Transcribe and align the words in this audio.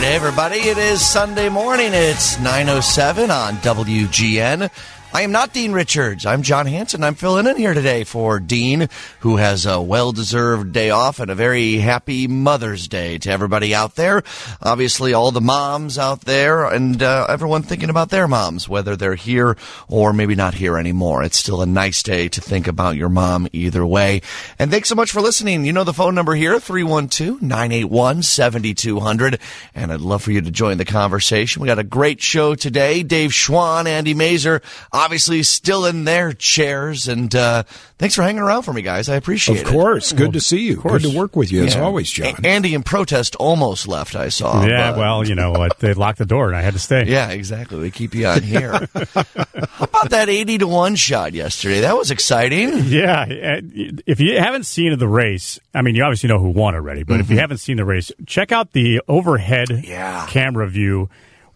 right, 0.00 0.12
everybody. 0.12 0.56
It 0.56 0.78
is 0.78 1.00
Sunday 1.04 1.48
morning. 1.48 1.90
It's 1.92 2.36
9:07 2.38 3.30
on 3.30 3.56
WGN. 3.56 4.70
I 5.12 5.22
am 5.22 5.32
not 5.32 5.52
Dean 5.52 5.72
Richards. 5.72 6.24
I'm 6.24 6.42
John 6.42 6.66
Hanson. 6.66 7.02
I'm 7.02 7.16
filling 7.16 7.48
in 7.48 7.56
here 7.56 7.74
today 7.74 8.04
for 8.04 8.38
Dean, 8.38 8.88
who 9.18 9.38
has 9.38 9.66
a 9.66 9.82
well-deserved 9.82 10.72
day 10.72 10.90
off 10.90 11.18
and 11.18 11.32
a 11.32 11.34
very 11.34 11.78
happy 11.78 12.28
Mother's 12.28 12.86
Day 12.86 13.18
to 13.18 13.28
everybody 13.28 13.74
out 13.74 13.96
there. 13.96 14.22
Obviously, 14.62 15.12
all 15.12 15.32
the 15.32 15.40
moms 15.40 15.98
out 15.98 16.20
there 16.20 16.64
and 16.64 17.02
uh, 17.02 17.26
everyone 17.28 17.64
thinking 17.64 17.90
about 17.90 18.10
their 18.10 18.28
moms, 18.28 18.68
whether 18.68 18.94
they're 18.94 19.16
here 19.16 19.56
or 19.88 20.12
maybe 20.12 20.36
not 20.36 20.54
here 20.54 20.78
anymore. 20.78 21.24
It's 21.24 21.38
still 21.38 21.60
a 21.60 21.66
nice 21.66 22.04
day 22.04 22.28
to 22.28 22.40
think 22.40 22.68
about 22.68 22.94
your 22.94 23.08
mom 23.08 23.48
either 23.52 23.84
way. 23.84 24.22
And 24.60 24.70
thanks 24.70 24.88
so 24.88 24.94
much 24.94 25.10
for 25.10 25.20
listening. 25.20 25.64
You 25.64 25.72
know 25.72 25.82
the 25.82 25.92
phone 25.92 26.14
number 26.14 26.36
here, 26.36 26.60
312-981-7200. 26.60 29.40
And 29.74 29.92
I'd 29.92 30.00
love 30.00 30.22
for 30.22 30.30
you 30.30 30.40
to 30.40 30.52
join 30.52 30.78
the 30.78 30.84
conversation. 30.84 31.62
We 31.62 31.66
got 31.66 31.80
a 31.80 31.84
great 31.84 32.22
show 32.22 32.54
today. 32.54 33.02
Dave 33.02 33.30
Schwan, 33.30 33.86
Andy 33.86 34.14
Mazer, 34.14 34.62
obviously 35.00 35.42
still 35.42 35.86
in 35.86 36.04
their 36.04 36.32
chairs. 36.32 37.08
And 37.08 37.34
uh, 37.34 37.62
thanks 37.98 38.14
for 38.14 38.22
hanging 38.22 38.42
around 38.42 38.62
for 38.62 38.72
me, 38.72 38.82
guys. 38.82 39.08
I 39.08 39.16
appreciate 39.16 39.56
it. 39.56 39.62
Of 39.62 39.68
it. 39.68 39.70
course. 39.70 40.12
Good 40.12 40.34
to 40.34 40.40
see 40.40 40.60
you. 40.60 40.76
Good 40.76 41.02
to 41.02 41.16
work 41.16 41.34
with 41.36 41.50
you, 41.50 41.64
as 41.64 41.76
always, 41.76 42.10
John. 42.10 42.34
A- 42.44 42.46
Andy 42.46 42.74
in 42.74 42.82
protest 42.82 43.34
almost 43.36 43.88
left, 43.88 44.14
I 44.14 44.28
saw. 44.28 44.64
Yeah, 44.66 44.92
but- 44.92 44.98
well, 44.98 45.26
you 45.26 45.34
know 45.34 45.52
what? 45.52 45.78
They 45.78 45.94
locked 45.94 46.18
the 46.18 46.26
door 46.26 46.48
and 46.48 46.56
I 46.56 46.60
had 46.60 46.74
to 46.74 46.78
stay. 46.78 47.04
Yeah, 47.06 47.30
exactly. 47.30 47.78
We 47.78 47.90
keep 47.90 48.14
you 48.14 48.26
on 48.26 48.42
here. 48.42 48.72
How 48.94 49.84
about 49.84 50.10
that 50.10 50.28
80 50.28 50.58
to 50.58 50.66
1 50.68 50.96
shot 50.96 51.32
yesterday? 51.32 51.80
That 51.80 51.96
was 51.96 52.10
exciting. 52.10 52.84
Yeah. 52.84 53.24
If 53.28 54.20
you 54.20 54.38
haven't 54.38 54.64
seen 54.64 54.96
the 54.98 55.08
race, 55.08 55.58
I 55.74 55.82
mean, 55.82 55.94
you 55.94 56.02
obviously 56.04 56.28
know 56.28 56.38
who 56.38 56.50
won 56.50 56.74
already, 56.74 57.02
but 57.02 57.20
if 57.20 57.30
you 57.30 57.38
haven't 57.38 57.58
seen 57.58 57.76
the 57.76 57.84
race, 57.84 58.10
check 58.26 58.52
out 58.52 58.72
the 58.72 59.00
overhead 59.08 59.68
Yeah. 59.84 60.26
camera 60.28 60.68
view 60.68 61.08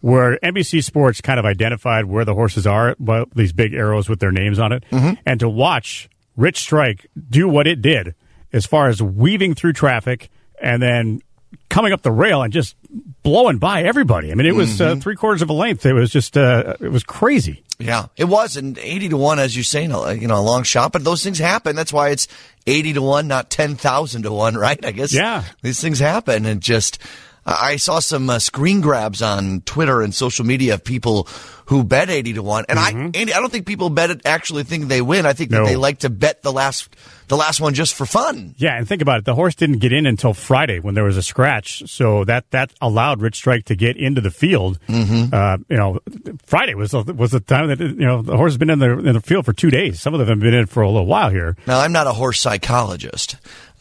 where 0.05 0.39
NBC 0.43 0.85
Sports 0.85 1.23
kind 1.23 1.39
of 1.41 1.47
identified 1.47 2.05
where 2.05 2.27
the 2.27 2.35
horses 2.35 2.67
are, 2.67 2.95
these 3.35 3.55
big 3.55 3.73
arrows 3.73 4.07
with 4.07 4.21
their 4.21 4.31
names 4.33 4.59
on 4.59 4.71
it, 4.71 4.85
and 5.25 5.41
to 5.41 5.49
watch 5.49 6.11
Rich 6.37 6.59
Strike 6.59 7.07
do 7.31 7.49
what 7.49 7.67
it 7.67 7.81
did 7.81 8.15
as 8.53 8.67
far 8.67 8.89
as 8.89 9.01
weaving 9.01 9.55
through 9.55 9.73
traffic 9.73 10.29
and 10.61 10.83
then 10.83 11.23
coming 11.71 11.95
up 11.95 12.03
the 12.03 12.13
rail 12.13 12.43
and 12.43 12.53
just 12.53 12.77
blowing 13.23 13.57
by 13.57 13.85
everybody. 13.85 14.31
I 14.31 14.35
mean, 14.35 14.47
it 14.47 14.55
was 14.55 14.79
uh, 14.79 14.97
three 14.97 15.17
quarters 15.17 15.41
of 15.41 15.49
a 15.49 15.55
length. 15.55 15.87
It 15.87 15.95
was 15.95 16.11
just, 16.11 16.37
uh, 16.37 16.77
it 16.81 16.91
was 16.93 17.03
crazy. 17.03 17.65
Yeah, 17.79 18.07
it 18.19 18.25
was. 18.27 18.59
And 18.59 18.77
80 18.77 19.09
to 19.09 19.17
1, 19.17 19.39
as 19.39 19.57
you 19.57 19.63
say, 19.63 19.87
no, 19.87 20.11
you 20.11 20.29
know, 20.29 20.39
a 20.39 20.43
long 20.45 20.65
shot. 20.65 20.93
But 20.93 21.03
those 21.05 21.25
things 21.25 21.39
happen. 21.39 21.75
That's 21.77 21.95
why 21.95 22.11
it's 22.11 22.29
80 22.67 22.93
to 22.95 23.03
1, 23.03 23.27
not 23.27 23.49
10,000 23.49 24.23
to 24.25 24.33
1, 24.33 24.55
right? 24.57 24.85
I 24.85 24.93
guess 24.93 25.15
Yeah. 25.15 25.45
these 25.63 25.81
things 25.81 25.99
happen. 25.99 26.45
And 26.45 26.61
just, 26.61 26.99
I 27.47 27.77
saw 27.77 27.99
some 27.99 28.31
uh, 28.31 28.39
screen 28.39 28.81
grabs 28.81 29.21
on 29.23 29.61
Twitter 29.63 30.01
and 30.01 30.15
social 30.15 30.47
media 30.47 30.75
of 30.75 30.85
people 30.85 31.29
who 31.67 31.83
bet 31.83 32.11
80 32.11 32.35
to 32.35 32.43
1. 32.43 32.67
And 32.69 32.79
I, 32.79 32.91
Andy, 32.91 33.33
I 33.33 33.41
don't 33.41 33.51
think 33.51 33.67
people 33.67 33.91
bet 33.91 34.11
it 34.11 34.23
actually 34.25 34.65
think 34.65 34.89
they 34.89 35.01
win. 35.01 35.25
I 35.27 35.33
think 35.33 35.51
that 35.51 35.65
they 35.65 35.77
like 35.77 36.01
to 36.01 36.11
bet 36.11 36.43
the 36.43 36.53
last, 36.53 36.95
the 37.29 37.37
last 37.37 37.61
one 37.61 37.73
just 37.73 37.95
for 37.95 38.05
fun. 38.05 38.55
Yeah, 38.59 38.77
and 38.77 38.87
think 38.87 39.01
about 39.01 39.19
it. 39.19 39.25
The 39.25 39.35
horse 39.35 39.55
didn't 39.55 39.79
get 39.79 39.93
in 39.93 40.07
until 40.07 40.35
Friday 40.35 40.79
when 40.79 40.95
there 40.95 41.05
was 41.05 41.17
a 41.17 41.23
scratch, 41.23 41.83
so 41.87 42.25
that 42.25 42.51
that 42.51 42.73
allowed 42.83 43.23
Rich 43.23 43.37
Strike 43.37 43.65
to 43.67 43.77
get 43.77 43.97
into 43.97 44.21
the 44.21 44.31
field. 44.31 44.79
Mm-hmm. 44.89 45.35
Uh, 45.35 45.57
you 45.69 45.77
know, 45.77 46.01
Friday 46.45 46.75
was 46.75 46.91
the, 46.91 47.03
was 47.03 47.31
the 47.31 47.41
time 47.41 47.69
that 47.69 47.81
you 47.81 47.95
know 47.95 48.21
the 48.21 48.37
horse 48.37 48.53
has 48.53 48.59
been 48.59 48.71
in 48.71 48.79
the 48.79 48.99
in 48.99 49.15
the 49.15 49.21
field 49.21 49.47
for 49.47 49.55
two 49.55 49.71
days. 49.71 50.01
Some 50.01 50.13
of 50.13 50.21
them 50.21 50.29
have 50.29 50.41
been 50.41 50.55
in 50.55 50.67
for 50.67 50.83
a 50.83 50.89
little 50.89 51.07
while 51.07 51.31
here. 51.31 51.57
Now, 51.67 51.81
I'm 51.81 51.93
not 51.93 52.07
a 52.07 52.13
horse 52.13 52.41
psychologist, 52.41 53.37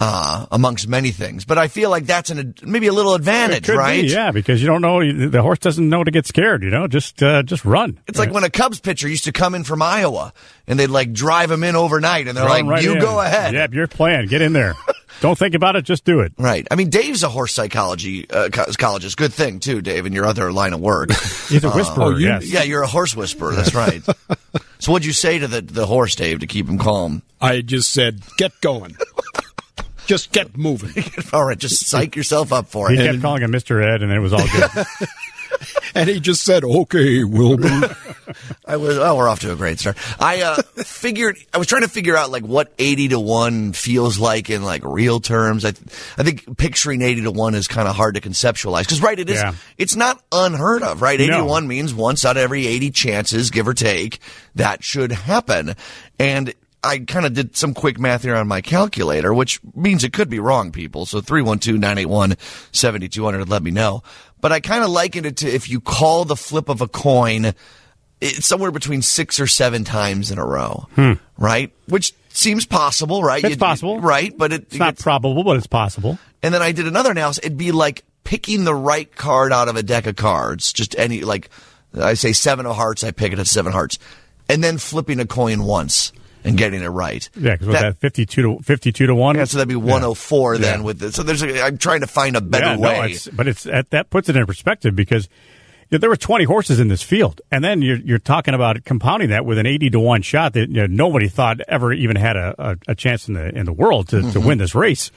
uh, 0.05 0.45
amongst 0.51 0.87
many 0.87 1.11
things, 1.11 1.45
but 1.45 1.57
I 1.57 1.69
feel 1.69 1.89
like 1.89 2.05
that's 2.05 2.29
an, 2.29 2.55
maybe 2.61 2.87
a 2.87 2.93
little 2.93 3.13
advantage, 3.15 3.63
Could 3.65 3.73
be, 3.73 3.77
right? 3.77 4.03
yeah, 4.03 4.31
because 4.31 4.61
you 4.61 4.67
don't 4.67 4.81
know 4.81 4.99
the 5.29 5.41
horse 5.41 5.59
doesn't 5.59 5.87
know 5.87 6.03
to 6.03 6.11
get 6.11 6.25
scared. 6.25 6.61
You 6.61 6.69
know, 6.71 6.87
just 6.87 7.23
uh, 7.23 7.41
just 7.43 7.63
run. 7.63 7.99
It's 8.07 8.19
like 8.19 8.31
when 8.31 8.43
a 8.43 8.49
Cubs 8.49 8.81
pitcher 8.81 9.07
used 9.07 9.23
to 9.25 9.31
come 9.31 9.55
in 9.55 9.63
from 9.63 9.81
Iowa 9.81 10.33
and 10.67 10.77
they'd 10.77 10.87
like 10.87 11.13
drive 11.13 11.49
him 11.49 11.63
in 11.63 11.75
overnight 11.77 12.27
and 12.27 12.35
they're 12.35 12.43
Run 12.45 12.65
like, 12.65 12.65
right 12.65 12.83
you 12.83 12.93
in. 12.93 12.99
go 12.99 13.21
ahead. 13.21 13.53
Yep, 13.53 13.73
your 13.73 13.87
plan. 13.87 14.27
Get 14.27 14.41
in 14.41 14.51
there. 14.51 14.75
don't 15.21 15.37
think 15.37 15.55
about 15.55 15.77
it. 15.77 15.83
Just 15.85 16.03
do 16.03 16.19
it. 16.19 16.33
Right. 16.37 16.67
I 16.69 16.75
mean, 16.75 16.89
Dave's 16.89 17.23
a 17.23 17.29
horse 17.29 17.53
psychology 17.53 18.29
uh, 18.29 18.49
psychologist. 18.51 19.15
Good 19.15 19.31
thing 19.33 19.59
too, 19.61 19.81
Dave, 19.81 20.05
in 20.05 20.11
your 20.11 20.25
other 20.25 20.51
line 20.51 20.73
of 20.73 20.81
work. 20.81 21.11
He's 21.47 21.63
a 21.63 21.69
whisperer. 21.71 22.03
oh, 22.03 22.09
you- 22.09 22.27
yes. 22.27 22.51
yeah, 22.51 22.63
you're 22.63 22.83
a 22.83 22.87
horse 22.87 23.15
whisperer. 23.15 23.53
That's 23.53 23.73
right. 23.73 24.03
so 24.79 24.91
what'd 24.91 25.05
you 25.05 25.13
say 25.13 25.39
to 25.39 25.47
the, 25.47 25.61
the 25.61 25.85
horse, 25.85 26.15
Dave, 26.15 26.39
to 26.39 26.47
keep 26.47 26.67
him 26.67 26.77
calm? 26.77 27.21
I 27.39 27.61
just 27.61 27.91
said, 27.91 28.21
get 28.37 28.51
going. 28.61 28.97
Just 30.05 30.31
get 30.31 30.57
moving. 30.57 31.03
All 31.33 31.45
right, 31.45 31.57
just 31.57 31.87
psych 31.87 32.15
yourself 32.15 32.51
up 32.53 32.67
for 32.67 32.89
He 32.89 32.97
it. 32.97 33.11
kept 33.11 33.21
calling 33.21 33.41
him 33.41 33.51
Mr. 33.51 33.83
Ed, 33.83 34.01
and 34.03 34.11
it 34.11 34.19
was 34.19 34.33
all 34.33 34.47
good. 34.47 34.85
And 35.95 36.09
he 36.09 36.19
just 36.19 36.43
said, 36.43 36.63
okay, 36.63 37.23
Wilbur. 37.23 37.95
I 38.65 38.77
was. 38.77 38.97
Oh, 38.97 39.15
we're 39.15 39.29
off 39.29 39.41
to 39.41 39.51
a 39.51 39.55
great 39.55 39.79
start. 39.79 39.97
I 40.19 40.41
uh, 40.41 40.61
figured. 40.77 41.37
I 41.53 41.59
was 41.59 41.67
trying 41.67 41.83
to 41.83 41.87
figure 41.87 42.17
out 42.17 42.31
like 42.31 42.43
what 42.43 42.73
eighty 42.79 43.09
to 43.09 43.19
one 43.19 43.73
feels 43.73 44.17
like 44.17 44.49
in 44.49 44.63
like 44.63 44.83
real 44.83 45.19
terms. 45.19 45.63
I, 45.65 45.69
I 46.17 46.23
think 46.23 46.57
picturing 46.57 47.01
eighty 47.01 47.21
to 47.21 47.31
one 47.31 47.53
is 47.53 47.67
kind 47.67 47.87
of 47.87 47.95
hard 47.95 48.15
to 48.15 48.21
conceptualize 48.21 48.81
because 48.81 49.01
right, 49.01 49.19
it 49.19 49.29
is. 49.29 49.35
Yeah. 49.35 49.53
It's 49.77 49.95
not 49.95 50.21
unheard 50.31 50.81
of, 50.81 51.01
right? 51.01 51.19
Eighty 51.19 51.31
to 51.31 51.45
one 51.45 51.67
means 51.67 51.93
once 51.93 52.25
out 52.25 52.37
of 52.37 52.43
every 52.43 52.65
eighty 52.65 52.89
chances, 52.89 53.51
give 53.51 53.67
or 53.67 53.75
take, 53.75 54.19
that 54.55 54.83
should 54.83 55.11
happen. 55.11 55.75
And 56.17 56.55
I 56.83 56.99
kind 56.99 57.25
of 57.25 57.33
did 57.33 57.55
some 57.55 57.73
quick 57.73 57.99
math 57.99 58.23
here 58.23 58.35
on 58.35 58.47
my 58.47 58.61
calculator, 58.61 59.33
which 59.33 59.59
means 59.75 60.03
it 60.03 60.13
could 60.13 60.29
be 60.29 60.39
wrong, 60.39 60.71
people. 60.71 61.05
So 61.05 61.21
312-981-7200, 61.21 63.49
let 63.49 63.63
me 63.63 63.71
know. 63.71 64.03
But 64.41 64.51
I 64.51 64.59
kind 64.59 64.83
of 64.83 64.89
likened 64.89 65.25
it 65.25 65.37
to 65.37 65.47
if 65.49 65.69
you 65.69 65.79
call 65.79 66.25
the 66.25 66.35
flip 66.35 66.69
of 66.69 66.81
a 66.81 66.87
coin, 66.87 67.53
it's 68.19 68.45
somewhere 68.45 68.71
between 68.71 69.01
six 69.01 69.39
or 69.39 69.47
seven 69.47 69.83
times 69.83 70.31
in 70.31 70.37
a 70.37 70.45
row, 70.45 70.87
right? 71.37 71.71
Which 71.87 72.13
seems 72.29 72.65
possible, 72.65 73.23
right? 73.23 73.41
Hmm. 73.41 73.47
It's 73.47 73.55
You- 73.55 73.59
possible. 73.59 73.99
right? 74.01 74.33
But 74.37 74.51
it, 74.53 74.61
It's 74.63 74.75
not 74.75 74.97
probable, 74.97 75.43
but 75.43 75.57
it's 75.57 75.67
possible. 75.67 76.17
and 76.41 76.53
then 76.53 76.61
I 76.61 76.71
did 76.73 76.87
another 76.87 77.11
analysis. 77.11 77.45
It'd 77.45 77.57
be 77.57 77.71
like 77.71 78.03
picking 78.23 78.63
the 78.65 78.75
right 78.75 79.13
card 79.15 79.53
out 79.53 79.67
of 79.69 79.75
a 79.75 79.83
deck 79.83 80.07
of 80.07 80.15
cards. 80.15 80.73
Just 80.73 80.97
any, 80.97 81.21
like, 81.21 81.49
I 81.97 82.15
say 82.15 82.33
seven 82.33 82.65
of 82.65 82.75
hearts, 82.75 83.03
I 83.03 83.11
pick 83.11 83.31
it 83.33 83.39
at 83.39 83.47
seven 83.47 83.71
hearts. 83.71 83.99
And 84.49 84.61
then 84.63 84.77
flipping 84.77 85.19
a 85.21 85.25
coin 85.25 85.63
once 85.63 86.11
and 86.43 86.57
getting 86.57 86.81
it 86.81 86.87
right. 86.87 87.29
Yeah, 87.35 87.55
because 87.55 87.67
that, 87.73 87.97
fifty-two 87.99 88.41
to 88.57 88.63
fifty-two 88.63 89.07
to 89.07 89.15
one. 89.15 89.35
yeah, 89.35 89.45
so 89.45 89.57
that'd 89.57 89.67
be 89.69 89.75
104 89.75 90.57
then 90.57 90.79
Yeah. 90.79 90.85
with 90.85 91.01
it. 91.03 91.13
So 91.13 91.23
there's 91.23 91.41
a, 91.43 91.61
I'm 91.63 91.77
trying 91.77 92.01
to 92.01 92.07
find 92.07 92.35
a 92.35 92.41
better 92.41 92.75
yeah, 92.75 92.77
way. 92.77 93.11
It's, 93.11 93.27
but 93.27 93.47
it's 93.47 93.63
that, 93.63 93.89
that 93.91 94.09
puts 94.09 94.29
it 94.29 94.35
in 94.35 94.45
perspective 94.45 94.95
because 94.95 95.29
there 95.89 96.09
were 96.09 96.15
20 96.15 96.45
horses 96.45 96.79
in 96.79 96.87
this 96.87 97.03
field, 97.03 97.41
and 97.51 97.63
then 97.63 97.81
you're 97.81 97.97
you're 97.97 98.17
talking 98.19 98.53
about 98.55 98.83
compounding 98.83 99.29
that 99.29 99.45
with 99.45 99.57
an 99.59 99.67
80 99.67 99.91
to 99.91 99.99
one 99.99 100.21
shot 100.23 100.53
that 100.53 100.69
you 100.69 100.75
know, 100.75 100.87
nobody 100.87 101.27
thought 101.27 101.59
ever 101.67 101.93
even 101.93 102.15
had 102.15 102.35
a, 102.35 102.55
a, 102.57 102.77
a 102.89 102.95
chance 102.95 103.27
in 103.27 103.35
the 103.35 103.49
in 103.55 103.65
the 103.65 103.73
world 103.73 104.07
to, 104.09 104.17
Mm-hmm. 104.17 104.31
to 104.31 104.39
win 104.41 104.57
this 104.57 104.73
race. 104.75 105.11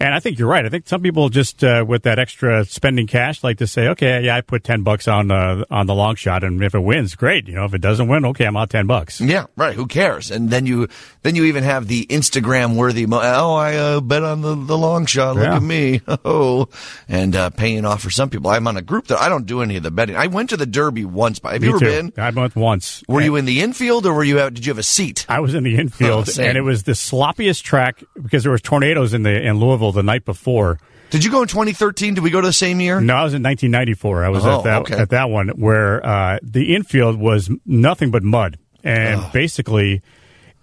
And 0.00 0.14
I 0.14 0.20
think 0.20 0.38
you're 0.38 0.48
right. 0.48 0.64
I 0.64 0.68
think 0.68 0.86
some 0.86 1.02
people 1.02 1.28
just 1.28 1.64
uh, 1.64 1.84
with 1.86 2.04
that 2.04 2.18
extra 2.18 2.64
spending 2.64 3.06
cash 3.08 3.42
like 3.42 3.58
to 3.58 3.66
say, 3.66 3.88
okay, 3.88 4.22
yeah, 4.22 4.36
I 4.36 4.42
put 4.42 4.62
10 4.62 4.82
bucks 4.82 5.08
on 5.08 5.30
uh, 5.30 5.64
on 5.70 5.86
the 5.86 5.94
long 5.94 6.14
shot, 6.14 6.44
and 6.44 6.62
if 6.62 6.74
it 6.74 6.78
wins, 6.80 7.14
great. 7.16 7.48
You 7.48 7.54
know, 7.56 7.64
if 7.64 7.74
it 7.74 7.80
doesn't 7.80 8.06
win, 8.08 8.24
okay, 8.26 8.44
I'm 8.44 8.56
out 8.56 8.70
10 8.70 8.86
bucks. 8.86 9.20
Yeah, 9.20 9.46
right. 9.56 9.74
Who 9.74 9.86
cares? 9.86 10.30
And 10.30 10.50
then 10.50 10.66
you 10.66 10.88
then 11.22 11.34
you 11.34 11.44
even 11.44 11.64
have 11.64 11.88
the 11.88 12.06
Instagram 12.06 12.76
worthy. 12.76 13.06
Mo- 13.06 13.20
oh, 13.22 13.54
I 13.54 13.74
uh, 13.76 14.00
bet 14.00 14.22
on 14.22 14.40
the, 14.42 14.54
the 14.54 14.78
long 14.78 15.06
shot. 15.06 15.34
Look 15.36 15.44
Yeah. 15.44 15.56
at 15.56 15.62
me. 15.62 16.00
Oh, 16.24 16.68
and 17.08 17.34
uh, 17.34 17.50
paying 17.50 17.84
off 17.84 18.02
for 18.02 18.10
some 18.10 18.28
people. 18.28 18.50
I'm 18.50 18.66
on 18.66 18.76
a 18.76 18.82
group 18.82 19.06
that 19.06 19.18
I 19.18 19.28
don't 19.28 19.46
do 19.46 19.62
any 19.62 19.76
of 19.76 19.82
the 19.82 19.90
betting. 19.90 20.16
I 20.16 20.26
went 20.26 20.50
to 20.50 20.56
the 20.56 20.66
Derby 20.66 21.04
once. 21.04 21.38
But 21.38 21.52
have 21.52 21.62
you 21.64 21.70
ever 21.70 21.78
too. 21.78 21.84
been? 21.86 22.12
I 22.18 22.30
went 22.30 22.54
once. 22.56 23.02
Were 23.08 23.20
you 23.20 23.36
in 23.36 23.44
the 23.46 23.60
infield 23.62 24.04
or 24.06 24.12
were 24.14 24.24
you? 24.24 24.38
Out, 24.40 24.54
did 24.54 24.66
you 24.66 24.70
have 24.70 24.78
a 24.78 24.82
seat? 24.82 25.24
I 25.28 25.40
was 25.40 25.54
in 25.54 25.64
the 25.64 25.76
infield, 25.78 26.28
Oh, 26.38 26.42
and 26.42 26.56
it 26.58 26.62
was 26.62 26.82
the 26.84 26.92
sloppiest 26.92 27.62
track 27.62 28.02
because 28.20 28.42
there 28.42 28.52
was 28.52 28.60
tornadoes 28.62 29.14
in 29.14 29.22
the 29.22 29.30
in 29.42 29.58
Louisville 29.58 29.87
the 29.92 30.02
night 30.02 30.24
before. 30.24 30.78
Did 31.10 31.24
you 31.24 31.30
go 31.30 31.40
in 31.42 31.48
2013? 31.48 32.14
Did 32.14 32.22
we 32.24 32.30
go 32.30 32.40
to 32.40 32.46
the 32.46 32.52
same 32.52 32.80
year? 32.80 33.00
No, 33.00 33.14
I 33.14 33.24
was 33.24 33.32
in 33.32 33.42
1994. 33.42 34.24
I 34.24 34.28
was 34.28 34.44
Oh, 34.44 34.58
at 34.58 34.64
that 34.64 34.80
okay. 34.82 34.94
at 34.94 35.10
that 35.10 35.30
one 35.30 35.48
where 35.50 36.04
uh, 36.04 36.38
the 36.42 36.74
infield 36.74 37.16
was 37.18 37.50
nothing 37.64 38.10
but 38.10 38.22
mud, 38.22 38.58
and 38.84 39.22
basically 39.32 40.02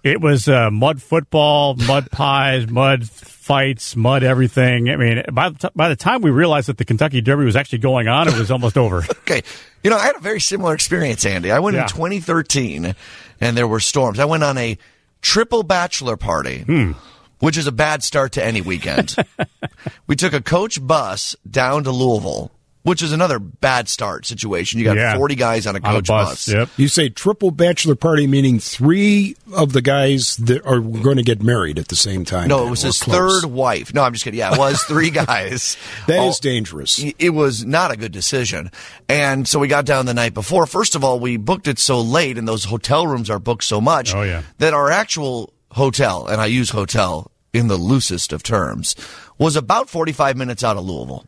it 0.04 0.20
was 0.20 0.48
uh, 0.48 0.70
mud 0.70 1.02
football, 1.02 1.74
mud 1.74 2.10
pies, 2.12 2.68
mud 2.70 3.08
fights, 3.08 3.96
mud 3.96 4.22
everything. 4.22 4.88
I 4.88 4.94
mean, 4.96 5.24
by 5.32 5.48
the, 5.48 5.58
t- 5.58 5.74
by 5.74 5.88
the 5.88 5.96
time 5.96 6.22
we 6.22 6.30
realized 6.30 6.68
that 6.68 6.78
the 6.78 6.84
Kentucky 6.84 7.20
Derby 7.20 7.44
was 7.44 7.56
actually 7.56 7.78
going 7.78 8.06
on, 8.06 8.28
it 8.28 8.38
was 8.38 8.50
almost 8.52 8.78
over. 8.78 9.02
Okay. 9.26 9.42
You 9.82 9.90
know, 9.90 9.96
I 9.96 10.06
had 10.06 10.14
a 10.16 10.20
very 10.20 10.40
similar 10.40 10.72
experience, 10.74 11.26
Andy. 11.26 11.50
I 11.50 11.58
went 11.58 11.74
Yeah. 11.74 11.82
in 11.82 11.88
2013 11.88 12.94
and 13.40 13.56
there 13.56 13.66
were 13.66 13.80
storms. 13.80 14.20
I 14.20 14.24
went 14.24 14.44
on 14.44 14.56
a 14.58 14.78
triple 15.22 15.64
bachelor 15.64 16.16
party, 16.16 16.60
Hmm. 16.62 16.92
Which 17.40 17.56
is 17.56 17.66
a 17.66 17.72
bad 17.72 18.02
start 18.02 18.32
to 18.32 18.44
any 18.44 18.60
weekend. 18.60 19.16
we 20.06 20.16
took 20.16 20.32
a 20.32 20.40
coach 20.42 20.84
bus 20.84 21.36
down 21.48 21.84
to 21.84 21.90
Louisville 21.90 22.50
which 22.82 23.02
is 23.02 23.10
another 23.10 23.40
bad 23.40 23.88
start 23.88 24.24
situation. 24.24 24.78
You 24.78 24.84
got 24.84 24.96
Yeah. 24.96 25.16
40 25.16 25.34
guys 25.34 25.66
on 25.66 25.74
a 25.74 25.80
On 25.80 25.90
a 25.90 25.98
coach 25.98 26.06
bus. 26.06 26.46
Yep. 26.46 26.68
You 26.76 26.86
say 26.86 27.08
triple 27.08 27.50
bachelor 27.50 27.96
party, 27.96 28.28
meaning 28.28 28.60
three 28.60 29.34
of 29.52 29.72
the 29.72 29.82
guys 29.82 30.36
that 30.36 30.64
are 30.64 30.78
going 30.78 31.16
to 31.16 31.24
get 31.24 31.42
married 31.42 31.80
at 31.80 31.88
the 31.88 31.96
same 31.96 32.24
time. 32.24 32.46
No, 32.46 32.58
then, 32.58 32.68
it 32.68 32.70
was 32.70 32.82
his 32.82 33.02
close. 33.02 33.42
third 33.42 33.50
wife. 33.50 33.92
No, 33.92 34.04
I'm 34.04 34.12
just 34.12 34.22
kidding. 34.22 34.38
Yeah, 34.38 34.52
it 34.54 34.58
was 34.60 34.80
three 34.84 35.10
guys. 35.26 35.76
That 36.06 36.20
All- 36.20 36.28
is 36.28 36.38
dangerous. 36.38 37.02
it 37.18 37.30
was 37.30 37.64
not 37.66 37.90
a 37.90 37.96
good 37.96 38.12
decision. 38.12 38.70
And 39.08 39.48
so 39.48 39.58
we 39.58 39.66
got 39.66 39.84
down 39.84 40.06
the 40.06 40.14
night 40.14 40.32
before. 40.34 40.64
First 40.64 40.94
of 40.94 41.02
all, 41.02 41.18
we 41.18 41.38
booked 41.38 41.66
it 41.66 41.80
so 41.80 42.00
late, 42.00 42.38
and 42.38 42.46
those 42.46 42.62
hotel 42.66 43.08
rooms 43.08 43.30
are 43.30 43.40
booked 43.40 43.64
so 43.64 43.80
much 43.80 44.14
Oh, 44.14 44.22
yeah. 44.22 44.42
that 44.58 44.74
our 44.74 44.92
actual 44.92 45.52
hotel, 45.76 46.26
and 46.26 46.40
I 46.40 46.46
use 46.46 46.70
hotel 46.70 47.30
in 47.52 47.68
the 47.68 47.76
loosest 47.76 48.32
of 48.32 48.42
terms, 48.42 48.96
was 49.38 49.56
about 49.56 49.88
45 49.88 50.36
minutes 50.36 50.64
out 50.64 50.76
of 50.76 50.84
Louisville. 50.84 51.24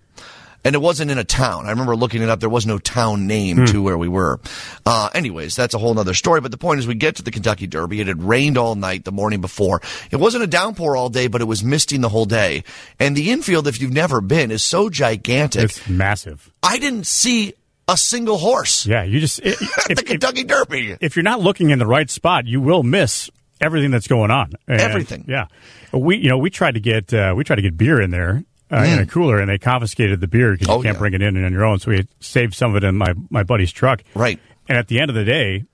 And 0.64 0.74
it 0.74 0.78
wasn't 0.78 1.12
in 1.12 1.18
a 1.18 1.24
town. 1.24 1.66
I 1.66 1.70
remember 1.70 1.94
looking 1.94 2.20
it 2.20 2.28
up. 2.28 2.40
There 2.40 2.48
was 2.48 2.66
no 2.66 2.78
town 2.78 3.28
name 3.28 3.64
to 3.66 3.80
where 3.80 3.96
we 3.96 4.08
were. 4.08 4.40
Uh, 4.84 5.08
anyways, 5.14 5.54
that's 5.54 5.72
a 5.72 5.78
whole 5.78 5.94
nother 5.94 6.14
story. 6.14 6.40
But 6.40 6.50
the 6.50 6.58
point 6.58 6.80
is, 6.80 6.86
we 6.86 6.94
get 6.96 7.14
to 7.16 7.22
the 7.22 7.30
Kentucky 7.30 7.68
Derby. 7.68 8.00
It 8.00 8.08
had 8.08 8.22
rained 8.22 8.58
all 8.58 8.74
night 8.74 9.04
the 9.04 9.12
morning 9.12 9.40
before. 9.40 9.80
It 10.10 10.16
wasn't 10.16 10.42
a 10.42 10.48
downpour 10.48 10.96
all 10.96 11.10
day, 11.10 11.28
but 11.28 11.40
it 11.40 11.44
was 11.44 11.62
misting 11.62 12.00
the 12.00 12.08
whole 12.08 12.26
day. 12.26 12.64
And 12.98 13.16
the 13.16 13.30
infield, 13.30 13.68
if 13.68 13.80
you've 13.80 13.92
never 13.92 14.20
been, 14.20 14.50
is 14.50 14.64
so 14.64 14.90
gigantic. 14.90 15.62
It's 15.64 15.88
massive. 15.88 16.50
I 16.62 16.78
didn't 16.80 17.06
see 17.06 17.54
a 17.86 17.96
single 17.96 18.36
horse 18.36 18.84
Yeah, 18.84 19.04
you 19.04 19.20
just 19.20 19.38
at 19.44 19.46
if, 19.46 19.58
the 19.58 19.64
if, 19.92 19.98
if, 20.00 20.04
Kentucky 20.04 20.44
Derby. 20.44 20.96
if 21.00 21.16
you're 21.16 21.22
not 21.22 21.40
looking 21.40 21.70
in 21.70 21.78
the 21.78 21.86
right 21.86 22.10
spot, 22.10 22.46
you 22.46 22.60
will 22.60 22.82
miss 22.82 23.30
everything 23.60 23.90
that's 23.90 24.06
going 24.08 24.30
on. 24.30 24.52
And, 24.66 24.80
Everything. 24.80 25.24
Yeah, 25.28 25.46
we 25.92 26.16
you 26.16 26.28
know 26.28 26.38
we 26.38 26.50
tried 26.50 26.74
to 26.74 26.80
get 26.80 27.12
uh, 27.14 27.34
we 27.36 27.44
tried 27.44 27.56
to 27.56 27.62
get 27.62 27.76
beer 27.76 28.00
in 28.00 28.10
there. 28.10 28.44
Uh, 28.70 28.84
In 28.86 28.98
a 28.98 29.06
cooler, 29.06 29.38
and 29.40 29.48
they 29.48 29.56
confiscated 29.56 30.20
the 30.20 30.28
beer 30.28 30.52
because 30.52 30.68
you 30.68 30.74
Mm. 30.74 30.76
Oh, 30.78 30.82
can't 30.82 30.96
yeah. 30.96 30.98
bring 30.98 31.14
it 31.14 31.22
in 31.22 31.42
on 31.42 31.52
your 31.52 31.64
own. 31.64 31.78
So 31.78 31.90
we 31.90 32.06
saved 32.20 32.52
some 32.54 32.72
of 32.74 32.76
it 32.76 32.86
in 32.86 32.96
my, 32.96 33.14
my 33.30 33.42
buddy's 33.42 33.72
truck. 33.72 34.02
Right. 34.14 34.38
And 34.68 34.76
at 34.76 34.88
the 34.88 35.00
end 35.00 35.08
of 35.08 35.14
the 35.14 35.24
day, 35.24 35.64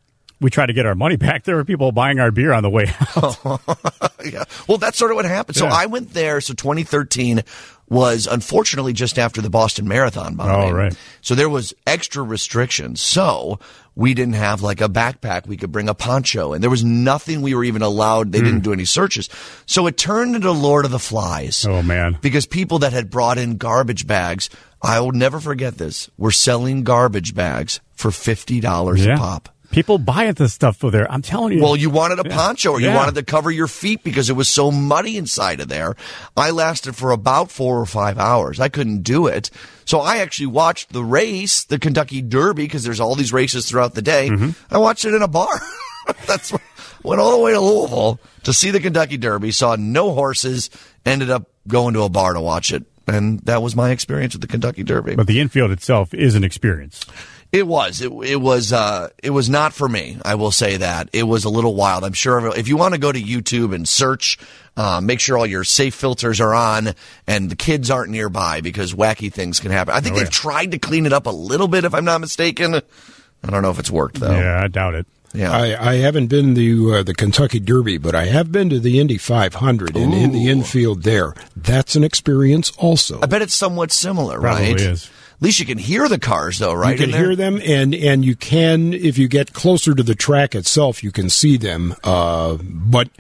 we 0.41 0.49
tried 0.49 0.67
to 0.67 0.73
get 0.75 0.87
our 0.87 0.95
money 0.95 1.17
back. 1.27 1.43
There 1.43 1.57
were 1.57 1.65
people 1.65 1.91
buying 1.91 2.21
our 2.21 2.31
beer 2.31 2.53
on 2.53 2.63
the 2.63 2.71
way 2.71 2.87
out. 3.17 3.37
yeah. 4.25 4.45
Well, 4.69 4.79
that's 4.79 4.97
sort 4.97 5.11
of 5.11 5.17
what 5.17 5.25
happened. 5.25 5.57
So 5.57 5.65
Yeah. 5.67 5.73
I 5.75 5.87
went 5.87 6.13
there. 6.15 6.41
So 6.41 6.55
2013 6.55 7.43
was 7.89 8.27
unfortunately 8.27 8.93
just 8.93 9.19
after 9.19 9.41
the 9.43 9.51
Boston 9.51 9.87
Marathon 9.87 10.35
bombing. 10.37 10.71
Oh, 10.73 10.75
right. 10.75 10.97
So 11.21 11.35
there 11.35 11.49
was 11.49 11.75
extra 11.87 12.23
restrictions. 12.23 13.01
So 13.01 13.59
we 13.95 14.15
didn't 14.15 14.35
have 14.35 14.63
like 14.63 14.81
a 14.81 14.89
backpack. 14.89 15.47
We 15.47 15.57
could 15.57 15.71
bring 15.71 15.89
a 15.89 15.95
poncho 15.95 16.53
and 16.53 16.63
there 16.63 16.71
was 16.71 16.83
nothing 16.83 17.43
we 17.43 17.55
were 17.55 17.63
even 17.65 17.83
allowed. 17.83 18.33
They 18.33 18.39
Hmm. 18.39 18.45
didn't 18.47 18.61
do 18.63 18.73
any 18.73 18.85
searches. 18.87 19.29
So 19.67 19.87
it 19.87 19.97
turned 19.97 20.35
into 20.35 20.51
Lord 20.51 20.85
of 20.85 20.91
the 20.91 20.99
Flies. 20.99 21.67
Oh, 21.69 21.83
man. 21.83 22.19
Because 22.23 22.47
people 22.47 22.79
that 22.81 22.93
had 22.93 23.11
brought 23.11 23.39
in 23.39 23.57
garbage 23.59 24.07
bags, 24.07 24.49
I 24.83 25.01
will 25.01 25.13
never 25.13 25.39
forget 25.39 25.79
this, 25.79 26.11
were 26.19 26.33
selling 26.33 26.83
garbage 26.85 27.35
bags 27.35 27.81
for 27.95 28.11
$50 28.11 29.07
a 29.07 29.17
pop. 29.17 29.49
People 29.75 29.99
buying 29.99 30.33
this 30.35 30.55
stuff 30.55 30.77
for 30.77 30.93
there. 30.93 31.11
I'm 31.11 31.21
telling 31.21 31.53
you. 31.55 31.63
Well, 31.63 31.75
you 31.75 31.91
wanted 31.91 32.21
a 32.21 32.25
poncho 32.25 32.71
or 32.73 32.81
you 32.81 32.87
Yeah. 32.87 32.95
wanted 32.97 33.17
to 33.17 33.25
cover 33.25 33.51
your 33.51 33.67
feet 33.67 34.05
because 34.05 34.31
it 34.31 34.35
was 34.35 34.49
so 34.49 34.71
muddy 34.71 35.17
inside 35.17 35.59
of 35.59 35.67
there. 35.69 35.97
I 36.37 36.51
lasted 36.51 36.95
for 36.95 37.11
about 37.11 37.51
four 37.51 37.81
or 37.81 37.87
five 37.87 38.17
hours. 38.17 38.61
I 38.61 38.69
couldn't 38.69 39.03
do 39.03 39.27
it. 39.27 39.51
So 39.85 39.99
I 39.99 40.19
actually 40.19 40.47
watched 40.47 40.93
the 40.93 41.03
race, 41.03 41.65
the 41.65 41.81
Kentucky 41.81 42.23
Derby, 42.23 42.63
because 42.65 42.85
there's 42.85 43.01
all 43.01 43.17
these 43.17 43.33
races 43.33 43.69
throughout 43.69 43.95
the 43.95 44.03
day. 44.03 44.29
Mm-hmm. 44.31 44.51
I 44.73 44.79
watched 44.79 45.05
it 45.05 45.13
in 45.13 45.23
a 45.23 45.29
bar. 45.29 45.61
That's 46.27 46.53
what, 46.53 46.63
went 47.03 47.21
all 47.21 47.33
the 47.37 47.43
way 47.43 47.53
to 47.53 47.61
Louisville 47.61 48.21
to 48.45 48.53
see 48.53 48.71
the 48.71 48.79
Kentucky 48.81 49.17
Derby, 49.17 49.51
saw 49.51 49.75
no 49.77 50.13
horses, 50.15 50.71
ended 51.05 51.31
up 51.31 51.51
going 51.67 51.95
to 51.95 52.03
a 52.03 52.09
bar 52.09 52.35
to 52.35 52.41
watch 52.41 52.73
it. 52.73 52.85
And 53.09 53.41
that 53.41 53.61
was 53.61 53.75
my 53.75 53.91
experience 53.91 54.35
with 54.35 54.41
the 54.41 54.47
Kentucky 54.47 54.83
Derby. 54.85 55.15
but 55.17 55.27
the 55.27 55.41
infield 55.41 55.71
itself 55.73 56.15
is 56.15 56.35
an 56.37 56.45
experience. 56.45 57.05
It 57.55 57.67
was. 57.69 58.01
It, 58.01 58.11
it 58.25 58.37
was. 58.41 58.73
Uh, 58.73 59.11
it 59.23 59.31
was 59.31 59.49
not 59.49 59.73
for 59.73 59.89
me. 59.89 60.19
I 60.25 60.35
will 60.35 60.51
say 60.51 60.77
that 60.79 61.09
it 61.13 61.23
was 61.23 61.45
a 61.45 61.49
little 61.49 61.75
wild. 61.75 62.03
I'm 62.05 62.13
sure 62.13 62.55
if 62.57 62.67
you 62.67 62.77
want 62.77 62.95
to 62.95 63.01
go 63.01 63.13
to 63.13 63.21
YouTube 63.23 63.73
and 63.75 63.89
search, 63.89 64.39
uh, 64.77 65.01
make 65.01 65.21
sure 65.21 65.39
all 65.39 65.47
your 65.47 65.63
safe 65.63 65.95
filters 65.95 66.41
are 66.41 66.53
on 66.53 66.95
and 67.29 67.49
the 67.51 67.57
kids 67.57 67.91
aren't 67.93 68.11
nearby 68.11 68.61
because 68.61 68.93
wacky 68.93 69.33
things 69.33 69.61
can 69.61 69.71
happen. 69.71 69.95
I 69.95 70.01
think 70.01 70.17
Oh, 70.17 70.19
they've 70.19 70.27
yeah. 70.27 70.31
tried 70.31 70.73
to 70.73 70.79
clean 70.79 71.07
it 71.07 71.13
up 71.13 71.27
a 71.27 71.31
little 71.31 71.69
bit, 71.69 71.85
if 71.85 71.95
I'm 71.95 72.05
not 72.05 72.21
mistaken. 72.21 72.75
I 72.75 73.51
don't 73.51 73.63
know 73.63 73.71
if 73.71 73.79
it's 73.79 73.91
worked 73.91 74.17
though. 74.21 74.33
Yeah, 74.37 74.61
I 74.61 74.67
doubt 74.67 74.95
it. 74.95 75.07
Yeah. 75.33 75.51
I, 75.53 75.91
I 75.91 75.95
haven't 75.97 76.29
been 76.29 76.55
to 76.57 76.93
uh, 76.95 77.03
the 77.03 77.15
Kentucky 77.15 77.59
Derby, 77.61 77.99
but 77.99 78.15
I 78.15 78.25
have 78.27 78.51
been 78.53 78.71
to 78.71 78.79
the 78.81 78.99
Indy 79.01 79.19
500 79.19 79.97
and 79.97 80.15
in 80.15 80.33
the 80.33 80.49
infield 80.49 81.03
there. 81.03 81.35
That's 81.57 81.95
an 81.97 82.03
experience 82.05 82.71
also. 82.79 83.21
I 83.21 83.27
bet 83.27 83.43
it's 83.43 83.55
somewhat 83.55 83.91
similar, 83.93 84.41
Probably 84.41 84.73
right? 84.73 84.81
is. 84.81 85.11
At 85.45 85.49
least 85.49 85.61
you 85.61 85.67
can 85.67 85.77
hear 85.77 86.09
the 86.09 86.19
cars 86.19 86.59
though, 86.59 86.73
right? 86.73 86.99
You 86.99 87.07
can 87.07 87.15
hear 87.15 87.37
them, 87.37 87.61
and 87.63 87.95
and 87.95 88.25
you 88.25 88.35
can 88.35 88.95
if 88.95 89.19
you 89.19 89.29
get 89.29 89.53
closer 89.53 89.95
to 89.95 90.03
the 90.03 90.15
track 90.15 90.55
itself, 90.55 91.05
you 91.05 91.13
can 91.13 91.29
see 91.29 91.59
them. 91.59 91.95
Uh, 92.03 92.57
but 92.63 93.11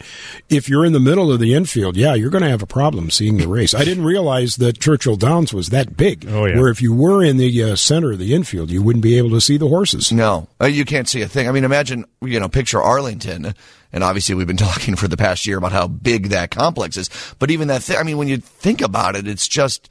if 0.48 0.66
you're 0.66 0.86
in 0.86 0.94
the 0.94 1.00
middle 1.00 1.30
of 1.30 1.38
the 1.38 1.52
infield, 1.52 1.98
yeah, 1.98 2.14
you're 2.14 2.30
going 2.30 2.42
to 2.42 2.48
have 2.48 2.62
a 2.62 2.66
problem 2.66 3.10
seeing 3.10 3.36
the 3.36 3.46
race. 3.46 3.74
I 3.74 3.84
didn't 3.84 4.06
realize 4.06 4.56
that 4.56 4.80
Churchill 4.80 5.16
Downs 5.16 5.52
was 5.52 5.68
that 5.68 5.98
big. 5.98 6.24
Oh, 6.26 6.46
yeah. 6.46 6.58
Where 6.58 6.70
if 6.70 6.80
you 6.80 6.94
were 6.94 7.22
in 7.22 7.36
the 7.36 7.62
uh, 7.62 7.76
center 7.76 8.12
of 8.12 8.18
the 8.18 8.32
infield, 8.32 8.70
you 8.70 8.82
wouldn't 8.82 9.02
be 9.02 9.18
able 9.18 9.28
to 9.28 9.40
see 9.42 9.58
the 9.58 9.68
horses. 9.68 10.10
No, 10.10 10.48
Uh, 10.58 10.64
you 10.64 10.86
can't 10.86 11.06
see 11.06 11.20
a 11.20 11.28
thing. 11.28 11.46
I 11.46 11.52
mean, 11.52 11.64
imagine, 11.64 12.06
you 12.22 12.40
know, 12.40 12.48
picture 12.48 12.80
Arlington. 12.80 13.52
And 13.92 14.02
obviously, 14.02 14.34
we've 14.34 14.46
been 14.46 14.56
talking 14.72 14.96
for 14.96 15.08
the 15.08 15.18
past 15.18 15.46
year 15.46 15.58
about 15.58 15.72
how 15.72 15.88
big 15.88 16.30
that 16.30 16.50
complex 16.50 16.96
is. 16.96 17.10
But 17.38 17.50
even 17.50 17.68
that 17.68 17.82
thing, 17.82 17.98
I 17.98 18.02
mean, 18.02 18.16
when 18.16 18.28
you 18.28 18.38
think 18.38 18.80
about 18.80 19.14
it, 19.14 19.28
it's 19.28 19.46
just, 19.46 19.90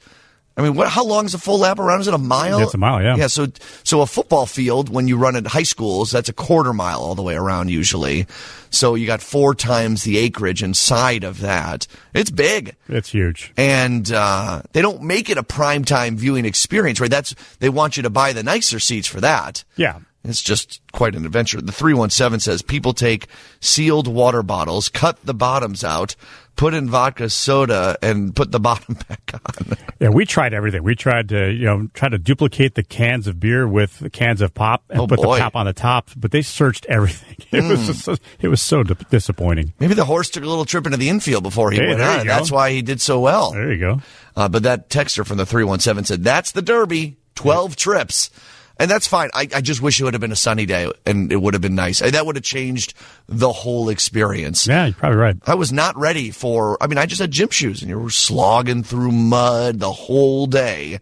I 0.56 0.62
mean, 0.62 0.74
what, 0.74 0.88
how 0.88 1.04
long 1.04 1.24
is 1.24 1.34
a 1.34 1.38
full 1.38 1.58
lap 1.58 1.80
around? 1.80 2.00
Is 2.02 2.06
it 2.08 2.14
a 2.14 2.18
mile? 2.18 2.60
It's 2.60 2.74
a 2.74 2.78
mile, 2.78 3.02
yeah. 3.02 3.16
Yeah. 3.16 3.26
So, 3.26 3.48
so 3.82 4.02
a 4.02 4.06
football 4.06 4.46
field, 4.46 4.88
when 4.88 5.08
you 5.08 5.16
run 5.16 5.34
at 5.34 5.46
high 5.48 5.64
schools, 5.64 6.12
that's 6.12 6.28
a 6.28 6.32
quarter 6.32 6.72
mile 6.72 7.00
all 7.00 7.16
the 7.16 7.22
way 7.22 7.34
around 7.34 7.70
usually. 7.70 8.26
So 8.70 8.94
you 8.94 9.06
got 9.06 9.20
four 9.20 9.54
times 9.56 10.04
the 10.04 10.16
acreage 10.18 10.62
inside 10.62 11.24
of 11.24 11.40
that. 11.40 11.88
It's 12.12 12.30
big 12.30 12.76
It's 12.88 13.10
huge. 13.10 13.52
and 13.56 14.10
uh, 14.12 14.62
they 14.72 14.82
don't 14.82 15.02
make 15.02 15.28
it 15.28 15.38
a 15.38 15.42
primetime 15.42 16.14
viewing 16.14 16.44
experience, 16.44 17.00
right? 17.00 17.10
That's 17.10 17.34
they 17.58 17.68
want 17.68 17.96
you 17.96 18.04
to 18.04 18.10
buy 18.10 18.32
the 18.32 18.42
nicer 18.44 18.78
seats 18.78 19.08
for 19.08 19.20
that. 19.20 19.64
Yeah. 19.76 20.00
It's 20.24 20.40
just 20.42 20.80
quite 20.92 21.14
an 21.14 21.26
adventure. 21.26 21.60
The 21.60 21.70
317 21.72 22.40
says 22.40 22.62
people 22.62 22.94
take 22.94 23.26
sealed 23.60 24.08
water 24.08 24.42
bottles, 24.42 24.88
cut 24.88 25.18
the 25.24 25.34
bottoms 25.34 25.84
out, 25.84 26.16
put 26.56 26.72
in 26.72 26.88
vodka 26.88 27.28
soda, 27.28 27.98
and 28.00 28.34
put 28.34 28.50
the 28.50 28.58
bottom 28.60 28.96
back 29.06 29.32
on. 29.34 29.76
Yeah, 30.00 30.08
we 30.08 30.24
tried 30.24 30.54
everything. 30.54 30.82
We 30.82 30.94
tried 30.94 31.28
to, 31.28 31.52
you 31.52 31.66
know, 31.66 31.88
try 31.92 32.08
to 32.08 32.16
duplicate 32.16 32.74
the 32.74 32.82
cans 32.82 33.26
of 33.26 33.38
beer 33.38 33.68
with 33.68 33.98
the 33.98 34.08
cans 34.08 34.40
of 34.40 34.54
pop 34.54 34.84
and 34.88 35.00
Oh, 35.00 35.06
put 35.06 35.20
boy. 35.20 35.36
the 35.36 35.42
pop 35.42 35.56
on 35.56 35.66
the 35.66 35.72
top, 35.74 36.10
but 36.16 36.30
they 36.30 36.40
searched 36.42 36.86
everything. 36.86 37.36
It 37.52 37.62
was 37.62 37.86
just 37.86 38.00
so, 38.04 38.16
it 38.40 38.48
was 38.48 38.60
so 38.62 38.82
di- 38.82 38.96
disappointing. 39.10 39.74
Maybe 39.78 39.94
the 39.94 40.04
horse 40.06 40.30
took 40.30 40.42
a 40.42 40.48
little 40.48 40.64
trip 40.64 40.86
into 40.86 40.96
the 40.98 41.08
infield 41.08 41.42
before 41.44 41.70
he 41.70 41.78
Hey, 41.78 41.88
went 41.88 42.00
on. 42.00 42.26
That's 42.26 42.50
why 42.50 42.70
he 42.72 42.82
did 42.82 43.00
so 43.00 43.20
well. 43.20 43.52
There 43.52 43.72
you 43.72 43.78
go. 43.78 44.00
Uh, 44.34 44.48
but 44.48 44.62
that 44.64 44.88
texter 44.88 45.24
from 45.24 45.36
the 45.36 45.46
317 45.46 46.04
said, 46.06 46.24
that's 46.24 46.50
the 46.52 46.62
Derby, 46.62 47.16
12 47.36 47.76
trips. 47.76 48.30
And 48.78 48.90
that's 48.90 49.06
fine. 49.06 49.30
I, 49.34 49.48
I 49.54 49.60
just 49.60 49.80
wish 49.80 50.00
it 50.00 50.04
would 50.04 50.14
have 50.14 50.20
been 50.20 50.32
a 50.32 50.36
sunny 50.36 50.66
day 50.66 50.90
and 51.06 51.30
it 51.32 51.36
would 51.36 51.54
have 51.54 51.60
been 51.62 51.76
nice. 51.76 52.00
That 52.00 52.26
would 52.26 52.36
have 52.36 52.44
changed 52.44 52.94
the 53.28 53.52
whole 53.52 53.88
experience. 53.88 54.66
Yeah, 54.66 54.86
you're 54.86 54.94
probably 54.94 55.18
right. 55.18 55.36
I 55.46 55.54
was 55.54 55.72
not 55.72 55.96
ready 55.96 56.30
for, 56.32 56.76
I 56.82 56.88
mean, 56.88 56.98
I 56.98 57.06
just 57.06 57.20
had 57.20 57.30
gym 57.30 57.50
shoes 57.50 57.82
and 57.82 57.88
you 57.88 57.98
were 57.98 58.10
slogging 58.10 58.82
through 58.82 59.12
mud 59.12 59.78
the 59.78 59.92
whole 59.92 60.46
day. 60.46 60.98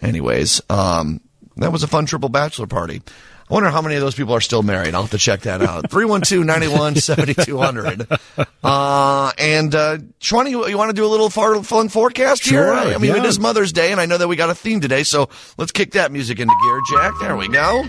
Anyways, 0.00 0.60
um, 0.68 1.20
that 1.56 1.70
was 1.70 1.84
a 1.84 1.86
fun 1.86 2.06
triple 2.06 2.28
bachelor 2.28 2.66
party. 2.66 3.00
I 3.54 3.56
wonder 3.56 3.70
how 3.70 3.82
many 3.82 3.94
of 3.94 4.00
those 4.00 4.16
people 4.16 4.34
are 4.34 4.40
still 4.40 4.64
married. 4.64 4.96
I'll 4.96 5.02
have 5.02 5.12
to 5.12 5.18
check 5.18 5.42
that 5.42 5.62
out. 5.62 5.84
312-91-7200. 5.90 8.20
Uh, 8.64 9.30
and, 9.36 9.74
uh, 9.74 9.98
Shawnee, 10.20 10.48
you, 10.50 10.66
you 10.66 10.78
want 10.78 10.88
to 10.88 10.94
do 10.94 11.04
a 11.04 11.06
little 11.06 11.28
far, 11.28 11.62
fun 11.62 11.90
forecast 11.90 12.42
Sure, 12.42 12.74
here? 12.74 12.94
I 12.94 12.96
mean, 12.96 13.10
it 13.10 13.18
yeah. 13.18 13.26
is 13.26 13.38
Mother's 13.38 13.74
Day 13.74 13.92
and 13.92 14.00
I 14.00 14.06
know 14.06 14.16
that 14.16 14.26
we 14.26 14.36
got 14.36 14.48
a 14.48 14.54
theme 14.54 14.80
today, 14.80 15.02
so 15.02 15.28
let's 15.58 15.70
kick 15.70 15.90
that 15.92 16.10
music 16.10 16.40
into 16.40 16.54
gear, 16.64 16.80
Jack. 16.90 17.12
There 17.20 17.36
we 17.36 17.48
go. 17.48 17.84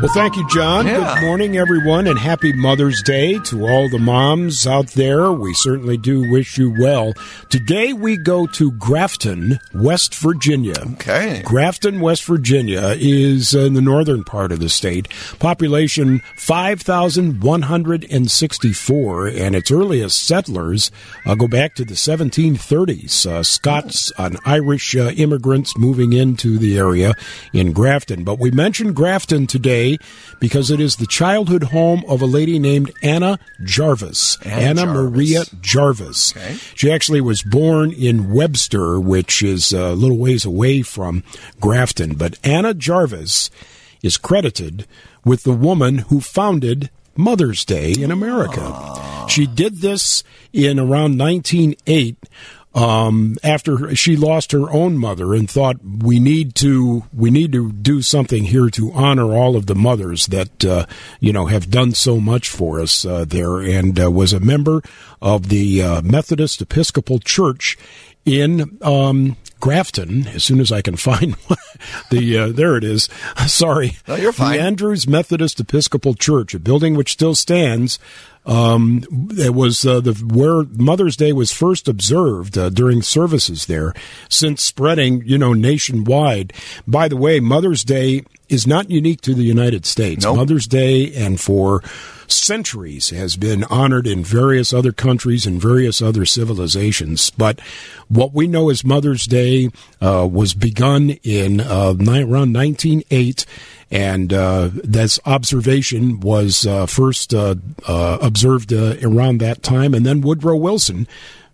Well, 0.00 0.12
thank 0.12 0.36
you, 0.36 0.48
John. 0.48 0.86
Yeah. 0.86 1.16
Good 1.16 1.26
morning, 1.26 1.56
everyone, 1.56 2.06
and 2.06 2.16
happy 2.16 2.52
Mother's 2.52 3.02
Day 3.02 3.40
to 3.46 3.66
all 3.66 3.88
the 3.88 3.98
moms 3.98 4.64
out 4.64 4.86
there. 4.90 5.32
We 5.32 5.54
certainly 5.54 5.96
do 5.96 6.30
wish 6.30 6.56
you 6.56 6.72
well. 6.78 7.14
Today 7.48 7.92
we 7.92 8.16
go 8.16 8.46
to 8.46 8.70
Grafton, 8.70 9.58
West 9.74 10.14
Virginia. 10.14 10.76
Okay. 10.92 11.42
Grafton, 11.44 11.98
West 11.98 12.24
Virginia 12.26 12.94
is 12.96 13.54
in 13.54 13.74
the 13.74 13.80
northern 13.80 14.22
part 14.22 14.52
of 14.52 14.60
the 14.60 14.68
state. 14.68 15.08
Population 15.40 16.22
5,164, 16.36 19.26
and 19.26 19.56
its 19.56 19.72
earliest 19.72 20.22
settlers 20.22 20.92
uh, 21.26 21.34
go 21.34 21.48
back 21.48 21.74
to 21.74 21.84
the 21.84 21.94
1730s. 21.94 23.26
Uh, 23.26 23.42
Scots 23.42 24.12
and 24.16 24.38
Irish 24.44 24.94
uh, 24.94 25.10
immigrants 25.16 25.76
moving 25.76 26.12
into 26.12 26.56
the 26.56 26.78
area 26.78 27.14
in 27.52 27.72
Grafton. 27.72 28.22
But 28.22 28.38
we 28.38 28.52
mentioned 28.52 28.94
Grafton 28.94 29.48
today 29.48 29.87
Day 29.88 30.04
because 30.40 30.70
it 30.70 30.80
is 30.80 30.96
the 30.96 31.06
childhood 31.06 31.64
home 31.64 32.04
of 32.08 32.22
a 32.22 32.26
lady 32.26 32.58
named 32.58 32.92
Anna 33.02 33.38
Jarvis. 33.64 34.38
Anna 34.44 34.82
Jarvis. 34.82 35.10
Maria 35.10 35.42
Jarvis. 35.60 36.36
Okay. 36.36 36.54
She 36.74 36.90
actually 36.92 37.20
was 37.20 37.42
born 37.42 37.92
in 37.92 38.32
Webster, 38.32 39.00
which 39.00 39.42
is 39.42 39.72
a 39.72 39.92
little 39.94 40.18
ways 40.18 40.44
away 40.44 40.82
from 40.82 41.24
Grafton. 41.60 42.14
But 42.14 42.38
Anna 42.44 42.74
Jarvis 42.74 43.50
is 44.02 44.16
credited 44.16 44.86
with 45.24 45.42
the 45.42 45.52
woman 45.52 45.98
who 45.98 46.20
founded 46.20 46.90
Mother's 47.16 47.64
Day 47.64 47.92
in 47.92 48.12
America. 48.12 48.60
Ah. 48.62 49.26
She 49.28 49.46
did 49.46 49.80
this 49.80 50.22
in 50.52 50.78
around 50.78 51.18
1908 51.18 52.16
um, 52.74 53.36
after 53.42 53.94
she 53.96 54.16
lost 54.16 54.52
her 54.52 54.70
own 54.70 54.98
mother 54.98 55.34
and 55.34 55.48
thought 55.50 55.76
we 55.84 56.20
need 56.20 56.54
to 56.56 57.04
we 57.12 57.30
need 57.30 57.52
to 57.52 57.72
do 57.72 58.02
something 58.02 58.44
here 58.44 58.68
to 58.70 58.92
honor 58.92 59.34
all 59.34 59.56
of 59.56 59.66
the 59.66 59.74
mothers 59.74 60.26
that 60.28 60.64
uh, 60.64 60.86
you 61.18 61.32
know 61.32 61.46
have 61.46 61.70
done 61.70 61.92
so 61.92 62.20
much 62.20 62.48
for 62.48 62.80
us 62.80 63.04
uh, 63.04 63.24
there, 63.24 63.58
and 63.58 63.98
uh, 64.00 64.10
was 64.10 64.32
a 64.32 64.40
member 64.40 64.82
of 65.20 65.48
the 65.48 65.82
uh, 65.82 66.02
Methodist 66.02 66.60
Episcopal 66.60 67.18
Church 67.18 67.76
in 68.24 68.78
um, 68.82 69.36
Grafton. 69.60 70.28
As 70.28 70.44
soon 70.44 70.60
as 70.60 70.70
I 70.70 70.82
can 70.82 70.96
find 71.08 71.36
the 72.10 72.38
uh, 72.38 72.48
there 72.48 72.76
it 72.76 72.84
is. 72.84 73.08
Sorry, 73.46 73.96
No, 74.06 74.16
you're 74.16 74.32
fine. 74.32 74.56
The 74.58 74.62
Andrews 74.62 75.08
Methodist 75.08 75.58
Episcopal 75.58 76.14
Church, 76.14 76.54
a 76.54 76.58
building 76.58 76.94
which 76.94 77.12
still 77.12 77.34
stands. 77.34 77.98
Um, 78.48 79.04
it 79.36 79.54
was 79.54 79.86
uh, 79.86 80.00
the 80.00 80.14
where 80.14 80.64
Mother's 80.64 81.16
Day 81.16 81.32
was 81.32 81.52
first 81.52 81.86
observed 81.86 82.56
uh, 82.56 82.70
during 82.70 83.02
services 83.02 83.66
there, 83.66 83.92
since 84.28 84.62
spreading, 84.62 85.22
you 85.26 85.36
know, 85.36 85.52
nationwide. 85.52 86.54
By 86.86 87.08
the 87.08 87.16
way, 87.16 87.40
Mother's 87.40 87.84
Day 87.84 88.24
is 88.48 88.66
not 88.66 88.90
unique 88.90 89.20
to 89.20 89.34
the 89.34 89.44
United 89.44 89.84
States. 89.84 90.24
Nope. 90.24 90.36
Mother's 90.36 90.66
Day, 90.66 91.14
and 91.14 91.38
for 91.38 91.82
centuries 92.26 93.10
has 93.10 93.36
been 93.36 93.64
honored 93.64 94.06
in 94.06 94.22
various 94.22 94.72
other 94.72 94.92
countries 94.92 95.46
and 95.46 95.60
various 95.60 96.00
other 96.00 96.24
civilizations. 96.24 97.30
But 97.30 97.60
what 98.08 98.32
we 98.32 98.46
know 98.46 98.70
as 98.70 98.84
Mother's 98.84 99.26
Day 99.26 99.70
uh, 100.00 100.26
was 100.30 100.54
begun 100.54 101.10
in 101.22 101.60
uh, 101.60 101.94
around 101.98 102.54
1908. 102.54 103.46
And 103.90 104.32
uh, 104.34 104.68
this 104.74 105.18
observation 105.24 106.20
was 106.20 106.66
uh, 106.66 106.84
first 106.86 107.32
uh, 107.32 107.54
uh, 107.86 108.18
observed 108.20 108.72
uh, 108.72 108.96
around 109.02 109.38
that 109.38 109.62
time, 109.62 109.94
and 109.94 110.04
then 110.04 110.20
Woodrow 110.20 110.56
Wilson, 110.56 111.08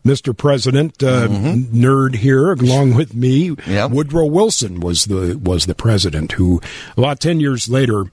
Mr. 0.05 0.37
President, 0.37 1.01
uh, 1.03 1.29
nerd 1.29 2.17
here, 2.17 2.53
along 2.53 2.95
with 2.95 3.15
me, 3.15 3.55
Yep. 3.67 3.91
Woodrow 3.93 4.27
Wilson 4.27 4.81
was 4.81 5.05
the 5.05 5.39
was 5.39 5.67
the 5.67 5.75
president 5.77 6.33
who, 6.33 6.61
about 6.97 7.21
ten 7.21 7.39
years 7.39 7.69
later, 7.69 8.07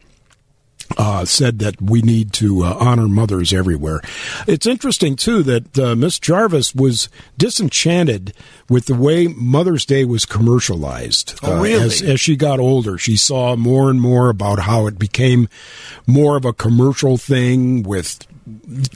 uh, 0.98 1.26
said 1.26 1.60
that 1.60 1.82
we 1.82 2.02
need 2.02 2.34
to 2.34 2.64
uh, 2.64 2.76
honor 2.80 3.08
mothers 3.08 3.54
everywhere. 3.54 4.02
It's 4.48 4.66
interesting 4.68 5.16
too 5.16 5.44
that 5.44 5.78
uh, 5.80 5.96
Miss 5.96 6.20
Jarvis 6.20 6.74
was 6.76 7.10
disenchanted 7.38 8.34
with 8.70 8.86
the 8.86 8.96
way 8.96 9.28
Mother's 9.28 9.86
Day 9.86 10.06
was 10.06 10.26
commercialized. 10.26 11.38
Oh, 11.44 11.58
Uh, 11.58 11.62
really? 11.62 11.84
as, 11.84 12.02
as 12.02 12.20
she 12.20 12.36
got 12.36 12.60
older, 12.60 12.98
she 12.98 13.16
saw 13.18 13.56
more 13.56 13.90
and 13.90 14.00
more 14.02 14.30
about 14.30 14.60
how 14.60 14.88
it 14.88 14.98
became 14.98 15.50
more 16.08 16.38
of 16.38 16.46
a 16.46 16.54
commercial 16.54 17.18
thing 17.18 17.84
with 17.84 18.26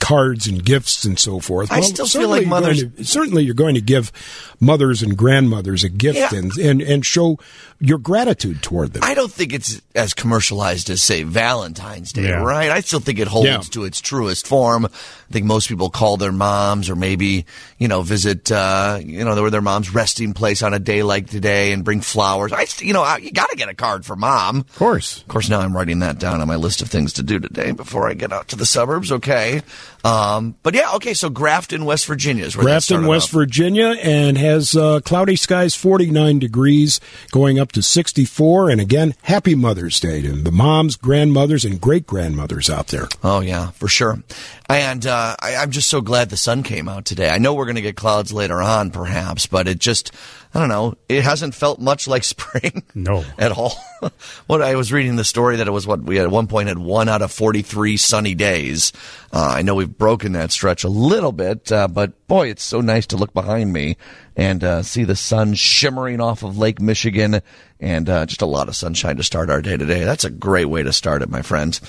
cards 0.00 0.46
and 0.46 0.64
gifts 0.64 1.04
and 1.04 1.18
so 1.18 1.40
forth. 1.40 1.70
I 1.72 1.80
still 1.80 2.06
feel 2.06 2.28
certainly 2.28 2.40
like 2.40 2.46
you're 2.46 2.50
going 2.50 2.62
mothers- 2.62 2.96
to- 2.96 3.04
certainly 3.04 3.42
you're 3.44 3.54
going 3.54 3.74
to 3.74 3.80
give 3.80 4.12
mothers 4.60 5.02
and 5.02 5.16
grandmothers 5.16 5.84
a 5.84 5.88
gift 5.88 6.18
Yeah. 6.18 6.30
and, 6.34 6.56
and 6.58 6.80
and 6.82 7.04
show 7.06 7.38
your 7.78 7.98
gratitude 7.98 8.62
toward 8.62 8.94
them. 8.94 9.02
I 9.04 9.12
don't 9.12 9.30
think 9.30 9.52
it's 9.52 9.82
as 9.94 10.14
commercialized 10.14 10.88
as 10.88 11.02
say 11.02 11.24
Valentine's 11.24 12.10
Day, 12.12 12.28
Yeah. 12.28 12.42
right? 12.42 12.70
I 12.70 12.80
still 12.80 13.00
think 13.00 13.18
it 13.18 13.28
holds 13.28 13.46
Yeah. 13.48 13.58
to 13.58 13.84
its 13.84 14.00
truest 14.00 14.46
form. 14.46 14.86
I 14.86 15.32
think 15.32 15.44
most 15.44 15.68
people 15.68 15.90
call 15.90 16.16
their 16.16 16.32
moms 16.32 16.88
or 16.88 16.96
maybe, 16.96 17.44
you 17.78 17.88
know, 17.88 18.00
visit 18.02 18.50
uh, 18.50 18.98
you 19.04 19.24
know, 19.24 19.34
their 19.34 19.50
their 19.50 19.60
mom's 19.60 19.92
resting 19.92 20.32
place 20.32 20.62
on 20.62 20.72
a 20.72 20.78
day 20.78 21.02
like 21.02 21.28
today 21.28 21.72
and 21.72 21.84
bring 21.84 22.00
flowers. 22.00 22.52
I 22.52 22.66
you 22.80 22.92
know, 22.94 23.02
I- 23.02 23.18
you 23.18 23.32
got 23.32 23.50
to 23.50 23.56
get 23.56 23.68
a 23.68 23.74
card 23.74 24.06
for 24.06 24.16
mom. 24.16 24.60
Of 24.60 24.74
course. 24.76 25.18
Of 25.18 25.28
course, 25.28 25.50
now 25.50 25.60
I'm 25.60 25.76
writing 25.76 25.98
that 25.98 26.18
down 26.18 26.40
on 26.40 26.48
my 26.48 26.56
list 26.56 26.80
of 26.80 26.88
things 26.88 27.12
to 27.14 27.22
do 27.22 27.38
today 27.38 27.72
before 27.72 28.08
I 28.08 28.14
get 28.14 28.32
out 28.32 28.48
to 28.48 28.56
the 28.56 28.64
suburbs. 28.66 29.12
Okay, 29.12 29.60
um, 30.04 30.56
but 30.62 30.74
yeah, 30.74 30.92
okay. 30.94 31.14
So 31.14 31.30
Grafton, 31.30 31.84
West 31.84 32.06
Virginia 32.06 32.44
is 32.44 32.56
where 32.56 32.64
Grafton, 32.64 33.06
West 33.06 33.28
off. 33.28 33.32
Virginia, 33.32 33.96
and 34.02 34.38
has 34.38 34.76
uh, 34.76 35.00
cloudy 35.00 35.36
skies, 35.36 35.74
49 35.74 36.38
degrees, 36.38 37.00
going 37.32 37.58
up 37.58 37.72
to 37.72 37.82
64. 37.82 38.70
And 38.70 38.80
again, 38.80 39.14
happy 39.22 39.54
Mother's 39.54 39.98
Day 40.00 40.22
to 40.22 40.32
the 40.32 40.52
moms, 40.52 40.96
grandmothers, 40.96 41.64
and 41.64 41.80
great 41.80 42.06
grandmothers 42.06 42.70
out 42.70 42.88
there. 42.88 43.08
Oh 43.22 43.40
yeah, 43.40 43.70
for 43.70 43.88
sure. 43.88 44.22
And 44.68 45.06
uh, 45.06 45.36
I, 45.40 45.56
I'm 45.56 45.70
just 45.70 45.88
so 45.88 46.00
glad 46.00 46.30
the 46.30 46.36
sun 46.36 46.62
came 46.62 46.88
out 46.88 47.04
today. 47.04 47.30
I 47.30 47.38
know 47.38 47.54
we're 47.54 47.66
going 47.66 47.76
to 47.76 47.82
get 47.82 47.96
clouds 47.96 48.32
later 48.32 48.60
on, 48.60 48.90
perhaps, 48.90 49.46
but 49.46 49.68
it 49.68 49.78
just, 49.78 50.12
I 50.56 50.60
don't 50.60 50.68
know, 50.70 50.94
it 51.06 51.22
hasn't 51.22 51.54
felt 51.54 51.80
much 51.80 52.08
like 52.08 52.24
spring. 52.24 52.82
No. 52.94 53.24
at 53.38 53.52
all. 53.52 53.74
what 54.46 54.62
I 54.62 54.74
was 54.74 54.90
reading 54.90 55.16
the 55.16 55.24
story 55.24 55.56
that 55.56 55.68
it 55.68 55.70
was 55.70 55.86
what 55.86 56.02
we 56.02 56.18
at 56.18 56.30
one 56.30 56.46
point 56.46 56.68
had 56.68 56.78
one 56.78 57.10
out 57.10 57.20
of 57.20 57.30
43 57.30 57.98
sunny 57.98 58.34
days. 58.34 58.90
Uh, 59.30 59.52
I 59.56 59.60
know 59.60 59.74
we've 59.74 59.98
broken 59.98 60.32
that 60.32 60.52
stretch 60.52 60.82
a 60.82 60.88
little 60.88 61.32
bit, 61.32 61.70
uh, 61.70 61.88
but 61.88 62.26
boy, 62.26 62.48
it's 62.48 62.62
so 62.62 62.80
nice 62.80 63.04
to 63.08 63.18
look 63.18 63.34
behind 63.34 63.70
me 63.70 63.98
and 64.34 64.64
uh, 64.64 64.82
see 64.82 65.04
the 65.04 65.14
sun 65.14 65.52
shimmering 65.52 66.22
off 66.22 66.42
of 66.42 66.56
Lake 66.56 66.80
Michigan 66.80 67.42
and 67.78 68.08
uh, 68.08 68.24
just 68.24 68.40
a 68.40 68.46
lot 68.46 68.68
of 68.68 68.76
sunshine 68.76 69.16
to 69.18 69.22
start 69.22 69.50
our 69.50 69.60
day 69.60 69.76
today. 69.76 70.04
That's 70.04 70.24
a 70.24 70.30
great 70.30 70.64
way 70.66 70.82
to 70.82 70.92
start 70.92 71.20
it, 71.20 71.28
my 71.28 71.42
friends. 71.42 71.82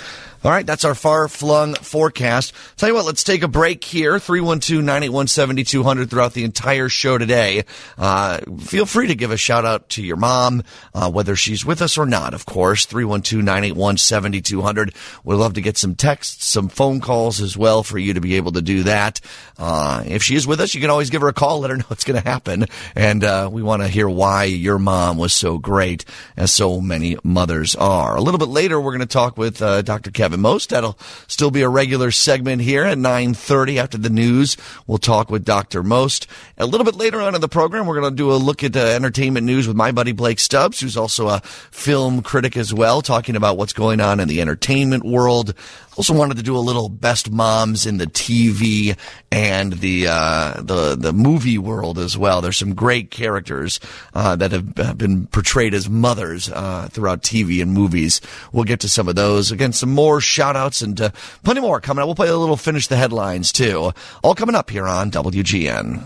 All 0.47 0.53
right, 0.53 0.65
that's 0.65 0.85
our 0.85 0.95
far 0.95 1.27
flung 1.27 1.73
forecast. 1.73 2.53
Tell 2.77 2.87
you 2.87 2.95
what, 2.95 3.03
let's 3.03 3.25
take 3.25 3.43
a 3.43 3.49
break 3.49 3.83
here. 3.83 4.17
312 4.17 4.81
981 4.81 5.27
7200 5.27 6.09
throughout 6.09 6.31
the 6.31 6.45
entire 6.45 6.87
show 6.87 7.17
today. 7.17 7.65
Uh, 7.97 8.39
feel 8.61 8.85
free 8.85 9.07
to 9.07 9.15
give 9.15 9.31
a 9.31 9.35
shout 9.35 9.65
out 9.65 9.89
to 9.89 10.01
your 10.01 10.15
mom, 10.15 10.63
uh, 10.93 11.11
whether 11.11 11.35
she's 11.35 11.65
with 11.65 11.81
us 11.81 11.97
or 11.97 12.05
not, 12.05 12.33
of 12.33 12.45
course. 12.45 12.85
312 12.85 13.43
981 13.43 13.97
7200. 13.97 14.93
We'd 15.25 15.35
love 15.35 15.55
to 15.55 15.61
get 15.61 15.77
some 15.77 15.95
texts, 15.95 16.45
some 16.45 16.69
phone 16.69 17.01
calls 17.01 17.41
as 17.41 17.57
well 17.57 17.83
for 17.83 17.97
you 17.97 18.13
to 18.13 18.21
be 18.21 18.35
able 18.35 18.53
to 18.53 18.61
do 18.61 18.83
that. 18.83 19.19
Uh, 19.57 20.03
if 20.05 20.23
she 20.23 20.35
is 20.35 20.47
with 20.47 20.61
us, 20.61 20.73
you 20.73 20.79
can 20.79 20.89
always 20.89 21.09
give 21.09 21.23
her 21.23 21.27
a 21.27 21.33
call, 21.33 21.59
let 21.59 21.71
her 21.71 21.77
know 21.77 21.85
what's 21.89 22.05
going 22.05 22.23
to 22.23 22.25
happen. 22.25 22.67
And 22.95 23.21
uh, 23.25 23.49
we 23.51 23.63
want 23.63 23.81
to 23.81 23.89
hear 23.89 24.07
why 24.07 24.45
your 24.45 24.79
mom 24.79 25.17
was 25.17 25.33
so 25.33 25.57
great, 25.57 26.05
as 26.37 26.53
so 26.53 26.79
many 26.79 27.17
mothers 27.21 27.75
are. 27.75 28.15
A 28.15 28.21
little 28.21 28.37
bit 28.37 28.47
later, 28.47 28.79
we're 28.79 28.93
going 28.93 29.01
to 29.01 29.07
talk 29.07 29.37
with 29.37 29.61
uh, 29.61 29.81
Dr. 29.81 30.09
Kevin 30.11 30.36
Most. 30.37 30.69
That'll 30.69 30.97
still 31.27 31.51
be 31.51 31.61
a 31.61 31.69
regular 31.69 32.11
segment 32.11 32.61
here 32.61 32.83
at 32.83 32.97
9.30 32.97 33.77
after 33.77 33.97
the 33.97 34.09
news. 34.09 34.57
We'll 34.85 34.97
talk 34.97 35.29
with 35.29 35.45
Dr. 35.45 35.83
Most. 35.83 36.27
A 36.57 36.65
little 36.65 36.85
bit 36.85 36.95
later 36.95 37.21
on 37.21 37.35
in 37.35 37.41
the 37.41 37.47
program, 37.47 37.85
we're 37.85 37.99
going 37.99 38.11
to 38.11 38.15
do 38.15 38.31
a 38.31 38.35
look 38.35 38.63
at 38.63 38.75
uh, 38.75 38.79
entertainment 38.79 39.45
news 39.45 39.67
with 39.67 39.77
my 39.77 39.91
buddy 39.91 40.11
Blake 40.11 40.39
Stubbs, 40.39 40.79
who's 40.79 40.97
also 40.97 41.27
a 41.27 41.39
film 41.41 42.21
critic 42.21 42.55
as 42.57 42.73
well, 42.73 43.01
talking 43.01 43.35
about 43.35 43.57
what's 43.57 43.73
going 43.73 43.99
on 43.99 44.19
in 44.19 44.27
the 44.27 44.41
entertainment 44.41 45.03
world. 45.03 45.53
Also 45.97 46.13
wanted 46.13 46.37
to 46.37 46.43
do 46.43 46.55
a 46.55 46.59
little 46.59 46.89
best 46.89 47.31
moms 47.31 47.87
in 47.87 47.97
the 47.97 48.05
TV 48.05 48.95
and 49.31 49.73
the 49.73 50.05
uh, 50.07 50.61
the 50.61 50.95
the 50.95 51.11
movie 51.11 51.57
world 51.57 51.97
as 51.97 52.15
well. 52.15 52.39
There's 52.41 52.57
some 52.57 52.75
great 52.75 53.09
characters 53.09 53.79
uh, 54.13 54.35
that 54.35 54.51
have 54.51 54.97
been 54.97 55.25
portrayed 55.27 55.73
as 55.73 55.89
mothers 55.89 56.49
uh, 56.49 56.87
throughout 56.91 57.23
TV 57.23 57.63
and 57.63 57.73
movies. 57.73 58.21
We'll 58.51 58.63
get 58.63 58.79
to 58.81 58.89
some 58.89 59.07
of 59.07 59.15
those. 59.15 59.51
Again, 59.51 59.73
some 59.73 59.91
more 59.91 60.21
shout 60.21 60.55
outs 60.55 60.81
and 60.83 61.01
uh, 61.01 61.09
plenty 61.43 61.61
more 61.61 61.81
coming 61.81 62.03
up. 62.03 62.07
We'll 62.07 62.15
play 62.15 62.29
a 62.29 62.37
little 62.37 62.57
finish 62.57 62.87
the 62.87 62.95
headlines 62.95 63.51
too. 63.51 63.91
All 64.23 64.35
coming 64.35 64.55
up 64.55 64.69
here 64.69 64.87
on 64.87 65.09
WGN. 65.09 66.03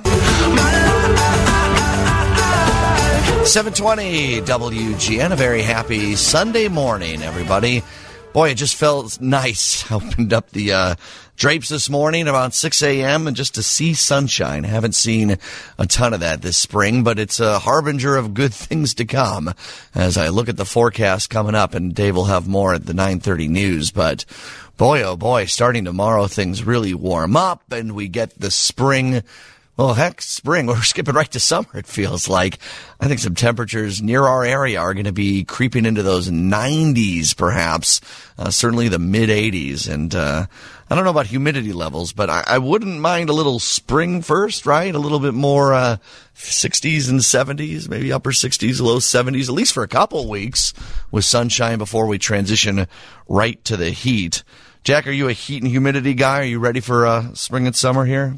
720 3.45 4.41
WGN. 4.41 5.31
A 5.31 5.35
very 5.35 5.63
happy 5.63 6.15
Sunday 6.15 6.67
morning, 6.67 7.21
everybody. 7.23 7.83
Boy, 8.33 8.51
it 8.51 8.55
just 8.55 8.75
felt 8.75 9.19
nice. 9.19 9.91
I 9.91 9.95
opened 9.95 10.31
up 10.31 10.51
the 10.51 10.71
uh, 10.71 10.95
drapes 11.35 11.67
this 11.67 11.89
morning 11.89 12.29
about 12.29 12.53
6 12.53 12.81
a.m. 12.81 13.27
and 13.27 13.35
just 13.35 13.55
to 13.55 13.63
see 13.63 13.93
sunshine. 13.93 14.63
I 14.63 14.69
Haven't 14.69 14.95
seen 14.95 15.37
a 15.77 15.85
ton 15.85 16.13
of 16.13 16.21
that 16.21 16.41
this 16.41 16.55
spring, 16.55 17.03
but 17.03 17.19
it's 17.19 17.41
a 17.41 17.59
harbinger 17.59 18.15
of 18.15 18.33
good 18.33 18.53
things 18.53 18.93
to 18.95 19.05
come 19.05 19.53
as 19.93 20.17
I 20.17 20.29
look 20.29 20.47
at 20.47 20.55
the 20.55 20.63
forecast 20.63 21.29
coming 21.29 21.55
up, 21.55 21.73
and 21.73 21.93
Dave 21.93 22.15
will 22.15 22.25
have 22.25 22.47
more 22.47 22.73
at 22.73 22.85
the 22.85 22.93
930 22.93 23.49
news. 23.49 23.91
But 23.91 24.23
boy, 24.77 25.01
oh 25.01 25.17
boy, 25.17 25.43
starting 25.45 25.83
tomorrow, 25.83 26.27
things 26.27 26.63
really 26.63 26.93
warm 26.93 27.35
up 27.35 27.69
and 27.73 27.91
we 27.91 28.07
get 28.07 28.39
the 28.39 28.49
spring 28.49 29.23
well, 29.77 29.93
heck, 29.93 30.21
spring. 30.21 30.65
We're 30.67 30.81
skipping 30.81 31.15
right 31.15 31.31
to 31.31 31.39
summer, 31.39 31.69
it 31.73 31.85
feels 31.85 32.27
like. 32.27 32.59
I 32.99 33.07
think 33.07 33.19
some 33.19 33.35
temperatures 33.35 34.01
near 34.01 34.23
our 34.23 34.43
area 34.43 34.79
are 34.79 34.93
going 34.93 35.05
to 35.05 35.11
be 35.11 35.43
creeping 35.43 35.85
into 35.85 36.03
those 36.03 36.29
90s, 36.29 37.35
perhaps. 37.35 38.01
Uh, 38.37 38.51
certainly 38.51 38.87
the 38.87 38.99
mid 38.99 39.29
80s. 39.29 39.91
And, 39.91 40.13
uh, 40.13 40.45
I 40.91 40.95
don't 40.95 41.05
know 41.05 41.11
about 41.11 41.27
humidity 41.27 41.71
levels, 41.71 42.11
but 42.11 42.29
I, 42.29 42.43
I 42.45 42.57
wouldn't 42.57 42.99
mind 42.99 43.29
a 43.29 43.33
little 43.33 43.59
spring 43.59 44.21
first, 44.21 44.65
right? 44.65 44.93
A 44.93 44.99
little 44.99 45.21
bit 45.21 45.33
more 45.33 45.73
uh, 45.73 45.97
60s 46.35 47.09
and 47.09 47.21
70s, 47.21 47.87
maybe 47.87 48.11
upper 48.11 48.31
60s, 48.31 48.81
low 48.81 48.97
70s, 48.97 49.47
at 49.47 49.53
least 49.55 49.73
for 49.73 49.83
a 49.83 49.87
couple 49.87 50.27
weeks 50.27 50.73
with 51.09 51.23
sunshine 51.23 51.77
before 51.77 52.07
we 52.07 52.17
transition 52.17 52.87
right 53.29 53.63
to 53.63 53.77
the 53.77 53.91
heat. 53.91 54.43
Jack, 54.83 55.07
are 55.07 55.11
you 55.11 55.29
a 55.29 55.33
heat 55.33 55.63
and 55.63 55.71
humidity 55.71 56.13
guy? 56.13 56.41
Are 56.41 56.43
you 56.43 56.59
ready 56.59 56.81
for 56.81 57.05
uh, 57.05 57.33
spring 57.35 57.67
and 57.67 57.75
summer 57.75 58.03
here? 58.03 58.35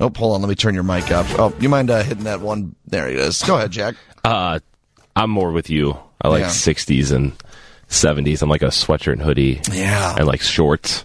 Oh, 0.00 0.10
hold 0.14 0.34
on. 0.34 0.40
Let 0.42 0.48
me 0.48 0.54
turn 0.54 0.74
your 0.74 0.82
mic 0.84 1.10
up. 1.10 1.26
Oh, 1.38 1.54
you 1.60 1.68
mind 1.68 1.90
uh, 1.90 2.02
hitting 2.02 2.24
that 2.24 2.40
one? 2.40 2.74
There 2.86 3.08
it 3.08 3.16
is. 3.16 3.42
Go 3.42 3.56
ahead, 3.56 3.70
Jack. 3.70 3.94
Uh, 4.24 4.58
I'm 5.16 5.30
more 5.30 5.52
with 5.52 5.70
you. 5.70 5.96
I 6.20 6.28
like 6.28 6.40
Yeah. 6.40 6.48
60s 6.48 7.12
and 7.12 7.32
70s. 7.88 8.42
I'm 8.42 8.48
like 8.48 8.62
a 8.62 8.66
sweatshirt 8.66 9.12
and 9.12 9.22
hoodie. 9.22 9.60
Yeah. 9.70 10.16
And 10.18 10.26
like 10.26 10.40
shorts. 10.40 11.04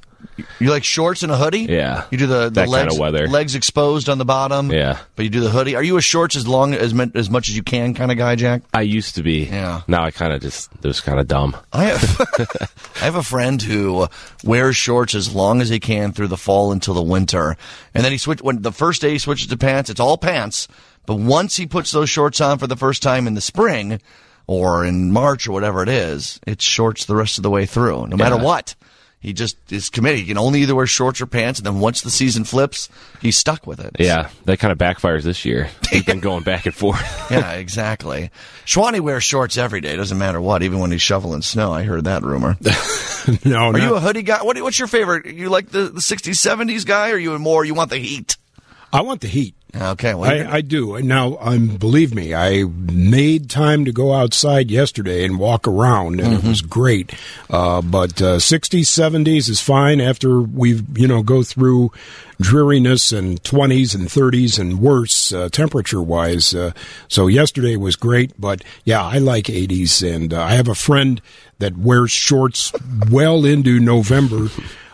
You 0.59 0.69
like 0.69 0.83
shorts 0.83 1.23
and 1.23 1.31
a 1.31 1.38
hoodie? 1.38 1.61
Yeah. 1.61 2.05
You 2.11 2.17
do 2.17 2.27
the, 2.27 2.43
the 2.45 2.49
That 2.51 2.59
kind 2.65 2.71
legs, 2.71 2.93
of 2.95 2.99
weather. 2.99 3.27
legs 3.27 3.55
exposed 3.55 4.09
on 4.09 4.17
the 4.17 4.25
bottom. 4.25 4.71
Yeah. 4.71 4.99
But 5.15 5.23
you 5.23 5.29
do 5.29 5.39
the 5.39 5.49
hoodie. 5.49 5.75
Are 5.75 5.83
you 5.83 5.97
a 5.97 6.01
shorts 6.01 6.35
as 6.35 6.47
long 6.47 6.73
as 6.73 6.93
as 7.15 7.29
much 7.29 7.49
as 7.49 7.55
you 7.55 7.63
can 7.63 7.93
kind 7.93 8.11
of 8.11 8.17
guy, 8.17 8.35
Jack? 8.35 8.61
I 8.73 8.81
used 8.81 9.15
to 9.15 9.23
be. 9.23 9.45
Yeah. 9.45 9.81
Now 9.88 10.03
I 10.03 10.11
kind 10.11 10.33
of 10.33 10.41
just, 10.41 10.69
it 10.73 10.85
was 10.88 11.01
kind 11.01 11.19
of 11.19 11.27
dumb. 11.27 11.55
I 11.73 11.85
have 11.85 12.21
I 13.01 13.05
have 13.05 13.15
a 13.15 13.23
friend 13.23 13.61
who 13.61 14.07
wears 14.43 14.75
shorts 14.75 15.15
as 15.15 15.33
long 15.33 15.61
as 15.61 15.69
he 15.69 15.79
can 15.79 16.11
through 16.13 16.27
the 16.27 16.38
fall 16.38 16.71
until 16.71 16.93
the 16.93 17.01
winter, 17.03 17.55
and 17.93 18.03
then 18.03 18.11
he 18.11 18.17
switch 18.17 18.41
when 18.41 18.61
the 18.61 18.71
first 18.71 19.01
day 19.01 19.11
he 19.11 19.17
switches 19.19 19.47
to 19.47 19.57
pants. 19.57 19.89
It's 19.89 19.99
all 19.99 20.17
pants, 20.17 20.67
but 21.05 21.15
once 21.15 21.55
he 21.57 21.65
puts 21.65 21.91
those 21.91 22.09
shorts 22.09 22.41
on 22.41 22.57
for 22.59 22.67
the 22.67 22.75
first 22.77 23.01
time 23.03 23.27
in 23.27 23.33
the 23.35 23.41
spring 23.41 23.99
or 24.47 24.83
in 24.85 25.11
March 25.11 25.47
or 25.47 25.51
whatever 25.51 25.83
it 25.83 25.89
is, 25.89 26.39
it's 26.47 26.63
shorts 26.65 27.05
the 27.05 27.15
rest 27.15 27.38
of 27.38 27.43
the 27.43 27.49
way 27.49 27.65
through, 27.65 28.07
no 28.07 28.17
matter 28.17 28.38
what. 28.38 28.75
He 29.21 29.33
just 29.33 29.57
is 29.69 29.89
committed. 29.89 30.19
He 30.19 30.25
can 30.25 30.38
only 30.38 30.61
either 30.61 30.73
wear 30.73 30.88
shorts 30.88 31.19
or 31.19 31.25
pants, 31.25 31.59
and 31.59 31.65
then 31.65 31.81
once 31.81 32.01
the 32.01 32.09
season 32.09 32.45
flips, 32.45 32.88
he's 33.21 33.38
stuck 33.38 33.67
with 33.67 33.81
it. 33.81 33.97
Yeah. 33.99 34.29
That 34.45 34.59
kind 34.59 34.71
of 34.71 34.77
backfires 34.77 35.23
this 35.23 35.43
year. 35.43 35.69
We've 35.91 36.05
been 36.05 36.19
going 36.21 36.43
back 36.43 36.65
and 36.65 36.73
forth. 36.73 37.27
yeah, 37.31 37.51
exactly. 37.53 38.31
Schwani 38.65 39.01
wears 39.01 39.25
shorts 39.25 39.57
every 39.57 39.81
day. 39.81 39.97
Doesn't 39.97 40.17
matter 40.17 40.39
what, 40.39 40.63
even 40.63 40.79
when 40.79 40.91
he's 40.91 41.01
shoveling 41.01 41.41
snow. 41.41 41.73
I 41.73 41.83
heard 41.83 42.05
that 42.05 42.23
rumor. 42.23 42.55
no, 43.43 43.57
Are 43.57 43.71
not- 43.73 43.81
you 43.81 43.95
a 43.95 43.99
hoodie 43.99 44.23
guy? 44.23 44.41
What, 44.41 44.57
what's 44.61 44.79
your 44.79 44.88
favorite? 44.88 45.25
You 45.25 45.49
like 45.49 45.67
the, 45.69 45.89
the 45.89 45.99
60s, 45.99 46.35
70s 46.35 46.85
guy, 46.85 47.11
or 47.11 47.17
you 47.17 47.38
more 47.39 47.65
you 47.65 47.73
want 47.73 47.89
the 47.89 47.97
heat? 47.97 48.38
I 48.93 49.01
want 49.01 49.19
the 49.19 49.27
heat. 49.27 49.53
Okay, 49.75 50.15
well, 50.15 50.29
I, 50.29 50.55
I 50.57 50.61
do. 50.61 50.99
Now, 51.01 51.38
um, 51.39 51.77
believe 51.77 52.13
me, 52.15 52.33
I 52.33 52.63
made 52.63 53.51
time 53.51 53.85
to 53.85 53.91
go 53.91 54.13
outside 54.13 54.71
yesterday 54.71 55.23
and 55.23 55.38
walk 55.38 55.67
around, 55.67 56.19
and 56.19 56.33
it 56.33 56.43
was 56.43 56.61
great. 56.61 57.13
Uh, 57.51 57.81
but 57.83 58.19
uh, 58.19 58.38
60s, 58.38 58.81
70s 58.81 59.47
is 59.47 59.61
fine 59.61 60.01
after 60.01 60.41
we, 60.41 60.81
you 60.95 61.07
know, 61.07 61.21
go 61.21 61.43
through 61.43 61.91
dreariness 62.41 63.11
and 63.11 63.43
20s 63.43 63.93
and 63.93 64.07
30s 64.07 64.57
and 64.57 64.79
worse 64.79 65.31
uh, 65.31 65.49
temperature 65.49 66.01
wise. 66.01 66.55
Uh, 66.55 66.71
so 67.07 67.27
yesterday 67.27 67.75
was 67.75 67.95
great, 67.95 68.33
but 68.41 68.63
yeah, 68.85 69.03
I 69.03 69.19
like 69.19 69.45
80s, 69.45 70.01
and 70.15 70.33
uh, 70.33 70.41
I 70.41 70.53
have 70.53 70.67
a 70.67 70.75
friend 70.75 71.21
that 71.59 71.77
wears 71.77 72.11
shorts 72.11 72.71
well 73.11 73.45
into 73.45 73.79
November. 73.79 74.47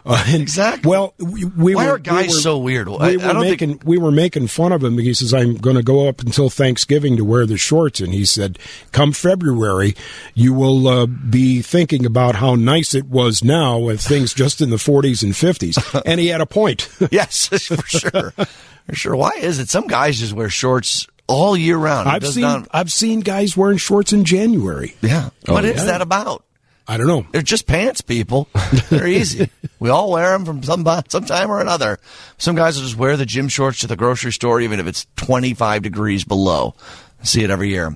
Uh, 0.06 0.24
Exactly. 0.28 0.88
Well, 0.90 1.14
we, 1.18 1.46
we 1.46 1.74
Why 1.76 1.86
were, 1.88 1.94
are 1.94 1.98
guys 1.98 2.28
we 2.30 2.36
were- 2.36 2.40
so 2.42 2.58
weird? 2.60 2.88
We 2.88 2.96
I 2.98 3.12
were 3.16 3.18
don't 3.18 3.42
think- 3.42 3.62
making 3.62 3.82
we 3.86 3.98
were 3.98 4.12
making 4.12 4.48
fun 4.48 4.72
of 4.72 4.84
him. 4.84 4.98
He 5.00 5.14
says, 5.16 5.34
"I'm 5.34 5.56
going 5.56 5.78
to 5.78 5.84
go 5.84 6.08
up 6.08 6.22
until 6.22 6.50
Thanksgiving 6.50 7.18
to 7.18 7.26
wear 7.26 7.46
the 7.48 7.58
shorts," 7.58 8.00
and 8.02 8.14
he 8.14 8.24
said, 8.24 8.60
"Come 8.92 9.12
February, 9.14 9.96
you 10.36 10.54
will 10.54 10.88
uh, 10.88 11.06
be 11.08 11.62
thinking 11.64 12.06
about 12.06 12.36
how 12.36 12.54
nice 12.56 12.94
it 12.94 13.06
was 13.08 13.44
now 13.44 13.80
with 13.80 14.00
things 14.00 14.34
just 14.34 14.62
in 14.62 14.70
the 14.70 14.76
40s 14.78 15.24
and 15.24 15.34
50s." 15.34 16.02
And 16.06 16.20
he 16.20 16.28
had 16.28 16.40
a 16.42 16.46
point. 16.46 16.88
yes, 17.12 17.48
for 17.48 17.82
sure. 17.88 18.32
For 18.32 18.94
sure. 18.96 19.16
Why 19.16 19.32
is 19.40 19.58
it 19.60 19.70
some 19.70 19.88
guys 19.88 20.20
just 20.20 20.34
wear 20.34 20.50
shorts 20.50 21.08
all 21.28 21.58
year 21.58 21.78
round? 21.78 22.08
I've 22.08 22.28
seen 22.28 22.44
not- 22.44 22.68
I've 22.70 22.92
seen 22.92 23.22
guys 23.22 23.58
wearing 23.58 23.80
shorts 23.80 24.14
in 24.14 24.24
January. 24.24 24.96
yeah. 25.02 25.30
What 25.48 25.66
is 25.66 25.78
yeah. 25.78 25.86
that 25.86 26.02
about? 26.02 26.45
I 26.88 26.98
don't 26.98 27.08
know. 27.08 27.26
They're 27.32 27.42
just 27.42 27.66
pants, 27.66 28.02
people. 28.02 28.48
They're 28.90 29.08
easy. 29.08 29.50
we 29.80 29.90
all 29.90 30.12
wear 30.12 30.32
them 30.32 30.46
from 30.46 30.62
some 30.64 30.86
some 31.10 31.26
time 31.26 31.50
or 31.50 31.60
another. 31.60 32.00
Some 32.38 32.56
guys 32.56 32.78
will 32.78 32.84
just 32.84 32.98
wear 32.98 33.18
the 33.18 33.26
gym 33.26 33.48
shorts 33.48 33.80
to 33.80 33.88
the 33.88 33.96
grocery 33.96 34.32
store, 34.32 34.62
even 34.62 34.80
if 34.80 34.86
it's 34.86 35.08
25 35.16 35.82
degrees 35.82 36.24
below. 36.24 36.76
I 37.22 37.26
see 37.26 37.44
it 37.44 37.50
every 37.50 37.70
year. 37.70 37.96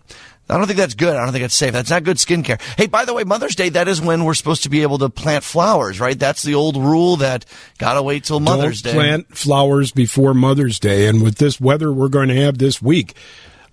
I 0.49 0.57
don't 0.57 0.65
think 0.65 0.79
that's 0.79 0.95
good. 0.95 1.15
I 1.15 1.23
don't 1.23 1.31
think 1.31 1.43
that's 1.43 1.53
safe. 1.53 1.73
That's 1.73 1.91
not 1.91 2.03
good 2.03 2.17
skincare. 2.17 2.59
Hey, 2.75 2.87
by 2.87 3.05
the 3.05 3.13
way, 3.13 3.23
Mother's 3.23 3.55
Day, 3.55 3.69
that 3.69 3.87
is 3.87 4.01
when 4.01 4.25
we're 4.25 4.33
supposed 4.33 4.63
to 4.63 4.69
be 4.69 4.81
able 4.81 4.97
to 4.97 5.09
plant 5.09 5.43
flowers, 5.43 5.99
right? 5.99 6.17
That's 6.17 6.41
the 6.41 6.55
old 6.55 6.75
rule 6.75 7.17
that 7.17 7.45
gotta 7.77 8.01
wait 8.01 8.23
till 8.23 8.39
Mother's 8.39 8.81
Don't 8.81 8.93
Day. 8.93 8.97
plant 8.97 9.37
flowers 9.37 9.91
before 9.91 10.33
Mother's 10.33 10.79
Day, 10.79 11.05
and 11.05 11.21
with 11.21 11.35
this 11.35 11.61
weather 11.61 11.93
we're 11.93 12.09
going 12.09 12.29
to 12.29 12.35
have 12.35 12.57
this 12.57 12.81
week. 12.81 13.13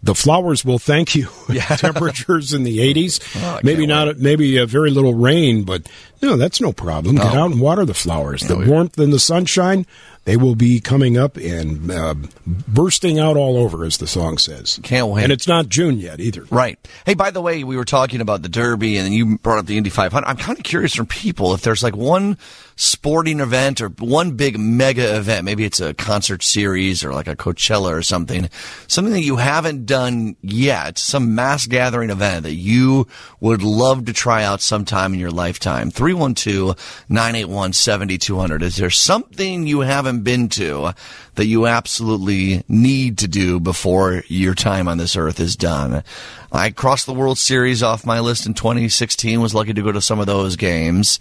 The 0.07 0.15
flowers 0.15 0.65
will 0.65 0.79
thank 0.79 1.17
you. 1.17 1.29
Temperatures 1.79 2.53
in 2.55 2.63
the 2.63 2.79
80s, 2.79 3.21
Oh, 3.43 3.59
maybe 3.65 3.87
not, 3.87 4.19
maybe 4.19 4.57
a 4.57 4.65
very 4.65 4.91
little 4.91 5.15
rain, 5.15 5.65
but 5.65 5.89
no, 6.23 6.37
that's 6.37 6.61
no 6.61 6.73
problem. 6.73 7.17
Get 7.17 7.27
out 7.27 7.51
and 7.53 7.61
water 7.61 7.85
the 7.85 7.95
flowers. 7.95 8.43
The 8.43 8.57
we- 8.57 8.67
warmth 8.67 8.99
and 8.99 9.13
the 9.13 9.19
sunshine, 9.19 9.87
they 10.25 10.37
will 10.37 10.57
be 10.57 10.81
coming 10.81 11.17
up 11.17 11.37
and 11.37 11.91
uh, 11.91 12.15
bursting 12.47 13.19
out 13.19 13.37
all 13.37 13.57
over, 13.57 13.85
as 13.85 13.99
the 13.99 14.07
song 14.09 14.39
says. 14.39 14.81
Can't 14.83 15.09
wait. 15.09 15.23
And 15.25 15.33
it's 15.33 15.47
not 15.47 15.69
June 15.69 15.99
yet 15.99 16.19
either. 16.19 16.45
Right. 16.51 16.79
Hey, 17.05 17.15
by 17.15 17.31
the 17.31 17.41
way, 17.41 17.63
we 17.63 17.77
were 17.77 17.85
talking 17.85 18.21
about 18.21 18.43
the 18.43 18.49
Derby, 18.49 18.97
and 18.97 19.15
you 19.15 19.39
brought 19.39 19.59
up 19.59 19.67
the 19.67 19.77
Indy 19.77 19.91
500. 19.91 20.27
I'm 20.27 20.37
kind 20.37 20.59
of 20.59 20.65
curious 20.65 20.95
from 20.95 21.07
people 21.07 21.55
if 21.55 21.63
there's 21.63 21.83
like 21.83 21.95
one 21.97 22.39
sporting 22.75 23.41
event 23.41 23.81
or 23.81 23.89
one 23.89 24.33
big 24.33 24.59
mega 24.59 25.17
event. 25.17 25.45
Maybe 25.45 25.65
it's 25.65 25.81
a 25.81 25.95
concert 25.95 26.43
series 26.43 27.05
or 27.05 27.13
like 27.13 27.29
a 27.29 27.37
Coachella 27.37 27.93
or 27.93 28.03
something. 28.03 28.51
Something 28.89 29.15
that 29.15 29.23
you 29.23 29.37
haven't 29.37 29.87
done 29.87 30.37
yet. 30.43 30.99
Some 30.99 31.35
mass 31.37 31.67
gathering 31.67 32.11
event 32.11 32.43
that 32.43 32.55
you 32.55 33.07
would 33.41 33.63
love 33.63 34.07
to 34.07 34.13
try 34.13 34.43
out 34.43 34.61
sometime 34.61 35.15
in 35.15 35.21
your 35.21 35.31
lifetime. 35.31 35.91
312-981-7200. 36.07 38.63
Is 38.63 38.77
there 38.77 38.91
something 38.91 39.67
you 39.67 39.81
haven't 39.81 40.23
been 40.23 40.49
to 40.51 40.93
that 41.35 41.47
you 41.47 41.67
absolutely 41.67 42.63
need 42.69 43.19
to 43.19 43.27
do 43.29 43.59
before 43.59 44.23
your 44.29 44.55
time 44.55 44.87
on 44.89 44.99
this 44.99 45.17
earth 45.17 45.41
is 45.41 45.57
done? 45.57 46.05
I 46.53 46.71
crossed 46.71 47.07
the 47.07 47.13
World 47.13 47.39
Series 47.39 47.83
off 47.83 48.07
my 48.07 48.21
list 48.21 48.47
in 48.47 48.55
2016. 48.55 49.41
Was 49.41 49.55
lucky 49.55 49.75
to 49.75 49.83
go 49.83 49.91
to 49.93 50.01
some 50.01 50.21
of 50.21 50.27
those 50.27 50.57
games. 50.57 51.19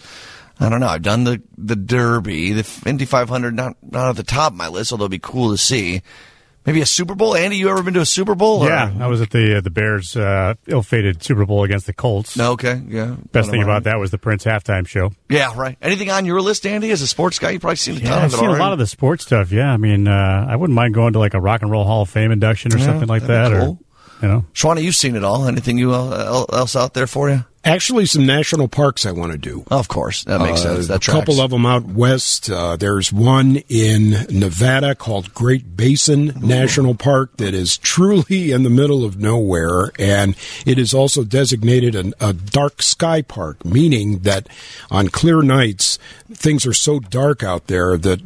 I 0.60 0.70
don't 0.70 0.80
know. 0.80 0.88
I've 0.88 1.02
done 1.02 1.26
the 1.26 1.42
the 1.58 1.76
Derby, 1.76 2.54
the 2.54 2.82
Indy 2.86 3.06
500, 3.06 3.56
not 3.56 3.76
not 3.82 4.10
at 4.10 4.16
the 4.16 4.24
top 4.24 4.54
of 4.54 4.58
my 4.58 4.68
list, 4.68 4.92
although 4.92 5.06
it'd 5.06 5.12
be 5.12 5.20
cool 5.20 5.52
to 5.52 5.58
see. 5.58 6.02
Maybe 6.66 6.82
a 6.82 6.86
Super 6.86 7.14
Bowl. 7.14 7.36
Andy, 7.36 7.58
you 7.58 7.70
ever 7.70 7.84
been 7.84 7.94
to 7.94 8.00
a 8.02 8.06
Super 8.06 8.34
Bowl? 8.34 8.64
or- 8.64 8.68
Yeah, 8.70 8.92
I 9.00 9.06
was 9.08 9.22
at 9.22 9.30
the 9.30 9.58
uh, 9.58 9.62
the 9.62 9.70
Bears' 9.70 10.16
uh, 10.16 10.56
ill-fated 10.68 11.22
Super 11.22 11.46
Bowl 11.46 11.64
against 11.64 11.86
the 11.86 11.94
Colts. 11.94 12.36
No. 12.36 12.54
Okay. 12.54 12.82
Yeah. 12.88 13.16
Best 13.32 13.52
thing 13.52 13.62
about 13.62 13.84
that 13.84 14.00
was 14.00 14.10
the 14.12 14.18
Prince 14.18 14.44
halftime 14.46 14.88
show. 14.88 15.12
Yeah. 15.30 15.54
Right. 15.56 15.78
Anything 15.82 16.10
on 16.10 16.26
your 16.26 16.42
list, 16.42 16.66
Andy? 16.66 16.90
As 16.92 17.02
a 17.04 17.08
sports 17.08 17.38
guy, 17.38 17.52
you 17.52 17.60
probably 17.60 17.76
seen 17.76 17.98
a 17.98 18.00
ton 18.00 18.08
Yeah, 18.08 18.18
of 18.18 18.24
I've 18.24 18.34
it 18.34 18.38
seen 18.38 18.50
a 18.50 18.58
lot 18.58 18.74
of 18.74 18.80
the 18.80 18.88
sports 18.88 19.26
stuff. 19.26 19.52
Yeah, 19.52 19.72
I 19.72 19.78
mean, 19.78 20.08
uh, 20.08 20.48
I 20.50 20.56
wouldn't 20.56 20.76
mind 20.76 20.94
going 20.96 21.14
to 21.14 21.20
like 21.20 21.34
a 21.36 21.40
Rock 21.40 21.62
and 21.62 21.70
Roll 21.70 21.84
Hall 21.86 22.02
of 22.02 22.10
Fame 22.10 22.32
induction 22.32 22.74
or 22.74 22.78
Yeah, 22.80 22.86
something 22.86 23.08
like 23.08 23.24
that, 23.28 23.50
be 23.50 23.56
or 23.58 23.78
you 24.22 24.28
know. 24.28 24.46
Shawana, 24.54 24.82
you've 24.82 24.96
seen 24.96 25.16
it 25.16 25.24
all. 25.24 25.48
Anything 25.48 25.78
you 25.78 25.94
uh, 25.94 26.46
else 26.52 26.76
out 26.76 26.94
there 26.96 27.06
for 27.06 27.30
you? 27.30 27.46
Actually, 27.66 28.06
some 28.06 28.26
national 28.28 28.68
parks 28.68 29.06
I 29.06 29.12
want 29.12 29.32
to 29.32 29.38
do. 29.38 29.64
Of 29.72 29.88
course, 29.88 30.24
that 30.26 30.40
makes 30.40 30.60
Uh, 30.64 30.76
sense. 30.76 30.88
That 30.88 30.96
a 30.98 31.00
tracks. 31.00 31.20
couple 31.20 31.42
of 31.42 31.50
them 31.50 31.66
out 31.66 31.84
west. 31.86 32.50
Uh, 32.50 32.76
there's 32.76 33.12
one 33.12 33.58
in 33.70 34.12
Nevada 34.30 34.94
called 34.94 35.34
Great 35.34 35.76
Basin 35.76 36.34
National 36.40 36.94
Park 36.94 37.38
that 37.38 37.54
is 37.56 37.78
truly 37.78 38.52
in 38.52 38.62
the 38.64 38.70
middle 38.70 39.04
of 39.04 39.18
nowhere, 39.20 39.92
and 39.98 40.36
it 40.66 40.78
is 40.78 40.94
also 40.94 41.24
designated 41.24 41.96
an, 41.96 42.14
a 42.22 42.34
dark 42.34 42.82
sky 42.84 43.22
park, 43.24 43.66
meaning 43.66 44.20
that 44.20 44.48
on 44.92 45.08
clear 45.10 45.42
nights 45.42 45.98
things 46.34 46.66
are 46.66 46.74
so 46.74 47.00
dark 47.00 47.44
out 47.44 47.68
there 47.68 47.98
that 47.98 48.20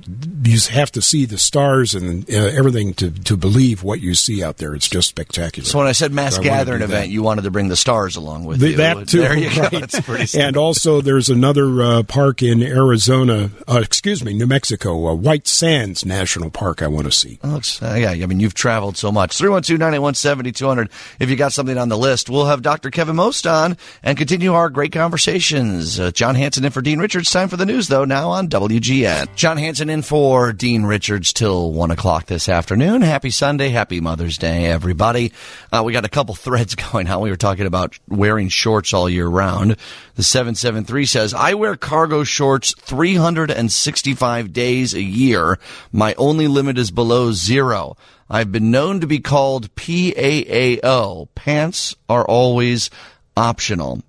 you 0.44 0.58
have 0.72 0.92
to 0.94 1.02
see 1.02 1.26
the 1.26 1.38
stars 1.38 1.94
and 1.96 2.30
uh, 2.30 2.34
everything 2.38 2.94
to 2.96 3.12
to 3.12 3.36
believe 3.36 3.84
what 3.84 4.00
you 4.00 4.16
see 4.16 4.42
out 4.44 4.58
there. 4.58 4.74
It's 4.74 4.88
just 4.88 5.10
spectacular. 5.10 5.68
So 5.68 5.78
when 5.80 5.88
I 5.88 5.92
said 5.92 6.12
mass 6.14 6.38
I 6.40 6.44
gathering 6.44 6.80
do 6.80 6.88
that. 6.88 6.94
event, 6.94 7.12
you 7.12 7.22
wanted 7.24 7.42
to 7.44 7.52
bring 7.52 7.68
the 7.68 7.76
stars 7.76 8.16
along 8.16 8.46
with 8.46 8.60
The- 8.60 8.70
you. 8.72 8.78
that 8.78 9.08
too. 9.08 9.20
There 9.22 9.38
you 9.38 9.50
right. 9.62 9.72
go. 9.92 10.02
Pretty. 10.02 10.40
and 10.40 10.56
also, 10.56 11.02
there's 11.02 11.30
another 11.30 11.82
uh, 11.84 12.04
park 12.04 12.42
in 12.42 12.64
Arizona. 12.64 13.52
Uh, 13.68 13.82
excuse 13.84 14.24
me, 14.24 14.34
New 14.34 14.48
Mexico, 14.48 15.08
uh, 15.08 15.14
White 15.14 15.48
Sands 15.48 16.06
National 16.06 16.50
Park. 16.50 16.82
I 16.82 16.88
want 16.88 17.06
to 17.06 17.12
see. 17.12 17.40
Oh, 17.44 17.60
uh, 17.82 17.96
yeah, 17.96 18.12
I 18.12 18.26
mean, 18.26 18.40
you've 18.40 18.54
traveled 18.54 18.96
so 18.98 19.12
much. 19.12 19.38
312-981-7200. 19.38 20.90
If 21.20 21.30
you 21.30 21.36
got 21.36 21.54
something 21.54 21.78
on 21.78 21.90
the 21.90 21.98
list, 21.98 22.30
we'll 22.30 22.46
have 22.46 22.62
Dr. 22.62 22.90
Kevin 22.92 23.16
Most 23.16 23.46
on 23.46 23.78
and 24.04 24.18
continue 24.18 24.54
our 24.54 24.70
great 24.70 24.92
conversations. 24.92 26.00
Uh, 26.00 26.12
John 26.12 26.36
Hanson 26.36 26.64
in 26.66 26.72
for 26.72 26.82
Dean 26.82 27.00
Richards. 27.00 27.30
Time 27.32 27.50
for 27.50 27.58
the 27.58 27.66
news. 27.66 27.88
Though, 27.89 28.06
now 28.06 28.30
on 28.30 28.47
WGN. 28.47 29.36
John 29.36 29.58
Hanson 29.58 29.89
in 29.89 30.04
for 30.04 30.54
Dean 30.54 30.84
Richards 30.84 31.34
till 31.34 31.73
1 31.73 31.91
o'clock 31.91 32.28
this 32.28 32.47
afternoon. 32.47 33.02
Happy 33.02 33.32
Sunday. 33.32 33.69
Happy 33.69 33.99
Mother's 33.99 34.38
Day, 34.38 34.67
everybody. 34.67 35.34
Uh, 35.71 35.82
we 35.86 35.91
got 35.91 36.06
a 36.06 36.10
couple 36.10 36.36
threads 36.36 36.75
going 36.75 37.10
on. 37.10 37.21
We 37.21 37.32
were 37.32 37.36
talking 37.36 37.65
about 37.65 37.99
wearing 38.08 38.47
shorts 38.47 38.93
all 38.93 39.10
year 39.10 39.28
round. 39.28 39.75
The 40.15 40.23
773 40.23 41.06
says, 41.06 41.34
I 41.34 41.56
wear 41.56 41.75
cargo 41.75 42.23
shorts 42.23 42.73
365 42.80 44.54
days 44.54 44.93
a 44.93 45.02
year. 45.02 45.60
My 45.91 46.13
only 46.13 46.47
limit 46.47 46.78
is 46.78 46.91
below 46.91 47.34
zero. 47.34 47.97
I've 48.30 48.52
been 48.52 48.71
known 48.71 49.02
to 49.02 49.08
be 49.08 49.19
called 49.19 49.73
PAAO. 49.75 51.28
Pants 51.34 51.95
are 52.08 52.25
always 52.25 52.89
optional. 53.36 54.04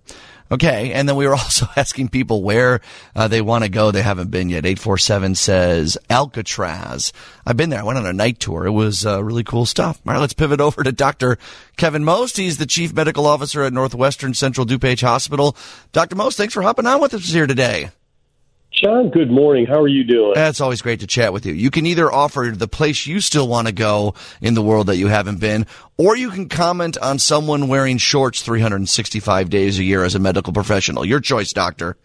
Okay, 0.52 0.92
and 0.92 1.08
then 1.08 1.16
we 1.16 1.26
were 1.26 1.34
also 1.36 1.66
asking 1.76 2.08
people 2.08 2.42
where 2.42 2.80
uh, 3.14 3.28
they 3.28 3.40
want 3.40 3.64
to 3.64 3.70
go. 3.70 3.90
They 3.90 4.02
haven't 4.02 4.30
been 4.30 4.48
yet. 4.48 4.66
847 4.66 5.34
says 5.36 5.98
Alcatraz. 6.08 7.12
I've 7.46 7.56
been 7.56 7.70
there. 7.70 7.80
I 7.80 7.84
went 7.84 7.98
on 7.98 8.06
a 8.06 8.12
night 8.12 8.40
tour. 8.40 8.66
It 8.66 8.70
was 8.70 9.06
uh, 9.06 9.22
really 9.22 9.44
cool 9.44 9.66
stuff. 9.66 10.00
All 10.06 10.12
right, 10.12 10.20
let's 10.20 10.34
pivot 10.34 10.60
over 10.60 10.82
to 10.82 10.92
Dr. 10.92 11.38
Kevin 11.76 12.04
Most. 12.04 12.36
He's 12.36 12.58
the 12.58 12.66
Chief 12.66 12.92
Medical 12.92 13.26
Officer 13.26 13.62
at 13.62 13.72
Northwestern 13.72 14.34
Central 14.34 14.66
DuPage 14.66 15.02
Hospital. 15.02 15.56
Dr. 15.92 16.16
Most, 16.16 16.36
thanks 16.36 16.54
for 16.54 16.62
hopping 16.62 16.86
on 16.86 17.00
with 17.00 17.14
us 17.14 17.30
here 17.30 17.46
today. 17.46 17.90
John, 18.72 19.11
good 19.11 19.30
morning. 19.30 19.66
How 19.66 19.80
are 19.80 19.88
you 19.88 20.04
doing? 20.04 20.35
It's 20.37 20.61
always 20.61 20.80
great 20.80 21.00
to 21.00 21.06
chat 21.06 21.33
with 21.33 21.44
you. 21.44 21.52
You 21.52 21.70
can 21.70 21.87
either 21.87 22.11
offer 22.11 22.52
the 22.54 22.68
place 22.68 23.04
you 23.04 23.20
still 23.20 23.48
want 23.48 23.66
to 23.66 23.72
go 23.72 24.14
in 24.40 24.54
the 24.54 24.62
world 24.62 24.87
that 24.87 24.96
you 24.96 25.09
haven't 25.09 25.40
been, 25.40 25.66
or 25.98 26.16
you 26.16 26.30
can 26.30 26.48
comment 26.48 26.96
on 26.98 27.18
someone 27.18 27.66
wearing 27.66 27.98
shorts 27.98 28.42
365 28.42 29.50
days 29.50 29.78
a 29.80 29.85
year 29.85 30.04
as 30.04 30.14
a 30.14 30.20
medical 30.20 30.52
professional. 30.52 31.04
Your 31.04 31.20
choice, 31.20 31.52
doctor. 31.52 31.96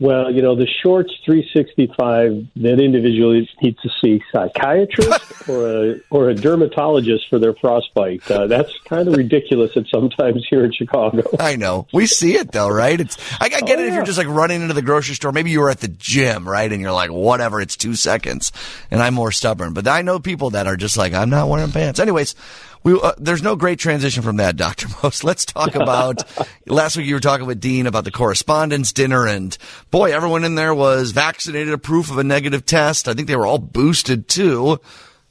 Well, 0.00 0.32
you 0.32 0.42
know, 0.42 0.54
the 0.54 0.66
shorts 0.66 1.12
365, 1.24 2.46
that 2.56 2.80
individual 2.80 3.32
needs 3.32 3.80
to 3.82 3.88
see 4.00 4.22
psychiatrist 4.30 5.48
or 5.48 5.66
a, 5.66 6.00
or 6.10 6.28
a 6.30 6.34
dermatologist 6.34 7.28
for 7.28 7.40
their 7.40 7.54
frostbite. 7.54 8.30
Uh, 8.30 8.46
that's 8.46 8.72
kind 8.84 9.08
of 9.08 9.16
ridiculous 9.16 9.76
at 9.76 9.86
sometimes 9.88 10.46
here 10.48 10.64
in 10.64 10.72
Chicago. 10.72 11.22
I 11.40 11.56
know. 11.56 11.88
We 11.92 12.06
see 12.06 12.36
it 12.36 12.52
though, 12.52 12.68
right? 12.68 13.00
It's 13.00 13.16
I, 13.40 13.46
I 13.46 13.48
get 13.48 13.62
oh, 13.62 13.72
it 13.72 13.78
yeah. 13.80 13.88
if 13.88 13.94
you're 13.94 14.04
just 14.04 14.18
like 14.18 14.28
running 14.28 14.62
into 14.62 14.74
the 14.74 14.82
grocery 14.82 15.16
store. 15.16 15.32
Maybe 15.32 15.50
you 15.50 15.60
were 15.60 15.70
at 15.70 15.80
the 15.80 15.88
gym, 15.88 16.48
right? 16.48 16.70
And 16.70 16.80
you're 16.80 16.92
like, 16.92 17.10
whatever, 17.10 17.60
it's 17.60 17.76
two 17.76 17.96
seconds. 17.96 18.52
And 18.92 19.02
I'm 19.02 19.14
more 19.14 19.32
stubborn. 19.32 19.72
But 19.72 19.88
I 19.88 20.02
know 20.02 20.20
people 20.20 20.50
that 20.50 20.68
are 20.68 20.76
just 20.76 20.96
like, 20.96 21.12
I'm 21.12 21.30
not 21.30 21.48
wearing 21.48 21.72
pants. 21.72 21.98
Anyways, 21.98 22.36
we, 22.82 22.98
uh, 23.00 23.12
there's 23.18 23.42
no 23.42 23.56
great 23.56 23.78
transition 23.78 24.22
from 24.22 24.36
that, 24.36 24.56
Dr. 24.56 24.88
Most. 25.02 25.24
Let's 25.24 25.44
talk 25.44 25.74
about 25.74 26.22
last 26.66 26.96
week 26.96 27.06
you 27.06 27.14
were 27.14 27.20
talking 27.20 27.46
with 27.46 27.60
Dean 27.60 27.86
about 27.86 28.04
the 28.04 28.10
correspondence 28.10 28.92
dinner 28.92 29.26
and 29.26 29.56
boy, 29.90 30.12
everyone 30.12 30.44
in 30.44 30.54
there 30.54 30.74
was 30.74 31.12
vaccinated, 31.12 31.72
a 31.72 31.78
proof 31.78 32.10
of 32.10 32.18
a 32.18 32.24
negative 32.24 32.64
test. 32.66 33.08
I 33.08 33.14
think 33.14 33.28
they 33.28 33.36
were 33.36 33.46
all 33.46 33.58
boosted 33.58 34.28
too. 34.28 34.80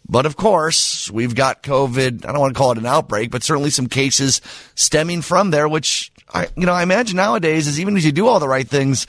But 0.09 0.25
of 0.25 0.37
course, 0.37 1.11
we've 1.11 1.35
got 1.35 1.63
COVID. 1.63 2.25
I 2.25 2.31
don't 2.31 2.39
want 2.39 2.53
to 2.53 2.57
call 2.57 2.71
it 2.71 2.77
an 2.77 2.85
outbreak, 2.85 3.29
but 3.29 3.43
certainly 3.43 3.69
some 3.69 3.87
cases 3.87 4.41
stemming 4.75 5.21
from 5.21 5.51
there, 5.51 5.67
which 5.67 6.13
I, 6.33 6.47
you 6.55 6.65
know, 6.65 6.73
I 6.73 6.83
imagine 6.83 7.17
nowadays 7.17 7.67
is 7.67 7.79
even 7.79 7.97
as 7.97 8.05
you 8.05 8.13
do 8.13 8.27
all 8.27 8.39
the 8.39 8.47
right 8.47 8.67
things, 8.67 9.05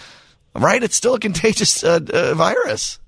right? 0.55 0.83
It's 0.83 0.97
still 0.97 1.15
a 1.15 1.21
contagious 1.21 1.85
uh, 1.85 2.01
uh, 2.13 2.35
virus. 2.35 2.99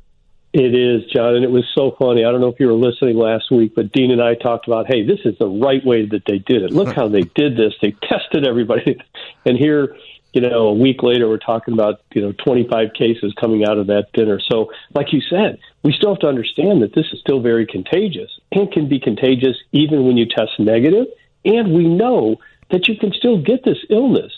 It 0.52 0.74
is, 0.74 1.08
John, 1.12 1.36
and 1.36 1.44
it 1.44 1.50
was 1.50 1.64
so 1.76 1.94
funny. 1.96 2.24
I 2.24 2.32
don't 2.32 2.40
know 2.40 2.48
if 2.48 2.58
you 2.58 2.66
were 2.66 2.72
listening 2.72 3.16
last 3.16 3.52
week, 3.52 3.72
but 3.76 3.92
Dean 3.92 4.10
and 4.10 4.20
I 4.20 4.34
talked 4.34 4.66
about, 4.66 4.86
hey, 4.88 5.06
this 5.06 5.20
is 5.24 5.38
the 5.38 5.46
right 5.46 5.84
way 5.84 6.06
that 6.06 6.24
they 6.26 6.38
did 6.38 6.62
it. 6.62 6.72
Look 6.72 6.92
how 6.92 7.06
they 7.06 7.22
did 7.22 7.56
this. 7.56 7.72
They 7.80 7.94
tested 8.02 8.46
everybody. 8.46 8.98
And 9.46 9.56
here, 9.56 9.96
you 10.34 10.42
know, 10.42 10.68
a 10.68 10.74
week 10.74 11.02
later, 11.02 11.26
we're 11.26 11.38
talking 11.38 11.72
about, 11.72 12.02
you 12.12 12.20
know, 12.20 12.32
25 12.44 12.92
cases 12.92 13.32
coming 13.40 13.64
out 13.64 13.78
of 13.78 13.86
that 13.86 14.08
dinner. 14.12 14.38
So, 14.52 14.70
like 14.92 15.14
you 15.14 15.22
said, 15.22 15.58
we 15.82 15.94
still 15.94 16.10
have 16.10 16.18
to 16.20 16.28
understand 16.28 16.82
that 16.82 16.94
this 16.94 17.06
is 17.10 17.20
still 17.20 17.40
very 17.40 17.64
contagious 17.64 18.30
and 18.52 18.70
can 18.70 18.86
be 18.86 19.00
contagious 19.00 19.56
even 19.72 20.04
when 20.04 20.18
you 20.18 20.26
test 20.26 20.58
negative. 20.58 21.06
And 21.46 21.72
we 21.72 21.88
know 21.88 22.36
that 22.70 22.86
you 22.86 22.98
can 22.98 23.14
still 23.14 23.40
get 23.40 23.64
this 23.64 23.78
illness 23.88 24.30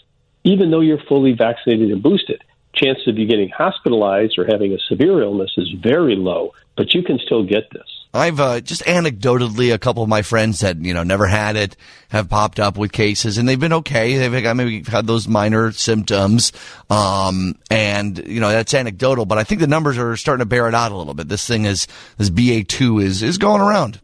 even 0.44 0.70
though 0.70 0.80
you're 0.80 1.02
fully 1.08 1.32
vaccinated 1.32 1.90
and 1.90 2.02
boosted 2.02 2.42
chances 2.82 3.06
of 3.08 3.18
you 3.18 3.26
getting 3.26 3.48
hospitalized 3.50 4.38
or 4.38 4.46
having 4.46 4.72
a 4.72 4.78
severe 4.88 5.22
illness 5.22 5.52
is 5.56 5.70
very 5.82 6.16
low, 6.16 6.52
but 6.76 6.94
you 6.94 7.02
can 7.02 7.18
still 7.18 7.44
get 7.44 7.70
this. 7.72 7.86
I've 8.14 8.40
uh, 8.40 8.60
just 8.60 8.82
anecdotally, 8.82 9.72
a 9.72 9.78
couple 9.78 10.02
of 10.02 10.08
my 10.08 10.20
friends 10.20 10.60
that 10.60 10.76
you 10.76 10.92
know 10.92 11.02
never 11.02 11.26
had 11.26 11.56
it 11.56 11.76
have 12.10 12.28
popped 12.28 12.60
up 12.60 12.76
with 12.76 12.92
cases, 12.92 13.38
and 13.38 13.48
they've 13.48 13.58
been 13.58 13.72
okay. 13.72 14.18
They've 14.18 14.54
maybe 14.54 14.82
had 14.82 15.06
those 15.06 15.26
minor 15.26 15.72
symptoms, 15.72 16.52
um, 16.90 17.58
and 17.70 18.18
you 18.26 18.40
know 18.40 18.50
that's 18.50 18.74
anecdotal. 18.74 19.24
But 19.24 19.38
I 19.38 19.44
think 19.44 19.62
the 19.62 19.66
numbers 19.66 19.96
are 19.96 20.14
starting 20.18 20.42
to 20.42 20.46
bear 20.46 20.68
it 20.68 20.74
out 20.74 20.92
a 20.92 20.96
little 20.96 21.14
bit. 21.14 21.28
This 21.28 21.46
thing 21.46 21.64
is 21.64 21.86
this 22.18 22.28
BA 22.28 22.64
two 22.64 22.98
is 22.98 23.22
is 23.22 23.38
going 23.38 23.62
around. 23.62 23.98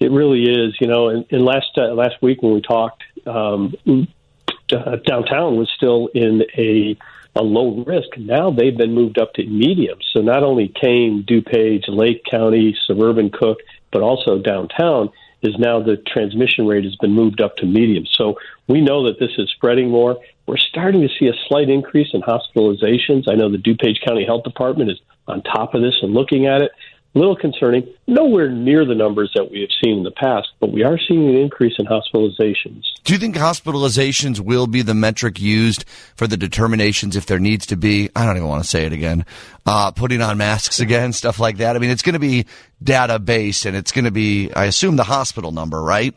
It 0.00 0.12
really 0.12 0.44
is, 0.44 0.76
you 0.80 0.86
know. 0.86 1.08
And, 1.08 1.24
and 1.32 1.44
last 1.44 1.76
uh, 1.76 1.94
last 1.94 2.22
week 2.22 2.40
when 2.40 2.54
we 2.54 2.60
talked, 2.60 3.02
um, 3.26 3.74
uh, 4.72 4.96
downtown 5.04 5.56
was 5.56 5.68
still 5.76 6.08
in 6.14 6.42
a 6.56 6.96
a 7.34 7.42
low 7.42 7.82
risk. 7.84 8.16
Now 8.18 8.50
they've 8.50 8.76
been 8.76 8.94
moved 8.94 9.18
up 9.18 9.32
to 9.34 9.44
medium. 9.44 9.98
So 10.12 10.20
not 10.20 10.42
only 10.42 10.68
Kane, 10.68 11.24
DuPage, 11.26 11.88
Lake 11.88 12.22
County, 12.30 12.76
suburban 12.86 13.30
Cook, 13.30 13.58
but 13.90 14.02
also 14.02 14.38
downtown 14.38 15.10
is 15.42 15.58
now 15.58 15.82
the 15.82 15.96
transmission 15.96 16.66
rate 16.66 16.84
has 16.84 16.94
been 16.96 17.12
moved 17.12 17.40
up 17.40 17.56
to 17.56 17.66
medium. 17.66 18.04
So 18.12 18.38
we 18.68 18.80
know 18.80 19.04
that 19.06 19.18
this 19.18 19.32
is 19.38 19.50
spreading 19.50 19.90
more. 19.90 20.18
We're 20.46 20.56
starting 20.56 21.00
to 21.02 21.08
see 21.18 21.26
a 21.26 21.32
slight 21.48 21.68
increase 21.68 22.08
in 22.12 22.22
hospitalizations. 22.22 23.24
I 23.28 23.34
know 23.34 23.50
the 23.50 23.58
DuPage 23.58 24.04
County 24.06 24.24
Health 24.24 24.44
Department 24.44 24.90
is 24.90 24.98
on 25.26 25.42
top 25.42 25.74
of 25.74 25.82
this 25.82 25.94
and 26.02 26.12
looking 26.12 26.46
at 26.46 26.62
it 26.62 26.72
little 27.14 27.36
concerning. 27.36 27.86
Nowhere 28.06 28.50
near 28.50 28.84
the 28.84 28.94
numbers 28.94 29.32
that 29.34 29.50
we 29.50 29.60
have 29.60 29.70
seen 29.82 29.98
in 29.98 30.02
the 30.04 30.10
past, 30.10 30.48
but 30.60 30.72
we 30.72 30.82
are 30.82 30.98
seeing 31.08 31.28
an 31.28 31.36
increase 31.36 31.74
in 31.78 31.86
hospitalizations. 31.86 32.84
Do 33.04 33.12
you 33.12 33.18
think 33.18 33.36
hospitalizations 33.36 34.40
will 34.40 34.66
be 34.66 34.82
the 34.82 34.94
metric 34.94 35.40
used 35.40 35.84
for 36.16 36.26
the 36.26 36.36
determinations 36.36 37.16
if 37.16 37.26
there 37.26 37.38
needs 37.38 37.66
to 37.66 37.76
be? 37.76 38.10
I 38.16 38.24
don't 38.24 38.36
even 38.36 38.48
want 38.48 38.62
to 38.62 38.68
say 38.68 38.86
it 38.86 38.92
again. 38.92 39.26
Uh, 39.66 39.90
putting 39.90 40.22
on 40.22 40.38
masks 40.38 40.80
again, 40.80 41.12
stuff 41.12 41.38
like 41.38 41.58
that. 41.58 41.76
I 41.76 41.78
mean, 41.78 41.90
it's 41.90 42.02
going 42.02 42.14
to 42.14 42.18
be 42.18 42.46
data 42.82 43.18
based, 43.18 43.66
and 43.66 43.76
it's 43.76 43.92
going 43.92 44.06
to 44.06 44.10
be, 44.10 44.52
I 44.52 44.64
assume, 44.64 44.96
the 44.96 45.04
hospital 45.04 45.52
number, 45.52 45.82
right? 45.82 46.14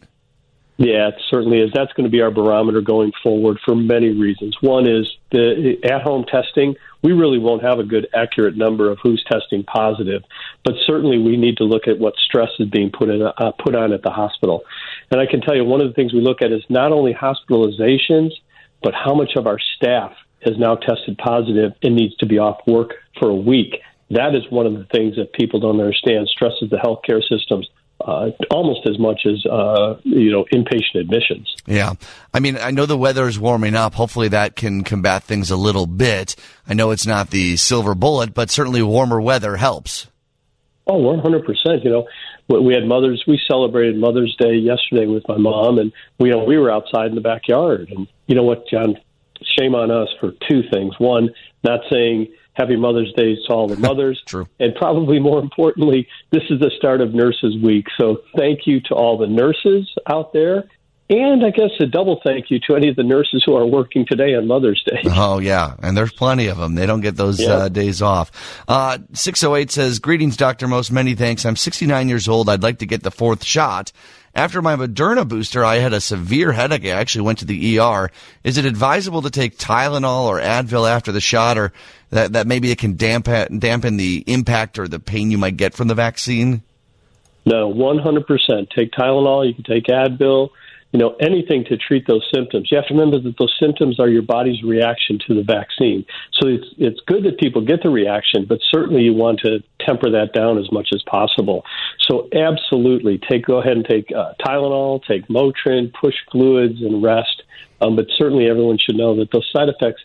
Yeah, 0.77 1.07
it 1.07 1.15
certainly 1.29 1.59
is. 1.59 1.71
That's 1.73 1.93
going 1.93 2.03
to 2.03 2.09
be 2.09 2.21
our 2.21 2.31
barometer 2.31 2.81
going 2.81 3.13
forward 3.23 3.59
for 3.63 3.75
many 3.75 4.09
reasons. 4.09 4.57
One 4.59 4.85
is 4.87 5.09
the 5.31 5.77
at 5.83 6.01
home 6.01 6.25
testing. 6.25 6.75
We 7.01 7.13
really 7.13 7.39
won't 7.39 7.63
have 7.63 7.79
a 7.79 7.83
good, 7.83 8.07
accurate 8.13 8.57
number 8.57 8.91
of 8.91 8.97
who's 9.01 9.23
testing 9.31 9.63
positive, 9.63 10.23
but 10.65 10.73
certainly 10.85 11.19
we 11.19 11.37
need 11.37 11.57
to 11.57 11.63
look 11.63 11.87
at 11.87 11.99
what 11.99 12.15
stress 12.17 12.49
is 12.59 12.67
being 12.67 12.91
put 12.91 13.09
in, 13.09 13.21
uh, 13.21 13.51
put 13.63 13.75
on 13.75 13.93
at 13.93 14.01
the 14.01 14.09
hospital. 14.09 14.63
And 15.11 15.21
I 15.21 15.27
can 15.27 15.39
tell 15.39 15.55
you 15.55 15.63
one 15.63 15.79
of 15.79 15.87
the 15.87 15.93
things 15.93 16.11
we 16.11 16.21
look 16.21 16.41
at 16.41 16.51
is 16.51 16.63
not 16.67 16.91
only 16.91 17.13
hospitalizations, 17.13 18.31
but 18.81 18.93
how 18.93 19.13
much 19.13 19.35
of 19.37 19.47
our 19.47 19.59
staff 19.77 20.11
has 20.43 20.57
now 20.57 20.75
tested 20.75 21.17
positive 21.17 21.73
and 21.83 21.95
needs 21.95 22.15
to 22.17 22.25
be 22.25 22.39
off 22.39 22.59
work 22.67 22.95
for 23.19 23.29
a 23.29 23.35
week. 23.35 23.75
That 24.09 24.35
is 24.35 24.43
one 24.49 24.65
of 24.65 24.73
the 24.73 24.85
things 24.85 25.15
that 25.15 25.33
people 25.33 25.59
don't 25.59 25.79
understand. 25.79 26.27
Stresses 26.27 26.69
the 26.69 26.77
healthcare 26.77 27.21
systems 27.21 27.69
uh, 28.01 28.31
almost 28.51 28.87
as 28.87 28.99
much 28.99 29.21
as 29.25 29.45
uh, 29.45 29.95
you 30.03 30.31
know 30.31 30.45
inpatient 30.53 30.99
admissions. 30.99 31.55
Yeah, 31.65 31.93
I 32.33 32.39
mean, 32.39 32.57
I 32.57 32.71
know 32.71 32.85
the 32.85 32.97
weather 32.97 33.27
is 33.27 33.39
warming 33.39 33.75
up. 33.75 33.93
Hopefully, 33.95 34.27
that 34.29 34.55
can 34.55 34.83
combat 34.83 35.23
things 35.23 35.49
a 35.49 35.55
little 35.55 35.87
bit. 35.87 36.35
I 36.67 36.73
know 36.73 36.91
it's 36.91 37.07
not 37.07 37.29
the 37.29 37.57
silver 37.57 37.95
bullet, 37.95 38.33
but 38.33 38.49
certainly 38.49 38.83
warmer 38.83 39.21
weather 39.21 39.55
helps. 39.55 40.07
Oh, 40.87 40.97
one 40.97 41.19
hundred 41.19 41.45
percent. 41.45 41.83
You 41.83 41.89
know, 41.89 42.07
we 42.61 42.73
had 42.73 42.85
Mother's. 42.85 43.23
We 43.27 43.39
celebrated 43.47 43.97
Mother's 43.97 44.35
Day 44.39 44.55
yesterday 44.55 45.07
with 45.07 45.27
my 45.27 45.37
mom, 45.37 45.79
and 45.79 45.91
we 46.19 46.29
you 46.29 46.35
know 46.35 46.43
we 46.43 46.57
were 46.57 46.71
outside 46.71 47.07
in 47.07 47.15
the 47.15 47.21
backyard. 47.21 47.89
And 47.89 48.07
you 48.27 48.35
know 48.35 48.43
what, 48.43 48.67
John? 48.67 48.95
Shame 49.59 49.75
on 49.75 49.91
us 49.91 50.07
for 50.19 50.31
two 50.47 50.61
things. 50.71 50.93
One, 50.97 51.29
not 51.63 51.81
saying 51.91 52.27
Happy 52.53 52.75
Mother's 52.75 53.11
Day 53.13 53.35
to 53.35 53.53
all 53.53 53.67
the 53.67 53.77
mothers. 53.77 54.21
True. 54.25 54.47
And 54.59 54.73
probably 54.75 55.19
more 55.19 55.39
importantly, 55.39 56.07
this 56.31 56.43
is 56.49 56.59
the 56.59 56.71
start 56.77 57.01
of 57.01 57.13
Nurses 57.13 57.57
Week. 57.61 57.85
So 57.97 58.21
thank 58.37 58.65
you 58.65 58.79
to 58.81 58.95
all 58.95 59.17
the 59.17 59.27
nurses 59.27 59.91
out 60.07 60.33
there. 60.33 60.63
And 61.07 61.45
I 61.45 61.51
guess 61.51 61.69
a 61.79 61.85
double 61.85 62.19
thank 62.23 62.49
you 62.49 62.59
to 62.67 62.75
any 62.75 62.89
of 62.89 62.95
the 62.95 63.03
nurses 63.03 63.43
who 63.45 63.55
are 63.55 63.65
working 63.65 64.07
today 64.07 64.33
on 64.33 64.47
Mother's 64.47 64.83
Day. 64.83 65.03
Oh, 65.05 65.37
yeah. 65.37 65.75
And 65.83 65.95
there's 65.95 66.11
plenty 66.11 66.47
of 66.47 66.57
them. 66.57 66.73
They 66.73 66.87
don't 66.87 67.01
get 67.01 67.15
those 67.15 67.39
yeah. 67.39 67.53
uh, 67.53 67.69
days 67.69 68.01
off. 68.01 68.31
Uh, 68.67 68.97
608 69.13 69.69
says, 69.69 69.99
Greetings, 69.99 70.35
Dr. 70.35 70.67
Most. 70.67 70.91
Many 70.91 71.13
thanks. 71.13 71.45
I'm 71.45 71.55
69 71.55 72.09
years 72.09 72.27
old. 72.27 72.49
I'd 72.49 72.63
like 72.63 72.79
to 72.79 72.87
get 72.87 73.03
the 73.03 73.11
fourth 73.11 73.43
shot. 73.43 73.91
After 74.33 74.61
my 74.61 74.75
Moderna 74.75 75.27
booster, 75.27 75.63
I 75.63 75.75
had 75.75 75.93
a 75.93 76.01
severe 76.01 76.51
headache. 76.51 76.85
I 76.85 76.89
actually 76.89 77.21
went 77.21 77.39
to 77.39 77.45
the 77.45 77.79
ER. 77.79 78.11
Is 78.43 78.57
it 78.57 78.65
advisable 78.65 79.21
to 79.21 79.29
take 79.29 79.57
Tylenol 79.57 80.25
or 80.25 80.41
Advil 80.41 80.89
after 80.89 81.11
the 81.11 81.21
shot, 81.21 81.57
or 81.57 81.71
that, 82.09 82.33
that 82.33 82.47
maybe 82.47 82.71
it 82.71 82.79
can 82.79 82.97
dampen, 82.97 83.59
dampen 83.59 83.95
the 83.95 84.23
impact 84.27 84.77
or 84.77 84.87
the 84.87 84.99
pain 84.99 85.31
you 85.31 85.37
might 85.37 85.55
get 85.55 85.73
from 85.73 85.87
the 85.87 85.95
vaccine? 85.95 86.63
No, 87.45 87.71
100%. 87.71 88.69
Take 88.71 88.91
Tylenol. 88.91 89.47
You 89.47 89.53
can 89.53 89.63
take 89.63 89.85
Advil. 89.85 90.49
You 90.91 90.99
know, 90.99 91.15
anything 91.19 91.65
to 91.65 91.75
treat 91.75 92.07
those 92.07 92.25
symptoms. 92.33 92.71
You 92.71 92.77
have 92.77 92.87
to 92.87 92.93
remember 92.93 93.19
that 93.19 93.37
those 93.37 93.53
symptoms 93.59 93.99
are 93.99 94.07
your 94.07 94.21
body's 94.21 94.63
reaction 94.63 95.19
to 95.27 95.35
the 95.35 95.43
vaccine. 95.43 96.05
So 96.33 96.47
it's 96.47 96.67
it's 96.77 96.99
good 97.05 97.23
that 97.25 97.37
people 97.37 97.61
get 97.61 97.83
the 97.83 97.89
reaction, 97.89 98.45
but 98.47 98.59
certainly 98.71 99.03
you 99.03 99.13
want 99.13 99.39
to 99.41 99.61
temper 99.81 100.09
that 100.11 100.31
down 100.33 100.57
as 100.57 100.71
much 100.71 100.89
as 100.93 101.03
possible. 101.03 101.65
So 101.99 102.29
absolutely, 102.33 103.19
take 103.29 103.45
go 103.45 103.57
ahead 103.57 103.73
and 103.73 103.85
take 103.85 104.09
uh, 104.15 104.33
Tylenol, 104.39 105.03
take 105.05 105.27
Motrin, 105.27 105.91
push 105.93 106.15
fluids, 106.31 106.81
and 106.81 107.03
rest. 107.03 107.43
Um, 107.81 107.97
but 107.97 108.05
certainly, 108.17 108.49
everyone 108.49 108.77
should 108.77 108.95
know 108.95 109.17
that 109.17 109.31
those 109.31 109.49
side 109.51 109.67
effects 109.67 110.01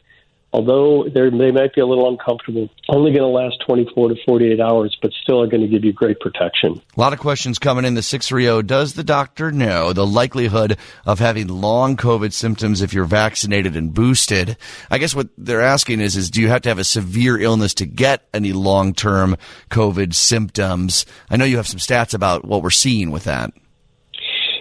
although 0.52 1.04
they 1.08 1.50
might 1.50 1.74
be 1.74 1.80
a 1.80 1.86
little 1.86 2.08
uncomfortable, 2.08 2.68
only 2.88 3.12
going 3.12 3.22
to 3.22 3.26
last 3.26 3.56
24 3.66 4.08
to 4.10 4.16
48 4.26 4.60
hours, 4.60 4.96
but 5.00 5.12
still 5.22 5.42
are 5.42 5.46
going 5.46 5.62
to 5.62 5.68
give 5.68 5.84
you 5.84 5.92
great 5.92 6.18
protection. 6.20 6.80
A 6.96 7.00
lot 7.00 7.12
of 7.12 7.18
questions 7.18 7.58
coming 7.58 7.84
in 7.84 7.94
the 7.94 8.02
630. 8.02 8.66
Does 8.66 8.94
the 8.94 9.04
doctor 9.04 9.52
know 9.52 9.92
the 9.92 10.06
likelihood 10.06 10.76
of 11.06 11.18
having 11.18 11.48
long 11.48 11.96
COVID 11.96 12.32
symptoms 12.32 12.82
if 12.82 12.92
you're 12.92 13.04
vaccinated 13.04 13.76
and 13.76 13.94
boosted? 13.94 14.56
I 14.90 14.98
guess 14.98 15.14
what 15.14 15.28
they're 15.38 15.62
asking 15.62 16.00
is, 16.00 16.16
is 16.16 16.30
do 16.30 16.40
you 16.40 16.48
have 16.48 16.62
to 16.62 16.68
have 16.68 16.78
a 16.78 16.84
severe 16.84 17.38
illness 17.38 17.74
to 17.74 17.86
get 17.86 18.28
any 18.34 18.52
long 18.52 18.94
term 18.94 19.36
COVID 19.70 20.14
symptoms? 20.14 21.06
I 21.30 21.36
know 21.36 21.44
you 21.44 21.56
have 21.56 21.68
some 21.68 21.78
stats 21.78 22.14
about 22.14 22.44
what 22.44 22.62
we're 22.62 22.70
seeing 22.70 23.10
with 23.10 23.24
that. 23.24 23.52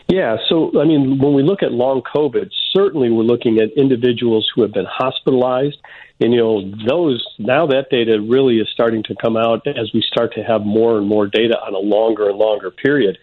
Yeah, 0.09 0.37
so 0.49 0.71
I 0.81 0.85
mean, 0.85 1.19
when 1.19 1.33
we 1.33 1.43
look 1.43 1.61
at 1.61 1.71
long 1.71 2.01
COVID, 2.01 2.49
certainly 2.75 3.11
we're 3.11 3.21
looking 3.21 3.59
at 3.59 3.71
individuals 3.77 4.51
who 4.53 4.63
have 4.63 4.73
been 4.73 4.87
hospitalized. 4.89 5.77
And, 6.19 6.33
you 6.33 6.39
know, 6.39 6.73
those, 6.87 7.23
now 7.37 7.67
that 7.67 7.89
data 7.91 8.19
really 8.19 8.57
is 8.57 8.67
starting 8.73 9.03
to 9.03 9.15
come 9.21 9.37
out 9.37 9.65
as 9.67 9.91
we 9.93 10.01
start 10.01 10.33
to 10.33 10.43
have 10.43 10.65
more 10.65 10.97
and 10.97 11.07
more 11.07 11.27
data 11.27 11.57
on 11.59 11.75
a 11.75 11.79
longer 11.79 12.27
and 12.27 12.39
longer 12.39 12.71
period. 12.71 13.19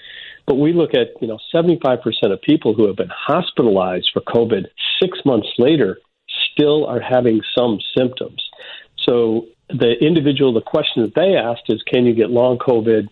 But 0.46 0.54
we 0.54 0.72
look 0.72 0.94
at, 0.94 1.20
you 1.20 1.26
know, 1.26 1.38
75% 1.52 1.98
of 2.32 2.40
people 2.40 2.72
who 2.72 2.86
have 2.86 2.96
been 2.96 3.10
hospitalized 3.12 4.10
for 4.12 4.20
COVID 4.20 4.66
six 5.02 5.18
months 5.24 5.48
later 5.58 5.98
still 6.52 6.86
are 6.86 7.00
having 7.00 7.42
some 7.58 7.80
symptoms. 7.98 8.48
So 8.96 9.46
the 9.68 9.94
individual, 10.00 10.52
the 10.52 10.60
question 10.60 11.02
that 11.02 11.16
they 11.16 11.36
asked 11.36 11.64
is, 11.68 11.82
can 11.82 12.06
you 12.06 12.14
get 12.14 12.30
long 12.30 12.58
COVID 12.58 13.08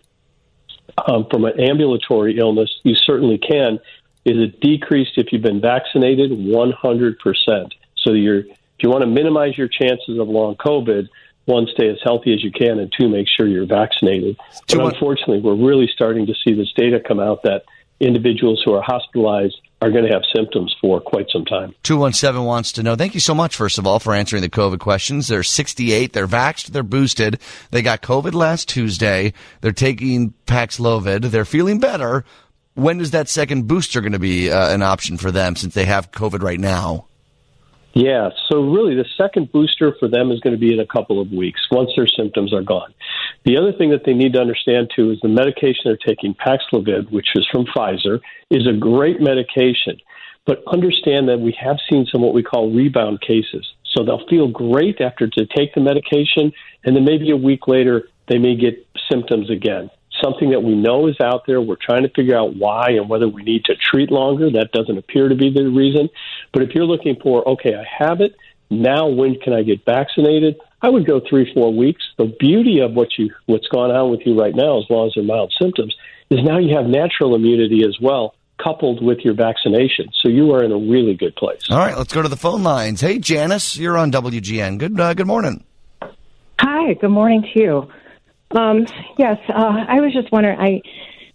um, 1.07 1.25
from 1.29 1.45
an 1.45 1.59
ambulatory 1.59 2.37
illness, 2.37 2.69
you 2.83 2.95
certainly 2.95 3.37
can. 3.37 3.79
Is 4.25 4.37
it 4.37 4.59
decreased 4.59 5.17
if 5.17 5.31
you've 5.31 5.41
been 5.41 5.61
vaccinated? 5.61 6.31
100%. 6.31 7.71
So 7.97 8.13
you're, 8.13 8.39
if 8.39 8.79
you 8.79 8.89
want 8.89 9.01
to 9.01 9.07
minimize 9.07 9.57
your 9.57 9.67
chances 9.67 10.17
of 10.19 10.27
long 10.27 10.55
COVID, 10.55 11.07
one, 11.45 11.67
stay 11.67 11.89
as 11.89 11.97
healthy 12.03 12.33
as 12.33 12.43
you 12.43 12.51
can, 12.51 12.79
and 12.79 12.91
two, 12.97 13.07
make 13.07 13.27
sure 13.27 13.47
you're 13.47 13.67
vaccinated. 13.67 14.35
But 14.67 14.93
unfortunately, 14.93 15.41
we're 15.41 15.55
really 15.55 15.87
starting 15.93 16.25
to 16.25 16.33
see 16.43 16.53
this 16.53 16.71
data 16.73 16.99
come 16.99 17.19
out 17.19 17.43
that 17.43 17.65
individuals 17.99 18.61
who 18.65 18.73
are 18.73 18.81
hospitalized 18.81 19.55
are 19.81 19.91
going 19.91 20.05
to 20.05 20.11
have 20.11 20.23
symptoms 20.33 20.73
for 20.81 21.01
quite 21.01 21.27
some 21.31 21.45
time. 21.45 21.75
217 21.83 22.43
wants 22.45 22.71
to 22.73 22.83
know. 22.83 22.95
Thank 22.95 23.13
you 23.13 23.19
so 23.19 23.35
much, 23.35 23.55
first 23.55 23.77
of 23.77 23.85
all, 23.85 23.99
for 23.99 24.13
answering 24.13 24.41
the 24.41 24.49
COVID 24.49 24.79
questions. 24.79 25.27
They're 25.27 25.43
68. 25.43 26.13
They're 26.13 26.27
vaxxed. 26.27 26.67
They're 26.67 26.83
boosted. 26.83 27.39
They 27.71 27.81
got 27.81 28.01
COVID 28.01 28.33
last 28.33 28.69
Tuesday. 28.69 29.33
They're 29.61 29.71
taking 29.71 30.33
Paxlovid. 30.47 31.25
They're 31.31 31.45
feeling 31.45 31.79
better. 31.79 32.23
When 32.73 32.99
is 32.99 33.11
that 33.11 33.29
second 33.29 33.67
booster 33.67 34.01
going 34.01 34.13
to 34.13 34.19
be 34.19 34.49
uh, 34.49 34.73
an 34.73 34.81
option 34.81 35.17
for 35.17 35.31
them 35.31 35.55
since 35.55 35.73
they 35.73 35.85
have 35.85 36.11
COVID 36.11 36.41
right 36.41 36.59
now? 36.59 37.07
Yeah, 37.95 38.29
so 38.51 38.61
really 38.61 38.93
the 38.93 39.05
second 39.15 39.53
booster 39.53 39.95
for 39.97 40.09
them 40.09 40.29
is 40.29 40.41
going 40.41 40.53
to 40.53 40.59
be 40.59 40.73
in 40.73 40.81
a 40.81 40.85
couple 40.85 41.21
of 41.21 41.31
weeks 41.31 41.61
once 41.71 41.91
their 41.95 42.07
symptoms 42.07 42.53
are 42.53 42.61
gone. 42.61 42.93
The 43.45 43.55
other 43.55 43.71
thing 43.71 43.89
that 43.91 44.03
they 44.05 44.13
need 44.13 44.33
to 44.33 44.41
understand 44.41 44.91
too 44.93 45.11
is 45.11 45.19
the 45.21 45.29
medication 45.29 45.83
they're 45.85 45.95
taking, 45.95 46.35
Paxlovid, 46.35 47.09
which 47.09 47.27
is 47.35 47.47
from 47.49 47.65
Pfizer, 47.65 48.19
is 48.51 48.67
a 48.67 48.73
great 48.73 49.21
medication. 49.21 49.97
But 50.45 50.61
understand 50.67 51.29
that 51.29 51.39
we 51.39 51.57
have 51.57 51.77
seen 51.89 52.05
some 52.11 52.21
what 52.21 52.33
we 52.33 52.43
call 52.43 52.69
rebound 52.69 53.21
cases. 53.21 53.65
So 53.95 54.03
they'll 54.03 54.27
feel 54.27 54.49
great 54.49 54.99
after 54.99 55.27
to 55.29 55.45
take 55.55 55.73
the 55.73 55.79
medication, 55.79 56.51
and 56.83 56.97
then 56.97 57.05
maybe 57.05 57.31
a 57.31 57.37
week 57.37 57.65
later 57.65 58.09
they 58.27 58.37
may 58.37 58.57
get 58.57 58.85
symptoms 59.09 59.49
again 59.49 59.89
something 60.23 60.51
that 60.51 60.61
we 60.61 60.75
know 60.75 61.07
is 61.07 61.15
out 61.21 61.43
there. 61.47 61.61
We're 61.61 61.77
trying 61.81 62.03
to 62.03 62.09
figure 62.09 62.37
out 62.37 62.55
why 62.55 62.91
and 62.91 63.09
whether 63.09 63.27
we 63.27 63.43
need 63.43 63.65
to 63.65 63.75
treat 63.75 64.11
longer. 64.11 64.51
That 64.51 64.71
doesn't 64.71 64.97
appear 64.97 65.29
to 65.29 65.35
be 65.35 65.51
the 65.53 65.67
reason. 65.69 66.09
But 66.53 66.63
if 66.63 66.69
you're 66.73 66.85
looking 66.85 67.17
for, 67.21 67.47
okay, 67.49 67.73
I 67.75 67.85
have 68.03 68.21
it. 68.21 68.35
Now, 68.69 69.07
when 69.07 69.35
can 69.35 69.53
I 69.53 69.61
get 69.61 69.85
vaccinated? 69.85 70.55
I 70.81 70.89
would 70.89 71.05
go 71.05 71.21
three, 71.27 71.51
four 71.53 71.73
weeks. 71.73 72.01
The 72.17 72.35
beauty 72.39 72.79
of 72.79 72.93
what 72.93 73.09
you 73.17 73.31
what's 73.45 73.67
gone 73.67 73.91
on 73.91 74.11
with 74.11 74.21
you 74.25 74.39
right 74.39 74.55
now, 74.55 74.79
as 74.79 74.85
long 74.89 75.07
as 75.07 75.13
they're 75.15 75.23
mild 75.23 75.53
symptoms, 75.61 75.95
is 76.29 76.39
now 76.43 76.57
you 76.57 76.75
have 76.75 76.85
natural 76.85 77.35
immunity 77.35 77.83
as 77.87 77.97
well, 78.01 78.35
coupled 78.63 79.03
with 79.03 79.19
your 79.19 79.33
vaccination. 79.33 80.07
So 80.21 80.29
you 80.29 80.51
are 80.53 80.63
in 80.63 80.71
a 80.71 80.77
really 80.77 81.15
good 81.15 81.35
place. 81.35 81.61
All 81.69 81.77
right, 81.77 81.97
let's 81.97 82.13
go 82.13 82.21
to 82.21 82.29
the 82.29 82.37
phone 82.37 82.63
lines. 82.63 83.01
Hey, 83.01 83.19
Janice, 83.19 83.77
you're 83.77 83.97
on 83.97 84.11
WGN. 84.11 84.79
Good, 84.79 84.99
uh, 84.99 85.13
good 85.13 85.27
morning. 85.27 85.63
Hi, 86.59 86.93
good 86.93 87.09
morning 87.09 87.43
to 87.53 87.59
you. 87.59 87.89
Um, 88.51 88.85
yes, 89.17 89.37
uh, 89.49 89.85
I 89.87 89.99
was 90.01 90.13
just 90.13 90.31
wondering. 90.31 90.59
I, 90.59 90.81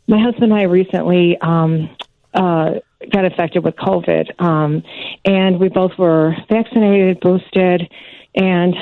my 0.07 0.21
husband 0.21 0.53
and 0.53 0.55
I 0.55 0.65
recently 0.65 1.39
um, 1.41 1.91
uh, 2.35 2.75
got 3.13 3.25
affected 3.25 3.65
with 3.65 3.77
COVID, 3.77 4.41
um, 4.41 4.83
and 5.25 5.59
we 5.59 5.69
both 5.69 5.93
were 5.99 6.35
vaccinated, 6.49 7.21
boosted, 7.21 7.91
and 8.35 8.75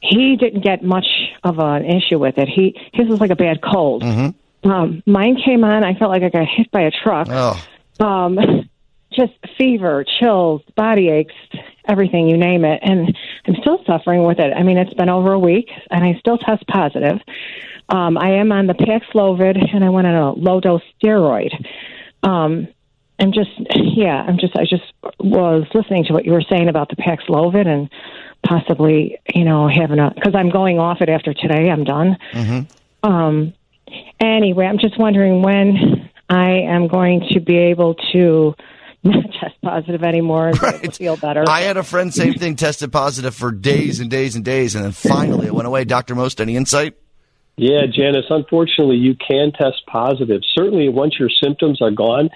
he 0.00 0.36
didn't 0.36 0.62
get 0.62 0.82
much 0.82 1.06
of 1.42 1.58
an 1.58 1.84
issue 1.84 2.18
with 2.18 2.38
it. 2.38 2.48
He 2.48 2.78
his 2.92 3.08
was 3.08 3.20
like 3.20 3.30
a 3.30 3.36
bad 3.36 3.60
cold. 3.62 4.02
Mm-hmm. 4.02 4.70
Um, 4.70 5.02
mine 5.06 5.36
came 5.44 5.62
on. 5.62 5.84
I 5.84 5.94
felt 5.94 6.10
like 6.10 6.22
I 6.22 6.30
got 6.30 6.46
hit 6.46 6.70
by 6.70 6.82
a 6.82 6.90
truck. 6.90 7.28
Oh. 7.30 7.62
Um, 8.00 8.68
just 9.12 9.32
fever, 9.56 10.04
chills, 10.18 10.62
body 10.74 11.08
aches, 11.08 11.34
everything 11.86 12.28
you 12.28 12.36
name 12.36 12.64
it, 12.64 12.80
and 12.82 13.16
I'm 13.46 13.54
still 13.60 13.82
suffering 13.86 14.24
with 14.24 14.38
it. 14.38 14.52
I 14.52 14.62
mean, 14.62 14.78
it's 14.78 14.94
been 14.94 15.08
over 15.08 15.32
a 15.32 15.38
week, 15.38 15.70
and 15.90 16.04
I 16.04 16.18
still 16.18 16.38
test 16.38 16.66
positive. 16.66 17.20
Um, 17.88 18.16
I 18.16 18.36
am 18.36 18.50
on 18.52 18.66
the 18.66 18.74
Paxlovid, 18.74 19.74
and 19.74 19.84
I 19.84 19.90
went 19.90 20.06
on 20.06 20.14
a 20.14 20.32
low 20.32 20.60
dose 20.60 20.82
steroid. 21.02 21.52
Um, 22.22 22.68
I'm 23.20 23.32
just, 23.32 23.50
yeah, 23.74 24.24
I'm 24.26 24.38
just, 24.38 24.56
I 24.56 24.64
just 24.64 24.92
was 25.20 25.66
listening 25.74 26.04
to 26.04 26.12
what 26.12 26.24
you 26.24 26.32
were 26.32 26.44
saying 26.50 26.68
about 26.68 26.88
the 26.88 26.96
Paxlovid 26.96 27.66
and 27.66 27.90
possibly, 28.44 29.18
you 29.34 29.44
know, 29.44 29.68
having 29.68 29.98
a, 29.98 30.12
because 30.14 30.34
I'm 30.34 30.50
going 30.50 30.78
off 30.78 31.00
it 31.00 31.08
after 31.08 31.32
today. 31.32 31.70
I'm 31.70 31.84
done. 31.84 32.16
Mm-hmm. 32.32 33.10
Um, 33.10 33.54
anyway, 34.18 34.66
I'm 34.66 34.78
just 34.78 34.98
wondering 34.98 35.42
when 35.42 36.10
I 36.28 36.62
am 36.66 36.88
going 36.88 37.28
to 37.32 37.40
be 37.40 37.56
able 37.56 37.94
to 38.12 38.54
not 39.04 39.24
test 39.40 39.54
positive 39.62 40.02
anymore 40.02 40.48
and 40.48 40.62
right. 40.62 40.96
feel 40.96 41.16
better. 41.16 41.44
I 41.46 41.60
had 41.60 41.76
a 41.76 41.82
friend, 41.82 42.12
same 42.12 42.34
thing, 42.34 42.56
tested 42.56 42.90
positive 42.90 43.34
for 43.34 43.52
days 43.52 44.00
and 44.00 44.10
days 44.10 44.34
and 44.34 44.44
days, 44.44 44.74
and 44.74 44.84
then 44.84 44.92
finally 44.92 45.46
it 45.46 45.54
went 45.54 45.68
away. 45.68 45.84
Dr. 45.84 46.14
Most, 46.14 46.40
any 46.40 46.56
insight? 46.56 46.96
Yeah, 47.56 47.82
Janice, 47.90 48.26
unfortunately, 48.30 48.96
you 48.96 49.14
can 49.14 49.52
test 49.52 49.82
positive. 49.86 50.42
Certainly, 50.54 50.88
once 50.88 51.18
your 51.18 51.30
symptoms 51.30 51.80
are 51.80 51.92
gone, 51.92 52.30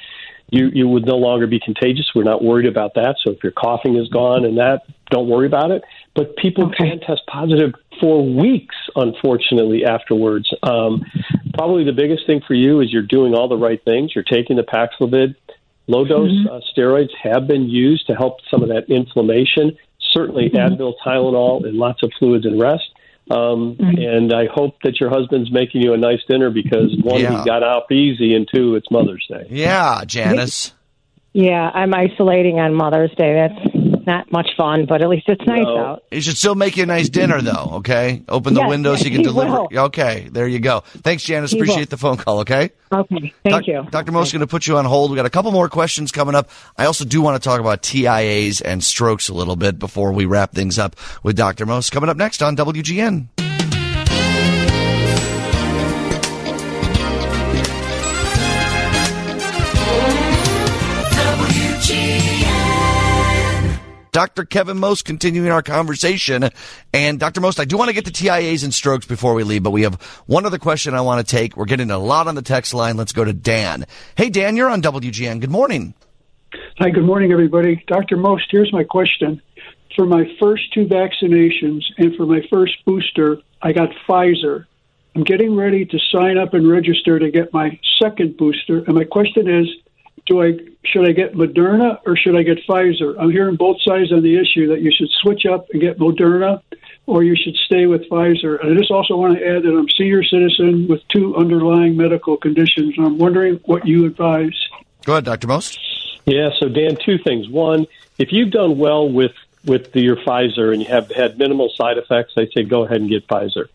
you, 0.50 0.70
you 0.72 0.88
would 0.88 1.04
no 1.04 1.16
longer 1.16 1.46
be 1.46 1.60
contagious. 1.60 2.10
We're 2.14 2.22
not 2.22 2.42
worried 2.42 2.66
about 2.66 2.94
that. 2.94 3.16
So 3.22 3.32
if 3.32 3.42
your 3.42 3.52
coughing 3.52 3.96
is 3.96 4.08
gone 4.08 4.44
and 4.44 4.56
that, 4.58 4.82
don't 5.10 5.28
worry 5.28 5.46
about 5.46 5.70
it. 5.70 5.82
But 6.14 6.36
people 6.36 6.66
okay. 6.68 6.90
can 6.90 7.00
test 7.00 7.22
positive 7.26 7.74
for 8.00 8.24
weeks, 8.24 8.76
unfortunately, 8.96 9.84
afterwards. 9.84 10.48
Um, 10.62 11.04
probably 11.54 11.84
the 11.84 11.92
biggest 11.92 12.26
thing 12.26 12.40
for 12.46 12.54
you 12.54 12.80
is 12.80 12.92
you're 12.92 13.02
doing 13.02 13.34
all 13.34 13.48
the 13.48 13.56
right 13.56 13.82
things. 13.84 14.12
You're 14.14 14.24
taking 14.24 14.56
the 14.56 14.62
Paxlovid. 14.62 15.34
Low 15.86 16.04
dose 16.04 16.30
mm-hmm. 16.30 16.48
uh, 16.48 16.60
steroids 16.76 17.10
have 17.22 17.46
been 17.46 17.68
used 17.68 18.06
to 18.06 18.14
help 18.14 18.38
some 18.50 18.62
of 18.62 18.68
that 18.68 18.88
inflammation. 18.88 19.76
Certainly, 20.12 20.50
mm-hmm. 20.50 20.74
Advil, 20.74 20.94
Tylenol, 21.04 21.66
and 21.66 21.76
lots 21.76 22.02
of 22.02 22.12
fluids 22.18 22.46
and 22.46 22.60
rest. 22.60 22.84
Um, 23.30 23.76
mm-hmm. 23.76 23.98
And 23.98 24.32
I 24.32 24.46
hope 24.46 24.76
that 24.84 25.00
your 25.00 25.10
husband's 25.10 25.50
making 25.52 25.82
you 25.82 25.92
a 25.92 25.98
nice 25.98 26.20
dinner 26.28 26.50
because 26.50 26.96
one, 27.02 27.20
yeah. 27.20 27.38
he 27.38 27.44
got 27.44 27.62
off 27.62 27.90
easy, 27.90 28.34
and 28.34 28.48
two, 28.52 28.74
it's 28.74 28.90
Mother's 28.90 29.26
Day. 29.28 29.46
Yeah, 29.50 30.04
Janice. 30.06 30.72
Yeah, 31.40 31.70
I'm 31.72 31.94
isolating 31.94 32.58
on 32.58 32.74
Mother's 32.74 33.14
Day. 33.14 33.32
That's 33.32 34.04
not 34.08 34.32
much 34.32 34.48
fun, 34.56 34.86
but 34.88 35.02
at 35.02 35.08
least 35.08 35.28
it's 35.28 35.46
nice 35.46 35.62
no. 35.62 35.78
out. 35.78 36.02
He 36.10 36.20
should 36.20 36.36
still 36.36 36.56
make 36.56 36.76
you 36.76 36.82
a 36.82 36.86
nice 36.86 37.08
dinner, 37.08 37.40
though. 37.40 37.74
Okay, 37.74 38.24
open 38.28 38.54
the 38.54 38.62
yes, 38.62 38.68
windows. 38.68 38.98
Yes, 38.98 39.02
he 39.04 39.10
can 39.12 39.22
deliver. 39.22 39.52
Will. 39.52 39.68
Okay, 39.84 40.28
there 40.32 40.48
you 40.48 40.58
go. 40.58 40.80
Thanks, 40.80 41.22
Janice. 41.22 41.52
He 41.52 41.58
Appreciate 41.58 41.78
will. 41.78 41.86
the 41.90 41.96
phone 41.96 42.16
call. 42.16 42.40
Okay. 42.40 42.70
Okay. 42.90 43.32
Thank 43.44 43.68
you, 43.68 43.86
Dr. 43.88 44.10
Most. 44.10 44.32
Going 44.32 44.40
to 44.40 44.48
put 44.48 44.66
you 44.66 44.78
on 44.78 44.84
hold. 44.84 45.12
We 45.12 45.16
got 45.16 45.26
a 45.26 45.30
couple 45.30 45.52
more 45.52 45.68
questions 45.68 46.10
coming 46.10 46.34
up. 46.34 46.50
I 46.76 46.86
also 46.86 47.04
do 47.04 47.22
want 47.22 47.40
to 47.40 47.48
talk 47.48 47.60
about 47.60 47.82
TIAs 47.82 48.60
and 48.60 48.82
strokes 48.82 49.28
a 49.28 49.34
little 49.34 49.54
bit 49.54 49.78
before 49.78 50.10
we 50.10 50.24
wrap 50.24 50.50
things 50.50 50.76
up 50.76 50.96
with 51.22 51.36
Dr. 51.36 51.66
Most. 51.66 51.92
Coming 51.92 52.10
up 52.10 52.16
next 52.16 52.42
on 52.42 52.56
WGN. 52.56 53.47
Dr. 64.12 64.44
Kevin 64.44 64.78
Most 64.78 65.04
continuing 65.04 65.50
our 65.50 65.62
conversation. 65.62 66.50
And 66.92 67.20
Dr. 67.20 67.40
Most, 67.40 67.60
I 67.60 67.64
do 67.64 67.76
want 67.76 67.88
to 67.88 67.94
get 67.94 68.04
to 68.06 68.12
TIAs 68.12 68.64
and 68.64 68.72
strokes 68.72 69.06
before 69.06 69.34
we 69.34 69.44
leave, 69.44 69.62
but 69.62 69.70
we 69.70 69.82
have 69.82 69.94
one 70.26 70.46
other 70.46 70.58
question 70.58 70.94
I 70.94 71.00
want 71.00 71.26
to 71.26 71.36
take. 71.36 71.56
We're 71.56 71.66
getting 71.66 71.90
a 71.90 71.98
lot 71.98 72.28
on 72.28 72.34
the 72.34 72.42
text 72.42 72.74
line. 72.74 72.96
Let's 72.96 73.12
go 73.12 73.24
to 73.24 73.32
Dan. 73.32 73.86
Hey, 74.16 74.30
Dan, 74.30 74.56
you're 74.56 74.70
on 74.70 74.82
WGN. 74.82 75.40
Good 75.40 75.50
morning. 75.50 75.94
Hi, 76.78 76.90
good 76.90 77.04
morning, 77.04 77.32
everybody. 77.32 77.82
Dr. 77.86 78.16
Most, 78.16 78.44
here's 78.50 78.72
my 78.72 78.84
question. 78.84 79.42
For 79.96 80.06
my 80.06 80.24
first 80.40 80.72
two 80.72 80.86
vaccinations 80.86 81.82
and 81.98 82.14
for 82.16 82.24
my 82.24 82.40
first 82.50 82.84
booster, 82.84 83.38
I 83.60 83.72
got 83.72 83.90
Pfizer. 84.06 84.66
I'm 85.14 85.24
getting 85.24 85.56
ready 85.56 85.84
to 85.84 85.98
sign 86.12 86.38
up 86.38 86.54
and 86.54 86.70
register 86.70 87.18
to 87.18 87.30
get 87.30 87.52
my 87.52 87.78
second 87.98 88.36
booster. 88.36 88.84
And 88.84 88.94
my 88.94 89.04
question 89.04 89.48
is, 89.48 89.68
do 90.28 90.42
I 90.42 90.58
should 90.84 91.08
I 91.08 91.12
get 91.12 91.34
Moderna 91.34 91.98
or 92.06 92.16
should 92.16 92.36
I 92.36 92.42
get 92.42 92.58
Pfizer? 92.66 93.16
I'm 93.18 93.30
hearing 93.30 93.56
both 93.56 93.78
sides 93.82 94.12
on 94.12 94.22
the 94.22 94.36
issue 94.36 94.68
that 94.68 94.80
you 94.80 94.92
should 94.92 95.08
switch 95.22 95.44
up 95.46 95.66
and 95.70 95.80
get 95.80 95.98
Moderna 95.98 96.62
or 97.06 97.24
you 97.24 97.34
should 97.34 97.56
stay 97.56 97.86
with 97.86 98.08
Pfizer. 98.08 98.60
And 98.60 98.74
I 98.74 98.78
just 98.78 98.90
also 98.90 99.16
want 99.16 99.38
to 99.38 99.46
add 99.46 99.62
that 99.62 99.70
I'm 99.70 99.86
a 99.86 99.90
senior 99.96 100.22
citizen 100.22 100.86
with 100.88 101.00
two 101.08 101.34
underlying 101.36 101.96
medical 101.96 102.36
conditions. 102.36 102.94
And 102.96 103.06
I'm 103.06 103.18
wondering 103.18 103.60
what 103.64 103.86
you 103.86 104.04
advise. 104.04 104.56
Go 105.04 105.14
ahead, 105.14 105.24
Dr. 105.24 105.48
Most. 105.48 105.78
Yeah, 106.26 106.50
so 106.60 106.68
Dan, 106.68 106.96
two 107.02 107.16
things. 107.18 107.48
One, 107.48 107.86
if 108.18 108.30
you've 108.30 108.50
done 108.50 108.78
well 108.78 109.08
with 109.08 109.32
with 109.64 109.92
the, 109.92 110.00
your 110.00 110.16
Pfizer 110.16 110.72
and 110.72 110.80
you 110.80 110.88
have 110.88 111.10
had 111.10 111.38
minimal 111.38 111.70
side 111.76 111.98
effects, 111.98 112.34
I 112.36 112.46
say 112.54 112.62
go 112.62 112.84
ahead 112.84 113.00
and 113.00 113.08
get 113.08 113.26
Pfizer. 113.26 113.68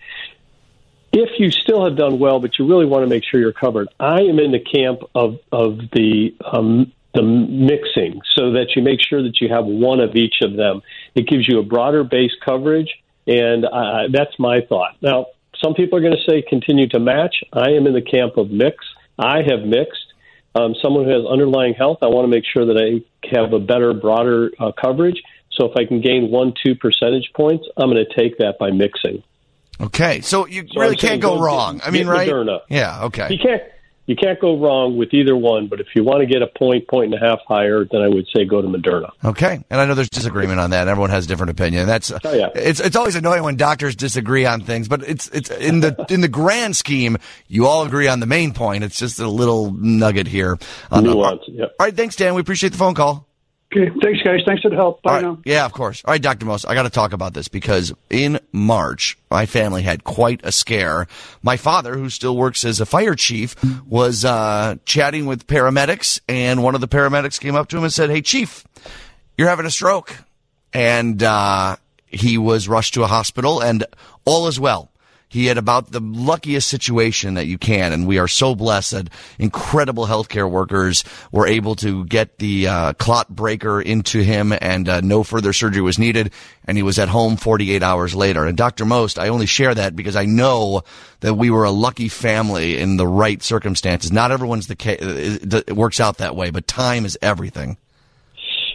If 1.14 1.40
you 1.40 1.52
still 1.52 1.86
have 1.86 1.96
done 1.96 2.18
well, 2.18 2.40
but 2.40 2.58
you 2.58 2.68
really 2.68 2.86
want 2.86 3.04
to 3.04 3.08
make 3.08 3.24
sure 3.24 3.40
you're 3.40 3.54
covered, 3.54 3.88
I 4.00 4.22
am 4.22 4.40
in 4.40 4.52
the 4.52 4.60
camp 4.60 5.02
of 5.14 5.40
of 5.52 5.78
the 5.92 6.36
um, 6.44 6.92
the 7.14 7.22
mixing, 7.22 8.22
so 8.32 8.52
that 8.54 8.76
you 8.76 8.82
make 8.82 9.00
sure 9.00 9.22
that 9.22 9.40
you 9.40 9.48
have 9.50 9.66
one 9.66 10.00
of 10.00 10.16
each 10.16 10.42
of 10.42 10.56
them. 10.56 10.82
It 11.14 11.28
gives 11.28 11.48
you 11.48 11.60
a 11.60 11.64
broader 11.64 12.04
base 12.04 12.32
coverage, 12.44 12.92
and 13.28 13.64
uh, 13.66 14.08
that's 14.12 14.38
my 14.40 14.62
thought. 14.68 14.96
Now, 15.02 15.28
some 15.64 15.76
people 15.76 16.00
are 16.00 16.02
going 16.02 16.18
to 16.18 16.32
say 16.32 16.42
continue 16.42 16.90
to 16.90 17.00
match. 17.00 17.44
I 17.54 17.70
am 17.70 17.86
in 17.86 17.94
the 17.94 18.02
camp 18.02 18.38
of 18.38 18.50
mix. 18.50 18.84
I 19.20 19.44
have 19.48 19.62
mixed 19.62 20.14
um, 20.56 20.76
someone 20.82 21.06
who 21.06 21.12
has 21.12 21.26
underlying 21.26 21.74
health, 21.74 22.00
I 22.02 22.08
want 22.08 22.26
to 22.26 22.30
make 22.30 22.46
sure 22.46 22.66
that 22.66 22.78
I 22.78 23.02
have 23.36 23.54
a 23.54 23.60
better, 23.60 23.94
broader 23.94 24.52
uh, 24.60 24.72
coverage. 24.72 25.22
So 25.52 25.66
if 25.66 25.78
I 25.78 25.86
can 25.86 26.02
gain 26.02 26.30
one, 26.30 26.54
two 26.64 26.76
percentage 26.76 27.32
points, 27.36 27.68
I'm 27.78 27.90
going 27.90 28.04
to 28.04 28.16
take 28.16 28.38
that 28.38 28.58
by 28.60 28.72
mixing. 28.72 29.24
Okay, 29.82 30.22
so 30.22 30.46
you 30.48 30.68
so 30.72 30.80
really 30.80 30.96
can't 30.96 31.22
go, 31.22 31.36
go 31.36 31.44
wrong. 31.44 31.78
Get, 31.78 31.88
I 31.88 31.92
mean, 31.92 32.08
right? 32.08 32.30
Moderna. 32.30 32.62
Yeah. 32.70 33.06
Okay. 33.06 33.28
You 33.32 33.38
can't 33.38 33.62
you 34.06 34.16
can't 34.18 34.40
go 34.40 34.60
wrong 34.60 34.98
with 34.98 35.14
either 35.14 35.36
one. 35.36 35.68
But 35.68 35.80
if 35.80 35.88
you 35.96 36.04
want 36.04 36.22
to 36.22 36.26
get 36.26 36.42
a 36.42 36.48
point, 36.48 36.88
point 36.88 37.14
and 37.14 37.24
a 37.24 37.26
half 37.26 37.40
higher, 37.48 37.86
then 37.90 38.02
I 38.02 38.08
would 38.10 38.28
say 38.36 38.46
go 38.46 38.62
to 38.62 38.68
Moderna. 38.68 39.12
Okay, 39.24 39.64
and 39.70 39.82
I 39.82 39.86
know 39.86 39.94
there's 39.94 40.10
disagreement 40.10 40.60
on 40.60 40.72
that. 40.72 40.88
Everyone 40.88 41.10
has 41.10 41.26
a 41.26 41.28
different 41.28 41.52
opinion. 41.52 41.88
That's 41.88 42.12
oh, 42.12 42.34
yeah. 42.34 42.50
it's 42.56 42.80
it's 42.80 42.96
always 42.96 43.16
annoying 43.16 43.44
when 43.44 43.56
doctors 43.56 43.96
disagree 43.96 44.46
on 44.46 44.62
things, 44.62 44.88
but 44.88 45.04
it's 45.04 45.30
it's 45.30 45.50
in 45.50 45.80
the 45.80 46.06
in 46.10 46.22
the 46.22 46.28
grand 46.28 46.76
scheme, 46.76 47.18
you 47.48 47.66
all 47.66 47.86
agree 47.86 48.08
on 48.08 48.20
the 48.20 48.26
main 48.26 48.54
point. 48.54 48.84
It's 48.84 49.00
just 49.00 49.20
a 49.20 49.28
little 49.28 49.72
nugget 49.72 50.28
here. 50.28 50.58
Nuance. 50.92 51.42
Yep. 51.48 51.76
All 51.80 51.86
right, 51.86 51.96
thanks, 51.96 52.16
Dan. 52.16 52.36
We 52.36 52.42
appreciate 52.42 52.72
the 52.72 52.78
phone 52.78 52.96
call. 52.96 53.28
Okay, 53.76 53.92
thanks, 54.04 54.22
guys. 54.22 54.42
Thanks 54.46 54.62
for 54.62 54.70
the 54.70 54.76
help. 54.76 55.02
Bye 55.02 55.14
right. 55.14 55.22
now. 55.24 55.40
Yeah, 55.46 55.66
of 55.66 55.74
course. 55.74 56.04
All 56.06 56.12
right, 56.12 56.22
Dr. 56.22 56.46
Most, 56.46 56.66
I 56.68 56.76
got 56.76 56.84
to 56.84 56.92
talk 56.92 57.12
about 57.12 57.34
this 57.34 57.48
because 57.48 57.92
in 58.10 58.40
March, 58.52 59.18
my 59.32 59.48
family 59.48 59.82
had 59.82 60.04
quite 60.04 60.42
a 60.44 60.52
scare. 60.52 61.08
My 61.42 61.58
father, 61.58 61.96
who 61.96 62.10
still 62.12 62.38
works 62.38 62.66
as 62.66 62.80
a 62.80 62.86
fire 62.86 63.16
chief, 63.16 63.56
was 63.86 64.26
uh, 64.26 64.76
chatting 64.86 65.26
with 65.26 65.48
paramedics, 65.48 66.20
and 66.30 66.62
one 66.62 66.76
of 66.76 66.82
the 66.82 66.88
paramedics 66.88 67.40
came 67.40 67.56
up 67.56 67.68
to 67.70 67.78
him 67.78 67.84
and 67.84 67.92
said, 67.92 68.12
Hey, 68.12 68.22
Chief, 68.22 68.64
you're 69.38 69.50
having 69.50 69.66
a 69.66 69.72
stroke. 69.72 70.18
And 70.72 71.22
uh, 71.24 71.78
he 72.06 72.38
was 72.38 72.68
rushed 72.68 72.94
to 72.94 73.04
a 73.04 73.08
hospital, 73.08 73.60
and 73.60 73.86
all 74.26 74.48
is 74.48 74.60
well. 74.60 74.92
He 75.34 75.48
had 75.48 75.58
about 75.58 75.92
the 75.92 76.00
luckiest 76.00 76.68
situation 76.68 77.34
that 77.34 77.48
you 77.48 77.58
can, 77.58 77.92
and 77.92 78.06
we 78.06 78.20
are 78.20 78.28
so 78.28 78.54
blessed 78.54 78.92
that 78.92 79.10
incredible 79.40 80.06
healthcare 80.06 80.48
workers 80.48 81.04
were 81.32 81.48
able 81.48 81.74
to 81.78 82.06
get 82.06 82.38
the 82.38 82.68
uh, 82.68 82.94
clot 82.94 83.30
breaker 83.36 83.82
into 83.82 84.20
him, 84.20 84.54
and 84.62 84.88
uh, 84.88 85.02
no 85.02 85.24
further 85.24 85.52
surgery 85.52 85.82
was 85.82 85.98
needed, 85.98 86.32
and 86.66 86.78
he 86.78 86.84
was 86.84 87.00
at 87.00 87.10
home 87.10 87.36
48 87.36 87.82
hours 87.82 88.14
later. 88.14 88.46
And 88.46 88.56
Dr. 88.56 88.86
Most, 88.86 89.18
I 89.18 89.30
only 89.30 89.48
share 89.48 89.74
that 89.74 89.96
because 89.96 90.16
I 90.16 90.26
know 90.26 90.84
that 91.22 91.34
we 91.34 91.50
were 91.50 91.64
a 91.64 91.72
lucky 91.72 92.10
family 92.10 92.78
in 92.78 92.98
the 92.98 93.08
right 93.08 93.42
circumstances. 93.42 94.12
Not 94.12 94.30
everyone's 94.30 94.68
the 94.68 94.76
case; 94.76 95.00
it 95.02 95.76
works 95.76 96.00
out 96.00 96.20
that 96.20 96.36
way, 96.36 96.52
but 96.52 96.68
time 96.68 97.06
is 97.06 97.18
everything. 97.24 97.78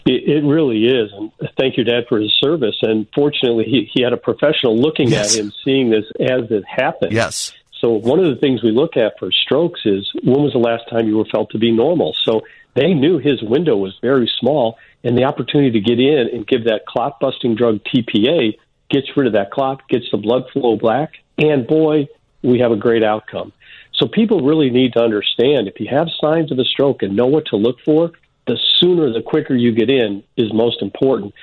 It, 0.07 0.29
it 0.29 0.45
really 0.45 0.87
is, 0.87 1.13
and 1.13 1.31
thank 1.59 1.77
your 1.77 1.85
dad 1.85 2.05
for 2.09 2.19
his 2.19 2.33
service. 2.41 2.77
And 2.83 3.07
fortunately, 3.15 3.65
he, 3.65 3.91
he 3.93 4.03
had 4.03 4.13
a 4.13 4.17
professional 4.17 4.79
looking 4.79 5.09
yes. 5.09 5.35
at 5.35 5.45
him, 5.45 5.53
seeing 5.65 5.91
this 5.91 6.05
as 6.21 6.51
it 6.51 6.65
happened. 6.67 7.13
Yes. 7.13 7.53
So 7.81 7.93
one 7.93 8.19
of 8.19 8.27
the 8.27 8.37
things 8.37 8.63
we 8.63 8.73
look 8.73 8.97
at 8.97 9.19
for 9.19 9.31
strokes 9.31 9.81
is 9.85 10.11
when 10.25 10.43
was 10.43 10.53
the 10.53 10.59
last 10.59 10.89
time 10.91 11.07
you 11.07 11.17
were 11.17 11.27
felt 11.27 11.51
to 11.51 11.59
be 11.59 11.71
normal? 11.71 12.15
So 12.25 12.43
they 12.75 12.93
knew 12.95 13.19
his 13.19 13.43
window 13.43 13.77
was 13.77 13.97
very 14.01 14.31
small, 14.41 14.79
and 15.05 15.17
the 15.17 15.25
opportunity 15.25 15.71
to 15.73 15.81
get 15.81 16.01
in 16.01 16.29
and 16.33 16.47
give 16.47 16.65
that 16.65 16.87
clot 16.87 17.21
busting 17.21 17.55
drug 17.55 17.81
TPA 17.85 18.57
gets 18.91 19.17
rid 19.17 19.27
of 19.27 19.33
that 19.35 19.51
clot, 19.51 19.87
gets 19.89 20.07
the 20.11 20.17
blood 20.17 20.45
flow 20.53 20.77
back, 20.77 21.13
and 21.37 21.67
boy, 21.67 22.09
we 22.43 22.59
have 22.61 22.73
a 22.73 22.77
great 22.77 23.05
outcome. 23.05 23.53
So 23.95 24.07
people 24.07 24.41
really 24.41 24.71
need 24.71 24.93
to 24.95 25.01
understand 25.01 25.69
if 25.69 25.81
you 25.81 25.89
have 25.91 26.09
signs 26.21 26.53
of 26.53 26.59
a 26.59 26.65
stroke 26.65 27.03
and 27.03 27.17
know 27.17 27.27
what 27.27 27.47
to 27.47 27.57
look 27.57 27.81
for, 27.85 28.13
the 28.49 28.59
sooner, 28.79 29.13
the 29.13 29.23
quicker 29.23 29.55
you 29.55 29.73
get 29.73 29.89
in 29.89 30.25
is 30.37 30.53
most 30.53 30.83
important. 30.83 31.35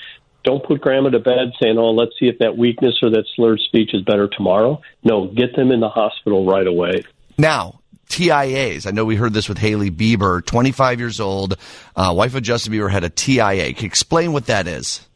Don't 0.43 0.63
put 0.63 0.81
grandma 0.81 1.09
to 1.09 1.19
bed 1.19 1.53
saying, 1.61 1.77
oh, 1.77 1.91
let's 1.91 2.11
see 2.19 2.27
if 2.27 2.37
that 2.39 2.57
weakness 2.57 2.95
or 3.01 3.09
that 3.11 3.25
slurred 3.35 3.59
speech 3.61 3.91
is 3.93 4.01
better 4.01 4.27
tomorrow. 4.27 4.81
No, 5.03 5.27
get 5.27 5.55
them 5.55 5.71
in 5.71 5.79
the 5.79 5.89
hospital 5.89 6.45
right 6.45 6.67
away. 6.67 7.03
Now, 7.37 7.79
TIAs. 8.09 8.85
I 8.85 8.91
know 8.91 9.05
we 9.05 9.15
heard 9.15 9.33
this 9.33 9.49
with 9.49 9.57
Hailey 9.57 9.89
Bieber, 9.89 10.45
25 10.45 10.99
years 10.99 11.19
old, 11.19 11.57
uh, 11.95 12.13
wife 12.15 12.35
of 12.35 12.43
Justin 12.43 12.73
Bieber, 12.73 12.91
had 12.91 13.03
a 13.03 13.09
TIA. 13.09 13.73
Can 13.73 13.83
you 13.83 13.87
explain 13.87 14.33
what 14.33 14.45
that 14.47 14.67
is? 14.67 15.07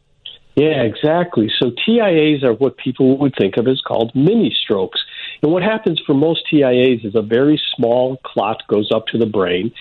Yeah, 0.56 0.82
exactly. 0.82 1.50
So 1.58 1.70
TIAs 1.70 2.42
are 2.42 2.52
what 2.52 2.76
people 2.76 3.16
would 3.18 3.34
think 3.38 3.56
of 3.56 3.68
as 3.68 3.80
called 3.80 4.12
mini 4.14 4.54
strokes. 4.64 5.00
And 5.42 5.52
what 5.52 5.62
happens 5.62 6.00
for 6.04 6.12
most 6.12 6.42
TIAs 6.52 7.04
is 7.04 7.14
a 7.14 7.22
very 7.22 7.60
small 7.76 8.18
clot 8.24 8.62
goes 8.68 8.90
up 8.92 9.06
to 9.08 9.18
the 9.18 9.26
brain 9.26 9.72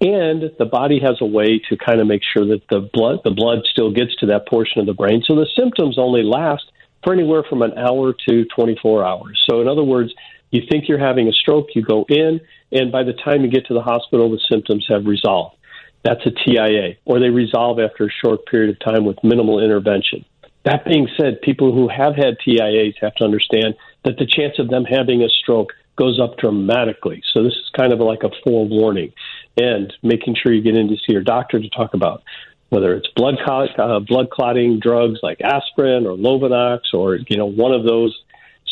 and 0.00 0.50
the 0.58 0.64
body 0.64 0.98
has 1.00 1.18
a 1.20 1.26
way 1.26 1.60
to 1.68 1.76
kind 1.76 2.00
of 2.00 2.06
make 2.06 2.22
sure 2.22 2.46
that 2.46 2.62
the 2.70 2.88
blood 2.92 3.20
the 3.24 3.30
blood 3.30 3.60
still 3.70 3.92
gets 3.92 4.14
to 4.16 4.26
that 4.26 4.48
portion 4.48 4.80
of 4.80 4.86
the 4.86 4.94
brain. 4.94 5.22
So 5.26 5.34
the 5.34 5.46
symptoms 5.58 5.98
only 5.98 6.22
last 6.22 6.64
for 7.04 7.12
anywhere 7.12 7.44
from 7.48 7.62
an 7.62 7.76
hour 7.76 8.14
to 8.28 8.44
24 8.56 9.04
hours. 9.04 9.44
So 9.48 9.60
in 9.60 9.68
other 9.68 9.84
words, 9.84 10.12
you 10.50 10.62
think 10.68 10.88
you're 10.88 10.98
having 10.98 11.28
a 11.28 11.32
stroke, 11.32 11.68
you 11.74 11.82
go 11.82 12.04
in, 12.08 12.40
and 12.72 12.90
by 12.90 13.04
the 13.04 13.12
time 13.12 13.42
you 13.42 13.50
get 13.50 13.66
to 13.66 13.74
the 13.74 13.82
hospital, 13.82 14.30
the 14.30 14.40
symptoms 14.50 14.86
have 14.88 15.06
resolved. 15.06 15.56
That's 16.02 16.24
a 16.26 16.30
TIA, 16.30 16.96
or 17.04 17.20
they 17.20 17.28
resolve 17.28 17.78
after 17.78 18.06
a 18.06 18.10
short 18.10 18.46
period 18.46 18.70
of 18.70 18.80
time 18.80 19.04
with 19.04 19.22
minimal 19.22 19.62
intervention. 19.62 20.24
That 20.64 20.84
being 20.84 21.08
said, 21.18 21.40
people 21.42 21.72
who 21.72 21.88
have 21.88 22.16
had 22.16 22.38
TIAs 22.44 22.94
have 23.00 23.14
to 23.16 23.24
understand 23.24 23.74
that 24.04 24.18
the 24.18 24.26
chance 24.26 24.58
of 24.58 24.68
them 24.68 24.84
having 24.84 25.22
a 25.22 25.28
stroke 25.28 25.72
goes 25.96 26.18
up 26.20 26.38
dramatically. 26.38 27.22
So 27.32 27.42
this 27.42 27.52
is 27.52 27.70
kind 27.76 27.92
of 27.92 28.00
like 28.00 28.22
a 28.22 28.30
forewarning 28.44 29.12
and 29.56 29.92
making 30.02 30.36
sure 30.40 30.52
you 30.52 30.62
get 30.62 30.76
in 30.76 30.88
to 30.88 30.96
see 30.96 31.12
your 31.12 31.22
doctor 31.22 31.60
to 31.60 31.68
talk 31.70 31.94
about 31.94 32.22
whether 32.70 32.94
it's 32.94 33.08
blood 33.16 33.36
uh, 33.46 33.98
blood 34.00 34.30
clotting 34.30 34.78
drugs 34.78 35.18
like 35.22 35.40
aspirin 35.40 36.06
or 36.06 36.16
Lovenox 36.16 36.94
or 36.94 37.16
you 37.16 37.36
know 37.36 37.46
one 37.46 37.72
of 37.72 37.84
those. 37.84 38.16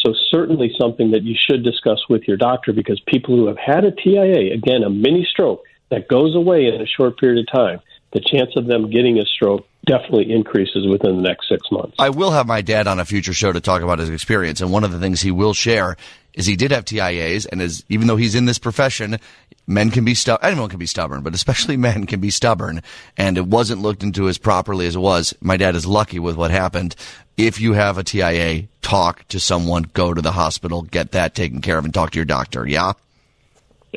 So 0.04 0.14
certainly 0.30 0.72
something 0.80 1.10
that 1.10 1.24
you 1.24 1.34
should 1.36 1.64
discuss 1.64 1.98
with 2.08 2.22
your 2.28 2.36
doctor 2.36 2.72
because 2.72 3.00
people 3.08 3.36
who 3.36 3.48
have 3.48 3.58
had 3.58 3.84
a 3.84 3.90
TIA, 3.90 4.54
again 4.54 4.84
a 4.84 4.90
mini 4.90 5.26
stroke 5.28 5.64
that 5.90 6.08
goes 6.08 6.36
away 6.36 6.66
in 6.66 6.80
a 6.80 6.86
short 6.86 7.18
period 7.18 7.40
of 7.40 7.52
time, 7.52 7.80
the 8.12 8.20
chance 8.20 8.50
of 8.56 8.66
them 8.66 8.90
getting 8.90 9.18
a 9.18 9.24
stroke 9.24 9.66
definitely 9.86 10.32
increases 10.32 10.86
within 10.86 11.16
the 11.16 11.22
next 11.22 11.48
six 11.48 11.62
months. 11.70 11.96
I 11.98 12.10
will 12.10 12.30
have 12.30 12.46
my 12.46 12.60
dad 12.62 12.86
on 12.86 13.00
a 13.00 13.04
future 13.04 13.32
show 13.32 13.52
to 13.52 13.60
talk 13.60 13.82
about 13.82 13.98
his 13.98 14.10
experience, 14.10 14.60
and 14.60 14.72
one 14.72 14.84
of 14.84 14.92
the 14.92 14.98
things 14.98 15.20
he 15.20 15.30
will 15.30 15.54
share 15.54 15.96
is 16.34 16.46
he 16.46 16.56
did 16.56 16.70
have 16.70 16.84
TIAs, 16.84 17.46
and 17.50 17.60
is 17.60 17.84
even 17.88 18.06
though 18.06 18.16
he's 18.16 18.34
in 18.34 18.44
this 18.44 18.58
profession, 18.58 19.18
men 19.66 19.90
can 19.90 20.04
be 20.04 20.14
stubborn. 20.14 20.48
Anyone 20.48 20.68
can 20.68 20.78
be 20.78 20.86
stubborn, 20.86 21.22
but 21.22 21.34
especially 21.34 21.76
men 21.88 22.06
can 22.06 22.20
be 22.20 22.30
stubborn. 22.30 22.82
And 23.16 23.36
it 23.36 23.46
wasn't 23.46 23.82
looked 23.82 24.02
into 24.02 24.28
as 24.28 24.38
properly 24.38 24.86
as 24.86 24.94
it 24.94 25.00
was. 25.00 25.34
My 25.40 25.56
dad 25.56 25.74
is 25.74 25.86
lucky 25.86 26.18
with 26.18 26.36
what 26.36 26.50
happened. 26.50 26.94
If 27.36 27.60
you 27.60 27.72
have 27.72 27.98
a 27.98 28.04
TIA, 28.04 28.68
talk 28.82 29.26
to 29.28 29.40
someone, 29.40 29.90
go 29.94 30.14
to 30.14 30.22
the 30.22 30.32
hospital, 30.32 30.82
get 30.82 31.12
that 31.12 31.34
taken 31.34 31.60
care 31.60 31.78
of, 31.78 31.84
and 31.84 31.94
talk 31.94 32.12
to 32.12 32.18
your 32.18 32.24
doctor. 32.24 32.66
Yeah. 32.66 32.92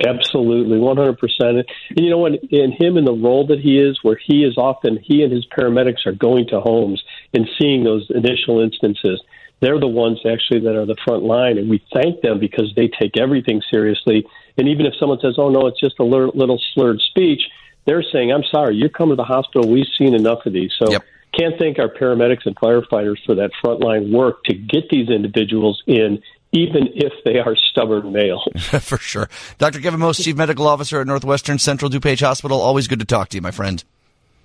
Absolutely, 0.08 0.80
one 0.80 0.98
hundred 0.98 1.20
percent. 1.20 1.58
And 1.58 2.00
you 2.06 2.10
know, 2.10 2.20
when 2.20 2.36
in 2.50 2.72
him 2.72 2.98
in 2.98 3.06
the 3.06 3.14
role 3.14 3.46
that 3.48 3.60
he 3.60 3.78
is, 3.78 4.00
where 4.04 4.18
he 4.26 4.44
is 4.44 4.58
often 4.58 4.98
he 5.04 5.24
and 5.24 5.32
his 5.32 5.46
paramedics 5.48 6.06
are 6.06 6.14
going 6.14 6.48
to 6.48 6.62
homes 6.62 7.04
and 7.34 7.48
seeing 7.60 7.84
those 7.84 8.10
initial 8.10 8.62
instances 8.62 9.22
they're 9.62 9.80
the 9.80 9.88
ones 9.88 10.20
actually 10.26 10.60
that 10.62 10.76
are 10.76 10.86
the 10.86 10.98
front 11.06 11.24
line, 11.24 11.58
and 11.58 11.70
we 11.70 11.84
thank 11.94 12.22
them 12.22 12.40
because 12.40 12.74
they 12.76 12.90
take 13.00 13.18
everything 13.18 13.62
seriously. 13.72 14.26
And 14.58 14.68
even 14.68 14.86
if 14.86 14.94
someone 15.00 15.20
says, 15.22 15.36
"Oh 15.38 15.50
no, 15.50 15.68
it's 15.68 15.80
just 15.80 16.00
a 16.00 16.04
little 16.04 16.60
slurred 16.74 17.00
speech," 17.00 17.42
they're 17.86 18.04
saying, 18.04 18.34
"I'm 18.34 18.44
sorry, 18.44 18.76
you 18.76 18.90
come 18.90 19.10
to 19.10 19.16
the 19.16 19.24
hospital. 19.24 19.70
We've 19.72 19.88
seen 19.98 20.14
enough 20.14 20.46
of 20.46 20.54
these." 20.54 20.74
So. 20.78 20.92
Yep. 20.92 21.04
Can't 21.40 21.58
thank 21.58 21.80
our 21.80 21.88
paramedics 21.88 22.46
and 22.46 22.58
firefighters 22.58 23.16
for 23.26 23.36
that 23.36 23.52
frontline 23.64 24.12
work 24.12 24.44
to 24.44 24.54
get 24.54 24.90
these 24.90 25.08
individuals 25.08 25.82
in 25.88 26.22
even 26.52 26.90
if 26.96 27.14
they 27.24 27.40
are 27.40 27.56
stubborn 27.56 28.12
males. 28.12 28.48
For 28.82 28.98
sure. 28.98 29.30
Dr. 29.58 29.80
Kevin 29.80 30.00
Most, 30.00 30.24
Chief 30.24 30.36
Medical 30.36 30.68
Officer 30.68 31.02
at 31.02 31.08
Northwestern 31.08 31.60
Central 31.60 31.90
DuPage 31.90 32.22
Hospital. 32.22 32.60
Always 32.60 32.88
good 32.88 33.00
to 33.00 33.06
talk 33.06 33.30
to 33.30 33.38
you, 33.38 33.42
my 33.42 33.52
friend. 33.52 33.84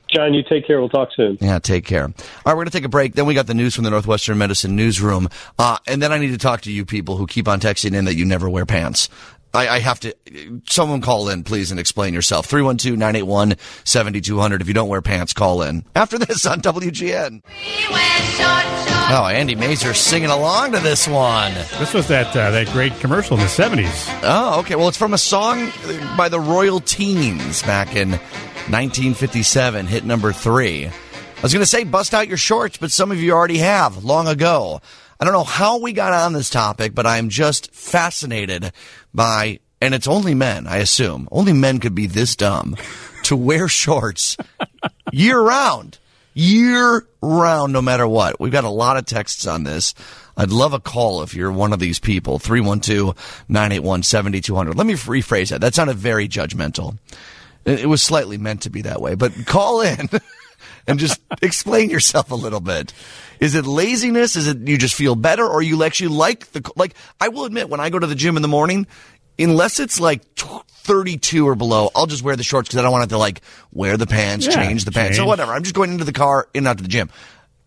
John, 0.08 0.34
you 0.34 0.42
take 0.48 0.66
care. 0.66 0.78
We'll 0.78 0.88
talk 0.88 1.08
soon. 1.16 1.36
Yeah, 1.40 1.58
take 1.58 1.84
care. 1.84 2.04
All 2.04 2.08
right, 2.08 2.14
we're 2.46 2.54
going 2.54 2.66
to 2.66 2.72
take 2.72 2.84
a 2.84 2.88
break. 2.88 3.14
Then 3.14 3.26
we 3.26 3.34
got 3.34 3.48
the 3.48 3.54
news 3.54 3.74
from 3.74 3.82
the 3.84 3.90
Northwestern 3.90 4.38
Medicine 4.38 4.76
newsroom. 4.76 5.28
Uh, 5.58 5.78
and 5.86 6.00
then 6.00 6.12
I 6.12 6.18
need 6.18 6.30
to 6.30 6.38
talk 6.38 6.60
to 6.62 6.72
you 6.72 6.84
people 6.84 7.16
who 7.16 7.26
keep 7.26 7.48
on 7.48 7.58
texting 7.58 7.92
in 7.92 8.04
that 8.04 8.14
you 8.14 8.24
never 8.24 8.48
wear 8.48 8.64
pants. 8.64 9.08
I, 9.52 9.68
I 9.68 9.78
have 9.80 9.98
to, 10.00 10.14
someone 10.68 11.00
call 11.00 11.28
in, 11.28 11.42
please, 11.42 11.70
and 11.70 11.80
explain 11.80 12.14
yourself. 12.14 12.46
312 12.46 12.98
981 12.98 13.56
7200. 13.84 14.60
If 14.60 14.68
you 14.68 14.74
don't 14.74 14.88
wear 14.88 15.02
pants, 15.02 15.32
call 15.32 15.62
in. 15.62 15.84
After 15.96 16.18
this 16.18 16.46
on 16.46 16.60
WGN. 16.60 17.42
Oh, 19.08 19.24
Andy 19.28 19.54
Mazer 19.54 19.94
singing 19.94 20.30
along 20.30 20.72
to 20.72 20.80
this 20.80 21.06
one. 21.06 21.54
This 21.78 21.94
was 21.94 22.08
that 22.08 22.34
uh, 22.36 22.50
that 22.50 22.66
great 22.72 22.92
commercial 22.98 23.36
in 23.36 23.42
the 23.44 23.48
seventies. 23.48 24.04
Oh, 24.24 24.58
okay. 24.60 24.74
Well, 24.74 24.88
it's 24.88 24.96
from 24.96 25.14
a 25.14 25.18
song 25.18 25.70
by 26.16 26.28
the 26.28 26.40
Royal 26.40 26.80
Teens 26.80 27.62
back 27.62 27.94
in 27.94 28.10
1957, 28.10 29.86
hit 29.86 30.04
number 30.04 30.32
three. 30.32 30.86
I 30.86 30.92
was 31.40 31.52
going 31.52 31.62
to 31.62 31.70
say 31.70 31.84
bust 31.84 32.14
out 32.14 32.26
your 32.26 32.36
shorts, 32.36 32.78
but 32.78 32.90
some 32.90 33.12
of 33.12 33.20
you 33.20 33.30
already 33.30 33.58
have 33.58 34.02
long 34.02 34.26
ago. 34.26 34.80
I 35.20 35.24
don't 35.24 35.34
know 35.34 35.44
how 35.44 35.78
we 35.78 35.92
got 35.92 36.12
on 36.12 36.32
this 36.32 36.50
topic, 36.50 36.92
but 36.92 37.06
I'm 37.06 37.28
just 37.28 37.72
fascinated 37.72 38.72
by, 39.14 39.60
and 39.80 39.94
it's 39.94 40.08
only 40.08 40.34
men, 40.34 40.66
I 40.66 40.78
assume. 40.78 41.28
Only 41.30 41.52
men 41.52 41.78
could 41.78 41.94
be 41.94 42.08
this 42.08 42.34
dumb 42.34 42.74
to 43.22 43.36
wear 43.36 43.68
shorts 43.68 44.36
year 45.12 45.40
round. 45.40 45.98
Year 46.38 47.08
round, 47.22 47.72
no 47.72 47.80
matter 47.80 48.06
what. 48.06 48.38
We've 48.38 48.52
got 48.52 48.64
a 48.64 48.68
lot 48.68 48.98
of 48.98 49.06
texts 49.06 49.46
on 49.46 49.64
this. 49.64 49.94
I'd 50.36 50.50
love 50.50 50.74
a 50.74 50.78
call 50.78 51.22
if 51.22 51.32
you're 51.32 51.50
one 51.50 51.72
of 51.72 51.78
these 51.78 51.98
people. 51.98 52.38
312-981-7200. 52.38 54.74
Let 54.74 54.86
me 54.86 54.92
rephrase 54.92 55.48
that. 55.48 55.62
That 55.62 55.74
sounded 55.74 55.96
very 55.96 56.28
judgmental. 56.28 56.98
It 57.64 57.88
was 57.88 58.02
slightly 58.02 58.36
meant 58.36 58.60
to 58.62 58.70
be 58.70 58.82
that 58.82 59.00
way, 59.00 59.14
but 59.14 59.32
call 59.46 59.80
in 59.80 60.10
and 60.86 60.98
just 60.98 61.22
explain 61.40 61.88
yourself 61.88 62.30
a 62.30 62.34
little 62.34 62.60
bit. 62.60 62.92
Is 63.40 63.54
it 63.54 63.64
laziness? 63.64 64.36
Is 64.36 64.46
it 64.46 64.58
you 64.68 64.76
just 64.76 64.94
feel 64.94 65.14
better 65.14 65.46
or 65.46 65.62
you 65.62 65.82
actually 65.84 66.08
like 66.08 66.52
the, 66.52 66.70
like, 66.76 66.92
I 67.18 67.28
will 67.28 67.46
admit 67.46 67.70
when 67.70 67.80
I 67.80 67.88
go 67.88 67.98
to 67.98 68.06
the 68.06 68.14
gym 68.14 68.36
in 68.36 68.42
the 68.42 68.48
morning, 68.48 68.86
unless 69.38 69.80
it's 69.80 70.00
like 70.00 70.22
32 70.34 71.46
or 71.46 71.54
below, 71.54 71.90
I'll 71.94 72.06
just 72.06 72.22
wear 72.22 72.36
the 72.36 72.42
shorts 72.42 72.68
because 72.68 72.78
I 72.78 72.82
don't 72.82 72.92
want 72.92 73.04
to, 73.04 73.14
to 73.14 73.18
like 73.18 73.40
wear 73.72 73.96
the 73.96 74.06
pants, 74.06 74.46
Yeah, 74.46 74.52
change 74.52 74.84
the 74.84 74.92
pants, 74.92 75.18
or 75.18 75.26
whatever. 75.26 75.52
I'm 75.52 75.62
just 75.62 75.74
going 75.74 75.90
into 75.90 76.04
the 76.04 76.12
car, 76.12 76.48
and 76.54 76.66
out 76.66 76.76
to 76.78 76.82
the 76.82 76.88
gym. 76.88 77.10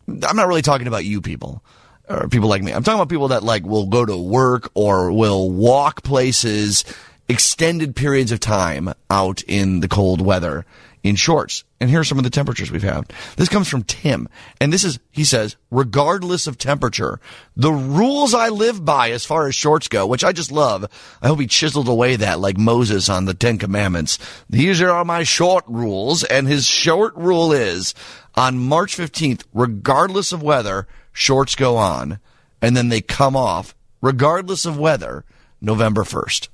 I'm 0.07 0.35
not 0.35 0.47
really 0.47 0.61
talking 0.61 0.87
about 0.87 1.05
you 1.05 1.21
people 1.21 1.63
or 2.09 2.27
people 2.27 2.49
like 2.49 2.63
me. 2.63 2.71
I'm 2.73 2.83
talking 2.83 2.99
about 2.99 3.09
people 3.09 3.27
that 3.29 3.43
like 3.43 3.63
will 3.63 3.85
go 3.85 4.05
to 4.05 4.17
work 4.17 4.71
or 4.73 5.11
will 5.11 5.51
walk 5.51 6.03
places 6.03 6.83
extended 7.27 7.95
periods 7.95 8.31
of 8.31 8.39
time 8.39 8.91
out 9.11 9.43
in 9.43 9.81
the 9.81 9.87
cold 9.87 10.19
weather 10.19 10.65
in 11.03 11.15
shorts. 11.15 11.63
And 11.79 11.89
here 11.89 12.01
are 12.01 12.05
some 12.05 12.17
of 12.17 12.23
the 12.23 12.29
temperatures 12.29 12.71
we've 12.71 12.83
had. 12.83 13.11
This 13.37 13.49
comes 13.49 13.67
from 13.67 13.83
Tim. 13.83 14.27
And 14.59 14.73
this 14.73 14.83
is, 14.83 14.99
he 15.11 15.23
says, 15.23 15.55
regardless 15.71 16.45
of 16.45 16.57
temperature, 16.57 17.19
the 17.55 17.71
rules 17.71 18.33
I 18.33 18.49
live 18.49 18.83
by 18.83 19.11
as 19.11 19.25
far 19.25 19.47
as 19.47 19.55
shorts 19.55 19.87
go, 19.87 20.05
which 20.05 20.23
I 20.23 20.33
just 20.33 20.51
love. 20.51 20.85
I 21.21 21.27
hope 21.27 21.39
he 21.39 21.47
chiseled 21.47 21.87
away 21.87 22.17
that 22.17 22.39
like 22.39 22.57
Moses 22.57 23.07
on 23.09 23.25
the 23.25 23.33
Ten 23.33 23.57
Commandments. 23.57 24.19
These 24.49 24.81
are 24.81 25.05
my 25.05 25.23
short 25.23 25.63
rules. 25.67 26.23
And 26.23 26.47
his 26.47 26.65
short 26.65 27.15
rule 27.15 27.53
is 27.53 27.93
on 28.35 28.57
March 28.57 28.97
15th, 28.97 29.43
regardless 29.53 30.31
of 30.31 30.43
weather, 30.43 30.87
shorts 31.13 31.55
go 31.55 31.77
on 31.77 32.19
and 32.61 32.75
then 32.75 32.89
they 32.89 33.01
come 33.01 33.35
off 33.35 33.75
regardless 34.01 34.65
of 34.65 34.77
weather 34.77 35.25
November 35.61 36.03
1st. 36.03 36.49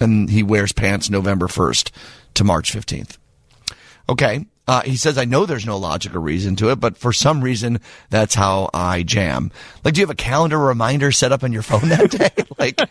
And 0.00 0.30
he 0.30 0.42
wears 0.42 0.72
pants 0.72 1.08
November 1.08 1.46
1st 1.46 1.90
to 2.34 2.44
March 2.44 2.72
15th. 2.72 3.16
Okay. 4.08 4.46
Uh, 4.66 4.82
he 4.82 4.96
says, 4.96 5.16
I 5.16 5.24
know 5.24 5.46
there's 5.46 5.64
no 5.64 5.78
logical 5.78 6.20
reason 6.20 6.54
to 6.56 6.70
it, 6.70 6.76
but 6.76 6.98
for 6.98 7.10
some 7.10 7.40
reason, 7.40 7.80
that's 8.10 8.34
how 8.34 8.68
I 8.74 9.02
jam. 9.02 9.50
Like, 9.82 9.94
do 9.94 10.00
you 10.00 10.06
have 10.06 10.10
a 10.12 10.14
calendar 10.14 10.58
reminder 10.58 11.10
set 11.10 11.32
up 11.32 11.42
on 11.42 11.52
your 11.54 11.62
phone 11.62 11.88
that 11.88 12.10
day? 12.10 12.30
like, 12.58 12.76
do 12.76 12.86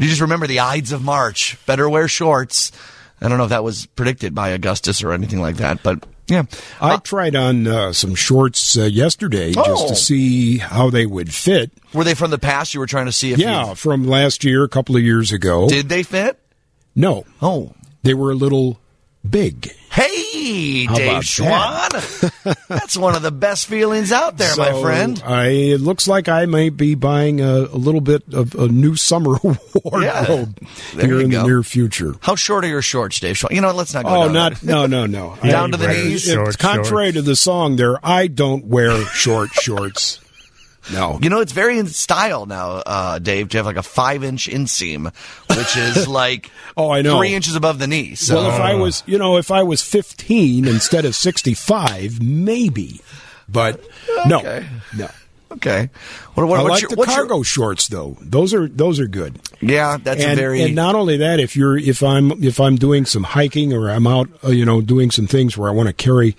you 0.00 0.08
just 0.08 0.22
remember 0.22 0.46
the 0.46 0.60
Ides 0.60 0.92
of 0.92 1.02
March. 1.02 1.58
Better 1.66 1.90
wear 1.90 2.08
shorts. 2.08 2.72
I 3.20 3.28
don't 3.28 3.36
know 3.36 3.44
if 3.44 3.50
that 3.50 3.62
was 3.62 3.84
predicted 3.84 4.34
by 4.34 4.48
Augustus 4.50 5.02
or 5.02 5.12
anything 5.12 5.42
like 5.42 5.56
that, 5.56 5.82
but 5.82 6.06
yeah. 6.26 6.44
I 6.80 6.94
Uh, 6.94 6.98
tried 7.00 7.36
on 7.36 7.66
uh, 7.66 7.92
some 7.92 8.14
shorts 8.14 8.78
uh, 8.78 8.84
yesterday 8.84 9.52
Oh. 9.54 9.62
just 9.66 9.88
to 9.88 9.96
see 9.96 10.56
how 10.56 10.88
they 10.88 11.04
would 11.04 11.34
fit. 11.34 11.70
were 11.92 12.04
they 12.04 12.14
from 12.14 12.30
the 12.30 12.38
past? 12.38 12.72
You 12.72 12.80
were 12.80 12.86
trying 12.86 13.06
to 13.06 13.12
see 13.12 13.32
if 13.32 13.38
Yeah, 13.38 13.74
from 13.74 14.06
last 14.06 14.42
year, 14.42 14.64
a 14.64 14.70
couple 14.70 14.96
of 14.96 15.02
years 15.02 15.32
ago. 15.32 15.68
did 15.68 15.90
they 15.90 16.02
fit? 16.02 16.38
no, 16.96 17.24
Oh, 17.42 17.74
they 18.04 18.14
were 18.14 18.30
a 18.30 18.34
little 18.34 18.80
big. 19.28 19.72
Hey, 19.90 20.84
How 20.84 20.94
Dave 20.94 21.08
about 21.10 21.22
Schwan. 21.24 22.56
That's 22.68 22.96
one 22.96 23.16
of 23.16 23.22
the 23.22 23.32
best 23.32 23.66
feelings 23.66 24.12
out 24.12 24.38
there, 24.38 24.54
my 24.56 24.80
friend. 24.80 25.20
I, 25.26 25.48
it 25.48 25.80
looks 25.80 26.06
like 26.06 26.28
I 26.28 26.46
may 26.46 26.68
be 26.70 26.94
buying 26.94 27.40
a, 27.40 27.62
a 27.62 27.76
little 27.76 28.00
bit 28.00 28.22
of 28.32 28.54
a 28.54 28.68
new 28.68 28.94
summer 28.94 29.34
wardrobe 29.84 30.56
There 30.94 31.06
here 31.06 31.20
in 31.20 31.30
go. 31.30 31.40
the 31.42 31.46
near 31.48 31.62
future. 31.64 32.14
How 32.20 32.36
short 32.36 32.64
are 32.64 32.68
your 32.68 32.82
shorts, 32.82 33.18
Dave 33.18 33.34
Schwan? 33.34 33.50
You 33.50 33.60
know, 33.62 33.72
let's 33.72 33.92
not 33.92 34.04
go 34.04 34.10
Oh, 34.10 34.24
down 34.26 34.32
not 34.32 34.54
that. 34.56 34.62
no, 34.64 34.86
no, 34.86 35.06
no. 35.06 35.36
Down 35.42 35.68
I- 35.74 35.76
to 35.76 35.76
the 35.76 35.88
I- 35.88 35.92
knees? 35.94 36.28
It's 36.28 36.32
Short, 36.34 36.58
contrary 36.58 37.10
to 37.12 37.22
the 37.22 37.34
song 37.36 37.74
there. 37.76 37.98
I 38.06 38.28
don't 38.28 38.66
wear 38.66 38.96
short 39.06 39.50
shorts. 39.50 40.20
No. 40.92 41.18
You 41.22 41.28
know, 41.30 41.40
it's 41.40 41.52
very 41.52 41.78
in 41.78 41.86
style 41.86 42.46
now, 42.46 42.82
uh, 42.86 43.18
Dave, 43.18 43.50
to 43.50 43.58
have 43.58 43.66
like 43.66 43.76
a 43.76 43.82
five 43.82 44.24
inch 44.24 44.48
inseam, 44.48 45.12
which 45.56 45.76
is 45.76 46.08
like 46.20 46.50
Oh, 46.76 46.90
I 46.90 47.02
know. 47.02 47.18
three 47.18 47.34
inches 47.34 47.54
above 47.54 47.78
the 47.78 47.86
knee. 47.86 48.14
So 48.14 48.36
Well, 48.36 48.50
if 48.54 48.60
I 48.60 48.74
was, 48.74 49.02
you 49.06 49.18
know, 49.18 49.36
if 49.36 49.50
I 49.50 49.62
was 49.62 49.82
15 49.82 50.66
instead 50.66 51.04
of 51.04 51.14
65, 51.14 52.22
maybe. 52.22 53.00
But 53.48 53.84
no, 54.26 54.38
Okay. 54.38 54.66
no. 54.96 55.08
okay, 55.52 55.90
what, 56.34 56.46
what, 56.46 56.60
I 56.60 56.62
like 56.62 56.82
your, 56.82 56.90
the 56.90 56.94
what's 56.96 57.10
your- 57.10 57.26
cargo 57.26 57.42
shorts 57.42 57.88
though. 57.88 58.16
Those 58.20 58.54
are 58.54 58.68
those 58.68 59.00
are 59.00 59.08
good. 59.08 59.40
yeah, 59.60 59.96
that's 60.00 60.22
and, 60.22 60.32
a 60.34 60.36
very 60.36 60.62
and 60.62 60.74
not 60.76 60.94
only 60.94 61.16
that, 61.16 61.40
if 61.40 61.56
you're 61.56 61.76
if 61.76 62.02
I'm 62.04 62.42
if 62.44 62.60
I'm 62.60 62.76
doing 62.76 63.04
some 63.04 63.24
hiking 63.24 63.72
or 63.72 63.90
I'm 63.90 64.06
out, 64.06 64.28
uh, 64.44 64.50
you 64.50 64.64
know, 64.64 64.80
doing 64.80 65.10
some 65.10 65.26
things 65.26 65.58
where 65.58 65.68
I 65.68 65.72
want 65.72 65.88
to 65.88 65.92
carry 65.92 66.36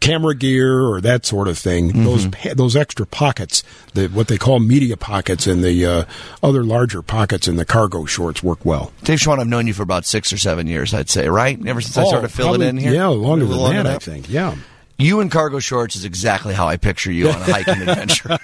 camera 0.00 0.34
gear 0.34 0.80
or 0.80 1.00
that 1.00 1.24
sort 1.26 1.46
of 1.48 1.58
thing, 1.58 1.90
Mm-hmm. 1.92 2.04
those 2.04 2.54
those 2.56 2.76
extra 2.76 3.06
pockets, 3.06 3.62
the 3.94 4.08
what 4.08 4.28
they 4.28 4.38
call 4.38 4.58
media 4.60 4.96
pockets, 4.96 5.46
and 5.46 5.62
the 5.62 5.84
uh, 5.86 6.04
other 6.42 6.64
larger 6.64 7.02
pockets 7.02 7.46
in 7.46 7.56
the 7.56 7.64
cargo 7.64 8.04
shorts 8.06 8.42
work 8.42 8.64
well. 8.64 8.92
Dave 9.04 9.18
Schwan. 9.18 9.38
I've 9.38 9.46
known 9.46 9.66
you 9.66 9.74
for 9.74 9.82
about 9.82 10.04
six 10.06 10.32
or 10.32 10.38
seven 10.38 10.66
years, 10.66 10.92
I'd 10.94 11.08
say, 11.10 11.28
right? 11.28 11.58
Ever 11.66 11.80
since 11.80 11.96
I 11.96 12.04
started 12.04 12.28
filling 12.28 12.48
Oh, 12.48 12.52
probably- 12.54 12.68
in 12.68 12.76
here, 12.78 12.94
Yeah, 12.94 13.06
longer 13.08 13.44
than 13.44 13.56
little 13.56 13.68
that, 13.82 13.86
I 13.86 13.98
think. 13.98 14.28
Yeah. 14.30 14.56
You 14.98 15.20
in 15.20 15.30
cargo 15.30 15.60
shorts 15.60 15.96
is 15.96 16.04
exactly 16.04 16.52
how 16.52 16.66
I 16.68 16.76
picture 16.76 17.10
you 17.10 17.30
on 17.30 17.36
a 17.40 17.44
hiking 17.44 17.80
adventure. 17.88 18.38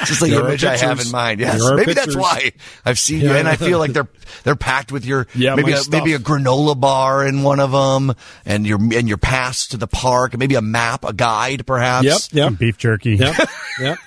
It's 0.00 0.08
just 0.08 0.20
the 0.20 0.28
There 0.30 0.42
are 0.44 0.48
image 0.48 0.64
I 0.64 0.76
have 0.76 1.00
in 1.00 1.10
mind. 1.10 1.40
Yes, 1.40 1.60
There 1.60 1.72
are 1.72 1.76
maybe 1.76 1.94
that's 1.94 2.16
why 2.16 2.52
I've 2.84 2.98
seen 2.98 3.20
you, 3.20 3.32
and 3.32 3.48
I 3.48 3.56
feel 3.56 3.78
like 3.78 3.92
they're 3.92 4.08
they're 4.44 4.56
packed 4.56 4.92
with 4.92 5.04
your 5.04 5.26
Yeah, 5.34 5.54
maybe 5.54 5.72
a, 5.72 5.80
maybe 5.90 6.14
a 6.14 6.18
granola 6.18 6.78
bar 6.78 7.26
in 7.26 7.42
one 7.42 7.60
of 7.60 7.72
them, 7.72 8.14
and 8.44 8.66
your 8.66 8.78
and 8.78 9.08
your 9.08 9.18
pass 9.18 9.68
to 9.68 9.76
the 9.76 9.86
park, 9.86 10.32
and 10.34 10.40
maybe 10.40 10.54
a 10.54 10.62
map, 10.62 11.04
a 11.04 11.12
guide, 11.12 11.66
perhaps. 11.66 12.32
Yep. 12.32 12.50
Yep. 12.50 12.58
Beef 12.58 12.78
jerky. 12.78 13.16
Yep. 13.16 13.36
Yep. 13.78 13.98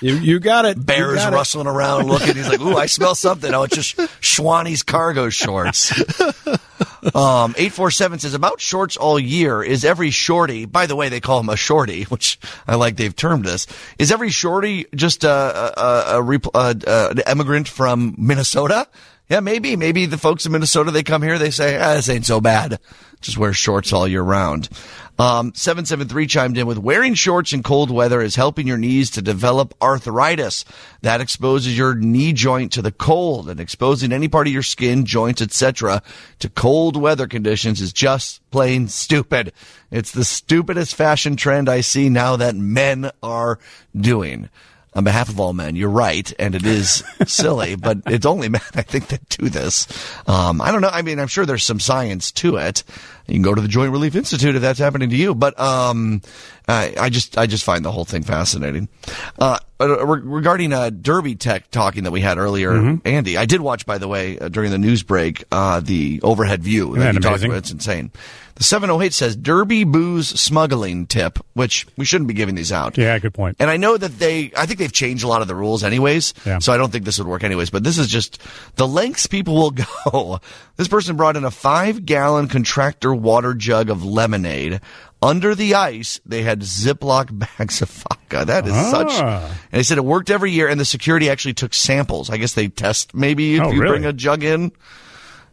You, 0.00 0.14
you 0.14 0.38
got 0.38 0.64
it. 0.64 0.76
You 0.76 0.82
Bears 0.84 1.16
got 1.16 1.32
it. 1.32 1.36
rustling 1.36 1.66
around 1.66 2.06
looking. 2.06 2.36
He's 2.36 2.48
like, 2.48 2.60
"Ooh, 2.60 2.76
I 2.76 2.86
smell 2.86 3.16
something." 3.16 3.52
Oh, 3.52 3.64
it's 3.64 3.74
just 3.74 3.96
Schwanny's 4.20 4.84
cargo 4.84 5.28
shorts. 5.28 5.92
Um, 7.16 7.54
eight 7.58 7.72
four 7.72 7.90
seven 7.90 8.20
says 8.20 8.32
about 8.34 8.60
shorts 8.60 8.96
all 8.96 9.18
year. 9.18 9.60
Is 9.60 9.84
every 9.84 10.10
shorty? 10.10 10.66
By 10.66 10.86
the 10.86 10.94
way, 10.94 11.08
they 11.08 11.18
call 11.18 11.40
him 11.40 11.48
a 11.48 11.56
shorty, 11.56 12.04
which 12.04 12.38
I 12.66 12.76
like. 12.76 12.94
They've 12.96 13.14
termed 13.14 13.44
this. 13.44 13.66
Is 13.98 14.12
every 14.12 14.30
shorty 14.30 14.71
just 14.94 15.24
a 15.24 15.30
a, 15.30 15.80
a, 15.80 16.18
a, 16.18 16.22
rep- 16.22 16.54
uh 16.54 16.74
uh 16.86 17.08
an 17.16 17.22
immigrant 17.30 17.68
from 17.68 18.14
Minnesota? 18.18 18.86
Yeah, 19.32 19.40
maybe. 19.40 19.76
Maybe 19.76 20.04
the 20.04 20.18
folks 20.18 20.44
in 20.44 20.52
Minnesota 20.52 20.90
they 20.90 21.02
come 21.02 21.22
here. 21.22 21.38
They 21.38 21.50
say, 21.50 21.78
ah, 21.78 21.94
"This 21.94 22.10
ain't 22.10 22.26
so 22.26 22.38
bad." 22.38 22.78
Just 23.22 23.38
wear 23.38 23.54
shorts 23.54 23.90
all 23.90 24.06
year 24.06 24.20
round. 24.20 24.68
Um, 25.18 25.54
773 25.54 26.26
chimed 26.26 26.58
in 26.58 26.66
with 26.66 26.76
wearing 26.76 27.14
shorts 27.14 27.54
in 27.54 27.62
cold 27.62 27.90
weather 27.90 28.20
is 28.20 28.36
helping 28.36 28.66
your 28.66 28.76
knees 28.76 29.10
to 29.12 29.22
develop 29.22 29.72
arthritis. 29.80 30.66
That 31.00 31.22
exposes 31.22 31.78
your 31.78 31.94
knee 31.94 32.34
joint 32.34 32.72
to 32.72 32.82
the 32.82 32.92
cold 32.92 33.48
and 33.48 33.58
exposing 33.58 34.12
any 34.12 34.28
part 34.28 34.48
of 34.48 34.52
your 34.52 34.62
skin, 34.62 35.06
joints, 35.06 35.40
etc. 35.40 36.02
to 36.40 36.50
cold 36.50 37.00
weather 37.00 37.26
conditions 37.26 37.80
is 37.80 37.94
just 37.94 38.42
plain 38.50 38.86
stupid. 38.88 39.54
It's 39.90 40.10
the 40.10 40.26
stupidest 40.26 40.94
fashion 40.94 41.36
trend 41.36 41.70
I 41.70 41.80
see 41.80 42.10
now 42.10 42.36
that 42.36 42.54
men 42.54 43.10
are 43.22 43.58
doing. 43.98 44.50
On 44.94 45.04
behalf 45.04 45.30
of 45.30 45.40
all 45.40 45.54
men, 45.54 45.74
you're 45.74 45.88
right, 45.88 46.30
and 46.38 46.54
it 46.54 46.66
is 46.66 47.02
silly, 47.26 47.76
but 47.76 47.98
it's 48.06 48.26
only 48.26 48.50
men, 48.50 48.60
I 48.74 48.82
think, 48.82 49.06
that 49.08 49.26
do 49.30 49.48
this. 49.48 49.86
Um, 50.26 50.60
I 50.60 50.70
don't 50.70 50.82
know. 50.82 50.90
I 50.92 51.00
mean, 51.00 51.18
I'm 51.18 51.28
sure 51.28 51.46
there's 51.46 51.64
some 51.64 51.80
science 51.80 52.30
to 52.32 52.56
it. 52.58 52.84
You 53.26 53.34
can 53.36 53.42
go 53.42 53.54
to 53.54 53.60
the 53.62 53.68
Joint 53.68 53.90
Relief 53.90 54.14
Institute 54.16 54.54
if 54.54 54.60
that's 54.60 54.78
happening 54.78 55.08
to 55.08 55.16
you. 55.16 55.34
But 55.34 55.58
um, 55.58 56.20
I, 56.68 56.92
I 57.00 57.08
just 57.08 57.38
I 57.38 57.46
just 57.46 57.64
find 57.64 57.82
the 57.84 57.90
whole 57.90 58.04
thing 58.04 58.22
fascinating. 58.22 58.88
Uh, 59.38 59.58
uh, 59.80 60.04
re- 60.06 60.20
regarding 60.22 60.74
uh, 60.74 60.90
Derby 60.90 61.36
Tech 61.36 61.70
talking 61.70 62.04
that 62.04 62.10
we 62.10 62.20
had 62.20 62.36
earlier, 62.36 62.72
Mm-hmm. 62.72 63.08
Andy, 63.08 63.38
I 63.38 63.46
did 63.46 63.62
watch 63.62 63.86
by 63.86 63.96
the 63.96 64.08
way 64.08 64.38
uh, 64.38 64.48
during 64.48 64.70
the 64.72 64.78
news 64.78 65.02
break 65.02 65.44
uh, 65.52 65.80
the 65.80 66.20
overhead 66.22 66.62
view 66.62 66.90
Isn't 66.96 67.00
that 67.00 67.14
you 67.14 67.20
talked 67.20 67.32
amazing? 67.36 67.50
about. 67.52 67.58
It's 67.58 67.70
insane. 67.70 68.10
The 68.54 68.64
708 68.64 69.12
says 69.14 69.34
Derby 69.36 69.84
booze 69.84 70.28
smuggling 70.28 71.06
tip, 71.06 71.38
which 71.54 71.86
we 71.96 72.04
shouldn't 72.04 72.28
be 72.28 72.34
giving 72.34 72.54
these 72.54 72.70
out. 72.72 72.98
Yeah, 72.98 73.18
good 73.18 73.34
point. 73.34 73.56
And 73.58 73.70
I 73.70 73.76
know 73.76 73.96
that 73.96 74.18
they, 74.18 74.52
I 74.56 74.66
think 74.66 74.78
they've 74.78 74.92
changed 74.92 75.24
a 75.24 75.28
lot 75.28 75.42
of 75.42 75.48
the 75.48 75.54
rules 75.54 75.82
anyways. 75.82 76.34
Yeah. 76.44 76.58
So 76.58 76.72
I 76.72 76.76
don't 76.76 76.90
think 76.92 77.04
this 77.04 77.18
would 77.18 77.26
work 77.26 77.44
anyways. 77.44 77.70
But 77.70 77.82
this 77.84 77.98
is 77.98 78.08
just 78.08 78.38
the 78.76 78.86
lengths 78.86 79.26
people 79.26 79.54
will 79.54 79.70
go. 80.12 80.40
This 80.76 80.88
person 80.88 81.16
brought 81.16 81.36
in 81.36 81.44
a 81.44 81.50
five 81.50 82.04
gallon 82.04 82.48
contractor 82.48 83.14
water 83.14 83.54
jug 83.54 83.88
of 83.90 84.04
lemonade. 84.04 84.80
Under 85.22 85.54
the 85.54 85.76
ice, 85.76 86.20
they 86.26 86.42
had 86.42 86.60
Ziploc 86.62 87.28
bags 87.58 87.80
of 87.80 87.88
vodka. 87.88 88.44
That 88.44 88.66
is 88.66 88.74
such. 88.90 89.08
Ah. 89.12 89.46
And 89.70 89.78
they 89.78 89.84
said 89.84 89.96
it 89.98 90.04
worked 90.04 90.30
every 90.30 90.50
year, 90.50 90.66
and 90.68 90.80
the 90.80 90.84
security 90.84 91.30
actually 91.30 91.54
took 91.54 91.74
samples. 91.74 92.28
I 92.28 92.38
guess 92.38 92.54
they 92.54 92.66
test 92.68 93.14
maybe 93.14 93.54
if 93.54 93.62
Oh, 93.62 93.70
you 93.70 93.80
really? 93.80 93.92
bring 93.98 94.04
a 94.06 94.12
jug 94.12 94.42
in. 94.42 94.72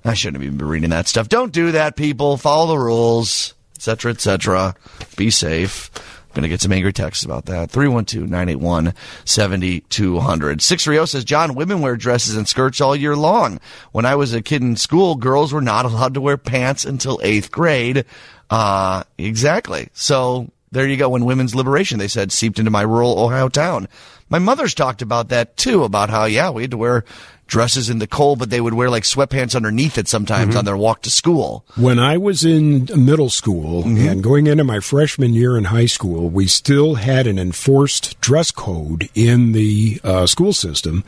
I 0.06 0.14
shouldn't 0.14 0.43
even 0.43 0.58
be 0.58 0.66
reading 0.66 0.91
that 0.91 1.08
stuff. 1.08 1.30
Don't 1.30 1.52
do 1.52 1.72
that, 1.74 1.95
people. 1.95 2.38
Follow 2.38 2.68
the 2.68 2.78
rules, 2.78 3.54
etc., 3.76 4.12
etc. 4.12 4.76
Be 5.18 5.30
safe. 5.30 5.91
I'm 6.30 6.36
going 6.36 6.43
to 6.43 6.50
get 6.50 6.62
some 6.62 6.72
angry 6.72 6.93
texts 6.93 7.26
about 7.26 7.47
that. 7.47 7.72
312-981-7200. 7.72 10.62
630 10.62 11.08
says, 11.08 11.26
John, 11.26 11.56
women 11.56 11.82
wear 11.82 11.97
dresses 11.97 12.36
and 12.36 12.47
skirts 12.47 12.82
all 12.82 12.95
year 12.95 13.16
long. 13.16 13.60
When 13.93 14.06
I 14.06 14.16
was 14.16 14.34
a 14.34 14.43
kid 14.43 14.62
in 14.62 14.76
school, 14.76 15.16
girls 15.16 15.52
were 15.52 15.62
not 15.62 15.86
allowed 15.86 16.14
to 16.14 16.22
wear 16.22 16.38
pants 16.38 16.86
until 16.86 17.20
eighth 17.24 17.52
grade. 17.52 18.06
Uh, 18.50 19.04
exactly. 19.18 19.89
So 19.93 20.52
there 20.72 20.88
you 20.88 20.97
go. 20.97 21.10
When 21.10 21.26
women's 21.26 21.56
liberation, 21.56 21.97
they 21.97 22.08
said, 22.08 22.32
seeped 22.32 22.60
into 22.60 22.72
my 22.72 22.84
rural 22.84 23.20
Ohio 23.20 23.50
town. 23.50 23.88
My 24.30 24.38
mother's 24.38 24.76
talked 24.76 25.02
about 25.02 25.30
that 25.30 25.58
too, 25.58 25.84
about 25.84 26.12
how, 26.12 26.26
yeah, 26.26 26.52
we 26.52 26.62
had 26.62 26.72
to 26.72 26.78
wear 26.78 27.06
dresses 27.50 27.89
in 27.89 28.00
the 28.00 28.08
cold, 28.08 28.39
but 28.39 28.50
they 28.50 28.62
would 28.62 28.74
wear 28.74 28.89
like 28.89 29.04
sweatpants 29.04 29.56
underneath 29.56 29.97
it 29.97 30.08
sometimes 30.08 30.56
on 30.56 30.64
their 30.66 30.78
walk 30.78 31.02
to 31.02 31.12
school. 31.12 31.66
When 31.76 32.00
I 32.00 32.16
was 32.18 32.45
in 32.45 32.88
middle 32.95 33.30
school 33.30 33.84
Mm-hmm. 33.84 34.08
and 34.08 34.24
going 34.24 34.47
into 34.47 34.64
my 34.64 34.80
freshman 34.80 35.34
year 35.34 35.58
in 35.58 35.66
high 35.66 35.88
school, 35.88 36.30
we 36.30 36.47
still 36.47 36.95
had 36.95 37.28
an 37.28 37.38
enforced 37.38 38.20
dress 38.22 38.52
code 38.52 39.10
in 39.16 39.52
the 39.52 40.00
uh, 40.04 40.26
school 40.28 40.54
system, 40.54 41.04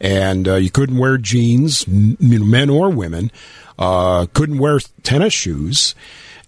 and 0.00 0.46
uh, 0.46 0.54
you 0.54 0.70
couldn't 0.70 0.98
wear 0.98 1.18
jeans, 1.18 1.84
m- 1.88 2.16
men 2.20 2.70
or 2.70 2.90
women, 2.90 3.30
uh, 3.78 4.26
couldn't 4.34 4.58
wear 4.58 4.78
tennis 5.02 5.32
shoes, 5.34 5.94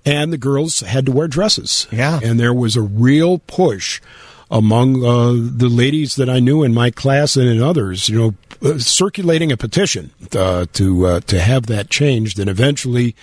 and 0.04 0.32
the 0.32 0.38
girls 0.38 0.80
had 0.80 1.04
to 1.06 1.12
wear 1.12 1.26
dresses. 1.28 1.86
Yeah. 1.90 2.20
and 2.22 2.38
there 2.38 2.54
was 2.54 2.76
a 2.76 2.82
real 2.82 3.38
push 3.40 4.00
among 4.50 5.04
uh, 5.04 5.32
the 5.32 5.68
ladies 5.68 6.16
that 6.16 6.28
I 6.30 6.40
knew 6.40 6.62
in 6.62 6.72
my 6.72 6.90
class 6.90 7.36
and 7.36 7.48
in 7.48 7.62
others, 7.62 8.08
you 8.08 8.18
know, 8.18 8.34
uh, 8.62 8.78
circulating 8.78 9.52
a 9.52 9.56
petition 9.56 10.10
uh, 10.34 10.66
to 10.72 11.06
uh, 11.06 11.20
to 11.20 11.40
have 11.40 11.66
that 11.66 11.90
changed, 11.90 12.38
and 12.38 12.48
eventually. 12.48 13.14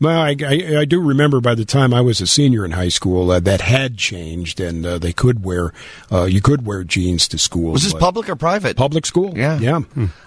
Well, 0.00 0.20
I, 0.20 0.36
I, 0.44 0.76
I 0.80 0.84
do 0.84 1.00
remember 1.00 1.40
by 1.40 1.54
the 1.54 1.64
time 1.64 1.94
I 1.94 2.00
was 2.00 2.20
a 2.20 2.26
senior 2.26 2.64
in 2.64 2.72
high 2.72 2.88
school 2.88 3.30
uh, 3.30 3.38
that 3.40 3.60
had 3.60 3.96
changed, 3.98 4.58
and 4.60 4.84
uh, 4.84 4.98
they 4.98 5.12
could 5.12 5.44
wear 5.44 5.72
uh, 6.10 6.24
you 6.24 6.40
could 6.40 6.66
wear 6.66 6.82
jeans 6.84 7.28
to 7.28 7.38
school. 7.38 7.72
Was 7.72 7.84
this 7.84 7.92
but- 7.92 8.00
public 8.00 8.28
or 8.28 8.36
private? 8.36 8.76
public 8.76 9.06
school? 9.06 9.36
Yeah. 9.36 9.58
yeah. 9.58 9.80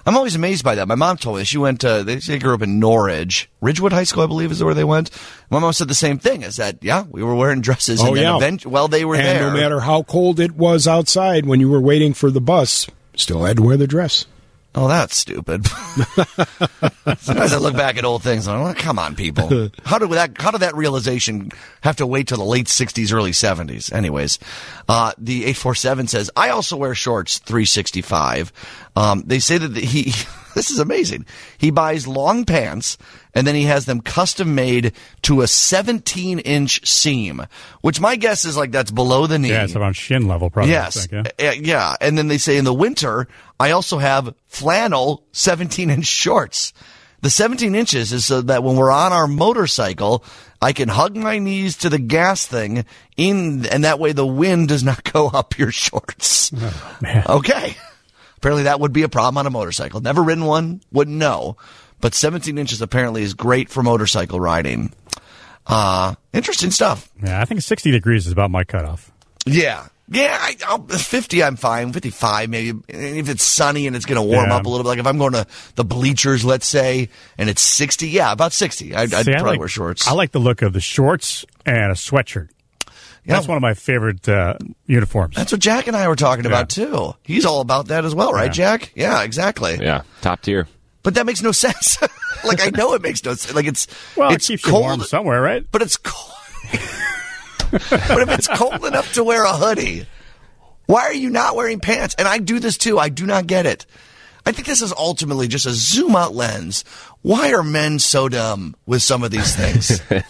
I'm 0.05 0.15
always 0.17 0.35
amazed 0.35 0.63
by 0.63 0.75
that. 0.75 0.87
My 0.87 0.95
mom 0.95 1.17
told 1.17 1.37
me 1.37 1.43
she 1.43 1.57
went 1.57 1.81
to, 1.81 2.03
they, 2.03 2.15
they 2.17 2.39
grew 2.39 2.53
up 2.53 2.61
in 2.61 2.79
Norridge. 2.79 3.49
Ridgewood 3.61 3.91
High 3.91 4.03
School, 4.03 4.23
I 4.23 4.27
believe, 4.27 4.51
is 4.51 4.63
where 4.63 4.73
they 4.73 4.83
went. 4.83 5.09
My 5.49 5.59
mom 5.59 5.73
said 5.73 5.87
the 5.87 5.95
same 5.95 6.19
thing, 6.19 6.43
is 6.43 6.55
that, 6.57 6.77
yeah, 6.81 7.03
we 7.09 7.23
were 7.23 7.35
wearing 7.35 7.61
dresses. 7.61 8.01
Oh, 8.01 8.07
and 8.09 8.17
yeah. 8.17 8.37
event- 8.37 8.65
well, 8.65 8.87
they 8.87 9.03
were 9.03 9.15
and 9.15 9.25
there. 9.25 9.51
no 9.51 9.53
matter 9.53 9.79
how 9.81 10.03
cold 10.03 10.39
it 10.39 10.55
was 10.55 10.87
outside 10.87 11.45
when 11.45 11.59
you 11.59 11.69
were 11.69 11.81
waiting 11.81 12.13
for 12.13 12.29
the 12.31 12.41
bus, 12.41 12.87
still 13.15 13.43
had 13.43 13.57
to 13.57 13.63
wear 13.63 13.77
the 13.77 13.87
dress. 13.87 14.25
Oh, 14.77 14.89
that's 14.89 15.15
stupid. 15.15 15.65
Sometimes 17.17 17.53
I 17.53 17.57
look 17.57 17.77
back 17.77 17.97
at 17.97 18.03
old 18.03 18.23
things 18.23 18.45
and 18.45 18.57
I'm 18.57 18.63
like, 18.63 18.77
come 18.77 18.99
on, 18.99 19.15
people. 19.15 19.47
How 19.85 19.99
did 19.99 20.09
that, 20.11 20.39
how 20.41 20.51
did 20.51 20.61
that 20.61 20.75
realization 20.75 21.51
have 21.81 21.95
to 21.97 22.05
wait 22.05 22.27
till 22.27 22.37
the 22.37 22.43
late 22.43 22.65
60s, 22.65 23.13
early 23.13 23.31
70s? 23.31 23.93
Anyways, 23.93 24.37
uh, 24.89 25.13
the 25.17 25.43
847 25.43 26.07
says, 26.07 26.31
I 26.35 26.49
also 26.49 26.75
wear 26.75 26.93
shorts 26.93 27.39
365. 27.39 28.51
Um, 28.95 29.23
they 29.25 29.39
say 29.39 29.57
that 29.57 29.75
he, 29.77 30.03
this 30.55 30.71
is 30.71 30.79
amazing. 30.79 31.25
He 31.57 31.71
buys 31.71 32.07
long 32.07 32.43
pants 32.43 32.97
and 33.33 33.45
then 33.45 33.55
he 33.55 33.63
has 33.63 33.85
them 33.85 34.01
custom 34.01 34.55
made 34.55 34.93
to 35.23 35.41
a 35.41 35.47
17 35.47 36.39
inch 36.39 36.87
seam, 36.87 37.45
which 37.81 37.99
my 37.99 38.15
guess 38.15 38.45
is 38.45 38.57
like 38.57 38.71
that's 38.71 38.91
below 38.91 39.27
the 39.27 39.37
knee. 39.37 39.49
Yeah, 39.49 39.65
it's 39.65 39.75
around 39.75 39.95
shin 39.95 40.27
level, 40.27 40.49
probably. 40.49 40.71
Yes. 40.71 41.05
think, 41.05 41.27
yeah. 41.37 41.49
Uh, 41.49 41.53
yeah. 41.53 41.95
And 42.01 42.17
then 42.17 42.29
they 42.29 42.37
say 42.37 42.57
in 42.57 42.65
the 42.65 42.73
winter, 42.73 43.27
I 43.59 43.71
also 43.71 43.97
have 43.97 44.35
flannel 44.47 45.23
17 45.31 45.89
inch 45.89 46.05
shorts. 46.05 46.73
The 47.21 47.29
17 47.29 47.73
inches 47.73 48.13
is 48.13 48.25
so 48.25 48.41
that 48.41 48.63
when 48.63 48.75
we're 48.75 48.91
on 48.91 49.13
our 49.13 49.27
motorcycle, 49.27 50.23
I 50.61 50.73
can 50.73 50.89
hug 50.89 51.15
my 51.15 51.39
knees 51.39 51.77
to 51.77 51.89
the 51.89 51.97
gas 51.97 52.45
thing 52.45 52.85
in, 53.17 53.65
and 53.65 53.83
that 53.83 53.99
way 53.99 54.11
the 54.11 54.27
wind 54.27 54.67
does 54.67 54.83
not 54.83 55.03
go 55.13 55.29
up 55.29 55.57
your 55.57 55.71
shorts. 55.71 56.51
okay. 57.29 57.75
Apparently 58.37 58.63
that 58.63 58.79
would 58.79 58.93
be 58.93 59.03
a 59.03 59.09
problem 59.09 59.37
on 59.37 59.47
a 59.47 59.49
motorcycle. 59.49 60.01
Never 60.01 60.21
ridden 60.21 60.45
one, 60.45 60.81
wouldn't 60.91 61.17
know. 61.17 61.57
But 62.01 62.13
17 62.13 62.57
inches 62.57 62.81
apparently 62.81 63.23
is 63.23 63.33
great 63.33 63.69
for 63.69 63.81
motorcycle 63.81 64.39
riding. 64.39 64.93
Uh, 65.65 66.15
interesting 66.33 66.69
stuff. 66.69 67.09
Yeah, 67.23 67.41
I 67.41 67.45
think 67.45 67.61
60 67.61 67.89
degrees 67.89 68.27
is 68.27 68.31
about 68.31 68.51
my 68.51 68.63
cutoff. 68.63 69.11
Yeah. 69.45 69.87
Yeah, 70.07 70.37
I, 70.39 70.55
I'll, 70.67 70.83
50, 70.85 71.43
I'm 71.43 71.55
fine. 71.55 71.91
55, 71.91 72.49
maybe. 72.49 72.79
If 72.87 73.27
it's 73.27 73.43
sunny 73.43 73.87
and 73.87 73.95
it's 73.95 74.05
going 74.05 74.21
to 74.21 74.21
warm 74.21 74.49
Yeah. 74.49 74.57
up 74.57 74.65
a 74.65 74.69
little 74.69 74.83
bit. 74.83 74.89
Like 74.89 74.99
if 74.99 75.07
I'm 75.07 75.17
going 75.17 75.33
to 75.33 75.47
the 75.75 75.83
bleachers, 75.83 76.45
let's 76.45 76.67
say, 76.67 77.09
and 77.39 77.49
it's 77.49 77.61
60, 77.63 78.07
yeah, 78.09 78.31
about 78.31 78.53
60. 78.53 78.93
I'd, 78.93 79.13
I'd 79.13 79.25
See, 79.25 79.31
I 79.31 79.35
probably 79.37 79.51
like, 79.53 79.59
wear 79.59 79.67
shorts. 79.67 80.07
I 80.07 80.11
like 80.13 80.31
the 80.31 80.39
look 80.39 80.61
of 80.61 80.73
the 80.73 80.79
shorts 80.79 81.43
and 81.65 81.91
a 81.91 81.95
sweatshirt. 81.95 82.49
Yeah. 83.27 83.33
That's 83.33 83.47
one 83.47 83.57
of 83.57 83.63
my 83.63 83.73
favorite 83.73 84.29
uh, 84.29 84.59
uniforms. 84.85 85.35
That's 85.35 85.51
what 85.51 85.59
Jack 85.59 85.87
and 85.87 85.97
I 85.97 86.07
were 86.07 86.15
talking 86.15 86.45
about, 86.45 86.69
too. 86.69 87.15
He's 87.23 87.43
all 87.43 87.59
about 87.61 87.87
that 87.87 88.05
as 88.05 88.13
well, 88.13 88.31
right, 88.31 88.45
Yeah. 88.45 88.51
Jack? 88.77 88.91
Yeah, 88.93 89.23
exactly. 89.23 89.79
Yeah, 89.81 90.03
top 90.21 90.41
tier. 90.41 90.67
But 91.01 91.15
that 91.15 91.25
makes 91.25 91.41
no 91.41 91.51
sense. 91.51 91.99
like, 92.43 92.61
I 92.61 92.69
know 92.69 92.93
it 92.93 93.01
makes 93.01 93.23
no 93.25 93.31
sense. 93.33 93.55
Like, 93.55 93.65
it's, 93.65 93.87
well, 94.15 94.31
it's 94.31 94.47
it 94.47 94.53
keeps 94.53 94.65
you 94.65 94.71
cold, 94.71 94.83
warm 94.83 94.99
somewhere, 95.01 95.41
right? 95.41 95.65
but 95.71 95.81
it's 95.81 95.97
cold. 95.97 96.33
but 97.71 98.21
if 98.21 98.29
it's 98.29 98.47
cold 98.47 98.85
enough 98.85 99.13
to 99.13 99.23
wear 99.23 99.43
a 99.43 99.53
hoodie, 99.53 100.05
why 100.85 101.03
are 101.03 101.13
you 101.13 101.29
not 101.29 101.55
wearing 101.55 101.79
pants? 101.79 102.15
And 102.17 102.27
I 102.27 102.37
do 102.37 102.59
this 102.59 102.77
too. 102.77 102.99
I 102.99 103.09
do 103.09 103.25
not 103.25 103.47
get 103.47 103.65
it. 103.65 103.85
I 104.45 104.51
think 104.51 104.67
this 104.67 104.81
is 104.81 104.93
ultimately 104.95 105.47
just 105.47 105.65
a 105.65 105.71
zoom 105.71 106.15
out 106.15 106.35
lens. 106.35 106.83
Why 107.23 107.53
are 107.53 107.63
men 107.63 107.97
so 107.97 108.29
dumb 108.29 108.75
with 108.85 109.01
some 109.01 109.23
of 109.23 109.31
these 109.31 109.55
things? 109.55 110.01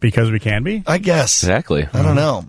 Because 0.00 0.30
we 0.30 0.38
can 0.38 0.62
be. 0.62 0.82
I 0.86 0.96
guess. 0.96 1.42
Exactly. 1.42 1.86
I 1.92 2.02
don't 2.02 2.16
know. 2.16 2.48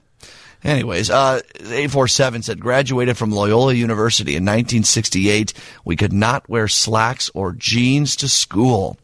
Anyways, 0.64 1.10
uh, 1.10 1.42
847 1.56 2.44
said, 2.44 2.62
graduated 2.62 3.18
from 3.18 3.32
Loyola 3.32 3.74
University 3.74 4.38
in 4.38 4.44
1968. 4.44 5.54
We 5.84 5.98
could 5.98 6.14
not 6.14 6.48
wear 6.48 6.70
slacks 6.70 7.30
or 7.34 7.52
jeans 7.52 8.16
to 8.16 8.30
school. 8.30 8.98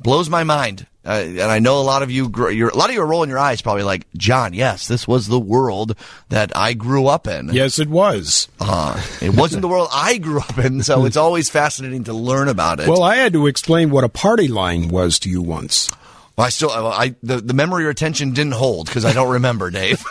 Blows 0.00 0.28
my 0.28 0.42
mind. 0.42 0.86
Uh, 1.04 1.12
and 1.12 1.40
I 1.40 1.60
know 1.60 1.80
a 1.80 1.82
lot 1.82 2.02
of 2.02 2.10
you, 2.10 2.30
you're, 2.50 2.68
a 2.68 2.76
lot 2.76 2.90
of 2.90 2.94
you 2.94 3.00
are 3.00 3.06
rolling 3.06 3.30
your 3.30 3.38
eyes, 3.38 3.62
probably 3.62 3.84
like, 3.84 4.06
John, 4.16 4.52
yes, 4.52 4.86
this 4.86 5.08
was 5.08 5.28
the 5.28 5.40
world 5.40 5.96
that 6.28 6.54
I 6.54 6.74
grew 6.74 7.06
up 7.06 7.26
in. 7.26 7.48
Yes, 7.54 7.78
it 7.78 7.88
was. 7.88 8.48
Uh, 8.60 9.02
it 9.22 9.34
wasn't 9.34 9.62
the 9.62 9.68
world 9.68 9.88
I 9.92 10.18
grew 10.18 10.40
up 10.40 10.58
in, 10.58 10.82
so 10.82 11.06
it's 11.06 11.16
always 11.16 11.48
fascinating 11.48 12.04
to 12.04 12.12
learn 12.12 12.48
about 12.48 12.80
it. 12.80 12.88
Well, 12.88 13.02
I 13.02 13.16
had 13.16 13.32
to 13.32 13.46
explain 13.46 13.90
what 13.90 14.04
a 14.04 14.10
party 14.10 14.46
line 14.46 14.88
was 14.88 15.18
to 15.20 15.30
you 15.30 15.40
once. 15.40 15.88
Well, 16.36 16.46
I 16.46 16.50
still, 16.50 16.70
I 16.70 17.14
the, 17.22 17.36
the 17.38 17.54
memory 17.54 17.84
retention 17.84 18.32
didn't 18.32 18.54
hold 18.54 18.86
because 18.86 19.04
I 19.04 19.12
don't 19.12 19.32
remember, 19.32 19.70
Dave. 19.70 20.02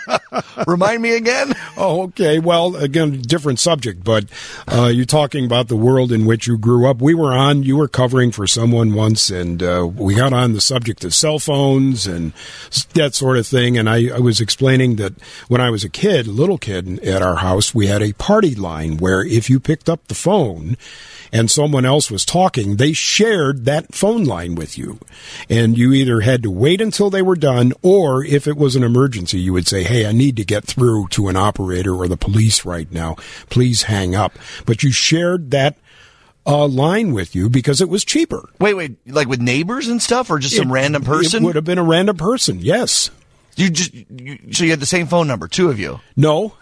Remind 0.66 1.02
me 1.02 1.14
again. 1.14 1.52
Oh, 1.76 2.04
okay. 2.04 2.38
Well, 2.38 2.76
again, 2.76 3.20
different 3.20 3.58
subject, 3.58 4.02
but 4.02 4.24
uh, 4.68 4.86
you're 4.86 5.04
talking 5.04 5.44
about 5.44 5.68
the 5.68 5.76
world 5.76 6.12
in 6.12 6.24
which 6.24 6.46
you 6.46 6.56
grew 6.56 6.88
up. 6.88 7.00
We 7.00 7.14
were 7.14 7.32
on, 7.34 7.62
you 7.62 7.76
were 7.76 7.88
covering 7.88 8.32
for 8.32 8.46
someone 8.46 8.94
once, 8.94 9.28
and 9.30 9.62
uh, 9.62 9.86
we 9.86 10.14
got 10.14 10.32
on 10.32 10.52
the 10.52 10.60
subject 10.60 11.04
of 11.04 11.14
cell 11.14 11.38
phones 11.38 12.06
and 12.06 12.32
that 12.94 13.14
sort 13.14 13.36
of 13.36 13.46
thing. 13.46 13.76
And 13.76 13.88
I, 13.88 14.08
I 14.14 14.18
was 14.18 14.40
explaining 14.40 14.96
that 14.96 15.12
when 15.48 15.60
I 15.60 15.70
was 15.70 15.84
a 15.84 15.90
kid, 15.90 16.26
little 16.26 16.58
kid 16.58 17.00
at 17.00 17.22
our 17.22 17.36
house, 17.36 17.74
we 17.74 17.86
had 17.86 18.02
a 18.02 18.14
party 18.14 18.54
line 18.54 18.96
where 18.96 19.24
if 19.24 19.50
you 19.50 19.60
picked 19.60 19.88
up 19.88 20.06
the 20.08 20.14
phone, 20.14 20.76
and 21.32 21.50
someone 21.50 21.84
else 21.84 22.10
was 22.10 22.24
talking, 22.24 22.76
they 22.76 22.92
shared 22.92 23.64
that 23.64 23.94
phone 23.94 24.24
line 24.24 24.54
with 24.54 24.78
you. 24.78 24.98
And 25.48 25.76
you 25.76 25.92
either 25.92 26.20
had 26.20 26.42
to 26.42 26.50
wait 26.50 26.80
until 26.80 27.10
they 27.10 27.22
were 27.22 27.36
done, 27.36 27.72
or 27.82 28.24
if 28.24 28.46
it 28.46 28.56
was 28.56 28.76
an 28.76 28.82
emergency, 28.84 29.38
you 29.38 29.52
would 29.52 29.66
say, 29.66 29.82
Hey, 29.84 30.06
I 30.06 30.12
need 30.12 30.36
to 30.36 30.44
get 30.44 30.64
through 30.64 31.08
to 31.08 31.28
an 31.28 31.36
operator 31.36 31.94
or 31.94 32.08
the 32.08 32.16
police 32.16 32.64
right 32.64 32.90
now. 32.90 33.16
Please 33.50 33.84
hang 33.84 34.14
up. 34.14 34.32
But 34.64 34.82
you 34.82 34.90
shared 34.92 35.50
that 35.50 35.76
a 36.46 36.66
line 36.66 37.12
with 37.12 37.34
you 37.34 37.48
because 37.50 37.80
it 37.80 37.88
was 37.88 38.04
cheaper. 38.04 38.48
Wait, 38.60 38.74
wait, 38.74 38.96
like 39.06 39.28
with 39.28 39.40
neighbors 39.40 39.88
and 39.88 40.00
stuff, 40.00 40.30
or 40.30 40.38
just 40.38 40.56
some 40.56 40.72
random 40.72 41.02
person? 41.02 41.42
It 41.42 41.46
would 41.46 41.56
have 41.56 41.64
been 41.64 41.78
a 41.78 41.82
random 41.82 42.16
person. 42.16 42.60
Yes. 42.60 43.10
you 43.56 43.68
just 43.68 43.92
you, 43.92 44.38
so 44.52 44.64
you 44.64 44.70
had 44.70 44.80
the 44.80 44.86
same 44.86 45.06
phone 45.08 45.26
number, 45.26 45.48
two 45.48 45.68
of 45.68 45.80
you. 45.80 46.00
No. 46.14 46.54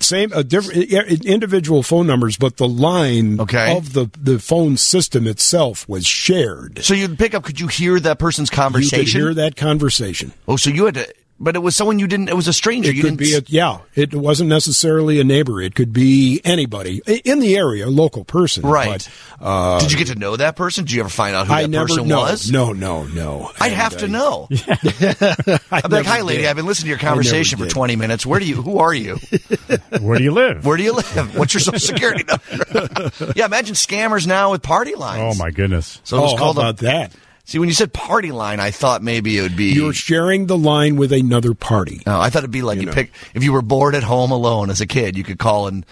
Same, 0.00 0.32
a 0.32 0.44
different 0.44 1.24
individual 1.24 1.82
phone 1.82 2.06
numbers, 2.06 2.36
but 2.36 2.56
the 2.58 2.68
line 2.68 3.40
Okay. 3.40 3.76
of 3.76 3.92
the 3.94 4.10
the 4.20 4.38
phone 4.38 4.76
system 4.76 5.26
itself 5.26 5.88
was 5.88 6.06
shared. 6.06 6.84
So 6.84 6.94
you'd 6.94 7.18
pick 7.18 7.34
up. 7.34 7.44
Could 7.44 7.58
you 7.60 7.68
hear 7.68 7.98
that 8.00 8.18
person's 8.18 8.50
conversation? 8.50 8.98
You 8.98 9.04
could 9.04 9.12
hear 9.12 9.34
that 9.34 9.56
conversation. 9.56 10.32
Oh, 10.46 10.56
so 10.56 10.70
you 10.70 10.84
had 10.84 10.94
to, 10.94 11.14
but 11.42 11.56
it 11.56 11.58
was 11.58 11.74
someone 11.76 11.98
you 11.98 12.06
didn't. 12.06 12.28
It 12.28 12.36
was 12.36 12.48
a 12.48 12.52
stranger. 12.52 12.88
It 12.90 12.96
you 12.96 13.02
could 13.02 13.18
didn't. 13.18 13.18
be 13.18 13.34
a 13.34 13.42
yeah. 13.48 13.78
It 13.94 14.14
wasn't 14.14 14.48
necessarily 14.48 15.20
a 15.20 15.24
neighbor. 15.24 15.60
It 15.60 15.74
could 15.74 15.92
be 15.92 16.40
anybody 16.44 17.02
in 17.24 17.40
the 17.40 17.56
area, 17.56 17.86
a 17.86 17.90
local 17.90 18.24
person. 18.24 18.62
right. 18.62 19.08
But, 19.38 19.44
uh, 19.46 19.80
Did 19.80 19.92
you 19.92 19.98
get 19.98 20.06
to 20.06 20.14
know 20.14 20.36
that 20.36 20.54
person? 20.56 20.84
Did 20.84 20.92
you 20.92 21.00
ever 21.00 21.08
find 21.08 21.34
out 21.34 21.48
who 21.48 21.52
I 21.52 21.62
that 21.62 21.68
never 21.68 21.88
person 21.88 22.08
no, 22.08 22.20
was? 22.20 22.50
no, 22.50 22.72
no, 22.72 23.02
no. 23.04 23.50
I'd 23.60 23.72
And, 23.72 23.80
have 23.80 23.96
to 23.98 24.04
uh, 24.04 24.08
know. 24.08 24.48
I 24.50 25.58
I'd 25.72 25.82
be 25.90 25.96
like, 25.96 26.06
"Hi, 26.06 26.20
lady. 26.22 26.42
did. 26.42 26.48
I've 26.48 26.56
been 26.56 26.66
listening 26.66 26.84
to 26.86 26.90
your 26.90 26.98
conversation 26.98 27.58
for 27.58 27.66
20 27.66 27.96
minutes. 27.96 28.24
Where 28.24 28.38
do 28.40 28.46
you? 28.46 28.62
Who 28.62 28.78
are 28.78 28.94
you? 28.94 29.16
Where 30.00 30.18
do 30.18 30.24
you 30.24 30.32
live? 30.32 30.64
Where 30.64 30.76
do 30.76 30.82
you 30.84 30.92
live? 30.92 31.36
What's 31.36 31.54
your 31.54 31.60
social 31.60 31.80
security 31.80 32.24
number? 32.28 33.12
yeah, 33.34 33.46
imagine 33.46 33.74
scammers 33.74 34.26
now 34.26 34.52
with 34.52 34.62
party 34.62 34.94
lines. 34.94 35.36
oh 35.36 35.42
my 35.42 35.50
goodness! 35.50 36.00
So 36.04 36.18
it 36.18 36.20
was 36.20 36.32
Oh, 36.32 36.36
how 36.36 36.42
called 36.42 36.56
a- 36.58 36.60
about 36.60 36.76
that? 36.78 37.12
See, 37.44 37.58
when 37.58 37.68
you 37.68 37.74
said 37.74 37.92
party 37.92 38.30
line, 38.32 38.60
I 38.60 38.70
thought 38.70 39.02
maybe 39.02 39.36
it 39.36 39.42
would 39.42 39.56
be. 39.56 39.72
You're 39.72 39.92
sharing 39.92 40.46
the 40.46 40.56
line 40.56 40.96
with 40.96 41.12
another 41.12 41.54
party. 41.54 42.00
No, 42.06 42.20
I 42.20 42.30
thought 42.30 42.40
it'd 42.40 42.50
be 42.50 42.62
like 42.62 42.78
you, 42.80 42.86
know. 42.86 42.92
pick 42.92 43.12
if 43.34 43.42
you 43.42 43.52
were 43.52 43.62
bored 43.62 43.94
at 43.94 44.04
home 44.04 44.30
alone 44.30 44.70
as 44.70 44.80
a 44.80 44.86
kid, 44.86 45.16
you 45.16 45.24
could 45.24 45.38
call 45.38 45.66
and 45.66 45.84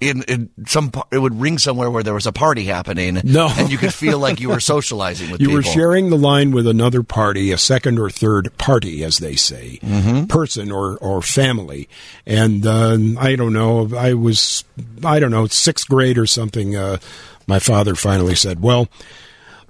in, 0.00 0.22
in 0.28 0.50
some 0.68 0.92
it 1.10 1.18
would 1.18 1.40
ring 1.40 1.58
somewhere 1.58 1.90
where 1.90 2.04
there 2.04 2.14
was 2.14 2.26
a 2.28 2.32
party 2.32 2.62
happening. 2.64 3.20
No. 3.24 3.48
and 3.56 3.72
you 3.72 3.76
could 3.76 3.92
feel 3.92 4.20
like 4.20 4.38
you 4.38 4.50
were 4.50 4.60
socializing 4.74 5.32
with 5.32 5.40
people. 5.40 5.52
You 5.54 5.58
people. 5.58 5.68
were 5.68 5.74
sharing 5.74 6.10
the 6.10 6.16
line 6.16 6.52
with 6.52 6.68
another 6.68 7.02
party, 7.02 7.50
a 7.50 7.58
second 7.58 7.98
or 7.98 8.08
third 8.08 8.56
party, 8.56 9.02
as 9.02 9.18
they 9.18 9.34
say, 9.34 9.80
Mm-hmm. 9.82 10.26
person 10.26 10.70
or, 10.70 10.96
or 10.98 11.20
family. 11.22 11.88
And 12.24 12.64
uh, 12.64 12.96
I 13.18 13.34
don't 13.34 13.52
know, 13.52 13.90
I 13.96 14.14
was, 14.14 14.62
I 15.04 15.18
don't 15.18 15.32
know, 15.32 15.46
sixth 15.48 15.88
grade 15.88 16.18
or 16.18 16.26
something. 16.26 16.76
Uh, 16.76 16.98
my 17.48 17.58
father 17.58 17.96
finally 17.96 18.36
said, 18.36 18.62
"Well, 18.62 18.88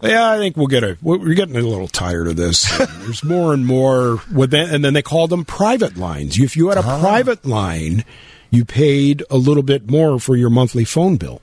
yeah, 0.04 0.30
I 0.30 0.38
think 0.38 0.56
we'll 0.56 0.66
get 0.66 0.84
a. 0.84 0.96
We're 1.02 1.34
getting 1.34 1.56
a 1.56 1.60
little 1.60 1.88
tired 1.88 2.26
of 2.28 2.36
this. 2.36 2.76
There's 3.00 3.24
more 3.24 3.52
and 3.54 3.66
more 3.66 4.20
with 4.32 4.50
that, 4.52 4.70
and 4.72 4.84
then 4.84 4.94
they 4.94 5.02
called 5.02 5.30
them 5.30 5.44
private 5.44 5.96
lines. 5.96 6.38
If 6.38 6.56
you 6.56 6.68
had 6.68 6.78
a 6.78 6.82
Ah. 6.84 7.00
private 7.00 7.44
line." 7.46 8.04
You 8.50 8.64
paid 8.64 9.24
a 9.30 9.36
little 9.36 9.64
bit 9.64 9.90
more 9.90 10.20
for 10.20 10.36
your 10.36 10.48
monthly 10.48 10.84
phone 10.84 11.16
bill. 11.16 11.42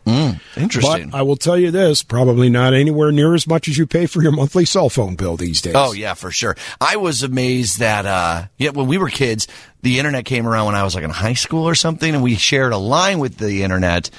Interesting. 0.56 1.10
But 1.10 1.18
I 1.18 1.24
will 1.24 1.36
tell 1.36 1.58
you 1.58 1.70
this, 1.70 2.04
probably 2.04 2.50
not 2.50 2.74
anywhere 2.74 3.12
near 3.12 3.34
as 3.36 3.46
much 3.46 3.68
as 3.68 3.78
you 3.78 3.86
pay 3.86 4.06
for 4.06 4.22
your 4.24 4.32
monthly 4.32 4.64
cell 4.64 4.88
phone 4.88 5.16
bill 5.16 5.36
these 5.36 5.62
days. 5.62 5.74
Oh 5.76 5.92
yeah, 5.92 6.14
for 6.14 6.32
sure. 6.32 6.56
I 6.80 6.96
was 6.96 7.22
amazed 7.22 7.80
that 7.80 8.06
uh 8.06 8.46
yeah, 8.58 8.70
when 8.70 8.88
we 8.88 8.98
were 8.98 9.10
kids, 9.10 9.46
the 9.82 10.00
internet 10.00 10.24
came 10.24 10.48
around 10.48 10.68
when 10.68 10.76
I 10.76 10.84
was 10.84 10.96
like 10.96 11.04
in 11.04 11.10
high 11.10 11.34
school 11.34 11.68
or 11.68 11.76
something 11.76 12.14
and 12.14 12.24
we 12.24 12.36
shared 12.36 12.72
a 12.72 12.78
line 12.78 13.20
with 13.20 13.36
the 13.40 13.64
internet 13.64 14.10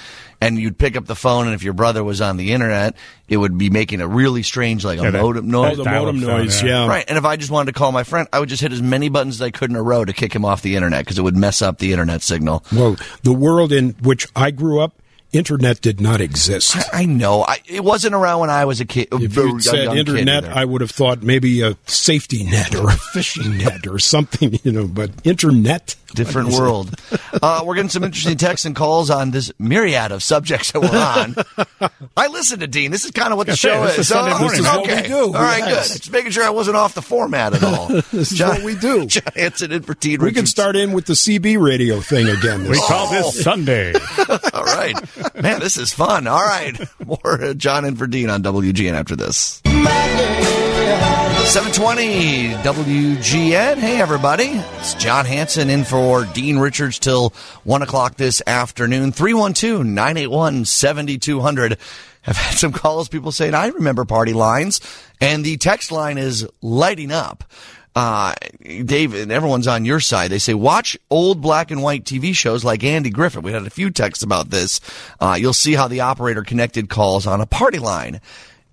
and 0.45 0.59
you'd 0.59 0.77
pick 0.77 0.95
up 0.97 1.05
the 1.05 1.15
phone 1.15 1.45
and 1.45 1.55
if 1.55 1.63
your 1.63 1.73
brother 1.73 2.03
was 2.03 2.21
on 2.21 2.37
the 2.37 2.51
internet, 2.53 2.95
it 3.27 3.37
would 3.37 3.57
be 3.57 3.69
making 3.69 4.01
a 4.01 4.07
really 4.07 4.43
strange 4.43 4.83
like 4.83 4.99
a 4.99 5.03
Yeah, 5.03 5.11
that- 5.11 5.21
modem 5.21 5.45
Oh, 5.55 5.63
noise. 5.63 5.77
the 5.77 5.83
dial-up 5.83 6.15
modem 6.15 6.21
sound, 6.21 6.37
noise, 6.43 6.61
yeah. 6.63 6.69
yeah. 6.83 6.87
Right, 6.87 7.05
and 7.07 7.17
if 7.17 7.25
I 7.25 7.35
just 7.35 7.51
wanted 7.51 7.73
to 7.73 7.79
call 7.79 7.91
my 7.91 8.03
friend, 8.03 8.27
I 8.33 8.39
would 8.39 8.49
just 8.49 8.61
hit 8.61 8.71
as 8.71 8.81
many 8.81 9.09
buttons 9.09 9.35
as 9.35 9.41
I 9.41 9.51
could 9.51 9.69
in 9.69 9.75
a 9.75 9.81
row 9.83 10.03
to 10.05 10.13
kick 10.13 10.33
him 10.33 10.45
off 10.45 10.61
the 10.61 10.75
internet 10.75 11.05
because 11.05 11.17
it 11.17 11.21
would 11.23 11.37
mess 11.37 11.61
up 11.61 11.77
the 11.79 11.91
internet 11.91 12.21
signal. 12.21 12.63
Well, 12.71 12.97
the 13.23 13.33
world 13.33 13.71
in 13.71 13.95
which 14.01 14.27
I 14.35 14.51
grew 14.51 14.79
up, 14.79 14.99
internet 15.33 15.81
did 15.81 15.99
not 15.99 16.21
exist. 16.21 16.77
I 16.93 17.05
know. 17.05 17.43
I, 17.43 17.57
it 17.65 17.83
wasn't 17.83 18.15
around 18.15 18.39
when 18.41 18.49
I 18.49 18.65
was 18.65 18.79
a 18.79 18.85
kid. 18.85 19.07
If 19.11 19.35
you 19.35 19.43
young 19.47 19.59
said 19.59 19.89
kid 19.89 19.97
internet. 19.97 20.45
I 20.45 20.63
would 20.63 20.81
have 20.81 20.91
thought 20.91 21.23
maybe 21.23 21.61
a 21.61 21.75
safety 21.85 22.43
net 22.43 22.75
or 22.75 22.89
a 22.89 22.93
fishing 22.93 23.57
net 23.57 23.87
or 23.87 23.99
something, 23.99 24.59
you 24.63 24.71
know, 24.71 24.87
but 24.87 25.11
internet. 25.25 25.95
different 26.13 26.49
world. 26.49 26.93
Uh, 27.41 27.63
we're 27.65 27.73
getting 27.75 27.89
some 27.89 28.03
interesting 28.03 28.37
texts 28.37 28.65
and 28.65 28.75
calls 28.75 29.09
on 29.09 29.31
this 29.31 29.51
myriad 29.57 30.11
of 30.11 30.21
subjects 30.21 30.71
that 30.71 30.79
we're 30.79 30.89
on. 31.79 31.89
I 32.15 32.27
listen 32.27 32.59
to 32.59 32.67
Dean. 32.67 32.91
This 32.91 33.03
is 33.03 33.09
kind 33.11 33.31
of 33.33 33.37
what 33.37 33.47
the 33.47 33.57
say, 33.57 33.69
show 33.69 33.81
this 33.83 33.93
is. 33.93 33.99
is 33.99 34.07
Sunday 34.09 34.31
Oh, 34.35 34.39
morning. 34.39 34.61
This 34.61 34.69
is 34.71 34.77
what 34.77 34.87
we 35.03 35.07
do. 35.07 35.17
All 35.25 35.31
right, 35.33 35.57
Yes. 35.59 35.93
good. 35.93 35.97
Just 36.03 36.11
making 36.11 36.31
sure 36.31 36.43
I 36.43 36.51
wasn't 36.51 36.77
off 36.77 36.93
the 36.93 37.01
format 37.01 37.53
at 37.55 37.63
all. 37.63 37.87
this 38.11 38.31
is 38.31 38.39
what 38.39 38.61
we 38.61 38.75
do. 38.75 39.07
John 39.07 39.23
Hanson 39.35 39.71
in 39.71 39.81
for 39.81 39.95
Dean 39.95 40.21
We 40.21 40.31
can 40.31 40.45
start 40.45 40.75
in 40.75 40.91
with 40.91 41.05
the 41.05 41.13
CB 41.13 41.59
radio 41.59 41.99
thing 41.99 42.29
again. 42.29 42.61
We 42.63 42.69
This 42.69 42.87
call 42.87 43.09
this 43.09 43.43
Sunday. 43.43 43.93
All 44.67 44.75
right. 44.75 44.95
Man, 45.41 45.59
this 45.59 45.75
is 45.77 45.91
fun. 45.93 46.25
All 46.27 46.41
right. 46.41 46.79
More 47.05 47.43
uh, 47.43 47.53
John 47.53 47.83
and 47.83 47.97
for 47.97 48.07
Dean 48.07 48.29
on 48.29 48.43
WGN 48.43 48.93
after 48.93 49.15
this. 49.15 49.61
720 51.51 52.53
WGN. 52.63 53.77
Hey, 53.77 53.99
everybody. 53.99 54.45
It's 54.79 54.93
John 54.93 55.25
Hanson 55.25 55.69
in 55.69 55.83
for 55.83 56.23
Dean 56.23 56.59
Richards 56.59 56.97
till 56.99 57.33
1 57.65 57.81
o'clock 57.81 58.15
this 58.15 58.41
afternoon. 58.47 59.11
312 59.11 59.85
981 59.85 60.63
7200. 60.63 61.77
I've 62.25 62.37
had 62.37 62.57
some 62.57 62.71
calls, 62.71 63.09
people 63.09 63.33
saying, 63.33 63.53
I 63.55 63.67
remember 63.67 64.05
party 64.05 64.31
lines. 64.31 64.79
And 65.19 65.43
the 65.43 65.57
text 65.57 65.91
line 65.91 66.17
is 66.17 66.47
lighting 66.61 67.11
up. 67.11 67.43
Uh, 67.95 68.33
Dave, 68.63 69.13
and 69.13 69.31
everyone's 69.31 69.67
on 69.67 69.85
your 69.85 69.99
side. 69.99 70.31
They 70.31 70.39
say, 70.39 70.55
watch 70.55 70.97
old 71.11 71.41
black 71.41 71.69
and 71.69 71.83
white 71.83 72.05
TV 72.05 72.33
shows 72.33 72.63
like 72.63 72.83
Andy 72.83 73.11
Griffith. 73.11 73.43
We 73.43 73.51
had 73.51 73.67
a 73.67 73.69
few 73.69 73.91
texts 73.91 74.23
about 74.23 74.49
this. 74.49 74.79
Uh, 75.19 75.37
you'll 75.39 75.53
see 75.53 75.73
how 75.73 75.87
the 75.87 76.01
operator 76.01 76.43
connected 76.43 76.89
calls 76.89 77.27
on 77.27 77.39
a 77.39 77.45
party 77.45 77.79
line. 77.79 78.19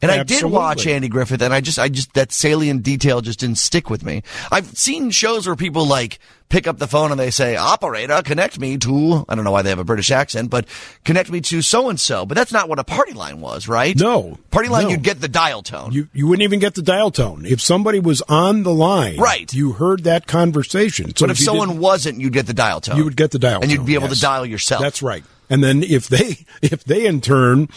And 0.02 0.10
I 0.10 0.22
did 0.22 0.44
watch 0.44 0.86
Andy 0.86 1.08
Griffith, 1.08 1.42
and 1.42 1.52
I 1.52 1.60
just, 1.60 1.78
I 1.78 1.88
just, 1.88 2.14
that 2.14 2.32
salient 2.32 2.82
detail 2.82 3.20
just 3.20 3.40
didn't 3.40 3.58
stick 3.58 3.90
with 3.90 4.04
me. 4.04 4.22
I've 4.50 4.76
seen 4.76 5.10
shows 5.10 5.46
where 5.46 5.56
people 5.56 5.86
like 5.86 6.18
pick 6.50 6.66
up 6.66 6.78
the 6.78 6.86
phone 6.86 7.10
and 7.10 7.18
they 7.18 7.30
say, 7.30 7.56
operator, 7.56 8.20
connect 8.22 8.58
me 8.58 8.76
to, 8.76 9.24
I 9.28 9.34
don't 9.34 9.44
know 9.44 9.52
why 9.52 9.62
they 9.62 9.70
have 9.70 9.78
a 9.78 9.84
British 9.84 10.10
accent, 10.10 10.50
but 10.50 10.66
connect 11.04 11.30
me 11.30 11.40
to 11.42 11.62
so 11.62 11.88
and 11.88 11.98
so. 11.98 12.26
But 12.26 12.34
that's 12.34 12.52
not 12.52 12.68
what 12.68 12.78
a 12.78 12.84
party 12.84 13.12
line 13.12 13.40
was, 13.40 13.68
right? 13.68 13.96
No. 13.96 14.36
Party 14.50 14.68
line, 14.68 14.84
No. 14.84 14.90
you'd 14.90 15.02
get 15.02 15.20
the 15.20 15.28
dial 15.28 15.62
tone. 15.62 15.92
You 15.92 16.08
you 16.12 16.26
wouldn't 16.26 16.42
even 16.42 16.58
get 16.58 16.74
the 16.74 16.82
dial 16.82 17.10
tone 17.10 17.46
if 17.46 17.60
somebody 17.60 18.00
was 18.00 18.20
on 18.22 18.64
the 18.64 18.74
line. 18.74 19.16
Right. 19.16 19.50
You 19.54 19.72
heard 19.72 20.04
that 20.04 20.26
conversation. 20.26 21.14
So 21.16 21.26
but 21.26 21.30
if 21.30 21.38
you 21.38 21.46
someone 21.46 21.78
wasn't, 21.78 22.20
you'd 22.20 22.32
get 22.32 22.46
the 22.46 22.54
dial 22.54 22.80
tone. 22.80 22.96
you 22.96 23.04
would 23.04 23.16
get 23.16 23.30
the 23.30 23.38
dial, 23.38 23.60
tone. 23.60 23.62
And 23.62 23.72
you'd 23.72 23.86
be 23.86 23.94
able 23.94 24.08
yes. 24.08 24.16
to 24.16 24.22
dial 24.22 24.44
yourself. 24.44 24.82
That's 24.82 25.02
right. 25.02 25.24
And 25.48 25.62
then 25.62 25.82
if 25.82 26.08
they 26.08 26.44
if 26.62 26.84
they 26.84 27.06
in 27.06 27.20
turn 27.20 27.68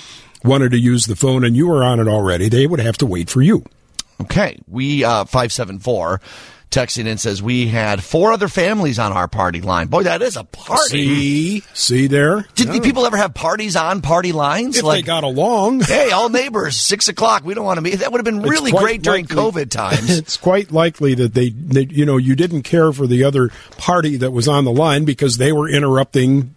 wanted 0.44 0.72
to 0.72 0.80
use 0.80 1.06
the 1.06 1.16
phone 1.16 1.44
and 1.44 1.56
you 1.56 1.68
were 1.68 1.84
on 1.84 2.00
it 2.00 2.08
already, 2.08 2.50
they 2.50 2.68
would 2.68 2.80
have 2.80 2.98
to 2.98 3.06
wait 3.06 3.30
for 3.30 3.42
you. 3.42 3.64
Okay. 4.22 4.60
We, 4.68 5.04
uh, 5.04 5.26
574 5.26 6.22
texting 6.74 7.06
in 7.06 7.18
says 7.18 7.42
we 7.42 7.68
had 7.68 8.04
four 8.04 8.32
other 8.32 8.48
families 8.48 8.98
on 9.00 9.14
our 9.14 9.28
party 9.28 9.62
line. 9.62 9.88
Boy, 9.88 10.04
that 10.04 10.22
is 10.22 10.36
a 10.36 10.44
party. 10.44 10.90
See, 10.90 11.64
see 11.74 12.08
there. 12.08 12.46
Did 12.56 12.84
people 12.84 13.06
ever 13.06 13.16
have 13.16 13.34
parties 13.34 13.76
on 13.76 14.02
party 14.02 14.32
lines? 14.32 14.78
If 14.78 14.86
they 14.86 15.04
got 15.04 15.24
along, 15.24 15.82
hey, 15.82 16.12
all 16.12 16.30
neighbors, 16.30 16.76
six 16.76 17.08
o'clock. 17.08 17.46
We 17.46 17.54
don't 17.54 17.64
want 17.64 17.78
to 17.78 17.82
meet. 17.82 17.96
That 17.96 18.12
would 18.12 18.20
have 18.20 18.26
been 18.26 18.42
really 18.42 18.72
great 18.72 19.04
during 19.04 19.28
COVID 19.28 19.70
times. 19.70 20.10
It's 20.10 20.36
quite 20.36 20.72
likely 20.72 21.14
that 21.16 21.34
they, 21.34 21.50
they, 21.50 21.84
you 21.84 22.06
know, 22.06 22.18
you 22.18 22.36
didn't 22.36 22.64
care 22.64 22.92
for 22.92 23.08
the 23.08 23.24
other 23.24 23.50
party 23.78 24.18
that 24.18 24.32
was 24.32 24.48
on 24.48 24.66
the 24.66 24.72
line 24.72 25.06
because 25.06 25.38
they 25.38 25.52
were 25.52 25.70
interrupting 25.70 26.56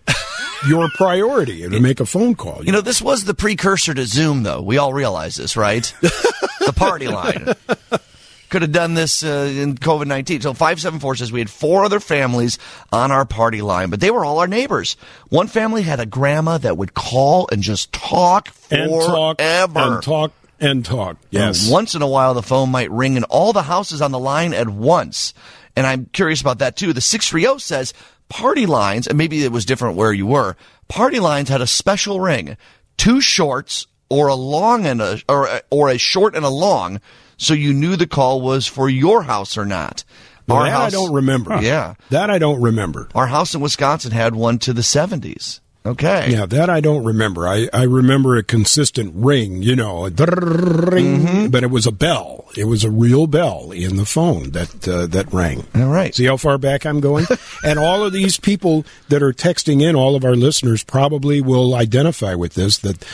your 0.69 0.89
priority 0.95 1.69
to 1.69 1.81
make 1.81 2.01
a 2.01 2.07
phone 2.07 2.35
call. 2.35 2.65
You 2.65 2.73
know, 2.73 2.81
this 2.81 3.03
was 3.03 3.25
the 3.25 3.35
precursor 3.35 3.95
to 3.95 4.07
Zoom, 4.07 4.43
though. 4.43 4.63
We 4.63 4.79
all 4.79 4.93
realize 4.93 5.37
this, 5.37 5.57
right? 5.57 5.93
the 6.01 6.73
party 6.75 7.09
line. 7.09 7.55
Could 8.49 8.63
have 8.63 8.73
done 8.73 8.95
this 8.95 9.25
uh, 9.25 9.53
in 9.53 9.75
COVID 9.75 10.07
19. 10.07 10.41
So 10.43 10.53
574 10.53 11.17
says 11.17 11.33
we 11.33 11.41
had 11.41 11.51
four 11.51 11.85
other 11.85 11.99
families 11.99 12.61
on 12.93 13.11
our 13.11 13.25
party 13.25 13.61
line, 13.61 13.91
but 13.91 13.99
they 13.99 14.11
were 14.13 14.25
all 14.25 14.39
our 14.39 14.47
neighbors. 14.47 14.97
One 15.31 15.49
family 15.49 15.83
had 15.83 15.99
a 15.99 16.07
grandma 16.07 16.59
that 16.59 16.77
would 16.79 16.95
call 16.95 17.49
and 17.51 17.61
just 17.61 17.93
talk 17.93 18.51
and 18.71 18.89
forever. 18.89 19.11
talk 19.11 19.41
and 19.41 20.03
talk 20.03 20.33
and 20.61 20.85
talk. 20.85 21.17
Yes. 21.31 21.65
And 21.65 21.73
once 21.73 21.97
in 21.97 22.03
a 22.03 22.07
while, 22.07 22.35
the 22.35 22.43
phone 22.43 22.71
might 22.71 22.91
ring 22.91 23.17
in 23.17 23.25
all 23.25 23.53
the 23.53 23.63
houses 23.63 24.01
on 24.01 24.13
the 24.13 24.19
line 24.19 24.55
at 24.55 24.69
once. 24.69 25.35
And 25.75 25.87
I'm 25.87 26.07
curious 26.07 26.41
about 26.41 26.61
that 26.61 26.77
too. 26.77 26.93
The 26.93 27.01
630 27.01 27.59
says 27.61 27.95
party 28.29 28.67
lines, 28.67 29.07
and 29.07 29.19
maybe 29.19 29.45
it 29.45 29.53
was 29.53 29.65
different 29.65 29.97
where 29.97 30.13
you 30.13 30.27
were, 30.27 30.57
party 30.89 31.21
lines 31.21 31.49
had 31.49 31.61
a 31.61 31.67
special 31.67 32.21
ring, 32.21 32.57
two 32.97 33.21
shorts 33.21 33.87
or 34.09 34.29
a 34.29 34.35
long 34.35 34.87
and 34.87 35.01
a, 35.01 35.21
or, 35.29 35.49
or 35.71 35.89
a 35.89 35.99
short 35.99 36.35
and 36.35 36.45
a 36.45 36.51
long, 36.51 37.01
so 37.37 37.55
you 37.55 37.73
knew 37.73 37.97
the 37.97 38.07
call 38.07 38.41
was 38.41 38.67
for 38.67 38.89
your 38.89 39.23
house 39.23 39.59
or 39.59 39.65
not. 39.65 40.05
Our 40.49 40.67
that 40.67 40.77
I 40.77 40.91
don't 40.91 41.13
remember. 41.13 41.61
Yeah. 41.61 41.95
That 42.11 42.31
I 42.31 42.39
don't 42.39 42.61
remember. 42.61 43.09
Our 43.15 43.27
house 43.27 43.55
in 43.55 43.61
Wisconsin 43.61 44.13
had 44.13 44.35
one 44.35 44.59
to 44.61 44.73
the 44.73 44.83
70s. 44.83 45.61
Okay. 45.87 46.33
Yeah, 46.33 46.47
that 46.47 46.69
I 46.69 46.81
don't 46.81 47.05
remember. 47.05 47.47
I, 47.47 47.69
I 47.73 47.85
remember 47.85 48.37
a 48.37 48.43
consistent 48.43 49.13
ring, 49.15 49.63
you 49.63 49.77
know, 49.77 50.07
a 50.07 50.11
ring, 50.11 51.07
Mm-hmm. 51.21 51.47
but 51.49 51.63
it 51.63 51.71
was 51.71 51.87
a 51.87 51.93
bell. 51.93 52.45
It 52.57 52.65
was 52.65 52.85
a 52.85 52.91
real 52.91 53.27
bell 53.27 53.71
in 53.71 53.97
the 53.97 54.05
phone 54.07 54.51
that 54.51 54.89
uh, 54.89 55.07
that 55.07 55.33
rang. 55.33 55.65
All 55.75 55.89
right. 55.89 56.15
See 56.15 56.25
how 56.27 56.37
far 56.37 56.59
back 56.59 56.85
I'm 56.85 57.01
going? 57.01 57.27
and 57.65 57.79
all 57.79 58.03
of 58.05 58.13
these 58.13 58.39
people 58.39 58.85
that 59.09 59.23
are 59.23 59.33
texting 59.33 59.81
in, 59.83 59.95
all 59.95 60.17
of 60.17 60.25
our 60.25 60.35
listeners 60.35 60.83
probably 60.83 61.41
will 61.41 61.75
identify 61.75 62.35
with 62.35 62.55
this 62.55 62.79
that 62.79 63.05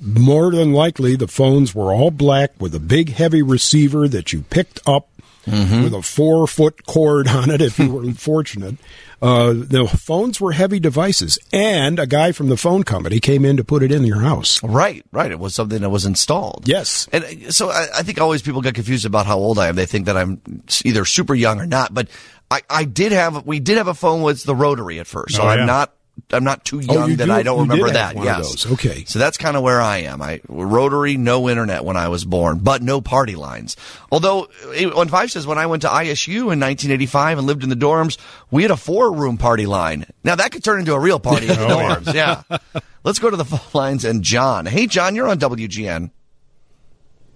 more 0.00 0.50
than 0.52 0.72
likely 0.72 1.16
the 1.16 1.26
phones 1.28 1.74
were 1.74 1.92
all 1.92 2.10
black 2.10 2.52
with 2.60 2.74
a 2.74 2.80
big 2.80 3.10
heavy 3.10 3.42
receiver 3.42 4.06
that 4.08 4.32
you 4.32 4.42
picked 4.42 4.80
up 4.86 5.08
with 5.50 5.94
a 5.94 6.02
four 6.02 6.46
foot 6.46 6.86
cord 6.86 7.28
on 7.40 7.50
it 7.50 7.60
if 7.60 7.78
you 7.78 7.90
were 7.92 8.12
fortunate. 8.12 8.76
Uh, 9.20 9.52
the 9.52 9.84
phones 9.88 10.40
were 10.40 10.52
heavy 10.52 10.78
devices, 10.78 11.40
and 11.52 11.98
a 11.98 12.06
guy 12.06 12.30
from 12.30 12.48
the 12.48 12.56
phone 12.56 12.84
company 12.84 13.18
came 13.18 13.44
in 13.44 13.56
to 13.56 13.64
put 13.64 13.82
it 13.82 13.90
in 13.90 14.04
your 14.04 14.20
house. 14.20 14.62
Right, 14.62 15.04
right. 15.10 15.32
It 15.32 15.40
was 15.40 15.56
something 15.56 15.80
that 15.80 15.90
was 15.90 16.06
installed. 16.06 16.68
Yes. 16.68 17.08
And 17.12 17.24
uh, 17.24 17.50
so 17.50 17.68
I, 17.70 17.86
I 17.96 18.02
think 18.02 18.20
always 18.20 18.42
people 18.42 18.60
get 18.60 18.76
confused 18.76 19.04
about 19.04 19.26
how 19.26 19.36
old 19.38 19.58
I 19.58 19.66
am. 19.68 19.74
They 19.74 19.86
think 19.86 20.06
that 20.06 20.16
I'm 20.16 20.40
either 20.84 21.04
super 21.04 21.34
young 21.34 21.60
or 21.60 21.66
not. 21.66 21.92
But 21.92 22.08
I, 22.48 22.62
I 22.70 22.84
did 22.84 23.10
have, 23.10 23.44
we 23.44 23.58
did 23.58 23.76
have 23.76 23.88
a 23.88 23.94
phone 23.94 24.22
with 24.22 24.44
the 24.44 24.54
rotary 24.54 25.00
at 25.00 25.08
first. 25.08 25.34
So 25.34 25.42
Oh, 25.42 25.48
I'm 25.48 25.66
not, 25.66 25.92
I'm 26.30 26.44
not 26.44 26.64
too 26.64 26.80
young 26.80 26.96
Oh, 26.96 27.06
you 27.06 27.16
that 27.16 27.26
do- 27.26 27.32
I 27.32 27.42
don't 27.42 27.60
remember 27.68 27.90
that. 27.90 28.14
one 28.16 28.24
yes. 28.26 28.66
Okay. 28.70 29.04
So 29.06 29.18
that's 29.18 29.36
kind 29.38 29.56
of 29.56 29.62
where 29.62 29.80
I 29.80 29.98
am. 29.98 30.20
I 30.22 30.40
rotary, 30.48 31.16
no 31.16 31.48
internet 31.48 31.84
when 31.84 31.96
I 31.96 32.08
was 32.08 32.24
born, 32.24 32.58
but 32.58 32.82
no 32.82 33.00
party 33.00 33.34
lines. 33.36 33.76
Although 34.10 34.48
it- 34.74 34.94
when 34.94 35.08
Five 35.08 35.30
says 35.30 35.46
when 35.46 35.58
I 35.58 35.66
went 35.66 35.82
to 35.82 35.88
ISU 35.88 36.50
in 36.52 36.58
1985 36.60 37.38
and 37.38 37.46
lived 37.46 37.62
in 37.62 37.68
the 37.70 37.76
dorms, 37.76 38.18
we 38.50 38.62
had 38.62 38.70
a 38.70 38.76
four 38.76 39.12
room 39.12 39.36
party 39.38 39.66
line. 39.66 40.06
Now 40.24 40.34
that 40.34 40.52
could 40.52 40.64
turn 40.64 40.80
into 40.80 40.94
a 40.94 41.00
real 41.00 41.20
party 41.20 41.46
in 41.48 41.54
the 41.56 41.66
Oh, 41.68 41.78
yeah. 41.80 41.96
dorms. 41.96 42.14
Yeah. 42.14 42.80
Let's 43.04 43.18
go 43.18 43.30
to 43.30 43.36
the 43.36 43.44
phone 43.44 43.60
lines 43.72 44.04
and 44.04 44.22
John. 44.22 44.66
Hey, 44.66 44.86
John, 44.86 45.14
you're 45.14 45.28
on 45.28 45.38
WGN. 45.38 46.10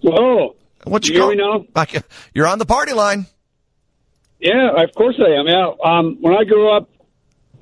Whoa. 0.03 0.57
What 0.85 1.07
you 1.09 1.15
You 1.15 1.21
hear 1.31 1.37
call- 1.37 1.61
me 1.61 1.65
now? 1.87 2.01
You're 2.35 2.49
on 2.49 2.59
the 2.59 2.67
party 2.67 2.93
line. 2.93 3.27
Yeah, 4.41 4.71
of 4.83 4.93
course 4.97 5.15
I 5.21 5.31
am. 5.39 5.47
Yeah. 5.47 5.71
Um, 5.85 6.19
when 6.21 6.35
I 6.37 6.43
grew 6.43 6.69
up, 6.77 6.89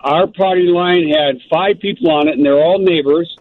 our 0.02 0.26
party 0.26 0.66
line 0.68 1.08
had 1.08 1.36
five 1.50 1.78
people 1.80 2.10
on 2.10 2.28
it, 2.28 2.36
and 2.36 2.44
they're 2.44 2.58
all 2.62 2.78
neighbors. 2.78 3.36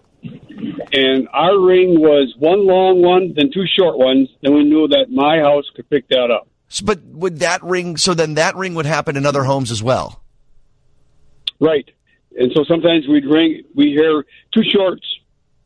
And 0.91 1.27
our 1.31 1.57
ring 1.59 1.99
was 1.99 2.33
one 2.37 2.65
long 2.67 3.01
one, 3.01 3.33
then 3.35 3.49
two 3.53 3.65
short 3.65 3.97
ones. 3.97 4.27
Then 4.41 4.53
we 4.53 4.63
knew 4.63 4.87
that 4.89 5.07
my 5.09 5.37
house 5.39 5.65
could 5.75 5.89
pick 5.89 6.07
that 6.09 6.29
up. 6.31 6.47
S- 6.69 6.81
But 6.81 7.01
would 7.05 7.39
that 7.39 7.63
ring? 7.63 7.95
So 7.97 8.13
then 8.13 8.33
that 8.35 8.55
ring 8.55 8.75
would 8.75 8.85
happen 8.85 9.15
in 9.15 9.25
other 9.25 9.43
homes 9.43 9.71
as 9.71 9.81
well. 9.81 10.21
Right. 11.59 11.89
And 12.37 12.51
so 12.53 12.63
sometimes 12.63 13.07
we'd 13.07 13.25
ring, 13.25 13.63
we 13.75 13.91
hear 13.91 14.25
two 14.53 14.63
shorts 14.63 15.05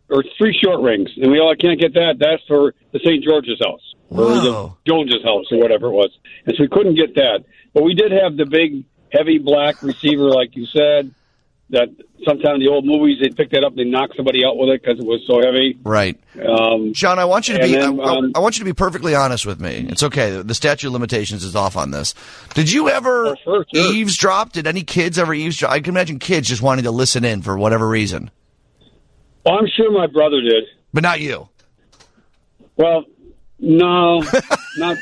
or 0.10 0.24
three 0.38 0.58
short 0.64 0.82
rings, 0.82 1.10
and 1.18 1.32
we 1.32 1.40
all 1.40 1.52
I 1.52 1.56
can't 1.56 1.80
get 1.80 1.94
that. 1.96 2.16
That's 2.20 2.42
for 2.48 2.74
the 2.92 3.00
St. 3.00 3.24
George's 3.24 3.60
house 3.64 3.94
or 4.10 4.18
Whoa. 4.26 4.78
the 4.86 4.92
Jones's 4.92 5.24
house 5.24 5.46
or 5.52 5.58
whatever 5.60 5.88
it 5.88 5.92
was. 5.92 6.12
And 6.46 6.56
so 6.56 6.64
we 6.64 6.68
couldn't 6.70 6.96
get 6.96 7.16
that. 7.16 7.44
But 7.74 7.84
we 7.84 7.96
did 7.96 8.12
have 8.12 8.38
the 8.38 8.46
big, 8.46 8.86
heavy 9.14 9.38
black 9.38 9.82
receiver, 9.82 10.30
like 10.30 10.56
you 10.58 10.66
said. 10.66 11.14
That 11.70 11.88
sometimes 12.24 12.60
the 12.60 12.68
old 12.68 12.86
movies 12.86 13.18
they 13.20 13.30
pick 13.30 13.50
that 13.52 13.64
up, 13.64 13.74
they 13.76 13.86
knock 13.86 14.12
somebody 14.16 14.46
out 14.46 14.58
with 14.58 14.70
it 14.70 14.82
because 14.84 15.00
it 15.00 15.06
was 15.06 15.22
so 15.26 15.42
heavy. 15.42 15.80
Right. 15.84 16.20
Um, 16.46 16.94
John, 16.94 17.18
I 17.18 17.26
want 17.26 17.48
you 17.48 17.56
to 17.58 17.64
be. 17.64 17.72
then, 17.72 18.00
I, 18.00 18.04
um, 18.18 18.32
I 18.36 18.40
want 18.40 18.58
you 18.58 18.60
to 18.60 18.66
be 18.66 18.74
perfectly 18.74 19.16
honest 19.16 19.46
with 19.48 19.60
me. 19.60 19.88
It's 19.90 20.04
okay. 20.04 20.30
The- 20.32 20.44
The 20.44 20.54
statute 20.54 20.88
of 20.88 20.94
limitations 20.94 21.44
is 21.44 21.56
off 21.56 21.76
on 21.76 21.90
this. 21.90 22.14
Did 22.54 22.72
you 22.72 22.90
ever 22.90 23.30
Oh, 23.30 23.36
sure, 23.44 23.66
sure. 23.74 23.94
eavesdrop? 23.94 24.52
Did 24.52 24.68
any 24.68 24.84
kids 24.84 25.18
ever 25.18 25.34
eavesdrop? 25.34 25.72
I 25.72 25.80
can 25.80 25.94
imagine 25.94 26.20
kids 26.20 26.48
just 26.48 26.62
wanting 26.62 26.84
to 26.84 26.92
listen 26.92 27.24
in 27.26 27.42
for 27.42 27.58
whatever 27.58 27.88
reason, 27.88 28.30
well, 29.46 29.58
I'm 29.58 29.68
sure 29.76 29.90
my 29.92 30.06
brother 30.08 30.42
did. 30.42 30.66
but 30.94 31.02
not 31.02 31.22
you. 31.22 31.50
Well, 32.76 33.06
no, 33.60 34.22
not 34.78 34.98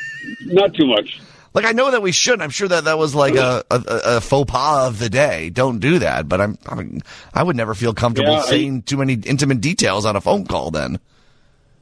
not 0.46 0.74
too 0.74 0.86
much. 0.86 1.20
Like 1.54 1.64
I 1.66 1.72
know 1.72 1.90
that 1.90 2.00
we 2.02 2.12
shouldn't. 2.12 2.42
I'm 2.42 2.50
sure 2.50 2.68
that 2.68 2.84
that 2.84 2.96
was 2.98 3.14
like 3.14 3.34
a, 3.34 3.62
a, 3.70 3.82
a 4.16 4.20
faux 4.20 4.50
pas 4.50 4.88
of 4.88 4.98
the 4.98 5.10
day. 5.10 5.50
Don't 5.50 5.80
do 5.80 5.98
that. 5.98 6.28
But 6.28 6.40
I'm, 6.40 6.56
I 6.66 6.74
mean, 6.76 7.02
I 7.34 7.42
would 7.42 7.56
never 7.56 7.74
feel 7.74 7.92
comfortable 7.92 8.32
Yeah, 8.32 8.44
I- 8.76 8.82
too 8.84 8.96
many 8.96 9.14
intimate 9.14 9.60
details 9.60 10.06
on 10.06 10.16
a 10.16 10.20
phone 10.20 10.46
call. 10.46 10.70
Then. 10.70 10.98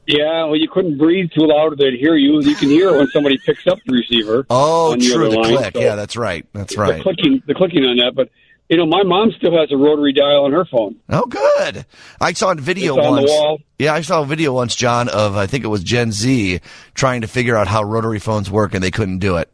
Yeah, 0.07 0.45
well, 0.45 0.55
you 0.57 0.67
couldn't 0.67 0.97
breathe 0.97 1.29
too 1.31 1.45
loud; 1.45 1.77
they'd 1.77 1.93
hear 1.97 2.15
you. 2.15 2.41
You 2.41 2.55
can 2.55 2.69
hear 2.69 2.97
when 2.97 3.07
somebody 3.09 3.37
picks 3.37 3.65
up 3.67 3.77
the 3.85 3.93
receiver. 3.93 4.45
Oh, 4.49 4.95
the 4.95 5.05
true. 5.05 5.27
other 5.27 5.35
The 5.35 5.37
line, 5.39 5.55
click. 5.57 5.73
so 5.75 5.79
Yeah, 5.79 5.95
that's 5.95 6.17
right. 6.17 6.45
That's 6.53 6.75
right. 6.75 6.97
The 6.97 7.03
clicking, 7.03 7.43
the 7.45 7.53
clicking 7.53 7.83
on 7.85 7.97
that, 7.97 8.13
but 8.15 8.29
you 8.67 8.77
know, 8.77 8.85
my 8.87 9.03
mom 9.03 9.31
still 9.37 9.55
has 9.57 9.71
a 9.71 9.77
rotary 9.77 10.11
dial 10.11 10.45
on 10.45 10.53
her 10.53 10.65
phone. 10.65 10.95
Oh, 11.09 11.25
good. 11.25 11.85
I 12.19 12.33
saw 12.33 12.51
a 12.51 12.55
video 12.55 12.97
It's 12.97 13.05
on 13.05 13.15
the 13.15 13.21
once. 13.21 13.31
wall. 13.31 13.59
Yeah, 13.77 13.93
I 13.93 14.01
saw 14.01 14.23
a 14.23 14.25
video 14.25 14.53
once, 14.53 14.75
John, 14.75 15.07
of 15.07 15.37
I 15.37 15.45
think 15.45 15.63
it 15.63 15.67
was 15.67 15.83
Gen 15.83 16.11
Z 16.11 16.59
trying 16.93 17.21
to 17.21 17.27
figure 17.27 17.55
out 17.55 17.67
how 17.67 17.83
rotary 17.83 18.19
phones 18.19 18.49
work, 18.49 18.73
and 18.73 18.83
they 18.83 18.91
couldn't 18.91 19.19
do 19.19 19.37
it. 19.37 19.49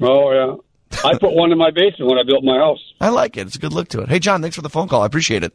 Oh 0.00 0.32
yeah, 0.32 1.00
I 1.04 1.18
put 1.18 1.32
one 1.34 1.52
in 1.52 1.58
my 1.58 1.70
basement 1.70 2.10
when 2.10 2.18
I 2.18 2.22
built 2.22 2.44
my 2.44 2.58
house. 2.58 2.80
I 3.00 3.08
like 3.10 3.36
it. 3.36 3.46
It's 3.46 3.56
a 3.56 3.58
good 3.58 3.72
look 3.72 3.88
to 3.88 4.00
it. 4.00 4.08
Hey, 4.08 4.18
John, 4.18 4.40
thanks 4.42 4.56
for 4.56 4.62
the 4.62 4.70
phone 4.70 4.88
call. 4.88 5.02
I 5.02 5.06
appreciate 5.06 5.42
it. 5.44 5.52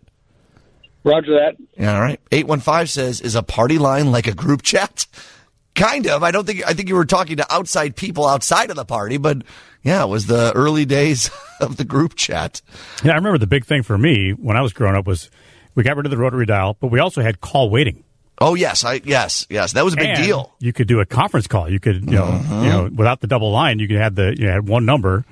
Roger 1.03 1.33
that. 1.33 1.55
Yeah, 1.77 1.95
all 1.95 2.01
right. 2.01 2.19
Eight 2.31 2.47
one 2.47 2.59
five 2.59 2.89
says, 2.89 3.19
"Is 3.21 3.35
a 3.35 3.43
party 3.43 3.77
line 3.77 4.11
like 4.11 4.27
a 4.27 4.33
group 4.33 4.61
chat?" 4.61 5.05
Kind 5.75 6.05
of. 6.05 6.21
I 6.21 6.29
don't 6.29 6.45
think. 6.45 6.65
I 6.67 6.73
think 6.73 6.87
you 6.87 6.95
were 6.95 7.05
talking 7.05 7.37
to 7.37 7.53
outside 7.53 7.95
people 7.95 8.27
outside 8.27 8.69
of 8.69 8.75
the 8.75 8.85
party, 8.85 9.17
but 9.17 9.41
yeah, 9.81 10.03
it 10.03 10.07
was 10.07 10.27
the 10.27 10.51
early 10.53 10.85
days 10.85 11.31
of 11.59 11.77
the 11.77 11.83
group 11.83 12.15
chat. 12.15 12.61
Yeah, 13.03 13.13
I 13.13 13.15
remember 13.15 13.39
the 13.39 13.47
big 13.47 13.65
thing 13.65 13.81
for 13.81 13.97
me 13.97 14.31
when 14.31 14.55
I 14.55 14.61
was 14.61 14.71
growing 14.71 14.95
up 14.95 15.07
was 15.07 15.31
we 15.73 15.81
got 15.83 15.97
rid 15.97 16.05
of 16.05 16.11
the 16.11 16.17
rotary 16.17 16.45
dial, 16.45 16.77
but 16.79 16.87
we 16.87 16.99
also 16.99 17.21
had 17.21 17.41
call 17.41 17.69
waiting. 17.71 18.03
Oh 18.43 18.55
yes, 18.55 18.83
I 18.83 19.01
yes 19.03 19.47
yes 19.49 19.73
that 19.73 19.85
was 19.85 19.93
a 19.93 19.97
big 19.97 20.09
And 20.09 20.23
deal. 20.23 20.43
Mm-hmm. 20.43 20.65
You 20.65 20.73
could 20.73 20.87
do 20.87 20.99
a 20.99 21.05
conference 21.05 21.47
call. 21.47 21.69
You 21.69 21.79
could, 21.79 22.03
you 22.03 22.17
know, 22.17 22.41
you 22.61 22.69
know, 22.69 22.89
without 22.93 23.21
the 23.21 23.27
double 23.27 23.51
line, 23.51 23.79
you 23.79 23.87
could 23.87 23.97
have 23.97 24.15
the 24.15 24.35
you 24.37 24.49
had 24.49 24.67
one 24.67 24.85
number. 24.85 25.23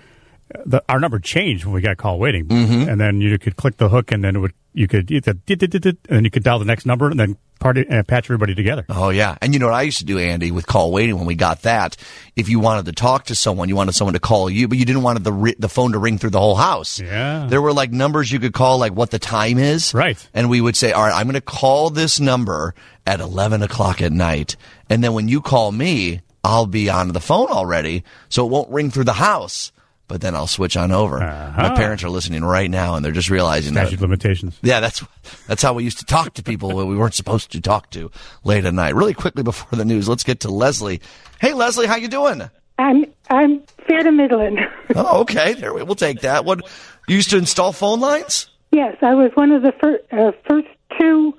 The, 0.66 0.84
our 0.90 1.00
number 1.00 1.20
changed 1.20 1.66
when 1.66 1.74
we 1.74 1.82
got 1.82 1.98
call 1.98 2.20
waiting, 2.20 2.46
Mm-hmm. 2.48 2.90
and 2.90 3.00
then 3.00 3.22
you 3.22 3.38
could 3.40 3.56
click 3.56 3.78
the 3.78 3.90
hook, 3.90 4.12
and 4.12 4.24
then 4.24 4.36
it 4.36 4.40
would 4.40 4.54
you 4.74 4.88
could 4.88 5.12
either 5.12 5.34
dit, 5.34 5.60
dit, 5.60 5.70
dit, 5.70 5.82
dit, 5.82 5.98
and 6.08 6.18
then 6.18 6.24
you 6.24 6.32
could 6.32 6.44
dial 6.44 6.58
the 6.60 6.64
next 6.66 6.86
number, 6.86 7.10
and 7.10 7.20
then 7.20 7.36
party 7.60 7.86
and 7.90 8.08
patch 8.08 8.26
everybody 8.28 8.56
together. 8.56 8.86
Oh 8.90 9.10
yeah, 9.10 9.38
and 9.42 9.54
you 9.54 9.60
know 9.60 9.66
what 9.68 9.76
I 9.76 9.82
used 9.82 9.98
to 10.00 10.06
do, 10.06 10.18
Andy, 10.18 10.50
with 10.52 10.66
call 10.66 10.92
waiting 10.92 11.18
when 11.18 11.26
we 11.26 11.36
got 11.36 11.64
that. 11.64 11.98
If 12.36 12.48
you 12.50 12.60
wanted 12.60 12.86
to 12.86 12.92
talk 12.94 13.26
to 13.26 13.36
someone, 13.36 13.68
you 13.70 13.76
wanted 13.76 13.94
someone 13.96 14.14
to 14.14 14.20
call 14.20 14.50
you, 14.50 14.68
but 14.68 14.78
you 14.78 14.86
didn't 14.86 15.04
want 15.04 15.24
the 15.24 15.56
the 15.60 15.68
phone 15.70 15.92
to 15.92 16.00
ring 16.00 16.18
through 16.18 16.30
the 16.32 16.40
whole 16.40 16.56
house. 16.56 17.00
Yeah. 17.00 17.48
there 17.50 17.62
were 17.62 17.74
like 17.74 17.92
numbers 17.92 18.32
you 18.32 18.40
could 18.40 18.54
call, 18.54 18.78
like 18.80 18.94
what 18.94 19.12
the 19.12 19.20
time 19.20 19.58
is, 19.58 19.94
Right. 19.94 20.18
And 20.34 20.50
we 20.50 20.62
would 20.62 20.76
say, 20.78 20.92
all 20.94 21.04
right, 21.04 21.14
I'm 21.16 21.26
going 21.26 21.34
to 21.36 21.42
call 21.42 21.90
this 21.90 22.20
number 22.20 22.74
at 23.06 23.20
eleven 23.20 23.62
o'clock 23.64 24.02
at 24.02 24.12
night, 24.14 24.56
and 24.90 25.04
then 25.04 25.14
when 25.14 25.28
you 25.28 25.42
call 25.42 25.72
me, 25.72 26.22
I'll 26.46 26.66
be 26.66 26.90
on 26.90 27.10
the 27.10 27.20
phone 27.22 27.48
already, 27.50 28.04
so 28.30 28.46
it 28.46 28.50
won't 28.50 28.70
ring 28.72 28.90
through 28.90 29.04
the 29.06 29.14
house. 29.14 29.72
But 30.12 30.20
then 30.20 30.36
I'll 30.36 30.46
switch 30.46 30.76
on 30.76 30.92
over. 30.92 31.20
My 31.20 31.74
parents 31.74 32.04
are 32.04 32.10
listening 32.10 32.44
right 32.44 32.70
now, 32.70 32.96
and 32.96 33.06
they're 33.06 33.14
just 33.14 33.30
realizing 33.30 33.76
that 33.76 33.84
Statute 33.88 33.96
of 33.96 34.02
limitations. 34.02 34.60
yeah, 34.62 34.82
that's 34.82 35.02
that's 35.48 35.62
how 35.64 35.72
we 35.74 35.86
used 35.86 36.00
to 36.00 36.06
talk 36.06 36.34
to 36.34 36.44
people 36.44 36.74
when 36.76 36.88
we 36.90 36.98
weren't 36.98 37.14
supposed 37.14 37.50
to 37.54 37.62
talk 37.62 37.90
to 37.92 38.12
late 38.44 38.66
at 38.66 38.74
night. 38.74 38.94
Really 38.94 39.14
quickly 39.14 39.42
before 39.42 39.78
the 39.78 39.86
news, 39.86 40.10
let's 40.10 40.26
get 40.26 40.42
to 40.42 40.50
Leslie. 40.52 41.00
Hey, 41.40 41.54
Leslie, 41.54 41.88
how 41.88 41.96
you 41.96 42.10
doing? 42.10 42.42
I'm 42.78 43.06
I'm 43.30 43.62
fair 43.88 44.04
to 44.04 44.12
middling. 44.12 44.58
Oh, 44.94 45.22
okay. 45.22 45.54
There 45.54 45.74
we, 45.74 45.84
we'll 45.84 45.96
take 45.96 46.20
that. 46.22 46.44
What 46.44 46.60
you 47.08 47.16
used 47.16 47.30
to 47.30 47.38
install 47.38 47.72
phone 47.72 48.02
lines? 48.02 48.50
yes, 48.72 48.98
I 49.02 49.14
was 49.14 49.32
one 49.36 49.54
of 49.54 49.62
the 49.62 49.72
fir- 49.80 50.02
uh, 50.12 50.34
first 50.50 50.68
two 51.00 51.34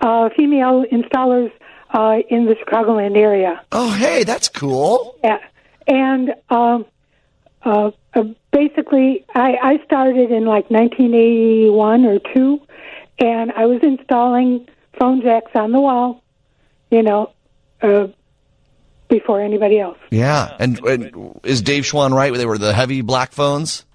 uh, 0.00 0.28
female 0.36 0.84
installers 0.92 1.50
uh, 1.94 2.16
in 2.28 2.44
the 2.44 2.54
Chicagoland 2.56 3.16
area. 3.16 3.62
Oh, 3.72 3.90
hey, 3.92 4.24
that's 4.24 4.50
cool. 4.50 5.16
Yeah, 5.24 5.38
and 5.86 6.34
um, 6.50 6.84
uh, 7.68 7.90
uh, 8.14 8.24
basically, 8.52 9.24
I, 9.34 9.56
I 9.62 9.84
started 9.84 10.30
in 10.30 10.44
like 10.44 10.70
1981 10.70 12.06
or 12.06 12.18
two, 12.34 12.60
and 13.18 13.52
I 13.52 13.66
was 13.66 13.80
installing 13.82 14.66
phone 14.98 15.20
jacks 15.22 15.52
on 15.54 15.72
the 15.72 15.80
wall. 15.80 16.22
You 16.90 17.02
know. 17.02 17.32
Uh, 17.80 18.08
before 19.08 19.40
anybody 19.40 19.80
else. 19.80 19.96
Yeah, 20.10 20.54
and, 20.58 20.78
and 20.84 21.40
is 21.42 21.62
Dave 21.62 21.84
Schwan 21.84 22.12
right? 22.12 22.34
They 22.34 22.44
were 22.44 22.58
the 22.58 22.74
heavy 22.74 23.00
black 23.00 23.32
phones. 23.32 23.86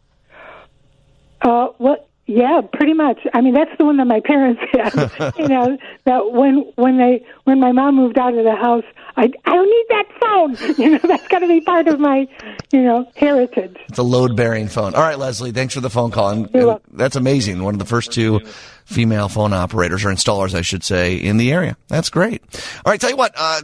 Uh, 1.41 1.67
well, 1.77 2.07
yeah, 2.25 2.61
pretty 2.71 2.93
much. 2.93 3.19
I 3.33 3.41
mean, 3.41 3.53
that's 3.53 3.77
the 3.77 3.85
one 3.85 3.97
that 3.97 4.05
my 4.05 4.19
parents 4.25 4.61
had. 4.71 5.33
you 5.37 5.47
know, 5.47 5.77
that 6.05 6.31
when 6.31 6.71
when 6.75 6.97
they 6.97 7.25
when 7.43 7.59
my 7.59 7.71
mom 7.71 7.95
moved 7.95 8.17
out 8.17 8.35
of 8.35 8.43
the 8.43 8.55
house, 8.55 8.85
I 9.15 9.31
I 9.45 9.53
don't 9.53 9.69
need 9.69 9.85
that 9.89 10.05
phone. 10.19 10.57
You 10.83 10.89
know, 10.91 10.99
that's 11.03 11.27
got 11.27 11.39
to 11.39 11.47
be 11.47 11.61
part 11.61 11.87
of 11.87 11.99
my, 11.99 12.27
you 12.71 12.81
know, 12.81 13.07
heritage. 13.15 13.77
It's 13.87 13.99
a 13.99 14.03
load 14.03 14.35
bearing 14.35 14.67
phone. 14.67 14.95
All 14.95 15.01
right, 15.01 15.17
Leslie, 15.17 15.51
thanks 15.51 15.73
for 15.73 15.81
the 15.81 15.89
phone 15.89 16.11
call. 16.11 16.29
And, 16.29 16.55
and 16.55 16.79
that's 16.91 17.15
amazing. 17.15 17.61
One 17.61 17.75
of 17.75 17.79
the 17.79 17.85
first 17.85 18.11
two 18.11 18.41
female 18.85 19.29
phone 19.29 19.53
operators 19.53 20.05
or 20.05 20.09
installers, 20.09 20.53
I 20.53 20.61
should 20.61 20.83
say, 20.83 21.15
in 21.15 21.37
the 21.37 21.51
area. 21.51 21.77
That's 21.87 22.09
great. 22.09 22.41
All 22.85 22.91
right, 22.91 22.99
tell 22.99 23.09
you 23.09 23.17
what, 23.17 23.33
uh, 23.35 23.61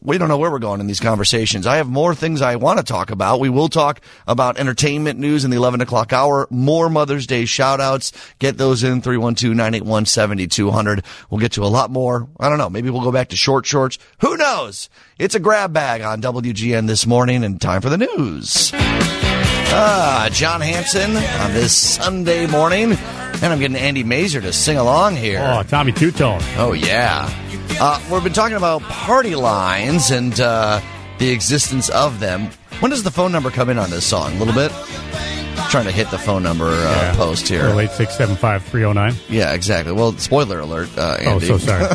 we 0.00 0.18
don't 0.18 0.28
know 0.28 0.38
where 0.38 0.50
we're 0.50 0.58
going 0.58 0.80
in 0.80 0.86
these 0.86 1.00
conversations. 1.00 1.66
I 1.66 1.76
have 1.76 1.88
more 1.88 2.14
things 2.14 2.42
I 2.42 2.56
want 2.56 2.78
to 2.78 2.84
talk 2.84 3.10
about. 3.10 3.40
We 3.40 3.48
will 3.48 3.68
talk 3.68 4.00
about 4.26 4.58
entertainment 4.58 5.18
news 5.18 5.44
in 5.44 5.50
the 5.50 5.56
11 5.56 5.80
o'clock 5.80 6.12
hour, 6.12 6.46
more 6.50 6.90
Mother's 6.90 7.26
Day 7.26 7.44
shout 7.44 7.80
outs. 7.80 8.12
Get 8.38 8.58
those 8.58 8.84
in 8.84 9.02
312-981-7200. 9.02 11.04
We'll 11.30 11.40
get 11.40 11.52
to 11.52 11.64
a 11.64 11.66
lot 11.66 11.90
more. 11.90 12.28
I 12.38 12.48
don't 12.48 12.58
know. 12.58 12.70
Maybe 12.70 12.90
we'll 12.90 13.02
go 13.02 13.12
back 13.12 13.28
to 13.28 13.36
short 13.36 13.66
shorts. 13.66 13.98
Who 14.20 14.36
knows? 14.36 14.88
It's 15.18 15.34
a 15.34 15.40
grab 15.40 15.72
bag 15.72 16.02
on 16.02 16.22
WGN 16.22 16.86
this 16.86 17.06
morning 17.06 17.42
and 17.44 17.60
time 17.60 17.80
for 17.80 17.90
the 17.90 17.98
news. 17.98 18.72
Ah, 19.70 20.28
John 20.32 20.60
Hanson 20.60 21.16
on 21.16 21.52
this 21.52 21.76
Sunday 21.76 22.46
morning. 22.46 22.96
And 23.40 23.52
I'm 23.52 23.60
getting 23.60 23.76
Andy 23.76 24.02
Mazer 24.02 24.40
to 24.40 24.52
sing 24.52 24.78
along 24.78 25.14
here. 25.16 25.38
Oh, 25.40 25.62
Tommy 25.62 25.92
Tutone. 25.92 26.42
Oh, 26.56 26.72
yeah. 26.72 27.32
Uh, 27.80 28.00
we've 28.10 28.24
been 28.24 28.32
talking 28.32 28.56
about 28.56 28.82
party 28.82 29.36
lines 29.36 30.10
and 30.10 30.38
uh, 30.40 30.80
the 31.18 31.30
existence 31.30 31.88
of 31.90 32.18
them. 32.18 32.50
When 32.80 32.90
does 32.90 33.04
the 33.04 33.12
phone 33.12 33.30
number 33.30 33.50
come 33.50 33.68
in 33.70 33.78
on 33.78 33.90
this 33.90 34.04
song? 34.04 34.34
A 34.34 34.38
little 34.38 34.54
bit? 34.54 34.72
Trying 35.70 35.84
to 35.84 35.92
hit 35.92 36.10
the 36.10 36.18
phone 36.18 36.42
number 36.42 36.66
uh, 36.66 36.70
Yeah. 36.72 37.14
post 37.14 37.46
here. 37.46 37.68
Well, 37.68 37.78
8675309. 37.88 39.14
Yeah, 39.28 39.52
exactly. 39.52 39.92
Well, 39.92 40.12
spoiler 40.18 40.58
alert, 40.58 40.88
uh, 40.98 41.18
Oh, 41.20 41.30
Andy. 41.34 41.46
so 41.46 41.58
sorry. 41.58 41.86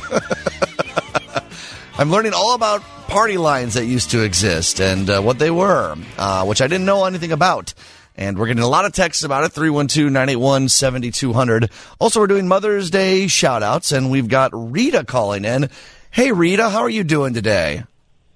I'm 1.98 2.10
learning 2.10 2.34
all 2.34 2.56
about 2.56 2.82
party 3.08 3.38
lines 3.38 3.74
that 3.74 3.86
used 3.86 4.12
to 4.12 4.24
exist 4.24 4.80
and 4.80 5.10
uh, 5.10 5.22
what 5.22 5.40
they 5.40 5.52
were, 5.52 5.96
uh, 6.18 6.46
which 6.46 6.62
I 6.62 6.68
didn't 6.68 6.86
know 6.86 7.04
anything 7.06 7.32
about. 7.34 7.74
And 8.16 8.38
we're 8.38 8.48
getting 8.48 8.64
a 8.64 8.68
lot 8.68 8.86
of 8.86 8.94
texts 8.94 9.24
about 9.24 9.44
it 9.44 9.52
312 9.54 10.12
981 10.12 10.70
7200. 10.70 11.72
Also, 12.00 12.20
we're 12.20 12.28
doing 12.28 12.48
Mother's 12.48 12.92
Day 12.92 13.28
shout 13.28 13.64
outs, 13.64 13.92
and 13.92 14.12
we've 14.12 14.28
got 14.28 14.52
Rita 14.54 15.04
calling 15.04 15.46
in. 15.46 15.70
Hey, 16.12 16.32
Rita, 16.32 16.70
how 16.70 16.82
are 16.82 16.90
you 16.90 17.04
doing 17.04 17.34
today? 17.34 17.84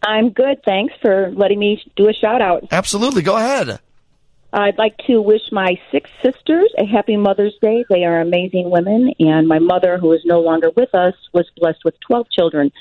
I'm 0.01 0.29
good. 0.29 0.63
Thanks 0.63 0.93
for 1.01 1.31
letting 1.31 1.59
me 1.59 1.83
do 1.95 2.09
a 2.09 2.13
shout 2.13 2.41
out. 2.41 2.67
Absolutely. 2.71 3.21
Go 3.21 3.37
ahead. 3.37 3.79
I'd 4.53 4.77
like 4.77 4.97
to 5.07 5.21
wish 5.21 5.51
my 5.51 5.75
six 5.91 6.09
sisters 6.23 6.73
a 6.77 6.85
happy 6.85 7.17
Mother's 7.17 7.55
Day. 7.61 7.85
They 7.89 8.05
are 8.05 8.21
amazing 8.21 8.69
women, 8.69 9.13
and 9.19 9.47
my 9.47 9.59
mother, 9.59 9.97
who 9.97 10.13
is 10.13 10.21
no 10.25 10.39
longer 10.39 10.71
with 10.75 10.95
us, 10.95 11.13
was 11.33 11.45
blessed 11.57 11.83
with 11.83 11.99
12 11.99 12.31
children. 12.31 12.71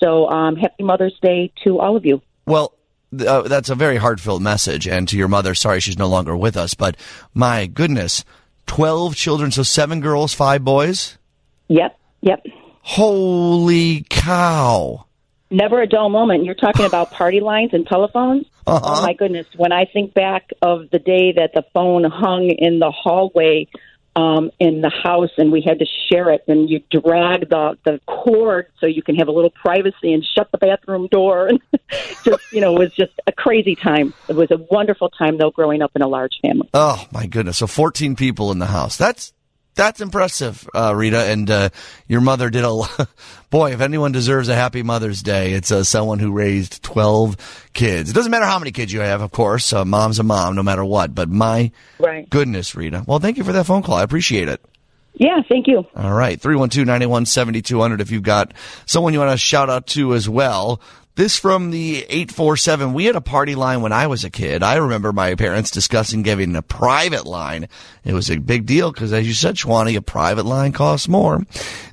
So, 0.00 0.28
um, 0.28 0.56
happy 0.56 0.84
Mother's 0.84 1.18
Day 1.20 1.52
to 1.64 1.80
all 1.80 1.96
of 1.96 2.06
you. 2.06 2.22
Well, 2.46 2.72
uh, 3.18 3.42
that's 3.42 3.70
a 3.70 3.74
very 3.74 3.96
heartfelt 3.96 4.42
message. 4.42 4.86
And 4.86 5.08
to 5.08 5.16
your 5.16 5.28
mother, 5.28 5.54
sorry 5.54 5.80
she's 5.80 5.98
no 5.98 6.08
longer 6.08 6.36
with 6.36 6.56
us, 6.56 6.74
but 6.74 6.96
my 7.34 7.66
goodness, 7.66 8.24
12 8.66 9.14
children, 9.14 9.50
so 9.50 9.62
seven 9.62 10.00
girls, 10.00 10.34
five 10.34 10.64
boys? 10.64 11.18
Yep, 11.68 11.98
yep. 12.20 12.44
Holy 12.82 14.04
cow. 14.08 15.06
Never 15.50 15.80
a 15.80 15.86
dull 15.86 16.08
moment. 16.08 16.44
You're 16.44 16.54
talking 16.54 16.86
about 16.86 17.12
party 17.12 17.40
lines 17.40 17.70
and 17.72 17.86
telephones. 17.86 18.46
Uh-huh. 18.66 18.80
Oh 18.84 19.02
my 19.02 19.12
goodness! 19.12 19.46
When 19.56 19.70
I 19.70 19.84
think 19.84 20.12
back 20.12 20.50
of 20.60 20.90
the 20.90 20.98
day 20.98 21.32
that 21.36 21.52
the 21.54 21.62
phone 21.72 22.02
hung 22.02 22.50
in 22.50 22.80
the 22.80 22.90
hallway 22.90 23.68
um, 24.16 24.50
in 24.58 24.80
the 24.80 24.90
house, 24.90 25.30
and 25.36 25.52
we 25.52 25.60
had 25.60 25.78
to 25.78 25.86
share 26.10 26.30
it, 26.30 26.42
and 26.48 26.70
you 26.70 26.80
drag 26.90 27.50
the 27.50 27.78
the 27.84 28.00
cord 28.06 28.66
so 28.80 28.86
you 28.86 29.02
can 29.02 29.14
have 29.16 29.28
a 29.28 29.30
little 29.30 29.50
privacy 29.50 30.14
and 30.14 30.26
shut 30.36 30.50
the 30.50 30.58
bathroom 30.58 31.06
door, 31.08 31.48
and 31.48 31.60
just 32.24 32.52
you 32.52 32.62
know, 32.62 32.74
it 32.76 32.78
was 32.78 32.94
just 32.94 33.12
a 33.26 33.32
crazy 33.32 33.76
time. 33.76 34.14
It 34.28 34.34
was 34.34 34.50
a 34.50 34.58
wonderful 34.70 35.10
time 35.10 35.36
though, 35.36 35.50
growing 35.50 35.82
up 35.82 35.92
in 35.94 36.00
a 36.00 36.08
large 36.08 36.38
family. 36.40 36.68
Oh 36.72 37.06
my 37.12 37.26
goodness! 37.26 37.58
So 37.58 37.66
fourteen 37.66 38.16
people 38.16 38.50
in 38.50 38.58
the 38.58 38.66
house. 38.66 38.96
That's 38.96 39.34
that's 39.76 40.00
impressive, 40.00 40.68
uh, 40.74 40.92
Rita. 40.94 41.24
And 41.24 41.48
uh, 41.50 41.68
your 42.08 42.20
mother 42.20 42.50
did 42.50 42.64
a. 42.64 42.70
lo- 42.70 42.86
Boy, 43.50 43.72
if 43.72 43.80
anyone 43.80 44.10
deserves 44.10 44.48
a 44.48 44.54
happy 44.56 44.82
Mother's 44.82 45.22
Day, 45.22 45.52
it's 45.52 45.70
uh, 45.70 45.84
someone 45.84 46.18
who 46.18 46.32
raised 46.32 46.82
twelve 46.82 47.36
kids. 47.72 48.10
It 48.10 48.14
doesn't 48.14 48.30
matter 48.32 48.44
how 48.46 48.58
many 48.58 48.72
kids 48.72 48.92
you 48.92 49.00
have, 49.00 49.20
of 49.22 49.30
course. 49.30 49.72
Uh, 49.72 49.84
mom's 49.84 50.18
a 50.18 50.24
mom, 50.24 50.56
no 50.56 50.62
matter 50.64 50.84
what. 50.84 51.14
But 51.14 51.28
my 51.28 51.70
Right. 52.00 52.28
goodness, 52.28 52.74
Rita. 52.74 53.04
Well, 53.06 53.20
thank 53.20 53.36
you 53.36 53.44
for 53.44 53.52
that 53.52 53.64
phone 53.66 53.82
call. 53.84 53.94
I 53.94 54.02
appreciate 54.02 54.48
it. 54.48 54.60
Yeah, 55.18 55.40
thank 55.48 55.66
you. 55.66 55.86
All 55.96 56.12
right. 56.12 56.38
312-981-7200 56.40 58.00
if 58.00 58.10
you've 58.10 58.22
got 58.22 58.52
someone 58.84 59.12
you 59.14 59.18
want 59.18 59.30
to 59.32 59.38
shout 59.38 59.70
out 59.70 59.86
to 59.88 60.12
as 60.14 60.28
well. 60.28 60.80
This 61.16 61.38
from 61.38 61.70
the 61.70 62.02
847. 62.10 62.92
We 62.92 63.06
had 63.06 63.16
a 63.16 63.22
party 63.22 63.54
line 63.54 63.80
when 63.80 63.90
I 63.92 64.06
was 64.06 64.22
a 64.22 64.28
kid. 64.28 64.62
I 64.62 64.76
remember 64.76 65.14
my 65.14 65.34
parents 65.34 65.70
discussing 65.70 66.22
giving 66.22 66.54
a 66.54 66.60
private 66.60 67.24
line. 67.24 67.68
It 68.04 68.12
was 68.12 68.30
a 68.30 68.36
big 68.36 68.66
deal 68.66 68.92
because 68.92 69.14
as 69.14 69.26
you 69.26 69.32
said, 69.32 69.54
Schwani, 69.54 69.96
a 69.96 70.02
private 70.02 70.44
line 70.44 70.72
costs 70.72 71.08
more. 71.08 71.42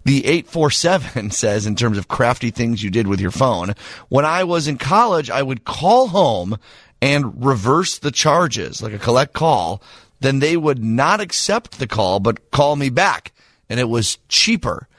The 0.04 0.26
847 0.26 1.32
says 1.32 1.66
in 1.66 1.78
terms 1.78 1.98
of 1.98 2.10
crafty 2.10 2.52
things 2.52 2.84
you 2.84 2.90
did 2.90 3.08
with 3.08 3.22
your 3.22 3.32
phone. 3.32 3.76
When 4.10 4.26
I 4.26 4.44
was 4.44 4.68
in 4.68 4.78
college, 4.78 5.30
I 5.30 5.42
would 5.42 5.64
call 5.64 6.10
home 6.10 6.58
and 7.02 7.46
reverse 7.46 8.00
the 8.00 8.12
charges, 8.12 8.82
like 8.84 8.94
a 8.94 9.00
collect 9.00 9.32
call. 9.32 9.82
Then 10.20 10.40
they 10.40 10.58
would 10.58 10.84
not 10.84 11.22
accept 11.22 11.80
the 11.80 11.88
call, 11.88 12.20
but 12.20 12.52
call 12.52 12.76
me 12.76 12.90
back. 12.90 13.32
And 13.70 13.80
it 13.80 13.88
was 13.88 14.18
cheaper. 14.28 14.90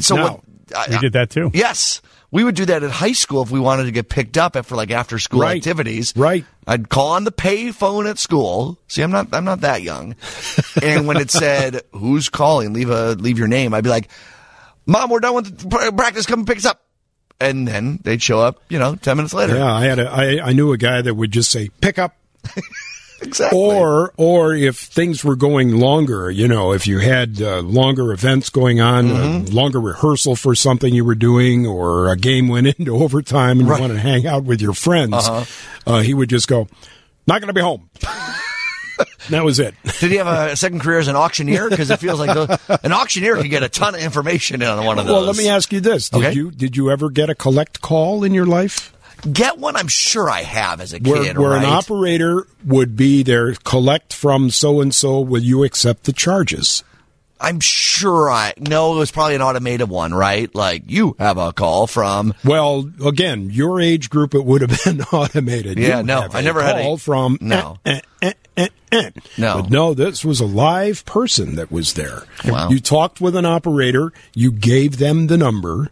So 0.00 0.16
Now, 0.16 0.22
what? 0.22 0.76
I- 0.76 0.90
We 0.90 0.98
did 0.98 1.14
that 1.14 1.30
too. 1.30 1.50
Yes. 1.54 2.02
We 2.34 2.42
would 2.42 2.56
do 2.56 2.64
that 2.66 2.82
at 2.82 2.90
high 2.90 3.12
school 3.12 3.42
if 3.42 3.52
we 3.52 3.60
wanted 3.60 3.84
to 3.84 3.92
get 3.92 4.08
picked 4.08 4.36
up 4.36 4.56
after 4.56 4.74
like 4.74 4.90
after 4.90 5.20
school 5.20 5.40
Right. 5.42 5.56
activities. 5.56 6.12
Right. 6.16 6.44
I'd 6.66 6.88
call 6.88 7.12
on 7.12 7.22
the 7.22 7.30
pay 7.30 7.70
phone 7.70 8.08
at 8.08 8.18
school. 8.18 8.76
See, 8.88 9.02
I'm 9.02 9.12
not 9.12 9.28
I'm 9.32 9.44
not 9.44 9.60
that 9.60 9.82
young. 9.82 10.16
and 10.82 11.06
when 11.06 11.16
it 11.16 11.30
said 11.30 11.82
who's 11.92 12.28
calling, 12.28 12.72
leave 12.72 12.90
a 12.90 13.12
leave 13.12 13.38
your 13.38 13.46
name, 13.46 13.72
I'd 13.72 13.84
be 13.84 13.90
like, 13.90 14.10
"Mom, 14.84 15.10
we're 15.10 15.20
done 15.20 15.36
with 15.36 15.96
practice. 15.96 16.26
Come 16.26 16.40
and 16.40 16.48
pick 16.48 16.58
us 16.58 16.66
up." 16.66 16.80
And 17.40 17.68
then 17.68 18.00
they'd 18.02 18.22
show 18.22 18.40
up, 18.40 18.62
you 18.68 18.78
know, 18.78 18.94
10 18.96 19.16
minutes 19.16 19.34
later. 19.34 19.56
Yeah, 19.56 19.72
I 19.72 19.82
had 19.84 19.98
a, 19.98 20.08
I, 20.10 20.48
I 20.48 20.52
knew 20.52 20.72
a 20.72 20.76
guy 20.78 21.02
that 21.02 21.14
would 21.14 21.30
just 21.32 21.50
say 21.50 21.68
pick 21.80 21.98
up, 21.98 22.16
Exactly. 23.24 23.58
or 23.58 24.12
or 24.16 24.54
if 24.54 24.76
things 24.78 25.24
were 25.24 25.36
going 25.36 25.76
longer, 25.78 26.30
you 26.30 26.46
know, 26.46 26.72
if 26.72 26.86
you 26.86 26.98
had 27.00 27.40
uh, 27.42 27.60
longer 27.60 28.12
events 28.12 28.48
going 28.50 28.80
on, 28.80 29.06
Mm-hmm. 29.08 29.54
longer 29.54 29.80
rehearsal 29.80 30.36
for 30.36 30.54
something 30.54 30.94
you 30.94 31.04
were 31.04 31.14
doing, 31.14 31.66
or 31.66 32.10
a 32.12 32.16
game 32.16 32.48
went 32.48 32.66
into 32.78 32.94
overtime 32.96 33.60
and 33.60 33.68
Right. 33.68 33.76
you 33.76 33.82
wanted 33.82 33.94
to 33.94 34.00
hang 34.00 34.26
out 34.26 34.44
with 34.44 34.60
your 34.62 34.74
friends, 34.74 35.14
Uh-huh. 35.14 35.44
uh, 35.86 36.00
he 36.00 36.14
would 36.14 36.28
just 36.30 36.46
go, 36.48 36.68
"Not 37.26 37.40
going 37.40 37.48
to 37.48 37.54
be 37.54 37.60
home." 37.60 37.88
that 39.30 39.44
was 39.44 39.58
it. 39.58 39.74
Did 40.00 40.10
he 40.12 40.16
have 40.18 40.26
a 40.28 40.54
second 40.56 40.80
career 40.80 40.98
as 40.98 41.08
an 41.08 41.16
auctioneer? 41.16 41.68
Because 41.68 41.90
it 41.90 41.98
feels 41.98 42.20
like 42.20 42.32
the, 42.34 42.78
an 42.84 42.92
auctioneer 42.92 43.36
could 43.36 43.50
get 43.50 43.62
a 43.62 43.68
ton 43.68 43.94
of 43.94 44.00
information 44.00 44.62
in 44.62 44.68
on 44.68 44.84
one 44.84 44.98
of 44.98 45.06
those. 45.06 45.14
Well, 45.14 45.22
let 45.24 45.36
me 45.36 45.48
ask 45.48 45.72
you 45.72 45.80
this: 45.80 46.10
Did 46.10 46.18
Okay. 46.24 46.32
you 46.34 46.50
did 46.50 46.76
you 46.76 46.90
ever 46.90 47.10
get 47.10 47.30
a 47.30 47.34
collect 47.34 47.80
call 47.80 48.22
in 48.24 48.34
your 48.34 48.46
life? 48.46 48.92
Get 49.32 49.58
one 49.58 49.76
I'm 49.76 49.88
sure 49.88 50.28
I 50.28 50.42
have 50.42 50.80
as 50.80 50.92
a 50.92 50.98
where, 50.98 51.22
kid, 51.22 51.38
where 51.38 51.50
right? 51.50 51.64
an 51.64 51.70
operator 51.70 52.46
would 52.64 52.96
be 52.96 53.22
there, 53.22 53.54
collect 53.54 54.12
from 54.12 54.50
so 54.50 54.80
and 54.80 54.94
so, 54.94 55.20
will 55.20 55.42
you 55.42 55.64
accept 55.64 56.04
the 56.04 56.12
charges? 56.12 56.84
I'm 57.40 57.60
sure 57.60 58.30
I 58.30 58.54
no, 58.58 58.94
it 58.94 58.98
was 58.98 59.10
probably 59.10 59.34
an 59.34 59.42
automated 59.42 59.88
one, 59.88 60.14
right? 60.14 60.54
Like 60.54 60.84
you 60.86 61.16
have 61.18 61.36
a 61.36 61.52
call 61.52 61.86
from 61.86 62.32
Well, 62.44 62.90
again, 63.04 63.50
your 63.50 63.80
age 63.80 64.08
group, 64.08 64.34
it 64.34 64.44
would 64.44 64.60
have 64.62 64.80
been 64.84 65.02
automated. 65.12 65.78
Yeah, 65.78 65.98
You 65.98 66.04
no, 66.04 66.28
I 66.32 66.40
never 66.42 66.62
had 66.62 66.78
a- 66.78 66.82
call 66.82 66.96
from 66.96 67.38
No. 67.40 67.78
eh, 67.84 68.00
eh, 68.22 68.32
eh, 68.56 68.68
eh. 68.92 69.10
No. 69.36 69.60
But 69.62 69.70
no, 69.70 69.94
this 69.94 70.24
was 70.24 70.40
a 70.40 70.46
live 70.46 71.04
person 71.04 71.56
that 71.56 71.70
was 71.72 71.94
there. 71.94 72.22
Wow. 72.46 72.68
You 72.70 72.78
talked 72.80 73.20
with 73.20 73.36
an 73.36 73.44
operator, 73.46 74.12
you 74.34 74.50
gave 74.52 74.96
them 74.98 75.26
the 75.26 75.36
number, 75.36 75.90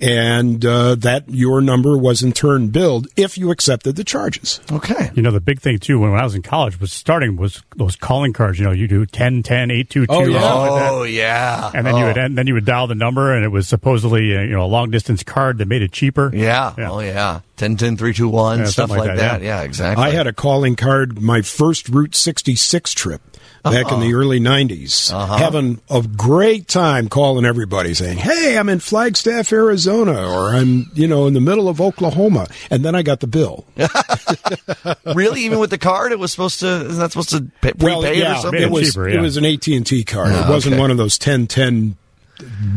and 0.00 0.64
uh, 0.64 0.94
that 0.96 1.24
your 1.28 1.60
number 1.60 1.96
was 1.98 2.22
in 2.22 2.32
turn 2.32 2.68
billed 2.68 3.08
if 3.16 3.36
you 3.36 3.50
accepted 3.50 3.96
the 3.96 4.04
charges. 4.04 4.60
Okay. 4.70 5.10
You 5.14 5.22
know, 5.22 5.30
the 5.30 5.40
big 5.40 5.60
thing 5.60 5.78
too 5.78 5.98
when, 5.98 6.12
when 6.12 6.20
I 6.20 6.24
was 6.24 6.34
in 6.34 6.42
college 6.42 6.80
was 6.80 6.92
starting 6.92 7.36
was 7.36 7.62
those 7.76 7.96
calling 7.96 8.32
cards. 8.32 8.58
You 8.58 8.66
know, 8.66 8.72
you 8.72 8.86
do 8.88 9.06
10, 9.06 9.42
10, 9.42 9.70
822, 9.70 10.12
Oh, 10.12 10.20
yeah. 10.28 10.54
or 10.54 10.70
like 10.70 10.80
that. 10.82 10.92
Oh 10.92 11.02
yeah. 11.02 11.70
And 11.74 11.86
then 11.86 11.96
you 11.96 12.04
Oh. 12.04 12.06
would 12.08 12.16
and 12.18 12.38
then 12.38 12.46
you 12.46 12.54
would 12.54 12.64
dial 12.64 12.86
the 12.86 12.94
number, 12.94 13.34
and 13.34 13.44
it 13.44 13.48
was 13.48 13.66
supposedly 13.68 14.36
uh, 14.36 14.40
you 14.42 14.50
know 14.50 14.64
a 14.64 14.66
long 14.66 14.90
distance 14.90 15.22
card 15.22 15.58
that 15.58 15.66
made 15.66 15.82
it 15.82 15.92
cheaper. 15.92 16.30
Yeah. 16.32 16.74
Yeah. 16.78 16.90
Oh 16.90 17.00
yeah. 17.00 17.40
10 17.56 17.76
10 17.76 17.96
3 17.96 18.12
2 18.14 18.28
1 18.28 18.58
Yeah, 18.60 18.64
stuff 18.66 18.90
like, 18.90 19.00
like 19.00 19.08
that. 19.16 19.16
that, 19.40 19.42
Yeah, 19.42 19.62
exactly. 19.62 20.04
I 20.04 20.10
had 20.10 20.26
a 20.28 20.32
calling 20.32 20.76
card 20.76 21.20
my 21.20 21.42
first 21.42 21.88
Route 21.88 22.14
66 22.14 22.92
trip 22.92 23.20
back 23.70 23.92
in 23.92 24.00
the 24.00 24.06
uh-huh. 24.06 24.16
early 24.16 24.40
90s. 24.40 25.12
Uh-huh. 25.12 25.36
Having 25.36 25.80
a 25.90 26.02
great 26.02 26.68
time 26.68 27.08
calling 27.08 27.44
everybody 27.44 27.94
saying, 27.94 28.18
"Hey, 28.18 28.56
I'm 28.58 28.68
in 28.68 28.80
Flagstaff, 28.80 29.52
Arizona," 29.52 30.28
or 30.28 30.50
"I'm, 30.50 30.90
you 30.94 31.06
know, 31.06 31.26
in 31.26 31.34
the 31.34 31.40
middle 31.40 31.68
of 31.68 31.80
Oklahoma." 31.80 32.48
And 32.70 32.84
then 32.84 32.94
I 32.94 33.02
got 33.02 33.20
the 33.20 33.26
bill. 33.26 33.66
really 35.14 35.42
even 35.42 35.58
with 35.58 35.70
the 35.70 35.78
card 35.78 36.12
it 36.12 36.18
was 36.18 36.30
supposed 36.30 36.60
to 36.60 36.66
isn't 36.66 36.98
that 36.98 37.12
supposed 37.12 37.30
to 37.30 37.42
pay, 37.60 37.72
prepay 37.72 37.84
well, 37.84 38.04
it 38.04 38.16
yeah, 38.16 38.38
or 38.38 38.42
something? 38.42 38.60
Made 38.60 38.66
it 38.66 38.70
was 38.70 38.92
cheaper, 38.92 39.08
it 39.08 39.20
was 39.20 39.36
an 39.36 39.44
AT&T 39.44 40.04
card. 40.04 40.30
it 40.30 40.34
ah, 40.34 40.50
wasn't 40.50 40.74
okay. 40.74 40.80
one 40.80 40.90
of 40.90 40.96
those 40.96 41.18
1010 41.18 41.96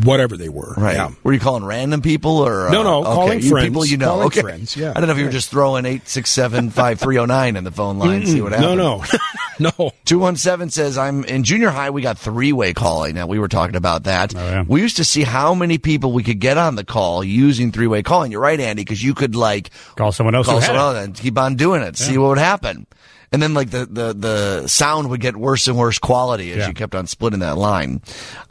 whatever 0.04 0.38
they 0.38 0.50
were. 0.50 0.74
Right. 0.78 0.96
Yeah. 0.96 1.12
Were 1.24 1.34
you 1.34 1.40
calling 1.40 1.64
random 1.64 2.02
people 2.02 2.38
or 2.40 2.68
uh, 2.68 2.72
No, 2.72 2.84
no, 2.84 3.00
okay, 3.00 3.14
calling 3.14 3.42
you 3.42 3.50
friends. 3.50 3.68
People 3.68 3.86
you 3.86 3.98
know. 3.98 4.08
Calling 4.08 4.28
okay. 4.28 4.42
friends, 4.42 4.76
yeah. 4.76 4.92
I 4.92 5.00
don't 5.00 5.08
know 5.08 5.14
if 5.14 5.20
you 5.20 5.26
were 5.26 5.32
just 5.32 5.50
throwing 5.50 5.86
eight 5.86 6.08
six 6.08 6.30
seven 6.30 6.70
five 6.70 7.00
three 7.00 7.16
zero 7.16 7.26
nine 7.26 7.56
in 7.56 7.64
the 7.64 7.72
phone 7.72 8.00
line. 8.00 8.26
See 8.26 8.42
what 8.42 8.52
happens. 8.54 8.76
No, 8.78 9.00
no. 9.00 9.70
no. 9.78 9.92
217 10.06 10.70
says, 10.70 10.98
I'm 10.98 11.24
in 11.26 11.44
junior 11.44 11.70
high. 11.70 11.90
We 11.90 12.02
got 12.02 12.18
three 12.18 12.54
way 12.54 12.74
calling. 12.74 13.16
Now, 13.16 13.28
we 13.28 13.40
were 13.40 13.48
talking 13.48 13.76
about 13.76 14.04
that. 14.04 14.36
Oh, 14.36 14.40
yeah. 14.40 14.64
We 14.68 14.82
used 14.82 14.98
to 14.98 15.06
see 15.06 15.24
how 15.24 15.54
many 15.54 15.78
people 15.78 16.12
we 16.12 16.24
could 16.24 16.40
get 16.40 16.58
on 16.58 16.76
the 16.76 16.84
call 16.84 17.24
using 17.24 17.72
three 17.72 17.88
way 17.88 18.04
calling. 18.04 18.32
You're 18.32 18.42
right, 18.42 18.60
Andy, 18.60 18.84
because 18.84 19.04
you 19.04 19.14
could 19.14 19.36
like 19.36 19.70
Call 19.96 20.12
someone 20.12 20.36
else. 20.36 20.48
call 20.48 20.62
someone 20.62 20.82
else 20.82 20.98
and 21.06 21.16
keep 21.16 21.38
on 21.38 21.56
doing 21.56 21.82
it, 21.82 21.98
see 21.98 22.18
what 22.18 22.30
would 22.30 22.38
happen. 22.38 22.88
And 23.34 23.42
then 23.42 23.54
like 23.54 23.70
the, 23.70 23.86
the, 23.86 24.14
the 24.14 24.68
sound 24.68 25.10
would 25.10 25.22
get 25.22 25.38
worse 25.38 25.68
and 25.70 25.78
worse 25.78 25.98
quality 26.00 26.52
as 26.52 26.58
Yeah. 26.58 26.68
you 26.68 26.74
kept 26.74 26.94
on 26.96 27.08
splitting 27.08 27.40
that 27.40 27.58
line. 27.58 28.02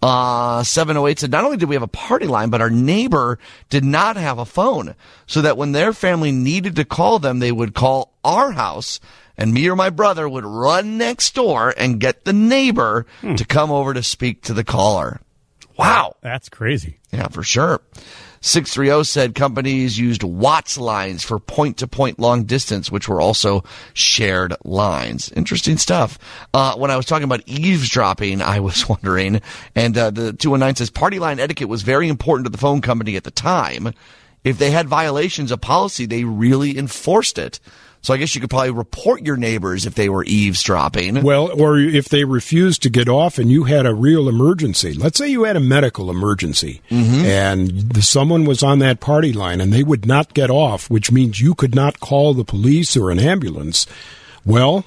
Uh, 0.02 0.62
708 0.62 1.18
said, 1.18 1.30
not 1.30 1.44
only 1.44 1.58
did 1.58 1.68
we 1.68 1.74
have 1.74 1.82
a 1.82 1.86
party 1.88 2.26
line, 2.26 2.48
but 2.48 2.62
our 2.62 2.70
neighbor 2.70 3.38
did 3.68 3.84
not 3.84 4.16
have 4.16 4.38
a 4.38 4.46
phone. 4.46 4.94
So 5.26 5.42
that 5.42 5.58
when 5.58 5.72
their 5.72 5.92
family 5.92 6.32
needed 6.32 6.76
to 6.76 6.84
call 6.86 7.18
them, 7.18 7.40
they 7.40 7.52
would 7.52 7.74
call 7.74 8.14
our 8.24 8.52
house 8.52 9.00
and 9.36 9.52
me 9.52 9.68
or 9.68 9.76
my 9.76 9.90
brother 9.90 10.26
would 10.28 10.44
run 10.46 10.96
next 10.98 11.34
door 11.34 11.74
and 11.76 12.00
get 12.00 12.24
the 12.24 12.32
neighbor 12.32 13.04
to 13.36 13.44
come 13.44 13.70
over 13.70 13.92
to 13.94 14.02
speak 14.02 14.42
to 14.44 14.54
the 14.54 14.64
caller. 14.64 15.20
Wow. 15.78 16.16
That's 16.22 16.48
crazy. 16.48 16.98
Yeah, 17.12 17.28
for 17.28 17.42
sure. 17.42 17.80
630 18.42 19.04
said 19.04 19.34
companies 19.34 19.98
used 19.98 20.22
WATS 20.22 20.78
lines 20.78 21.22
for 21.22 21.38
point 21.38 21.76
to 21.76 21.86
point 21.86 22.18
long 22.18 22.44
distance, 22.44 22.90
which 22.90 23.06
were 23.06 23.20
also 23.20 23.62
shared 23.92 24.54
lines. 24.64 25.30
Interesting 25.32 25.76
stuff. 25.76 26.18
Uh, 26.54 26.74
when 26.76 26.90
I 26.90 26.96
was 26.96 27.04
talking 27.04 27.24
about 27.24 27.42
eavesdropping, 27.46 28.40
I 28.40 28.60
was 28.60 28.88
wondering, 28.88 29.42
and 29.74 29.96
uh, 29.96 30.10
the 30.10 30.32
219 30.32 30.76
says 30.76 30.90
party 30.90 31.18
line 31.18 31.38
etiquette 31.38 31.68
was 31.68 31.82
very 31.82 32.08
important 32.08 32.46
to 32.46 32.50
the 32.50 32.58
phone 32.58 32.80
company 32.80 33.16
at 33.16 33.24
the 33.24 33.30
time. 33.30 33.92
If 34.42 34.56
they 34.56 34.70
had 34.70 34.88
violations 34.88 35.50
of 35.50 35.60
policy, 35.60 36.06
they 36.06 36.24
really 36.24 36.78
enforced 36.78 37.36
it. 37.36 37.60
So 38.02 38.14
I 38.14 38.16
guess 38.16 38.34
you 38.34 38.40
could 38.40 38.48
probably 38.48 38.70
report 38.70 39.26
your 39.26 39.36
neighbors 39.36 39.84
if 39.84 39.94
they 39.94 40.08
were 40.08 40.24
eavesdropping. 40.24 41.22
Well, 41.22 41.50
or 41.60 41.78
if 41.78 42.08
they 42.08 42.24
refused 42.24 42.82
to 42.84 42.90
get 42.90 43.08
off 43.08 43.38
and 43.38 43.50
you 43.50 43.64
had 43.64 43.84
a 43.84 43.94
real 43.94 44.28
emergency. 44.28 44.94
Let's 44.94 45.18
say 45.18 45.28
you 45.28 45.44
had 45.44 45.56
a 45.56 45.60
medical 45.60 46.10
emergency 46.10 46.80
Mm-hmm. 46.90 47.24
and 47.26 47.70
the, 47.92 48.00
someone 48.02 48.44
was 48.46 48.62
on 48.62 48.78
that 48.78 49.00
party 49.00 49.32
line 49.32 49.60
and 49.60 49.72
they 49.72 49.82
would 49.82 50.06
not 50.06 50.32
get 50.34 50.50
off, 50.50 50.88
which 50.88 51.12
means 51.12 51.40
you 51.40 51.54
could 51.54 51.74
not 51.74 52.00
call 52.00 52.32
the 52.32 52.44
police 52.44 52.96
or 52.96 53.10
an 53.10 53.18
ambulance. 53.18 53.86
Well, 54.44 54.84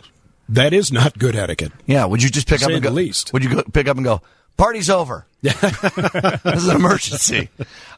that 0.50 0.74
is 0.74 0.92
not 0.92 1.20
good 1.20 1.36
etiquette. 1.36 1.72
Yeah, 1.86 2.06
would 2.06 2.24
you 2.24 2.30
just 2.30 2.48
pick 2.48 2.64
up 2.64 2.72
and 2.72 2.82
go? 2.82 2.90
the 2.90 2.96
least. 2.96 3.32
Would 3.34 3.44
you 3.44 3.50
go, 3.56 3.64
pick 3.72 3.88
up 3.88 3.98
and 3.98 4.04
go? 4.04 4.22
Party's 4.58 4.90
over. 4.90 5.26
this 5.42 5.62
is 5.64 6.68
an 6.68 6.76
emergency. 6.76 7.50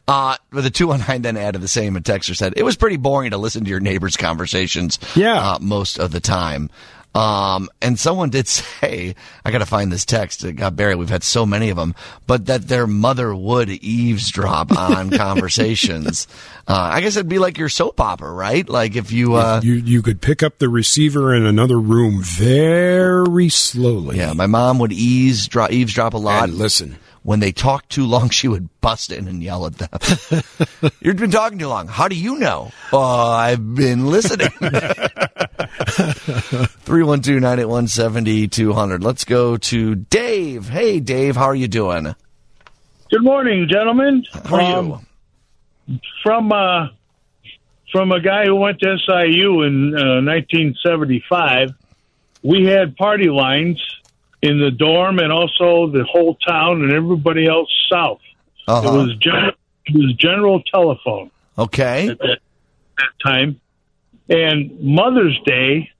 Uh, 0.08 0.36
but 0.50 0.62
the 0.64 0.70
nine 1.08 1.22
then 1.22 1.36
added 1.36 1.60
the 1.60 1.68
same. 1.68 1.96
And 1.96 2.04
Texter 2.04 2.36
said 2.36 2.54
it 2.56 2.64
was 2.64 2.76
pretty 2.76 2.96
boring 2.96 3.30
to 3.30 3.38
listen 3.38 3.64
to 3.64 3.70
your 3.70 3.80
neighbors' 3.80 4.16
conversations. 4.16 4.98
Yeah. 5.14 5.52
uh, 5.52 5.58
most 5.60 5.98
of 5.98 6.10
the 6.12 6.20
time. 6.20 6.70
Um, 7.16 7.68
and 7.80 7.98
someone 7.98 8.30
did 8.30 8.46
say, 8.48 9.14
I 9.44 9.50
got 9.50 9.58
to 9.58 9.66
find 9.66 9.90
this 9.90 10.04
text. 10.04 10.44
It 10.44 10.54
got 10.54 10.76
buried. 10.76 10.96
We've 10.96 11.08
had 11.08 11.24
so 11.24 11.46
many 11.46 11.70
of 11.70 11.76
them, 11.76 11.94
but 12.26 12.46
that 12.46 12.68
their 12.68 12.86
mother 12.86 13.34
would 13.34 13.70
eavesdrop 13.70 14.76
on 14.76 15.10
conversations. 15.16 16.28
Uh, 16.68 16.74
I 16.92 17.00
guess 17.00 17.16
it'd 17.16 17.28
be 17.28 17.38
like 17.38 17.58
your 17.58 17.68
soap 17.68 18.00
opera, 18.00 18.30
right? 18.32 18.68
Like 18.68 18.96
if 18.96 19.12
you, 19.12 19.34
uh, 19.34 19.60
you 19.62 19.74
you 19.74 20.02
could 20.02 20.20
pick 20.20 20.42
up 20.42 20.58
the 20.58 20.68
receiver 20.68 21.34
in 21.34 21.46
another 21.46 21.78
room 21.78 22.22
very 22.22 23.48
slowly. 23.48 24.18
yeah, 24.18 24.32
my 24.32 24.46
mom 24.46 24.78
would 24.80 24.92
eavesdrop, 24.92 25.72
eavesdrop 25.72 26.14
a 26.14 26.18
lot. 26.18 26.44
And 26.44 26.54
listen. 26.58 26.96
When 27.26 27.40
they 27.40 27.50
talked 27.50 27.90
too 27.90 28.06
long, 28.06 28.30
she 28.38 28.46
would 28.46 28.68
bust 28.80 29.10
in 29.10 29.26
and 29.26 29.42
yell 29.42 29.66
at 29.66 29.74
them. 29.78 29.88
You've 31.00 31.16
been 31.16 31.32
talking 31.32 31.58
too 31.58 31.66
long. 31.66 31.88
How 31.88 32.06
do 32.06 32.14
you 32.14 32.38
know? 32.38 32.70
Oh, 32.92 33.30
I've 33.30 33.74
been 33.74 34.06
listening. 34.06 34.48
312 36.86 37.40
981 37.42 37.88
7200. 37.88 39.02
Let's 39.02 39.24
go 39.24 39.56
to 39.56 39.96
Dave. 39.96 40.68
Hey, 40.68 41.00
Dave, 41.00 41.34
how 41.34 41.46
are 41.46 41.54
you 41.54 41.66
doing? 41.66 42.14
Good 43.10 43.24
morning, 43.24 43.66
gentlemen. 43.68 44.24
How 44.44 44.54
are 44.54 44.62
you? 44.62 44.94
Um, 44.94 46.00
from 46.22 46.52
uh, 46.52 46.88
from 47.90 48.12
a 48.12 48.20
guy 48.20 48.44
who 48.44 48.54
went 48.54 48.78
to 48.80 48.98
SIU 49.04 49.62
in 49.62 49.94
uh, 49.94 50.22
1975, 50.22 51.70
we 52.42 52.66
had 52.66 52.96
party 52.96 53.28
lines 53.28 53.80
in 54.46 54.58
the 54.60 54.70
dorm 54.70 55.18
and 55.18 55.32
also 55.32 55.90
the 55.90 56.04
whole 56.10 56.36
town 56.46 56.82
and 56.82 56.92
everybody 56.92 57.46
else 57.46 57.68
south. 57.92 58.20
Uh-huh. 58.68 58.88
It 58.88 58.92
was 58.92 59.16
general, 59.16 59.52
it 59.86 59.94
was 59.94 60.12
general 60.14 60.62
telephone 60.62 61.30
Okay. 61.58 62.08
at 62.08 62.18
that, 62.18 62.38
that 62.98 63.10
time, 63.24 63.60
and 64.28 64.80
Mother's 64.80 65.38
Day 65.44 65.90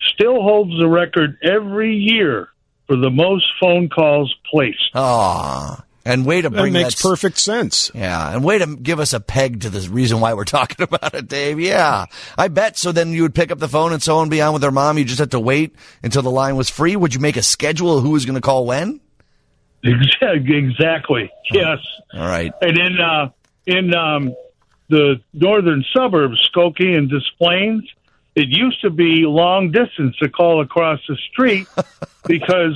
still 0.00 0.40
holds 0.42 0.76
the 0.78 0.88
record 0.88 1.38
every 1.42 1.94
year 1.96 2.48
for 2.86 2.96
the 2.96 3.10
most 3.10 3.46
phone 3.60 3.88
calls 3.88 4.34
placed. 4.50 4.90
Aw. 4.94 5.84
And 6.08 6.24
way 6.24 6.40
to 6.40 6.48
bring 6.48 6.72
That 6.72 6.84
makes 6.84 6.94
that 6.94 7.06
perfect 7.06 7.36
sense. 7.36 7.90
Yeah, 7.94 8.32
and 8.32 8.42
way 8.42 8.56
to 8.56 8.76
give 8.76 8.98
us 8.98 9.12
a 9.12 9.20
peg 9.20 9.60
to 9.60 9.68
the 9.68 9.86
reason 9.90 10.20
why 10.20 10.32
we're 10.32 10.44
talking 10.58 10.82
about 10.82 11.12
it, 11.12 11.28
Dave. 11.28 11.60
Yeah, 11.60 12.06
I 12.36 12.48
bet. 12.48 12.78
So 12.78 12.92
then 12.92 13.12
you 13.12 13.22
would 13.22 13.34
pick 13.34 13.50
up 13.52 13.58
the 13.58 13.68
phone 13.68 13.92
and 13.92 14.02
so 14.02 14.18
would 14.18 14.30
be 14.30 14.40
on 14.40 14.54
with 14.54 14.62
their 14.62 14.70
mom. 14.70 14.96
You 14.96 15.04
just 15.04 15.18
had 15.18 15.32
to 15.32 15.40
wait 15.40 15.76
until 16.02 16.22
the 16.22 16.30
line 16.30 16.56
was 16.56 16.70
free. 16.70 16.96
Would 16.96 17.12
you 17.12 17.20
make 17.20 17.36
a 17.36 17.42
schedule 17.42 17.98
of 17.98 18.02
who 18.02 18.10
was 18.10 18.24
going 18.24 18.36
to 18.36 18.40
call 18.40 18.64
when? 18.64 19.00
Exactly. 19.82 21.30
Yes. 21.52 21.78
All 22.14 22.26
right. 22.26 22.52
And 22.62 22.78
in 22.78 22.98
uh, 22.98 23.30
in 23.66 23.94
um, 23.94 24.34
the 24.88 25.20
northern 25.34 25.84
suburbs, 25.94 26.48
Skokie 26.50 26.96
and 26.96 27.10
Des 27.10 27.20
Plaines, 27.36 27.84
it 28.34 28.48
used 28.48 28.80
to 28.80 28.90
be 28.90 29.26
long 29.26 29.72
distance 29.72 30.16
to 30.16 30.30
call 30.30 30.62
across 30.62 31.00
the 31.06 31.16
street 31.30 31.68
because 32.26 32.74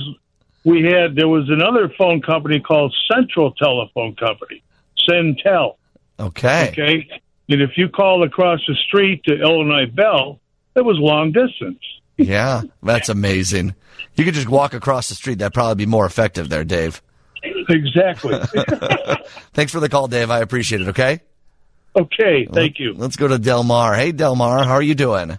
we 0.63 0.83
had 0.83 1.15
there 1.15 1.27
was 1.27 1.49
another 1.49 1.91
phone 1.97 2.21
company 2.21 2.59
called 2.59 2.95
Central 3.11 3.51
Telephone 3.53 4.15
Company, 4.15 4.63
Centel. 5.07 5.75
Okay. 6.19 6.69
Okay, 6.69 7.07
and 7.49 7.61
if 7.61 7.71
you 7.77 7.89
called 7.89 8.23
across 8.23 8.61
the 8.67 8.75
street 8.75 9.23
to 9.25 9.33
Illinois 9.33 9.87
Bell, 9.87 10.39
it 10.75 10.85
was 10.85 10.97
long 10.99 11.31
distance. 11.31 11.81
Yeah, 12.17 12.61
that's 12.81 13.09
amazing. 13.09 13.75
You 14.15 14.25
could 14.25 14.35
just 14.35 14.47
walk 14.47 14.73
across 14.73 15.09
the 15.09 15.15
street. 15.15 15.39
That'd 15.39 15.53
probably 15.53 15.85
be 15.85 15.89
more 15.89 16.05
effective 16.05 16.49
there, 16.49 16.63
Dave. 16.63 17.01
Exactly. 17.43 18.39
Thanks 19.53 19.71
for 19.71 19.79
the 19.79 19.89
call, 19.89 20.07
Dave. 20.07 20.29
I 20.29 20.39
appreciate 20.39 20.81
it. 20.81 20.89
Okay. 20.89 21.21
okay, 21.95 22.47
thank 22.51 22.79
you. 22.79 22.93
Let's 22.93 23.15
go 23.15 23.27
to 23.27 23.37
Delmar. 23.37 23.95
Hey, 23.95 24.11
Delmar, 24.11 24.63
how 24.63 24.73
are 24.73 24.81
you 24.81 24.95
doing? 24.95 25.37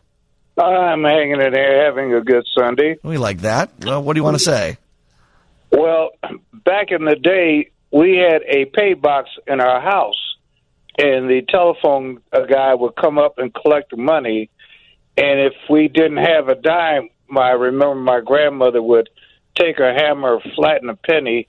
I'm 0.56 1.02
hanging 1.02 1.40
in 1.40 1.52
here, 1.52 1.84
having 1.84 2.14
a 2.14 2.20
good 2.20 2.46
Sunday. 2.56 2.96
We 3.02 3.18
like 3.18 3.40
that. 3.40 3.72
Well, 3.84 4.02
what 4.02 4.12
do 4.12 4.18
you 4.18 4.24
want 4.24 4.36
to 4.36 4.44
say? 4.44 4.78
Well, 5.76 6.10
back 6.52 6.92
in 6.92 7.04
the 7.04 7.16
day, 7.16 7.70
we 7.90 8.16
had 8.16 8.42
a 8.42 8.66
pay 8.66 8.94
box 8.94 9.28
in 9.48 9.60
our 9.60 9.80
house, 9.80 10.36
and 10.98 11.28
the 11.28 11.42
telephone 11.48 12.22
uh, 12.32 12.42
guy 12.42 12.74
would 12.74 12.94
come 12.94 13.18
up 13.18 13.38
and 13.38 13.52
collect 13.52 13.90
the 13.90 13.96
money. 13.96 14.50
And 15.16 15.40
if 15.40 15.54
we 15.68 15.88
didn't 15.88 16.18
have 16.18 16.48
a 16.48 16.54
dime, 16.54 17.08
I 17.36 17.50
remember 17.50 17.96
my 17.96 18.20
grandmother 18.20 18.80
would 18.80 19.08
take 19.56 19.78
her 19.78 19.92
hammer, 19.92 20.38
flatten 20.54 20.90
a 20.90 20.94
penny, 20.94 21.48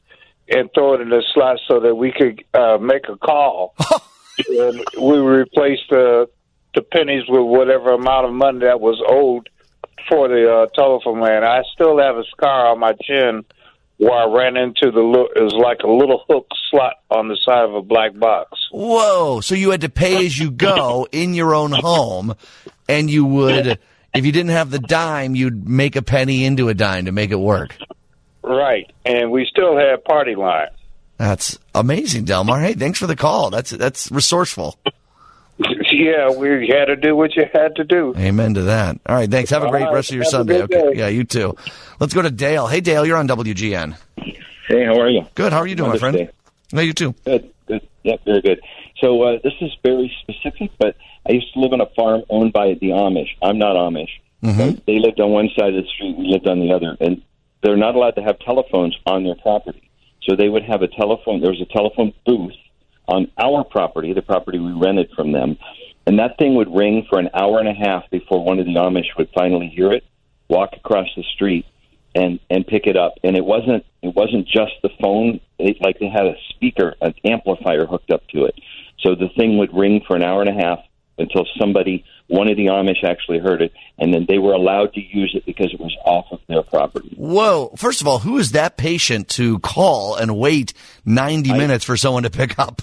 and 0.49 0.71
throw 0.73 0.95
it 0.95 1.01
in 1.01 1.09
the 1.09 1.23
slot 1.31 1.59
so 1.67 1.79
that 1.81 1.93
we 1.93 2.11
could 2.11 2.43
uh, 2.55 2.79
make 2.79 3.07
a 3.07 3.17
call. 3.17 3.75
and 4.49 4.83
we 4.99 5.17
replaced 5.19 5.89
the 5.91 6.27
the 6.73 6.81
pennies 6.81 7.23
with 7.29 7.43
whatever 7.43 7.93
amount 7.93 8.25
of 8.25 8.33
money 8.33 8.59
that 8.59 8.81
was 8.81 9.01
owed 9.07 9.49
for 10.09 10.27
the 10.27 10.51
uh, 10.51 10.65
telephone 10.75 11.19
man. 11.19 11.43
I 11.43 11.61
still 11.73 11.99
have 11.99 12.17
a 12.17 12.23
scar 12.25 12.67
on 12.67 12.79
my 12.79 12.93
chin 13.01 13.45
where 13.97 14.13
I 14.13 14.25
ran 14.25 14.57
into 14.57 14.91
the 14.91 15.01
little, 15.01 15.29
it 15.35 15.41
was 15.41 15.53
like 15.53 15.79
a 15.83 15.89
little 15.89 16.23
hook 16.29 16.47
slot 16.69 16.95
on 17.09 17.27
the 17.27 17.37
side 17.43 17.63
of 17.63 17.73
a 17.73 17.81
black 17.81 18.17
box. 18.17 18.67
Whoa! 18.71 19.41
So 19.41 19.55
you 19.55 19.71
had 19.71 19.81
to 19.81 19.89
pay 19.89 20.25
as 20.25 20.37
you 20.37 20.51
go 20.51 21.07
in 21.11 21.33
your 21.33 21.55
own 21.55 21.71
home, 21.71 22.35
and 22.89 23.09
you 23.09 23.25
would, 23.25 23.79
if 24.13 24.25
you 24.25 24.31
didn't 24.31 24.51
have 24.51 24.71
the 24.71 24.79
dime, 24.79 25.35
you'd 25.35 25.67
make 25.67 25.95
a 25.95 26.01
penny 26.01 26.45
into 26.45 26.69
a 26.69 26.73
dime 26.73 27.05
to 27.05 27.11
make 27.11 27.31
it 27.31 27.39
work. 27.39 27.77
Right, 28.43 28.91
and 29.05 29.31
we 29.31 29.47
still 29.49 29.77
have 29.77 30.03
party 30.03 30.35
line. 30.35 30.67
That's 31.17 31.57
amazing, 31.73 32.25
Delmar. 32.25 32.59
Hey, 32.59 32.73
thanks 32.73 32.99
for 32.99 33.07
the 33.07 33.15
call. 33.15 33.49
That's 33.49 33.71
that's 33.71 34.11
resourceful. 34.11 34.77
yeah, 35.91 36.29
we 36.31 36.67
had 36.67 36.85
to 36.85 36.95
do 36.95 37.15
what 37.15 37.35
you 37.35 37.45
had 37.53 37.75
to 37.77 37.83
do. 37.83 38.13
Amen 38.17 38.55
to 38.55 38.63
that. 38.63 38.99
All 39.05 39.15
right, 39.15 39.29
thanks. 39.29 39.49
Have 39.51 39.63
a 39.63 39.69
great 39.69 39.89
rest 39.91 40.09
of 40.09 40.15
your 40.15 40.25
have 40.25 40.31
Sunday. 40.31 40.61
Okay, 40.63 40.81
day. 40.81 40.91
yeah, 40.95 41.07
you 41.07 41.23
too. 41.23 41.55
Let's 41.99 42.13
go 42.13 42.21
to 42.21 42.31
Dale. 42.31 42.67
Hey, 42.67 42.81
Dale, 42.81 43.05
you're 43.05 43.17
on 43.17 43.27
WGN. 43.27 43.95
Hey, 44.67 44.85
how 44.85 44.99
are 44.99 45.09
you? 45.09 45.25
Good. 45.35 45.53
How 45.53 45.59
are 45.59 45.67
you 45.67 45.75
doing, 45.75 45.91
my 45.91 45.97
friend? 45.97 46.17
Day. 46.17 46.29
No, 46.73 46.81
you 46.81 46.93
too. 46.93 47.13
Good, 47.25 47.51
good. 47.67 47.87
Yep, 48.03 48.21
very 48.25 48.41
good. 48.41 48.61
So 48.99 49.21
uh, 49.21 49.39
this 49.43 49.53
is 49.61 49.71
very 49.83 50.11
specific, 50.21 50.71
but 50.77 50.95
I 51.27 51.33
used 51.33 51.53
to 51.53 51.59
live 51.59 51.73
on 51.73 51.81
a 51.81 51.85
farm 51.95 52.23
owned 52.29 52.53
by 52.53 52.73
the 52.73 52.89
Amish. 52.89 53.29
I'm 53.41 53.57
not 53.57 53.75
Amish. 53.75 54.09
Mhm. 54.43 54.83
They 54.85 54.99
lived 54.99 55.19
on 55.19 55.31
one 55.31 55.49
side 55.57 55.73
of 55.73 55.83
the 55.83 55.89
street, 55.89 56.15
we 56.17 56.27
lived 56.27 56.47
on 56.47 56.59
the 56.59 56.71
other, 56.73 56.97
and 56.99 57.21
they're 57.63 57.77
not 57.77 57.95
allowed 57.95 58.15
to 58.15 58.21
have 58.21 58.37
telephones 58.39 58.95
on 59.05 59.23
their 59.23 59.35
property. 59.35 59.89
So 60.23 60.35
they 60.35 60.49
would 60.49 60.63
have 60.63 60.81
a 60.81 60.87
telephone. 60.87 61.41
There 61.41 61.51
was 61.51 61.61
a 61.61 61.73
telephone 61.73 62.13
booth 62.25 62.53
on 63.07 63.31
our 63.37 63.63
property, 63.63 64.13
the 64.13 64.21
property 64.21 64.59
we 64.59 64.71
rented 64.71 65.09
from 65.15 65.31
them, 65.31 65.57
and 66.07 66.19
that 66.19 66.37
thing 66.37 66.55
would 66.55 66.73
ring 66.73 67.05
for 67.09 67.19
an 67.19 67.29
hour 67.33 67.59
and 67.59 67.67
a 67.67 67.73
half 67.73 68.09
before 68.11 68.43
one 68.43 68.59
of 68.59 68.65
the 68.65 68.73
Amish 68.73 69.17
would 69.17 69.29
finally 69.33 69.67
hear 69.67 69.91
it, 69.91 70.03
walk 70.47 70.71
across 70.73 71.07
the 71.15 71.23
street, 71.33 71.65
and 72.13 72.39
and 72.49 72.65
pick 72.65 72.87
it 72.87 72.95
up. 72.95 73.15
And 73.23 73.35
it 73.35 73.43
wasn't 73.43 73.85
it 74.01 74.15
wasn't 74.15 74.47
just 74.47 74.73
the 74.83 74.89
phone; 75.01 75.39
it, 75.59 75.77
like 75.81 75.99
they 75.99 76.09
had 76.09 76.25
a 76.25 76.35
speaker, 76.49 76.95
an 77.01 77.13
amplifier 77.23 77.85
hooked 77.85 78.11
up 78.11 78.27
to 78.29 78.45
it. 78.45 78.55
So 78.99 79.15
the 79.15 79.29
thing 79.37 79.57
would 79.57 79.73
ring 79.75 80.01
for 80.07 80.15
an 80.15 80.23
hour 80.23 80.41
and 80.41 80.49
a 80.49 80.63
half 80.63 80.79
until 81.17 81.45
somebody, 81.59 82.03
one 82.27 82.49
of 82.49 82.57
the 82.57 82.67
Amish, 82.67 83.03
actually 83.03 83.39
heard 83.39 83.61
it, 83.61 83.71
and 83.97 84.13
then 84.13 84.25
they 84.27 84.37
were 84.37 84.53
allowed 84.53 84.93
to 84.93 85.01
use 85.01 85.33
it 85.35 85.45
because 85.45 85.73
it 85.73 85.79
was 85.79 85.95
off 86.05 86.25
of 86.31 86.39
their 86.47 86.61
property. 86.63 87.13
Whoa! 87.17 87.73
First 87.77 88.01
of 88.01 88.07
all, 88.07 88.19
who 88.19 88.37
is 88.37 88.51
that 88.51 88.77
patient 88.77 89.29
to 89.29 89.59
call 89.59 90.15
and 90.15 90.37
wait 90.37 90.73
ninety 91.03 91.51
minutes 91.53 91.85
for 91.85 91.97
someone 91.97 92.23
to 92.23 92.29
pick 92.29 92.59
up? 92.59 92.81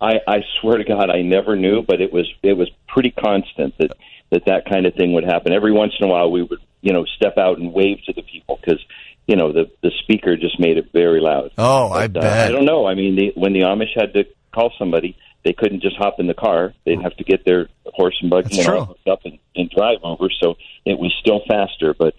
I, 0.00 0.14
I 0.26 0.38
swear 0.60 0.78
to 0.78 0.84
God, 0.84 1.10
I 1.10 1.22
never 1.22 1.56
knew, 1.56 1.82
but 1.82 2.00
it 2.00 2.12
was 2.12 2.26
it 2.42 2.56
was 2.56 2.70
pretty 2.88 3.10
constant 3.10 3.76
that 3.78 3.92
that 4.30 4.44
that 4.46 4.64
kind 4.70 4.86
of 4.86 4.94
thing 4.94 5.12
would 5.14 5.24
happen. 5.24 5.52
Every 5.52 5.72
once 5.72 5.92
in 6.00 6.06
a 6.06 6.10
while, 6.10 6.30
we 6.30 6.42
would 6.42 6.60
you 6.80 6.92
know 6.92 7.04
step 7.16 7.36
out 7.38 7.58
and 7.58 7.72
wave 7.72 7.98
to 8.06 8.12
the 8.12 8.22
people 8.22 8.58
because 8.60 8.82
you 9.26 9.36
know 9.36 9.52
the 9.52 9.70
the 9.82 9.90
speaker 10.02 10.36
just 10.36 10.58
made 10.58 10.78
it 10.78 10.90
very 10.92 11.20
loud. 11.20 11.52
Oh, 11.58 11.90
I 11.90 12.08
But, 12.08 12.18
uh, 12.18 12.20
bet. 12.22 12.48
I 12.48 12.52
don't 12.52 12.64
know. 12.64 12.86
I 12.86 12.94
mean, 12.94 13.16
the, 13.16 13.32
when 13.34 13.52
the 13.52 13.60
Amish 13.60 13.94
had 13.94 14.14
to 14.14 14.24
call 14.54 14.72
somebody, 14.78 15.16
they 15.44 15.52
couldn't 15.52 15.82
just 15.82 15.96
hop 15.96 16.18
in 16.18 16.26
the 16.26 16.34
car. 16.34 16.74
They'd 16.84 17.02
have 17.02 17.16
to 17.16 17.24
get 17.24 17.44
their 17.44 17.68
horse 17.86 18.16
and 18.20 18.30
buggy 18.30 18.60
and 18.60 18.68
all 18.68 18.84
hooked 18.86 19.08
up 19.08 19.20
and, 19.24 19.38
and 19.54 19.70
drive 19.70 19.98
over. 20.02 20.28
So 20.42 20.56
it 20.84 20.98
was 20.98 21.14
still 21.20 21.40
faster, 21.48 21.94
but 21.94 22.14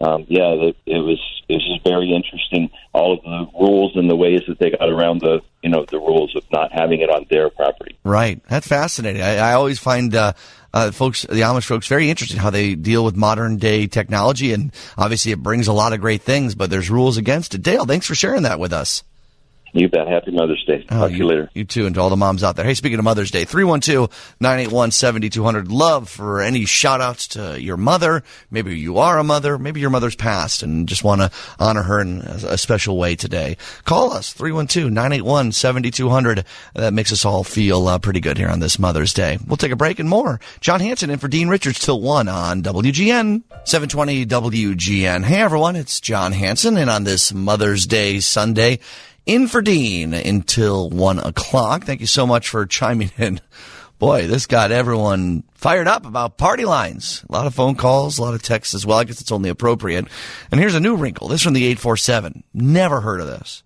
um, 0.00 0.26
yeah, 0.28 0.52
it, 0.52 0.76
it 0.84 0.98
was 0.98 1.18
it 1.48 1.54
was 1.54 1.66
just 1.66 1.84
very 1.84 2.12
interesting. 2.12 2.70
All 2.92 3.14
of 3.14 3.22
the 3.22 3.58
rules 3.58 3.96
and 3.96 4.10
the 4.10 4.16
ways 4.16 4.42
that 4.48 4.58
they 4.58 4.70
got 4.70 4.88
around 4.88 5.20
the 5.20 5.40
you 5.62 5.70
know 5.70 5.86
the 5.88 5.98
rules 5.98 6.34
of 6.36 6.44
not 6.52 6.70
having 6.72 7.00
it 7.00 7.08
on 7.08 7.26
their 7.30 7.48
property. 7.48 7.96
Right. 8.04 8.42
That's 8.48 8.66
fascinating. 8.66 9.22
I, 9.22 9.36
I 9.36 9.52
always 9.54 9.78
find 9.78 10.14
uh, 10.14 10.34
uh, 10.74 10.90
folks, 10.90 11.22
the 11.22 11.40
Amish 11.40 11.64
folks, 11.64 11.86
very 11.86 12.10
interesting 12.10 12.38
how 12.38 12.50
they 12.50 12.74
deal 12.74 13.04
with 13.04 13.16
modern 13.16 13.56
day 13.56 13.86
technology, 13.86 14.52
and 14.52 14.72
obviously 14.98 15.32
it 15.32 15.42
brings 15.42 15.68
a 15.68 15.72
lot 15.72 15.94
of 15.94 16.00
great 16.00 16.22
things, 16.22 16.54
but 16.54 16.68
there's 16.68 16.90
rules 16.90 17.16
against 17.16 17.54
it. 17.54 17.62
Dale, 17.62 17.86
thanks 17.86 18.06
for 18.06 18.14
sharing 18.14 18.42
that 18.42 18.60
with 18.60 18.74
us. 18.74 19.02
You 19.76 19.88
bet. 19.90 20.08
Happy 20.08 20.30
Mother's 20.30 20.64
Day. 20.64 20.84
Talk 20.84 21.10
to 21.10 21.16
you 21.16 21.26
later. 21.26 21.50
You 21.54 21.64
too, 21.64 21.84
and 21.84 21.94
to 21.94 22.00
all 22.00 22.08
the 22.08 22.16
moms 22.16 22.42
out 22.42 22.56
there. 22.56 22.64
Hey, 22.64 22.72
speaking 22.72 22.98
of 22.98 23.04
Mother's 23.04 23.30
Day, 23.30 23.44
312-981-7200. 23.44 25.66
Love 25.68 26.08
for 26.08 26.40
any 26.40 26.64
shout 26.64 27.02
outs 27.02 27.28
to 27.28 27.60
your 27.60 27.76
mother. 27.76 28.22
Maybe 28.50 28.78
you 28.78 28.96
are 28.98 29.18
a 29.18 29.24
mother. 29.24 29.58
Maybe 29.58 29.80
your 29.80 29.90
mother's 29.90 30.16
passed 30.16 30.62
and 30.62 30.88
just 30.88 31.04
want 31.04 31.20
to 31.20 31.30
honor 31.58 31.82
her 31.82 32.00
in 32.00 32.22
a 32.22 32.56
special 32.56 32.96
way 32.96 33.16
today. 33.16 33.58
Call 33.84 34.12
us, 34.12 34.32
312-981-7200. 34.32 36.44
That 36.74 36.94
makes 36.94 37.12
us 37.12 37.26
all 37.26 37.44
feel 37.44 37.86
uh, 37.86 37.98
pretty 37.98 38.20
good 38.20 38.38
here 38.38 38.48
on 38.48 38.60
this 38.60 38.78
Mother's 38.78 39.12
Day. 39.12 39.36
We'll 39.46 39.58
take 39.58 39.72
a 39.72 39.76
break 39.76 39.98
and 39.98 40.08
more. 40.08 40.40
John 40.60 40.80
Hanson 40.80 41.10
in 41.10 41.18
for 41.18 41.28
Dean 41.28 41.48
Richards 41.48 41.80
till 41.80 42.00
1 42.00 42.28
on 42.28 42.62
WGN. 42.62 43.42
720 43.64 44.26
WGN. 44.26 45.24
Hey 45.24 45.40
everyone, 45.40 45.74
it's 45.76 46.00
John 46.00 46.32
Hanson, 46.32 46.76
and 46.76 46.88
on 46.88 47.02
this 47.04 47.34
Mother's 47.34 47.84
Day 47.86 48.20
Sunday, 48.20 48.78
in 49.26 49.48
for 49.48 49.60
Dean 49.60 50.14
until 50.14 50.88
one 50.88 51.18
o'clock. 51.18 51.84
Thank 51.84 52.00
you 52.00 52.06
so 52.06 52.26
much 52.26 52.48
for 52.48 52.64
chiming 52.64 53.10
in. 53.18 53.40
Boy, 53.98 54.26
this 54.26 54.46
got 54.46 54.72
everyone 54.72 55.42
fired 55.54 55.88
up 55.88 56.06
about 56.06 56.38
party 56.38 56.64
lines. 56.64 57.24
A 57.28 57.32
lot 57.32 57.46
of 57.46 57.54
phone 57.54 57.74
calls, 57.74 58.18
a 58.18 58.22
lot 58.22 58.34
of 58.34 58.42
texts 58.42 58.74
as 58.74 58.86
well. 58.86 58.98
I 58.98 59.04
guess 59.04 59.20
it's 59.20 59.32
only 59.32 59.48
appropriate. 59.50 60.06
And 60.50 60.60
here's 60.60 60.74
a 60.74 60.80
new 60.80 60.96
wrinkle. 60.96 61.28
This 61.28 61.42
from 61.42 61.54
the 61.54 61.64
847. 61.64 62.44
Never 62.54 63.00
heard 63.00 63.20
of 63.20 63.26
this. 63.26 63.62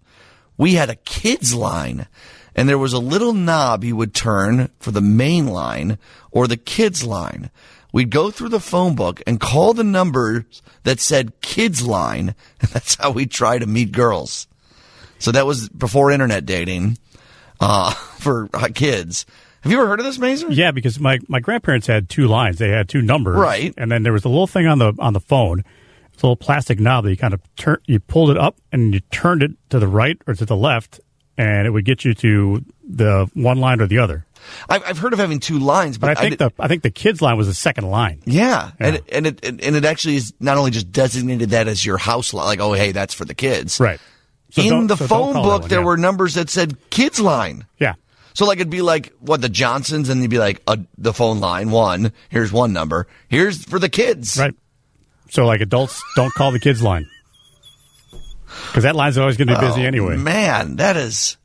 We 0.56 0.74
had 0.74 0.90
a 0.90 0.94
kids 0.94 1.54
line 1.54 2.06
and 2.54 2.68
there 2.68 2.78
was 2.78 2.92
a 2.92 2.98
little 2.98 3.32
knob 3.32 3.84
you 3.84 3.96
would 3.96 4.14
turn 4.14 4.70
for 4.78 4.90
the 4.90 5.00
main 5.00 5.46
line 5.46 5.98
or 6.30 6.46
the 6.46 6.56
kids 6.56 7.04
line. 7.04 7.50
We'd 7.92 8.10
go 8.10 8.30
through 8.30 8.50
the 8.50 8.60
phone 8.60 8.94
book 8.94 9.22
and 9.26 9.40
call 9.40 9.74
the 9.74 9.84
numbers 9.84 10.62
that 10.84 11.00
said 11.00 11.40
kids 11.40 11.86
line. 11.86 12.34
And 12.60 12.70
that's 12.72 12.96
how 12.96 13.10
we 13.10 13.26
try 13.26 13.58
to 13.58 13.66
meet 13.66 13.92
girls. 13.92 14.46
So 15.20 15.30
that 15.32 15.46
was 15.46 15.68
before 15.68 16.10
internet 16.10 16.44
dating 16.46 16.98
uh, 17.60 17.92
for 18.18 18.48
uh, 18.52 18.68
kids. 18.74 19.26
Have 19.62 19.70
you 19.70 19.78
ever 19.78 19.86
heard 19.88 20.00
of 20.00 20.06
this, 20.06 20.18
Mason? 20.18 20.50
Yeah, 20.52 20.70
because 20.70 20.98
my, 20.98 21.18
my 21.28 21.38
grandparents 21.40 21.86
had 21.86 22.08
two 22.08 22.26
lines. 22.26 22.56
They 22.58 22.70
had 22.70 22.88
two 22.88 23.02
numbers, 23.02 23.36
Right. 23.36 23.74
And 23.76 23.92
then 23.92 24.02
there 24.02 24.12
was 24.12 24.24
a 24.24 24.28
little 24.28 24.46
thing 24.46 24.66
on 24.66 24.78
the 24.78 24.94
on 24.98 25.12
the 25.12 25.20
phone. 25.20 25.62
It's 26.14 26.22
a 26.22 26.26
little 26.26 26.36
plastic 26.36 26.80
knob 26.80 27.04
that 27.04 27.10
you 27.10 27.16
kind 27.16 27.34
of 27.34 27.40
turn. 27.56 27.76
You 27.86 28.00
pulled 28.00 28.30
it 28.30 28.38
up 28.38 28.56
and 28.72 28.92
you 28.94 29.00
turned 29.10 29.42
it 29.42 29.52
to 29.70 29.78
the 29.78 29.86
right 29.88 30.16
or 30.26 30.34
to 30.34 30.44
the 30.46 30.56
left, 30.56 31.00
and 31.38 31.66
it 31.66 31.70
would 31.70 31.84
get 31.84 32.04
you 32.06 32.14
to 32.14 32.64
the 32.88 33.30
one 33.34 33.58
line 33.58 33.80
or 33.82 33.86
the 33.86 33.98
other. 33.98 34.24
I've, 34.70 34.82
I've 34.86 34.98
heard 34.98 35.12
of 35.12 35.18
having 35.18 35.38
two 35.40 35.58
lines, 35.58 35.98
But 35.98 36.06
but, 36.08 36.18
I 36.18 36.20
think 36.22 36.38
did- 36.38 36.38
the 36.38 36.52
I 36.62 36.66
think 36.66 36.82
the 36.82 36.90
kids 36.90 37.20
line 37.20 37.36
was 37.36 37.46
the 37.46 37.52
second 37.54 37.84
line. 37.90 38.22
yeah, 38.24 38.70
Yeah. 38.80 38.86
and 38.86 38.96
it, 38.96 39.04
and 39.12 39.26
it 39.26 39.44
and 39.44 39.76
it 39.76 39.84
actually 39.84 40.16
is 40.16 40.32
not 40.40 40.56
only 40.56 40.70
just 40.70 40.90
designated 40.90 41.50
that 41.50 41.68
as 41.68 41.84
your 41.84 41.98
house 41.98 42.32
line, 42.32 42.46
like 42.46 42.60
oh 42.60 42.72
hey 42.72 42.92
that's 42.92 43.12
for 43.12 43.26
the 43.26 43.34
kids, 43.34 43.78
Right. 43.78 44.00
So 44.50 44.62
In 44.62 44.86
the 44.86 44.96
so 44.96 45.06
phone 45.06 45.34
book, 45.34 45.62
one, 45.62 45.68
there 45.68 45.80
yeah. 45.80 45.84
were 45.84 45.96
numbers 45.96 46.34
that 46.34 46.50
said 46.50 46.76
kids 46.90 47.20
line. 47.20 47.66
Yeah. 47.78 47.94
So 48.34 48.46
like 48.46 48.58
it'd 48.58 48.70
be 48.70 48.82
like 48.82 49.12
what 49.20 49.40
the 49.40 49.48
Johnsons, 49.48 50.08
and 50.08 50.22
you'd 50.22 50.30
be 50.30 50.38
like 50.38 50.62
uh, 50.66 50.76
the 50.98 51.12
phone 51.12 51.40
line 51.40 51.70
one. 51.70 52.12
Here's 52.28 52.52
one 52.52 52.72
number. 52.72 53.06
Here's 53.28 53.64
for 53.64 53.78
the 53.78 53.88
kids. 53.88 54.36
Right. 54.38 54.54
So 55.30 55.46
like 55.46 55.60
adults 55.60 56.02
don't 56.16 56.32
call 56.34 56.50
the 56.52 56.60
kids 56.60 56.82
line 56.82 57.06
because 58.68 58.82
that 58.84 58.96
line's 58.96 59.18
always 59.18 59.36
going 59.36 59.48
to 59.48 59.54
be 59.54 59.60
busy 59.60 59.82
Oh, 59.82 59.86
anyway. 59.86 60.16
Man, 60.16 60.76
that 60.76 60.96
is 60.96 61.36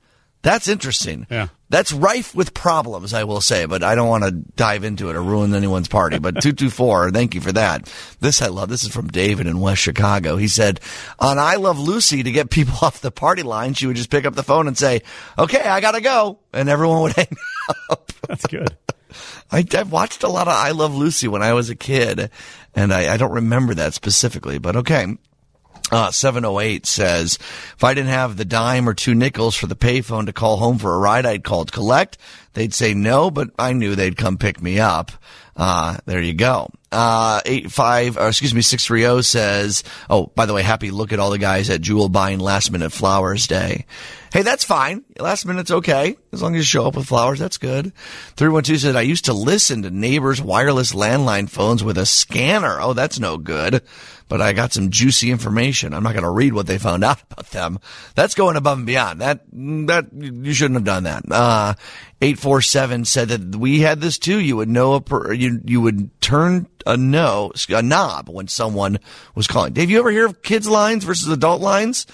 that's 0.41 0.67
interesting. 0.67 1.27
Yeah. 1.29 1.47
That's 1.69 1.91
rife 1.91 2.35
with 2.35 2.53
problems, 2.53 3.13
I 3.13 3.23
will 3.23 3.41
say, 3.41 3.65
but 3.65 3.83
I 3.83 3.95
don't 3.95 4.07
want 4.07 4.23
to 4.23 4.31
dive 4.31 4.83
into 4.83 5.09
it 5.09 5.15
or 5.15 5.23
ruin 5.23 5.53
anyone's 5.55 5.87
party. 5.87 6.19
But 6.19 6.35
224, 6.41 7.11
thank 7.11 7.33
you 7.33 7.41
for 7.41 7.51
that. 7.53 7.91
This 8.19 8.41
I 8.41 8.47
love. 8.47 8.69
This 8.69 8.83
is 8.83 8.93
from 8.93 9.07
David 9.07 9.47
in 9.47 9.59
West 9.59 9.81
Chicago. 9.81 10.35
He 10.37 10.47
said, 10.47 10.79
on 11.17 11.39
I 11.39 11.55
Love 11.55 11.79
Lucy, 11.79 12.21
to 12.21 12.31
get 12.31 12.51
people 12.51 12.77
off 12.83 13.01
the 13.01 13.11
party 13.11 13.41
line, 13.41 13.73
she 13.73 13.87
would 13.87 13.95
just 13.95 14.11
pick 14.11 14.25
up 14.25 14.35
the 14.35 14.43
phone 14.43 14.67
and 14.67 14.77
say, 14.77 15.01
okay, 15.39 15.61
I 15.61 15.81
gotta 15.81 16.01
go. 16.01 16.39
And 16.53 16.69
everyone 16.69 17.01
would 17.01 17.13
hang 17.15 17.35
up. 17.89 18.11
That's 18.27 18.45
good. 18.45 18.77
I, 19.51 19.65
I've 19.73 19.91
watched 19.91 20.23
a 20.23 20.27
lot 20.27 20.47
of 20.47 20.53
I 20.53 20.71
Love 20.71 20.95
Lucy 20.95 21.27
when 21.27 21.41
I 21.41 21.53
was 21.53 21.69
a 21.69 21.75
kid, 21.75 22.29
and 22.75 22.93
I, 22.93 23.13
I 23.13 23.17
don't 23.17 23.31
remember 23.31 23.73
that 23.75 23.93
specifically, 23.93 24.59
but 24.59 24.75
okay. 24.75 25.07
Uh, 25.91 26.09
708 26.09 26.85
says, 26.87 27.37
if 27.75 27.83
I 27.83 27.93
didn't 27.93 28.09
have 28.09 28.37
the 28.37 28.45
dime 28.45 28.89
or 28.89 28.95
two 28.95 29.13
nickels 29.13 29.55
for 29.55 29.67
the 29.67 29.75
payphone 29.75 30.25
to 30.25 30.33
call 30.33 30.57
home 30.57 30.79
for 30.79 30.95
a 30.95 30.97
ride, 30.97 31.27
I'd 31.27 31.43
called 31.43 31.71
collect. 31.71 32.17
They'd 32.53 32.73
say 32.73 32.95
no, 32.95 33.29
but 33.29 33.51
I 33.59 33.73
knew 33.73 33.95
they'd 33.95 34.17
come 34.17 34.37
pick 34.37 34.61
me 34.61 34.79
up. 34.79 35.11
Uh, 35.55 35.97
there 36.05 36.21
you 36.21 36.33
go. 36.33 36.69
Uh, 36.91 37.39
eight 37.45 37.71
five, 37.71 38.17
or 38.17 38.27
excuse 38.27 38.53
me, 38.53 38.61
six 38.61 38.85
three 38.85 39.01
zero 39.01 39.21
says, 39.21 39.83
oh, 40.09 40.27
by 40.35 40.45
the 40.45 40.53
way, 40.53 40.63
happy 40.63 40.91
look 40.91 41.13
at 41.13 41.19
all 41.19 41.29
the 41.29 41.37
guys 41.37 41.69
at 41.69 41.81
Jewel 41.81 42.09
buying 42.09 42.39
last 42.39 42.71
minute 42.71 42.91
flowers 42.91 43.47
day. 43.47 43.85
Hey, 44.35 44.41
that's 44.41 44.65
fine. 44.65 45.05
Last 45.17 45.45
minute's 45.45 45.71
okay. 45.71 46.17
As 46.33 46.41
long 46.43 46.55
as 46.55 46.59
you 46.59 46.63
show 46.65 46.85
up 46.85 46.97
with 46.97 47.07
flowers, 47.07 47.39
that's 47.39 47.57
good. 47.57 47.93
312 48.35 48.81
said, 48.81 48.97
I 48.97 49.01
used 49.01 49.23
to 49.23 49.33
listen 49.33 49.83
to 49.83 49.89
neighbors' 49.89 50.41
wireless 50.41 50.91
landline 50.91 51.49
phones 51.49 51.85
with 51.85 51.97
a 51.97 52.05
scanner. 52.05 52.81
Oh, 52.81 52.91
that's 52.91 53.17
no 53.17 53.37
good. 53.37 53.81
But 54.27 54.41
I 54.41 54.51
got 54.51 54.73
some 54.73 54.89
juicy 54.89 55.31
information. 55.31 55.93
I'm 55.93 56.03
not 56.03 56.15
going 56.15 56.25
to 56.25 56.29
read 56.29 56.51
what 56.51 56.67
they 56.67 56.77
found 56.77 57.05
out 57.05 57.21
about 57.31 57.51
them. 57.51 57.79
That's 58.15 58.35
going 58.35 58.57
above 58.57 58.79
and 58.79 58.85
beyond. 58.85 59.21
That, 59.21 59.45
that, 59.53 60.09
you 60.11 60.53
shouldn't 60.53 60.79
have 60.79 60.83
done 60.83 61.03
that. 61.05 61.23
Uh, 61.31 61.75
847 62.21 63.05
said 63.05 63.29
that 63.29 63.55
we 63.55 63.79
had 63.79 64.01
this 64.01 64.17
too. 64.17 64.41
You 64.41 64.57
would 64.57 64.67
know 64.67 64.95
a, 64.95 65.01
per, 65.01 65.31
you, 65.31 65.61
you 65.63 65.79
would 65.79 66.19
turn 66.19 66.67
a 66.85 66.97
no, 66.97 67.53
a 67.69 67.81
knob 67.81 68.27
when 68.27 68.49
someone 68.49 68.99
was 69.33 69.47
calling. 69.47 69.71
Dave, 69.71 69.89
you 69.89 69.99
ever 69.99 70.11
hear 70.11 70.25
of 70.25 70.41
kids 70.41 70.67
lines 70.67 71.05
versus 71.05 71.29
adult 71.29 71.61
lines? 71.61 72.05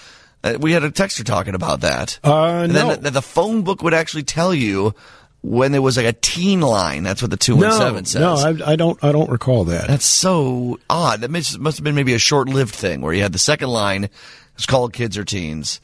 Uh, 0.43 0.57
we 0.59 0.71
had 0.71 0.83
a 0.83 0.91
texter 0.91 1.23
talking 1.23 1.55
about 1.55 1.81
that. 1.81 2.19
Uh, 2.23 2.63
and 2.63 2.73
no. 2.73 2.89
then 2.89 3.03
the, 3.03 3.11
the 3.11 3.21
phone 3.21 3.61
book 3.63 3.83
would 3.83 3.93
actually 3.93 4.23
tell 4.23 4.53
you 4.53 4.95
when 5.41 5.71
there 5.71 5.81
was 5.81 5.97
like 5.97 6.05
a 6.05 6.13
teen 6.13 6.61
line. 6.61 7.03
That's 7.03 7.21
what 7.21 7.31
the 7.31 7.37
two 7.37 7.55
one 7.55 7.71
seven 7.71 8.05
says. 8.05 8.21
no, 8.21 8.35
I, 8.35 8.73
I 8.73 8.75
don't. 8.75 9.03
I 9.03 9.11
don't 9.11 9.29
recall 9.29 9.65
that. 9.65 9.87
That's 9.87 10.05
so 10.05 10.79
odd. 10.89 11.21
That 11.21 11.31
must, 11.31 11.59
must 11.59 11.77
have 11.77 11.83
been 11.83 11.95
maybe 11.95 12.13
a 12.13 12.19
short 12.19 12.47
lived 12.47 12.73
thing 12.73 13.01
where 13.01 13.13
you 13.13 13.21
had 13.21 13.33
the 13.33 13.39
second 13.39 13.69
line. 13.69 14.09
It's 14.55 14.65
called 14.65 14.93
kids 14.93 15.17
or 15.17 15.23
teens. 15.23 15.81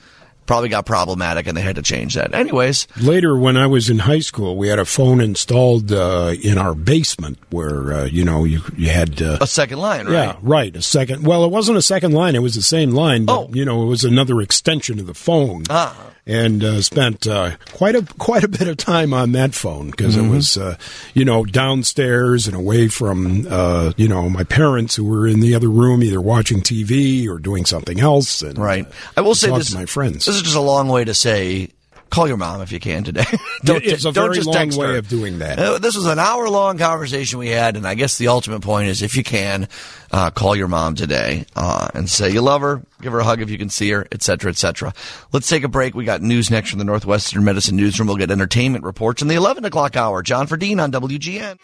Probably 0.47 0.69
got 0.69 0.85
problematic 0.87 1.45
and 1.45 1.55
they 1.55 1.61
had 1.61 1.75
to 1.75 1.81
change 1.83 2.15
that. 2.15 2.33
Anyways, 2.33 2.87
Later, 3.01 3.37
when 3.37 3.55
I 3.57 3.67
was 3.67 3.89
in 3.89 3.99
high 3.99 4.19
school, 4.21 4.57
we 4.57 4.69
had 4.69 4.79
a 4.79 4.85
phone 4.85 5.21
installed 5.21 5.91
uh, 5.91 6.33
in 6.41 6.57
our 6.57 6.73
basement 6.73 7.37
where 7.51 7.93
uh, 7.93 8.05
you 8.05 8.25
know 8.25 8.43
you 8.45 8.61
you 8.75 8.89
had 8.89 9.21
uh, 9.21 9.37
a 9.41 9.47
second 9.47 9.77
line, 9.79 10.05
right? 10.05 10.13
Yeah, 10.13 10.35
right. 10.41 10.75
A 10.75 10.81
second. 10.81 11.25
Well, 11.27 11.43
it 11.43 11.51
wasn't 11.51 11.77
a 11.77 11.81
second 11.83 12.13
line. 12.13 12.33
It 12.35 12.41
was 12.41 12.55
the 12.55 12.61
same 12.63 12.91
line, 12.91 13.25
but 13.25 13.55
you 13.55 13.65
know, 13.65 13.83
it 13.83 13.87
was 13.87 14.03
another 14.03 14.41
extension 14.41 14.99
of 14.99 15.05
the 15.05 15.13
phone. 15.13 15.63
Ah. 15.69 15.95
And 16.29 16.61
uh, 16.61 16.81
spent 16.81 17.25
uh, 17.25 17.51
quite 17.71 17.95
a 17.95 18.01
quite 18.17 18.43
a 18.43 18.49
bit 18.49 18.67
of 18.67 18.75
time 18.75 19.13
on 19.13 19.31
that 19.31 19.53
phone 19.53 19.91
because 19.91 20.17
Mhm. 20.17 20.25
it 20.25 20.29
was, 20.29 20.57
uh, 20.57 20.75
you 21.13 21.23
know, 21.23 21.45
downstairs 21.45 22.47
and 22.47 22.55
away 22.55 22.87
from, 22.89 23.47
uh, 23.49 23.93
you 23.95 24.07
know, 24.09 24.29
my 24.29 24.43
parents 24.43 24.95
who 24.95 25.05
were 25.05 25.25
in 25.27 25.39
the 25.39 25.53
other 25.55 25.69
room 25.69 26.03
either 26.03 26.19
watching 26.19 26.61
TV 26.61 27.27
or 27.29 27.37
doing 27.39 27.65
something 27.65 27.99
else. 28.01 28.41
And, 28.41 28.57
Right. 28.57 28.85
I 29.15 29.21
will 29.21 29.35
say 29.35 29.49
this. 29.51 29.69
to 29.69 29.75
my 29.77 29.85
friends. 29.85 30.25
This 30.25 30.36
is 30.37 30.43
just 30.43 30.55
a 30.55 30.61
long 30.61 30.87
way 30.87 31.03
to 31.03 31.13
say, 31.13 31.69
call 32.09 32.27
your 32.27 32.37
mom 32.37 32.61
if 32.61 32.71
you 32.71 32.79
can 32.79 33.03
today. 33.03 33.25
It's 33.63 34.05
a 34.05 34.11
don't 34.11 34.13
very 34.13 34.35
just 34.35 34.47
long 34.47 34.69
way 34.77 34.93
her. 34.93 34.97
of 34.97 35.09
doing 35.09 35.39
that. 35.39 35.59
Uh, 35.59 35.77
this 35.79 35.95
was 35.95 36.05
an 36.05 36.19
hour 36.19 36.47
long 36.47 36.77
conversation 36.77 37.39
we 37.39 37.49
had, 37.49 37.75
and 37.75 37.85
I 37.87 37.95
guess 37.95 38.17
the 38.17 38.29
ultimate 38.29 38.61
point 38.61 38.87
is 38.87 39.01
if 39.01 39.17
you 39.17 39.23
can, 39.23 39.67
uh, 40.11 40.29
call 40.31 40.55
your 40.55 40.67
mom 40.67 40.95
today 40.95 41.45
uh, 41.55 41.89
and 41.93 42.09
say 42.09 42.29
you 42.31 42.41
love 42.41 42.61
her, 42.61 42.81
give 43.01 43.11
her 43.11 43.19
a 43.19 43.23
hug 43.23 43.41
if 43.41 43.49
you 43.49 43.57
can 43.57 43.69
see 43.69 43.89
her, 43.89 44.07
etc., 44.11 44.21
cetera, 44.21 44.49
et 44.51 44.57
cetera. 44.57 44.93
Let's 45.33 45.49
take 45.49 45.63
a 45.63 45.67
break. 45.67 45.95
We 45.95 46.05
got 46.05 46.21
news 46.21 46.49
next 46.49 46.69
from 46.69 46.79
the 46.79 46.85
Northwestern 46.85 47.43
Medicine 47.43 47.75
Newsroom. 47.75 48.07
We'll 48.07 48.17
get 48.17 48.31
entertainment 48.31 48.83
reports 48.85 49.21
in 49.21 49.27
the 49.27 49.35
11 49.35 49.65
o'clock 49.65 49.95
hour. 49.97 50.21
John 50.21 50.47
Ferdine 50.47 50.81
on 50.81 50.91
WGN. 50.91 51.57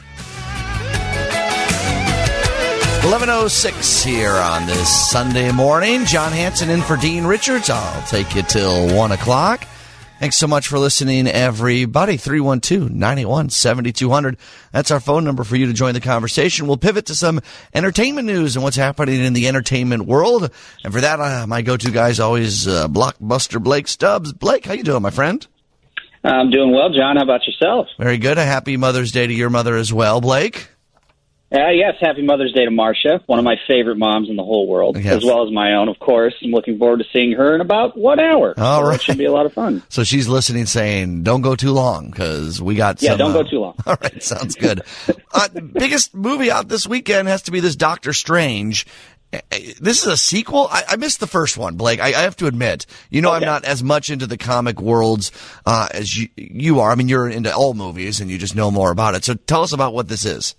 1106 3.04 4.01
here 4.01 4.32
on 4.32 4.66
this 4.66 5.12
Sunday 5.12 5.51
morning. 5.51 6.06
John 6.06 6.32
Hanson 6.32 6.70
in 6.70 6.82
for 6.82 6.95
Dean 6.95 7.26
Richards. 7.26 7.69
I'll 7.69 8.07
take 8.07 8.34
you 8.34 8.44
till 8.44 8.95
1 8.95 9.11
o'clock. 9.11 9.68
Thanks 10.22 10.38
so 10.38 10.48
much 10.48 10.69
for 10.69 10.80
listening, 10.80 11.27
everybody. 11.27 12.18
312-981-7200. 12.18 14.38
That's 14.72 14.90
our 14.90 15.02
phone 15.02 15.26
number 15.26 15.44
for 15.44 15.57
you 15.57 15.65
to 15.65 15.73
join 15.73 15.95
the 15.95 15.99
conversation. 15.99 16.65
We'll 16.65 16.77
pivot 16.77 17.07
to 17.07 17.15
some 17.15 17.41
entertainment 17.73 18.26
news 18.26 18.56
and 18.56 18.64
what's 18.64 18.77
happening 18.77 19.19
in 19.19 19.34
the 19.34 19.49
entertainment 19.49 20.06
world. 20.06 20.49
And 20.86 20.94
for 20.94 21.02
that, 21.02 21.19
uh, 21.19 21.45
my 21.45 21.61
go-to 21.61 21.91
guy 21.91 22.07
is 22.07 22.22
always 22.22 22.69
uh, 22.69 22.88
Blockbuster 22.88 23.61
Blake 23.61 23.90
Stubbs. 23.90 24.32
Blake, 24.32 24.65
how 24.65 24.76
you 24.76 24.84
doing, 24.84 25.02
my 25.02 25.10
friend? 25.10 25.45
I'm 26.23 26.52
doing 26.52 26.72
well, 26.72 26.90
John. 26.90 27.18
How 27.18 27.23
about 27.23 27.45
yourself? 27.45 27.88
Very 27.99 28.18
good. 28.18 28.38
A 28.38 28.45
happy 28.45 28.77
Mother's 28.77 29.11
Day 29.11 29.27
to 29.27 29.34
your 29.34 29.49
mother 29.49 29.76
as 29.76 29.91
well, 29.91 30.22
Blake. 30.22 30.69
Uh, 31.53 31.69
yes, 31.69 31.93
happy 32.01 32.23
Mother's 32.23 32.51
Day 32.51 32.65
to 32.65 32.71
Marcia, 32.71 33.21
one 33.27 33.38
of 33.38 33.45
my 33.45 33.57
favorite 33.67 33.97
moms 33.97 34.27
in 34.27 34.35
the 34.38 34.43
whole 34.43 34.67
world, 34.67 34.97
Yes. 34.97 35.17
as 35.17 35.23
well 35.23 35.45
as 35.45 35.53
my 35.53 35.75
own, 35.75 35.88
of 35.88 35.99
course. 35.99 36.34
I'm 36.43 36.49
looking 36.49 36.80
forward 36.80 36.97
to 36.97 37.05
seeing 37.13 37.34
her 37.34 37.53
in 37.53 37.61
about 37.61 37.95
one 37.95 38.19
hour. 38.19 38.55
All 38.57 38.81
So 38.81 38.88
right. 38.88 38.95
It 38.95 39.01
should 39.03 39.19
be 39.19 39.25
a 39.25 39.31
lot 39.31 39.45
of 39.45 39.53
fun. 39.53 39.84
So 39.89 40.03
she's 40.03 40.27
listening, 40.27 40.65
saying, 40.65 41.21
"Don't 41.21 41.41
go 41.41 41.55
too 41.55 41.71
long 41.71 42.09
because 42.09 42.59
we 42.59 42.73
got." 42.73 43.03
Yeah, 43.03 43.11
some, 43.11 43.17
don't 43.19 43.31
uh, 43.35 43.43
go 43.43 43.49
too 43.49 43.59
long. 43.59 43.75
All 43.85 43.95
right, 44.01 44.23
sounds 44.23 44.55
good. 44.55 44.81
uh, 45.31 45.47
biggest 45.73 46.15
movie 46.15 46.49
out 46.49 46.69
this 46.69 46.88
weekend 46.88 47.27
has 47.27 47.43
to 47.43 47.51
be 47.51 47.59
this 47.59 47.75
Doctor 47.75 48.13
Strange. 48.13 48.88
Uh, 49.31 49.39
This 49.80 50.01
is 50.01 50.07
a 50.07 50.17
sequel. 50.17 50.67
I, 50.71 50.84
I 50.89 50.95
missed 50.95 51.19
the 51.19 51.27
first 51.27 51.55
one, 51.55 51.75
Blake. 51.75 51.99
I, 51.99 52.07
I 52.07 52.21
have 52.23 52.35
to 52.38 52.47
admit. 52.47 52.88
You 53.11 53.21
know, 53.21 53.31
I'm 53.31 53.41
not 53.43 53.63
as 53.63 53.84
much 53.84 54.09
into 54.09 54.25
the 54.25 54.38
comic 54.38 54.81
worlds 54.81 55.31
uh, 55.67 55.88
as 55.91 56.17
you, 56.17 56.30
you 56.35 56.80
are. 56.80 56.91
I 56.91 56.95
mean, 56.95 57.09
you're 57.09 57.30
into 57.30 57.53
all 57.55 57.75
movies 57.75 58.21
and 58.21 58.31
you 58.31 58.39
just 58.39 58.55
know 58.55 58.71
more 58.71 58.89
about 58.89 59.13
it. 59.13 59.23
So 59.23 59.35
tell 59.35 59.61
us 59.61 59.71
about 59.71 59.93
what 59.93 60.07
this 60.07 60.25
is. 60.25 60.55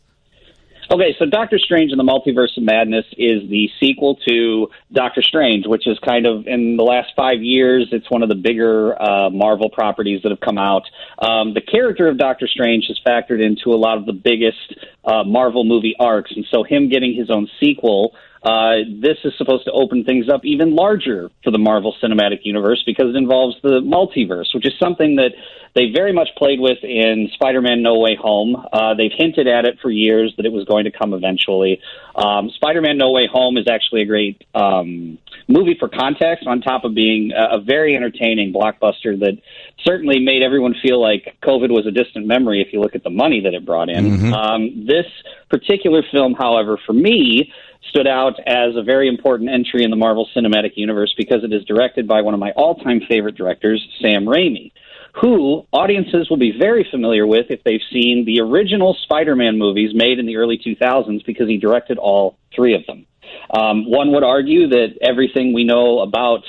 Okay, 0.90 1.16
so 1.18 1.24
Doctor 1.24 1.58
Strange 1.58 1.92
and 1.92 1.98
the 1.98 2.04
Multiverse 2.04 2.56
of 2.58 2.62
Madness 2.62 3.06
is 3.16 3.48
the 3.48 3.70
sequel 3.80 4.16
to 4.28 4.68
Doctor 4.92 5.22
Strange, 5.22 5.66
which 5.66 5.86
is 5.86 5.98
kind 6.04 6.26
of 6.26 6.46
in 6.46 6.76
the 6.76 6.82
last 6.82 7.12
five 7.16 7.42
years, 7.42 7.88
it's 7.90 8.10
one 8.10 8.22
of 8.22 8.28
the 8.28 8.34
bigger 8.34 9.00
uh, 9.00 9.30
Marvel 9.30 9.70
properties 9.70 10.22
that 10.22 10.30
have 10.30 10.40
come 10.40 10.58
out. 10.58 10.82
Um, 11.18 11.54
the 11.54 11.62
character 11.62 12.08
of 12.08 12.18
Doctor 12.18 12.46
Strange 12.46 12.86
has 12.88 13.00
factored 13.06 13.42
into 13.42 13.70
a 13.70 13.78
lot 13.78 13.96
of 13.96 14.04
the 14.04 14.12
biggest 14.12 14.74
uh, 15.04 15.24
Marvel 15.24 15.64
movie 15.64 15.96
arcs, 15.98 16.32
and 16.36 16.44
so 16.50 16.62
him 16.62 16.90
getting 16.90 17.14
his 17.14 17.30
own 17.30 17.48
sequel. 17.60 18.14
Uh, 18.44 18.84
this 19.00 19.16
is 19.24 19.32
supposed 19.38 19.64
to 19.64 19.72
open 19.72 20.04
things 20.04 20.28
up 20.28 20.44
even 20.44 20.74
larger 20.74 21.30
for 21.42 21.50
the 21.50 21.58
Marvel 21.58 21.94
Cinematic 22.02 22.40
Universe 22.42 22.82
because 22.84 23.06
it 23.08 23.16
involves 23.16 23.56
the 23.62 23.80
multiverse, 23.80 24.54
which 24.54 24.66
is 24.66 24.74
something 24.78 25.16
that 25.16 25.30
they 25.74 25.90
very 25.90 26.12
much 26.12 26.28
played 26.36 26.60
with 26.60 26.78
in 26.82 27.30
Spider-Man: 27.32 27.82
No 27.82 27.98
Way 27.98 28.16
Home. 28.20 28.54
Uh, 28.70 28.92
they've 28.94 29.10
hinted 29.16 29.48
at 29.48 29.64
it 29.64 29.78
for 29.80 29.90
years 29.90 30.34
that 30.36 30.44
it 30.44 30.52
was 30.52 30.66
going 30.66 30.84
to 30.84 30.92
come 30.92 31.14
eventually. 31.14 31.80
Um, 32.14 32.50
Spider-Man: 32.56 32.98
No 32.98 33.12
Way 33.12 33.26
Home 33.32 33.56
is 33.56 33.66
actually 33.66 34.02
a 34.02 34.06
great 34.06 34.44
um, 34.54 35.16
movie 35.48 35.76
for 35.78 35.88
context, 35.88 36.46
on 36.46 36.60
top 36.60 36.84
of 36.84 36.94
being 36.94 37.32
a, 37.32 37.56
a 37.56 37.60
very 37.60 37.96
entertaining 37.96 38.52
blockbuster 38.52 39.18
that 39.20 39.38
certainly 39.84 40.20
made 40.20 40.42
everyone 40.42 40.74
feel 40.82 41.00
like 41.00 41.36
COVID 41.42 41.70
was 41.70 41.86
a 41.86 41.90
distant 41.90 42.26
memory. 42.26 42.60
If 42.60 42.74
you 42.74 42.80
look 42.80 42.94
at 42.94 43.04
the 43.04 43.10
money 43.10 43.40
that 43.40 43.54
it 43.54 43.64
brought 43.64 43.88
in, 43.88 44.32
um, 44.34 44.86
this 44.86 45.06
particular 45.48 46.02
film, 46.12 46.34
however, 46.34 46.78
for 46.86 46.92
me 46.92 47.52
stood 47.94 48.06
out 48.08 48.34
as 48.46 48.74
a 48.76 48.82
very 48.82 49.08
important 49.08 49.50
entry 49.50 49.84
in 49.84 49.90
the 49.90 49.96
Marvel 49.96 50.28
Cinematic 50.36 50.72
Universe 50.74 51.14
because 51.16 51.44
it 51.44 51.52
is 51.52 51.64
directed 51.64 52.08
by 52.08 52.22
one 52.22 52.34
of 52.34 52.40
my 52.40 52.50
all-time 52.52 53.00
favorite 53.08 53.36
directors, 53.36 53.86
Sam 54.00 54.24
Raimi, 54.24 54.72
who 55.20 55.64
audiences 55.72 56.28
will 56.28 56.36
be 56.36 56.52
very 56.58 56.86
familiar 56.90 57.24
with 57.24 57.46
if 57.50 57.62
they've 57.62 57.80
seen 57.92 58.24
the 58.26 58.40
original 58.40 58.96
Spider-Man 59.04 59.58
movies 59.58 59.92
made 59.94 60.18
in 60.18 60.26
the 60.26 60.36
early 60.36 60.58
2000s 60.58 61.24
because 61.24 61.46
he 61.48 61.56
directed 61.56 61.98
all 61.98 62.36
three 62.54 62.74
of 62.74 62.84
them. 62.86 63.06
Um, 63.50 63.88
one 63.88 64.12
would 64.12 64.24
argue 64.24 64.68
that 64.68 64.98
everything 65.00 65.52
we 65.52 65.64
know 65.64 66.00
about 66.00 66.42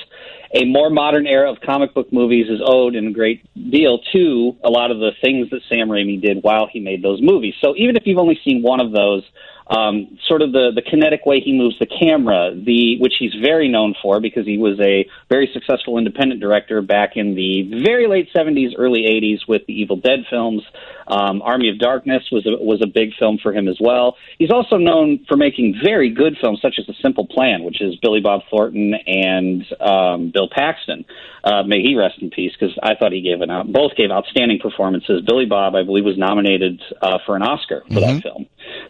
a 0.52 0.64
more 0.64 0.90
modern 0.90 1.26
era 1.26 1.50
of 1.50 1.60
comic 1.60 1.94
book 1.94 2.12
movies 2.12 2.46
is 2.48 2.60
owed 2.64 2.94
in 2.94 3.08
a 3.08 3.12
great 3.12 3.44
deal 3.70 3.98
to 4.12 4.56
a 4.64 4.70
lot 4.70 4.90
of 4.90 4.98
the 4.98 5.10
things 5.22 5.50
that 5.50 5.60
Sam 5.68 5.88
Raimi 5.88 6.20
did 6.20 6.42
while 6.42 6.68
he 6.70 6.80
made 6.80 7.02
those 7.02 7.20
movies. 7.22 7.54
So 7.60 7.74
even 7.76 7.96
if 7.96 8.02
you've 8.06 8.18
only 8.18 8.38
seen 8.44 8.62
one 8.62 8.80
of 8.80 8.92
those, 8.92 9.22
um, 9.68 10.18
sort 10.28 10.42
of 10.42 10.52
the, 10.52 10.70
the 10.74 10.82
kinetic 10.82 11.26
way 11.26 11.40
he 11.40 11.52
moves 11.52 11.78
the 11.78 11.86
camera, 11.86 12.52
the 12.54 12.98
which 13.00 13.14
he's 13.18 13.34
very 13.34 13.68
known 13.68 13.94
for 14.00 14.20
because 14.20 14.46
he 14.46 14.58
was 14.58 14.78
a 14.80 15.06
very 15.28 15.50
successful 15.52 15.98
independent 15.98 16.40
director 16.40 16.82
back 16.82 17.16
in 17.16 17.34
the 17.34 17.82
very 17.82 18.06
late 18.06 18.28
70s, 18.34 18.72
early 18.78 19.02
80s 19.02 19.48
with 19.48 19.66
the 19.66 19.72
Evil 19.72 19.96
Dead 19.96 20.20
films. 20.30 20.62
Um, 21.06 21.42
Army 21.42 21.68
of 21.70 21.78
Darkness 21.78 22.24
was 22.32 22.46
a, 22.46 22.62
was 22.62 22.80
a 22.82 22.86
big 22.86 23.10
film 23.18 23.38
for 23.42 23.52
him 23.52 23.68
as 23.68 23.78
well. 23.80 24.16
He's 24.38 24.50
also 24.50 24.76
known 24.76 25.24
for 25.28 25.36
making 25.36 25.80
very 25.82 26.10
good 26.10 26.36
films 26.40 26.60
such 26.60 26.76
as 26.78 26.86
The 26.86 26.94
Simple 27.02 27.26
Plan, 27.26 27.62
which 27.62 27.80
is 27.80 27.96
Billy 27.96 28.20
Bob 28.20 28.42
Thornton 28.50 28.94
and 29.06 29.64
um, 29.80 30.30
Bill 30.32 30.48
Paxton. 30.50 31.04
Uh, 31.44 31.62
may 31.62 31.80
he 31.80 31.94
rest 31.94 32.16
in 32.20 32.30
peace 32.30 32.52
because 32.58 32.76
I 32.82 32.94
thought 32.96 33.12
he 33.12 33.20
gave 33.20 33.40
an 33.40 33.50
out, 33.50 33.72
both 33.72 33.94
gave 33.96 34.10
outstanding 34.10 34.58
performances. 34.58 35.22
Billy 35.26 35.46
Bob, 35.46 35.74
I 35.76 35.84
believe, 35.84 36.04
was 36.04 36.18
nominated 36.18 36.80
uh, 37.00 37.18
for 37.24 37.36
an 37.36 37.42
Oscar 37.42 37.84
for 37.86 38.00
that 38.00 38.22
film. 38.22 38.46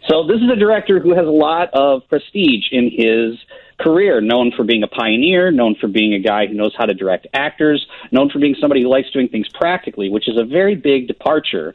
So 0.09 0.27
this 0.27 0.37
is 0.37 0.49
a 0.51 0.57
director 0.57 1.01
who 1.01 1.15
has 1.15 1.27
a 1.27 1.31
lot 1.31 1.69
of 1.75 2.03
prestige 2.09 2.65
in 2.73 2.91
his 2.91 3.37
career, 3.79 4.21
known 4.21 4.53
for 4.57 4.65
being 4.65 4.83
a 4.83 4.87
pioneer, 4.87 5.51
known 5.51 5.75
for 5.81 5.89
being 5.89 6.15
a 6.15 6.19
guy 6.19 6.47
who 6.47 6.55
knows 6.55 6.75
how 6.77 6.87
to 6.87 6.95
direct 6.95 7.27
actors, 7.35 7.87
known 8.11 8.31
for 8.31 8.39
being 8.39 8.57
somebody 8.61 8.83
who 8.83 8.89
likes 8.89 9.11
doing 9.11 9.29
things 9.29 9.49
practically, 9.49 10.09
which 10.09 10.29
is 10.29 10.39
a 10.39 10.45
very 10.45 10.75
big 10.75 11.07
departure 11.07 11.75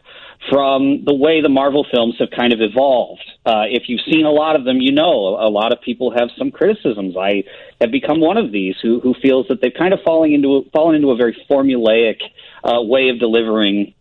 from 0.49 1.05
the 1.05 1.13
way 1.13 1.41
the 1.41 1.49
Marvel 1.49 1.85
films 1.91 2.15
have 2.17 2.29
kind 2.35 2.51
of 2.51 2.59
evolved. 2.61 3.23
Uh, 3.45 3.65
if 3.67 3.83
you've 3.87 4.01
seen 4.11 4.25
a 4.25 4.31
lot 4.31 4.55
of 4.55 4.65
them, 4.65 4.77
you 4.77 4.91
know 4.91 5.37
a 5.39 5.49
lot 5.49 5.71
of 5.71 5.81
people 5.81 6.11
have 6.11 6.29
some 6.37 6.49
criticisms. 6.49 7.15
I 7.15 7.43
have 7.79 7.91
become 7.91 8.19
one 8.19 8.37
of 8.37 8.51
these 8.51 8.75
who 8.81 8.99
who 8.99 9.13
feels 9.21 9.47
that 9.49 9.61
they've 9.61 9.73
kind 9.77 9.93
of 9.93 9.99
falling 10.03 10.33
into 10.33 10.55
a, 10.55 10.69
fallen 10.71 10.95
into 10.95 11.11
a 11.11 11.15
very 11.15 11.37
formulaic 11.49 12.21
uh, 12.63 12.81
way 12.81 13.09
of 13.09 13.19
delivering 13.19 13.93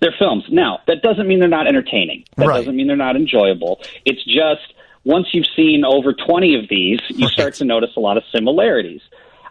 their 0.00 0.14
films. 0.18 0.44
Now, 0.50 0.80
that 0.86 1.02
doesn't 1.02 1.26
mean 1.26 1.38
they're 1.38 1.48
not 1.48 1.68
entertaining. 1.68 2.24
That 2.36 2.46
doesn't 2.46 2.74
mean 2.74 2.88
they're 2.88 2.96
not 2.96 3.16
enjoyable. 3.16 3.80
It's 4.04 4.22
just 4.24 4.74
once 5.04 5.28
you've 5.32 5.46
seen 5.56 5.84
over 5.84 6.12
20 6.12 6.56
of 6.56 6.68
these, 6.68 7.00
you 7.08 7.28
start 7.28 7.54
to 7.54 7.64
notice 7.64 7.90
a 7.96 8.00
lot 8.00 8.16
of 8.16 8.24
similarities. 8.34 9.00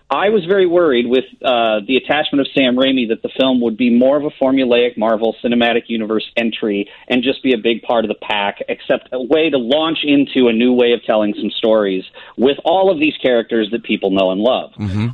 I 0.10 0.30
was 0.30 0.46
very 0.46 0.68
worried 0.68 1.08
with 1.08 1.24
uh, 1.42 1.80
the 1.88 1.98
attachment 1.98 2.42
of 2.42 2.48
Sam 2.54 2.76
Raimi 2.76 3.10
that 3.10 3.24
the 3.24 3.30
film 3.36 3.62
would 3.62 3.78
be 3.78 3.90
more 3.90 4.16
of 4.16 4.26
a 4.26 4.30
formulaic 4.30 4.96
Marvel 4.96 5.36
Cinematic 5.44 5.84
Universe 5.88 6.30
entry 6.38 6.88
and 7.08 7.24
just 7.24 7.42
be 7.42 7.54
a 7.54 7.58
big 7.58 7.82
part 7.82 8.06
of 8.06 8.10
the 8.10 8.16
pack, 8.22 8.58
except 8.70 9.10
a 9.12 9.20
way 9.20 9.50
to 9.50 9.58
launch 9.58 10.00
into 10.04 10.50
a 10.50 10.54
new 10.54 10.72
way 10.72 10.92
of 10.92 11.04
telling 11.04 11.34
some 11.34 11.50
stories 11.50 12.04
with 12.38 12.58
all 12.64 12.92
of 12.92 13.00
these 13.00 13.18
characters 13.18 13.70
that 13.72 13.84
people 13.84 14.12
know 14.12 14.30
and 14.30 14.42
love. 14.42 14.72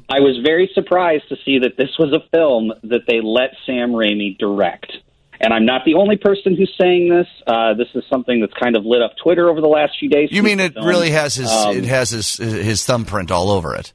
I 0.09 0.19
was 0.19 0.37
very 0.43 0.69
surprised 0.73 1.29
to 1.29 1.37
see 1.45 1.59
that 1.59 1.77
this 1.77 1.97
was 1.97 2.11
a 2.11 2.27
film 2.35 2.73
that 2.83 3.01
they 3.07 3.21
let 3.21 3.51
Sam 3.65 3.91
Raimi 3.91 4.37
direct. 4.37 4.91
And 5.41 5.53
I'm 5.53 5.65
not 5.65 5.85
the 5.85 5.93
only 5.93 6.17
person 6.17 6.55
who's 6.55 6.73
saying 6.79 7.09
this. 7.09 7.27
Uh, 7.47 7.73
this 7.73 7.87
is 7.95 8.03
something 8.09 8.41
that's 8.41 8.53
kind 8.53 8.75
of 8.75 8.85
lit 8.85 9.01
up 9.01 9.11
Twitter 9.23 9.49
over 9.49 9.61
the 9.61 9.67
last 9.67 9.93
few 9.99 10.09
days. 10.09 10.29
You 10.31 10.43
mean 10.43 10.59
it 10.59 10.73
Film. 10.73 10.85
really 10.85 11.11
has 11.11 11.35
his 11.35 11.49
Um, 11.49 11.77
it 11.77 11.85
has 11.85 12.09
his 12.09 12.35
his 12.37 12.85
thumbprint 12.85 13.31
all 13.31 13.49
over 13.49 13.73
it? 13.75 13.93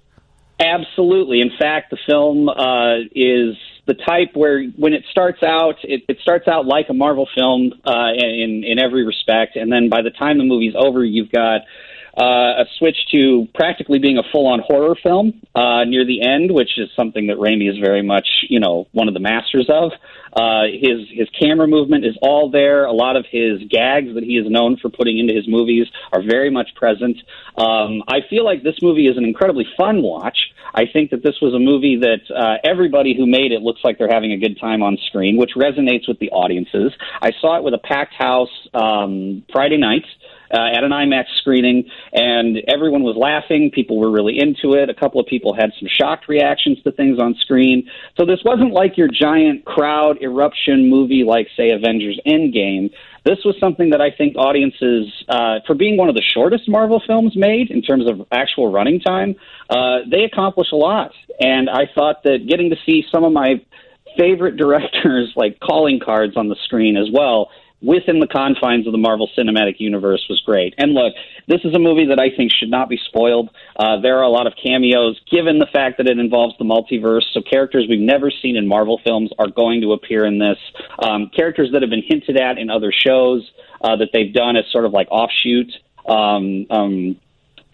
Absolutely. 0.59 1.41
In 1.41 1.51
fact, 1.59 1.91
the 1.91 1.99
film 2.07 2.49
uh, 2.49 3.01
is 3.15 3.57
the 3.87 3.95
type 3.95 4.31
where 4.35 4.65
when 4.77 4.95
it 4.95 5.05
starts 5.11 5.43
out, 5.43 5.77
it, 5.83 6.05
it 6.09 6.19
starts 6.23 6.49
out 6.49 6.65
like 6.65 6.87
a 6.89 6.95
Marvel 6.95 7.29
film 7.35 7.73
uh, 7.85 8.13
in 8.17 8.65
in 8.65 8.79
every 8.79 9.05
respect, 9.05 9.57
and 9.57 9.71
then 9.71 9.89
by 9.89 10.01
the 10.01 10.11
time 10.11 10.39
the 10.39 10.45
movie's 10.45 10.75
over, 10.77 11.05
you've 11.05 11.31
got 11.31 11.63
uh, 12.17 12.63
a 12.63 12.65
switch 12.79 12.97
to 13.13 13.49
practically 13.55 13.99
being 13.99 14.19
a 14.19 14.23
full-on 14.31 14.61
horror 14.61 14.95
film 15.03 15.43
uh, 15.55 15.85
near 15.85 16.05
the 16.05 16.23
end, 16.23 16.53
which 16.53 16.79
is 16.79 16.89
something 16.95 17.27
that 17.27 17.37
Raimi 17.37 17.69
is 17.69 17.79
very 17.79 18.03
much, 18.03 18.27
you 18.49 18.61
know, 18.61 18.87
one 18.93 19.09
of 19.09 19.15
the 19.15 19.21
masters 19.21 19.69
of. 19.69 19.93
Uh, 20.33 20.65
his 20.65 21.09
his 21.13 21.29
camera 21.39 21.67
movement 21.69 22.05
is 22.05 22.17
all 22.21 22.51
there. 22.51 22.87
A 22.87 22.93
lot 22.93 23.17
of 23.17 23.25
his 23.31 23.63
gags 23.71 24.15
that 24.15 24.25
he 24.25 24.37
is 24.37 24.51
known 24.51 24.77
for 24.77 24.91
putting 24.91 25.19
into 25.19 25.33
his 25.33 25.47
movies 25.47 25.87
are 26.13 26.23
very 26.23 26.51
much 26.51 26.75
present. 26.75 27.17
Um, 27.57 28.03
I 28.09 28.19
feel 28.29 28.45
like 28.45 28.65
this 28.65 28.75
movie 28.83 29.07
is 29.07 29.17
an 29.17 29.25
incredibly 29.25 29.67
fun 29.77 30.03
watch. 30.03 30.37
I 30.75 30.87
think 30.93 31.11
that 31.11 31.23
this 31.23 31.37
was 31.41 31.55
a 31.55 31.61
movie 31.61 32.01
that 32.01 32.35
uh, 32.35 32.57
everybody 32.65 33.15
who 33.17 33.27
made 33.27 33.53
it 33.53 33.63
looks 33.63 33.81
like 33.85 33.97
they're 33.97 34.13
having 34.13 34.33
a 34.33 34.39
good 34.39 34.59
time 34.61 34.83
on 34.83 34.99
screen, 35.07 35.37
which 35.37 35.53
resonates 35.57 36.09
with 36.09 36.19
the 36.19 36.31
audiences. 36.31 36.93
I 37.23 37.31
saw 37.41 37.57
it 37.57 37.63
with 37.63 37.75
a 37.75 37.79
packed 37.79 38.15
house 38.15 38.51
um, 38.75 39.45
Friday 39.53 39.77
night 39.77 40.05
uh, 40.55 40.77
at 40.77 40.85
an 40.85 40.93
IMAX 40.93 41.25
screening, 41.39 41.91
and 42.13 42.59
everyone 42.69 43.03
was 43.03 43.17
laughing. 43.17 43.71
People 43.73 43.99
were 43.99 44.11
really 44.11 44.39
into 44.39 44.75
it. 44.75 44.89
A 44.89 44.95
couple 44.95 45.21
of 45.21 45.27
people 45.27 45.53
had 45.55 45.73
some 45.79 45.89
shocked 45.89 46.29
reactions 46.29 46.81
to 46.85 46.93
things 46.93 47.19
on 47.19 47.35
screen. 47.41 47.89
So 48.17 48.25
this 48.25 48.39
wasn't 48.45 48.73
like 48.73 48.97
your 48.97 49.09
giant 49.09 49.65
crowd 49.65 50.23
eruption 50.23 50.89
movie 50.89 51.25
like, 51.25 51.49
say, 51.57 51.71
Avengers 51.71 52.21
Endgame. 52.27 52.91
This 53.25 53.39
was 53.45 53.57
something 53.59 53.91
that 53.91 54.01
I 54.01 54.11
think 54.11 54.37
audiences, 54.37 55.11
uh, 55.29 55.61
for 55.67 55.75
being 55.75 55.97
one 55.97 56.09
of 56.09 56.15
the 56.15 56.23
shortest 56.23 56.69
Marvel 56.69 57.03
films 57.05 57.35
made 57.35 57.71
in 57.71 57.83
terms 57.83 58.07
of 58.07 58.27
actual 58.31 58.71
running 58.71 59.01
time, 59.01 59.35
uh, 59.71 60.01
they 60.09 60.25
accomplish 60.25 60.69
a 60.73 60.77
lot. 60.77 61.13
And 61.41 61.69
I 61.69 61.89
thought 61.95 62.23
that 62.25 62.47
getting 62.47 62.71
to 62.71 62.77
see 62.87 63.05
some 63.11 63.25
of 63.25 63.33
my 63.33 63.65
favorite 64.17 64.57
directors 64.57 65.33
like 65.37 65.59
calling 65.59 65.99
cards 66.05 66.37
on 66.37 66.49
the 66.49 66.57
screen 66.65 66.97
as 66.97 67.09
well 67.13 67.51
within 67.85 68.19
the 68.19 68.27
confines 68.27 68.87
of 68.87 68.93
the 68.93 68.99
Marvel 68.99 69.29
Cinematic 69.37 69.77
Universe 69.79 70.25
was 70.29 70.41
great. 70.45 70.75
And 70.79 70.93
look, 70.95 71.13
this 71.47 71.61
is 71.65 71.75
a 71.75 71.79
movie 71.79 72.07
that 72.07 72.19
I 72.19 72.35
think 72.35 72.51
should 72.53 72.71
not 72.71 72.89
be 72.89 72.99
spoiled. 73.09 73.51
Uh, 73.77 74.01
there 74.01 74.19
are 74.19 74.23
a 74.23 74.31
lot 74.31 74.47
of 74.47 74.55
cameos, 74.63 75.21
given 75.31 75.59
the 75.59 75.67
fact 75.73 75.99
that 75.99 76.07
it 76.07 76.19
involves 76.19 76.55
the 76.59 76.65
multiverse. 76.65 77.25
So 77.33 77.43
characters 77.43 77.87
we've 77.89 78.01
never 78.01 78.31
seen 78.31 78.57
in 78.57 78.67
Marvel 78.67 79.01
films 79.05 79.31
are 79.39 79.49
going 79.49 79.83
to 79.83 79.93
appear 79.93 80.25
in 80.25 80.39
this. 80.39 80.59
Um, 80.99 81.31
characters 81.37 81.71
that 81.73 81.83
have 81.83 81.91
been 81.91 82.05
hinted 82.07 82.41
at 82.41 82.59
in 82.59 82.71
other 82.71 82.93
shows 82.93 83.49
uh, 83.81 83.97
that 83.97 84.09
they've 84.13 84.33
done 84.33 84.57
as 84.57 84.65
sort 84.73 84.87
of 84.87 84.93
like 84.93 85.09
offshoot. 85.11 85.71
Um, 86.09 86.67
um, 86.71 87.17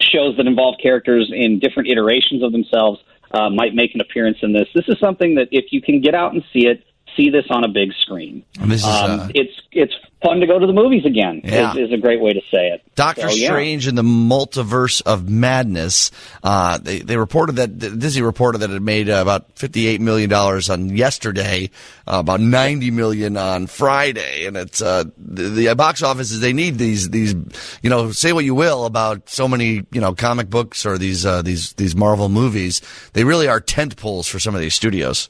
shows 0.01 0.35
that 0.37 0.47
involve 0.47 0.75
characters 0.81 1.31
in 1.33 1.59
different 1.59 1.89
iterations 1.89 2.43
of 2.43 2.51
themselves 2.51 2.99
uh, 3.33 3.49
might 3.49 3.73
make 3.73 3.93
an 3.93 4.01
appearance 4.01 4.37
in 4.41 4.53
this. 4.53 4.67
This 4.73 4.85
is 4.87 4.97
something 4.99 5.35
that 5.35 5.49
if 5.51 5.71
you 5.71 5.81
can 5.81 6.01
get 6.01 6.15
out 6.15 6.33
and 6.33 6.43
see 6.51 6.67
it, 6.67 6.83
see 7.15 7.29
this 7.29 7.45
on 7.49 7.63
a 7.63 7.67
big 7.67 7.93
screen. 7.93 8.43
Is, 8.61 8.83
um, 8.83 9.19
uh, 9.19 9.27
it's 9.33 9.53
it's 9.71 9.93
fun 10.21 10.39
to 10.39 10.47
go 10.47 10.59
to 10.59 10.67
the 10.67 10.73
movies 10.73 11.05
again. 11.05 11.41
Yeah. 11.43 11.71
Is, 11.71 11.89
is 11.89 11.93
a 11.93 11.97
great 11.97 12.21
way 12.21 12.33
to 12.33 12.41
say 12.51 12.69
it. 12.69 12.81
Doctor 12.95 13.29
So, 13.29 13.35
yeah. 13.35 13.47
Strange 13.47 13.87
and 13.87 13.97
the 13.97 14.03
Multiverse 14.03 15.01
of 15.01 15.29
Madness. 15.29 16.11
Uh, 16.43 16.77
they, 16.77 16.99
they 16.99 17.17
reported 17.17 17.55
that 17.57 17.77
Disney 17.77 18.21
reported 18.21 18.59
that 18.59 18.69
it 18.69 18.81
made 18.81 19.09
uh, 19.09 19.21
about 19.21 19.57
fifty-eight 19.57 20.01
million 20.01 20.29
dollars 20.29 20.69
on 20.69 20.95
yesterday, 20.95 21.69
uh, 22.07 22.19
about 22.19 22.39
ninety 22.39 22.91
million 22.91 23.37
on 23.37 23.67
Friday, 23.67 24.45
and 24.45 24.57
it's 24.57 24.81
uh, 24.81 25.05
the, 25.17 25.49
the 25.49 25.75
box 25.75 26.03
offices. 26.03 26.39
They 26.39 26.53
need 26.53 26.77
these 26.77 27.09
these 27.09 27.33
you 27.81 27.89
know 27.89 28.11
say 28.11 28.33
what 28.33 28.45
you 28.45 28.55
will 28.55 28.85
about 28.85 29.29
so 29.29 29.47
many 29.47 29.85
you 29.91 30.01
know 30.01 30.13
comic 30.13 30.49
books 30.49 30.85
or 30.85 30.97
these 30.97 31.25
uh, 31.25 31.41
these 31.41 31.73
these 31.73 31.95
Marvel 31.95 32.29
movies. 32.29 32.81
They 33.13 33.23
really 33.23 33.47
are 33.47 33.59
tent 33.59 33.97
poles 33.97 34.27
for 34.27 34.39
some 34.39 34.55
of 34.55 34.61
these 34.61 34.75
studios. 34.75 35.29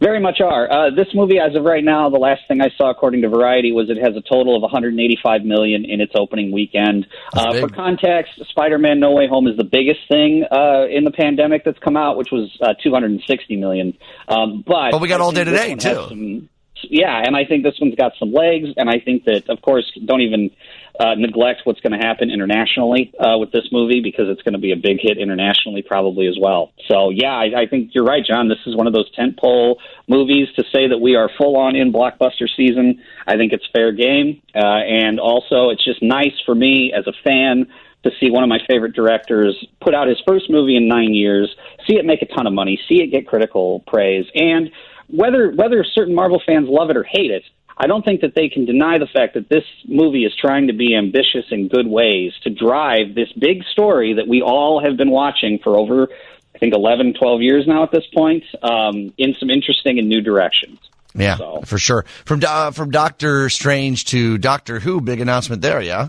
Very 0.00 0.20
much 0.20 0.40
are. 0.40 0.70
Uh, 0.70 0.90
this 0.90 1.08
movie, 1.14 1.38
as 1.38 1.54
of 1.56 1.64
right 1.64 1.84
now, 1.84 2.10
the 2.10 2.18
last 2.18 2.42
thing 2.48 2.60
I 2.60 2.70
saw, 2.76 2.90
according 2.90 3.22
to 3.22 3.28
Variety, 3.28 3.72
was 3.72 3.90
it 3.90 3.96
has 3.98 4.16
a 4.16 4.20
total 4.20 4.56
of 4.56 4.62
185 4.62 5.44
million 5.44 5.84
in 5.84 6.00
its 6.00 6.12
opening 6.16 6.52
weekend. 6.52 7.06
Uh, 7.32 7.60
for 7.60 7.68
context, 7.68 8.32
Spider-Man: 8.48 9.00
No 9.00 9.12
Way 9.12 9.26
Home 9.28 9.46
is 9.46 9.56
the 9.56 9.64
biggest 9.64 10.00
thing 10.08 10.44
uh, 10.50 10.86
in 10.90 11.04
the 11.04 11.12
pandemic 11.12 11.64
that's 11.64 11.78
come 11.78 11.96
out, 11.96 12.16
which 12.16 12.30
was 12.30 12.56
uh, 12.60 12.74
260 12.82 13.56
million. 13.56 13.96
Um, 14.28 14.64
but 14.66 14.90
But 14.92 15.00
we 15.00 15.08
got 15.08 15.20
all 15.20 15.32
day 15.32 15.44
today, 15.44 15.74
too. 15.74 16.48
yeah, 16.82 17.22
and 17.24 17.36
I 17.36 17.44
think 17.44 17.62
this 17.62 17.74
one's 17.80 17.94
got 17.94 18.12
some 18.18 18.32
legs, 18.32 18.68
and 18.76 18.90
I 18.90 18.98
think 18.98 19.24
that, 19.24 19.48
of 19.48 19.62
course, 19.62 19.90
don't 20.04 20.20
even 20.20 20.50
uh, 20.98 21.14
neglect 21.16 21.62
what's 21.64 21.80
going 21.80 21.98
to 21.98 22.06
happen 22.06 22.30
internationally 22.30 23.12
uh, 23.18 23.36
with 23.38 23.50
this 23.50 23.64
movie 23.72 24.00
because 24.00 24.26
it's 24.28 24.42
going 24.42 24.52
to 24.52 24.60
be 24.60 24.72
a 24.72 24.76
big 24.76 24.98
hit 25.00 25.18
internationally, 25.18 25.82
probably 25.82 26.28
as 26.28 26.36
well. 26.40 26.72
So, 26.88 27.10
yeah, 27.10 27.32
I, 27.32 27.62
I 27.62 27.66
think 27.66 27.90
you're 27.94 28.04
right, 28.04 28.24
John. 28.24 28.48
This 28.48 28.58
is 28.66 28.76
one 28.76 28.86
of 28.86 28.92
those 28.92 29.10
tentpole 29.16 29.76
movies 30.08 30.48
to 30.56 30.64
say 30.72 30.88
that 30.88 30.98
we 30.98 31.16
are 31.16 31.28
full 31.36 31.56
on 31.56 31.74
in 31.74 31.92
blockbuster 31.92 32.48
season. 32.56 33.02
I 33.26 33.36
think 33.36 33.52
it's 33.52 33.64
fair 33.72 33.92
game, 33.92 34.40
uh, 34.54 34.58
and 34.58 35.18
also 35.18 35.70
it's 35.70 35.84
just 35.84 36.02
nice 36.02 36.34
for 36.46 36.54
me 36.54 36.92
as 36.96 37.06
a 37.06 37.12
fan 37.24 37.66
to 38.04 38.10
see 38.20 38.30
one 38.30 38.42
of 38.44 38.48
my 38.48 38.58
favorite 38.68 38.94
directors 38.94 39.56
put 39.80 39.94
out 39.94 40.06
his 40.06 40.20
first 40.26 40.50
movie 40.50 40.76
in 40.76 40.86
nine 40.86 41.14
years, 41.14 41.54
see 41.86 41.96
it 41.96 42.04
make 42.04 42.22
a 42.22 42.26
ton 42.26 42.46
of 42.46 42.52
money, 42.52 42.78
see 42.88 43.02
it 43.02 43.08
get 43.08 43.26
critical 43.26 43.80
praise, 43.86 44.26
and 44.34 44.70
whether 45.08 45.50
whether 45.50 45.84
certain 45.84 46.14
Marvel 46.14 46.40
fans 46.46 46.68
love 46.68 46.90
it 46.90 46.96
or 46.96 47.04
hate 47.04 47.30
it, 47.30 47.42
I 47.76 47.86
don't 47.86 48.04
think 48.04 48.20
that 48.20 48.34
they 48.34 48.48
can 48.48 48.64
deny 48.64 48.98
the 48.98 49.06
fact 49.06 49.34
that 49.34 49.48
this 49.48 49.64
movie 49.86 50.24
is 50.24 50.32
trying 50.36 50.68
to 50.68 50.72
be 50.72 50.94
ambitious 50.96 51.46
in 51.50 51.68
good 51.68 51.86
ways 51.86 52.32
to 52.42 52.50
drive 52.50 53.14
this 53.14 53.32
big 53.32 53.64
story 53.64 54.14
that 54.14 54.28
we 54.28 54.42
all 54.42 54.82
have 54.82 54.96
been 54.96 55.10
watching 55.10 55.58
for 55.62 55.76
over, 55.76 56.08
I 56.54 56.58
think, 56.58 56.72
11, 56.72 57.14
12 57.14 57.42
years 57.42 57.66
now 57.66 57.82
at 57.82 57.90
this 57.90 58.06
point, 58.14 58.44
um, 58.62 59.12
in 59.18 59.34
some 59.34 59.50
interesting 59.50 59.98
and 59.98 60.08
new 60.08 60.20
directions. 60.20 60.78
Yeah, 61.16 61.36
for 61.64 61.78
sure. 61.78 62.04
From 62.24 62.40
uh, 62.46 62.72
from 62.72 62.90
Doctor 62.90 63.48
Strange 63.48 64.06
to 64.06 64.36
Doctor 64.36 64.80
Who, 64.80 65.00
big 65.00 65.20
announcement 65.20 65.62
there. 65.62 65.80
Yeah. 65.80 66.08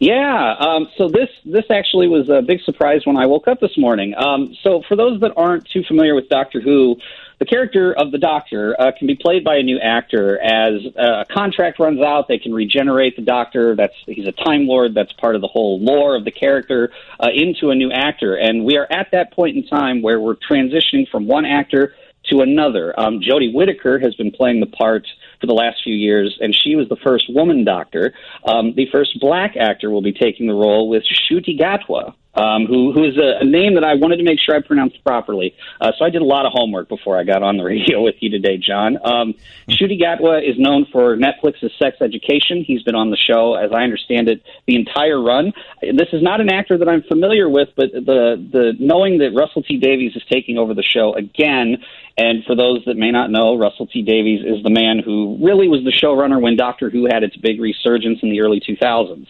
Yeah. 0.00 0.54
Um, 0.58 0.88
so 0.96 1.08
this 1.08 1.28
this 1.44 1.64
actually 1.70 2.08
was 2.08 2.28
a 2.28 2.42
big 2.42 2.60
surprise 2.64 3.02
when 3.04 3.16
I 3.16 3.26
woke 3.26 3.46
up 3.46 3.60
this 3.60 3.78
morning. 3.78 4.14
Um, 4.16 4.56
so 4.62 4.82
for 4.88 4.96
those 4.96 5.20
that 5.20 5.32
aren't 5.36 5.68
too 5.68 5.84
familiar 5.86 6.16
with 6.16 6.28
Doctor 6.28 6.60
Who, 6.60 6.96
the 7.42 7.46
character 7.46 7.92
of 7.92 8.12
the 8.12 8.18
Doctor 8.18 8.80
uh, 8.80 8.92
can 8.96 9.08
be 9.08 9.16
played 9.16 9.42
by 9.42 9.56
a 9.56 9.64
new 9.64 9.76
actor. 9.80 10.40
As 10.40 10.74
uh, 10.96 11.22
a 11.22 11.24
contract 11.24 11.80
runs 11.80 12.00
out, 12.00 12.28
they 12.28 12.38
can 12.38 12.54
regenerate 12.54 13.16
the 13.16 13.22
Doctor. 13.22 13.74
That's 13.74 13.96
he's 14.06 14.28
a 14.28 14.32
Time 14.32 14.68
Lord. 14.68 14.94
That's 14.94 15.12
part 15.14 15.34
of 15.34 15.40
the 15.40 15.48
whole 15.48 15.80
lore 15.80 16.14
of 16.14 16.24
the 16.24 16.30
character 16.30 16.92
uh, 17.18 17.30
into 17.34 17.70
a 17.70 17.74
new 17.74 17.90
actor. 17.90 18.36
And 18.36 18.64
we 18.64 18.76
are 18.76 18.86
at 18.92 19.10
that 19.10 19.32
point 19.32 19.56
in 19.56 19.66
time 19.66 20.02
where 20.02 20.20
we're 20.20 20.36
transitioning 20.36 21.08
from 21.10 21.26
one 21.26 21.44
actor 21.44 21.96
to 22.30 22.42
another. 22.42 22.94
Um, 22.96 23.18
Jodie 23.18 23.52
Whittaker 23.52 23.98
has 23.98 24.14
been 24.14 24.30
playing 24.30 24.60
the 24.60 24.66
part 24.66 25.08
for 25.42 25.46
the 25.48 25.52
last 25.52 25.82
few 25.82 25.94
years, 25.94 26.38
and 26.40 26.54
she 26.54 26.76
was 26.76 26.88
the 26.88 26.96
first 26.96 27.26
woman 27.28 27.64
doctor. 27.64 28.14
Um, 28.46 28.74
the 28.74 28.86
first 28.90 29.18
black 29.20 29.56
actor 29.56 29.90
will 29.90 30.00
be 30.00 30.12
taking 30.12 30.46
the 30.46 30.54
role 30.54 30.88
with 30.88 31.02
Ncuti 31.02 31.58
Gatwa, 31.58 32.14
um, 32.34 32.66
who, 32.66 32.92
who 32.92 33.04
is 33.04 33.18
a, 33.18 33.40
a 33.40 33.44
name 33.44 33.74
that 33.74 33.84
I 33.84 33.94
wanted 33.94 34.16
to 34.16 34.22
make 34.22 34.38
sure 34.40 34.54
I 34.54 34.62
pronounced 34.62 35.02
properly. 35.04 35.54
Uh, 35.80 35.92
so 35.98 36.04
I 36.04 36.10
did 36.10 36.22
a 36.22 36.24
lot 36.24 36.46
of 36.46 36.52
homework 36.52 36.88
before 36.88 37.18
I 37.18 37.24
got 37.24 37.42
on 37.42 37.56
the 37.56 37.64
radio 37.72 38.02
with 38.02 38.14
you 38.20 38.30
today, 38.30 38.56
John. 38.56 38.96
Um, 39.04 39.34
Ncuti 39.68 40.00
Gatwa 40.00 40.48
is 40.48 40.58
known 40.58 40.86
for 40.92 41.16
Netflix's 41.16 41.72
Sex 41.78 41.98
Education. 42.00 42.64
He's 42.64 42.82
been 42.82 42.94
on 42.94 43.10
the 43.10 43.16
show, 43.16 43.54
as 43.54 43.72
I 43.72 43.82
understand 43.82 44.28
it, 44.28 44.42
the 44.66 44.76
entire 44.76 45.20
run. 45.20 45.52
This 45.82 46.08
is 46.12 46.22
not 46.22 46.40
an 46.40 46.50
actor 46.50 46.78
that 46.78 46.88
I'm 46.88 47.02
familiar 47.02 47.48
with, 47.48 47.68
but 47.76 47.92
the 47.92 48.36
the 48.52 48.72
knowing 48.78 49.18
that 49.18 49.32
Russell 49.34 49.62
T 49.62 49.78
Davies 49.78 50.16
is 50.16 50.22
taking 50.30 50.56
over 50.56 50.74
the 50.74 50.82
show 50.82 51.14
again, 51.14 51.78
and 52.16 52.44
for 52.44 52.54
those 52.54 52.84
that 52.86 52.96
may 52.96 53.10
not 53.10 53.30
know, 53.30 53.56
Russell 53.58 53.86
T 53.86 54.02
Davies 54.02 54.40
is 54.44 54.62
the 54.62 54.70
man 54.70 55.00
who 55.04 55.31
really 55.40 55.68
was 55.68 55.84
the 55.84 55.92
showrunner 55.92 56.40
when 56.40 56.56
Doctor 56.56 56.90
Who 56.90 57.06
had 57.06 57.22
its 57.22 57.36
big 57.36 57.60
resurgence 57.60 58.20
in 58.22 58.30
the 58.30 58.40
early 58.40 58.60
2000s. 58.60 59.26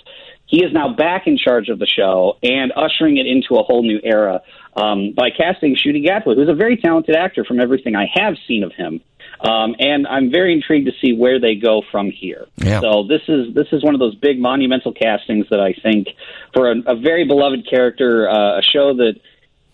He 0.46 0.62
is 0.62 0.72
now 0.72 0.94
back 0.94 1.26
in 1.26 1.38
charge 1.38 1.68
of 1.70 1.78
the 1.78 1.86
show 1.86 2.36
and 2.42 2.72
ushering 2.76 3.16
it 3.16 3.26
into 3.26 3.56
a 3.56 3.62
whole 3.62 3.82
new 3.82 4.00
era 4.04 4.42
um, 4.76 5.12
by 5.12 5.30
casting 5.30 5.74
Ncuti 5.74 6.06
Gatwa, 6.06 6.34
who's 6.34 6.48
a 6.48 6.54
very 6.54 6.76
talented 6.76 7.16
actor 7.16 7.44
from 7.44 7.58
everything 7.58 7.96
I 7.96 8.06
have 8.14 8.34
seen 8.46 8.62
of 8.62 8.72
him. 8.72 9.00
Um, 9.40 9.74
and 9.78 10.06
I'm 10.06 10.30
very 10.30 10.52
intrigued 10.52 10.86
to 10.86 10.92
see 11.00 11.14
where 11.14 11.40
they 11.40 11.56
go 11.56 11.82
from 11.90 12.10
here. 12.10 12.46
Yeah. 12.56 12.80
So 12.80 13.04
this 13.08 13.22
is 13.28 13.52
this 13.54 13.66
is 13.72 13.82
one 13.82 13.94
of 13.94 13.98
those 13.98 14.14
big 14.14 14.38
monumental 14.38 14.92
castings 14.92 15.46
that 15.50 15.58
I 15.58 15.72
think 15.72 16.08
for 16.54 16.70
a, 16.70 16.76
a 16.86 16.94
very 16.94 17.24
beloved 17.24 17.68
character, 17.68 18.30
uh, 18.30 18.58
a 18.58 18.62
show 18.62 18.94
that 18.94 19.14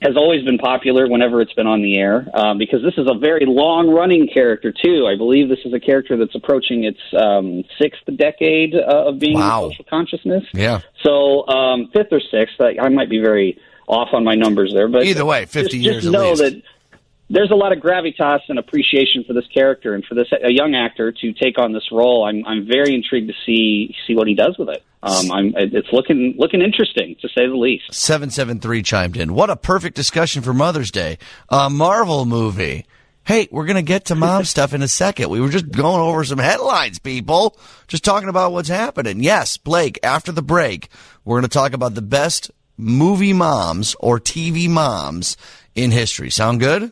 has 0.00 0.16
always 0.16 0.44
been 0.44 0.58
popular 0.58 1.08
whenever 1.08 1.40
it's 1.40 1.52
been 1.54 1.66
on 1.66 1.82
the 1.82 1.98
air 1.98 2.26
um, 2.34 2.56
because 2.56 2.82
this 2.82 2.94
is 2.96 3.08
a 3.10 3.18
very 3.18 3.44
long 3.46 3.90
running 3.90 4.28
character 4.32 4.72
too. 4.72 5.06
I 5.08 5.16
believe 5.16 5.48
this 5.48 5.58
is 5.64 5.72
a 5.74 5.80
character 5.80 6.16
that's 6.16 6.34
approaching 6.36 6.84
its 6.84 7.00
um, 7.20 7.64
sixth 7.80 8.02
decade 8.16 8.74
uh, 8.76 9.08
of 9.08 9.18
being 9.18 9.34
Wow. 9.38 9.64
in 9.66 9.70
social 9.72 9.84
consciousness. 9.90 10.44
Yeah. 10.54 10.80
So 11.02 11.46
um, 11.48 11.88
fifth 11.92 12.12
or 12.12 12.20
sixth, 12.20 12.60
I, 12.60 12.76
I 12.80 12.88
might 12.90 13.10
be 13.10 13.18
very 13.18 13.58
off 13.88 14.10
on 14.12 14.22
my 14.22 14.34
numbers 14.36 14.72
there, 14.72 14.86
but 14.86 15.04
Either 15.04 15.24
way, 15.24 15.46
50 15.46 15.62
just, 15.62 15.74
years 15.74 15.94
Just 16.04 16.06
at 16.06 16.12
know 16.12 16.30
least. 16.30 16.42
that 16.42 16.62
there's 17.30 17.50
a 17.50 17.54
lot 17.54 17.72
of 17.72 17.78
gravitas 17.78 18.40
and 18.48 18.58
appreciation 18.58 19.24
for 19.26 19.34
this 19.34 19.46
character 19.52 19.94
and 19.94 20.04
for 20.04 20.14
this 20.14 20.28
a 20.32 20.50
young 20.50 20.74
actor 20.74 21.12
to 21.12 21.32
take 21.32 21.58
on 21.58 21.72
this 21.72 21.90
role. 21.92 22.24
I'm 22.24 22.44
I'm 22.46 22.66
very 22.66 22.94
intrigued 22.94 23.28
to 23.28 23.34
see 23.44 23.94
see 24.06 24.14
what 24.14 24.26
he 24.26 24.34
does 24.34 24.56
with 24.58 24.68
it. 24.70 24.82
Um, 25.02 25.30
I'm 25.30 25.52
it's 25.56 25.92
looking 25.92 26.34
looking 26.38 26.62
interesting 26.62 27.16
to 27.20 27.28
say 27.28 27.46
the 27.46 27.56
least. 27.56 27.92
773 27.92 28.82
chimed 28.82 29.16
in. 29.16 29.34
What 29.34 29.50
a 29.50 29.56
perfect 29.56 29.94
discussion 29.94 30.42
for 30.42 30.54
Mother's 30.54 30.90
Day. 30.90 31.18
A 31.48 31.68
Marvel 31.68 32.24
movie. 32.24 32.86
Hey, 33.24 33.46
we're 33.50 33.66
going 33.66 33.76
to 33.76 33.82
get 33.82 34.06
to 34.06 34.14
mom 34.14 34.44
stuff 34.46 34.72
in 34.72 34.80
a 34.80 34.88
second. 34.88 35.28
We 35.28 35.42
were 35.42 35.50
just 35.50 35.70
going 35.70 36.00
over 36.00 36.24
some 36.24 36.38
headlines, 36.38 36.98
people. 36.98 37.58
Just 37.86 38.02
talking 38.02 38.30
about 38.30 38.52
what's 38.52 38.70
happening. 38.70 39.22
Yes, 39.22 39.58
Blake, 39.58 39.98
after 40.02 40.32
the 40.32 40.40
break, 40.40 40.88
we're 41.26 41.34
going 41.34 41.42
to 41.42 41.48
talk 41.48 41.74
about 41.74 41.94
the 41.94 42.00
best 42.00 42.50
movie 42.78 43.34
moms 43.34 43.94
or 44.00 44.18
TV 44.18 44.66
moms 44.66 45.36
in 45.74 45.90
history. 45.90 46.30
Sound 46.30 46.60
good? 46.60 46.90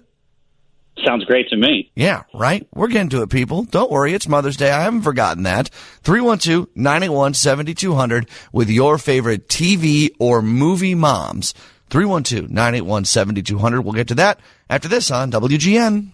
Sounds 1.05 1.25
great 1.25 1.49
to 1.51 1.57
me. 1.57 1.91
Yeah, 1.95 2.23
right? 2.33 2.67
We're 2.75 2.89
getting 2.89 3.11
to 3.11 3.21
it, 3.23 3.29
people. 3.31 3.65
Don't 3.65 3.91
worry. 3.91 4.15
It's 4.15 4.27
Mother's 4.27 4.57
Day. 4.57 4.71
I 4.71 4.81
haven't 4.83 5.03
forgotten 5.03 5.43
that. 5.43 5.69
312-981-7200 6.05 8.29
with 8.53 8.71
your 8.71 8.97
favorite 8.99 9.49
TV 9.49 10.11
or 10.19 10.41
movie 10.43 10.95
moms. 10.95 11.53
312-981-7200. 11.91 13.85
We'll 13.85 13.93
get 13.93 14.09
to 14.09 14.15
that 14.17 14.41
after 14.69 14.89
this 14.89 15.11
on 15.11 15.31
WGN. 15.31 16.13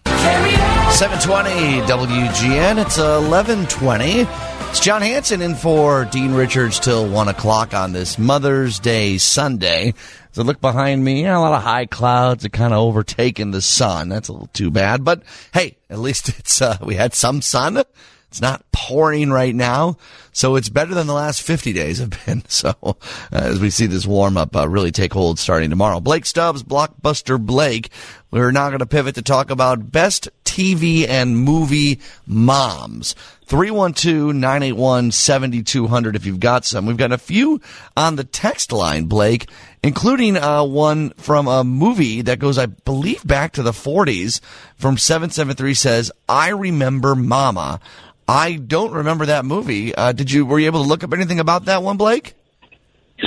720 0.92 1.80
WGN. 1.86 2.78
It's 2.78 2.98
1120. 2.98 4.26
It's 4.72 4.80
John 4.80 5.02
Hanson 5.02 5.42
in 5.42 5.54
for 5.54 6.06
Dean 6.06 6.32
Richards 6.32 6.80
till 6.80 7.06
1 7.06 7.28
o'clock 7.28 7.74
on 7.74 7.92
this 7.92 8.18
Mother's 8.18 8.78
Day 8.78 9.18
Sunday. 9.18 9.92
I 10.34 10.40
look 10.40 10.62
behind 10.62 11.04
me, 11.04 11.26
a 11.26 11.38
lot 11.38 11.52
of 11.52 11.62
high 11.62 11.84
clouds 11.84 12.46
are 12.46 12.48
kind 12.48 12.72
of 12.72 12.78
overtaking 12.78 13.50
the 13.50 13.60
sun. 13.60 14.08
That's 14.08 14.28
a 14.28 14.32
little 14.32 14.48
too 14.54 14.70
bad. 14.70 15.04
But 15.04 15.24
hey, 15.52 15.76
at 15.90 15.98
least 15.98 16.28
it's, 16.38 16.62
uh, 16.62 16.78
we 16.80 16.94
had 16.94 17.12
some 17.12 17.42
sun. 17.42 17.82
It's 18.28 18.40
not 18.40 18.64
pouring 18.72 19.30
right 19.30 19.54
now, 19.54 19.98
so 20.32 20.56
it's 20.56 20.70
better 20.70 20.94
than 20.94 21.06
the 21.06 21.12
last 21.12 21.42
50 21.42 21.74
days 21.74 21.98
have 21.98 22.14
been. 22.24 22.42
So, 22.48 22.74
uh, 22.80 22.94
as 23.30 23.60
we 23.60 23.68
see 23.68 23.84
this 23.84 24.06
warm 24.06 24.38
up 24.38 24.56
uh, 24.56 24.66
really 24.66 24.90
take 24.90 25.12
hold 25.12 25.38
starting 25.38 25.68
tomorrow. 25.68 26.00
Blake 26.00 26.24
Stubbs, 26.24 26.62
Blockbuster 26.62 27.38
Blake. 27.38 27.90
We're 28.30 28.52
now 28.52 28.68
going 28.68 28.78
to 28.78 28.86
pivot 28.86 29.16
to 29.16 29.22
talk 29.22 29.50
about 29.50 29.92
best 29.92 30.30
TV 30.52 31.08
and 31.08 31.38
movie 31.38 31.98
moms. 32.26 33.14
312-981-7200 33.46 36.14
if 36.14 36.26
you've 36.26 36.40
got 36.40 36.66
some. 36.66 36.84
We've 36.84 36.98
got 36.98 37.10
a 37.10 37.18
few 37.18 37.58
on 37.96 38.16
the 38.16 38.24
text 38.24 38.70
line, 38.70 39.06
Blake, 39.06 39.48
including 39.82 40.36
uh, 40.36 40.64
one 40.64 41.10
from 41.10 41.48
a 41.48 41.64
movie 41.64 42.20
that 42.22 42.38
goes, 42.38 42.58
I 42.58 42.66
believe, 42.66 43.26
back 43.26 43.52
to 43.52 43.62
the 43.62 43.72
40s 43.72 44.42
from 44.76 44.98
773 44.98 45.72
says, 45.72 46.12
I 46.28 46.50
remember 46.50 47.14
Mama. 47.14 47.80
I 48.28 48.56
don't 48.56 48.92
remember 48.92 49.24
that 49.26 49.46
movie. 49.46 49.94
Uh, 49.94 50.12
did 50.12 50.30
you, 50.30 50.44
were 50.44 50.58
you 50.58 50.66
able 50.66 50.82
to 50.82 50.88
look 50.88 51.02
up 51.02 51.14
anything 51.14 51.40
about 51.40 51.64
that 51.64 51.82
one, 51.82 51.96
Blake? 51.96 52.34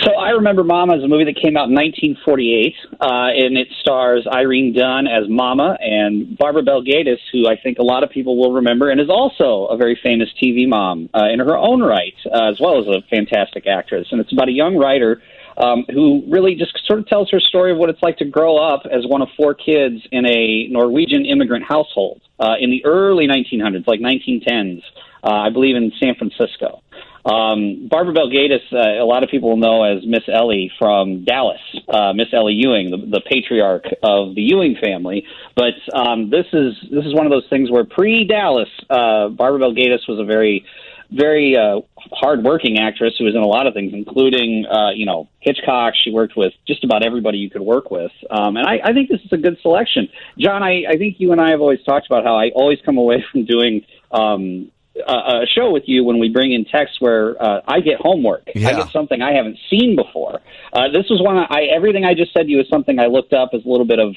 So 0.04 0.12
I 0.16 0.32
remember 0.32 0.64
Mama 0.64 0.98
as 0.98 1.04
a 1.04 1.08
movie 1.08 1.24
that 1.24 1.40
came 1.42 1.56
out 1.56 1.70
in 1.70 1.76
1948, 1.76 2.76
uh, 3.00 3.06
and 3.32 3.58
it 3.58 3.70
stars 3.80 4.28
Irene 4.30 4.74
Dunne 4.74 5.08
as 5.08 5.30
Mama 5.30 5.78
and 5.80 6.38
Barbara 6.38 6.64
Bel 6.64 6.82
Geddes, 6.82 7.22
who 7.32 7.48
I 7.48 7.56
think 7.56 7.80
a 7.80 7.84
lot 7.84 8.04
of 8.04 8.10
people 8.10 8.38
will 8.38 8.52
remember, 8.52 8.90
and 8.90 9.00
is 9.00 9.10
also 9.10 9.68
a 9.68 9.78
very 9.78 9.98
famous 10.04 10.30
TV 10.42 10.68
mom 10.68 11.10
uh, 11.14 11.30
in 11.32 11.40
her 11.40 11.56
own 11.56 11.82
right, 11.82 12.16
uh, 12.26 12.50
as 12.50 12.60
well 12.60 12.80
as 12.82 12.88
a 12.88 13.02
fantastic 13.10 13.68
actress. 13.68 14.08
And 14.12 14.20
it's 14.20 14.34
about 14.34 14.50
a 14.50 14.52
young 14.52 14.76
writer 14.76 15.22
um, 15.58 15.86
who 15.94 16.24
really 16.28 16.56
just 16.56 16.78
sort 16.86 17.00
of 17.00 17.08
tells 17.08 17.30
her 17.32 17.40
story 17.40 17.72
of 17.72 17.78
what 17.78 17.90
it's 17.90 18.02
like 18.04 18.18
to 18.18 18.26
grow 18.26 18.58
up 18.58 18.84
as 18.92 19.06
one 19.08 19.22
of 19.22 19.30
four 19.38 19.54
kids 19.54 20.02
in 20.12 20.26
a 20.26 20.68
Norwegian 20.68 21.26
immigrant 21.26 21.64
household 21.64 22.22
uh, 22.40 22.56
in 22.60 22.70
the 22.70 22.84
early 22.86 23.28
1900s, 23.28 23.88
like 23.88 24.02
1910s, 24.02 24.82
uh, 25.24 25.32
I 25.32 25.50
believe 25.50 25.76
in 25.76 25.92
San 26.00 26.16
Francisco. 26.16 26.82
Um, 27.26 27.88
Barbara 27.90 28.14
Bel 28.14 28.30
Geddes, 28.30 28.62
uh, 28.72 29.02
a 29.02 29.06
lot 29.06 29.24
of 29.24 29.30
people 29.30 29.58
know 29.58 29.84
as 29.84 30.06
Miss 30.06 30.24
Ellie 30.32 30.72
from 30.78 31.26
Dallas, 31.26 31.60
uh, 31.90 32.14
Miss 32.14 32.28
Ellie 32.32 32.54
Ewing, 32.54 32.92
the, 32.92 32.98
the 32.98 33.22
patriarch 33.22 33.86
of 34.04 34.36
the 34.36 34.44
Ewing 34.44 34.78
family. 34.82 35.26
But 35.56 35.74
um, 35.94 36.30
this 36.30 36.46
is 36.54 36.76
this 36.92 37.04
is 37.04 37.16
one 37.16 37.26
of 37.26 37.32
those 37.32 37.48
things 37.50 37.72
where 37.72 37.84
pre-Dallas, 37.84 38.70
uh, 38.90 39.30
Barbara 39.30 39.60
Bel 39.60 39.74
Geddes 39.74 40.08
was 40.08 40.20
a 40.20 40.26
very 40.26 40.66
very 41.12 41.56
uh, 41.56 41.82
hardworking 42.12 42.80
actress 42.80 43.14
who 43.18 43.26
was 43.26 43.36
in 43.36 43.42
a 43.42 43.48
lot 43.48 43.68
of 43.68 43.74
things, 43.74 43.94
including 43.94 44.66
uh, 44.66 44.92
you 44.92 45.06
know 45.06 45.28
Hitchcock. 45.40 45.94
She 46.04 46.12
worked 46.12 46.36
with 46.36 46.54
just 46.68 46.84
about 46.84 47.04
everybody 47.04 47.38
you 47.38 47.50
could 47.50 47.62
work 47.62 47.92
with, 47.92 48.12
um, 48.30 48.58
and 48.58 48.68
I, 48.68 48.80
I 48.84 48.94
think 48.94 49.10
this 49.10 49.22
is 49.22 49.32
a 49.32 49.38
good 49.38 49.58
selection. 49.62 50.10
John, 50.38 50.64
I, 50.64 50.84
I 50.90 50.98
think 50.98 51.16
you 51.20 51.32
and 51.32 51.42
I 51.42 51.52
have 51.52 51.62
always 51.62 51.82
talked 51.84 52.08
about 52.08 52.24
how 52.24 52.36
I 52.36 52.50
always 52.56 52.80
come 52.86 52.98
away 52.98 53.24
from 53.32 53.46
doing 53.46 53.86
um, 54.12 54.72
a, 55.08 55.14
a 55.14 55.46
show 55.54 55.72
with 55.72 55.84
you 55.88 56.04
when 56.04 56.20
we 56.20 56.30
bring 56.30 56.54
in 56.54 56.66
texts 56.66 57.00
where 57.00 57.42
uh, 57.42 57.62
I 57.68 57.80
get 57.82 58.00
homework. 58.00 58.50
Yeah. 58.56 58.70
I 58.70 58.74
get 58.74 58.92
something 58.92 59.22
I 59.22 59.34
haven't 59.34 59.58
seen 59.70 59.96
before. 59.96 60.42
Uh, 60.72 60.90
this 60.90 61.10
was 61.10 61.22
one 61.22 61.38
I 61.38 61.64
everything 61.76 62.06
I 62.06 62.14
just 62.14 62.34
said 62.34 62.44
to 62.44 62.50
you 62.50 62.60
is 62.60 62.70
something 62.70 63.00
I 63.00 63.08
looked 63.08 63.34
up 63.34 63.50
as 63.54 63.66
a 63.66 63.68
little 63.68 63.86
bit 63.86 64.00
of 64.00 64.16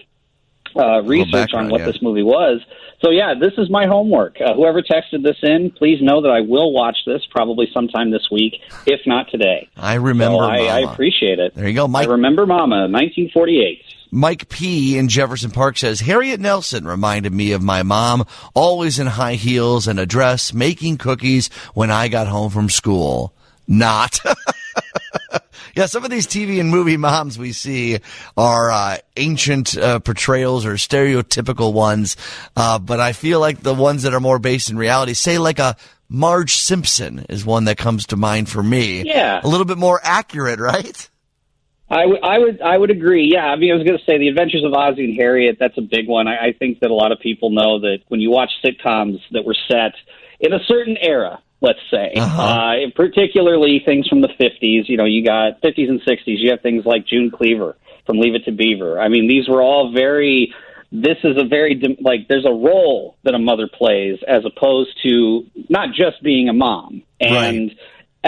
uh, 0.76 1.02
research 1.02 1.54
on 1.54 1.68
what 1.68 1.80
yeah. 1.80 1.86
this 1.86 2.02
movie 2.02 2.22
was. 2.22 2.60
So 3.02 3.10
yeah, 3.10 3.34
this 3.38 3.52
is 3.58 3.70
my 3.70 3.86
homework. 3.86 4.40
Uh, 4.40 4.54
whoever 4.54 4.82
texted 4.82 5.22
this 5.22 5.36
in, 5.42 5.70
please 5.70 6.02
know 6.02 6.20
that 6.20 6.30
I 6.30 6.40
will 6.40 6.72
watch 6.72 6.96
this 7.06 7.22
probably 7.30 7.68
sometime 7.72 8.10
this 8.10 8.28
week, 8.30 8.60
if 8.86 9.00
not 9.06 9.30
today. 9.30 9.68
I 9.76 9.94
remember. 9.94 10.38
So 10.38 10.44
I, 10.44 10.80
I 10.80 10.92
appreciate 10.92 11.38
it. 11.38 11.54
There 11.54 11.68
you 11.68 11.74
go, 11.74 11.88
Mike. 11.88 12.08
I 12.08 12.12
remember 12.12 12.46
Mama, 12.46 12.88
1948. 12.88 13.84
Mike 14.10 14.48
P. 14.48 14.96
in 14.96 15.08
Jefferson 15.08 15.50
Park 15.50 15.76
says 15.78 16.00
Harriet 16.00 16.40
Nelson 16.40 16.86
reminded 16.86 17.32
me 17.32 17.52
of 17.52 17.62
my 17.62 17.82
mom, 17.82 18.26
always 18.54 18.98
in 18.98 19.06
high 19.06 19.34
heels 19.34 19.86
and 19.86 19.98
a 19.98 20.06
dress, 20.06 20.52
making 20.52 20.98
cookies 20.98 21.48
when 21.74 21.90
I 21.90 22.08
got 22.08 22.26
home 22.26 22.50
from 22.50 22.70
school. 22.70 23.34
Not. 23.66 24.20
yeah, 25.76 25.86
some 25.86 26.04
of 26.04 26.10
these 26.10 26.26
TV 26.26 26.58
and 26.58 26.70
movie 26.70 26.96
moms 26.96 27.38
we 27.38 27.52
see 27.52 27.98
are 28.36 28.70
uh, 28.70 28.96
ancient 29.16 29.76
uh, 29.76 29.98
portrayals 30.00 30.64
or 30.64 30.74
stereotypical 30.74 31.72
ones, 31.72 32.16
uh, 32.56 32.78
but 32.78 33.00
I 33.00 33.12
feel 33.12 33.40
like 33.40 33.60
the 33.60 33.74
ones 33.74 34.04
that 34.04 34.14
are 34.14 34.20
more 34.20 34.38
based 34.38 34.70
in 34.70 34.78
reality, 34.78 35.14
say 35.14 35.38
like 35.38 35.58
a 35.58 35.76
Marge 36.08 36.54
Simpson, 36.54 37.26
is 37.28 37.44
one 37.44 37.66
that 37.66 37.76
comes 37.76 38.06
to 38.06 38.16
mind 38.16 38.48
for 38.48 38.62
me. 38.62 39.02
Yeah. 39.02 39.40
a 39.42 39.48
little 39.48 39.66
bit 39.66 39.76
more 39.76 40.00
accurate, 40.02 40.60
right? 40.60 41.10
I 41.90 42.04
would, 42.06 42.18
I 42.22 42.38
would, 42.38 42.60
I 42.60 42.76
would 42.76 42.90
agree. 42.90 43.30
Yeah, 43.32 43.46
I 43.46 43.56
mean, 43.56 43.72
I 43.72 43.76
was 43.76 43.84
going 43.84 43.98
to 43.98 44.04
say 44.04 44.18
the 44.18 44.28
Adventures 44.28 44.62
of 44.64 44.72
Ozzie 44.74 45.04
and 45.04 45.16
Harriet. 45.16 45.56
That's 45.58 45.78
a 45.78 45.82
big 45.82 46.06
one. 46.06 46.28
I, 46.28 46.48
I 46.48 46.52
think 46.58 46.80
that 46.80 46.90
a 46.90 46.94
lot 46.94 47.12
of 47.12 47.20
people 47.20 47.50
know 47.50 47.80
that 47.80 47.98
when 48.08 48.20
you 48.20 48.30
watch 48.30 48.50
sitcoms 48.64 49.20
that 49.32 49.44
were 49.44 49.56
set 49.70 49.92
in 50.40 50.52
a 50.52 50.58
certain 50.66 50.96
era, 51.00 51.42
let's 51.60 51.78
say, 51.90 52.12
Uh-huh. 52.16 52.42
uh, 52.42 52.74
particularly 52.94 53.80
things 53.84 54.06
from 54.06 54.20
the 54.20 54.28
'50s. 54.28 54.88
You 54.88 54.96
know, 54.98 55.06
you 55.06 55.24
got 55.24 55.60
'50s 55.62 55.88
and 55.88 56.00
'60s. 56.02 56.20
You 56.26 56.50
have 56.50 56.60
things 56.60 56.84
like 56.84 57.06
June 57.06 57.30
Cleaver 57.30 57.76
from 58.06 58.18
Leave 58.18 58.34
It 58.34 58.44
to 58.44 58.52
Beaver. 58.52 59.00
I 59.00 59.08
mean, 59.08 59.26
these 59.28 59.48
were 59.48 59.62
all 59.62 59.92
very. 59.92 60.54
This 60.90 61.18
is 61.24 61.36
a 61.36 61.44
very 61.44 61.80
like 62.00 62.28
there's 62.28 62.46
a 62.46 62.50
role 62.50 63.16
that 63.24 63.34
a 63.34 63.38
mother 63.38 63.68
plays 63.68 64.18
as 64.26 64.44
opposed 64.46 64.90
to 65.02 65.44
not 65.68 65.88
just 65.94 66.22
being 66.22 66.48
a 66.48 66.54
mom 66.54 67.02
and 67.20 67.72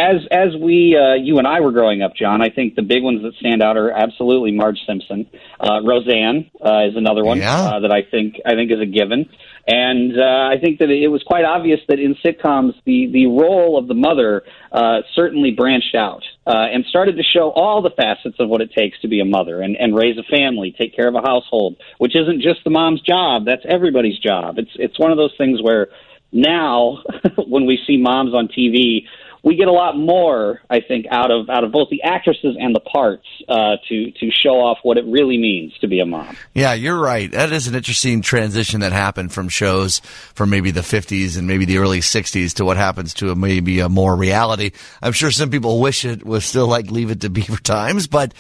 as 0.01 0.17
as 0.31 0.57
we 0.57 0.97
uh, 0.97 1.15
you 1.15 1.39
and 1.39 1.47
I 1.47 1.61
were 1.61 1.73
growing 1.73 2.03
up, 2.03 2.15
John, 2.17 2.41
I 2.43 2.49
think 2.49 2.75
the 2.75 2.83
big 2.83 3.03
ones 3.03 3.23
that 3.23 3.35
stand 3.35 3.63
out 3.63 3.77
are 3.77 3.91
absolutely 3.91 4.53
Marge 4.53 4.79
Simpson, 4.87 5.27
uh, 5.61 5.81
Roseanne 5.85 6.51
uh, 6.65 6.87
is 6.89 6.97
another 6.97 7.25
one 7.25 7.39
Yeah. 7.39 7.55
uh, 7.55 7.81
that 7.81 7.93
I 7.93 8.03
think 8.03 8.41
I 8.47 8.55
think 8.55 8.71
is 8.71 8.81
a 8.81 8.87
given, 8.87 9.29
and 9.67 10.19
uh, 10.19 10.49
I 10.53 10.57
think 10.63 10.79
that 10.79 10.91
it 10.91 11.09
was 11.09 11.23
quite 11.23 11.45
obvious 11.45 11.81
that 11.89 11.99
in 11.99 12.15
sitcoms 12.25 12.75
the 12.85 13.09
the 13.13 13.27
role 13.27 13.79
of 13.79 13.89
the 13.89 13.95
mother 13.95 14.43
uh, 14.73 15.01
certainly 15.15 15.51
branched 15.51 15.95
out 15.95 16.23
uh, 16.47 16.67
and 16.73 16.85
started 16.87 17.17
to 17.17 17.23
show 17.23 17.51
all 17.51 17.83
the 17.83 17.91
facets 17.91 18.37
of 18.39 18.49
what 18.49 18.61
it 18.63 18.73
takes 18.73 18.99
to 19.01 19.09
be 19.09 19.21
a 19.21 19.25
mother 19.25 19.61
and, 19.61 19.77
and 19.77 19.95
raise 19.95 20.17
a 20.17 20.23
family, 20.35 20.75
take 20.79 20.95
care 20.97 21.09
of 21.09 21.15
a 21.15 21.21
household, 21.21 21.77
which 21.99 22.17
isn't 22.17 22.41
just 22.41 22.65
the 22.65 22.71
mom's 22.71 23.03
job; 23.03 23.45
that's 23.45 23.63
everybody's 23.69 24.19
job. 24.19 24.59
It's 24.59 24.71
it's 24.77 24.99
one 24.99 25.11
of 25.11 25.19
those 25.19 25.35
things 25.37 25.61
where 25.63 25.89
now 26.33 27.03
when 27.47 27.67
we 27.67 27.79
see 27.87 27.97
moms 27.97 28.35
on 28.35 28.49
TV, 28.49 29.05
we 29.43 29.57
get 29.57 29.69
a 29.69 29.73
lot 29.73 29.97
more, 29.97 30.61
I 30.69 30.81
think, 30.81 31.07
out 31.11 31.31
of 31.31 31.49
out 31.49 31.65
of 31.65 31.73
both 31.73 31.89
the 31.91 32.03
actresses 32.03 32.57
and 32.59 32.75
the 32.75 32.81
parts 32.81 33.27
uh, 33.49 33.77
to 33.89 34.11
to 34.11 34.31
show 34.31 34.61
off 34.61 34.79
what 34.83 34.99
it 34.99 35.05
really 35.07 35.39
means 35.39 35.73
to 35.81 35.89
be 35.89 36.01
a 36.01 36.07
mom. 36.07 36.37
Yeah, 36.55 36.75
you're 36.75 36.99
right. 36.99 37.31
That 37.31 37.53
is 37.53 37.67
an 37.67 37.75
interesting 37.75 38.23
transition 38.23 38.81
that 38.81 38.93
happened 38.93 39.33
from 39.33 39.49
shows 39.49 40.01
from 40.35 40.51
maybe 40.51 40.71
the 40.71 40.81
50s 40.81 41.39
and 41.39 41.47
maybe 41.47 41.65
the 41.65 41.79
early 41.79 42.01
60s 42.01 42.55
to 42.55 42.65
what 42.65 42.77
happens 42.77 43.15
to 43.15 43.31
a, 43.31 43.37
maybe 43.37 43.81
a 43.81 43.89
more 43.89 44.15
reality. 44.15 44.73
I'm 45.01 45.13
sure 45.13 45.31
some 45.31 45.51
people 45.51 45.81
wish 45.81 46.05
it 46.05 46.25
was 46.25 46.45
still 46.45 46.67
like 46.67 46.91
Leave 46.91 47.11
It 47.11 47.21
to 47.23 47.31
Beaver 47.31 47.59
Times, 47.63 48.07
but 48.07 48.35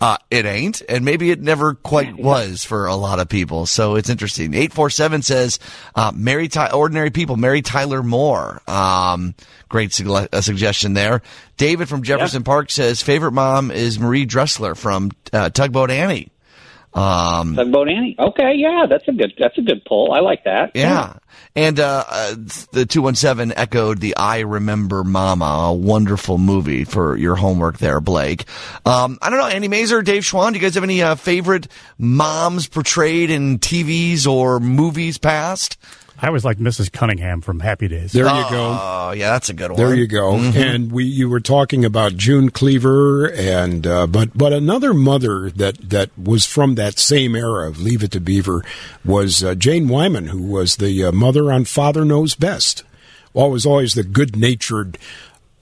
uh, 0.00 0.18
it 0.30 0.44
ain't, 0.44 0.82
and 0.88 1.04
maybe 1.04 1.30
it 1.30 1.40
never 1.40 1.74
quite 1.74 2.16
was 2.18 2.64
for 2.64 2.86
a 2.86 2.94
lot 2.96 3.18
of 3.18 3.28
people. 3.28 3.64
So 3.66 3.94
it's 3.94 4.10
interesting. 4.10 4.52
Eight 4.54 4.72
four 4.72 4.90
seven 4.90 5.22
says, 5.22 5.58
uh, 5.94 6.12
"Mary 6.14 6.48
Ty- 6.48 6.70
ordinary 6.72 7.10
people, 7.10 7.36
Mary 7.36 7.62
Tyler 7.62 8.02
Moore." 8.02 8.60
Um, 8.68 9.34
great 9.68 9.90
sugge- 9.90 10.28
uh, 10.32 10.40
suggestion 10.42 10.92
there. 10.94 11.22
David 11.56 11.88
from 11.88 12.02
Jefferson 12.02 12.44
Park 12.44 12.70
says, 12.70 13.00
"Favorite 13.02 13.32
mom 13.32 13.70
is 13.70 13.98
Marie 13.98 14.26
Dressler 14.26 14.74
from 14.74 15.12
uh, 15.32 15.48
Tugboat 15.50 15.90
Annie." 15.90 16.28
Um, 16.94 17.54
Tugboat 17.56 17.88
Annie. 17.88 18.16
Okay, 18.18 18.54
yeah, 18.56 18.86
that's 18.88 19.06
a 19.08 19.12
good 19.12 19.34
that's 19.38 19.58
a 19.58 19.62
good 19.62 19.84
pull. 19.84 20.12
I 20.12 20.20
like 20.20 20.44
that. 20.44 20.72
yeah. 20.74 21.14
And 21.54 21.80
uh, 21.80 22.04
uh, 22.08 22.34
the 22.72 22.84
217 22.84 23.56
echoed 23.56 23.98
the 24.00 24.14
I 24.16 24.40
Remember 24.40 25.04
Mama, 25.04 25.44
a 25.44 25.74
wonderful 25.74 26.36
movie 26.36 26.84
for 26.84 27.16
your 27.16 27.34
homework 27.34 27.78
there, 27.78 28.00
Blake. 28.00 28.44
Um, 28.84 29.18
I 29.22 29.30
don't 29.30 29.38
know, 29.38 29.46
Andy 29.46 29.68
Mazer, 29.68 30.02
Dave 30.02 30.22
Schwan, 30.22 30.50
do 30.52 30.56
you 30.58 30.60
guys 30.60 30.74
have 30.74 30.84
any 30.84 31.02
uh, 31.02 31.14
favorite 31.14 31.68
moms 31.98 32.66
portrayed 32.66 33.30
in 33.30 33.58
TVs 33.58 34.26
or 34.26 34.60
movies 34.60 35.16
past? 35.16 35.78
I 36.20 36.30
was 36.30 36.44
like 36.44 36.56
Mrs. 36.58 36.90
Cunningham 36.90 37.42
from 37.42 37.60
Happy 37.60 37.88
Days. 37.88 38.12
There 38.12 38.24
you 38.24 38.30
go. 38.50 38.78
Oh, 38.80 39.12
yeah, 39.14 39.30
that's 39.32 39.50
a 39.50 39.54
good 39.54 39.70
one. 39.70 39.78
There 39.78 39.94
you 39.94 40.06
go. 40.06 40.32
Mhm. 40.32 40.54
And 40.56 40.92
we 40.92 41.04
you 41.04 41.28
were 41.28 41.40
talking 41.40 41.84
about 41.84 42.16
June 42.16 42.50
Cleaver 42.50 43.26
and 43.32 43.86
uh, 43.86 44.06
but 44.06 44.36
but 44.36 44.52
another 44.52 44.94
mother 44.94 45.50
that 45.50 45.76
that 45.90 46.10
was 46.18 46.46
from 46.46 46.74
that 46.76 46.98
same 46.98 47.36
era 47.36 47.68
of 47.68 47.80
Leave 47.80 48.02
It 48.02 48.12
to 48.12 48.20
Beaver 48.20 48.64
was 49.04 49.44
uh, 49.44 49.54
Jane 49.54 49.88
Wyman, 49.88 50.28
who 50.28 50.42
was 50.42 50.76
the 50.76 51.04
uh, 51.04 51.12
mother 51.12 51.52
on 51.52 51.64
Father 51.66 52.04
Knows 52.04 52.34
Best. 52.34 52.82
Always 53.34 53.66
always 53.66 53.92
the 53.94 54.02
good 54.04 54.36
natured. 54.36 54.96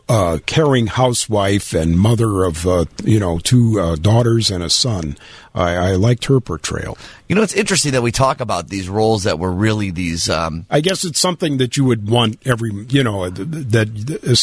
Uh, 0.06 0.36
caring 0.44 0.86
housewife 0.86 1.72
and 1.72 1.98
mother 1.98 2.44
of 2.44 2.66
uh, 2.66 2.85
you 3.05 3.18
know 3.18 3.39
two 3.39 3.81
uh, 3.81 3.97
daughters 3.97 4.51
and 4.51 4.62
a 4.62 4.68
son. 4.68 5.16
I, 5.55 5.74
I 5.74 5.93
liked 5.93 6.24
her 6.26 6.40
portrayal. 6.40 6.98
You 7.28 7.36
know, 7.36 7.43
it's 7.43 7.55
interesting 7.55 7.93
that 7.93 8.02
we 8.02 8.10
talk 8.12 8.40
about 8.40 8.68
these 8.68 8.89
roles 8.89 9.22
that 9.22 9.39
were 9.39 9.52
really 9.52 9.90
these. 9.90 10.28
Um, 10.28 10.66
I 10.68 10.81
guess 10.81 11.05
it's 11.05 11.18
something 11.18 11.56
that 11.59 11.76
you 11.76 11.85
would 11.85 12.09
want 12.09 12.39
every, 12.44 12.70
you 12.90 13.02
know, 13.02 13.31
th- 13.31 13.51
th- 13.51 13.66
that 13.68 13.89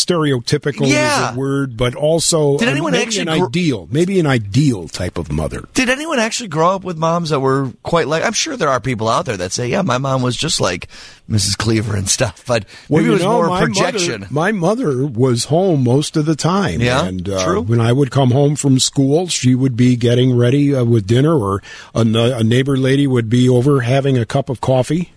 stereotypical 0.05 0.89
Yeah. 0.89 1.29
is 1.31 1.35
a 1.35 1.39
word, 1.39 1.77
but 1.77 1.95
also 1.95 2.57
Did 2.57 2.69
anyone 2.69 2.93
maybe 2.93 3.03
actually 3.05 3.31
an 3.31 3.39
gr- 3.39 3.45
ideal, 3.47 3.87
maybe 3.91 4.19
an 4.19 4.25
ideal 4.25 4.87
type 4.87 5.17
of 5.17 5.31
mother. 5.31 5.67
Did 5.73 5.89
anyone 5.89 6.19
actually 6.19 6.49
grow 6.49 6.71
up 6.71 6.83
with 6.83 6.97
moms 6.97 7.29
that 7.29 7.39
were 7.39 7.71
quite 7.83 8.07
like? 8.07 8.23
I'm 8.23 8.33
sure 8.33 8.57
there 8.57 8.69
are 8.69 8.79
people 8.79 9.07
out 9.07 9.25
there 9.25 9.37
that 9.37 9.51
say, 9.51 9.67
"Yeah, 9.69 9.81
my 9.83 9.97
mom 9.97 10.21
was 10.21 10.35
just 10.35 10.59
like 10.59 10.87
Mrs. 11.29 11.57
Cleaver 11.57 11.95
and 11.95 12.09
stuff," 12.09 12.43
but 12.47 12.65
maybe 12.89 13.05
you 13.05 13.11
it 13.11 13.13
was 13.13 13.21
know, 13.23 13.33
more 13.33 13.47
my 13.47 13.61
projection. 13.61 14.21
Mother, 14.21 14.33
my 14.33 14.51
mother 14.51 15.05
was 15.05 15.45
home 15.45 15.83
most 15.83 16.17
of 16.17 16.25
the 16.25 16.35
time. 16.35 16.81
Yeah, 16.81 17.05
and 17.05 17.27
uh, 17.29 17.43
true. 17.43 17.61
when 17.61 17.79
I 17.79 17.91
would 17.93 18.11
come 18.11 18.31
home 18.31 18.55
from 18.55 18.79
school, 18.79 19.27
she 19.27 19.55
would 19.55 19.75
be 19.77 19.95
getting 19.95 20.35
ready 20.35 20.73
uh, 20.75 20.83
with 20.83 21.00
dinner, 21.01 21.33
or 21.35 21.61
a, 21.93 22.01
a 22.01 22.43
neighbor 22.43 22.77
lady 22.77 23.07
would 23.07 23.29
be 23.29 23.47
over 23.49 23.81
having 23.81 24.17
a 24.17 24.25
cup 24.25 24.49
of 24.49 24.61
coffee. 24.61 25.11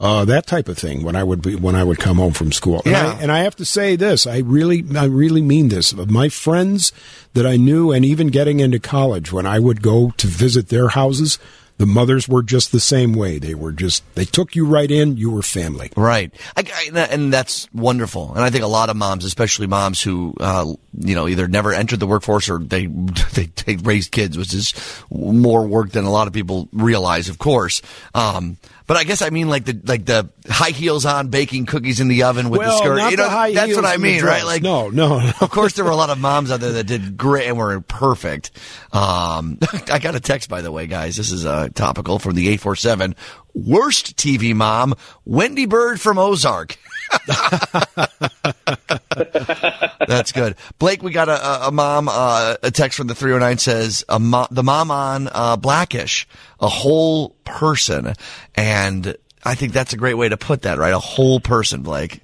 Uh, 0.00 0.24
that 0.24 0.46
type 0.46 0.68
of 0.68 0.76
thing 0.76 1.04
when 1.04 1.14
I 1.14 1.22
would 1.22 1.40
be 1.40 1.54
when 1.54 1.76
I 1.76 1.84
would 1.84 1.98
come 1.98 2.16
home 2.16 2.32
from 2.32 2.50
school. 2.50 2.82
And 2.84 2.92
Yeah. 2.92 3.12
I, 3.16 3.22
and 3.22 3.30
I 3.32 3.38
have 3.44 3.54
to 3.56 3.64
say 3.64 3.94
this, 3.96 4.26
I 4.26 4.38
really 4.38 4.84
I 4.96 5.04
really 5.04 5.40
mean 5.40 5.68
this. 5.68 5.94
My 5.94 6.28
friends 6.28 6.92
that 7.34 7.46
I 7.46 7.56
knew, 7.56 7.92
and 7.92 8.04
even 8.04 8.26
getting 8.26 8.58
into 8.60 8.80
college, 8.80 9.32
when 9.32 9.46
I 9.46 9.60
would 9.60 9.82
go 9.82 10.10
to 10.16 10.26
visit 10.26 10.68
their 10.68 10.88
houses, 10.88 11.38
the 11.78 11.86
mothers 11.86 12.28
were 12.28 12.42
just 12.42 12.72
the 12.72 12.80
same 12.80 13.12
way. 13.12 13.38
They 13.38 13.54
were 13.54 13.72
just 13.72 14.02
they 14.14 14.24
took 14.24 14.54
you 14.54 14.64
right 14.66 14.90
in. 14.90 15.16
You 15.16 15.30
were 15.30 15.42
family. 15.42 15.90
Right, 15.96 16.32
I, 16.56 16.64
I, 16.94 16.98
and 17.10 17.32
that's 17.32 17.68
wonderful. 17.72 18.32
And 18.34 18.44
I 18.44 18.50
think 18.50 18.62
a 18.62 18.68
lot 18.68 18.90
of 18.90 18.96
moms, 18.96 19.24
especially 19.24 19.66
moms 19.66 20.02
who 20.02 20.34
uh, 20.38 20.72
you 20.98 21.14
know 21.14 21.26
either 21.26 21.48
never 21.48 21.72
entered 21.72 22.00
the 22.00 22.06
workforce 22.06 22.48
or 22.48 22.58
they, 22.58 22.86
they 23.34 23.46
they 23.66 23.76
raised 23.76 24.12
kids, 24.12 24.38
which 24.38 24.54
is 24.54 24.74
more 25.10 25.66
work 25.66 25.90
than 25.90 26.04
a 26.04 26.12
lot 26.12 26.26
of 26.26 26.32
people 26.32 26.68
realize, 26.72 27.28
of 27.28 27.38
course. 27.38 27.82
Um, 28.14 28.56
but 28.86 28.96
I 28.96 29.04
guess 29.04 29.22
I 29.22 29.30
mean 29.30 29.48
like 29.48 29.64
the 29.64 29.80
like 29.84 30.04
the 30.04 30.28
high 30.48 30.70
heels 30.70 31.06
on, 31.06 31.28
baking 31.28 31.66
cookies 31.66 32.00
in 32.00 32.08
the 32.08 32.24
oven 32.24 32.50
with 32.50 32.60
well, 32.60 32.70
the 32.70 32.76
skirt. 32.76 33.10
You 33.10 33.16
know, 33.16 33.52
that's 33.52 33.74
what 33.74 33.84
I 33.84 33.96
mean, 33.96 34.22
right? 34.22 34.44
Like, 34.44 34.62
no, 34.62 34.90
no, 34.90 35.20
no. 35.20 35.32
of 35.40 35.50
course, 35.50 35.72
there 35.74 35.84
were 35.84 35.90
a 35.90 35.96
lot 35.96 36.10
of 36.10 36.18
moms 36.18 36.50
out 36.50 36.60
there 36.60 36.72
that 36.72 36.86
did 36.86 37.16
great 37.16 37.48
and 37.48 37.56
were 37.56 37.80
perfect. 37.80 38.50
Um, 38.92 39.58
I 39.90 39.98
got 39.98 40.14
a 40.14 40.20
text, 40.20 40.50
by 40.50 40.60
the 40.60 40.70
way, 40.70 40.86
guys. 40.86 41.16
This 41.16 41.32
is 41.32 41.46
uh, 41.46 41.68
topical 41.74 42.18
from 42.18 42.34
the 42.34 42.48
eight 42.48 42.60
four 42.60 42.76
seven. 42.76 43.16
Worst 43.54 44.16
TV 44.16 44.54
mom, 44.54 44.94
Wendy 45.24 45.66
Byrde 45.66 46.00
from 46.00 46.18
Ozark. 46.18 46.76
That's 50.06 50.32
good. 50.32 50.56
Blake, 50.78 51.02
we 51.02 51.10
got 51.10 51.28
a, 51.28 51.68
a 51.68 51.72
mom, 51.72 52.08
uh, 52.10 52.56
a 52.62 52.70
text 52.70 52.96
from 52.96 53.06
the 53.06 53.14
309 53.14 53.58
says, 53.58 54.04
a 54.08 54.18
mo- 54.18 54.48
the 54.50 54.62
mom 54.62 54.90
on 54.90 55.28
uh, 55.32 55.56
Blackish, 55.56 56.26
a 56.60 56.68
whole 56.68 57.30
person. 57.44 58.14
And 58.54 59.16
I 59.44 59.54
think 59.54 59.72
that's 59.72 59.92
a 59.92 59.96
great 59.96 60.14
way 60.14 60.28
to 60.28 60.36
put 60.36 60.62
that, 60.62 60.78
right? 60.78 60.92
A 60.92 60.98
whole 60.98 61.40
person, 61.40 61.82
Blake. 61.82 62.20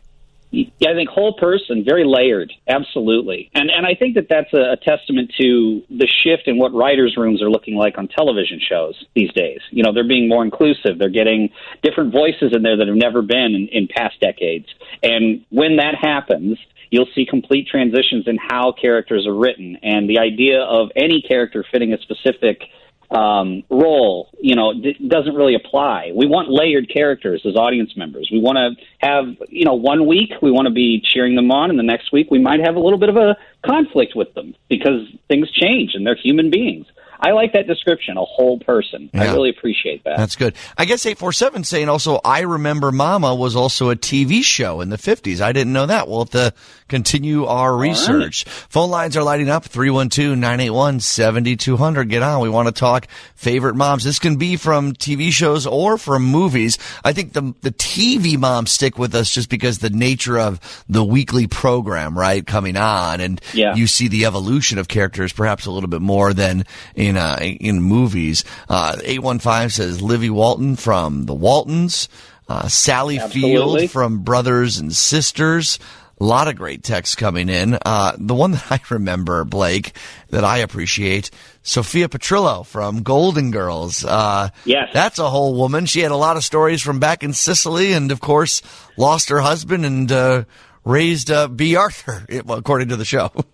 Yeah, 0.53 0.91
I 0.91 0.95
think 0.95 1.09
whole 1.09 1.35
person, 1.35 1.85
very 1.85 2.05
layered, 2.05 2.53
absolutely, 2.67 3.51
and 3.55 3.71
and 3.71 3.87
I 3.87 3.95
think 3.95 4.17
that 4.17 4.27
that's 4.29 4.53
a, 4.53 4.73
a 4.73 4.77
testament 4.77 5.33
to 5.41 5.83
the 5.91 6.09
shift 6.09 6.49
in 6.49 6.59
what 6.59 6.75
writers' 6.75 7.17
rooms 7.17 7.41
are 7.41 7.49
looking 7.49 7.77
like 7.77 7.97
on 7.99 8.09
television 8.09 8.61
shows 8.61 8.95
these 9.15 9.33
days. 9.33 9.61
You 9.71 9.85
know, 9.85 9.93
they're 9.93 10.09
being 10.09 10.29
more 10.29 10.45
inclusive. 10.45 10.99
They're 10.99 11.09
getting 11.09 11.51
different 11.85 12.13
voices 12.13 12.53
in 12.53 12.63
there 12.63 12.77
that 12.77 12.89
have 12.89 12.97
never 12.97 13.23
been 13.23 13.55
in, 13.55 13.69
in 13.71 13.89
past 13.89 14.19
decades, 14.21 14.67
and 15.05 15.45
when 15.51 15.77
that 15.77 15.95
happens, 15.95 16.59
you'll 16.91 17.09
see 17.15 17.25
complete 17.25 17.69
transitions 17.69 18.27
in 18.27 18.37
how 18.37 18.73
characters 18.73 19.29
are 19.29 19.35
written, 19.35 19.79
and 19.85 20.11
the 20.11 20.19
idea 20.19 20.63
of 20.63 20.89
any 20.97 21.23
character 21.23 21.65
fitting 21.71 21.93
a 21.93 21.99
specific 21.99 22.63
um, 23.11 23.63
role, 23.71 24.31
you 24.41 24.55
know, 24.55 24.73
d- 24.73 24.97
doesn't 25.09 25.35
really 25.35 25.55
apply. 25.55 26.13
We 26.15 26.27
want 26.27 26.49
layered 26.49 26.89
characters 26.93 27.43
as 27.45 27.57
audience 27.57 27.97
members. 27.97 28.29
We 28.31 28.41
want 28.41 28.57
to 28.57 28.85
have, 28.99 29.25
you 29.49 29.65
know, 29.65 29.75
one 29.75 30.07
week 30.07 30.31
we 30.41 30.51
want 30.51 30.67
to 30.67 30.73
be 30.73 31.03
cheering 31.05 31.35
them 31.35 31.51
on, 31.51 31.71
and 31.71 31.79
the 31.79 31.85
next 31.85 32.13
week 32.13 32.31
we 32.31 32.39
might 32.39 32.61
have 32.61 32.77
a 32.77 32.81
little 32.81 32.99
bit 32.99 33.09
of 33.09 33.17
a 33.17 33.37
conflict 33.67 34.15
with 34.15 34.33
them 34.35 34.55
because 34.69 35.09
things 35.29 35.51
change 35.51 35.95
and 35.95 36.07
they're 36.07 36.15
human 36.15 36.51
beings. 36.51 36.87
I 37.23 37.33
like 37.33 37.53
that 37.53 37.67
description, 37.67 38.17
a 38.17 38.25
whole 38.25 38.59
person. 38.59 39.11
I 39.15 39.27
really 39.33 39.51
appreciate 39.51 40.05
that. 40.05 40.17
That's 40.17 40.37
good. 40.37 40.55
I 40.79 40.85
guess 40.87 41.05
847 41.05 41.65
saying 41.65 41.89
also, 41.89 42.21
I 42.25 42.41
remember 42.41 42.91
Mama 42.93 43.35
was 43.35 43.55
also 43.55 43.91
a 43.91 43.97
TV 43.97 44.43
show 44.43 44.81
in 44.81 44.89
the 44.89 44.97
50s. 44.97 45.41
I 45.41 45.53
didn't 45.53 45.73
know 45.73 45.87
that. 45.87 46.09
We'll 46.09 46.21
have 46.21 46.31
to 46.31 46.55
continue 46.89 47.45
our 47.45 47.77
research. 47.77 48.45
Phone 48.45 48.91
lines 48.91 49.17
are 49.17 49.23
lighting 49.23 49.49
up 49.49 49.65
312 49.65 50.37
981 50.37 51.01
7200. 51.01 52.09
Get 52.09 52.23
on. 52.23 52.41
We 52.41 52.49
want 52.49 52.69
to 52.69 52.73
talk 52.73 53.07
favorite 53.35 53.75
moms. 53.77 54.05
This 54.05 54.19
can 54.19 54.37
be 54.37 54.57
from 54.57 54.93
TV 54.95 55.31
shows 55.31 55.67
or 55.67 55.99
from 55.99 56.25
movies. 56.25 56.79
I 57.05 57.13
think 57.13 57.33
the, 57.35 57.55
the 57.61 57.71
TV 57.71 58.39
moms 58.39 58.71
stick 58.73 58.99
with 58.99 59.15
us 59.15 59.31
just 59.31 59.49
because 59.51 59.79
the 59.79 59.91
nature 59.91 60.39
of 60.39 60.59
the 60.89 61.05
weekly 61.05 61.47
program, 61.47 62.19
right, 62.19 62.47
coming 62.47 62.77
on. 62.77 63.21
And 63.21 63.41
Yeah. 63.53 63.75
you 63.75 63.87
see 63.87 64.09
the 64.09 64.25
evolution 64.25 64.79
of 64.79 64.89
characters 64.89 65.33
perhaps 65.33 65.67
a 65.67 65.71
little 65.71 65.89
bit 65.89 66.01
more 66.03 66.33
than 66.33 66.65
in 66.95 67.10
uh, 67.17 67.37
in 67.41 67.83
movies. 67.83 68.45
Uh, 68.69 68.97
815 69.03 69.71
says 69.71 70.03
Livy 70.03 70.31
Walton 70.31 70.77
from 70.77 71.27
The 71.27 71.35
Waltons, 71.35 72.09
uh, 72.49 72.69
Sally 72.69 73.19
Absolutely. 73.19 73.81
Field 73.83 73.91
from 73.91 74.21
Brothers 74.23 74.79
and 74.79 74.95
Sisters. 74.95 75.79
A 76.21 76.25
lot 76.25 76.49
of 76.49 76.57
great 76.57 76.83
texts 76.83 77.15
coming 77.15 77.49
in. 77.49 77.79
Uh, 77.83 78.13
the 78.19 78.35
one 78.35 78.51
that 78.53 78.71
I 78.71 78.81
remember, 78.91 79.43
Blake, 79.45 79.97
that 80.29 80.45
I 80.45 80.59
appreciate, 80.59 81.31
Sophia 81.63 82.09
Petrillo 82.09 82.67
from 82.67 83.03
Golden 83.03 83.51
Girls. 83.51 84.05
Uh, 84.05 84.51
Yes. 84.67 84.91
That's 84.93 85.19
a 85.19 85.31
whole 85.31 85.55
woman. 85.55 85.87
She 85.87 86.01
had 86.01 86.11
a 86.13 86.17
lot 86.17 86.37
of 86.37 86.45
stories 86.45 86.83
from 86.83 86.99
back 86.99 87.23
in 87.23 87.33
Sicily 87.33 87.93
and, 87.95 88.13
of 88.13 88.21
course, 88.21 88.61
lost 88.99 89.31
her 89.31 89.41
husband 89.41 89.87
and 89.87 90.13
uh, 90.13 90.45
raised 90.85 91.31
uh, 91.31 91.49
Bea 91.49 91.77
Arthur, 91.77 92.27
according 92.49 92.89
to 92.89 92.97
the 92.97 93.05
show. 93.07 93.31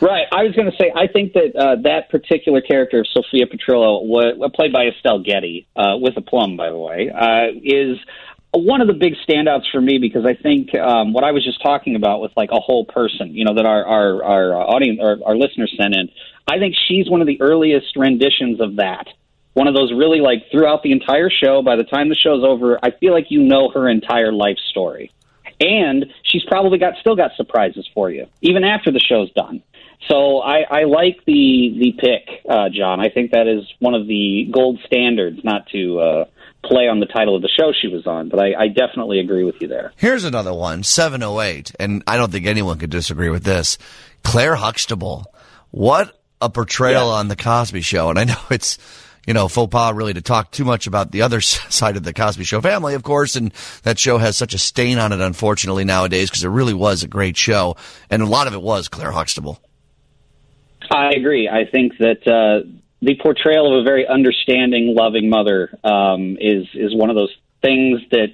Right. 0.00 0.26
I 0.32 0.44
was 0.44 0.54
going 0.54 0.70
to 0.70 0.76
say, 0.76 0.92
I 0.94 1.06
think 1.06 1.32
that 1.34 1.56
uh, 1.56 1.76
that 1.82 2.10
particular 2.10 2.60
character 2.60 3.00
of 3.00 3.06
Sophia 3.12 3.46
Petrillo, 3.46 4.04
wa- 4.04 4.48
played 4.54 4.72
by 4.72 4.86
Estelle 4.86 5.20
Getty, 5.20 5.66
uh, 5.76 5.96
with 5.98 6.16
a 6.16 6.20
plum, 6.20 6.56
by 6.56 6.70
the 6.70 6.76
way, 6.76 7.10
uh, 7.10 7.48
is 7.62 7.98
one 8.52 8.80
of 8.80 8.86
the 8.86 8.94
big 8.94 9.14
standouts 9.28 9.70
for 9.70 9.80
me 9.80 9.98
because 9.98 10.24
I 10.24 10.34
think 10.34 10.74
um, 10.74 11.12
what 11.12 11.24
I 11.24 11.32
was 11.32 11.44
just 11.44 11.62
talking 11.62 11.96
about 11.96 12.20
with 12.20 12.32
like 12.36 12.50
a 12.52 12.60
whole 12.60 12.84
person, 12.84 13.34
you 13.34 13.44
know, 13.44 13.54
that 13.54 13.66
our 13.66 13.84
our, 13.84 14.24
our 14.24 14.54
audience, 14.54 15.00
our, 15.02 15.18
our 15.24 15.36
listeners 15.36 15.74
sent 15.78 15.94
in. 15.94 16.08
I 16.46 16.58
think 16.58 16.74
she's 16.88 17.10
one 17.10 17.20
of 17.20 17.26
the 17.26 17.40
earliest 17.40 17.96
renditions 17.96 18.60
of 18.60 18.76
that. 18.76 19.06
One 19.52 19.66
of 19.66 19.74
those 19.74 19.92
really 19.92 20.20
like 20.20 20.50
throughout 20.50 20.82
the 20.82 20.92
entire 20.92 21.30
show. 21.30 21.62
By 21.62 21.76
the 21.76 21.84
time 21.84 22.08
the 22.08 22.14
show's 22.14 22.44
over, 22.44 22.78
I 22.82 22.92
feel 22.92 23.12
like 23.12 23.26
you 23.30 23.42
know 23.42 23.70
her 23.70 23.88
entire 23.88 24.32
life 24.32 24.58
story 24.70 25.12
and 25.60 26.06
she's 26.22 26.44
probably 26.44 26.78
got 26.78 26.94
still 27.00 27.16
got 27.16 27.32
surprises 27.36 27.88
for 27.94 28.10
you 28.10 28.26
even 28.40 28.64
after 28.64 28.90
the 28.90 29.00
show's 29.00 29.30
done. 29.32 29.62
So 30.08 30.38
I, 30.38 30.60
I 30.70 30.84
like 30.84 31.24
the 31.26 31.76
the 31.78 31.92
pick, 31.98 32.44
uh, 32.48 32.68
John. 32.72 33.00
I 33.00 33.08
think 33.10 33.32
that 33.32 33.46
is 33.46 33.64
one 33.78 33.94
of 33.94 34.06
the 34.06 34.48
gold 34.50 34.78
standards. 34.86 35.40
Not 35.42 35.66
to 35.72 36.00
uh, 36.00 36.24
play 36.64 36.88
on 36.88 37.00
the 37.00 37.06
title 37.06 37.36
of 37.36 37.42
the 37.42 37.48
show 37.48 37.72
she 37.72 37.88
was 37.88 38.06
on, 38.06 38.28
but 38.28 38.40
I, 38.40 38.54
I 38.54 38.68
definitely 38.68 39.20
agree 39.20 39.44
with 39.44 39.60
you 39.60 39.68
there. 39.68 39.92
Here's 39.96 40.24
another 40.24 40.54
one, 40.54 40.82
708, 40.82 41.72
and 41.78 42.02
I 42.06 42.16
don't 42.16 42.32
think 42.32 42.46
anyone 42.46 42.78
could 42.78 42.90
disagree 42.90 43.28
with 43.28 43.44
this. 43.44 43.78
Claire 44.22 44.56
Huxtable. 44.56 45.32
What 45.70 46.18
a 46.40 46.48
portrayal 46.48 47.10
on 47.10 47.28
the 47.28 47.36
Cosby 47.36 47.80
Show. 47.82 48.10
And 48.10 48.18
I 48.18 48.24
know 48.24 48.38
it's, 48.50 48.78
you 49.26 49.34
know, 49.34 49.48
faux 49.48 49.70
pas 49.70 49.94
really 49.94 50.14
to 50.14 50.22
talk 50.22 50.50
too 50.50 50.64
much 50.64 50.86
about 50.86 51.10
the 51.10 51.22
other 51.22 51.40
side 51.40 51.96
of 51.96 52.02
the 52.02 52.14
Cosby 52.14 52.44
Show 52.44 52.60
family, 52.60 52.94
of 52.94 53.02
course, 53.02 53.36
and 53.36 53.52
that 53.82 53.98
show 53.98 54.18
has 54.18 54.36
such 54.36 54.54
a 54.54 54.58
stain 54.58 54.98
on 54.98 55.12
it, 55.12 55.20
unfortunately, 55.20 55.84
nowadays, 55.84 56.30
because 56.30 56.44
it 56.44 56.48
really 56.48 56.74
was 56.74 57.02
a 57.02 57.08
great 57.08 57.36
show. 57.36 57.76
And 58.10 58.22
a 58.22 58.26
lot 58.26 58.46
of 58.46 58.54
it 58.54 58.62
was 58.62 58.88
Claire 58.88 59.12
Huxtable. 59.12 59.60
I 60.90 61.10
agree. 61.10 61.48
I 61.48 61.64
think 61.70 61.98
that 61.98 62.26
uh, 62.26 62.68
the 63.02 63.16
portrayal 63.22 63.74
of 63.74 63.80
a 63.80 63.84
very 63.84 64.06
understanding, 64.06 64.94
loving 64.96 65.28
mother 65.28 65.70
um, 65.84 66.36
is 66.40 66.66
is 66.74 66.94
one 66.94 67.10
of 67.10 67.16
those 67.16 67.34
things 67.62 68.00
that 68.10 68.28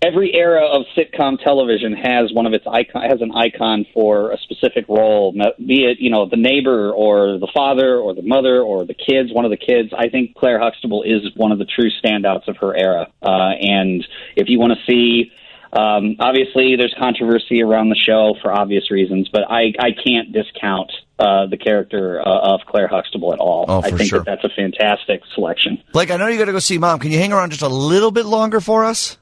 every 0.00 0.34
era 0.34 0.64
of 0.66 0.84
sitcom 0.96 1.42
television 1.42 1.92
has 1.92 2.32
one 2.32 2.46
of 2.46 2.52
its 2.52 2.66
icon 2.66 3.02
has 3.02 3.20
an 3.20 3.32
icon 3.34 3.84
for 3.92 4.32
a 4.32 4.38
specific 4.38 4.86
role, 4.88 5.32
be 5.32 5.84
it 5.84 5.98
you 6.00 6.10
know 6.10 6.28
the 6.28 6.36
neighbor 6.36 6.90
or 6.90 7.38
the 7.38 7.50
father 7.54 7.96
or 7.98 8.14
the 8.14 8.22
mother 8.22 8.60
or 8.60 8.84
the 8.84 8.94
kids, 8.94 9.32
one 9.32 9.44
of 9.44 9.50
the 9.50 9.56
kids. 9.56 9.90
I 9.96 10.08
think 10.08 10.34
Claire 10.34 10.60
Huxtable 10.60 11.02
is 11.02 11.22
one 11.36 11.52
of 11.52 11.58
the 11.58 11.66
true 11.66 11.90
standouts 12.02 12.48
of 12.48 12.56
her 12.58 12.76
era, 12.76 13.08
uh, 13.22 13.52
and 13.60 14.06
if 14.36 14.48
you 14.48 14.58
want 14.58 14.72
to 14.72 14.90
see. 14.90 15.32
Um, 15.70 16.16
obviously, 16.18 16.76
there's 16.76 16.94
controversy 16.98 17.60
around 17.60 17.90
the 17.90 17.94
show 17.94 18.34
for 18.40 18.50
obvious 18.50 18.90
reasons, 18.90 19.28
but 19.30 19.42
I, 19.50 19.74
I 19.78 19.90
can't 19.92 20.32
discount 20.32 20.90
uh, 21.18 21.46
the 21.46 21.56
character 21.56 22.20
uh, 22.20 22.54
of 22.54 22.60
Claire 22.66 22.88
Huxtable 22.88 23.32
at 23.32 23.38
all. 23.38 23.64
Oh, 23.68 23.82
I 23.82 23.90
think 23.90 24.08
sure. 24.10 24.20
that 24.20 24.26
that's 24.26 24.44
a 24.44 24.54
fantastic 24.54 25.22
selection. 25.34 25.82
Blake, 25.92 26.10
I 26.10 26.16
know 26.16 26.28
you 26.28 26.38
got 26.38 26.46
to 26.46 26.52
go 26.52 26.58
see 26.58 26.78
mom. 26.78 26.98
Can 27.00 27.10
you 27.10 27.18
hang 27.18 27.32
around 27.32 27.50
just 27.50 27.62
a 27.62 27.68
little 27.68 28.10
bit 28.10 28.26
longer 28.26 28.60
for 28.60 28.84
us? 28.84 29.18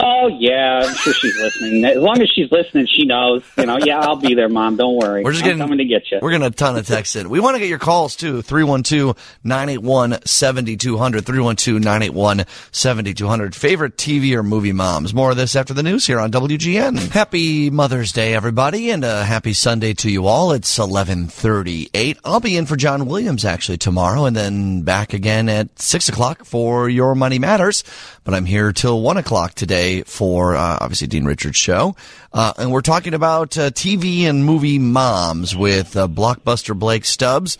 Oh 0.00 0.28
yeah, 0.28 0.82
I'm 0.84 0.94
sure 0.94 1.12
she's 1.12 1.36
listening. 1.38 1.84
As 1.84 1.96
long 1.96 2.22
as 2.22 2.30
she's 2.32 2.52
listening, 2.52 2.86
she 2.86 3.04
knows. 3.04 3.42
You 3.56 3.66
know, 3.66 3.78
yeah, 3.78 3.98
I'll 3.98 4.14
be 4.14 4.34
there, 4.34 4.48
Mom. 4.48 4.76
Don't 4.76 4.96
worry. 4.96 5.24
We're 5.24 5.32
just 5.32 5.42
I'm 5.42 5.48
getting 5.48 5.62
coming 5.62 5.78
to 5.78 5.84
get 5.84 6.08
you. 6.12 6.20
We're 6.22 6.30
getting 6.30 6.46
a 6.46 6.50
ton 6.50 6.76
of 6.76 6.86
texts 6.86 7.16
in. 7.16 7.28
We 7.28 7.40
want 7.40 7.56
to 7.56 7.58
get 7.58 7.68
your 7.68 7.80
calls 7.80 8.14
too. 8.14 8.40
312-981-7200. 8.42 11.22
312-981-7200. 11.22 13.54
Favorite 13.56 13.96
TV 13.96 14.36
or 14.36 14.44
movie 14.44 14.72
moms. 14.72 15.12
More 15.12 15.32
of 15.32 15.36
this 15.36 15.56
after 15.56 15.74
the 15.74 15.82
news 15.82 16.06
here 16.06 16.20
on 16.20 16.30
WGN. 16.30 17.10
Happy 17.10 17.68
Mother's 17.68 18.12
Day, 18.12 18.34
everybody, 18.34 18.90
and 18.90 19.02
a 19.02 19.24
happy 19.24 19.52
Sunday 19.52 19.94
to 19.94 20.08
you 20.08 20.26
all. 20.26 20.52
It's 20.52 20.78
1138. 20.78 22.18
I'll 22.24 22.38
be 22.38 22.56
in 22.56 22.66
for 22.66 22.76
John 22.76 23.06
Williams 23.06 23.44
actually 23.44 23.78
tomorrow 23.78 24.26
and 24.26 24.36
then 24.36 24.82
back 24.82 25.12
again 25.12 25.48
at 25.48 25.80
6 25.80 26.08
o'clock 26.08 26.44
for 26.44 26.88
Your 26.88 27.16
Money 27.16 27.40
Matters. 27.40 27.82
But 28.28 28.34
I'm 28.34 28.44
here 28.44 28.74
till 28.74 29.00
1 29.00 29.16
o'clock 29.16 29.54
today 29.54 29.68
today 29.78 30.02
for 30.02 30.54
uh, 30.54 30.76
obviously 30.82 31.06
Dean 31.06 31.24
Richards' 31.24 31.56
show, 31.56 31.96
uh, 32.34 32.52
and 32.58 32.70
we're 32.70 32.82
talking 32.82 33.14
about 33.14 33.56
uh, 33.56 33.70
TV 33.70 34.24
and 34.24 34.44
movie 34.44 34.78
moms 34.78 35.56
with 35.56 35.96
uh, 35.96 36.06
blockbuster 36.08 36.78
Blake 36.78 37.06
Stubbs. 37.06 37.56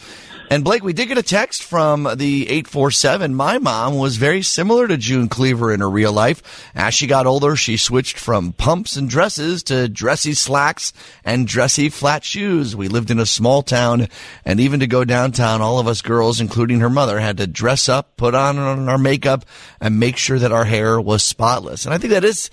And 0.50 0.64
Blake, 0.64 0.82
we 0.82 0.94
did 0.94 1.08
get 1.08 1.18
a 1.18 1.22
text 1.22 1.62
from 1.62 2.04
the 2.04 2.48
847. 2.48 3.34
My 3.34 3.58
mom 3.58 3.98
was 3.98 4.16
very 4.16 4.40
similar 4.40 4.88
to 4.88 4.96
June 4.96 5.28
Cleaver 5.28 5.70
in 5.74 5.80
her 5.80 5.90
real 5.90 6.10
life. 6.10 6.70
As 6.74 6.94
she 6.94 7.06
got 7.06 7.26
older, 7.26 7.54
she 7.54 7.76
switched 7.76 8.18
from 8.18 8.54
pumps 8.54 8.96
and 8.96 9.10
dresses 9.10 9.62
to 9.64 9.90
dressy 9.90 10.32
slacks 10.32 10.94
and 11.22 11.46
dressy 11.46 11.90
flat 11.90 12.24
shoes. 12.24 12.74
We 12.74 12.88
lived 12.88 13.10
in 13.10 13.18
a 13.18 13.26
small 13.26 13.60
town, 13.60 14.08
and 14.42 14.58
even 14.58 14.80
to 14.80 14.86
go 14.86 15.04
downtown, 15.04 15.60
all 15.60 15.80
of 15.80 15.86
us 15.86 16.00
girls, 16.00 16.40
including 16.40 16.80
her 16.80 16.88
mother, 16.88 17.20
had 17.20 17.36
to 17.36 17.46
dress 17.46 17.86
up, 17.86 18.16
put 18.16 18.34
on 18.34 18.58
our 18.58 18.98
makeup, 18.98 19.44
and 19.82 20.00
make 20.00 20.16
sure 20.16 20.38
that 20.38 20.52
our 20.52 20.64
hair 20.64 20.98
was 20.98 21.22
spotless. 21.22 21.84
And 21.84 21.92
I 21.92 21.98
think 21.98 22.14
that 22.14 22.24
is, 22.24 22.48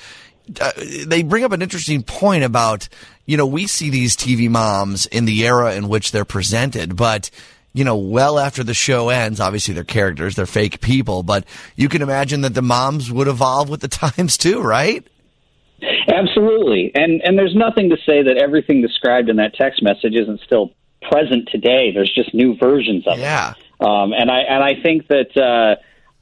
uh, 0.59 0.71
they 1.05 1.23
bring 1.23 1.45
up 1.45 1.53
an 1.53 1.61
interesting 1.61 2.03
point 2.03 2.43
about, 2.43 2.89
you 3.25 3.37
know, 3.37 3.47
we 3.47 3.67
see 3.67 3.89
these 3.89 4.17
TV 4.17 4.49
moms 4.49 5.05
in 5.05 5.23
the 5.23 5.45
era 5.45 5.75
in 5.75 5.87
which 5.87 6.11
they're 6.11 6.25
presented, 6.25 6.97
but 6.97 7.29
you 7.75 7.83
know, 7.83 7.97
well 7.97 8.39
after 8.39 8.63
the 8.63 8.73
show 8.73 9.09
ends, 9.09 9.41
obviously 9.41 9.73
they're 9.73 9.83
characters, 9.83 10.35
they're 10.35 10.45
fake 10.45 10.79
people, 10.79 11.23
but 11.23 11.43
you 11.75 11.89
can 11.89 12.01
imagine 12.01 12.39
that 12.41 12.53
the 12.53 12.61
moms 12.61 13.11
would 13.11 13.27
evolve 13.27 13.69
with 13.69 13.81
the 13.81 13.87
times 13.89 14.37
too, 14.37 14.61
right? 14.61 15.05
Absolutely. 16.07 16.91
And 16.95 17.21
and 17.21 17.37
there's 17.37 17.53
nothing 17.53 17.89
to 17.89 17.97
say 17.97 18.23
that 18.23 18.37
everything 18.41 18.81
described 18.81 19.27
in 19.27 19.35
that 19.35 19.55
text 19.55 19.83
message 19.83 20.15
isn't 20.15 20.39
still 20.45 20.71
present 21.11 21.49
today. 21.51 21.91
There's 21.93 22.13
just 22.13 22.33
new 22.33 22.55
versions 22.55 23.05
of 23.07 23.19
yeah. 23.19 23.51
it. 23.51 23.57
Yeah. 23.81 23.87
Um, 23.87 24.13
and 24.13 24.31
I 24.31 24.39
and 24.39 24.63
I 24.63 24.81
think 24.81 25.07
that 25.07 25.35
uh, 25.35 25.75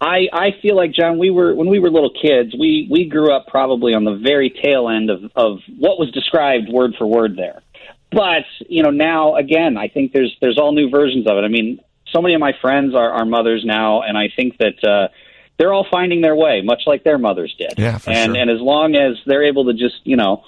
I 0.04 0.28
I 0.34 0.56
feel 0.60 0.76
like 0.76 0.92
John, 0.92 1.20
we 1.20 1.30
were 1.30 1.54
when 1.54 1.70
we 1.70 1.78
were 1.78 1.92
little 1.92 2.12
kids, 2.20 2.56
we 2.60 2.88
we 2.90 3.06
grew 3.06 3.32
up 3.32 3.46
probably 3.48 3.94
on 3.94 4.06
the 4.06 4.16
very 4.16 4.50
tail 4.50 4.90
end 4.90 5.12
of 5.12 5.24
of 5.36 5.60
what 5.78 6.00
was 6.00 6.10
described 6.12 6.68
word 6.70 6.96
for 6.98 7.06
word 7.06 7.38
there. 7.38 7.62
But 8.14 8.45
you 8.69 8.84
know, 8.84 8.91
now 8.91 9.35
again, 9.35 9.77
I 9.77 9.88
think 9.88 10.11
there's 10.11 10.35
there's 10.41 10.57
all 10.57 10.73
new 10.73 10.90
versions 10.90 11.27
of 11.27 11.38
it. 11.38 11.41
I 11.41 11.48
mean, 11.48 11.80
so 12.11 12.22
many 12.22 12.34
of 12.34 12.40
my 12.40 12.53
friends 12.61 12.94
are, 12.95 13.11
are 13.11 13.26
mothers 13.26 13.64
now, 13.65 14.02
and 14.02 14.18
I 14.18 14.30
think 14.35 14.57
that 14.57 14.84
uh, 14.84 15.07
they're 15.57 15.73
all 15.73 15.88
finding 15.90 16.22
their 16.22 16.35
way, 16.35 16.61
much 16.64 16.84
like 16.85 17.03
their 17.03 17.18
mothers 17.18 17.56
did. 17.57 17.73
Yeah, 17.77 17.98
for 17.98 18.11
and 18.11 18.34
sure. 18.34 18.41
and 18.41 18.52
as 18.52 18.60
long 18.60 18.95
as 18.95 19.18
they're 19.26 19.45
able 19.45 19.65
to 19.65 19.73
just 19.73 19.95
you 20.03 20.15
know 20.15 20.44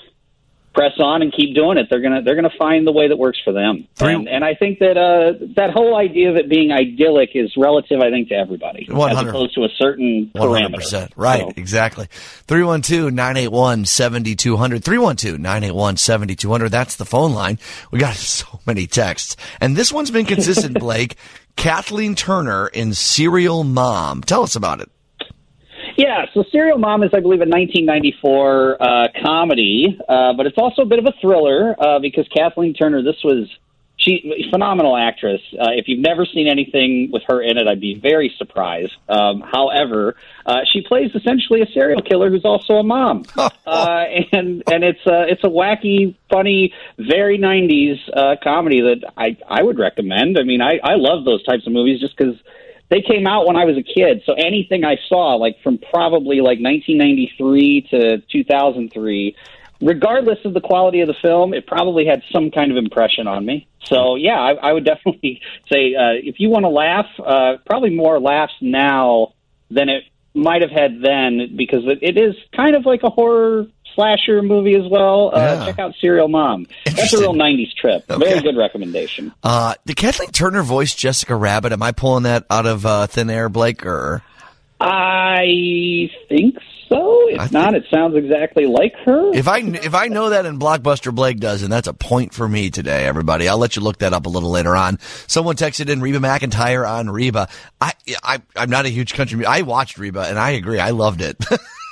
press 0.75 0.91
on 0.99 1.21
and 1.21 1.31
keep 1.33 1.55
doing 1.55 1.77
it, 1.77 1.87
they're 1.89 2.01
gonna 2.01 2.21
they're 2.21 2.35
gonna 2.35 2.49
find 2.59 2.85
the 2.85 2.91
way 2.91 3.07
that 3.07 3.17
works 3.17 3.39
for 3.43 3.51
them. 3.53 3.87
And, 3.99 4.27
and 4.27 4.43
I 4.45 4.53
think 4.53 4.79
that 4.79 4.97
uh, 4.97 5.33
that 5.55 5.71
whole 5.71 5.95
idea 5.97 6.29
of 6.29 6.35
it 6.35 6.49
being 6.49 6.71
idyllic 6.71 7.29
is 7.33 7.51
relative, 7.57 8.01
I 8.01 8.09
think, 8.11 8.27
to 8.29 8.35
everybody, 8.35 8.85
as 8.89 8.93
100. 8.93 9.29
opposed 9.29 9.55
to 9.55 9.63
a 9.63 9.69
certain 9.77 10.29
One 10.33 10.49
hundred 10.49 10.69
parameter. 10.71 10.75
percent. 10.75 11.13
Right, 11.15 11.41
So- 11.41 11.53
exactly. 11.57 12.07
312-981-7200. 12.47 14.81
312-981-7200. 14.81 16.69
That's 16.69 16.95
the 16.97 17.05
phone 17.05 17.33
line. 17.33 17.57
We 17.91 17.99
got 17.99 18.15
so 18.15 18.59
many 18.65 18.87
texts. 18.87 19.35
And 19.61 19.75
this 19.75 19.91
one's 19.91 20.11
been 20.11 20.25
consistent, 20.25 20.79
Blake. 20.85 21.15
Kathleen 21.55 22.15
Turner 22.15 22.67
in 22.67 22.93
Serial 22.93 23.63
Mom. 23.63 24.21
Tell 24.21 24.43
us 24.43 24.55
about 24.55 24.81
it. 24.81 24.89
Yeah, 25.97 26.25
so 26.33 26.43
Serial 26.51 26.77
Mom 26.77 27.03
is, 27.03 27.11
I 27.13 27.21
believe, 27.21 27.39
a 27.39 27.47
1994 27.47 28.81
uh, 28.81 29.07
comedy, 29.23 29.97
uh, 30.09 30.33
but 30.33 30.45
it's 30.45 30.57
also 30.57 30.81
a 30.81 30.85
bit 30.85 30.99
of 30.99 31.05
a 31.05 31.13
thriller 31.21 31.75
uh, 31.79 31.99
because 31.99 32.27
Kathleen 32.27 32.73
Turner, 32.73 33.01
this 33.01 33.23
was 33.23 33.47
she 33.97 34.47
phenomenal 34.51 34.97
actress. 34.97 35.41
Uh, 35.53 35.71
if 35.71 35.87
you've 35.87 35.99
never 35.99 36.25
seen 36.25 36.47
anything 36.47 37.09
with 37.11 37.23
her 37.27 37.41
in 37.41 37.57
it, 37.57 37.67
I'd 37.67 37.79
be 37.79 37.95
very 37.95 38.33
surprised. 38.37 38.91
Um, 39.07 39.41
however, 39.41 40.15
uh, 40.45 40.61
she 40.71 40.81
plays 40.81 41.11
essentially 41.15 41.61
a 41.61 41.67
serial 41.67 42.01
killer 42.01 42.29
who's 42.29 42.45
also 42.45 42.73
a 42.73 42.83
mom, 42.83 43.23
uh, 43.37 43.49
and 44.31 44.63
and 44.67 44.83
it's 44.83 45.05
a 45.05 45.27
it's 45.29 45.43
a 45.43 45.49
wacky, 45.49 46.15
funny, 46.29 46.73
very 46.97 47.39
90s 47.39 47.97
uh, 48.13 48.35
comedy 48.43 48.81
that 48.81 49.11
I 49.17 49.37
I 49.49 49.63
would 49.63 49.79
recommend. 49.79 50.37
I 50.37 50.43
mean, 50.43 50.61
I 50.61 50.79
I 50.83 50.95
love 50.95 51.23
those 51.25 51.43
types 51.43 51.65
of 51.65 51.73
movies 51.73 52.01
just 52.01 52.17
because 52.17 52.35
they 52.89 53.01
came 53.01 53.25
out 53.27 53.47
when 53.47 53.55
I 53.55 53.65
was 53.65 53.77
a 53.77 53.83
kid. 53.83 54.23
So 54.25 54.33
anything 54.33 54.83
I 54.83 54.97
saw, 55.07 55.35
like 55.35 55.61
from 55.63 55.77
probably 55.77 56.37
like 56.37 56.59
1993 56.59 57.87
to 57.91 58.17
2003, 58.31 59.35
regardless 59.81 60.39
of 60.45 60.53
the 60.53 60.61
quality 60.61 61.01
of 61.01 61.07
the 61.07 61.15
film, 61.21 61.53
it 61.53 61.67
probably 61.67 62.05
had 62.05 62.21
some 62.31 62.51
kind 62.51 62.71
of 62.71 62.77
impression 62.77 63.27
on 63.27 63.45
me. 63.45 63.67
So 63.85 64.15
yeah, 64.15 64.39
I, 64.39 64.53
I 64.53 64.73
would 64.73 64.85
definitely 64.85 65.41
say 65.71 65.95
uh, 65.95 66.13
if 66.21 66.39
you 66.39 66.49
want 66.49 66.63
to 66.63 66.69
laugh, 66.69 67.07
uh, 67.19 67.57
probably 67.65 67.91
more 67.91 68.19
laughs 68.19 68.53
now 68.61 69.33
than 69.69 69.89
it 69.89 70.03
might 70.33 70.61
have 70.61 70.71
had 70.71 71.01
then 71.01 71.55
because 71.55 71.83
it, 71.85 71.99
it 72.01 72.17
is 72.17 72.35
kind 72.55 72.75
of 72.75 72.85
like 72.85 73.03
a 73.03 73.09
horror 73.09 73.67
slasher 73.95 74.41
movie 74.41 74.75
as 74.75 74.85
well. 74.89 75.31
Uh, 75.33 75.39
Yeah. 75.39 75.65
Check 75.65 75.79
out 75.79 75.95
Serial 75.99 76.27
Mom. 76.27 76.67
That's 76.85 77.13
a 77.13 77.19
real 77.19 77.33
90s 77.33 77.73
trip. 77.75 78.05
Very 78.07 78.41
good 78.41 78.57
recommendation. 78.57 79.33
Uh, 79.43 79.73
did 79.85 79.95
Kathleen 79.95 80.29
Turner 80.31 80.61
voice 80.63 80.93
Jessica 80.93 81.35
Rabbit? 81.35 81.71
Am 81.71 81.81
I 81.81 81.91
pulling 81.91 82.23
that 82.23 82.45
out 82.49 82.65
of 82.65 82.85
uh, 82.85 83.07
thin 83.07 83.29
air, 83.29 83.49
Blake? 83.49 83.85
Or 83.85 84.21
I 84.79 86.09
think 86.29 86.57
so. 86.89 87.29
If 87.29 87.51
not, 87.51 87.73
it 87.73 87.85
sounds 87.89 88.15
exactly 88.15 88.65
like 88.67 88.93
her. 89.05 89.33
if 89.33 89.47
I 89.47 89.59
if 89.59 89.95
I 89.95 90.07
know 90.07 90.29
that 90.29 90.45
and 90.45 90.59
Blockbuster 90.59 91.13
Blake 91.13 91.39
does, 91.39 91.63
and 91.63 91.71
that's 91.71 91.87
a 91.87 91.93
point 91.93 92.33
for 92.33 92.47
me 92.47 92.69
today, 92.69 93.05
everybody. 93.05 93.47
I'll 93.47 93.57
let 93.57 93.75
you 93.75 93.81
look 93.81 93.97
that 93.99 94.13
up 94.13 94.25
a 94.25 94.29
little 94.29 94.51
later 94.51 94.75
on. 94.75 94.99
Someone 95.27 95.55
texted 95.55 95.89
in 95.89 96.01
Reba 96.01 96.19
McEntire 96.19 96.87
on 96.87 97.09
Reba. 97.09 97.47
I, 97.81 97.93
I 98.23 98.41
I'm 98.55 98.69
not 98.69 98.85
a 98.85 98.89
huge 98.89 99.13
country. 99.13 99.45
I 99.45 99.61
watched 99.61 99.97
Reba, 99.97 100.21
and 100.27 100.37
I 100.37 100.51
agree. 100.51 100.79
I 100.79 100.91
loved 100.91 101.21
it. 101.21 101.37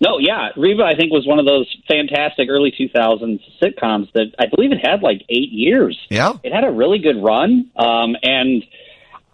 No, 0.00 0.18
yeah, 0.20 0.50
Reba, 0.56 0.84
I 0.84 0.94
think 0.94 1.10
was 1.12 1.26
one 1.26 1.40
of 1.40 1.46
those 1.46 1.66
fantastic 1.88 2.48
early 2.48 2.72
2000s 2.72 3.40
sitcoms 3.60 4.12
that 4.12 4.32
I 4.38 4.46
believe 4.46 4.70
it 4.70 4.78
had 4.84 5.02
like 5.02 5.22
eight 5.28 5.50
years. 5.50 5.98
Yeah, 6.08 6.34
it 6.44 6.52
had 6.52 6.64
a 6.64 6.70
really 6.70 6.98
good 6.98 7.22
run, 7.22 7.70
um, 7.76 8.14
and 8.22 8.62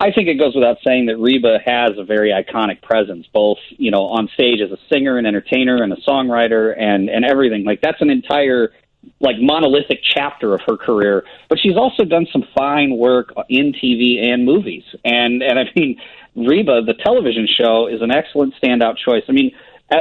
I 0.01 0.11
think 0.11 0.29
it 0.29 0.39
goes 0.39 0.55
without 0.55 0.79
saying 0.85 1.07
that 1.07 1.19
Reba 1.19 1.59
has 1.65 1.93
a 1.99 2.05
very 2.05 2.31
iconic 2.31 2.81
presence, 2.83 3.27
both 3.33 3.59
you 3.71 3.91
know 3.91 4.05
on 4.05 4.29
stage 4.33 4.61
as 4.61 4.71
a 4.71 4.79
singer 4.91 5.19
and 5.19 5.27
entertainer 5.27 5.83
and 5.83 5.93
a 5.93 5.97
songwriter 5.97 6.75
and 6.79 7.11
and 7.11 7.27
everything. 7.27 7.65
Like 7.65 7.83
that's 7.83 8.01
an 8.01 8.09
entire 8.09 8.73
like 9.21 9.37
monolithic 9.39 10.01
chapter 10.03 10.55
of 10.55 10.63
her 10.67 10.79
career. 10.79 11.25
But 11.51 11.59
she's 11.61 11.77
also 11.77 12.05
done 12.05 12.27
some 12.33 12.45
fine 12.57 12.97
work 12.97 13.35
in 13.51 13.75
TV 13.75 14.25
and 14.25 14.47
movies, 14.47 14.85
and 15.05 15.43
and 15.43 15.59
I 15.59 15.65
mean 15.77 16.01
Reba, 16.35 16.83
the 16.83 16.95
television 16.95 17.47
show, 17.47 17.87
is 17.87 18.03
an 18.03 18.11
excellent 18.11 18.55
standout 18.63 18.97
choice. 18.97 19.23
I 19.29 19.33
mean, 19.33 19.53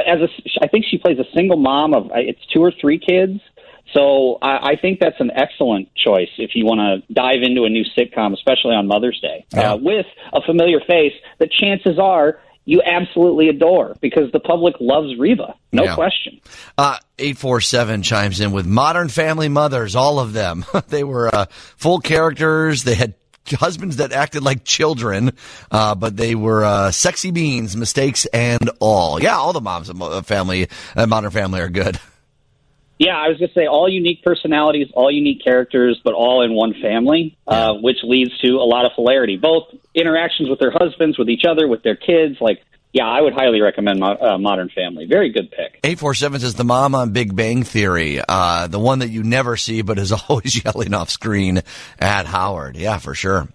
as 0.06 0.20
a, 0.20 0.28
I 0.62 0.68
think 0.68 0.84
she 0.90 0.98
plays 0.98 1.18
a 1.18 1.24
single 1.34 1.56
mom 1.58 1.94
of 1.94 2.10
it's 2.14 2.44
two 2.52 2.60
or 2.62 2.72
three 2.80 2.98
kids. 2.98 3.40
So 3.92 4.38
I, 4.42 4.70
I 4.72 4.76
think 4.80 4.98
that's 4.98 5.20
an 5.20 5.30
excellent 5.34 5.88
choice 5.94 6.30
if 6.38 6.52
you 6.54 6.64
want 6.64 6.80
to 7.06 7.12
dive 7.12 7.42
into 7.42 7.64
a 7.64 7.68
new 7.68 7.84
sitcom, 7.96 8.32
especially 8.32 8.74
on 8.74 8.86
Mother's 8.86 9.20
Day, 9.20 9.44
uh, 9.56 9.76
with 9.80 10.06
a 10.32 10.40
familiar 10.42 10.80
face 10.80 11.12
that 11.38 11.50
chances 11.52 11.98
are 11.98 12.40
you 12.66 12.80
absolutely 12.82 13.48
adore 13.50 13.94
because 14.00 14.32
the 14.32 14.40
public 14.40 14.74
loves 14.80 15.16
Reba, 15.18 15.54
no 15.72 15.84
Yeah. 15.84 15.94
question. 15.94 16.40
Uh, 16.78 16.96
847 17.18 18.02
chimes 18.02 18.40
in 18.40 18.52
with 18.52 18.66
Modern 18.66 19.08
Family 19.08 19.48
Mothers, 19.50 19.94
all 19.94 20.18
of 20.18 20.32
them. 20.32 20.64
they 20.88 21.04
were 21.04 21.32
uh, 21.32 21.44
full 21.76 21.98
characters. 21.98 22.82
They 22.84 22.94
had 22.94 23.14
husbands 23.52 23.96
that 23.96 24.12
acted 24.12 24.42
like 24.42 24.64
children, 24.64 25.32
uh, 25.70 25.94
but 25.94 26.16
they 26.16 26.34
were 26.34 26.64
uh, 26.64 26.90
sexy 26.90 27.30
beans, 27.30 27.76
mistakes 27.76 28.26
and 28.26 28.70
all. 28.80 29.22
Yeah, 29.22 29.36
all 29.36 29.52
the 29.52 29.60
moms 29.60 29.90
of 29.90 30.26
Family, 30.26 30.68
uh, 30.96 31.06
Modern 31.06 31.30
Family 31.30 31.60
are 31.60 31.68
good. 31.68 31.98
Yeah, 32.98 33.16
I 33.16 33.28
was 33.28 33.38
going 33.38 33.48
to 33.48 33.54
say 33.54 33.66
all 33.66 33.88
unique 33.88 34.22
personalities, 34.22 34.86
all 34.94 35.10
unique 35.10 35.42
characters, 35.42 36.00
but 36.04 36.14
all 36.14 36.42
in 36.42 36.54
one 36.54 36.74
family, 36.80 37.36
uh, 37.46 37.74
which 37.74 37.98
leads 38.04 38.38
to 38.38 38.54
a 38.54 38.66
lot 38.66 38.86
of 38.86 38.92
hilarity. 38.94 39.36
Both 39.36 39.74
interactions 39.94 40.48
with 40.48 40.60
their 40.60 40.70
husbands, 40.70 41.18
with 41.18 41.28
each 41.28 41.44
other, 41.44 41.66
with 41.66 41.82
their 41.82 41.96
kids. 41.96 42.36
Like, 42.40 42.64
yeah, 42.94 43.06
I 43.06 43.20
would 43.20 43.34
highly 43.34 43.60
recommend 43.60 43.98
Mo- 43.98 44.16
uh, 44.20 44.38
Modern 44.38 44.68
Family. 44.70 45.04
Very 45.04 45.30
good 45.30 45.50
pick. 45.50 45.80
847 45.82 46.40
says 46.40 46.54
the 46.54 46.62
mom 46.62 46.94
on 46.94 47.10
Big 47.10 47.34
Bang 47.34 47.64
Theory, 47.64 48.20
uh, 48.26 48.68
the 48.68 48.78
one 48.78 49.00
that 49.00 49.08
you 49.08 49.24
never 49.24 49.56
see 49.56 49.82
but 49.82 49.98
is 49.98 50.12
always 50.28 50.64
yelling 50.64 50.94
off 50.94 51.10
screen 51.10 51.62
at 51.98 52.26
Howard. 52.26 52.76
Yeah, 52.76 52.98
for 52.98 53.14
sure. 53.14 53.48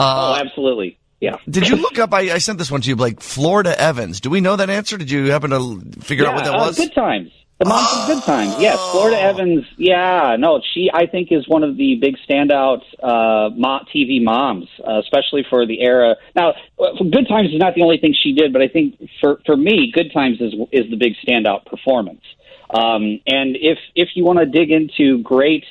oh, 0.00 0.34
absolutely. 0.34 0.98
Yeah. 1.20 1.36
Did 1.48 1.68
you 1.68 1.76
look 1.76 1.98
up? 2.00 2.12
I, 2.12 2.32
I 2.32 2.38
sent 2.38 2.58
this 2.58 2.72
one 2.72 2.80
to 2.80 2.88
you, 2.88 2.96
Blake. 2.96 3.20
Florida 3.20 3.80
Evans. 3.80 4.20
Do 4.20 4.30
we 4.30 4.40
know 4.40 4.56
that 4.56 4.68
answer? 4.68 4.98
Did 4.98 5.12
you 5.12 5.30
happen 5.30 5.50
to 5.50 6.00
figure 6.02 6.26
out 6.26 6.34
what 6.34 6.44
that 6.44 6.54
uh, 6.54 6.58
was? 6.58 6.76
Good 6.76 6.92
times. 6.92 7.30
The 7.58 7.66
mom 7.66 7.84
from 7.86 8.14
Good 8.16 8.24
Times. 8.24 8.54
Yes, 8.58 8.80
Florida 8.90 9.20
Evans. 9.20 9.64
Yeah, 9.78 10.34
no, 10.36 10.60
she 10.74 10.90
I 10.92 11.06
think 11.06 11.28
is 11.30 11.46
one 11.46 11.62
of 11.62 11.76
the 11.76 11.94
big 12.00 12.16
standout 12.28 12.82
uh, 13.00 13.50
TV 13.94 14.22
moms, 14.22 14.66
uh, 14.86 14.98
especially 14.98 15.46
for 15.48 15.64
the 15.64 15.80
era. 15.80 16.16
Now, 16.34 16.54
uh, 16.80 16.98
Good 16.98 17.28
Times 17.28 17.50
is 17.50 17.58
not 17.60 17.76
the 17.76 17.82
only 17.82 17.98
thing 17.98 18.12
she 18.20 18.32
did, 18.32 18.52
but 18.52 18.60
I 18.60 18.66
think 18.66 18.98
for 19.20 19.40
for 19.46 19.56
me, 19.56 19.92
Good 19.94 20.12
Times 20.12 20.40
is 20.40 20.52
is 20.72 20.90
the 20.90 20.96
big 20.96 21.12
standout 21.24 21.64
performance. 21.66 22.22
Um, 22.70 23.20
and 23.26 23.56
if 23.56 23.78
if 23.94 24.08
you 24.14 24.24
want 24.24 24.40
to 24.40 24.46
dig 24.46 24.72
into 24.72 25.22
great 25.22 25.64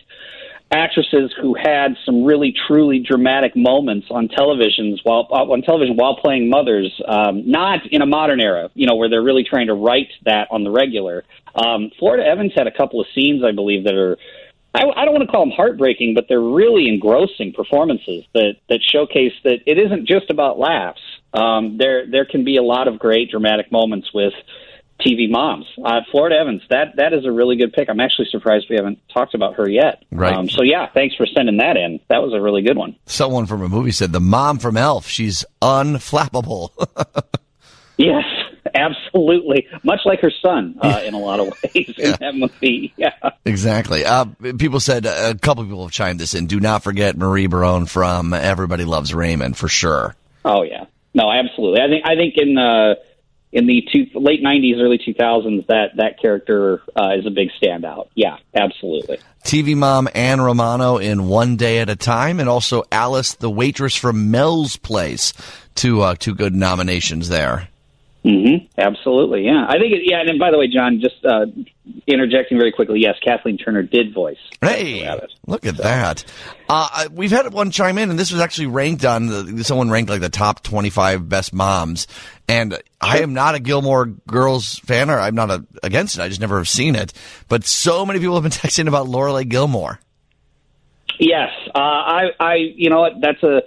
actresses 0.73 1.31
who 1.39 1.55
had 1.55 1.95
some 2.05 2.23
really 2.23 2.53
truly 2.67 2.99
dramatic 2.99 3.55
moments 3.55 4.07
on 4.09 4.27
televisions 4.27 4.97
while 5.03 5.27
uh, 5.31 5.45
on 5.45 5.61
television 5.61 5.95
while 5.95 6.15
playing 6.17 6.49
mothers. 6.49 6.91
Um, 7.07 7.49
not 7.49 7.85
in 7.91 8.01
a 8.01 8.05
modern 8.05 8.41
era, 8.41 8.69
you 8.73 8.87
know, 8.87 8.95
where 8.95 9.09
they're 9.09 9.23
really 9.23 9.43
trying 9.43 9.67
to 9.67 9.73
write 9.73 10.09
that 10.25 10.47
on 10.51 10.63
the 10.63 10.71
regular. 10.71 11.23
Um, 11.55 11.91
Florida 11.99 12.25
Evans 12.25 12.51
had 12.55 12.67
a 12.67 12.71
couple 12.71 12.99
of 12.99 13.07
scenes, 13.13 13.43
I 13.43 13.51
believe, 13.51 13.83
that 13.85 13.93
are. 13.93 14.17
I, 14.75 14.85
I 14.95 15.05
don't 15.05 15.13
want 15.13 15.23
to 15.27 15.31
call 15.31 15.45
them 15.45 15.53
heartbreaking, 15.55 16.15
but 16.15 16.25
they're 16.27 16.41
really 16.41 16.87
engrossing 16.87 17.53
performances 17.53 18.25
that 18.33 18.55
that 18.69 18.79
showcase 18.81 19.33
that 19.43 19.59
it 19.67 19.77
isn't 19.77 20.07
just 20.07 20.31
about 20.31 20.57
laughs. 20.57 21.01
Um, 21.33 21.77
there 21.77 22.09
there 22.09 22.25
can 22.25 22.43
be 22.43 22.57
a 22.57 22.63
lot 22.63 22.87
of 22.87 22.97
great 22.97 23.29
dramatic 23.29 23.71
moments 23.71 24.11
with 24.13 24.33
TV 25.05 25.29
moms. 25.29 25.65
Uh, 25.83 26.01
Florida 26.11 26.37
Evans, 26.37 26.61
that 26.69 26.95
that 26.97 27.13
is 27.13 27.25
a 27.25 27.31
really 27.31 27.55
good 27.57 27.73
pick. 27.73 27.89
I'm 27.89 27.99
actually 27.99 28.27
surprised 28.31 28.67
we 28.69 28.75
haven't 28.75 28.99
talked 29.13 29.33
about 29.33 29.55
her 29.55 29.69
yet. 29.69 30.03
Right. 30.11 30.33
Um, 30.33 30.49
so 30.49 30.63
yeah, 30.63 30.87
thanks 30.93 31.15
for 31.15 31.25
sending 31.25 31.57
that 31.57 31.77
in. 31.77 31.99
That 32.09 32.21
was 32.23 32.33
a 32.33 32.41
really 32.41 32.61
good 32.61 32.77
one. 32.77 32.95
Someone 33.05 33.45
from 33.45 33.61
a 33.61 33.69
movie 33.69 33.91
said 33.91 34.11
the 34.11 34.19
mom 34.19 34.59
from 34.59 34.77
Elf. 34.77 35.07
She's 35.07 35.45
unflappable. 35.61 36.69
Yes, 37.97 38.23
absolutely. 38.73 39.67
Much 39.83 39.99
like 40.05 40.21
her 40.21 40.31
son 40.41 40.75
uh, 40.81 41.01
in 41.05 41.13
a 41.13 41.19
lot 41.19 41.39
of 41.39 41.53
ways 41.63 41.93
in 41.97 42.11
that 42.19 42.33
movie. 42.35 42.93
Yeah. 42.97 43.11
exactly. 43.45 44.03
Uh, 44.03 44.25
people 44.57 44.79
said 44.79 45.05
a 45.05 45.35
couple 45.35 45.63
people 45.63 45.83
have 45.83 45.91
chimed 45.91 46.19
this 46.19 46.33
in. 46.33 46.47
Do 46.47 46.59
not 46.59 46.83
forget 46.83 47.15
Marie 47.15 47.47
Barone 47.47 47.85
from 47.85 48.33
Everybody 48.33 48.83
Loves 48.83 49.13
Raymond 49.13 49.57
for 49.57 49.67
sure. 49.67 50.15
Oh 50.43 50.63
yeah. 50.63 50.85
No, 51.13 51.31
absolutely. 51.31 51.81
I 51.81 51.87
think 51.87 52.05
I 52.05 52.15
think 52.15 52.33
in 52.37 52.57
uh, 52.57 52.95
in 53.53 53.67
the 53.67 53.87
two, 53.91 54.07
late 54.15 54.43
'90s, 54.43 54.79
early 54.79 54.97
2000s, 54.97 55.65
that 55.67 55.91
that 55.97 56.19
character 56.19 56.81
uh, 56.99 57.11
is 57.17 57.25
a 57.25 57.29
big 57.29 57.49
standout. 57.61 58.09
Yeah, 58.15 58.37
absolutely. 58.53 59.19
TV 59.45 59.75
mom 59.75 60.09
Ann 60.13 60.41
Romano 60.41 60.97
in 60.97 61.27
One 61.27 61.55
Day 61.55 61.79
at 61.79 61.89
a 61.89 61.95
Time, 61.95 62.39
and 62.39 62.49
also 62.49 62.83
Alice, 62.91 63.35
the 63.35 63.49
waitress 63.49 63.95
from 63.95 64.31
Mel's 64.31 64.75
Place. 64.75 65.33
Two 65.75 66.01
uh, 66.01 66.15
two 66.15 66.33
good 66.35 66.55
nominations 66.55 67.29
there. 67.29 67.69
Hmm 68.23 68.55
Absolutely. 68.77 69.45
Yeah. 69.45 69.65
I 69.67 69.77
think. 69.79 69.93
It, 69.93 70.01
yeah. 70.05 70.21
And 70.25 70.39
by 70.39 70.51
the 70.51 70.57
way, 70.57 70.67
John, 70.67 71.01
just 71.01 71.23
uh, 71.25 71.45
interjecting 72.07 72.57
very 72.57 72.71
quickly. 72.71 72.99
Yes, 73.01 73.15
Kathleen 73.23 73.57
Turner 73.57 73.83
did 73.83 74.13
voice. 74.13 74.37
Hey, 74.61 75.19
look 75.45 75.65
at 75.65 75.77
that. 75.77 76.23
Uh, 76.69 77.09
we've 77.11 77.31
had 77.31 77.51
one 77.51 77.71
chime 77.71 77.97
in, 77.97 78.09
and 78.09 78.17
this 78.17 78.31
was 78.31 78.39
actually 78.39 78.67
ranked 78.67 79.03
on 79.03 79.27
the, 79.27 79.63
someone 79.63 79.89
ranked 79.89 80.09
like 80.09 80.21
the 80.21 80.29
top 80.29 80.63
25 80.63 81.27
best 81.27 81.53
moms. 81.53 82.07
And 82.47 82.81
I 83.01 83.19
am 83.19 83.33
not 83.33 83.55
a 83.55 83.59
Gilmore 83.59 84.05
Girls 84.05 84.79
fan, 84.79 85.09
or 85.09 85.19
I'm 85.19 85.35
not 85.35 85.51
a, 85.51 85.65
against 85.83 86.17
it. 86.17 86.21
I 86.21 86.29
just 86.29 86.41
never 86.41 86.57
have 86.57 86.69
seen 86.69 86.95
it. 86.95 87.11
But 87.49 87.65
so 87.65 88.05
many 88.05 88.19
people 88.19 88.35
have 88.35 88.43
been 88.43 88.51
texting 88.69 88.87
about 88.87 89.07
Lorelai 89.07 89.47
Gilmore. 89.47 89.99
Yes, 91.19 91.51
uh, 91.75 91.79
I, 91.79 92.23
I, 92.39 92.55
you 92.55 92.89
know 92.89 93.01
what? 93.01 93.13
That's 93.21 93.43
a 93.43 93.61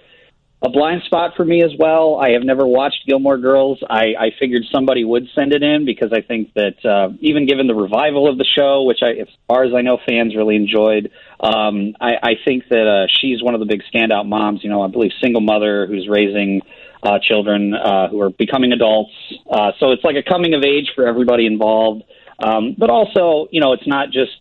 a 0.63 0.71
blind 0.71 1.03
spot 1.05 1.33
for 1.37 1.45
me 1.45 1.63
as 1.63 1.71
well. 1.79 2.17
I 2.17 2.31
have 2.31 2.43
never 2.43 2.67
watched 2.67 3.07
Gilmore 3.07 3.37
Girls. 3.37 3.79
I, 3.89 4.15
I 4.19 4.31
figured 4.41 4.63
somebody 4.73 5.05
would 5.05 5.29
send 5.35 5.53
it 5.53 5.63
in 5.63 5.85
because 5.85 6.13
I 6.13 6.23
think 6.23 6.55
that 6.55 6.83
uh, 6.85 7.13
even 7.21 7.47
given 7.47 7.67
the 7.67 7.75
revival 7.75 8.29
of 8.29 8.39
the 8.39 8.47
show, 8.57 8.85
which 8.85 9.01
I, 9.03 9.21
as 9.21 9.29
far 9.49 9.65
as 9.65 9.75
I 9.75 9.83
know, 9.83 9.99
fans 10.09 10.35
really 10.35 10.57
enjoyed, 10.57 11.11
um, 11.41 11.95
I, 12.01 12.15
I 12.23 12.33
think 12.43 12.65
that 12.71 12.87
uh, 12.89 13.07
she's 13.21 13.43
one 13.43 13.55
of 13.55 13.61
the 13.61 13.67
big 13.67 13.83
standout 13.93 14.27
moms. 14.27 14.65
You 14.65 14.71
know, 14.71 14.83
I 14.83 14.89
believe 14.89 15.11
single 15.23 15.43
mother 15.43 15.87
who's 15.87 16.09
raising 16.09 16.63
uh, 17.03 17.19
children 17.23 17.75
uh, 17.75 18.09
who 18.09 18.21
are 18.23 18.31
becoming 18.31 18.73
adults. 18.73 19.13
Uh, 19.51 19.73
so 19.79 19.93
it's 19.93 20.05
like 20.05 20.17
a 20.17 20.23
coming 20.23 20.55
of 20.55 20.65
age 20.65 20.91
for 20.95 21.07
everybody 21.07 21.47
involved. 21.47 22.03
Um, 22.43 22.75
but 22.79 22.89
also, 22.89 23.49
you 23.51 23.61
know, 23.61 23.73
it's 23.73 23.87
not 23.87 24.11
just 24.11 24.33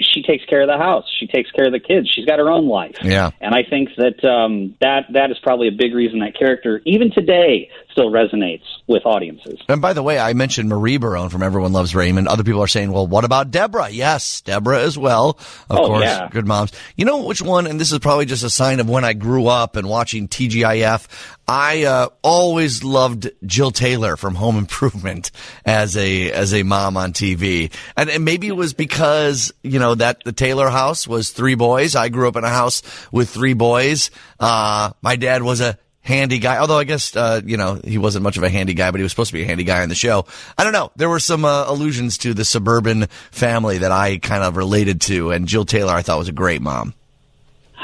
she 0.00 0.22
takes 0.22 0.44
care 0.46 0.62
of 0.62 0.68
the 0.68 0.76
house. 0.78 1.04
She 1.18 1.26
takes 1.26 1.50
care 1.50 1.66
of 1.66 1.72
the 1.72 1.80
kids. 1.80 2.10
She's 2.14 2.24
got 2.26 2.38
her 2.38 2.50
own 2.50 2.68
life. 2.68 2.96
Yeah. 3.02 3.30
And 3.40 3.54
I 3.54 3.62
think 3.68 3.90
that 3.96 4.24
um, 4.24 4.74
that 4.80 5.06
that 5.12 5.30
is 5.30 5.38
probably 5.42 5.68
a 5.68 5.72
big 5.72 5.94
reason 5.94 6.20
that 6.20 6.36
character, 6.38 6.80
even 6.84 7.10
today, 7.12 7.70
still 7.92 8.10
resonates 8.10 8.62
with 8.86 9.04
audiences. 9.06 9.58
And 9.68 9.80
by 9.82 9.92
the 9.92 10.02
way, 10.02 10.18
I 10.18 10.32
mentioned 10.32 10.68
Marie 10.68 10.96
Barone 10.96 11.28
from 11.28 11.42
Everyone 11.42 11.72
Loves 11.72 11.94
Raymond. 11.94 12.28
Other 12.28 12.44
people 12.44 12.62
are 12.62 12.66
saying, 12.68 12.90
well, 12.92 13.06
what 13.06 13.24
about 13.24 13.50
Deborah? 13.50 13.90
Yes, 13.90 14.40
Deborah 14.40 14.80
as 14.82 14.96
well. 14.98 15.38
Of 15.68 15.78
Oh, 15.78 15.86
course, 15.86 16.02
yeah. 16.04 16.28
good 16.30 16.46
moms. 16.46 16.72
You 16.96 17.04
know 17.04 17.24
which 17.24 17.42
one, 17.42 17.66
and 17.66 17.80
this 17.80 17.92
is 17.92 17.98
probably 17.98 18.26
just 18.26 18.42
a 18.44 18.50
sign 18.50 18.80
of 18.80 18.88
when 18.88 19.04
I 19.04 19.12
grew 19.12 19.46
up 19.46 19.76
and 19.76 19.88
watching 19.88 20.28
TGIF. 20.28 21.06
I 21.50 21.82
uh, 21.82 22.08
always 22.22 22.84
loved 22.84 23.28
Jill 23.44 23.72
Taylor 23.72 24.16
from 24.16 24.36
Home 24.36 24.56
Improvement 24.56 25.32
as 25.66 25.96
a 25.96 26.30
as 26.30 26.54
a 26.54 26.62
mom 26.62 26.96
on 26.96 27.12
TV, 27.12 27.72
and, 27.96 28.08
and 28.08 28.24
maybe 28.24 28.46
it 28.46 28.54
was 28.54 28.72
because 28.72 29.52
you 29.64 29.80
know 29.80 29.96
that 29.96 30.22
the 30.24 30.30
Taylor 30.30 30.68
house 30.68 31.08
was 31.08 31.30
three 31.30 31.56
boys. 31.56 31.96
I 31.96 32.08
grew 32.08 32.28
up 32.28 32.36
in 32.36 32.44
a 32.44 32.48
house 32.48 32.84
with 33.10 33.30
three 33.30 33.54
boys. 33.54 34.12
Uh, 34.38 34.92
my 35.02 35.16
dad 35.16 35.42
was 35.42 35.60
a 35.60 35.76
handy 36.02 36.38
guy. 36.38 36.58
Although 36.58 36.78
I 36.78 36.84
guess 36.84 37.16
uh, 37.16 37.40
you 37.44 37.56
know 37.56 37.80
he 37.82 37.98
wasn't 37.98 38.22
much 38.22 38.36
of 38.36 38.44
a 38.44 38.48
handy 38.48 38.74
guy, 38.74 38.92
but 38.92 39.00
he 39.00 39.02
was 39.02 39.10
supposed 39.10 39.30
to 39.30 39.34
be 39.36 39.42
a 39.42 39.46
handy 39.46 39.64
guy 39.64 39.82
on 39.82 39.88
the 39.88 39.96
show. 39.96 40.26
I 40.56 40.62
don't 40.62 40.72
know. 40.72 40.92
There 40.94 41.08
were 41.08 41.18
some 41.18 41.44
uh, 41.44 41.64
allusions 41.66 42.16
to 42.18 42.32
the 42.32 42.44
suburban 42.44 43.08
family 43.32 43.78
that 43.78 43.90
I 43.90 44.18
kind 44.18 44.44
of 44.44 44.56
related 44.56 45.00
to, 45.00 45.32
and 45.32 45.48
Jill 45.48 45.64
Taylor 45.64 45.94
I 45.94 46.02
thought 46.02 46.16
was 46.16 46.28
a 46.28 46.32
great 46.32 46.62
mom. 46.62 46.94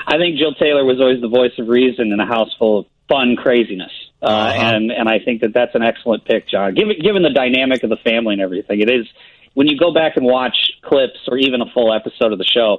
I 0.06 0.18
think 0.18 0.38
Jill 0.38 0.54
Taylor 0.54 0.84
was 0.84 1.00
always 1.00 1.20
the 1.20 1.26
voice 1.26 1.58
of 1.58 1.66
reason 1.66 2.12
in 2.12 2.20
a 2.20 2.26
house 2.26 2.54
full 2.60 2.78
of 2.78 2.86
fun 3.08 3.36
craziness. 3.36 3.92
Uh, 4.22 4.26
Uh-huh. 4.26 4.60
and 4.62 4.90
and 4.90 5.08
I 5.08 5.18
think 5.18 5.42
that 5.42 5.52
that's 5.52 5.74
an 5.74 5.82
excellent 5.82 6.24
pick, 6.24 6.48
John. 6.48 6.74
Given 6.74 6.96
given 7.02 7.22
the 7.22 7.30
dynamic 7.30 7.82
of 7.82 7.90
the 7.90 7.96
family 7.98 8.32
and 8.34 8.42
everything, 8.42 8.80
it 8.80 8.90
is 8.90 9.06
when 9.54 9.66
you 9.68 9.78
go 9.78 9.92
back 9.92 10.16
and 10.16 10.24
watch 10.26 10.56
clips 10.82 11.18
or 11.28 11.36
even 11.38 11.60
a 11.60 11.66
full 11.72 11.92
episode 11.94 12.32
of 12.32 12.38
the 12.38 12.44
show, 12.44 12.78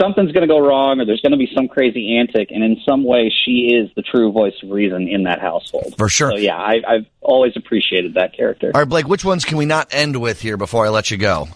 something's 0.00 0.32
going 0.32 0.46
to 0.46 0.52
go 0.52 0.58
wrong 0.58 1.00
or 1.00 1.04
there's 1.06 1.20
going 1.20 1.32
to 1.32 1.38
be 1.38 1.50
some 1.54 1.68
crazy 1.68 2.18
antic, 2.18 2.50
and 2.50 2.62
in 2.64 2.76
some 2.88 3.04
way, 3.04 3.32
she 3.44 3.70
is 3.74 3.90
the 3.96 4.02
true 4.02 4.32
voice 4.32 4.54
of 4.62 4.70
reason 4.70 5.08
in 5.08 5.22
that 5.24 5.40
household. 5.40 5.94
For 5.96 6.08
sure. 6.08 6.30
So 6.32 6.36
yeah, 6.38 6.56
I, 6.56 6.80
I've 6.86 7.06
always 7.20 7.52
appreciated 7.56 8.14
that 8.14 8.34
character. 8.36 8.70
All 8.74 8.80
right, 8.80 8.88
Blake, 8.88 9.08
which 9.08 9.24
ones 9.24 9.44
can 9.44 9.56
we 9.58 9.66
not 9.66 9.88
end 9.92 10.20
with 10.20 10.40
here 10.40 10.56
before 10.56 10.84
I 10.86 10.88
let 10.90 11.10
you 11.10 11.16
go? 11.16 11.48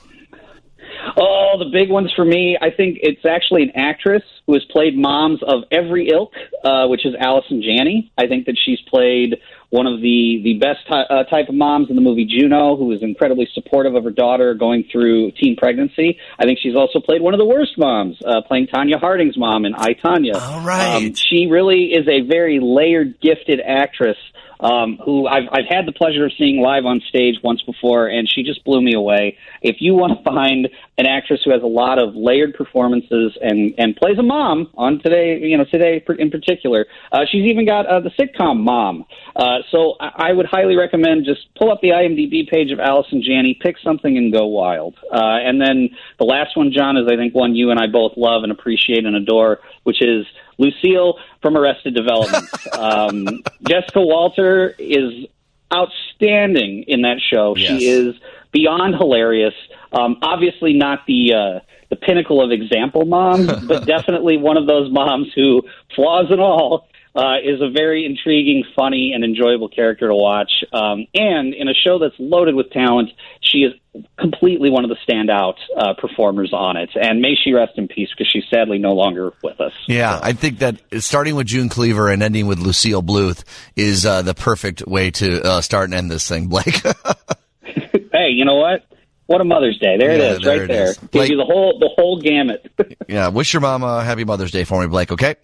Oh, 1.16 1.56
the 1.58 1.70
big 1.70 1.90
ones 1.90 2.12
for 2.14 2.24
me. 2.24 2.56
I 2.60 2.70
think 2.70 2.98
it's 3.02 3.24
actually 3.24 3.62
an 3.62 3.72
actress 3.74 4.22
who 4.46 4.54
has 4.54 4.64
played 4.70 4.96
moms 4.96 5.40
of 5.42 5.64
every 5.70 6.08
ilk, 6.08 6.32
uh, 6.64 6.86
which 6.86 7.06
is 7.06 7.14
Allison 7.18 7.62
Janney. 7.62 8.12
I 8.18 8.26
think 8.26 8.46
that 8.46 8.56
she's 8.62 8.80
played 8.88 9.36
one 9.70 9.86
of 9.86 10.00
the 10.00 10.40
the 10.44 10.58
best 10.58 10.86
ty- 10.88 11.02
uh, 11.02 11.24
type 11.24 11.48
of 11.48 11.54
moms 11.54 11.88
in 11.88 11.96
the 11.96 12.02
movie 12.02 12.26
Juno, 12.26 12.76
who 12.76 12.92
is 12.92 13.02
incredibly 13.02 13.48
supportive 13.54 13.94
of 13.94 14.04
her 14.04 14.10
daughter 14.10 14.54
going 14.54 14.84
through 14.92 15.32
teen 15.32 15.56
pregnancy. 15.56 16.18
I 16.38 16.44
think 16.44 16.58
she's 16.62 16.76
also 16.76 17.00
played 17.00 17.22
one 17.22 17.34
of 17.34 17.38
the 17.38 17.46
worst 17.46 17.78
moms, 17.78 18.18
uh, 18.24 18.42
playing 18.42 18.68
Tonya 18.68 19.00
Harding's 19.00 19.36
mom 19.36 19.64
in 19.64 19.74
I 19.74 19.94
Tonya. 19.94 20.34
All 20.34 20.60
right. 20.60 20.96
Um, 20.96 21.14
she 21.14 21.46
really 21.46 21.92
is 21.92 22.06
a 22.06 22.20
very 22.26 22.60
layered, 22.60 23.20
gifted 23.20 23.60
actress 23.60 24.18
um, 24.62 24.98
who 25.04 25.26
I've, 25.26 25.48
I've 25.52 25.66
had 25.68 25.86
the 25.86 25.92
pleasure 25.92 26.24
of 26.24 26.32
seeing 26.38 26.60
live 26.60 26.84
on 26.84 27.00
stage 27.08 27.36
once 27.42 27.60
before, 27.62 28.06
and 28.06 28.28
she 28.28 28.42
just 28.42 28.64
blew 28.64 28.80
me 28.80 28.94
away. 28.94 29.36
If 29.60 29.76
you 29.80 29.94
want 29.94 30.16
to 30.16 30.24
find 30.24 30.68
an 30.98 31.06
actress 31.06 31.40
who 31.44 31.50
has 31.50 31.62
a 31.62 31.66
lot 31.66 31.98
of 31.98 32.14
layered 32.14 32.54
performances 32.54 33.36
and, 33.40 33.74
and 33.76 33.96
plays 33.96 34.18
a 34.18 34.22
mom 34.22 34.70
on 34.74 35.00
today, 35.00 35.40
you 35.40 35.58
know, 35.58 35.64
today 35.64 36.02
in 36.18 36.30
particular, 36.30 36.86
uh, 37.10 37.20
she's 37.30 37.50
even 37.50 37.66
got 37.66 37.86
uh, 37.86 38.00
the 38.00 38.10
sitcom 38.10 38.62
Mom. 38.62 39.04
Uh, 39.34 39.58
so 39.70 39.94
I, 40.00 40.30
I 40.30 40.32
would 40.32 40.46
highly 40.46 40.76
recommend 40.76 41.24
just 41.24 41.52
pull 41.58 41.72
up 41.72 41.80
the 41.80 41.88
IMDb 41.88 42.48
page 42.48 42.70
of 42.70 42.78
Allison 42.78 43.22
Janney, 43.22 43.58
pick 43.60 43.76
something, 43.82 44.16
and 44.16 44.32
go 44.32 44.46
wild. 44.46 44.94
Uh, 45.12 45.38
and 45.42 45.60
then 45.60 45.90
the 46.18 46.24
last 46.24 46.56
one, 46.56 46.72
John, 46.72 46.96
is 46.96 47.08
I 47.10 47.16
think 47.16 47.34
one 47.34 47.56
you 47.56 47.70
and 47.70 47.80
I 47.80 47.86
both 47.86 48.12
love 48.16 48.44
and 48.44 48.52
appreciate 48.52 49.04
and 49.04 49.16
adore, 49.16 49.60
which 49.82 50.02
is 50.02 50.24
Lucille 50.58 51.18
from 51.40 51.56
Arrested 51.56 51.94
Development. 51.94 52.48
um, 52.78 53.42
Jessica 53.62 54.00
Walter 54.00 54.74
is 54.78 55.26
outstanding 55.74 56.84
in 56.86 57.02
that 57.02 57.20
show. 57.20 57.56
Yes. 57.56 57.68
She 57.80 57.88
is 57.88 58.14
beyond 58.52 58.94
hilarious. 58.94 59.54
Um, 59.92 60.18
obviously, 60.22 60.72
not 60.74 61.06
the 61.06 61.34
uh, 61.34 61.60
the 61.90 61.96
pinnacle 61.96 62.42
of 62.42 62.50
example 62.50 63.04
moms, 63.04 63.52
but 63.66 63.86
definitely 63.86 64.38
one 64.38 64.56
of 64.56 64.66
those 64.66 64.90
moms 64.90 65.28
who, 65.34 65.62
flaws 65.94 66.26
and 66.30 66.40
all, 66.40 66.88
uh, 67.14 67.36
is 67.44 67.60
a 67.60 67.68
very 67.70 68.06
intriguing, 68.06 68.64
funny, 68.74 69.12
and 69.14 69.22
enjoyable 69.24 69.68
character 69.68 70.08
to 70.08 70.14
watch. 70.14 70.50
Um, 70.72 71.06
and 71.14 71.52
in 71.54 71.68
a 71.68 71.74
show 71.74 71.98
that's 71.98 72.14
loaded 72.18 72.54
with 72.54 72.70
talent, 72.70 73.10
she 73.42 73.58
is 73.58 73.74
completely 74.18 74.70
one 74.70 74.84
of 74.84 74.88
the 74.90 74.96
standout 75.06 75.56
uh, 75.76 75.92
performers 76.00 76.52
on 76.54 76.78
it. 76.78 76.88
And 76.94 77.20
may 77.20 77.34
she 77.34 77.52
rest 77.52 77.72
in 77.76 77.88
peace 77.88 78.08
because 78.16 78.30
she's 78.30 78.44
sadly 78.48 78.78
no 78.78 78.92
longer 78.94 79.32
with 79.42 79.60
us. 79.60 79.72
Yeah, 79.86 80.18
I 80.22 80.32
think 80.32 80.60
that 80.60 80.80
starting 81.00 81.34
with 81.34 81.46
June 81.46 81.68
Cleaver 81.68 82.08
and 82.08 82.22
ending 82.22 82.46
with 82.46 82.58
Lucille 82.58 83.02
Bluth 83.02 83.44
is 83.76 84.06
uh, 84.06 84.22
the 84.22 84.32
perfect 84.34 84.86
way 84.86 85.10
to 85.10 85.42
uh, 85.42 85.60
start 85.60 85.84
and 85.86 85.94
end 85.94 86.10
this 86.10 86.26
thing, 86.26 86.46
Blake. 86.46 86.82
hey, 87.62 88.28
you 88.30 88.44
know 88.46 88.56
what? 88.56 88.86
What 89.26 89.40
a 89.40 89.44
Mother's 89.44 89.78
Day! 89.78 89.96
There 89.98 90.10
Yeah, 90.10 90.16
it 90.16 90.32
is, 90.32 90.40
there 90.40 90.58
right 90.58 90.62
it 90.64 90.68
there. 90.72 90.84
is. 90.90 90.96
Gives 90.98 91.10
Blake- 91.10 91.30
you 91.30 91.36
the 91.36 91.44
whole 91.44 91.78
the 91.78 91.88
whole 91.96 92.20
gamut. 92.20 92.66
yeah, 93.08 93.28
wish 93.28 93.52
your 93.52 93.60
mom 93.60 93.82
a 93.82 94.02
happy 94.04 94.24
Mother's 94.24 94.50
Day 94.50 94.64
for 94.64 94.80
me, 94.80 94.88
Blake. 94.88 95.12
Okay. 95.12 95.36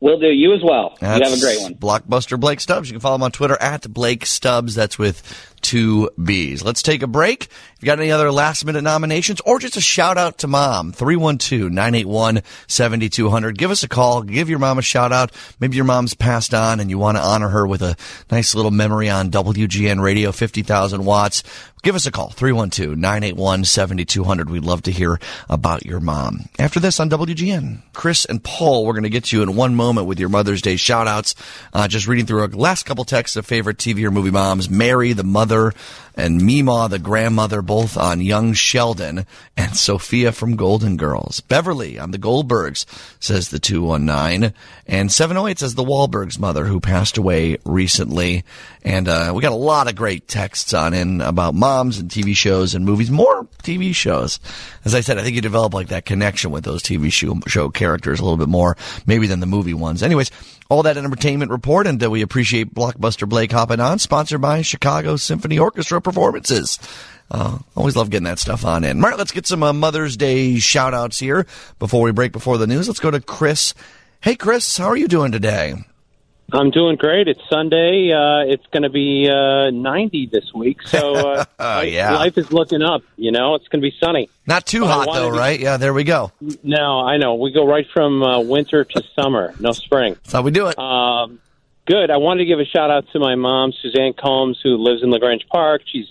Will 0.00 0.18
do. 0.18 0.28
You 0.28 0.54
as 0.54 0.62
well. 0.62 0.96
you 1.00 1.06
have 1.06 1.32
a 1.32 1.40
great 1.40 1.60
one. 1.60 1.74
Blockbuster 1.74 2.40
Blake 2.40 2.60
Stubbs. 2.60 2.88
You 2.88 2.94
can 2.94 3.00
follow 3.00 3.16
him 3.16 3.22
on 3.22 3.32
Twitter 3.32 3.60
at 3.60 3.92
Blake 3.92 4.24
Stubbs. 4.24 4.74
That's 4.74 4.98
with 4.98 5.22
two 5.60 6.08
B's. 6.22 6.64
Let's 6.64 6.82
take 6.82 7.02
a 7.02 7.06
break. 7.06 7.44
If 7.44 7.76
you 7.82 7.86
got 7.86 8.00
any 8.00 8.10
other 8.10 8.32
last 8.32 8.64
minute 8.64 8.82
nominations 8.82 9.42
or 9.44 9.58
just 9.58 9.76
a 9.76 9.82
shout 9.82 10.16
out 10.16 10.38
to 10.38 10.46
mom, 10.46 10.92
312-981-7200. 10.92 13.58
Give 13.58 13.70
us 13.70 13.82
a 13.82 13.88
call. 13.88 14.22
Give 14.22 14.48
your 14.48 14.58
mom 14.58 14.78
a 14.78 14.82
shout 14.82 15.12
out. 15.12 15.32
Maybe 15.60 15.76
your 15.76 15.84
mom's 15.84 16.14
passed 16.14 16.54
on 16.54 16.80
and 16.80 16.88
you 16.88 16.98
want 16.98 17.18
to 17.18 17.22
honor 17.22 17.50
her 17.50 17.66
with 17.66 17.82
a 17.82 17.94
nice 18.30 18.54
little 18.54 18.70
memory 18.70 19.10
on 19.10 19.30
WGN 19.30 20.00
radio, 20.00 20.32
50,000 20.32 21.04
watts. 21.04 21.42
Give 21.82 21.94
us 21.94 22.04
a 22.04 22.10
call, 22.10 22.28
312-981-7200. 22.30 24.50
We'd 24.50 24.64
love 24.64 24.82
to 24.82 24.90
hear 24.90 25.18
about 25.48 25.86
your 25.86 25.98
mom. 25.98 26.40
After 26.58 26.78
this 26.78 27.00
on 27.00 27.08
WGN, 27.08 27.78
Chris 27.94 28.26
and 28.26 28.44
Paul, 28.44 28.84
we're 28.84 28.92
going 28.92 29.04
to 29.04 29.08
get 29.08 29.32
you 29.32 29.42
in 29.42 29.56
one 29.56 29.74
moment 29.74 30.06
with 30.06 30.20
your 30.20 30.28
Mother's 30.28 30.60
Day 30.60 30.76
shout 30.76 31.08
outs. 31.08 31.34
Uh, 31.72 31.88
just 31.88 32.06
reading 32.06 32.26
through 32.26 32.42
our 32.42 32.48
last 32.48 32.84
couple 32.84 33.06
texts 33.06 33.36
of 33.36 33.46
favorite 33.46 33.78
TV 33.78 34.04
or 34.04 34.10
movie 34.10 34.30
moms. 34.30 34.68
Mary, 34.68 35.14
the 35.14 35.24
mother, 35.24 35.72
and 36.20 36.40
Meemaw, 36.40 36.90
the 36.90 36.98
grandmother, 36.98 37.62
both 37.62 37.96
on 37.96 38.20
young 38.20 38.52
Sheldon, 38.52 39.26
and 39.56 39.76
Sophia 39.76 40.32
from 40.32 40.56
Golden 40.56 40.96
Girls. 40.96 41.40
Beverly 41.40 41.98
on 41.98 42.10
the 42.10 42.18
Goldbergs, 42.18 42.84
says 43.18 43.48
the 43.48 43.58
219. 43.58 44.52
And 44.86 45.10
708 45.10 45.58
says 45.58 45.74
the 45.74 45.84
Wahlbergs 45.84 46.38
mother, 46.38 46.64
who 46.66 46.80
passed 46.80 47.16
away 47.16 47.56
recently. 47.64 48.44
And 48.82 49.08
uh, 49.08 49.32
we 49.34 49.42
got 49.42 49.52
a 49.52 49.56
lot 49.56 49.88
of 49.88 49.96
great 49.96 50.28
texts 50.28 50.74
on 50.74 50.94
in 50.94 51.20
about 51.20 51.54
moms 51.54 51.98
and 51.98 52.10
TV 52.10 52.36
shows 52.36 52.74
and 52.74 52.84
movies. 52.84 53.10
More 53.10 53.44
TV 53.62 53.94
shows. 53.94 54.40
As 54.84 54.94
I 54.94 55.00
said, 55.00 55.18
I 55.18 55.22
think 55.22 55.36
you 55.36 55.42
develop 55.42 55.74
like 55.74 55.88
that 55.88 56.04
connection 56.04 56.50
with 56.50 56.64
those 56.64 56.82
TV 56.82 57.12
show, 57.12 57.40
show 57.46 57.70
characters 57.70 58.20
a 58.20 58.22
little 58.22 58.36
bit 58.36 58.48
more, 58.48 58.76
maybe 59.06 59.26
than 59.26 59.40
the 59.40 59.46
movie 59.46 59.74
ones. 59.74 60.02
Anyways, 60.02 60.30
all 60.70 60.84
that 60.84 60.96
entertainment 60.96 61.50
report, 61.50 61.86
and 61.86 62.00
we 62.00 62.22
appreciate 62.22 62.72
Blockbuster 62.72 63.28
Blake 63.28 63.52
hopping 63.52 63.80
on, 63.80 63.98
sponsored 63.98 64.40
by 64.40 64.62
Chicago 64.62 65.16
Symphony 65.16 65.58
Orchestra 65.58 66.00
Performances. 66.00 66.78
Uh, 67.30 67.58
always 67.76 67.96
love 67.96 68.08
getting 68.08 68.24
that 68.24 68.38
stuff 68.38 68.64
on 68.64 68.84
in. 68.84 69.02
All 69.02 69.10
right, 69.10 69.18
let's 69.18 69.32
get 69.32 69.46
some 69.46 69.62
uh, 69.62 69.72
Mother's 69.72 70.16
Day 70.16 70.58
shout 70.58 70.94
outs 70.94 71.18
here 71.18 71.46
before 71.78 72.02
we 72.02 72.12
break 72.12 72.32
before 72.32 72.56
the 72.56 72.66
news. 72.66 72.88
Let's 72.88 73.00
go 73.00 73.10
to 73.10 73.20
Chris. 73.20 73.74
Hey, 74.20 74.36
Chris, 74.36 74.78
how 74.78 74.86
are 74.86 74.96
you 74.96 75.08
doing 75.08 75.32
today? 75.32 75.74
I'm 76.52 76.70
doing 76.70 76.96
great. 76.96 77.28
It's 77.28 77.40
Sunday. 77.48 78.12
Uh, 78.12 78.44
it's 78.52 78.66
going 78.72 78.82
to 78.82 78.90
be 78.90 79.28
uh, 79.30 79.70
90 79.70 80.26
this 80.32 80.52
week, 80.54 80.82
so 80.86 81.14
uh, 81.14 81.44
Oh, 81.58 81.80
yeah. 81.82 82.12
life 82.14 82.36
is 82.38 82.52
looking 82.52 82.82
up. 82.82 83.02
You 83.16 83.32
know, 83.32 83.54
it's 83.54 83.68
going 83.68 83.82
to 83.82 83.88
be 83.90 83.94
sunny. 84.02 84.28
Not 84.46 84.66
too 84.66 84.84
hot, 84.86 85.08
though, 85.12 85.30
to- 85.30 85.36
right? 85.38 85.58
Yeah, 85.60 85.76
there 85.76 85.92
we 85.94 86.04
go. 86.04 86.32
No, 86.62 87.00
I 87.00 87.16
know. 87.18 87.34
We 87.34 87.52
go 87.52 87.66
right 87.66 87.86
from 87.92 88.22
uh, 88.22 88.40
winter 88.40 88.84
to 88.84 89.02
summer. 89.14 89.54
No 89.60 89.72
spring. 89.72 90.14
That's 90.14 90.32
how 90.32 90.42
we 90.42 90.50
do 90.50 90.66
it. 90.68 90.78
Um, 90.78 91.38
good. 91.86 92.10
I 92.10 92.16
wanted 92.16 92.40
to 92.40 92.46
give 92.46 92.58
a 92.60 92.64
shout 92.64 92.90
out 92.90 93.04
to 93.12 93.18
my 93.18 93.34
mom, 93.34 93.72
Suzanne 93.80 94.12
Combs, 94.14 94.58
who 94.62 94.76
lives 94.76 95.02
in 95.02 95.10
La 95.10 95.18
Grange 95.18 95.46
Park. 95.50 95.82
She's 95.86 96.06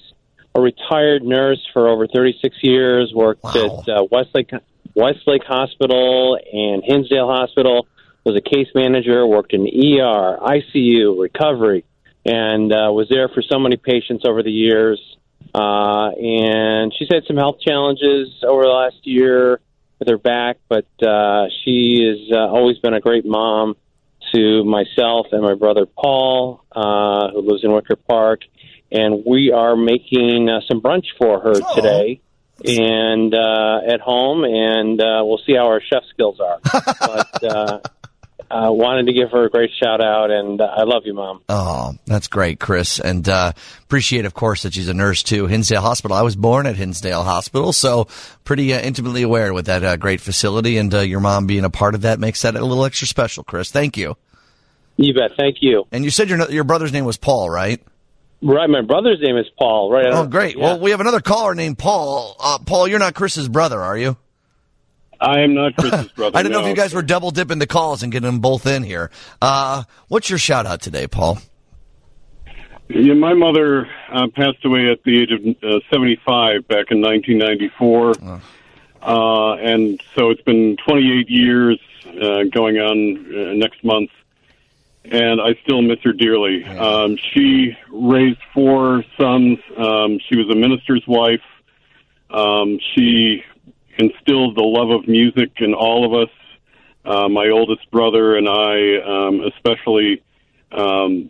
a 0.55 0.61
retired 0.61 1.23
nurse 1.23 1.65
for 1.73 1.87
over 1.87 2.07
36 2.07 2.55
years. 2.63 3.11
Worked 3.13 3.45
at 3.55 3.89
uh, 3.89 4.05
Westlake 4.11 4.51
Westlake 4.95 5.43
Hospital 5.43 6.37
and 6.51 6.83
Hinsdale 6.83 7.27
Hospital. 7.27 7.87
Was 8.29 8.37
a 8.37 8.47
case 8.47 8.67
manager. 8.75 9.25
Worked 9.25 9.53
in 9.53 9.61
ER, 9.61 10.37
ICU, 10.37 11.19
recovery, 11.19 11.83
and 12.23 12.71
uh, 12.71 12.91
was 12.91 13.07
there 13.09 13.27
for 13.27 13.41
so 13.41 13.57
many 13.57 13.75
patients 13.75 14.23
over 14.23 14.43
the 14.43 14.51
years. 14.51 15.01
Uh, 15.55 16.09
and 16.11 16.93
she's 16.95 17.07
had 17.11 17.23
some 17.25 17.37
health 17.37 17.59
challenges 17.59 18.27
over 18.47 18.61
the 18.61 18.69
last 18.69 18.97
year 19.01 19.59
with 19.97 20.09
her 20.09 20.19
back, 20.19 20.57
but 20.67 20.85
uh, 21.01 21.47
she 21.63 22.05
has 22.05 22.31
uh, 22.31 22.53
always 22.53 22.77
been 22.77 22.93
a 22.93 22.99
great 22.99 23.25
mom 23.25 23.75
to 24.35 24.63
myself 24.63 25.25
and 25.31 25.41
my 25.41 25.55
brother 25.55 25.87
Paul, 25.87 26.63
uh, 26.71 27.31
who 27.31 27.41
lives 27.41 27.63
in 27.63 27.71
Wicker 27.71 27.95
Park, 27.95 28.41
and 28.91 29.23
we 29.25 29.51
are 29.51 29.75
making 29.75 30.49
uh, 30.49 30.59
some 30.67 30.81
brunch 30.81 31.05
for 31.17 31.39
her 31.39 31.55
today. 31.73 32.21
And 32.63 33.33
uh, 33.33 33.79
at 33.87 34.01
home, 34.01 34.43
and 34.43 35.01
uh, 35.01 35.23
we'll 35.23 35.39
see 35.47 35.55
how 35.55 35.67
our 35.67 35.81
chef 35.81 36.03
skills 36.09 36.41
are. 36.41 36.59
but 36.99 37.43
uh, 37.43 37.79
uh, 38.49 38.71
wanted 38.71 39.07
to 39.07 39.13
give 39.13 39.31
her 39.31 39.45
a 39.45 39.49
great 39.49 39.71
shout 39.81 40.01
out, 40.01 40.31
and 40.31 40.59
uh, 40.59 40.65
I 40.65 40.83
love 40.83 41.03
you, 41.05 41.13
mom. 41.13 41.41
Oh, 41.47 41.93
that's 42.05 42.27
great, 42.27 42.59
Chris. 42.59 42.99
And 42.99 43.27
uh, 43.29 43.53
appreciate, 43.83 44.25
of 44.25 44.33
course, 44.33 44.63
that 44.63 44.73
she's 44.73 44.89
a 44.89 44.93
nurse 44.93 45.23
too. 45.23 45.47
Hinsdale 45.47 45.81
Hospital. 45.81 46.17
I 46.17 46.23
was 46.23 46.35
born 46.35 46.65
at 46.65 46.75
Hinsdale 46.75 47.23
Hospital, 47.23 47.73
so 47.73 48.07
pretty 48.43 48.73
uh, 48.73 48.79
intimately 48.79 49.21
aware 49.21 49.53
with 49.53 49.67
that 49.67 49.83
uh, 49.83 49.97
great 49.97 50.21
facility. 50.21 50.77
And 50.77 50.93
uh, 50.93 50.99
your 51.01 51.19
mom 51.19 51.45
being 51.45 51.63
a 51.63 51.69
part 51.69 51.95
of 51.95 52.01
that 52.01 52.19
makes 52.19 52.41
that 52.41 52.55
a 52.55 52.65
little 52.65 52.85
extra 52.85 53.07
special, 53.07 53.43
Chris. 53.43 53.71
Thank 53.71 53.97
you. 53.97 54.17
You 54.97 55.13
bet. 55.13 55.31
Thank 55.37 55.57
you. 55.61 55.87
And 55.91 56.03
you 56.03 56.09
said 56.09 56.29
your 56.29 56.49
your 56.51 56.65
brother's 56.65 56.91
name 56.91 57.05
was 57.05 57.17
Paul, 57.17 57.49
right? 57.49 57.81
Right. 58.41 58.69
My 58.69 58.81
brother's 58.81 59.19
name 59.21 59.37
is 59.37 59.47
Paul. 59.57 59.91
Right. 59.91 60.07
Oh, 60.07 60.27
great. 60.27 60.57
Well, 60.57 60.79
we 60.79 60.91
have 60.91 61.01
another 61.01 61.21
caller 61.21 61.55
named 61.55 61.77
Paul. 61.77 62.35
Uh, 62.39 62.57
Paul, 62.65 62.87
you're 62.87 62.99
not 62.99 63.13
Chris's 63.13 63.47
brother, 63.47 63.79
are 63.79 63.97
you? 63.97 64.17
I 65.21 65.41
am 65.41 65.53
not 65.53 65.75
Chris's 65.75 66.07
brother. 66.15 66.37
I 66.37 66.43
don't 66.43 66.51
know 66.51 66.61
if 66.61 66.67
you 66.67 66.75
guys 66.75 66.93
were 66.93 67.01
double 67.01 67.31
dipping 67.31 67.59
the 67.59 67.67
calls 67.67 68.03
and 68.03 68.11
getting 68.11 68.27
them 68.27 68.39
both 68.39 68.65
in 68.65 68.83
here. 68.83 69.11
Uh, 69.41 69.83
what's 70.07 70.29
your 70.29 70.39
shout 70.39 70.65
out 70.65 70.81
today, 70.81 71.07
Paul? 71.07 71.39
Yeah, 72.87 73.13
my 73.13 73.33
mother 73.33 73.87
uh, 74.11 74.27
passed 74.35 74.65
away 74.65 74.89
at 74.91 75.03
the 75.03 75.21
age 75.21 75.31
of 75.31 75.41
uh, 75.63 75.79
75 75.91 76.67
back 76.67 76.89
in 76.89 77.01
1994. 77.01 78.41
Uh, 79.01 79.53
and 79.55 80.01
so 80.15 80.31
it's 80.31 80.41
been 80.41 80.75
28 80.87 81.29
years 81.29 81.79
uh, 82.07 82.43
going 82.51 82.77
on 82.77 83.25
uh, 83.27 83.53
next 83.53 83.83
month. 83.83 84.09
And 85.05 85.39
I 85.39 85.53
still 85.63 85.81
miss 85.81 85.99
her 86.03 86.13
dearly. 86.13 86.65
Um, 86.65 87.17
she 87.33 87.77
raised 87.91 88.39
four 88.53 89.03
sons. 89.17 89.59
Um, 89.77 90.19
she 90.27 90.35
was 90.35 90.49
a 90.49 90.55
minister's 90.55 91.05
wife. 91.07 91.41
Um, 92.29 92.79
she 92.95 93.43
instilled 93.99 94.55
the 94.55 94.63
love 94.63 94.89
of 94.89 95.07
music 95.07 95.51
in 95.57 95.73
all 95.73 96.05
of 96.05 96.13
us. 96.19 96.33
Uh, 97.05 97.29
my 97.29 97.49
oldest 97.49 97.89
brother 97.91 98.37
and 98.37 98.47
I, 98.47 99.01
um, 99.01 99.41
especially. 99.41 100.23
Um, 100.71 101.29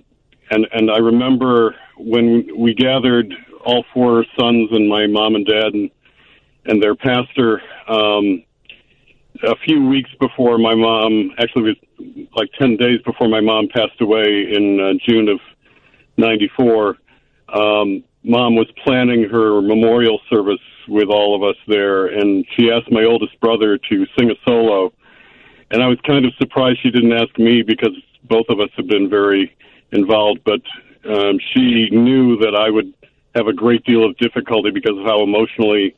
and 0.52 0.68
and 0.74 0.90
I 0.92 0.98
remember 0.98 1.76
when 1.98 2.48
we 2.58 2.74
gathered 2.74 3.34
all 3.66 3.86
four 3.94 4.26
sons 4.40 4.70
and 4.72 4.88
my 4.88 5.08
mom 5.08 5.36
and 5.36 5.46
dad 5.46 5.74
and 5.74 5.90
and 6.66 6.82
their 6.82 6.96
pastor 6.96 7.62
um, 7.88 8.44
a 9.44 9.56
few 9.66 9.86
weeks 9.88 10.10
before 10.20 10.58
my 10.58 10.76
mom 10.76 11.32
actually 11.40 11.72
it 11.72 11.78
was 12.00 12.28
like 12.36 12.50
10 12.60 12.78
days 12.78 13.00
before 13.06 13.28
my 13.28 13.42
mom 13.42 13.68
passed 13.74 14.00
away 14.02 14.48
in 14.52 14.80
uh, 14.80 14.94
June 15.08 15.30
of 15.30 15.40
94 16.18 16.98
um, 17.54 18.04
mom 18.24 18.56
was 18.56 18.68
planning 18.84 19.30
her 19.30 19.62
memorial 19.62 20.20
service 20.30 20.60
with 20.90 21.10
all 21.10 21.36
of 21.36 21.44
us 21.44 21.56
there 21.68 22.08
and 22.08 22.46
she 22.56 22.70
asked 22.72 22.92
my 22.92 23.04
oldest 23.04 23.40
brother 23.40 23.78
to 23.78 24.06
sing 24.18 24.30
a 24.32 24.36
solo 24.48 24.92
and 25.72 25.84
I 25.84 25.88
was 25.88 26.00
kind 26.06 26.26
of 26.26 26.34
surprised 26.40 26.80
she 26.82 26.90
didn't 26.90 27.14
ask 27.14 27.38
me 27.38 27.62
because 27.62 27.96
both 28.24 28.46
of 28.50 28.60
us 28.60 28.70
have 28.78 28.88
been 28.88 29.08
very 29.10 29.56
involved, 29.92 30.42
but 30.44 30.62
um, 31.10 31.40
she 31.54 31.90
knew 31.92 32.38
that 32.38 32.56
I 32.56 32.70
would 32.72 32.92
have 33.36 33.46
a 33.48 33.54
great 33.54 33.84
deal 33.86 34.04
of 34.04 34.18
difficulty 34.18 34.72
because 34.72 34.98
of 34.98 35.06
how 35.06 35.22
emotionally 35.24 35.96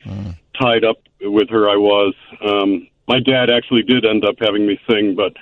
tied 0.60 0.84
up 0.84 0.98
with 1.22 1.50
her 1.50 1.70
I 1.70 1.78
was. 1.78 2.14
Um, 2.46 2.88
my 3.08 3.20
dad 3.22 3.50
actually 3.50 3.84
did 3.84 4.06
end 4.06 4.26
up 4.26 4.36
having 4.40 4.68
me 4.68 4.78
sing, 4.90 5.16
but 5.16 5.34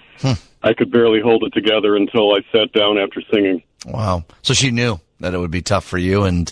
I 0.64 0.74
could 0.74 0.92
barely 0.92 1.22
hold 1.22 1.44
it 1.44 1.54
together 1.54 1.96
until 1.96 2.34
I 2.36 2.40
sat 2.52 2.72
down 2.72 2.98
after 3.00 3.22
singing. 3.34 3.64
Wow. 3.88 4.26
So 4.44 4.54
she 4.54 4.70
knew 4.72 5.00
that 5.20 5.34
it 5.34 5.40
would 5.40 5.52
be 5.52 5.62
tough 5.64 5.86
for 5.86 5.98
you, 5.98 6.24
and 6.24 6.52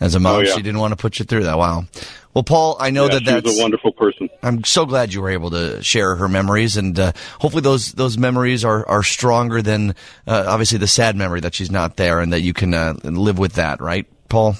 as 0.00 0.14
a 0.14 0.20
mom, 0.20 0.36
Oh, 0.36 0.40
yeah. 0.40 0.54
she 0.54 0.62
didn't 0.62 0.80
want 0.80 0.92
to 0.92 0.96
put 0.96 1.18
you 1.18 1.24
through 1.24 1.44
that. 1.44 1.58
Wow. 1.58 1.84
Well, 2.34 2.44
Paul, 2.44 2.76
I 2.80 2.90
know 2.90 3.04
Yeah, 3.04 3.18
that 3.18 3.24
she 3.24 3.34
was 3.50 3.58
a 3.58 3.62
wonderful 3.62 3.92
person. 3.92 4.30
I'm 4.42 4.64
so 4.64 4.86
glad 4.86 5.12
you 5.12 5.20
were 5.20 5.30
able 5.30 5.50
to 5.50 5.82
share 5.82 6.16
her 6.16 6.28
memories, 6.28 6.76
and 6.78 6.98
uh, 6.98 7.12
hopefully 7.38 7.60
those 7.60 7.92
those 7.92 8.16
memories 8.16 8.64
are 8.64 8.88
are 8.88 9.02
stronger 9.02 9.60
than 9.60 9.90
uh, 10.26 10.44
obviously 10.46 10.78
the 10.78 10.86
sad 10.86 11.14
memory 11.14 11.40
that 11.40 11.54
she's 11.54 11.70
not 11.70 11.96
there, 11.96 12.20
and 12.20 12.32
that 12.32 12.40
you 12.40 12.54
can 12.54 12.72
uh, 12.72 12.94
live 13.04 13.38
with 13.38 13.54
that, 13.54 13.80
right, 13.80 14.06
Paul? 14.28 14.56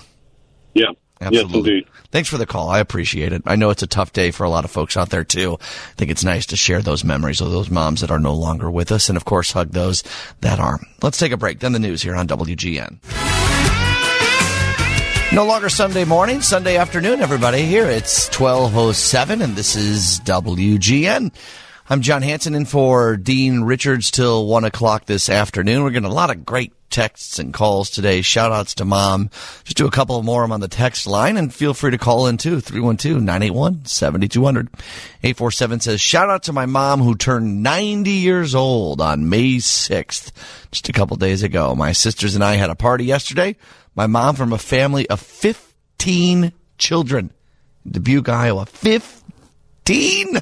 Yeah. 0.75 0.91
Absolutely. 1.23 1.77
Yes. 1.77 1.85
Thanks 2.11 2.29
for 2.29 2.37
the 2.37 2.47
call. 2.47 2.69
I 2.69 2.81
appreciate 2.81 3.33
it. 3.33 3.43
I 3.47 3.55
know 3.55 3.71
it's 3.71 3.85
a 3.85 3.87
tough 3.87 4.13
day 4.13 4.33
for 4.33 4.43
a 4.43 4.51
lot 4.51 4.65
of 4.65 4.73
folks 4.73 4.97
out 4.97 5.11
there 5.11 5.23
too. 5.23 5.57
I 5.61 5.93
think 5.95 6.11
it's 6.11 6.25
nice 6.25 6.47
to 6.47 6.57
share 6.57 6.83
those 6.83 7.05
memories 7.05 7.41
of 7.41 7.53
those 7.53 7.71
moms 7.71 8.01
that 8.01 8.11
are 8.11 8.19
no 8.19 8.35
longer 8.35 8.69
with 8.69 8.91
us, 8.91 9.09
and 9.09 9.17
of 9.17 9.25
course, 9.25 9.53
hug 9.53 9.71
those 9.71 10.03
that 10.41 10.59
are. 10.59 10.81
Let's 11.01 11.19
take 11.19 11.31
a 11.31 11.37
break. 11.37 11.61
Then 11.61 11.73
the 11.73 11.79
news 11.79 12.03
here 12.03 12.17
on 12.17 12.27
WGN. 12.27 13.82
No 15.33 15.47
longer 15.47 15.71
Sunday 15.71 16.05
morning, 16.05 16.43
Sunday 16.43 16.77
afternoon, 16.77 17.23
everybody. 17.23 17.63
Here 17.63 17.87
it's 17.87 18.27
1207 18.39 19.41
and 19.41 19.57
this 19.57 19.77
is 19.77 20.21
WGN. 20.25 21.33
I'm 21.89 22.03
John 22.03 22.21
Hanson 22.21 22.55
in 22.55 22.67
for 22.67 23.17
Dean 23.17 23.63
Richards 23.63 24.11
till 24.11 24.47
one 24.47 24.65
o'clock 24.65 25.07
this 25.07 25.31
afternoon. 25.31 25.85
We're 25.85 25.91
getting 25.91 26.11
a 26.11 26.13
lot 26.13 26.29
of 26.29 26.45
great 26.45 26.75
texts 26.91 27.39
and 27.39 27.55
calls 27.55 27.89
today. 27.89 28.21
Shout 28.21 28.53
outs 28.53 28.75
to 28.75 28.85
mom. 28.85 29.31
Just 29.65 29.79
do 29.79 29.87
a 29.87 29.91
couple 29.91 30.23
more 30.23 30.45
on 30.45 30.61
the 30.61 30.69
text 30.69 31.07
line 31.07 31.39
and 31.39 31.51
feel 31.53 31.73
free 31.73 31.93
to 31.93 31.99
call 31.99 32.27
in 32.27 32.37
too. 32.37 32.59
312-981-7200. 32.59 34.69
847 35.25 35.81
says, 35.81 36.01
shout 36.03 36.29
out 36.29 36.43
to 36.43 36.53
my 36.53 36.67
mom 36.67 37.01
who 37.01 37.15
turned 37.15 37.63
90 37.63 38.11
years 38.11 38.55
old 38.55 39.01
on 39.01 39.31
May 39.31 39.55
6th, 39.55 40.31
just 40.71 40.91
a 40.91 40.93
couple 40.93 41.17
days 41.17 41.43
ago. 41.43 41.75
My 41.75 41.93
sisters 41.93 42.35
and 42.35 42.45
I 42.45 42.57
had 42.57 42.69
a 42.69 42.75
party 42.75 43.07
yesterday. 43.07 43.57
My 43.95 44.07
mom 44.07 44.37
from 44.37 44.53
a 44.53 44.59
family 44.59 45.09
of 45.09 45.21
15 45.21 46.53
children. 46.79 47.33
Dubuque, 47.89 48.29
Iowa. 48.29 48.67
15! 48.67 50.39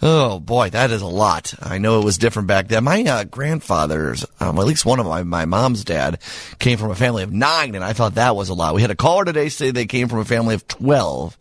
Oh 0.00 0.38
boy, 0.38 0.70
that 0.70 0.92
is 0.92 1.02
a 1.02 1.06
lot. 1.06 1.54
I 1.60 1.78
know 1.78 2.00
it 2.00 2.04
was 2.04 2.18
different 2.18 2.46
back 2.46 2.68
then. 2.68 2.84
My 2.84 3.02
uh, 3.02 3.24
grandfather's, 3.24 4.24
um, 4.38 4.56
at 4.58 4.64
least 4.64 4.86
one 4.86 5.00
of 5.00 5.06
my, 5.06 5.24
my 5.24 5.44
mom's 5.44 5.82
dad, 5.82 6.20
came 6.60 6.78
from 6.78 6.92
a 6.92 6.94
family 6.94 7.24
of 7.24 7.32
nine, 7.32 7.74
and 7.74 7.82
I 7.82 7.94
thought 7.94 8.14
that 8.14 8.36
was 8.36 8.48
a 8.48 8.54
lot. 8.54 8.76
We 8.76 8.82
had 8.82 8.92
a 8.92 8.96
caller 8.96 9.24
today 9.24 9.48
say 9.48 9.72
they 9.72 9.86
came 9.86 10.08
from 10.08 10.20
a 10.20 10.24
family 10.24 10.54
of 10.54 10.68
12 10.68 11.36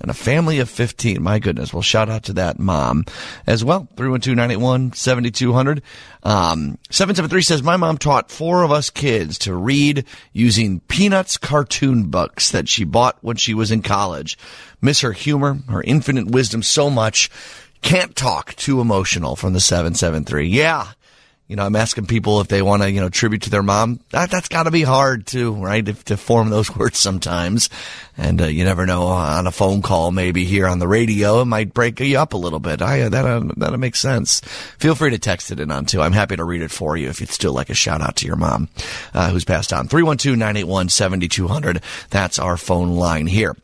and 0.00 0.10
a 0.10 0.14
family 0.14 0.58
of 0.60 0.70
15. 0.70 1.22
My 1.22 1.38
goodness. 1.38 1.72
Well, 1.72 1.82
shout 1.82 2.08
out 2.08 2.24
to 2.24 2.32
that 2.34 2.58
mom 2.58 3.04
as 3.46 3.64
well. 3.64 3.88
312-981-7200. 3.96 5.82
Um, 6.22 6.78
773 6.90 7.42
says, 7.42 7.62
my 7.62 7.76
mom 7.76 7.98
taught 7.98 8.30
four 8.30 8.62
of 8.62 8.72
us 8.72 8.90
kids 8.90 9.38
to 9.40 9.54
read 9.54 10.04
using 10.32 10.80
Peanuts 10.80 11.36
cartoon 11.36 12.04
books 12.04 12.50
that 12.50 12.68
she 12.68 12.84
bought 12.84 13.18
when 13.20 13.36
she 13.36 13.54
was 13.54 13.70
in 13.70 13.82
college. 13.82 14.38
Miss 14.80 15.00
her 15.00 15.12
humor, 15.12 15.58
her 15.68 15.82
infinite 15.82 16.26
wisdom 16.28 16.62
so 16.62 16.88
much. 16.90 17.30
Can't 17.82 18.14
talk. 18.16 18.54
Too 18.56 18.80
emotional 18.80 19.36
from 19.36 19.52
the 19.52 19.60
773. 19.60 20.48
Yeah. 20.48 20.92
You 21.50 21.56
know, 21.56 21.66
I'm 21.66 21.74
asking 21.74 22.06
people 22.06 22.40
if 22.40 22.46
they 22.46 22.62
want 22.62 22.82
to, 22.82 22.90
you 22.92 23.00
know, 23.00 23.08
tribute 23.08 23.42
to 23.42 23.50
their 23.50 23.64
mom. 23.64 23.98
That, 24.10 24.30
that's 24.30 24.48
got 24.48 24.62
to 24.62 24.70
be 24.70 24.82
hard 24.82 25.26
too, 25.26 25.52
right? 25.52 25.86
If, 25.86 26.04
to 26.04 26.16
form 26.16 26.48
those 26.48 26.72
words 26.76 26.96
sometimes. 26.96 27.68
And 28.16 28.40
uh, 28.40 28.44
you 28.44 28.62
never 28.62 28.86
know 28.86 29.02
on 29.08 29.48
a 29.48 29.50
phone 29.50 29.82
call, 29.82 30.12
maybe 30.12 30.44
here 30.44 30.68
on 30.68 30.78
the 30.78 30.86
radio, 30.86 31.40
it 31.40 31.46
might 31.46 31.74
break 31.74 31.98
you 31.98 32.16
up 32.20 32.34
a 32.34 32.36
little 32.36 32.60
bit. 32.60 32.80
I, 32.80 33.08
that, 33.08 33.24
uh, 33.24 33.40
that 33.56 33.76
makes 33.78 33.98
sense. 33.98 34.42
Feel 34.78 34.94
free 34.94 35.10
to 35.10 35.18
text 35.18 35.50
it 35.50 35.58
in 35.58 35.72
on 35.72 35.86
too. 35.86 36.00
I'm 36.00 36.12
happy 36.12 36.36
to 36.36 36.44
read 36.44 36.62
it 36.62 36.70
for 36.70 36.96
you 36.96 37.08
if 37.08 37.20
you'd 37.20 37.30
still 37.30 37.52
like 37.52 37.68
a 37.68 37.74
shout 37.74 38.00
out 38.00 38.14
to 38.16 38.26
your 38.28 38.36
mom, 38.36 38.68
uh, 39.12 39.30
who's 39.30 39.44
passed 39.44 39.72
on. 39.72 39.88
312-981-7200. 39.88 41.82
That's 42.10 42.38
our 42.38 42.56
phone 42.58 42.90
line 42.90 43.26
here. 43.26 43.56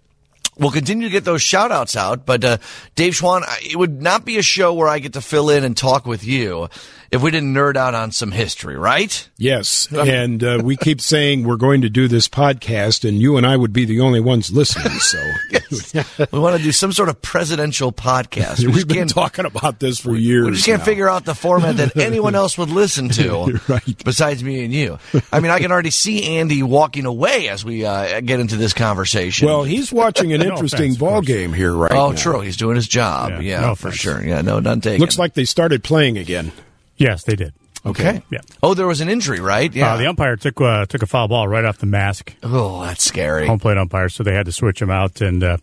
We'll 0.58 0.72
continue 0.72 1.06
to 1.06 1.12
get 1.12 1.24
those 1.24 1.42
shout 1.42 1.70
outs 1.70 1.96
out, 1.96 2.24
but 2.26 2.42
uh, 2.42 2.56
Dave 2.94 3.12
Schwan, 3.12 3.42
it 3.62 3.76
would 3.76 4.00
not 4.02 4.24
be 4.24 4.38
a 4.38 4.42
show 4.42 4.72
where 4.72 4.88
I 4.88 5.00
get 5.00 5.12
to 5.12 5.20
fill 5.20 5.50
in 5.50 5.64
and 5.64 5.76
talk 5.76 6.06
with 6.06 6.24
you 6.24 6.68
if 7.16 7.22
we 7.22 7.30
didn't 7.30 7.55
nerd 7.55 7.76
out 7.76 7.94
on 7.94 8.12
some 8.12 8.30
history, 8.30 8.76
right? 8.76 9.28
Yes. 9.38 9.90
And 9.93 10.44
uh, 10.44 10.60
we 10.62 10.76
keep 10.76 11.01
saying 11.16 11.44
we're 11.44 11.56
going 11.56 11.80
to 11.80 11.90
do 11.90 12.06
this 12.06 12.28
podcast, 12.28 13.09
and 13.09 13.18
you 13.18 13.36
and 13.36 13.47
I 13.47 13.56
would 13.56 13.72
be 13.72 13.84
the 13.84 14.01
only 14.01 14.20
ones 14.20 14.52
listening. 14.52 14.98
So 15.01 15.18
we 16.30 16.38
want 16.38 16.56
to 16.56 16.62
do 16.62 16.72
some 16.72 16.93
sort 16.93 17.09
of 17.09 17.20
presidential 17.22 17.93
podcast. 17.93 18.64
We 18.64 18.72
We've 18.76 18.86
been 18.86 19.09
talking 19.09 19.47
about 19.47 19.80
this 19.80 19.98
for 19.98 20.14
years. 20.14 20.44
We 20.44 20.52
just 20.52 20.66
can't 20.66 20.80
now. 20.80 20.84
figure 20.84 21.09
out 21.09 21.24
the 21.24 21.34
format 21.34 21.78
that 21.78 21.97
anyone 21.97 22.34
else 22.34 22.59
would 22.59 22.70
listen 22.70 23.09
to 23.10 23.60
right. 23.68 24.05
besides 24.05 24.44
me 24.44 24.64
and 24.64 24.72
you. 24.72 24.98
I 25.32 25.40
mean, 25.40 25.51
I 25.51 25.59
can 25.59 25.72
already 25.72 25.90
see 25.90 26.36
Andy 26.36 26.62
walking 26.62 27.06
away 27.06 27.48
as 27.48 27.64
we 27.64 27.84
uh, 27.84 28.20
get 28.20 28.40
into 28.40 28.56
this 28.56 28.74
conversation. 28.74 29.48
Well, 29.48 29.64
he's 29.64 29.90
watching 29.90 30.32
an 30.34 30.40
No 30.40 30.51
interesting 30.51 30.93
offense, 30.93 30.98
ball 30.98 31.22
game 31.22 31.55
here 31.55 31.72
right 31.72 31.93
oh, 31.93 32.10
now. 32.10 32.16
true. 32.16 32.40
He's 32.40 32.59
doing 32.59 32.76
his 32.76 32.86
job. 32.86 33.30
Yeah, 33.30 33.40
Yeah, 33.40 33.60
no 33.60 33.74
for 33.74 33.90
sure. 33.90 34.22
Yeah, 34.22 34.43
no, 34.43 34.60
none 34.60 34.82
taken. 34.82 35.01
Looks 35.01 35.18
like 35.18 35.32
they 35.32 35.47
started 35.47 35.82
playing 35.82 36.18
again. 36.18 36.52
Yes, 36.97 37.24
they 37.24 37.36
did. 37.36 37.52
okay. 37.85 38.23
Yeah. 38.31 38.40
Oh, 38.62 38.74
there 38.74 38.86
was 38.86 39.01
an 39.01 39.09
injury, 39.09 39.40
right? 39.40 39.73
Yeah. 39.73 39.94
Uh, 39.94 39.97
the 39.97 40.06
umpire 40.06 40.36
took 40.36 40.60
uh, 40.60 40.86
took 40.86 41.02
a 41.02 41.06
foul 41.06 41.28
ball 41.28 41.47
right 41.48 41.64
off 41.64 41.78
the 41.78 41.86
mask. 41.86 42.35
oh, 42.43 42.82
that's 42.82 43.05
scary. 43.05 43.47
Home 43.47 43.59
plate 43.59 43.78
umpire, 43.78 44.09
so 44.09 44.23
they 44.23 44.35
had 44.35 44.47
to 44.47 44.52
switch 44.52 44.81
him 44.82 44.90
out 44.90 45.20
and 45.20 45.43
uh, 45.44 45.56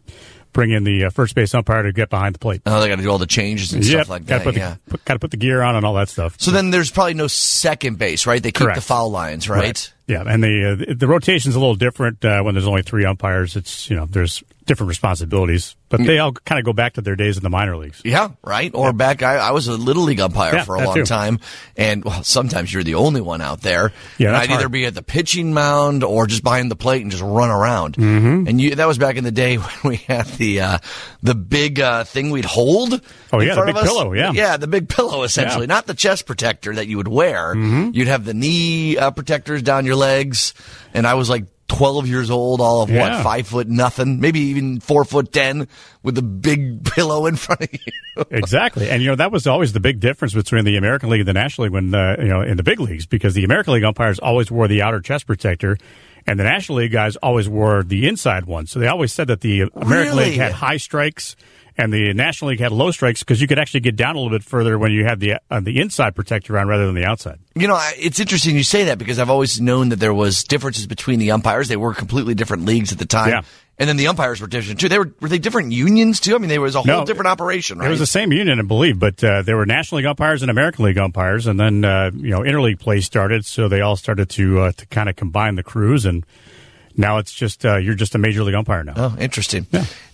bring 0.53 0.69
in 0.71 0.83
the 0.83 1.05
uh, 1.05 1.09
first 1.09 1.33
base 1.35 1.53
umpire 1.55 1.81
to 1.83 1.91
get 1.91 2.09
behind 2.09 2.35
the 2.35 2.39
plate. 2.39 2.61
Oh, 2.65 2.79
they 2.79 2.87
got 2.87 2.97
to 2.97 3.01
do 3.01 3.09
all 3.09 3.17
the 3.17 3.25
changes 3.25 3.73
and 3.73 3.83
Yep, 3.83 3.91
stuff 4.05 4.09
like 4.09 4.25
gotta 4.25 4.39
that. 4.39 4.43
Put 4.45 4.53
the, 4.53 4.59
yeah. 4.59 4.75
put, 4.87 5.03
gotta 5.05 5.19
put 5.19 5.31
the 5.31 5.37
gear 5.37 5.61
on 5.63 5.75
and 5.75 5.85
all 5.85 5.95
that 5.95 6.09
stuff. 6.09 6.35
So 6.39 6.51
then 6.51 6.69
there's 6.69 6.91
probably 6.91 7.15
no 7.15 7.27
second 7.27 7.97
base, 7.97 8.25
right? 8.27 8.41
They 8.41 8.51
keep 8.51 8.65
Correct. 8.67 8.75
the 8.75 8.81
foul 8.81 9.09
lines, 9.09 9.49
right? 9.49 9.91
Yeah, 10.07 10.23
and 10.27 10.43
the 10.43 10.87
uh, 10.89 10.93
the 10.95 11.07
rotation's 11.07 11.55
a 11.55 11.59
little 11.59 11.75
different 11.75 12.23
uh, 12.23 12.41
when 12.43 12.53
there's 12.53 12.67
only 12.67 12.83
three 12.83 13.05
umpires. 13.05 13.55
It's 13.55 13.89
you 13.89 13.95
know 13.95 14.05
there's 14.05 14.43
different 14.65 14.89
responsibilities, 14.89 15.75
but 15.89 16.03
they 16.03 16.19
all 16.19 16.31
kind 16.31 16.57
of 16.59 16.65
go 16.65 16.73
back 16.73 16.93
to 16.93 17.01
their 17.01 17.15
days 17.15 17.37
in 17.37 17.43
the 17.43 17.49
minor 17.49 17.77
leagues. 17.77 18.01
Yeah, 18.03 18.29
right. 18.43 18.71
Or 18.73 18.93
back, 18.93 19.21
I, 19.21 19.35
I 19.35 19.51
was 19.51 19.67
a 19.67 19.77
little 19.77 20.03
league 20.03 20.19
umpire 20.19 20.55
Yeah, 20.55 20.63
for 20.63 20.75
a 20.75 20.85
long 20.85 20.95
too. 20.95 21.05
time, 21.05 21.39
and 21.77 22.03
well, 22.03 22.23
sometimes 22.23 22.73
you're 22.73 22.83
the 22.83 22.95
only 22.95 23.21
one 23.21 23.41
out 23.41 23.61
there. 23.61 23.91
Yeah, 24.17 24.37
I'd 24.37 24.49
either 24.51 24.69
be 24.69 24.85
at 24.85 24.93
the 24.95 25.03
pitching 25.03 25.53
mound 25.53 26.03
or 26.03 26.27
just 26.27 26.43
behind 26.43 26.71
the 26.71 26.75
plate 26.75 27.01
and 27.01 27.11
just 27.11 27.23
run 27.23 27.49
around. 27.49 27.95
Mm-hmm. 27.95 28.47
And 28.47 28.59
you, 28.61 28.75
that 28.75 28.87
was 28.87 28.97
back 28.97 29.15
in 29.17 29.23
the 29.23 29.31
day 29.31 29.55
when 29.57 29.75
we 29.83 29.95
had 29.97 30.25
the 30.25 30.61
uh, 30.61 30.77
the 31.21 31.35
big 31.35 31.79
uh, 31.79 32.03
thing 32.05 32.31
we'd 32.31 32.45
hold. 32.45 33.01
Oh, 33.31 33.39
yeah, 33.41 33.55
the 33.55 33.65
big 33.65 33.75
pillow, 33.75 34.13
yeah. 34.13 34.31
yeah, 34.31 34.57
the 34.57 34.67
big 34.67 34.87
pillow 34.89 35.23
essentially, 35.23 35.63
Yeah. 35.63 35.73
not 35.75 35.87
the 35.87 35.93
chest 35.95 36.25
protector 36.25 36.75
that 36.75 36.87
you 36.87 36.97
would 36.97 37.07
wear. 37.07 37.55
Mm-hmm. 37.55 37.91
You'd 37.93 38.07
have 38.07 38.25
the 38.25 38.33
knee 38.33 38.97
uh, 38.97 39.11
protectors 39.11 39.61
down 39.63 39.85
your 39.85 39.95
legs, 39.95 40.53
and 40.93 41.05
I 41.07 41.13
was 41.15 41.29
like. 41.29 41.45
12 41.67 42.07
years 42.07 42.29
old, 42.29 42.61
all 42.61 42.81
of 42.83 42.91
what, 42.91 43.23
five 43.23 43.47
foot 43.47 43.67
nothing, 43.67 44.19
maybe 44.19 44.39
even 44.41 44.79
four 44.79 45.05
foot 45.05 45.31
10 45.31 45.67
with 46.03 46.15
the 46.15 46.21
big 46.21 46.83
pillow 46.93 47.25
in 47.25 47.35
front 47.35 47.61
of 47.61 47.69
you. 47.73 48.23
exactly, 48.29 48.89
and 48.89 49.01
you 49.01 49.09
know 49.09 49.15
that 49.15 49.31
was 49.31 49.47
always 49.47 49.73
the 49.73 49.79
big 49.79 49.99
difference 49.99 50.33
between 50.33 50.65
the 50.65 50.77
American 50.77 51.09
League 51.09 51.21
and 51.21 51.27
the 51.27 51.33
National 51.33 51.65
League 51.65 51.73
when 51.73 51.93
uh, 51.95 52.15
you 52.19 52.27
know 52.27 52.41
in 52.41 52.57
the 52.57 52.63
big 52.63 52.79
leagues 52.79 53.05
because 53.05 53.33
the 53.33 53.43
American 53.43 53.73
League 53.73 53.83
umpires 53.83 54.19
always 54.19 54.51
wore 54.51 54.67
the 54.67 54.81
outer 54.81 54.99
chest 54.99 55.25
protector. 55.25 55.77
And 56.25 56.39
the 56.39 56.45
National 56.45 56.77
League 56.77 56.93
guys 56.93 57.17
always 57.17 57.49
wore 57.49 57.83
the 57.83 58.07
inside 58.07 58.45
one. 58.45 58.65
So 58.65 58.79
they 58.79 58.87
always 58.87 59.11
said 59.11 59.27
that 59.27 59.41
the 59.41 59.63
American 59.75 59.89
Really? 59.89 60.29
League 60.29 60.39
had 60.39 60.53
high 60.53 60.77
strikes 60.77 61.35
and 61.77 61.91
the 61.91 62.13
National 62.13 62.51
League 62.51 62.59
had 62.59 62.71
low 62.71 62.91
strikes 62.91 63.21
because 63.21 63.41
you 63.41 63.47
could 63.47 63.59
actually 63.59 63.79
get 63.79 63.95
down 63.95 64.15
a 64.15 64.19
little 64.19 64.37
bit 64.37 64.43
further 64.43 64.77
when 64.77 64.91
you 64.91 65.05
had 65.05 65.19
the 65.19 65.35
uh, 65.49 65.59
the 65.59 65.79
inside 65.79 66.15
protector 66.15 66.57
on 66.57 66.67
rather 66.67 66.85
than 66.85 66.95
the 66.95 67.05
outside. 67.05 67.39
You 67.55 67.67
know, 67.67 67.79
it's 67.97 68.19
interesting 68.19 68.55
you 68.55 68.63
say 68.63 68.85
that 68.85 68.97
because 68.97 69.19
I've 69.19 69.29
always 69.29 69.59
known 69.61 69.89
that 69.89 69.99
there 69.99 70.13
was 70.13 70.43
differences 70.43 70.87
between 70.87 71.19
the 71.19 71.31
umpires. 71.31 71.67
They 71.67 71.77
were 71.77 71.93
completely 71.93 72.35
different 72.35 72.65
leagues 72.65 72.91
at 72.91 72.99
the 72.99 73.05
time. 73.05 73.29
Yeah. 73.29 73.41
And 73.79 73.89
then 73.89 73.97
the 73.97 74.05
umpires 74.05 74.39
were 74.39 74.45
different 74.45 74.79
too. 74.79 74.87
They 74.87 74.99
were 74.99 75.11
were 75.19 75.29
they 75.29 75.39
different 75.39 75.71
unions 75.71 76.19
too? 76.19 76.35
I 76.35 76.37
mean, 76.37 76.49
there 76.49 76.61
was 76.61 76.75
a 76.75 76.83
whole 76.83 76.85
No, 76.99 77.05
different 77.05 77.27
operation, 77.27 77.79
right? 77.79 77.87
It 77.87 77.89
was 77.89 77.99
the 77.99 78.05
same 78.05 78.31
union, 78.31 78.59
I 78.59 78.61
believe, 78.61 78.99
but 78.99 79.23
uh, 79.23 79.41
there 79.41 79.57
were 79.57 79.65
National 79.65 79.97
League 79.97 80.05
umpires 80.05 80.43
and 80.43 80.51
American 80.51 80.85
League 80.85 80.99
umpires, 80.99 81.47
and 81.47 81.59
then 81.59 81.83
uh, 81.83 82.11
you 82.13 82.29
know 82.29 82.41
interleague 82.41 82.79
play 82.79 83.01
started, 83.01 83.45
so 83.45 83.67
they 83.67 83.81
all 83.81 83.95
started 83.95 84.29
to 84.29 84.61
uh, 84.61 84.71
to 84.73 84.85
kind 84.87 85.09
of 85.09 85.15
combine 85.15 85.55
the 85.55 85.63
crews, 85.63 86.05
and 86.05 86.23
now 86.95 87.17
it's 87.17 87.33
just 87.33 87.65
uh, 87.65 87.77
you're 87.77 87.95
just 87.95 88.13
a 88.13 88.19
major 88.19 88.43
league 88.43 88.53
umpire 88.53 88.83
now. 88.83 88.93
Oh, 88.95 89.15
interesting. 89.19 89.65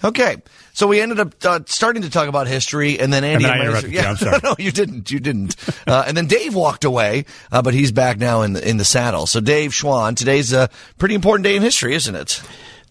Okay, 0.06 0.38
so 0.80 0.88
we 0.88 1.02
ended 1.02 1.20
up 1.20 1.34
uh, 1.44 1.60
starting 1.66 2.04
to 2.04 2.10
talk 2.10 2.30
about 2.30 2.48
history, 2.48 2.98
and 3.00 3.12
then 3.12 3.26
Andy 3.26 3.44
And 3.44 3.44
then 3.44 3.52
I 3.52 3.58
Laser- 3.58 3.88
interrupted 3.88 3.92
you. 3.92 4.00
Yeah, 4.00 4.10
I'm 4.12 4.16
sorry. 4.18 4.40
no, 4.42 4.56
you 4.58 4.72
didn't. 4.72 5.12
You 5.12 5.20
didn't. 5.20 5.56
Uh, 5.86 6.06
and 6.08 6.16
then 6.16 6.28
Dave 6.28 6.56
walked 6.56 6.86
away, 6.86 7.26
uh, 7.52 7.62
but 7.62 7.74
he's 7.74 7.92
back 7.92 8.18
now 8.18 8.44
in 8.44 8.54
the, 8.54 8.66
in 8.66 8.78
the 8.78 8.86
saddle. 8.86 9.28
So 9.28 9.42
Dave 9.42 9.72
Schwan, 9.72 10.16
today's 10.16 10.54
a 10.54 10.70
pretty 10.98 11.16
important 11.16 11.44
day 11.44 11.58
in 11.58 11.62
history, 11.62 11.96
isn't 11.96 12.16
it? 12.16 12.42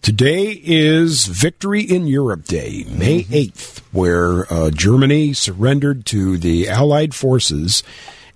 Today 0.03 0.61
is 0.63 1.25
Victory 1.25 1.81
in 1.81 2.05
Europe 2.05 2.45
Day, 2.45 2.85
May 2.87 3.23
8th, 3.23 3.79
where 3.91 4.51
uh, 4.53 4.69
Germany 4.69 5.33
surrendered 5.33 6.05
to 6.05 6.37
the 6.37 6.69
Allied 6.69 7.15
forces. 7.15 7.81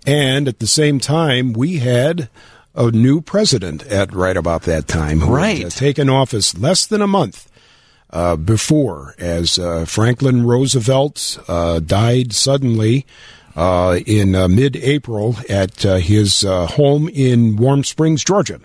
And 0.06 0.48
at 0.48 0.58
the 0.60 0.68
same 0.68 1.00
time, 1.00 1.54
we 1.54 1.78
had 1.78 2.28
a 2.76 2.90
new 2.90 3.22
president 3.22 3.86
at 3.86 4.12
right 4.14 4.36
about 4.36 4.64
that 4.64 4.88
time 4.88 5.20
who 5.22 5.34
Right. 5.36 5.60
had 5.60 5.68
uh, 5.68 5.70
taken 5.70 6.10
office 6.10 6.58
less 6.58 6.88
than 6.88 7.04
a 7.04 7.08
month 7.08 7.48
uh, 8.14 8.36
before, 8.36 9.16
as 9.18 9.58
uh, 9.58 9.86
Franklin 9.86 10.46
Roosevelt 10.46 11.40
uh, 11.48 11.80
died 11.80 12.32
suddenly 12.32 13.08
uh, 13.56 14.00
in 14.06 14.32
mid 14.56 14.76
April 14.76 15.36
at 15.50 15.82
his 15.82 16.44
home 16.44 17.10
in 17.10 17.56
Warm 17.56 17.84
Springs, 17.84 18.24
Georgia. 18.24 18.62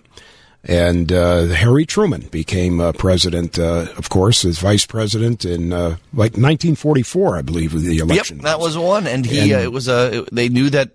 And 0.63 1.11
uh, 1.13 1.45
Harry 1.47 1.85
Truman 1.85 2.27
became 2.31 2.81
uh, 2.81 2.91
president, 2.91 3.57
uh, 3.57 3.87
of 3.97 4.09
course, 4.09 4.43
as 4.43 4.59
vice 4.59 4.85
president 4.85 5.45
in 5.45 5.71
uh, 5.71 5.95
like 6.11 6.33
1944, 6.33 7.37
I 7.37 7.41
believe, 7.41 7.71
the 7.71 7.99
election. 7.99 8.37
Yep, 8.37 8.43
that 8.43 8.59
was 8.59 8.77
one, 8.77 9.07
and 9.07 9.25
he 9.25 9.53
And- 9.53 9.53
uh, 9.53 9.63
it 9.63 9.71
was 9.71 9.87
a. 9.87 10.25
they 10.33 10.49
knew 10.49 10.69
that 10.71 10.91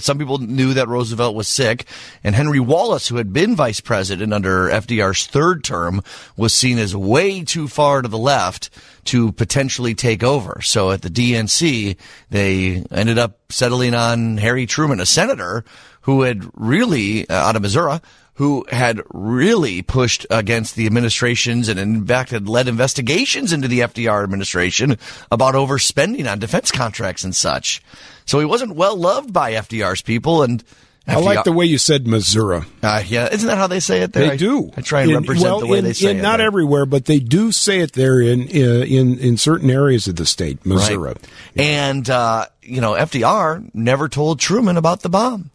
some 0.00 0.18
people 0.18 0.38
knew 0.38 0.74
that 0.74 0.88
Roosevelt 0.88 1.36
was 1.36 1.46
sick, 1.46 1.86
and 2.24 2.34
Henry 2.34 2.58
Wallace, 2.58 3.06
who 3.08 3.16
had 3.16 3.32
been 3.32 3.54
vice 3.54 3.80
president 3.80 4.32
under 4.32 4.68
FDR's 4.68 5.26
third 5.26 5.62
term, 5.62 6.02
was 6.36 6.52
seen 6.54 6.78
as 6.78 6.96
way 6.96 7.44
too 7.44 7.68
far 7.68 8.02
to 8.02 8.08
the 8.08 8.18
left 8.18 8.70
to 9.04 9.30
potentially 9.32 9.94
take 9.94 10.24
over. 10.24 10.60
So 10.62 10.90
at 10.90 11.02
the 11.02 11.10
DNC, 11.10 11.96
they 12.30 12.82
ended 12.90 13.18
up 13.18 13.38
settling 13.50 13.94
on 13.94 14.38
Harry 14.38 14.66
Truman, 14.66 15.00
a 15.00 15.06
senator 15.06 15.64
who 16.02 16.22
had 16.22 16.44
really 16.54 17.28
uh, 17.28 17.34
out 17.34 17.54
of 17.54 17.62
Missouri 17.62 18.00
who 18.42 18.66
had 18.72 19.00
really 19.14 19.82
pushed 19.82 20.26
against 20.28 20.74
the 20.74 20.84
administrations 20.84 21.68
and 21.68 21.78
in 21.78 22.04
fact 22.04 22.30
had 22.30 22.48
led 22.48 22.66
investigations 22.66 23.52
into 23.52 23.68
the 23.68 23.78
FDR 23.78 24.24
administration 24.24 24.98
about 25.30 25.54
overspending 25.54 26.28
on 26.28 26.40
defense 26.40 26.72
contracts 26.72 27.22
and 27.22 27.36
such. 27.36 27.80
So 28.26 28.40
he 28.40 28.44
wasn't 28.44 28.74
well 28.74 28.96
loved 28.96 29.32
by 29.32 29.52
FDR's 29.52 30.02
people 30.02 30.42
and 30.42 30.64
I 31.06 31.20
like 31.20 31.44
the 31.44 31.52
way 31.52 31.66
you 31.66 31.78
said 31.78 32.08
Missouri. 32.08 32.62
Uh, 32.82 33.04
yeah, 33.06 33.28
isn't 33.30 33.46
that 33.46 33.58
how 33.58 33.68
they 33.68 33.78
say 33.78 34.02
it 34.02 34.12
there? 34.12 34.26
They 34.26 34.32
I- 34.32 34.36
do. 34.36 34.72
I, 34.76 34.80
try 34.80 35.02
and 35.02 35.10
In- 35.12 35.16
represent 35.18 35.44
well, 35.44 35.60
the 35.60 35.66
way 35.68 35.78
in, 35.78 35.84
they 35.84 35.92
say 35.92 36.10
in- 36.10 36.18
it. 36.18 36.22
Not 36.22 36.38
there. 36.38 36.46
everywhere, 36.48 36.84
but 36.84 37.04
they 37.04 37.20
do 37.20 37.52
say 37.52 37.78
it 37.78 37.92
there 37.92 38.20
in 38.20 38.42
uh, 38.42 38.84
in 38.84 39.18
in 39.20 39.36
certain 39.36 39.70
areas 39.70 40.08
of 40.08 40.16
the 40.16 40.26
state, 40.26 40.66
Missouri. 40.66 40.96
Right. 41.14 41.28
And, 41.54 42.10
uh, 42.10 42.46
you 42.60 42.80
know, 42.80 42.94
FDR 42.94 43.70
never 43.72 44.08
told 44.08 44.40
Truman 44.40 44.76
about 44.76 45.02
the 45.02 45.08
bomb. 45.08 45.50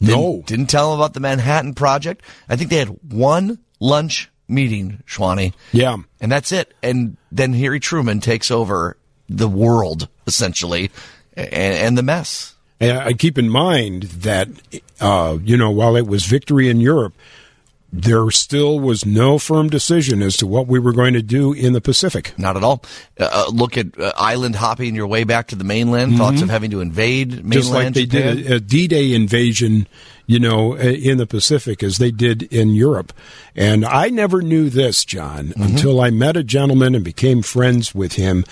Didn't, 0.00 0.14
No. 0.14 0.42
Didn't 0.46 0.66
tell 0.66 0.92
him 0.92 1.00
about 1.00 1.14
the 1.14 1.20
Manhattan 1.20 1.74
Project. 1.74 2.22
I 2.48 2.56
think 2.56 2.70
they 2.70 2.78
had 2.78 2.96
one 3.12 3.58
lunch 3.80 4.30
meeting, 4.48 5.02
Schwani. 5.06 5.52
Yeah. 5.72 5.96
And 6.20 6.30
that's 6.30 6.52
it. 6.52 6.74
And 6.82 7.16
then 7.32 7.52
Harry 7.54 7.80
Truman 7.80 8.20
takes 8.20 8.50
over 8.50 8.96
the 9.28 9.48
world, 9.48 10.08
essentially, 10.26 10.90
and, 11.36 11.52
and 11.52 11.98
the 11.98 12.02
mess. 12.02 12.54
And 12.80 12.98
I 12.98 13.12
keep 13.12 13.38
in 13.38 13.48
mind 13.48 14.02
that, 14.02 14.48
uh, 15.00 15.38
you 15.42 15.56
know, 15.56 15.70
while 15.70 15.96
it 15.96 16.06
was 16.06 16.26
victory 16.26 16.68
in 16.68 16.80
Europe, 16.80 17.14
there 17.96 18.28
still 18.32 18.80
was 18.80 19.06
no 19.06 19.38
firm 19.38 19.68
decision 19.70 20.20
as 20.20 20.36
to 20.38 20.46
what 20.46 20.66
we 20.66 20.78
were 20.80 20.92
going 20.92 21.14
to 21.14 21.22
do 21.22 21.52
in 21.52 21.72
the 21.74 21.80
Pacific. 21.80 22.34
Not 22.36 22.56
at 22.56 22.64
all. 22.64 22.82
Uh, 23.18 23.46
look 23.52 23.78
at 23.78 23.98
uh, 23.98 24.12
island 24.16 24.56
hopping 24.56 24.94
your 24.96 25.06
way 25.06 25.22
back 25.24 25.46
to 25.48 25.56
the 25.56 25.62
mainland. 25.64 26.16
Thoughts 26.16 26.42
of 26.42 26.50
having 26.50 26.70
to 26.72 26.80
invade 26.80 27.44
mainland 27.44 27.44
Mm-hmm. 27.44 27.52
Just 27.52 27.72
like 27.72 27.94
they 27.94 28.06
Japan. 28.06 28.36
did 28.36 28.50
a, 28.50 28.54
a 28.56 28.60
D-Day 28.60 29.14
invasion, 29.14 29.86
you 30.26 30.40
know, 30.40 30.72
uh, 30.74 30.78
in 30.78 31.18
the 31.18 31.26
Pacific 31.26 31.82
as 31.84 31.98
they 31.98 32.10
did 32.10 32.42
in 32.44 32.70
Europe. 32.70 33.12
And 33.54 33.84
I 33.84 34.08
never 34.08 34.42
knew 34.42 34.68
this, 34.70 35.04
John, 35.04 35.48
Mm-hmm. 35.48 35.62
until 35.62 36.00
I 36.00 36.10
met 36.10 36.36
a 36.36 36.42
gentleman 36.42 36.94
and 36.96 37.04
became 37.04 37.42
friends 37.42 37.94
with 37.94 38.14
him. 38.14 38.44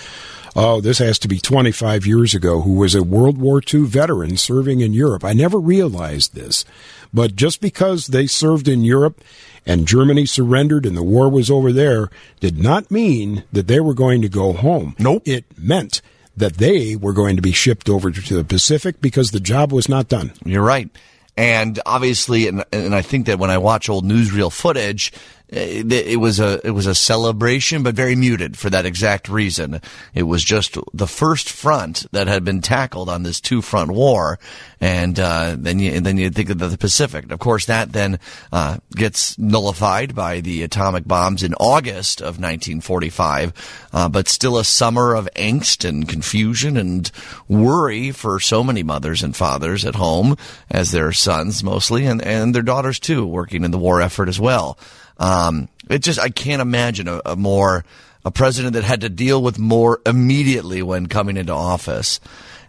Oh, 0.55 0.81
this 0.81 0.99
has 0.99 1.17
to 1.19 1.27
be 1.27 1.39
25 1.39 2.05
years 2.05 2.35
ago, 2.35 2.61
who 2.61 2.73
was 2.73 2.93
a 2.93 3.01
World 3.01 3.39
War 3.39 3.61
II 3.61 3.85
veteran 3.85 4.37
serving 4.37 4.81
in 4.81 4.93
Europe. 4.93 5.23
I 5.23 5.33
never 5.33 5.59
realized 5.59 6.35
this. 6.35 6.63
But 7.11 7.35
just 7.35 7.59
because 7.59 8.07
they 8.07 8.27
served 8.27 8.67
in 8.67 8.83
Europe 8.83 9.23
and 9.65 9.87
Germany 9.87 10.25
surrendered 10.25 10.85
and 10.85 10.95
the 10.95 11.03
war 11.03 11.29
was 11.29 11.49
over 11.49 11.71
there 11.71 12.09
did 12.39 12.61
not 12.61 12.91
mean 12.91 13.43
that 13.51 13.67
they 13.67 13.79
were 13.79 13.93
going 13.93 14.21
to 14.21 14.29
go 14.29 14.53
home. 14.53 14.95
Nope. 14.99 15.23
It 15.25 15.45
meant 15.57 16.01
that 16.37 16.55
they 16.55 16.95
were 16.95 17.13
going 17.13 17.35
to 17.35 17.41
be 17.41 17.51
shipped 17.51 17.89
over 17.89 18.11
to 18.11 18.33
the 18.35 18.43
Pacific 18.43 19.01
because 19.01 19.31
the 19.31 19.39
job 19.39 19.71
was 19.71 19.89
not 19.89 20.07
done. 20.07 20.33
You're 20.45 20.63
right. 20.63 20.89
And 21.35 21.79
obviously, 21.85 22.47
and, 22.47 22.63
and 22.71 22.93
I 22.93 23.01
think 23.01 23.25
that 23.25 23.39
when 23.39 23.49
I 23.49 23.57
watch 23.57 23.89
old 23.89 24.05
newsreel 24.05 24.51
footage, 24.51 25.11
it 25.55 26.19
was 26.19 26.39
a 26.39 26.65
it 26.65 26.71
was 26.71 26.87
a 26.87 26.95
celebration, 26.95 27.83
but 27.83 27.95
very 27.95 28.15
muted 28.15 28.57
for 28.57 28.69
that 28.69 28.85
exact 28.85 29.29
reason. 29.29 29.81
It 30.13 30.23
was 30.23 30.43
just 30.43 30.77
the 30.93 31.07
first 31.07 31.49
front 31.49 32.05
that 32.11 32.27
had 32.27 32.43
been 32.43 32.61
tackled 32.61 33.09
on 33.09 33.23
this 33.23 33.39
two 33.39 33.61
front 33.61 33.91
war, 33.91 34.39
and 34.81 35.19
uh, 35.19 35.55
then 35.57 35.79
you 35.79 35.99
then 35.99 36.17
you 36.17 36.29
think 36.29 36.49
of 36.49 36.57
the 36.57 36.77
Pacific. 36.77 37.31
Of 37.31 37.39
course, 37.39 37.65
that 37.67 37.93
then 37.93 38.19
uh, 38.51 38.77
gets 38.95 39.37
nullified 39.37 40.15
by 40.15 40.39
the 40.39 40.63
atomic 40.63 41.05
bombs 41.05 41.43
in 41.43 41.53
August 41.55 42.19
of 42.21 42.39
1945, 42.39 43.89
uh, 43.93 44.09
but 44.09 44.27
still 44.27 44.57
a 44.57 44.65
summer 44.65 45.13
of 45.13 45.29
angst 45.35 45.87
and 45.87 46.09
confusion 46.09 46.77
and 46.77 47.11
worry 47.47 48.11
for 48.11 48.39
so 48.39 48.63
many 48.63 48.81
mothers 48.81 49.21
and 49.21 49.35
fathers 49.35 49.85
at 49.85 49.95
home 49.95 50.35
as 50.69 50.91
their 50.91 51.11
sons 51.11 51.63
mostly 51.63 52.05
and, 52.05 52.21
and 52.23 52.55
their 52.55 52.63
daughters 52.63 52.99
too 52.99 53.25
working 53.25 53.63
in 53.63 53.71
the 53.71 53.77
war 53.77 54.01
effort 54.01 54.27
as 54.27 54.39
well. 54.39 54.77
Um, 55.17 55.69
it 55.89 55.99
just, 55.99 56.19
I 56.19 56.29
can't 56.29 56.61
imagine 56.61 57.07
a, 57.07 57.21
a 57.25 57.35
more, 57.35 57.85
a 58.25 58.31
president 58.31 58.73
that 58.73 58.83
had 58.83 59.01
to 59.01 59.09
deal 59.09 59.41
with 59.41 59.59
more 59.59 60.01
immediately 60.05 60.81
when 60.81 61.07
coming 61.07 61.37
into 61.37 61.53
office. 61.53 62.19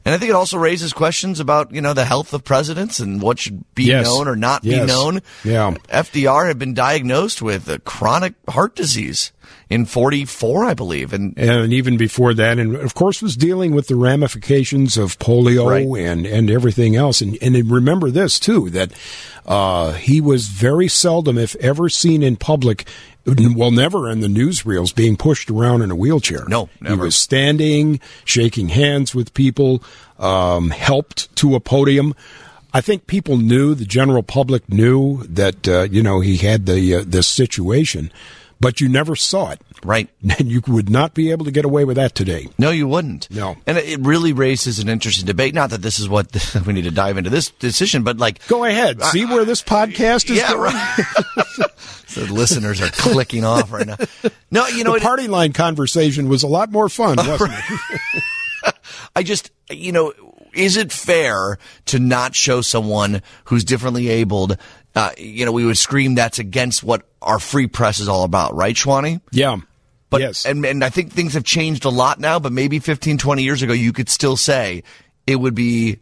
And 0.04 0.14
I 0.14 0.18
think 0.18 0.28
it 0.30 0.34
also 0.34 0.58
raises 0.58 0.92
questions 0.92 1.40
about, 1.40 1.72
you 1.72 1.80
know, 1.80 1.94
the 1.94 2.04
health 2.04 2.34
of 2.34 2.44
presidents 2.44 3.00
and 3.00 3.22
what 3.22 3.38
should 3.38 3.64
be 3.74 3.84
Yes. 3.84 4.04
known 4.04 4.28
or 4.28 4.36
not 4.36 4.62
be 4.62 4.78
known. 4.84 5.22
Yeah. 5.44 5.74
FDR 5.88 6.46
had 6.46 6.58
been 6.58 6.74
diagnosed 6.74 7.40
with 7.40 7.68
a 7.68 7.78
chronic 7.78 8.34
heart 8.48 8.76
disease 8.76 9.32
in 9.70 9.86
44, 9.86 10.64
I 10.66 10.74
believe. 10.74 11.14
And 11.14 11.38
And 11.38 11.72
even 11.72 11.96
before 11.96 12.34
that, 12.34 12.58
and 12.58 12.76
of 12.76 12.94
course, 12.94 13.22
was 13.22 13.34
dealing 13.34 13.74
with 13.74 13.88
the 13.88 13.96
ramifications 13.96 14.98
of 14.98 15.18
polio 15.18 15.66
Right. 15.70 16.06
and, 16.06 16.26
and 16.26 16.50
everything 16.50 16.96
else. 16.96 17.22
And, 17.22 17.38
and 17.40 17.70
remember 17.70 18.10
this, 18.10 18.38
too, 18.38 18.68
that 18.70 18.92
uh, 19.46 19.92
he 19.92 20.20
was 20.20 20.48
very 20.48 20.88
seldom, 20.88 21.38
if 21.38 21.56
ever, 21.56 21.88
seen 21.88 22.22
in 22.22 22.36
public. 22.36 22.86
Well, 23.26 23.70
never 23.70 24.10
in 24.10 24.20
the 24.20 24.28
newsreels 24.28 24.94
being 24.94 25.16
pushed 25.16 25.50
around 25.50 25.80
in 25.82 25.90
a 25.90 25.94
wheelchair. 25.94 26.44
No, 26.46 26.68
never. 26.80 26.94
He 26.94 27.00
was 27.00 27.16
standing, 27.16 28.00
shaking 28.24 28.68
hands 28.68 29.14
with 29.14 29.32
people, 29.32 29.82
um, 30.18 30.70
helped 30.70 31.34
to 31.36 31.54
a 31.54 31.60
podium. 31.60 32.14
I 32.74 32.80
think 32.80 33.06
people 33.06 33.36
knew, 33.38 33.74
the 33.74 33.86
general 33.86 34.22
public 34.22 34.68
knew 34.68 35.22
that, 35.24 35.66
uh, 35.66 35.82
you 35.82 36.02
know, 36.02 36.20
he 36.20 36.36
had 36.36 36.66
the, 36.66 36.96
uh, 36.96 37.04
this 37.06 37.28
situation, 37.28 38.10
but 38.60 38.80
you 38.80 38.88
never 38.88 39.16
saw 39.16 39.50
it. 39.52 39.60
Right. 39.84 40.08
And 40.38 40.50
you 40.50 40.62
would 40.66 40.90
not 40.90 41.14
be 41.14 41.30
able 41.30 41.44
to 41.44 41.52
get 41.52 41.64
away 41.64 41.84
with 41.84 41.96
that 41.96 42.14
today. 42.14 42.48
No, 42.58 42.70
you 42.70 42.88
wouldn't. 42.88 43.30
No. 43.30 43.56
And 43.66 43.78
it 43.78 44.00
really 44.00 44.32
raises 44.32 44.78
an 44.80 44.88
interesting 44.88 45.26
debate. 45.26 45.54
Not 45.54 45.70
that 45.70 45.82
this 45.82 46.00
is 46.00 46.08
what 46.08 46.34
we 46.66 46.72
need 46.72 46.84
to 46.84 46.90
dive 46.90 47.18
into 47.18 47.30
this 47.30 47.50
decision, 47.50 48.02
but 48.02 48.16
like, 48.16 48.44
Go 48.48 48.64
ahead. 48.64 49.00
See 49.04 49.24
where 49.24 49.44
this 49.44 49.62
podcast 49.62 50.30
is 50.30 50.38
yeah, 50.38 50.48
going? 50.52 50.72
right. 50.72 51.04
the 52.14 52.28
listeners 52.32 52.80
are 52.80 52.90
clicking 52.90 53.44
off 53.44 53.70
right 53.70 53.86
now. 53.86 53.96
No, 54.50 54.66
you 54.66 54.82
know, 54.82 54.92
the 54.92 54.96
it- 54.96 55.02
party 55.02 55.28
line 55.28 55.52
conversation 55.52 56.28
was 56.28 56.42
a 56.42 56.48
lot 56.48 56.72
more 56.72 56.88
fun, 56.88 57.16
wasn't 57.16 57.52
it? 57.52 58.74
I 59.14 59.22
just, 59.22 59.50
you 59.70 59.92
know, 59.92 60.12
is 60.52 60.76
it 60.76 60.90
fair 60.92 61.58
to 61.86 61.98
not 61.98 62.34
show 62.34 62.60
someone 62.60 63.22
who's 63.44 63.64
differently 63.64 64.08
abled? 64.08 64.56
Uh, 64.94 65.10
you 65.18 65.44
know, 65.44 65.52
we 65.52 65.64
would 65.64 65.78
scream 65.78 66.14
that's 66.14 66.38
against 66.38 66.82
what 66.82 67.02
our 67.20 67.38
free 67.38 67.66
press 67.66 68.00
is 68.00 68.08
all 68.08 68.24
about, 68.24 68.54
right, 68.54 68.74
Schwani? 68.74 69.20
Yeah. 69.32 69.58
But, 70.14 70.20
yes. 70.20 70.46
and, 70.46 70.64
and 70.64 70.84
I 70.84 70.88
think 70.88 71.12
things 71.12 71.34
have 71.34 71.44
changed 71.44 71.84
a 71.84 71.90
lot 71.90 72.20
now, 72.20 72.38
but 72.38 72.52
maybe 72.52 72.78
15, 72.78 73.18
20 73.18 73.42
years 73.42 73.62
ago, 73.62 73.72
you 73.72 73.92
could 73.92 74.08
still 74.08 74.36
say 74.36 74.82
it 75.26 75.36
would 75.36 75.54
be 75.54 75.98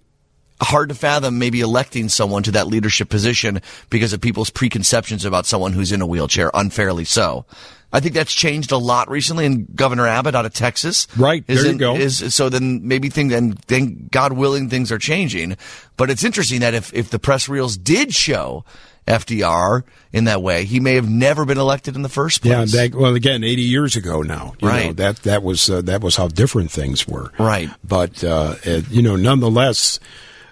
hard 0.60 0.90
to 0.90 0.94
fathom 0.94 1.38
maybe 1.38 1.60
electing 1.60 2.08
someone 2.08 2.42
to 2.44 2.52
that 2.52 2.66
leadership 2.66 3.08
position 3.08 3.60
because 3.90 4.12
of 4.12 4.20
people's 4.20 4.50
preconceptions 4.50 5.24
about 5.24 5.46
someone 5.46 5.72
who's 5.72 5.92
in 5.92 6.00
a 6.00 6.06
wheelchair, 6.06 6.50
unfairly 6.54 7.04
so. 7.04 7.44
I 7.92 8.00
think 8.00 8.14
that's 8.14 8.32
changed 8.32 8.72
a 8.72 8.78
lot 8.78 9.10
recently, 9.10 9.44
and 9.44 9.66
Governor 9.76 10.06
Abbott 10.06 10.34
out 10.34 10.46
of 10.46 10.54
Texas, 10.54 11.06
Right, 11.16 11.46
there 11.46 11.66
you 11.66 11.76
go. 11.76 11.94
Is 11.94 12.34
so 12.34 12.48
then 12.48 12.88
maybe 12.88 13.10
things 13.10 13.34
and 13.34 13.58
then 13.66 14.08
God 14.10 14.32
willing 14.32 14.70
things 14.70 14.90
are 14.90 14.98
changing. 14.98 15.58
But 15.98 16.08
it's 16.08 16.24
interesting 16.24 16.60
that 16.60 16.72
if 16.72 16.92
if 16.94 17.10
the 17.10 17.18
press 17.18 17.50
reels 17.50 17.76
did 17.76 18.14
show 18.14 18.64
FDR 19.06 19.82
in 20.12 20.24
that 20.24 20.42
way, 20.42 20.64
he 20.64 20.78
may 20.80 20.94
have 20.94 21.08
never 21.08 21.44
been 21.44 21.58
elected 21.58 21.96
in 21.96 22.02
the 22.02 22.08
first 22.08 22.44
yeah. 22.44 22.56
place. 22.56 22.72
That, 22.72 22.94
well, 22.94 23.14
again, 23.14 23.42
80 23.44 23.62
years 23.62 23.96
ago 23.96 24.22
now. 24.22 24.54
You 24.60 24.68
Know, 24.68 24.74
Right. 24.74 24.96
that, 24.96 25.16
that 25.24 25.42
was, 25.42 25.68
uh, 25.68 25.82
that 25.82 26.02
was 26.02 26.16
how 26.16 26.28
different 26.28 26.70
things 26.70 27.06
were. 27.08 27.32
Right. 27.38 27.68
But, 27.82 28.22
uh, 28.22 28.54
uh, 28.66 28.82
you 28.90 29.02
know, 29.02 29.16
nonetheless, 29.16 29.98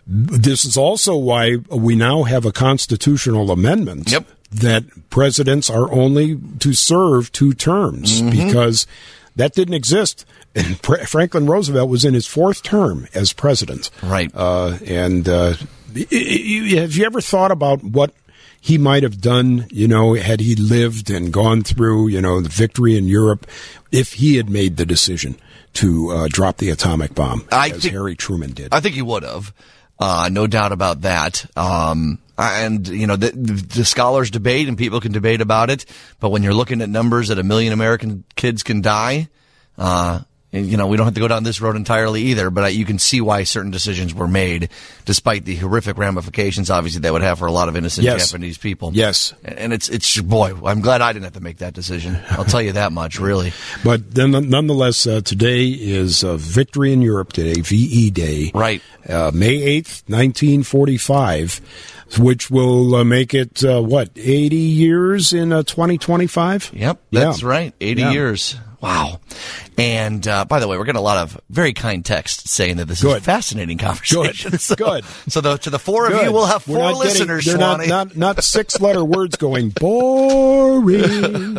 this 0.07 0.65
is 0.65 0.77
also 0.77 1.15
why 1.17 1.57
we 1.71 1.95
now 1.95 2.25
have 2.25 2.45
a 2.45 2.53
constitutional 2.53 3.51
amendment. 3.51 4.11
Yep. 4.11 4.27
That 4.53 5.11
presidents 5.11 5.71
are 5.71 5.93
only 5.93 6.37
to 6.59 6.73
serve 6.75 7.31
two 7.31 7.53
terms 7.53 8.21
Mm-hmm. 8.21 8.31
because 8.49 8.85
that 9.37 9.55
didn't 9.55 9.75
exist. 9.75 10.25
And 10.57 10.83
Pre- 10.83 11.05
Franklin 11.05 11.47
Roosevelt 11.47 11.89
was 11.89 12.05
in 12.05 12.15
his 12.15 12.27
fourth 12.27 12.65
term 12.65 13.07
as 13.15 13.33
president. 13.33 13.91
Right. 14.03 14.29
Uh, 14.35 14.79
and 14.85 15.29
uh, 15.29 15.53
have 15.95 16.97
you 16.97 17.05
ever 17.05 17.21
thought 17.21 17.53
about 17.53 17.85
what 17.85 18.13
he 18.61 18.77
might 18.79 19.03
have 19.03 19.21
done, 19.21 19.67
you 19.71 19.89
know, 19.89 20.15
had 20.15 20.41
he 20.41 20.55
lived 20.55 21.11
and 21.11 21.33
gone 21.33 21.63
through, 21.63 22.09
you 22.09 22.21
know, 22.21 22.41
the 22.41 22.49
victory 22.49 22.97
in 22.97 23.07
Europe, 23.09 23.47
if 23.91 24.15
he 24.15 24.37
had 24.37 24.51
made 24.51 24.77
the 24.77 24.85
decision 24.87 25.37
to 25.75 26.11
uh, 26.11 26.29
drop 26.31 26.59
the 26.59 26.71
atomic 26.71 27.15
bomb, 27.15 27.47
I 27.51 27.71
as 27.71 27.83
think- 27.83 27.95
Harry 27.95 28.17
Truman 28.17 28.53
did? 28.53 28.69
I 28.73 28.81
think 28.81 28.95
he 28.95 29.03
would 29.03 29.23
have. 29.23 29.53
Uh, 29.99 30.31
no 30.33 30.47
doubt 30.47 30.73
about 30.73 31.03
that. 31.03 31.45
Um, 31.59 32.19
and 32.39 32.89
you 32.89 33.07
know, 33.07 33.17
the, 33.17 33.31
the 33.33 33.85
scholars 33.85 34.31
debate 34.31 34.67
and 34.67 34.79
people 34.79 35.01
can 35.01 35.13
debate 35.13 35.43
about 35.43 35.69
it. 35.69 35.85
But 36.21 36.31
when 36.31 36.43
you're 36.43 36.55
looking 36.55 36.81
at 36.81 36.89
numbers 36.89 37.29
that 37.29 37.39
a 37.39 37.43
million 37.43 37.73
American 37.75 38.25
kids 38.35 38.63
can 38.63 38.81
die, 38.81 39.29
uh, 39.77 40.21
you 40.53 40.77
know, 40.77 40.89
we 40.89 40.97
don't 40.97 41.07
have 41.07 41.15
to 41.15 41.21
go 41.21 41.29
down 41.29 41.45
this 41.45 41.61
road 41.61 41.77
entirely 41.77 42.23
either, 42.23 42.51
but 42.51 42.75
you 42.75 42.85
can 42.85 42.99
see 42.99 43.21
why 43.21 43.45
certain 43.45 43.71
decisions 43.71 44.13
were 44.13 44.27
made, 44.27 44.69
despite 45.05 45.45
the 45.45 45.55
horrific 45.55 45.97
ramifications, 45.97 46.71
obviously, 46.71 47.01
they 47.01 47.11
would 47.11 47.23
have 47.23 47.39
for 47.39 47.47
a 47.47 47.53
lot 47.53 47.69
of 47.69 47.77
innocent 47.77 48.05
Yes. 48.05 48.31
Japanese 48.31 48.59
people. 48.59 48.91
Yes. 48.93 49.33
And 49.45 49.73
it's, 49.73 49.89
it's, 49.89 50.21
boy, 50.21 50.53
I'm 50.65 50.81
glad 50.81 51.03
I 51.03 51.13
didn't 51.13 51.25
have 51.25 51.35
to 51.35 51.41
make 51.41 51.59
that 51.59 51.73
decision. 51.75 52.19
I'll 52.31 52.45
tell 52.45 52.61
you 52.63 52.73
that 52.73 52.91
much, 52.93 53.21
really. 53.21 53.53
But 53.85 54.13
then, 54.15 54.33
nonetheless, 54.51 55.07
uh, 55.07 55.21
today 55.21 55.69
is 55.69 56.25
uh, 56.25 56.37
Victory 56.37 56.93
in 56.93 57.01
Europe 57.01 57.33
Day, 57.33 57.55
VE 57.55 58.11
Day. 58.11 58.51
Right. 58.53 58.83
Uh, 59.09 59.31
May 59.33 59.81
8th, 59.81 60.03
1945, 60.09 61.61
which 62.19 62.51
will 62.51 62.95
uh, 62.97 63.05
make 63.05 63.35
it, 63.35 63.65
uh, 63.65 63.81
what, 63.81 64.11
80 64.17 64.57
years 64.57 65.33
in 65.33 65.53
uh, 65.53 65.63
2025? 65.63 66.73
Yep, 66.75 66.99
Yeah. 67.11 67.21
that's 67.21 67.43
right. 67.43 67.73
80 67.81 68.03
Yeah. 68.03 68.13
years. 68.13 68.57
Wow. 68.81 69.21
And 69.77 70.27
uh, 70.27 70.45
by 70.47 70.59
the 70.61 70.69
way, 70.69 70.77
we're 70.79 70.85
getting 70.85 70.99
a 70.99 71.03
lot 71.03 71.19
of 71.19 71.41
very 71.51 71.73
kind 71.73 72.05
texts 72.05 72.51
saying 72.51 72.77
that 72.79 72.87
this 72.87 73.03
is 73.05 73.13
a 73.13 73.21
fascinating 73.21 73.79
conversation. 73.79 74.51
Good. 74.53 74.61
So, 74.61 74.75
Good. 74.75 75.05
So 75.29 75.41
the, 75.41 75.57
to 75.59 75.71
the 75.71 75.79
four 75.79 76.07
of 76.07 76.13
Good. 76.13 76.27
you, 76.27 76.33
we'll 76.33 76.47
have 76.47 76.67
We're 76.69 76.77
four 76.77 76.83
not 76.85 76.93
getting- 77.03 77.09
listeners. 77.29 77.45
they're 77.47 77.59
not, 77.59 77.87
not 77.87 78.17
not 78.17 78.45
six 78.45 78.81
letter 78.81 79.05
words 79.05 79.37
going 79.37 79.71
boring. 79.71 81.59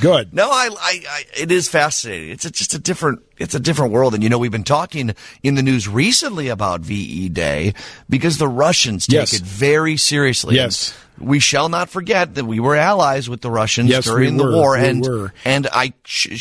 Good. 0.00 0.32
No, 0.34 0.50
I, 0.50 0.68
I, 0.80 1.02
I, 1.08 1.24
it 1.36 1.50
is 1.52 1.68
fascinating. 1.68 2.30
It's 2.30 2.44
a, 2.44 2.50
just 2.50 2.74
a 2.74 2.78
different, 2.78 3.20
it's 3.38 3.54
a 3.54 3.60
different 3.60 3.92
world. 3.92 4.14
And 4.14 4.22
you 4.22 4.28
know, 4.28 4.38
we've 4.38 4.50
been 4.52 4.64
talking 4.64 5.14
in 5.42 5.54
the 5.54 5.62
news 5.62 5.88
recently 5.88 6.48
about 6.48 6.80
VE 6.80 7.28
Day 7.30 7.74
because 8.08 8.38
the 8.38 8.48
Russians 8.48 9.06
take 9.06 9.14
Yes. 9.14 9.32
it 9.34 9.42
very 9.42 9.96
seriously. 9.96 10.54
Yes. 10.56 10.90
And 10.92 11.04
we 11.20 11.40
shall 11.40 11.68
not 11.68 11.88
forget 11.90 12.34
that 12.36 12.44
we 12.44 12.60
were 12.60 12.76
allies 12.76 13.28
with 13.28 13.40
the 13.40 13.50
Russians 13.50 13.90
Yes, 13.90 14.04
during 14.04 14.32
we 14.34 14.38
the 14.38 14.44
were. 14.44 14.52
war, 14.54 14.72
We 14.72 14.86
and 14.86 15.06
were. 15.06 15.32
and 15.44 15.66
I, 15.72 15.92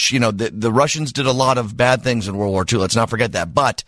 you 0.10 0.20
know, 0.20 0.32
the, 0.32 0.50
the 0.52 0.72
Russians 0.72 1.12
did 1.12 1.26
a 1.26 1.32
lot 1.32 1.58
of 1.58 1.76
bad 1.76 2.04
things 2.04 2.28
in 2.28 2.38
World 2.38 2.52
War 2.52 2.66
II. 2.72 2.80
Let's 2.80 2.96
not 2.96 3.10
forget 3.10 3.32
that. 3.34 3.54
But 3.54 3.84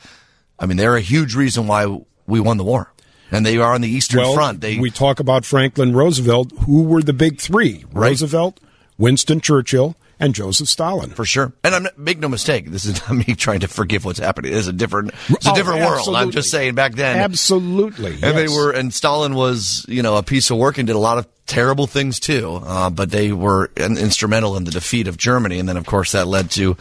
I 0.57 0.65
mean, 0.65 0.77
they're 0.77 0.95
a 0.95 1.01
huge 1.01 1.35
reason 1.35 1.67
why 1.67 2.01
we 2.27 2.39
won 2.39 2.57
the 2.57 2.63
war, 2.63 2.91
and 3.31 3.45
they 3.45 3.57
are 3.57 3.73
on 3.73 3.81
the 3.81 3.89
Eastern 3.89 4.19
well, 4.21 4.33
Front. 4.33 4.61
They 4.61 4.77
we 4.79 4.91
talk 4.91 5.19
about 5.19 5.45
Franklin 5.45 5.93
Roosevelt. 5.93 6.51
Who 6.65 6.83
were 6.83 7.01
the 7.01 7.13
big 7.13 7.39
three? 7.39 7.85
Roosevelt, 7.91 8.59
Winston 8.97 9.41
Churchill, 9.41 9.95
and 10.19 10.35
Joseph 10.35 10.67
Stalin. 10.67 11.11
For 11.11 11.25
sure. 11.25 11.53
And 11.63 11.73
I'm 11.75 11.87
make 11.97 12.19
no 12.19 12.27
mistake, 12.27 12.69
this 12.69 12.85
is 12.85 12.99
not 13.09 13.27
me 13.27 13.35
trying 13.35 13.61
to 13.61 13.67
forgive 13.67 14.05
what's 14.05 14.19
happening. 14.19 14.51
It 14.51 14.57
is 14.57 14.67
a 14.67 14.73
different 14.73 15.11
it's 15.29 15.45
a 15.47 15.51
Oh, 15.51 15.55
different 15.55 15.79
world. 15.81 16.15
I'm 16.15 16.31
just 16.31 16.51
saying 16.51 16.75
back 16.75 16.93
then. 16.93 17.17
Absolutely. 17.17 18.13
And 18.21 18.37
they 18.37 18.47
were 18.47 18.71
and 18.71 18.93
Stalin 18.93 19.33
was, 19.35 19.85
you 19.87 20.03
know, 20.03 20.17
a 20.17 20.23
piece 20.23 20.49
of 20.51 20.57
work 20.57 20.77
and 20.77 20.87
did 20.87 20.95
a 20.95 20.99
lot 20.99 21.17
of 21.17 21.27
terrible 21.45 21.87
things 21.87 22.19
too. 22.19 22.61
Uh, 22.63 22.89
but 22.91 23.09
they 23.09 23.31
were 23.31 23.71
in, 23.75 23.97
instrumental 23.97 24.55
in 24.55 24.65
the 24.65 24.71
defeat 24.71 25.07
of 25.07 25.17
Germany 25.17 25.57
and 25.59 25.67
then 25.67 25.77
of 25.77 25.85
course 25.85 26.11
that 26.11 26.27
led 26.27 26.51
to 26.51 26.75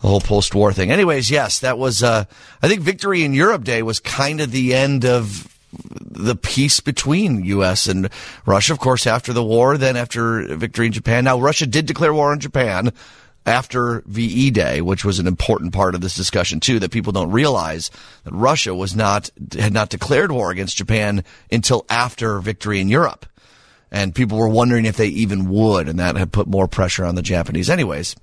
the 0.00 0.08
whole 0.08 0.20
post-war 0.20 0.72
thing. 0.72 0.90
Anyways, 0.92 1.30
yes, 1.30 1.60
that 1.60 1.78
was 1.78 2.02
uh 2.02 2.24
I 2.62 2.68
think 2.68 2.82
Victory 2.82 3.24
in 3.24 3.32
Europe 3.34 3.64
Day 3.64 3.82
was 3.82 3.98
kind 4.00 4.40
of 4.40 4.50
the 4.52 4.74
end 4.74 5.04
of 5.04 5.48
the 5.72 6.36
peace 6.36 6.80
between 6.80 7.44
U.S. 7.44 7.86
and 7.86 8.10
Russia, 8.46 8.72
of 8.72 8.78
course, 8.78 9.06
after 9.06 9.32
the 9.32 9.44
war, 9.44 9.78
then 9.78 9.96
after 9.96 10.56
victory 10.56 10.86
in 10.86 10.92
Japan. 10.92 11.24
Now, 11.24 11.40
Russia 11.40 11.66
did 11.66 11.86
declare 11.86 12.12
war 12.12 12.32
on 12.32 12.40
Japan 12.40 12.92
after 13.44 14.02
VE 14.06 14.50
Day, 14.50 14.80
which 14.80 15.04
was 15.04 15.18
an 15.18 15.26
important 15.26 15.72
part 15.72 15.94
of 15.94 16.00
this 16.00 16.14
discussion 16.14 16.60
too, 16.60 16.78
that 16.78 16.92
people 16.92 17.12
don't 17.12 17.32
realize 17.32 17.90
that 18.24 18.32
Russia 18.32 18.74
was 18.74 18.94
not, 18.94 19.30
had 19.58 19.72
not 19.72 19.88
declared 19.88 20.30
war 20.30 20.50
against 20.50 20.76
Japan 20.76 21.24
until 21.50 21.84
after 21.88 22.38
victory 22.40 22.80
in 22.80 22.88
Europe. 22.88 23.26
And 23.94 24.14
people 24.14 24.38
were 24.38 24.48
wondering 24.48 24.86
if 24.86 24.96
they 24.96 25.08
even 25.08 25.50
would, 25.50 25.86
and 25.86 25.98
that 25.98 26.16
had 26.16 26.32
put 26.32 26.46
more 26.46 26.66
pressure 26.66 27.04
on 27.04 27.14
the 27.14 27.20
Japanese. 27.20 27.68
Anyways, 27.68 28.16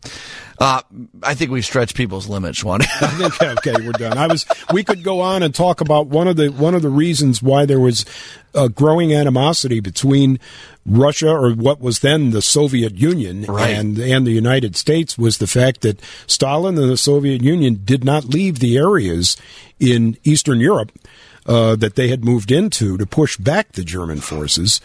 uh, 0.60 0.82
I 1.22 1.36
think 1.36 1.52
we've 1.52 1.64
stretched 1.64 1.96
people's 1.96 2.28
limits, 2.28 2.64
Juan. 2.64 2.82
I 3.02 3.30
think 3.30 3.41
okay, 3.60 3.76
we're 3.86 3.91
done. 3.91 4.18
I 4.18 4.26
was. 4.26 4.48
We 4.74 4.84
could 4.84 5.04
go 5.04 5.22
on 5.22 5.44
and 5.44 5.54
talk 5.54 5.80
about 5.80 6.08
one 6.08 6.28
of 6.28 6.38
the 6.38 6.48
one 6.50 6.74
of 6.74 6.82
the 6.82 6.90
reasons 6.90 7.44
why 7.44 7.68
there 7.68 7.80
was 7.80 8.04
a 8.56 8.68
growing 8.68 9.14
animosity 9.14 9.80
between 9.80 10.40
Russia 10.88 11.30
or 11.30 11.52
what 11.52 11.80
was 11.80 12.00
then 12.00 12.32
the 12.32 12.41
Soviet 12.41 12.96
Union 12.96 13.44
Right. 13.44 13.70
and 13.70 14.00
and 14.00 14.26
the 14.26 14.32
United 14.32 14.76
States 14.76 15.20
was 15.20 15.38
the 15.38 15.46
fact 15.46 15.82
that 15.82 16.02
Stalin 16.26 16.80
and 16.80 16.90
the 16.90 16.98
Soviet 16.98 17.44
Union 17.44 17.82
did 17.86 18.04
not 18.04 18.26
leave 18.26 18.58
the 18.58 18.76
areas 18.76 19.38
in 19.80 20.18
Eastern 20.24 20.60
Europe. 20.60 20.91
Uh, 21.49 21.76
that 21.76 21.95
they 21.95 22.09
had 22.09 22.23
moved 22.23 22.51
into 22.51 22.95
to 22.95 23.07
push 23.07 23.35
back 23.35 23.71
the 23.71 23.84
German 23.84 24.19
forces, 24.19 24.81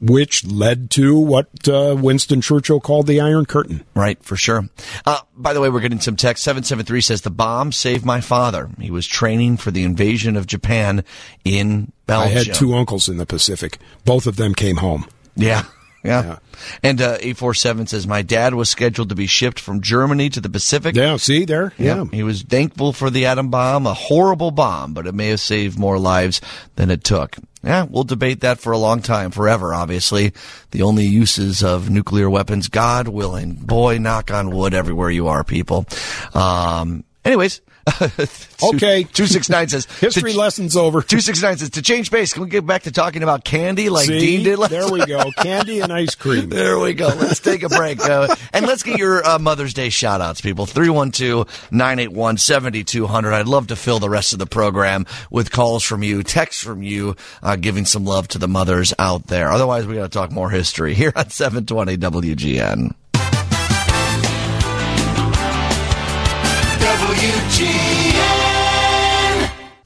which 0.00 0.44
led 0.44 0.90
to 0.90 1.16
what 1.16 1.46
uh, 1.68 1.94
Winston 1.96 2.40
Churchill 2.40 2.80
called 2.80 3.06
the 3.06 3.20
Iron 3.20 3.46
Curtain. 3.46 3.84
Right, 3.94 4.20
for 4.20 4.34
sure. 4.34 4.68
Uh, 5.06 5.20
by 5.36 5.52
the 5.52 5.60
way, 5.60 5.68
we're 5.70 5.78
getting 5.78 6.00
some 6.00 6.16
text. 6.16 6.42
773 6.42 7.00
says, 7.02 7.20
The 7.20 7.30
bomb 7.30 7.70
saved 7.70 8.04
my 8.04 8.20
father. 8.20 8.68
He 8.80 8.90
was 8.90 9.06
training 9.06 9.58
for 9.58 9.70
the 9.70 9.84
invasion 9.84 10.36
of 10.36 10.48
Japan 10.48 11.04
in 11.44 11.92
Belgium. 12.06 12.36
I 12.36 12.44
had 12.46 12.52
two 12.52 12.74
uncles 12.74 13.08
in 13.08 13.18
the 13.18 13.26
Pacific. 13.26 13.78
Both 14.04 14.26
of 14.26 14.34
them 14.34 14.56
came 14.56 14.78
home. 14.78 15.06
Yeah. 15.36 15.66
Yeah. 16.02 16.38
And 16.82 17.00
uh, 17.00 17.16
847 17.20 17.86
says, 17.86 18.06
My 18.06 18.22
dad 18.22 18.54
was 18.54 18.68
scheduled 18.68 19.08
to 19.10 19.14
be 19.14 19.26
shipped 19.26 19.60
from 19.60 19.80
Germany 19.80 20.28
to 20.30 20.40
the 20.40 20.48
Pacific. 20.48 20.96
Yeah, 20.96 21.16
see 21.16 21.44
there? 21.44 21.72
Yeah. 21.78 22.04
He 22.12 22.22
was 22.22 22.42
thankful 22.42 22.92
for 22.92 23.08
the 23.08 23.26
atom 23.26 23.50
bomb, 23.50 23.86
a 23.86 23.94
horrible 23.94 24.50
bomb, 24.50 24.94
but 24.94 25.06
it 25.06 25.14
may 25.14 25.28
have 25.28 25.40
saved 25.40 25.78
more 25.78 25.98
lives 25.98 26.40
than 26.76 26.90
it 26.90 27.04
took. 27.04 27.36
Yeah, 27.64 27.86
we'll 27.88 28.04
debate 28.04 28.40
that 28.40 28.58
for 28.58 28.72
a 28.72 28.78
long 28.78 29.02
time, 29.02 29.30
forever, 29.30 29.72
obviously. 29.72 30.32
The 30.72 30.82
only 30.82 31.06
uses 31.06 31.62
of 31.62 31.90
nuclear 31.90 32.28
weapons, 32.28 32.66
God 32.66 33.06
willing. 33.06 33.52
Boy, 33.54 33.98
knock 33.98 34.32
on 34.32 34.50
wood 34.50 34.74
everywhere 34.74 35.10
you 35.10 35.28
are, 35.28 35.44
people. 35.44 35.86
Um, 36.34 37.04
anyways. 37.24 37.60
Okay. 38.62 39.02
269 39.02 39.68
says, 39.68 39.84
History 40.00 40.32
lessons 40.34 40.76
over. 40.76 41.02
269 41.02 41.58
says, 41.58 41.70
to 41.70 41.82
change 41.82 42.12
pace, 42.12 42.32
can 42.32 42.44
we 42.44 42.48
get 42.48 42.64
back 42.64 42.82
to 42.84 42.92
talking 42.92 43.24
about 43.24 43.44
candy 43.44 43.88
like 43.88 44.06
See? 44.06 44.20
Dean 44.20 44.44
did 44.44 44.58
last 44.58 44.70
There 44.70 44.88
we 44.88 45.04
go. 45.04 45.30
Candy 45.42 45.80
and 45.80 45.92
ice 45.92 46.14
cream. 46.14 46.48
there 46.48 46.78
we 46.78 46.94
go. 46.94 47.08
Let's 47.08 47.40
take 47.40 47.64
a 47.64 47.68
break. 47.68 48.00
Uh, 48.00 48.34
and 48.52 48.66
let's 48.66 48.84
get 48.84 48.98
your 48.98 49.26
uh, 49.26 49.38
Mother's 49.40 49.74
Day 49.74 49.88
shout 49.88 50.20
outs, 50.20 50.40
people. 50.40 50.66
312 50.66 51.68
981 51.72 52.36
7200. 52.36 53.32
I'd 53.32 53.48
love 53.48 53.66
to 53.68 53.76
fill 53.76 53.98
the 53.98 54.08
rest 54.08 54.32
of 54.32 54.38
the 54.38 54.46
program 54.46 55.04
with 55.30 55.50
calls 55.50 55.82
from 55.82 56.04
you, 56.04 56.22
texts 56.22 56.62
from 56.62 56.82
you, 56.82 57.16
uh, 57.42 57.56
giving 57.56 57.84
some 57.84 58.04
love 58.04 58.28
to 58.28 58.38
the 58.38 58.48
mothers 58.48 58.94
out 58.98 59.26
there. 59.26 59.50
Otherwise, 59.50 59.86
we 59.86 59.96
got 59.96 60.04
to 60.04 60.08
talk 60.08 60.30
more 60.30 60.50
history 60.50 60.94
here 60.94 61.12
on 61.16 61.30
720 61.30 61.96
WGN. 61.96 62.94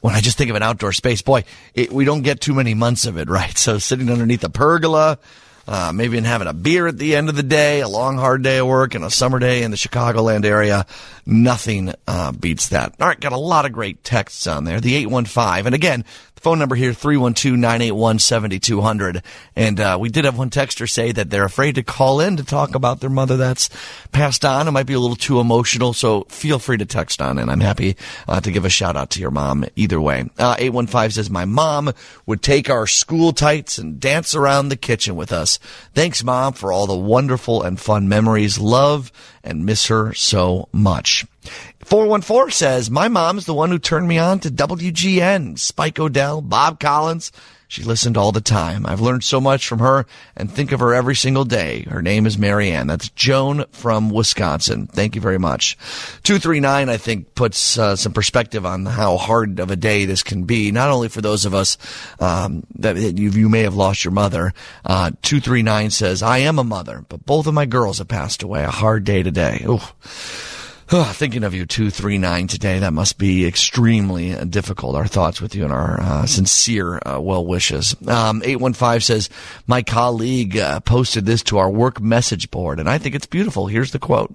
When 0.06 0.14
I 0.14 0.20
just 0.20 0.38
think 0.38 0.50
of 0.50 0.56
an 0.56 0.62
outdoor 0.62 0.92
space, 0.92 1.20
boy, 1.20 1.42
it, 1.74 1.90
we 1.90 2.04
don't 2.04 2.22
get 2.22 2.40
too 2.40 2.54
many 2.54 2.74
months 2.74 3.06
of 3.06 3.16
it, 3.16 3.28
right? 3.28 3.58
So 3.66 3.78
sitting 3.78 4.08
underneath 4.08 4.44
a 4.44 4.48
pergola, 4.48 5.18
uh, 5.66 5.90
maybe 5.92 6.16
and 6.16 6.24
having 6.24 6.46
a 6.46 6.52
beer 6.52 6.86
at 6.86 6.96
the 6.96 7.16
end 7.16 7.28
of 7.28 7.34
the 7.34 7.42
day, 7.42 7.80
a 7.80 7.88
long 7.88 8.16
hard 8.16 8.44
day 8.44 8.58
of 8.58 8.68
work, 8.68 8.94
and 8.94 9.04
a 9.04 9.10
summer 9.10 9.40
day 9.40 9.64
in 9.64 9.72
the 9.72 9.76
Chicagoland 9.76 10.44
area, 10.44 10.86
nothing 11.26 11.92
uh, 12.06 12.30
beats 12.30 12.68
that. 12.68 12.94
All 13.00 13.08
right, 13.08 13.18
got 13.18 13.32
a 13.32 13.36
lot 13.36 13.66
of 13.66 13.72
great 13.72 14.04
texts 14.04 14.46
on 14.46 14.62
there. 14.62 14.80
The 14.80 14.94
eight 14.94 15.08
one 15.08 15.24
five, 15.24 15.66
and 15.66 15.74
again, 15.74 16.04
phone 16.36 16.58
number 16.58 16.74
here 16.74 16.92
three 16.92 17.16
one 17.16 17.34
two 17.34 17.56
nine 17.56 17.82
eight 17.82 17.92
one 17.92 18.18
seventy 18.18 18.58
two 18.58 18.80
hundred. 18.80 19.22
And 19.54 19.80
uh, 19.80 19.98
we 20.00 20.08
did 20.08 20.24
have 20.24 20.38
one 20.38 20.50
texter 20.50 20.88
say 20.88 21.12
that 21.12 21.30
they're 21.30 21.44
afraid 21.44 21.74
to 21.76 21.82
call 21.82 22.20
in 22.20 22.36
to 22.36 22.44
talk 22.44 22.74
about 22.74 23.00
their 23.00 23.10
mother 23.10 23.36
that's 23.36 23.68
passed 24.12 24.44
on. 24.44 24.68
It 24.68 24.70
might 24.70 24.86
be 24.86 24.94
a 24.94 25.00
little 25.00 25.16
too 25.16 25.40
emotional, 25.40 25.92
so 25.92 26.22
feel 26.28 26.58
free 26.58 26.76
to 26.78 26.86
text 26.86 27.20
on, 27.20 27.38
and 27.38 27.50
I'm 27.50 27.60
happy 27.60 27.96
uh, 28.28 28.40
to 28.40 28.50
give 28.50 28.64
a 28.64 28.70
shout 28.70 28.96
out 28.96 29.10
to 29.10 29.20
your 29.20 29.30
mom 29.30 29.64
either 29.76 30.00
way. 30.00 30.28
Uh, 30.38 30.56
815 30.58 31.10
says, 31.10 31.30
My 31.30 31.44
mom 31.44 31.92
would 32.26 32.42
take 32.42 32.70
our 32.70 32.86
school 32.86 33.32
tights 33.32 33.78
and 33.78 34.00
dance 34.00 34.34
around 34.34 34.68
the 34.68 34.76
kitchen 34.76 35.16
with 35.16 35.32
us. 35.32 35.58
Thanks, 35.94 36.22
mom, 36.22 36.52
for 36.52 36.72
all 36.72 36.86
the 36.86 36.96
wonderful 36.96 37.62
and 37.62 37.80
fun 37.80 38.08
memories. 38.08 38.58
Love 38.58 39.12
and 39.42 39.64
miss 39.64 39.86
her 39.86 40.12
so 40.14 40.68
much. 40.72 41.24
414 41.86 42.50
says, 42.50 42.90
My 42.90 43.06
mom's 43.06 43.46
the 43.46 43.54
one 43.54 43.70
who 43.70 43.78
turned 43.78 44.08
me 44.08 44.18
on 44.18 44.40
to 44.40 44.50
WGN, 44.50 45.56
Spike 45.56 46.00
O'Dell, 46.00 46.40
Bob 46.40 46.80
Collins. 46.80 47.30
She 47.68 47.84
listened 47.84 48.16
all 48.16 48.32
the 48.32 48.40
time. 48.40 48.84
I've 48.84 49.00
learned 49.00 49.22
so 49.22 49.40
much 49.40 49.68
from 49.68 49.78
her 49.78 50.04
and 50.36 50.50
think 50.50 50.72
of 50.72 50.80
her 50.80 50.92
every 50.92 51.14
single 51.14 51.44
day. 51.44 51.82
Her 51.88 52.02
name 52.02 52.26
is 52.26 52.36
Marianne. 52.36 52.88
That's 52.88 53.10
Joan 53.10 53.66
from 53.70 54.10
Wisconsin. 54.10 54.88
Thank 54.88 55.14
you 55.14 55.20
very 55.20 55.38
much. 55.38 55.78
239, 56.24 56.88
I 56.88 56.96
think, 56.96 57.36
puts 57.36 57.78
uh, 57.78 57.94
some 57.94 58.12
perspective 58.12 58.66
on 58.66 58.84
how 58.84 59.16
hard 59.16 59.60
of 59.60 59.70
a 59.70 59.76
day 59.76 60.06
this 60.06 60.24
can 60.24 60.42
be, 60.42 60.72
not 60.72 60.90
only 60.90 61.08
for 61.08 61.20
those 61.20 61.44
of 61.44 61.54
us 61.54 61.78
um, 62.18 62.66
that 62.80 62.96
you, 62.96 63.30
you 63.30 63.48
may 63.48 63.62
have 63.62 63.76
lost 63.76 64.04
your 64.04 64.12
mother. 64.12 64.52
Uh, 64.84 65.12
239 65.22 65.90
says, 65.90 66.20
I 66.20 66.38
am 66.38 66.58
a 66.58 66.64
mother, 66.64 67.04
but 67.08 67.24
both 67.24 67.46
of 67.46 67.54
my 67.54 67.66
girls 67.66 67.98
have 67.98 68.08
passed 68.08 68.42
away. 68.42 68.64
A 68.64 68.70
hard 68.72 69.04
day 69.04 69.22
today. 69.22 69.64
Ooh. 69.68 69.78
Ah, 70.92 71.12
Thinking 71.12 71.42
of 71.42 71.52
you, 71.52 71.66
239 71.66 72.46
today. 72.46 72.78
That 72.78 72.92
must 72.92 73.18
be 73.18 73.44
extremely 73.44 74.36
difficult. 74.44 74.94
Our 74.94 75.08
thoughts 75.08 75.40
with 75.40 75.56
you 75.56 75.64
and 75.64 75.72
our 75.72 76.00
uh, 76.00 76.26
sincere 76.26 77.00
uh, 77.04 77.20
well 77.20 77.44
wishes. 77.44 77.96
Um, 78.06 78.40
815 78.44 79.00
says, 79.00 79.28
My 79.66 79.82
colleague 79.82 80.56
uh, 80.56 80.78
posted 80.78 81.26
this 81.26 81.42
to 81.44 81.58
our 81.58 81.68
work 81.68 82.00
message 82.00 82.52
board, 82.52 82.78
and 82.78 82.88
I 82.88 82.98
think 82.98 83.16
it's 83.16 83.26
beautiful. 83.26 83.66
Here's 83.66 83.90
the 83.90 83.98
quote 83.98 84.32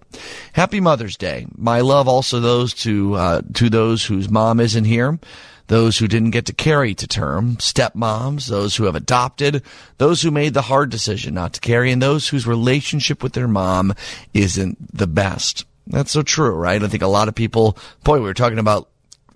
Happy 0.52 0.82
Mother's 0.82 1.15
Day. 1.15 1.48
My 1.56 1.80
love 1.80 2.10
also 2.10 2.41
those 2.41 2.73
to, 2.84 3.15
uh, 3.15 3.41
to 3.53 3.69
those 3.69 4.03
whose 4.03 4.30
mom 4.30 4.60
isn't 4.60 4.86
here 4.86 5.19
those 5.68 5.98
who 5.98 6.07
didn't 6.10 6.32
get 6.32 6.48
to 6.48 6.53
carry 6.53 6.94
to 6.94 7.07
term, 7.07 7.56
stepmoms, 7.56 8.48
those 8.48 8.76
who 8.76 8.84
have 8.84 8.95
adopted, 8.95 9.64
those 9.99 10.22
who 10.22 10.30
made 10.30 10.53
the 10.53 10.64
hard 10.64 10.90
decision 10.90 11.34
not 11.34 11.53
to 11.53 11.61
carry, 11.61 11.94
and 11.94 12.02
those 12.02 12.28
whose 12.28 12.45
relationship 12.45 13.23
with 13.23 13.32
their 13.32 13.48
mom 13.48 13.94
isn't 14.34 14.78
the 14.94 15.07
best. 15.07 15.64
That's 15.87 16.11
so 16.11 16.21
true, 16.21 16.51
right? 16.51 16.81
I 16.81 16.87
think 16.87 17.03
a 17.03 17.07
lot 17.07 17.27
of 17.27 17.35
people, 17.35 17.77
boy, 18.03 18.19
we 18.19 18.25
were 18.25 18.33
talking 18.33 18.59
about 18.59 18.87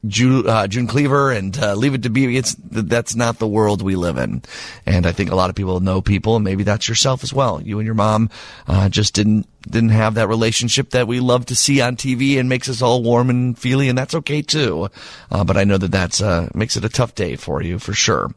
June, 0.07 0.47
uh, 0.47 0.67
June 0.67 0.87
Cleaver 0.87 1.31
and 1.31 1.57
uh, 1.57 1.73
Leave 1.75 1.93
It 1.93 2.03
to 2.03 2.09
Be. 2.09 2.37
It's 2.37 2.55
that's 2.55 3.15
not 3.15 3.39
the 3.39 3.47
world 3.47 3.81
we 3.81 3.95
live 3.95 4.17
in, 4.17 4.43
and 4.85 5.05
I 5.05 5.11
think 5.11 5.31
a 5.31 5.35
lot 5.35 5.49
of 5.49 5.55
people 5.55 5.79
know 5.79 6.01
people, 6.01 6.35
and 6.35 6.45
maybe 6.45 6.63
that's 6.63 6.87
yourself 6.87 7.23
as 7.23 7.33
well. 7.33 7.61
You 7.61 7.79
and 7.79 7.85
your 7.85 7.95
mom 7.95 8.29
uh, 8.67 8.89
just 8.89 9.13
didn't 9.13 9.47
didn't 9.67 9.89
have 9.89 10.15
that 10.15 10.27
relationship 10.27 10.91
that 10.91 11.07
we 11.07 11.19
love 11.19 11.47
to 11.47 11.55
see 11.55 11.81
on 11.81 11.95
TV 11.95 12.39
and 12.39 12.47
makes 12.47 12.69
us 12.69 12.81
all 12.81 13.01
warm 13.01 13.29
and 13.29 13.57
feely, 13.57 13.89
and 13.89 13.97
that's 13.97 14.15
okay 14.15 14.41
too. 14.41 14.89
Uh, 15.31 15.43
but 15.43 15.57
I 15.57 15.63
know 15.63 15.77
that 15.77 15.91
that's 15.91 16.21
uh, 16.21 16.49
makes 16.53 16.77
it 16.77 16.85
a 16.85 16.89
tough 16.89 17.15
day 17.15 17.35
for 17.35 17.61
you 17.61 17.79
for 17.79 17.93
sure. 17.93 18.31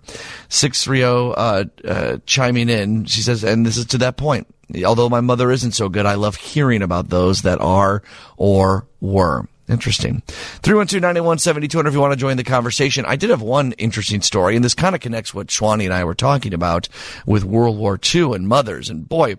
Six 0.49 0.85
three 0.85 0.99
zero 0.99 1.33
uh, 1.33 1.65
uh, 1.85 2.19
chiming 2.27 2.69
in. 2.69 3.05
She 3.05 3.23
says, 3.23 3.45
and 3.45 3.67
this 3.67 3.77
is 3.77 3.87
to 3.87 3.99
that 3.99 4.17
point. 4.17 4.47
Although 4.85 5.09
my 5.09 5.21
mother 5.21 5.51
isn't 5.51 5.73
so 5.73 5.89
good, 5.89 6.07
I 6.07 6.15
love 6.15 6.37
hearing 6.37 6.83
about 6.83 7.09
those 7.09 7.43
that 7.43 7.61
are 7.61 8.03
or 8.37 8.87
were. 9.01 9.47
Interesting. 9.69 10.23
312-981-7200 10.63 11.87
if 11.87 11.93
you 11.93 12.01
want 12.01 12.13
to 12.13 12.17
join 12.19 12.39
the 12.39 12.45
conversation. 12.45 13.05
I 13.05 13.17
did 13.17 13.31
have 13.31 13.43
one 13.43 13.73
interesting 13.73 14.23
story, 14.23 14.57
and 14.57 14.65
this 14.65 14.75
kind 14.75 14.95
of 14.95 15.03
connects 15.03 15.35
what 15.35 15.49
Schwani 15.49 15.85
and 15.85 15.93
I 15.93 16.05
were 16.05 16.15
talking 16.15 16.55
about 16.55 16.89
with 17.27 17.45
World 17.45 17.77
War 17.77 18.01
II 18.03 18.33
and 18.33 18.49
mothers. 18.49 18.89
And 18.89 19.07
boy, 19.07 19.37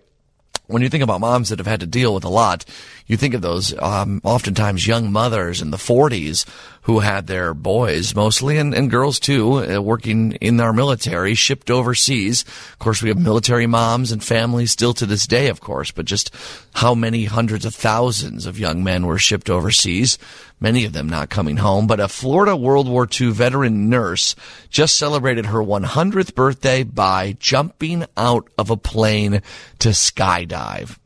when 0.68 0.82
you 0.82 0.88
think 0.88 1.02
about 1.02 1.20
moms 1.20 1.48
that 1.48 1.58
have 1.58 1.66
had 1.66 1.80
to 1.80 1.86
deal 1.86 2.14
with 2.14 2.22
a 2.22 2.28
lot, 2.28 2.64
you 3.06 3.16
think 3.16 3.34
of 3.34 3.42
those 3.42 3.76
um, 3.80 4.20
oftentimes 4.22 4.86
young 4.86 5.10
mothers 5.10 5.60
in 5.60 5.72
the 5.72 5.76
40s 5.76 6.46
who 6.82 7.00
had 7.00 7.26
their 7.26 7.52
boys 7.52 8.14
mostly 8.14 8.56
and, 8.56 8.74
and 8.74 8.90
girls 8.90 9.20
too 9.20 9.64
uh, 9.64 9.80
working 9.80 10.32
in 10.40 10.60
our 10.60 10.72
military 10.72 11.34
shipped 11.34 11.70
overseas. 11.70 12.42
Of 12.42 12.78
course, 12.78 13.02
we 13.02 13.10
have 13.10 13.18
military 13.18 13.66
moms 13.66 14.12
and 14.12 14.22
families 14.22 14.70
still 14.70 14.94
to 14.94 15.06
this 15.06 15.26
day, 15.26 15.48
of 15.48 15.60
course, 15.60 15.90
but 15.90 16.06
just 16.06 16.34
how 16.74 16.94
many 16.94 17.24
hundreds 17.24 17.64
of 17.64 17.74
thousands 17.74 18.46
of 18.46 18.58
young 18.58 18.82
men 18.82 19.06
were 19.06 19.18
shipped 19.18 19.50
overseas, 19.50 20.18
many 20.58 20.84
of 20.84 20.92
them 20.92 21.08
not 21.08 21.28
coming 21.28 21.58
home. 21.58 21.86
But 21.86 22.00
a 22.00 22.08
Florida 22.08 22.56
World 22.56 22.88
War 22.88 23.06
II 23.20 23.30
veteran 23.32 23.88
nurse 23.90 24.34
just 24.70 24.96
celebrated 24.96 25.46
her 25.46 25.58
100th 25.58 26.34
birthday 26.34 26.82
by 26.82 27.36
jumping 27.38 28.06
out 28.16 28.48
of 28.56 28.70
a 28.70 28.76
plane 28.76 29.42
to 29.80 29.88
skydive. 29.90 30.99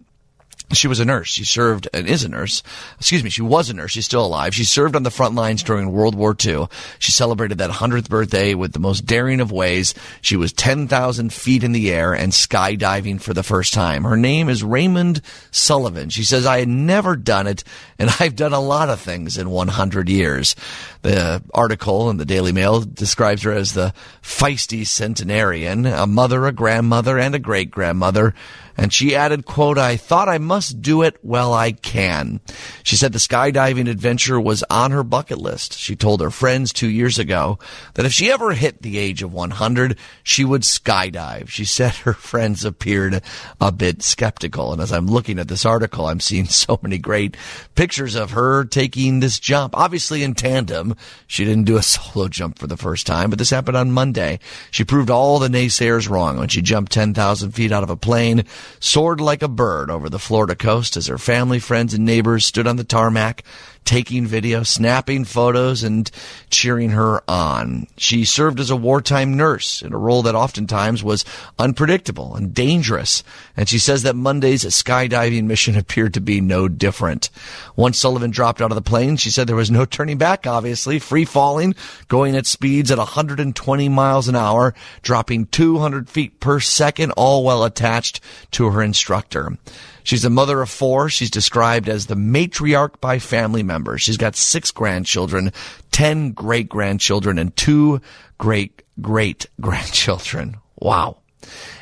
She 0.72 0.88
was 0.88 0.98
a 0.98 1.04
nurse. 1.04 1.28
She 1.28 1.44
served 1.44 1.88
and 1.92 2.06
is 2.06 2.24
a 2.24 2.28
nurse. 2.28 2.62
Excuse 2.98 3.22
me. 3.22 3.30
She 3.30 3.42
was 3.42 3.68
a 3.68 3.74
nurse. 3.74 3.92
She's 3.92 4.06
still 4.06 4.24
alive. 4.24 4.54
She 4.54 4.64
served 4.64 4.96
on 4.96 5.02
the 5.02 5.10
front 5.10 5.34
lines 5.34 5.62
during 5.62 5.92
World 5.92 6.14
War 6.14 6.34
II. 6.42 6.68
She 6.98 7.12
celebrated 7.12 7.58
that 7.58 7.70
100th 7.70 8.08
birthday 8.08 8.54
with 8.54 8.72
the 8.72 8.78
most 8.78 9.04
daring 9.04 9.40
of 9.40 9.52
ways. 9.52 9.94
She 10.22 10.36
was 10.36 10.52
10,000 10.52 11.32
feet 11.32 11.64
in 11.64 11.72
the 11.72 11.92
air 11.92 12.14
and 12.14 12.32
skydiving 12.32 13.20
for 13.20 13.34
the 13.34 13.42
first 13.42 13.74
time. 13.74 14.04
Her 14.04 14.16
name 14.16 14.48
is 14.48 14.64
Raymond 14.64 15.20
Sullivan. 15.50 16.08
She 16.08 16.24
says, 16.24 16.46
I 16.46 16.60
had 16.60 16.68
never 16.68 17.14
done 17.14 17.46
it 17.46 17.62
and 17.98 18.10
I've 18.20 18.36
done 18.36 18.52
a 18.52 18.60
lot 18.60 18.90
of 18.90 19.00
things 19.00 19.38
in 19.38 19.50
100 19.50 20.08
years. 20.08 20.56
The 21.02 21.42
article 21.52 22.10
in 22.10 22.16
the 22.16 22.24
Daily 22.24 22.52
Mail 22.52 22.80
describes 22.80 23.42
her 23.42 23.52
as 23.52 23.74
the 23.74 23.92
feisty 24.22 24.86
centenarian, 24.86 25.86
a 25.86 26.06
mother, 26.06 26.46
a 26.46 26.52
grandmother, 26.52 27.18
and 27.18 27.34
a 27.34 27.38
great 27.38 27.70
grandmother. 27.70 28.34
And 28.76 28.92
she 28.92 29.14
added, 29.14 29.46
quote, 29.46 29.78
I 29.78 29.96
thought 29.96 30.28
I 30.28 30.38
must 30.38 30.82
do 30.82 31.02
it 31.02 31.16
while 31.22 31.52
I 31.52 31.72
can. 31.72 32.40
She 32.82 32.96
said 32.96 33.12
the 33.12 33.18
skydiving 33.18 33.88
adventure 33.88 34.40
was 34.40 34.64
on 34.68 34.90
her 34.90 35.04
bucket 35.04 35.38
list. 35.38 35.78
She 35.78 35.94
told 35.94 36.20
her 36.20 36.30
friends 36.30 36.72
two 36.72 36.88
years 36.88 37.18
ago 37.18 37.58
that 37.94 38.04
if 38.04 38.12
she 38.12 38.32
ever 38.32 38.52
hit 38.52 38.82
the 38.82 38.98
age 38.98 39.22
of 39.22 39.32
100, 39.32 39.96
she 40.22 40.44
would 40.44 40.62
skydive. 40.62 41.48
She 41.48 41.64
said 41.64 41.94
her 41.94 42.14
friends 42.14 42.64
appeared 42.64 43.22
a 43.60 43.70
bit 43.70 44.02
skeptical. 44.02 44.72
And 44.72 44.82
as 44.82 44.92
I'm 44.92 45.06
looking 45.06 45.38
at 45.38 45.48
this 45.48 45.64
article, 45.64 46.06
I'm 46.06 46.20
seeing 46.20 46.46
so 46.46 46.78
many 46.82 46.98
great 46.98 47.36
pictures 47.74 48.16
of 48.16 48.32
her 48.32 48.64
taking 48.64 49.20
this 49.20 49.38
jump, 49.38 49.76
obviously 49.76 50.22
in 50.22 50.34
tandem. 50.34 50.96
She 51.26 51.44
didn't 51.44 51.64
do 51.64 51.76
a 51.76 51.82
solo 51.94 52.28
jump 52.28 52.58
for 52.58 52.66
the 52.66 52.76
first 52.76 53.06
time, 53.06 53.30
but 53.30 53.38
this 53.38 53.50
happened 53.50 53.76
on 53.76 53.92
Monday. 53.92 54.40
She 54.70 54.84
proved 54.84 55.10
all 55.10 55.38
the 55.38 55.48
naysayers 55.48 56.08
wrong 56.08 56.38
when 56.38 56.48
she 56.48 56.60
jumped 56.60 56.92
10,000 56.92 57.52
feet 57.52 57.70
out 57.70 57.82
of 57.82 57.90
a 57.90 57.96
plane 57.96 58.44
soared 58.80 59.20
like 59.20 59.42
a 59.42 59.48
bird 59.48 59.90
over 59.90 60.08
the 60.08 60.18
Florida 60.18 60.54
coast 60.54 60.96
as 60.96 61.06
her 61.06 61.18
family, 61.18 61.58
friends, 61.58 61.94
and 61.94 62.04
neighbors 62.04 62.44
stood 62.44 62.66
on 62.66 62.76
the 62.76 62.84
tarmac, 62.84 63.42
taking 63.84 64.26
video, 64.26 64.62
snapping 64.62 65.24
photos, 65.24 65.82
and 65.82 66.10
cheering 66.50 66.90
her 66.90 67.22
on. 67.28 67.86
She 67.96 68.24
served 68.24 68.60
as 68.60 68.70
a 68.70 68.76
wartime 68.76 69.36
nurse 69.36 69.82
in 69.82 69.92
a 69.92 69.98
role 69.98 70.22
that 70.22 70.34
oftentimes 70.34 71.02
was 71.02 71.24
unpredictable 71.58 72.34
and 72.34 72.54
dangerous. 72.54 73.22
And 73.56 73.68
she 73.68 73.78
says 73.78 74.02
that 74.02 74.16
Monday's 74.16 74.64
skydiving 74.64 75.44
mission 75.44 75.76
appeared 75.78 76.14
to 76.14 76.20
be 76.20 76.40
no 76.40 76.68
different. 76.68 77.30
Once 77.76 77.98
Sullivan 77.98 78.30
dropped 78.30 78.60
out 78.60 78.70
of 78.70 78.76
the 78.76 78.82
plane, 78.82 79.16
she 79.16 79.30
said 79.30 79.46
there 79.46 79.56
was 79.56 79.70
no 79.70 79.84
turning 79.84 80.18
back, 80.18 80.46
obviously, 80.46 80.98
free 80.98 81.24
falling, 81.24 81.74
going 82.08 82.36
at 82.36 82.46
speeds 82.46 82.90
at 82.90 82.98
120 82.98 83.88
miles 83.88 84.28
an 84.28 84.36
hour, 84.36 84.74
dropping 85.02 85.46
200 85.46 86.08
feet 86.08 86.40
per 86.40 86.60
second, 86.60 87.12
all 87.12 87.44
while 87.44 87.64
attached 87.64 88.20
to 88.52 88.70
her 88.70 88.82
instructor. 88.82 89.56
She's 90.04 90.24
a 90.24 90.30
mother 90.30 90.60
of 90.60 90.70
four. 90.70 91.08
She's 91.08 91.30
described 91.30 91.88
as 91.88 92.06
the 92.06 92.14
matriarch 92.14 93.00
by 93.00 93.18
family 93.18 93.62
members. 93.62 94.02
She's 94.02 94.18
got 94.18 94.36
six 94.36 94.70
grandchildren, 94.70 95.52
ten 95.90 96.32
great 96.32 96.68
grandchildren, 96.68 97.38
and 97.38 97.56
two 97.56 98.00
great 98.38 98.82
great 99.00 99.46
grandchildren. 99.60 100.58
Wow. 100.78 101.16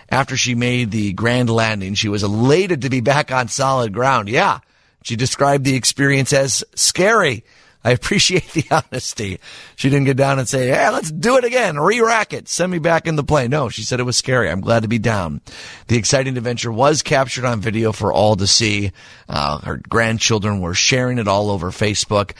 After 0.09 0.37
she 0.37 0.55
made 0.55 0.91
the 0.91 1.13
grand 1.13 1.51
landing, 1.51 1.95
she 1.95 2.09
was 2.09 2.23
elated 2.23 2.83
to 2.83 2.91
be 2.91 3.01
back 3.01 3.33
on 3.33 3.49
solid 3.49 3.93
ground. 3.93 4.29
Yeah. 4.29 4.61
She 5.03 5.17
described 5.17 5.65
the 5.65 5.75
experience 5.75 6.33
as 6.33 6.65
scary. 6.75 7.45
I 7.85 7.91
appreciate 7.91 8.53
the 8.53 8.65
honesty. 8.93 9.41
She 9.77 9.91
didn't 9.91 10.07
get 10.07 10.17
down 10.17 10.39
and 10.39 10.49
say, 10.49 10.69
hey, 10.69 10.91
let's 10.91 11.11
do 11.11 11.37
it 11.37 11.45
again. 11.45 11.79
Re-rack 11.79 12.33
it. 12.33 12.49
Send 12.49 12.71
me 12.71 12.79
back 12.79 13.07
in 13.07 13.17
the 13.17 13.25
plane. 13.25 13.51
No, 13.51 13.69
she 13.69 13.83
said 13.83 13.99
it 13.99 14.05
was 14.05 14.17
scary. 14.17 14.49
I'm 14.49 14.61
glad 14.61 14.83
to 14.83 14.89
be 14.89 14.99
down. 14.99 15.41
The 15.89 15.97
exciting 15.97 16.37
adventure 16.37 16.71
was 16.71 17.03
captured 17.03 17.45
on 17.45 17.61
video 17.61 17.93
for 17.93 18.13
all 18.13 18.37
to 18.37 18.47
see. 18.47 18.93
Uh, 19.29 19.59
her 19.61 19.81
grandchildren 19.89 20.61
were 20.61 20.75
sharing 20.75 21.19
it 21.19 21.27
all 21.27 21.51
over 21.51 21.71
Facebook. 21.71 22.33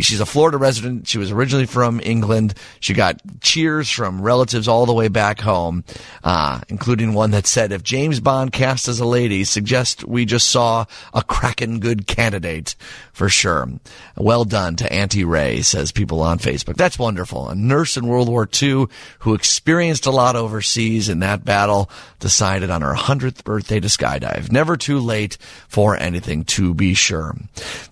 She's 0.00 0.20
a 0.20 0.26
Florida 0.26 0.58
resident. 0.58 1.08
She 1.08 1.18
was 1.18 1.30
originally 1.30 1.66
from 1.66 2.00
England. 2.02 2.54
She 2.80 2.94
got 2.94 3.20
cheers 3.40 3.90
from 3.90 4.22
relatives 4.22 4.68
all 4.68 4.86
the 4.86 4.92
way 4.92 5.08
back 5.08 5.40
home, 5.40 5.84
uh, 6.22 6.60
including 6.68 7.14
one 7.14 7.32
that 7.32 7.46
said, 7.46 7.72
if 7.72 7.82
James 7.82 8.20
Bond 8.20 8.52
cast 8.52 8.88
as 8.88 9.00
a 9.00 9.06
lady 9.06 9.44
suggest 9.44 10.04
we 10.06 10.24
just 10.24 10.50
saw 10.50 10.84
a 11.12 11.22
cracking 11.22 11.80
good 11.80 12.06
candidate 12.06 12.76
for 13.12 13.28
sure. 13.28 13.68
Well 14.16 14.44
done 14.44 14.76
to 14.84 14.92
Auntie 14.92 15.24
Ray, 15.24 15.62
says 15.62 15.92
people 15.92 16.20
on 16.20 16.38
Facebook. 16.38 16.76
That's 16.76 16.98
wonderful. 16.98 17.48
A 17.48 17.54
nurse 17.54 17.96
in 17.96 18.06
World 18.06 18.28
War 18.28 18.48
II 18.62 18.86
who 19.20 19.34
experienced 19.34 20.06
a 20.06 20.10
lot 20.10 20.36
overseas 20.36 21.08
in 21.08 21.20
that 21.20 21.44
battle 21.44 21.90
decided 22.20 22.70
on 22.70 22.82
her 22.82 22.94
100th 22.94 23.44
birthday 23.44 23.80
to 23.80 23.88
skydive. 23.88 24.52
Never 24.52 24.76
too 24.76 24.98
late 24.98 25.36
for 25.68 25.96
anything, 25.96 26.44
to 26.44 26.74
be 26.74 26.94
sure. 26.94 27.34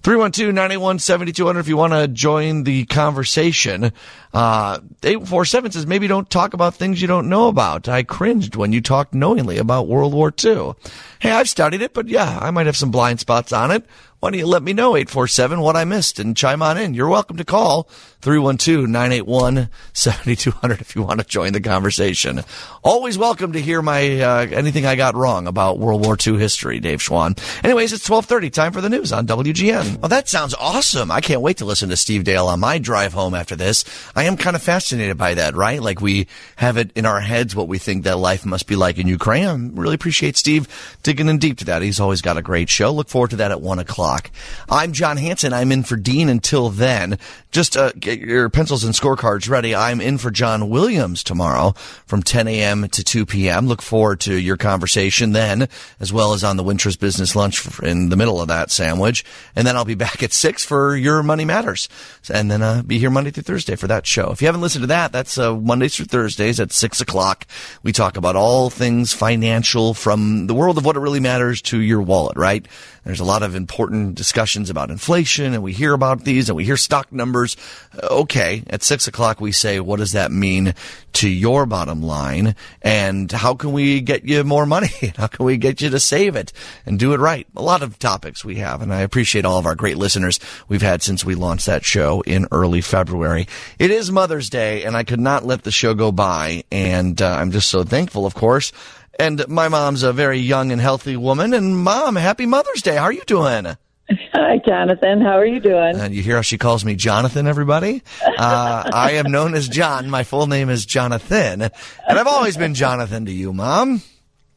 312-981-7200 0.03 1.61
if 1.61 1.69
you 1.69 1.77
want 1.77 1.93
to 1.93 2.09
join 2.09 2.65
the 2.65 2.85
conversation. 2.87 3.93
Uh, 4.35 4.79
847 5.03 5.73
says, 5.73 5.87
maybe 5.87 6.07
don't 6.07 6.29
talk 6.31 6.55
about 6.55 6.75
things 6.75 7.03
you 7.03 7.09
don't 7.09 7.29
know 7.29 7.49
about. 7.49 7.89
I 7.89 8.03
cringed 8.03 8.57
when 8.57 8.73
you 8.73 8.81
talked 8.81 9.15
knowingly 9.15 9.59
about 9.59 9.89
World 9.89 10.15
War 10.15 10.33
II. 10.43 10.73
Hey, 11.19 11.31
I've 11.31 11.49
studied 11.49 11.83
it, 11.83 11.93
but 11.93 12.09
yeah, 12.09 12.39
I 12.41 12.51
might 12.51 12.67
have 12.67 12.77
some 12.77 12.91
blind 12.91 13.21
spots 13.21 13.53
on 13.53 13.71
it. 13.71 13.85
Why 14.23 14.31
don't 14.31 14.39
you 14.39 14.47
let 14.47 14.63
me 14.63 14.73
know, 14.73 14.95
847, 14.95 15.61
what 15.61 15.75
I 15.75 15.85
missed 15.85 16.21
and 16.21 16.37
chime 16.37 16.63
on 16.63 16.79
in? 16.79 16.95
You're 16.95 17.09
welcome 17.09 17.39
to 17.39 17.45
call 17.45 17.89
312-981-7200 18.23 20.81
if 20.81 20.97
you 20.97 21.03
want 21.03 21.21
to 21.21 21.27
join 21.27 21.53
the 21.53 21.61
conversation. 21.61 22.41
Always 22.85 23.19
welcome 23.19 23.53
to 23.53 23.61
hear 23.61 23.83
my, 23.83 24.21
uh, 24.21 24.47
anything 24.47 24.87
I 24.87 24.95
got 24.95 25.17
wrong 25.17 25.49
about 25.49 25.81
World 25.81 26.05
War 26.05 26.17
II 26.25 26.39
history, 26.39 26.79
Dave 26.79 27.01
Schwan. 27.01 27.37
Anyways, 27.65 27.93
it's 27.93 28.09
1230, 28.09 28.51
time 28.51 28.73
for 28.73 28.81
the 28.81 28.89
news 28.89 29.13
on 29.13 29.27
WGN. 29.27 29.99
Oh, 30.03 30.09
that 30.09 30.29
sounds 30.29 30.55
awesome. 30.55 31.11
I 31.11 31.21
can't 31.21 31.41
wait 31.41 31.57
to 31.59 31.65
listen 31.65 31.89
to 31.89 31.97
Steve 31.97 32.23
Dale 32.23 32.47
on 32.47 32.61
my 32.61 32.79
drive 32.79 33.13
home 33.13 33.35
after 33.35 33.57
this. 33.57 33.85
I 34.15 34.23
am 34.25 34.37
kind 34.37 34.55
of 34.55 34.63
fascinated 34.63 35.19
by 35.19 35.35
that, 35.35 35.57
right? 35.57 35.83
Like 35.83 36.01
we 36.01 36.29
have 36.57 36.77
it 36.77 36.93
in 36.95 37.07
our 37.07 37.21
heads 37.21 37.57
what 37.57 37.67
we 37.69 37.79
think 37.79 38.05
that 38.05 38.19
life 38.19 38.47
must 38.47 38.69
be 38.69 38.77
like 38.77 38.99
in 38.99 39.09
Ukraine. 39.09 39.47
I 39.47 39.55
really 39.81 39.97
appreciate 39.97 40.37
Steve 40.37 40.69
digging 41.03 41.29
in 41.29 41.39
deep 41.39 41.59
to 41.59 41.65
that. 41.65 41.83
He's 41.83 41.99
always 41.99 42.23
got 42.23 42.37
a 42.37 42.43
great 42.43 42.69
show. 42.69 42.93
Look 42.93 43.09
forward 43.09 43.31
to 43.31 43.37
that 43.37 43.51
at 43.51 43.61
one 43.61 43.81
o'clock. 43.81 44.31
I'm 44.69 44.93
John 44.93 45.17
Hanson. 45.17 45.53
I'm 45.53 45.73
in 45.73 45.83
for 45.83 45.97
Dean 45.97 46.29
until 46.29 46.69
then. 46.69 47.19
Just 47.51 47.77
uh, 47.77 47.91
get 48.17 48.29
your 48.29 48.49
pencils 48.49 48.85
and 48.85 48.95
scorecards 48.95 49.49
ready. 49.49 49.75
I'm 49.75 50.01
in 50.01 50.19
for 50.19 50.31
John 50.31 50.69
Williams 50.69 51.23
tomorrow 51.23 51.73
from 52.07 52.23
10 52.23 52.49
a.m. 52.49 52.89
to 52.89 53.05
2 53.05 53.27
p.m. 53.27 53.67
Look 53.67 53.83
forward 53.83 54.21
to 54.21 54.35
your 54.35 54.57
conversation 54.57 55.33
then, 55.33 55.69
as 56.01 56.13
well 56.13 56.33
as 56.33 56.45
on 56.45 56.57
the 56.57 56.65
Wintrust 56.65 56.99
Business 56.99 57.35
Lunch 57.35 57.81
in 57.81 58.09
the 58.09 58.17
middle 58.17 58.41
of 58.41 58.49
that 58.49 58.71
sandwich. 58.71 59.25
And 59.57 59.67
then 59.67 59.77
I'll 59.77 59.85
be 59.85 59.95
back 59.95 60.23
at 60.23 60.33
6 60.33 60.65
for 60.65 60.97
Your 60.97 61.23
Money 61.23 61.45
Matters. 61.45 61.89
And 62.33 62.51
then 62.51 62.63
uh, 62.63 62.83
be 62.83 62.99
here 62.99 63.11
Monday 63.11 63.31
through 63.31 63.45
Thursday 63.45 63.77
for 63.77 63.87
that 63.87 64.07
show. 64.07 64.31
If 64.31 64.43
you 64.43 64.47
haven't 64.47 64.63
listened 64.63 64.83
to 64.83 64.89
that, 64.89 65.13
that's 65.13 65.39
uh, 65.39 65.55
Mondays 65.57 65.97
through 65.97 66.07
Thursdays 66.07 66.61
at 66.61 66.73
6 66.73 67.01
o'clock. 67.01 67.47
We 67.83 67.93
talk 67.93 68.17
about 68.17 68.37
all 68.37 68.71
things 68.71 69.13
financial 69.13 69.95
from 69.95 70.47
the 70.47 70.55
world 70.55 70.79
of 70.79 70.85
what 70.85 70.97
it 70.97 71.01
really 71.01 71.21
matters 71.21 71.63
to 71.63 71.81
your 71.81 72.03
wallet, 72.03 72.37
right? 72.37 72.67
There's 73.05 73.21
a 73.21 73.25
lot 73.25 73.43
of 73.43 73.57
important 73.57 74.15
discussions 74.15 74.71
about 74.71 74.91
inflation 74.91 75.55
and 75.55 75.63
we 75.63 75.73
hear 75.73 75.93
about 75.93 76.25
these 76.25 76.49
and 76.49 76.57
we 76.57 76.65
hear 76.65 76.77
stock 76.77 77.13
numbers. 77.13 77.57
Okay. 78.01 78.63
At 78.69 78.85
six 78.85 79.09
o'clock, 79.09 79.41
we 79.41 79.51
say, 79.51 79.81
what 79.81 79.99
does 79.99 80.13
that 80.13 80.31
mean 80.31 80.75
to 81.15 81.29
your 81.29 81.67
bottom 81.67 82.03
line? 82.03 82.55
And 82.81 83.31
how 83.31 83.55
can 83.55 83.73
we 83.73 84.01
get 84.01 84.25
you 84.25 84.45
more 84.45 84.67
money? 84.67 84.89
How 85.17 85.27
can 85.27 85.45
we 85.45 85.57
get 85.57 85.81
you 85.81 85.91
to 85.91 86.01
save 86.01 86.37
it 86.37 86.53
and 86.87 86.99
do 86.99 87.13
it 87.13 87.21
right? 87.21 87.47
A 87.57 87.63
lot 87.63 87.83
of 87.83 87.99
topics 87.99 88.45
we 88.45 88.57
have. 88.57 88.83
And 88.83 88.93
I 88.93 89.01
appreciate 89.01 89.45
all 89.45 89.59
of 89.59 89.67
our 89.67 89.75
great 89.75 89.99
listeners 89.99 90.39
we've 90.69 90.83
had 90.83 91.03
since 91.03 91.25
we 91.25 91.35
launched 91.35 91.67
that 91.67 91.85
show 91.85 92.23
in 92.23 92.47
early 92.51 92.81
February. 92.81 93.47
It 93.79 93.91
is 93.91 94.11
Mother's 94.11 94.49
Day 94.49 94.85
and 94.85 94.97
I 94.97 95.05
could 95.05 95.21
not 95.21 95.45
let 95.45 95.65
the 95.65 95.73
show 95.73 95.95
go 95.95 96.13
by. 96.13 96.65
And 96.71 97.21
uh, 97.21 97.29
I'm 97.31 97.51
just 97.51 97.69
so 97.69 97.85
thankful, 97.85 98.27
of 98.27 98.35
course. 98.35 98.73
And 99.19 99.47
my 99.49 99.69
mom's 99.69 100.03
a 100.03 100.13
very 100.13 100.39
young 100.39 100.73
and 100.73 100.81
healthy 100.81 101.17
woman. 101.17 101.53
And 101.53 101.77
mom, 101.77 102.17
happy 102.17 102.47
Mother's 102.47 102.83
Day. 102.83 102.97
How 102.97 103.05
are 103.05 103.13
you 103.13 103.25
doing? 103.27 103.67
Hi, 104.33 104.59
Jonathan. 104.67 105.21
How 105.21 105.39
are 105.39 105.47
you 105.47 105.61
doing? 105.61 105.97
And 105.97 106.15
you 106.15 106.23
hear 106.23 106.37
how 106.37 106.43
she 106.43 106.59
calls 106.59 106.85
me 106.85 106.95
Jonathan, 106.95 107.47
everybody? 107.47 108.03
Uh, 108.25 108.91
I 108.93 109.13
am 109.13 109.31
known 109.31 109.55
as 109.55 109.69
John. 109.69 110.11
My 110.11 110.25
full 110.25 110.47
name 110.47 110.71
is 110.71 110.85
Jonathan. 110.85 111.63
And 111.63 111.73
I've 112.09 112.27
always 112.27 112.57
been 112.57 112.75
Jonathan 112.75 113.27
to 113.27 113.33
you, 113.33 113.53
Mom. 113.53 114.03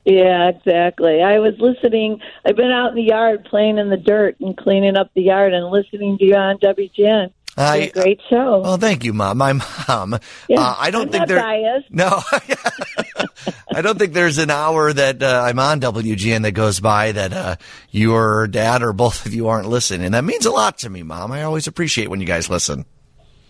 Yeah, 0.06 0.49
exactly. 0.49 1.23
I 1.23 1.40
was 1.40 1.56
listening. 1.57 2.22
I've 2.45 2.56
been 2.56 2.72
out 2.72 2.90
in 2.90 2.95
the 2.95 3.03
yard 3.03 3.45
playing 3.45 3.77
in 3.80 3.90
the 3.90 3.98
dirt 3.98 4.40
and 4.40 4.56
cleaning 4.56 4.95
up 4.95 5.11
the 5.15 5.23
yard 5.23 5.53
and 5.53 5.68
listening 5.68 6.18
to 6.19 6.26
you 6.26 6.36
on 6.36 6.57
WGN. 6.60 7.32
I, 7.57 7.88
great 7.88 8.19
show. 8.30 8.60
Well, 8.60 8.77
thank 8.77 9.06
you, 9.06 9.14
Mom. 9.14 9.38
My 9.38 9.53
mom. 9.53 10.19
Yeah, 10.49 10.60
uh, 10.61 10.76
I 10.77 10.91
don't 10.91 11.03
I'm 11.03 11.10
think 11.10 11.22
not 11.22 11.27
there. 11.30 11.40
biased. 11.41 11.90
No, 11.90 12.22
I 13.73 13.82
don't 13.82 13.98
think 13.98 14.14
there's 14.14 14.38
an 14.38 14.49
hour 14.49 14.91
that 14.91 15.23
uh, 15.23 15.41
I'm 15.45 15.60
on 15.60 15.80
WGN 15.80 16.41
that 16.44 16.52
goes 16.52 16.80
by 16.80 17.14
that 17.14 17.34
uh, 17.34 17.56
your 17.91 18.48
dad 18.48 18.84
or 18.84 18.91
both 18.94 19.26
of 19.26 19.34
you 19.34 19.48
aren't 19.48 19.69
listening. 19.69 20.11
That 20.11 20.23
means 20.23 20.45
a 20.45 20.52
lot 20.52 20.80
to 20.80 20.90
me, 20.90 21.03
Mom. 21.03 21.32
I 21.32 21.44
always 21.44 21.68
appreciate 21.68 22.10
when 22.10 22.19
you 22.19 22.27
guys 22.27 22.49
listen. 22.49 22.86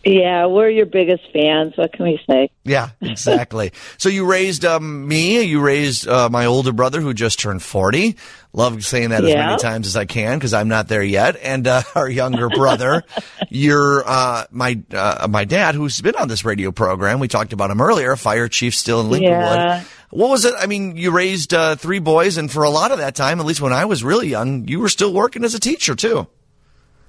Yeah, 0.05 0.45
we're 0.45 0.69
your 0.69 0.85
biggest 0.85 1.23
fans. 1.33 1.75
What 1.75 1.91
can 1.91 2.05
we 2.05 2.21
say? 2.29 2.51
Yeah, 2.63 2.89
exactly. 3.01 3.71
so 3.97 4.07
you 4.07 4.29
raised 4.29 4.63
um, 4.63 5.07
me. 5.07 5.41
You 5.41 5.61
raised 5.61 6.07
uh, 6.07 6.29
my 6.29 6.45
older 6.45 6.71
brother 6.71 7.01
who 7.01 7.11
just 7.15 7.39
turned 7.39 7.63
forty. 7.63 8.15
Love 8.53 8.85
saying 8.85 9.09
that 9.09 9.25
as 9.25 9.33
many 9.33 9.57
times 9.57 9.87
as 9.87 9.97
I 9.97 10.05
can 10.05 10.37
because 10.37 10.53
I'm 10.53 10.67
not 10.67 10.87
there 10.87 11.03
yet. 11.03 11.37
And 11.41 11.67
uh, 11.67 11.81
our 11.95 12.07
younger 12.07 12.49
brother, 12.49 13.03
your 13.49 14.03
uh, 14.05 14.45
my 14.51 14.79
uh, 14.93 15.27
my 15.27 15.43
dad, 15.43 15.73
who's 15.73 15.99
been 16.01 16.15
on 16.15 16.27
this 16.27 16.45
radio 16.45 16.71
program. 16.71 17.19
We 17.19 17.27
talked 17.27 17.51
about 17.51 17.71
him 17.71 17.81
earlier. 17.81 18.15
Fire 18.15 18.47
chief 18.47 18.75
still 18.75 19.01
in 19.01 19.07
Lincolnwood. 19.07 19.55
Yeah. 19.55 19.83
What 20.11 20.29
was 20.29 20.45
it? 20.45 20.53
I 20.55 20.67
mean, 20.67 20.97
you 20.97 21.09
raised 21.09 21.51
uh, 21.51 21.77
three 21.77 21.99
boys, 21.99 22.37
and 22.37 22.51
for 22.51 22.61
a 22.61 22.69
lot 22.69 22.91
of 22.91 22.99
that 22.99 23.15
time, 23.15 23.39
at 23.39 23.45
least 23.47 23.59
when 23.59 23.73
I 23.73 23.85
was 23.85 24.03
really 24.03 24.27
young, 24.27 24.67
you 24.67 24.79
were 24.79 24.89
still 24.89 25.11
working 25.11 25.43
as 25.43 25.55
a 25.55 25.59
teacher 25.59 25.95
too. 25.95 26.27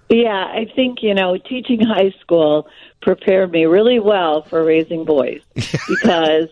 Yeah, 0.09 0.45
I 0.45 0.67
think, 0.77 1.03
you 1.03 1.15
know, 1.15 1.37
teaching 1.37 1.81
high 1.81 2.15
school 2.21 2.69
prepared 3.03 3.51
me 3.53 3.67
really 3.67 3.99
well 3.99 4.43
for 4.43 4.65
raising 4.65 5.05
boys 5.05 5.41
because 5.55 6.49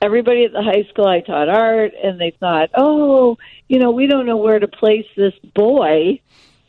everybody 0.00 0.44
at 0.44 0.52
the 0.52 0.62
high 0.62 0.84
school 0.90 1.06
I 1.06 1.20
taught 1.20 1.48
art 1.48 1.92
and 2.02 2.20
they 2.20 2.30
thought, 2.30 2.70
"Oh, 2.74 3.38
you 3.68 3.78
know, 3.78 3.90
we 3.90 4.06
don't 4.06 4.26
know 4.26 4.36
where 4.36 4.58
to 4.58 4.68
place 4.68 5.06
this 5.16 5.34
boy 5.54 6.20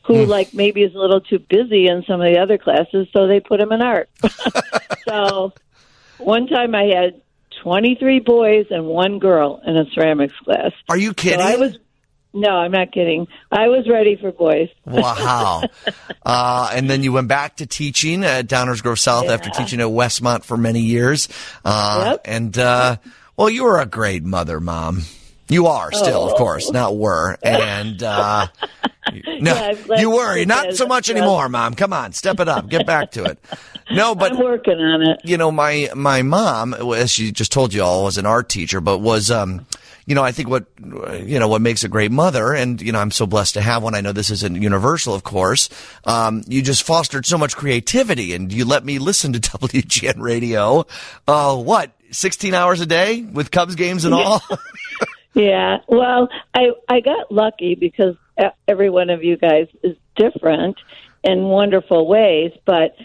who 0.03 0.23
hmm. 0.23 0.30
like 0.30 0.53
maybe 0.53 0.84
is 0.84 0.95
a 0.95 0.99
little 0.99 1.22
too 1.22 1.40
busy 1.40 1.88
in 1.88 2.03
some 2.07 2.22
of 2.22 2.32
the 2.32 2.40
other 2.40 2.57
classes, 2.57 3.07
so 3.14 3.27
they 3.27 3.40
put 3.40 3.60
him 3.60 3.72
in 3.72 3.82
art." 3.82 4.10
so 5.07 5.53
one 6.18 6.48
time 6.48 6.76
I 6.76 6.84
had 6.84 7.22
23 7.61 8.19
boys 8.19 8.68
and 8.69 8.86
one 8.86 9.19
girl 9.19 9.61
in 9.65 9.76
a 9.76 9.86
ceramics 9.91 10.38
class. 10.44 10.72
Are 10.90 10.98
you 10.98 11.14
kidding? 11.14 11.40
So 11.40 11.45
I 11.45 11.56
was 11.56 11.77
No, 12.36 12.49
I'm 12.49 12.72
not 12.72 12.91
kidding. 12.91 13.28
I 13.52 13.70
was 13.70 13.88
ready 13.90 14.18
for 14.18 14.32
boys. 14.32 14.70
Wow. 14.86 15.64
uh, 16.26 16.70
and 16.74 16.90
then 16.90 17.02
you 17.02 17.14
went 17.14 17.30
back 17.30 17.56
to 17.57 17.66
teaching 17.66 18.24
at 18.26 18.48
Downers 18.48 18.84
Grove 18.84 18.99
South 18.99 19.30
after 19.30 19.49
teaching 19.49 19.80
at 19.80 19.88
Westmont 19.88 20.44
for 20.44 20.57
many 20.57 20.82
years. 20.82 21.30
Uh, 21.64 22.18
And, 22.26 22.57
uh, 22.57 22.98
well, 23.38 23.49
you 23.49 23.64
were 23.64 23.80
a 23.80 23.86
great 23.86 24.24
mother, 24.24 24.60
Mom. 24.60 25.03
You 25.48 25.68
are 25.68 25.91
still, 25.94 26.26
of 26.26 26.34
Oh. 26.34 26.36
course, 26.36 26.72
not 26.72 26.98
were. 26.98 27.38
And, 27.41 28.03
uh, 28.03 28.48
no, 29.14 29.53
Yeah, 29.53 29.98
you 29.98 30.10
were. 30.10 30.44
Not 30.44 30.74
so 30.76 30.88
much 30.88 31.07
Yeah. 31.07 31.16
anymore, 31.18 31.48
Mom. 31.49 31.74
Come 31.74 31.94
on, 31.94 32.12
step 32.14 32.40
it 32.41 32.49
up. 32.49 32.68
Get 32.68 32.86
back 32.86 33.12
to 33.12 33.24
it. 33.24 33.40
No, 33.91 34.16
but 34.16 34.32
I'm 34.32 34.40
working 34.40 34.80
on 34.80 35.03
it. 35.03 35.20
you 35.24 35.38
know, 35.38 35.52
my 35.52 35.90
my 35.94 36.24
mom, 36.24 36.74
as 36.74 37.12
she 37.12 37.32
just 37.32 37.52
told 37.52 37.72
you 37.72 37.84
all, 37.84 38.03
was 38.06 38.18
an 38.18 38.26
art 38.26 38.49
teacher, 38.49 38.82
but 38.82 38.98
was 38.98 39.30
um, 39.30 39.68
you 40.06 40.15
know, 40.15 40.23
I 40.23 40.32
think 40.32 40.49
what 40.49 40.65
you 40.80 41.40
know 41.40 41.48
what 41.48 41.61
makes 41.61 41.84
a 41.84 41.88
great 41.88 42.11
mother, 42.11 42.53
and 42.53 42.82
you 42.82 42.91
know, 42.91 42.99
I'm 42.99 43.11
so 43.11 43.26
blessed 43.26 43.56
to 43.56 43.61
have 43.61 43.84
one. 43.84 43.95
I 43.95 44.02
know 44.02 44.11
this 44.11 44.30
isn't 44.30 44.61
universal, 44.61 45.14
of 45.14 45.23
course. 45.23 45.69
Um, 46.03 46.44
you 46.48 46.61
just 46.61 46.84
fostered 46.84 47.26
so 47.26 47.38
much 47.38 47.56
creativity, 47.56 48.34
and 48.34 48.52
you 48.53 48.65
let 48.65 48.86
me 48.86 48.99
listen 48.99 49.34
to 49.34 49.40
WGN 49.57 50.19
radio. 50.19 50.86
Uh, 51.27 51.57
what, 51.57 51.91
16 52.11 52.53
hours 52.53 52.82
a 52.82 52.86
day 52.86 53.22
with 53.22 53.52
Cubs 53.52 53.76
games 53.76 54.06
and 54.06 54.14
all? 54.14 54.41
Yeah. 55.36 55.80
Well, 55.90 56.30
I 56.53 56.69
I 56.88 57.02
got 57.02 57.30
lucky 57.30 57.76
because 57.76 58.15
every 58.69 58.90
one 58.90 59.10
of 59.10 59.22
you 59.22 59.36
guys 59.36 59.68
is 59.84 59.98
different 60.15 60.77
in 61.26 61.44
wonderful 61.44 62.07
ways, 62.07 62.53
but 62.64 62.95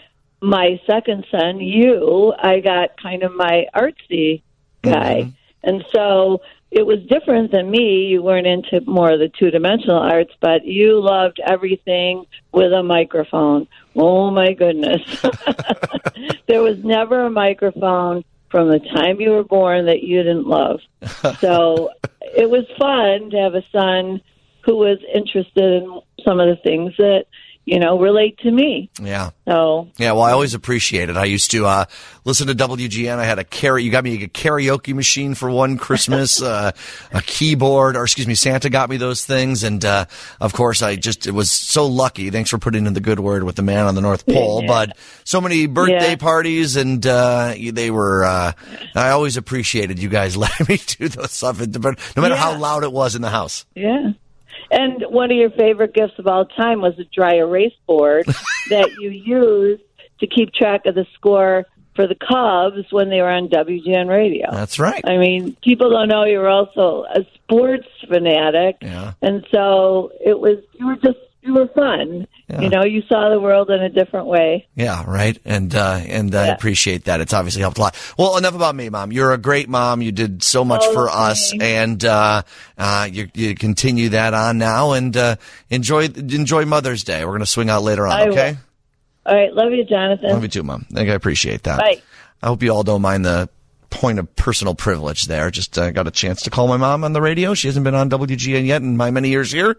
my 0.41 0.79
second 0.87 1.25
son, 1.29 1.59
you, 1.59 2.33
I 2.37 2.61
got 2.61 3.01
kind 3.01 3.23
of 3.23 3.33
my 3.35 3.67
artsy 3.75 4.41
guy. 4.81 5.33
And 5.63 5.83
so 5.93 6.41
it 6.71 6.85
was 6.85 6.99
different 7.09 7.51
than 7.51 7.69
me. 7.69 8.05
You 8.05 8.23
weren't 8.23 8.47
into 8.47 8.79
more 8.85 9.11
of 9.11 9.19
the 9.19 9.27
two 9.27 9.51
dimensional 9.51 9.97
arts, 9.97 10.33
but 10.39 10.65
you 10.65 11.01
loved 11.01 11.39
everything 11.45 12.25
with 12.53 12.71
a 12.71 12.81
microphone. 12.81 13.67
Oh 13.95 14.31
my 14.31 14.53
goodness. 14.53 15.01
there 16.47 16.61
was 16.61 16.77
never 16.83 17.25
a 17.25 17.29
microphone 17.29 18.23
from 18.49 18.69
the 18.69 18.79
time 18.79 19.19
you 19.19 19.31
were 19.31 19.43
born 19.43 19.85
that 19.85 20.03
you 20.03 20.23
didn't 20.23 20.47
love. 20.47 20.79
So 21.39 21.89
it 22.21 22.49
was 22.49 22.65
fun 22.79 23.31
to 23.31 23.37
have 23.37 23.55
a 23.55 23.63
son 23.71 24.21
who 24.63 24.77
was 24.77 24.99
interested 25.13 25.83
in 25.83 26.01
some 26.23 26.39
of 26.39 26.47
the 26.47 26.61
things 26.63 26.93
that, 26.97 27.25
you 27.65 27.79
know, 27.79 27.99
relate 27.99 28.37
to 28.39 28.49
me. 28.51 28.89
yeah. 29.01 29.29
So 29.47 29.89
Yeah, 29.97 30.13
well, 30.13 30.23
I 30.23 30.31
always 30.31 30.53
appreciate 30.53 31.09
it. 31.09 31.17
I 31.17 31.25
used 31.25 31.51
to 31.51 31.65
uh, 31.65 31.85
listen 32.25 32.47
to 32.47 32.55
WGN. 32.55 33.17
I 33.17 33.25
had 33.25 33.37
a 33.39 33.43
carry. 33.43 33.83
You 33.83 33.91
got 33.91 34.03
me 34.03 34.23
a 34.23 34.27
karaoke 34.27 34.93
machine 34.95 35.35
for 35.35 35.49
one 35.49 35.77
Christmas, 35.77 36.41
uh, 36.41 36.71
a 37.11 37.21
keyboard, 37.21 37.95
or 37.95 38.03
excuse 38.03 38.27
me, 38.27 38.35
Santa 38.35 38.69
got 38.69 38.89
me 38.89 38.97
those 38.97 39.25
things, 39.25 39.63
and 39.63 39.83
uh, 39.85 40.05
of 40.39 40.53
course, 40.53 40.81
I 40.81 40.95
just 40.95 41.27
it 41.27 41.31
was 41.31 41.51
so 41.51 41.85
lucky. 41.85 42.29
Thanks 42.31 42.49
for 42.49 42.57
putting 42.57 42.87
in 42.87 42.93
the 42.93 42.99
good 43.01 43.19
word 43.19 43.43
with 43.43 43.55
the 43.57 43.61
man 43.63 43.85
on 43.85 43.95
the 43.95 44.01
North 44.01 44.25
Pole. 44.25 44.61
Yeah. 44.63 44.67
But 44.67 44.97
so 45.23 45.39
many 45.41 45.67
birthday 45.67 46.11
Yeah. 46.11 46.15
parties, 46.15 46.75
and 46.77 47.05
uh, 47.05 47.53
they 47.73 47.91
were. 47.91 48.23
Uh, 48.25 48.51
I 48.95 49.09
always 49.11 49.37
appreciated 49.37 49.99
you 49.99 50.09
guys 50.09 50.35
letting 50.43 50.65
me 50.67 50.79
do 50.85 51.07
those 51.09 51.31
stuff, 51.31 51.59
no 51.59 52.21
matter 52.21 52.35
how 52.35 52.57
loud 52.57 52.83
it 52.83 52.91
was 52.91 53.15
in 53.15 53.21
the 53.21 53.29
house. 53.29 53.65
Yeah. 53.75 54.11
And 54.71 55.03
one 55.09 55.31
of 55.31 55.37
your 55.37 55.49
favorite 55.51 55.93
gifts 55.93 56.17
of 56.17 56.27
all 56.27 56.45
time 56.45 56.81
was 56.81 56.97
a 56.97 57.03
dry 57.03 57.35
erase 57.35 57.73
board 57.85 58.25
that 58.69 58.89
you 58.99 59.09
used 59.09 59.83
to 60.19 60.27
keep 60.27 60.53
track 60.53 60.85
of 60.85 60.95
the 60.95 61.05
score 61.15 61.65
for 61.95 62.07
the 62.07 62.15
Cubs 62.15 62.91
when 62.91 63.09
they 63.09 63.21
were 63.21 63.29
on 63.29 63.49
WGN 63.49 64.07
radio. 64.07 64.49
That's 64.49 64.79
right. 64.79 65.03
I 65.05 65.17
mean, 65.17 65.57
people 65.61 65.89
don't 65.89 66.07
know 66.07 66.23
you 66.23 66.39
were 66.39 66.47
also 66.47 67.03
a 67.03 67.25
sports 67.35 67.87
fanatic. 68.07 68.77
Yeah. 68.81 69.13
And 69.21 69.45
so 69.51 70.11
it 70.23 70.39
was, 70.39 70.59
you 70.73 70.87
were 70.87 70.95
just, 70.95 71.19
you 71.41 71.53
were 71.53 71.67
fun. 71.69 72.27
Yeah. 72.47 72.61
You 72.61 72.69
know, 72.69 72.83
you 72.83 73.01
saw 73.09 73.29
the 73.29 73.39
world 73.39 73.69
in 73.69 73.81
a 73.81 73.89
different 73.89 74.27
way. 74.27 74.67
Yeah, 74.75 75.03
right. 75.07 75.39
And 75.45 75.73
uh, 75.73 76.01
and 76.05 76.35
I 76.35 76.47
appreciate 76.47 77.05
that. 77.05 77.21
It's 77.21 77.33
obviously 77.33 77.61
helped 77.61 77.77
a 77.77 77.81
lot. 77.81 78.13
Well, 78.17 78.37
enough 78.37 78.55
about 78.55 78.75
me, 78.75 78.89
mom. 78.89 79.11
You're 79.11 79.33
a 79.33 79.37
great 79.37 79.69
mom. 79.69 80.01
You 80.01 80.11
did 80.11 80.43
so 80.43 80.63
much 80.65 80.83
Oh, 80.83 80.93
for 80.93 81.09
us, 81.09 81.53
and 81.59 82.03
uh, 82.03 82.43
uh, 82.77 83.07
you, 83.11 83.29
you 83.33 83.55
continue 83.55 84.09
that 84.09 84.33
on 84.33 84.57
now. 84.57 84.91
And 84.91 85.15
uh, 85.15 85.37
enjoy 85.69 86.05
enjoy 86.05 86.65
Mother's 86.65 87.03
Day. 87.03 87.23
We're 87.23 87.31
going 87.31 87.39
to 87.41 87.45
swing 87.45 87.69
out 87.69 87.83
later 87.83 88.05
on. 88.05 88.13
I 88.13 88.25
will. 88.25 88.31
okay. 88.33 88.57
All 89.25 89.35
right. 89.35 89.53
Love 89.53 89.71
you, 89.71 89.85
Jonathan. 89.85 90.29
Love 90.29 90.43
you 90.43 90.49
too, 90.49 90.63
mom. 90.63 90.85
I 90.91 90.95
think 90.95 91.09
I 91.09 91.13
appreciate 91.13 91.63
that. 91.63 91.79
Bye. 91.79 92.01
I 92.43 92.47
hope 92.47 92.63
you 92.63 92.71
all 92.73 92.83
don't 92.83 93.01
mind 93.01 93.23
the 93.23 93.49
point 93.91 94.17
of 94.17 94.35
personal 94.35 94.73
privilege 94.73 95.25
there. 95.25 95.51
Just 95.51 95.77
uh, 95.77 95.91
got 95.91 96.07
a 96.07 96.11
chance 96.11 96.41
to 96.43 96.49
call 96.49 96.67
my 96.67 96.77
mom 96.77 97.03
on 97.03 97.13
the 97.13 97.21
radio. 97.21 97.53
She 97.53 97.67
hasn't 97.67 97.83
been 97.83 97.93
on 97.93 98.09
WGN 98.09 98.65
yet 98.65 98.81
in 98.81 98.97
my 98.97 99.11
many 99.11 99.29
years 99.29 99.51
here, 99.51 99.77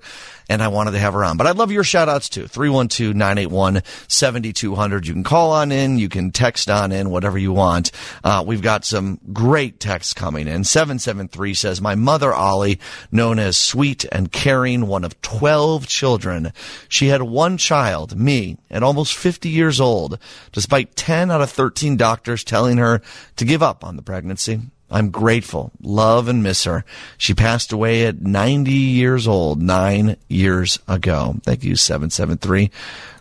and 0.49 0.63
I 0.63 0.69
wanted 0.69 0.93
to 0.93 0.99
have 0.99 1.15
her 1.15 1.25
on. 1.25 1.37
But 1.37 1.49
I'd 1.49 1.57
love 1.57 1.73
your 1.73 1.83
shout 1.83 2.09
outs 2.09 2.29
too. 2.29 2.47
312 2.47 3.17
981 3.17 3.83
7200. 4.07 5.07
You 5.07 5.15
can 5.15 5.25
call 5.25 5.51
on 5.51 5.73
in, 5.73 5.99
you 5.99 6.09
can 6.09 6.31
text 6.31 6.71
on 6.71 6.93
in, 6.93 7.11
whatever 7.11 7.39
you 7.39 7.53
want. 7.53 7.91
Uh, 8.23 8.45
we've 8.47 8.63
got 8.63 8.85
some 8.85 9.19
great 9.33 9.81
texts 9.81 10.13
coming 10.13 10.47
in. 10.47 10.63
773 10.63 11.55
says, 11.55 11.81
My 11.81 11.95
mother, 11.95 12.33
Ollie, 12.33 12.79
known 13.11 13.39
as 13.39 13.57
sweet 13.57 14.05
and 14.13 14.31
caring, 14.31 14.87
one 14.87 15.05
of 15.05 15.21
12 15.23 15.87
children. 15.89 16.53
She 16.89 17.09
had 17.09 17.23
one 17.23 17.57
child, 17.57 18.17
me, 18.17 18.59
at 18.71 18.83
almost 18.83 19.15
50 19.17 19.49
years 19.49 19.81
old, 19.81 20.19
despite 20.53 20.95
10 20.95 21.31
out 21.31 21.41
of 21.41 21.51
13 21.51 21.97
doctors 21.97 22.45
telling 22.45 22.77
her 22.77 23.01
to 23.37 23.45
give 23.45 23.63
up 23.63 23.83
on 23.83 23.97
the 23.97 24.02
pregnancy. 24.03 24.61
I'm 24.93 25.11
grateful, 25.11 25.73
love, 25.81 26.29
and 26.29 26.43
miss 26.43 26.65
her. 26.65 26.85
She 27.17 27.33
passed 27.33 27.73
away 27.73 28.05
at 28.05 28.21
90 28.21 28.71
years 28.71 29.27
old, 29.27 29.63
nine 29.63 30.17
years 30.29 30.79
ago. 30.87 31.37
Thank 31.45 31.65
you, 31.65 31.77
773. 31.77 32.71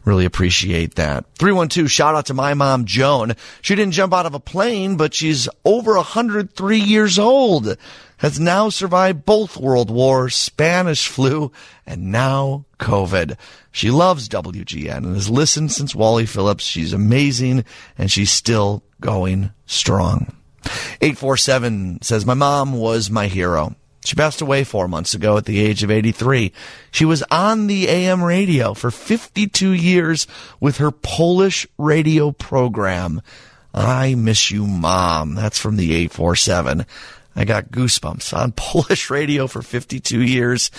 Really 0.04 0.26
appreciate 0.26 0.96
that. 0.96 1.26
312, 1.38 1.90
shout 1.90 2.16
out 2.16 2.26
to 2.26 2.34
my 2.34 2.54
mom, 2.54 2.84
Joan. 2.84 3.36
She 3.62 3.76
didn't 3.76 3.94
jump 3.94 4.14
out 4.14 4.26
of 4.26 4.34
a 4.34 4.40
plane, 4.40 4.98
but 4.98 5.14
she's 5.14 5.48
over 5.64 5.96
103 5.96 6.78
years 6.78 7.18
old. 7.18 7.78
Has 8.18 8.40
now 8.40 8.70
survived 8.70 9.26
both 9.26 9.58
world 9.58 9.90
wars, 9.90 10.36
Spanish 10.36 11.08
flu, 11.08 11.52
and 11.88 12.12
now 12.12 12.66
COVID. 12.80 13.38
She 13.72 13.90
loves 13.90 14.28
WGN 14.28 14.98
and 14.98 15.16
has 15.16 15.30
listened 15.30 15.72
since 15.72 15.96
Wally 15.96 16.26
Phillips. 16.26 16.66
She's 16.66 16.94
amazing 16.94 17.64
and 17.98 18.12
she's 18.12 18.30
still 18.30 18.84
going 19.00 19.52
strong. 19.66 20.36
847 20.64 22.02
says, 22.02 22.26
My 22.26 22.34
mom 22.34 22.74
was 22.74 23.10
my 23.10 23.28
hero. 23.28 23.76
She 24.04 24.16
passed 24.16 24.42
away 24.42 24.64
four 24.64 24.88
months 24.88 25.14
ago 25.14 25.38
at 25.38 25.46
the 25.46 25.60
age 25.60 25.84
of 25.84 25.92
83. 25.92 26.52
She 26.92 27.06
was 27.06 27.24
on 27.30 27.68
the 27.68 27.88
AM 27.88 28.24
radio 28.24 28.74
for 28.74 28.90
52 28.90 29.72
years 29.72 30.26
with 30.60 30.78
her 30.78 30.92
Polish 30.92 31.68
radio 31.78 32.32
program. 32.32 33.22
I 33.74 34.16
miss 34.16 34.50
you, 34.50 34.66
mom. 34.66 35.36
That's 35.36 35.60
from 35.60 35.78
the 35.78 35.94
847. 35.94 36.86
I 37.36 37.46
got 37.46 37.72
goosebumps 37.72 38.36
on 38.36 38.52
Polish 38.56 39.10
radio 39.10 39.48
for 39.48 39.62
52 39.62 40.22
years 40.22 40.72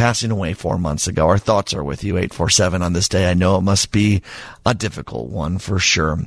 passing 0.00 0.30
away 0.30 0.54
four 0.54 0.78
months 0.78 1.06
ago. 1.06 1.26
Our 1.26 1.36
thoughts 1.36 1.74
are 1.74 1.84
with 1.84 2.02
you, 2.02 2.16
847 2.16 2.80
on 2.80 2.94
this 2.94 3.06
day. 3.06 3.30
I 3.30 3.34
know 3.34 3.58
it 3.58 3.60
must 3.60 3.92
be 3.92 4.22
a 4.64 4.72
difficult 4.72 5.28
one 5.28 5.58
for 5.58 5.78
sure. 5.78 6.20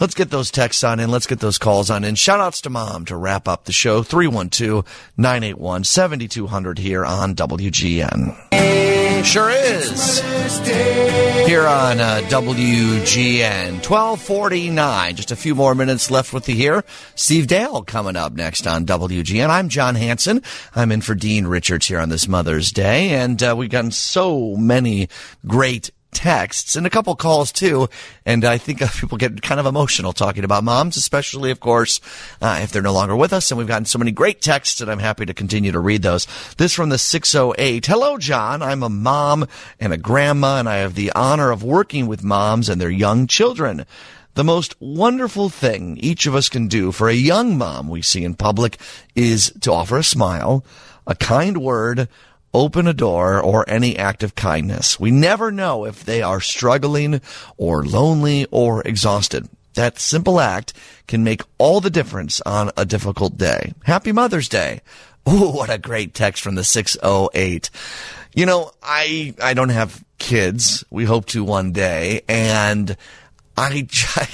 Let's 0.00 0.14
get 0.14 0.30
those 0.30 0.50
texts 0.50 0.82
on 0.82 0.98
in. 0.98 1.12
Let's 1.12 1.28
get 1.28 1.38
those 1.38 1.56
calls 1.56 1.90
on 1.90 2.02
in. 2.02 2.16
Shout 2.16 2.40
outs 2.40 2.60
to 2.62 2.70
mom 2.70 3.04
to 3.04 3.14
wrap 3.14 3.46
up 3.46 3.66
the 3.66 3.72
show. 3.72 4.02
312-981-7200 4.02 6.78
here 6.78 7.04
on 7.04 7.36
WGN. 7.36 8.99
Sure 9.22 9.50
is. 9.50 10.20
Here 11.46 11.66
on 11.66 12.00
uh, 12.00 12.20
WGN 12.28 13.74
1249. 13.74 15.14
Just 15.14 15.30
a 15.30 15.36
few 15.36 15.54
more 15.54 15.74
minutes 15.74 16.10
left 16.10 16.32
with 16.32 16.48
you 16.48 16.54
here. 16.56 16.84
Steve 17.14 17.46
Dale 17.46 17.82
coming 17.82 18.16
up 18.16 18.32
next 18.32 18.66
on 18.66 18.86
WGN. 18.86 19.48
I'm 19.48 19.68
John 19.68 19.94
Hanson. 19.94 20.42
I'm 20.74 20.90
in 20.90 21.00
for 21.00 21.14
Dean 21.14 21.46
Richards 21.46 21.86
here 21.86 22.00
on 22.00 22.08
this 22.08 22.26
Mother's 22.26 22.72
Day. 22.72 23.10
And 23.10 23.40
uh, 23.42 23.54
we've 23.56 23.70
gotten 23.70 23.92
so 23.92 24.56
many 24.56 25.08
great 25.46 25.90
texts 26.12 26.76
and 26.76 26.86
a 26.86 26.90
couple 26.90 27.14
calls 27.16 27.52
too. 27.52 27.88
And 28.26 28.44
I 28.44 28.58
think 28.58 28.82
uh, 28.82 28.88
people 28.94 29.18
get 29.18 29.42
kind 29.42 29.60
of 29.60 29.66
emotional 29.66 30.12
talking 30.12 30.44
about 30.44 30.64
moms, 30.64 30.96
especially, 30.96 31.50
of 31.50 31.60
course, 31.60 32.00
uh, 32.40 32.60
if 32.62 32.72
they're 32.72 32.82
no 32.82 32.92
longer 32.92 33.16
with 33.16 33.32
us. 33.32 33.50
And 33.50 33.58
we've 33.58 33.68
gotten 33.68 33.84
so 33.84 33.98
many 33.98 34.10
great 34.10 34.40
texts 34.40 34.80
and 34.80 34.90
I'm 34.90 34.98
happy 34.98 35.26
to 35.26 35.34
continue 35.34 35.72
to 35.72 35.80
read 35.80 36.02
those. 36.02 36.26
This 36.56 36.74
from 36.74 36.88
the 36.88 36.98
608. 36.98 37.86
Hello, 37.86 38.18
John. 38.18 38.62
I'm 38.62 38.82
a 38.82 38.88
mom 38.88 39.46
and 39.78 39.92
a 39.92 39.98
grandma 39.98 40.58
and 40.58 40.68
I 40.68 40.76
have 40.76 40.94
the 40.94 41.12
honor 41.14 41.50
of 41.50 41.62
working 41.62 42.06
with 42.06 42.24
moms 42.24 42.68
and 42.68 42.80
their 42.80 42.90
young 42.90 43.26
children. 43.26 43.86
The 44.34 44.44
most 44.44 44.76
wonderful 44.80 45.48
thing 45.48 45.96
each 45.98 46.26
of 46.26 46.34
us 46.34 46.48
can 46.48 46.68
do 46.68 46.92
for 46.92 47.08
a 47.08 47.14
young 47.14 47.58
mom 47.58 47.88
we 47.88 48.00
see 48.00 48.24
in 48.24 48.34
public 48.34 48.78
is 49.16 49.52
to 49.60 49.72
offer 49.72 49.98
a 49.98 50.04
smile, 50.04 50.64
a 51.06 51.16
kind 51.16 51.58
word, 51.58 52.08
open 52.52 52.86
a 52.86 52.92
door, 52.92 53.40
or 53.40 53.68
any 53.68 53.96
act 53.96 54.22
of 54.22 54.34
kindness. 54.34 54.98
We 54.98 55.10
never 55.10 55.52
know 55.52 55.84
if 55.84 56.04
they 56.04 56.22
are 56.22 56.40
struggling 56.40 57.20
or 57.56 57.84
lonely 57.84 58.46
or 58.50 58.82
exhausted. 58.82 59.48
That 59.74 59.98
simple 59.98 60.40
act 60.40 60.72
can 61.06 61.22
make 61.22 61.42
all 61.58 61.80
the 61.80 61.90
difference 61.90 62.40
on 62.42 62.70
a 62.76 62.84
difficult 62.84 63.36
day. 63.36 63.74
Happy 63.84 64.12
Mother's 64.12 64.48
Day. 64.48 64.80
Ooh, 65.28 65.50
what 65.50 65.70
a 65.70 65.78
great 65.78 66.12
text 66.14 66.42
from 66.42 66.54
the 66.54 66.64
608. 66.64 67.70
You 68.34 68.46
know, 68.46 68.72
I, 68.82 69.34
I 69.40 69.54
don't 69.54 69.68
have 69.68 70.04
kids. 70.18 70.84
We 70.90 71.04
hope 71.04 71.26
to 71.26 71.44
one 71.44 71.72
day. 71.72 72.22
And 72.28 72.96
I, 73.56 73.86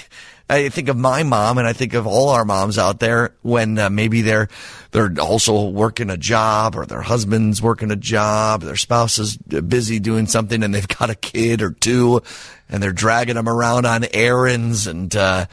I 0.49 0.69
think 0.69 0.89
of 0.89 0.97
my 0.97 1.25
mom 1.25 1.59
and 1.59 1.67
I 1.67 1.73
think 1.73 1.95
of 1.95 2.07
all 2.07 2.29
our 2.29 2.45
moms 2.45 2.79
out 2.79 3.01
there 3.01 3.35
when 3.43 3.79
uh, 3.79 3.91
maybe 3.91 4.23
they're 4.23 4.49
they're 4.93 5.13
also 5.21 5.69
working 5.69 6.09
a 6.09 6.17
job 6.17 6.77
or 6.77 6.87
their 6.87 7.03
husband's 7.03 7.61
working 7.61 7.91
a 7.91 7.97
job, 7.97 8.63
their 8.63 8.77
spouse 8.77 9.19
is 9.19 9.37
busy 9.37 9.99
doing 9.99 10.27
something 10.27 10.63
and 10.63 10.73
they've 10.73 10.87
got 10.87 11.11
a 11.11 11.17
kid 11.17 11.63
or 11.63 11.73
two 11.73 12.23
and 12.69 12.83
they're 12.83 12.93
dragging 12.93 13.35
them 13.35 13.49
around 13.49 13.87
on 13.87 14.07
errands 14.13 14.87
and 14.87 15.15
uh, 15.17 15.47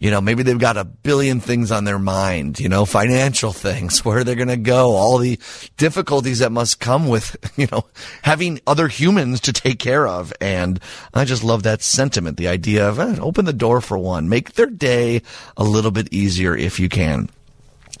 you 0.00 0.10
know, 0.10 0.22
maybe 0.22 0.42
they've 0.42 0.58
got 0.58 0.78
a 0.78 0.84
billion 0.84 1.40
things 1.40 1.70
on 1.70 1.84
their 1.84 1.98
mind, 1.98 2.58
you 2.58 2.70
know, 2.70 2.86
financial 2.86 3.52
things, 3.52 4.02
where 4.04 4.24
they're 4.24 4.34
going 4.34 4.48
to 4.48 4.56
go, 4.56 4.96
all 4.96 5.18
the 5.18 5.38
difficulties 5.76 6.38
that 6.38 6.50
must 6.50 6.80
come 6.80 7.06
with, 7.06 7.36
you 7.56 7.68
know, 7.70 7.84
having 8.22 8.60
other 8.66 8.88
humans 8.88 9.40
to 9.42 9.52
take 9.52 9.78
care 9.78 10.08
of. 10.08 10.32
And 10.40 10.80
I 11.12 11.26
just 11.26 11.44
love 11.44 11.62
that 11.64 11.82
sentiment, 11.82 12.38
the 12.38 12.48
idea 12.48 12.88
of 12.88 12.98
eh, 12.98 13.18
open 13.20 13.44
the 13.44 13.52
door 13.52 13.82
for 13.82 13.98
one, 13.98 14.30
make 14.30 14.54
their 14.54 14.66
day 14.66 15.20
a 15.56 15.64
little 15.64 15.90
bit 15.90 16.12
easier 16.12 16.56
if 16.56 16.80
you 16.80 16.88
can. 16.88 17.28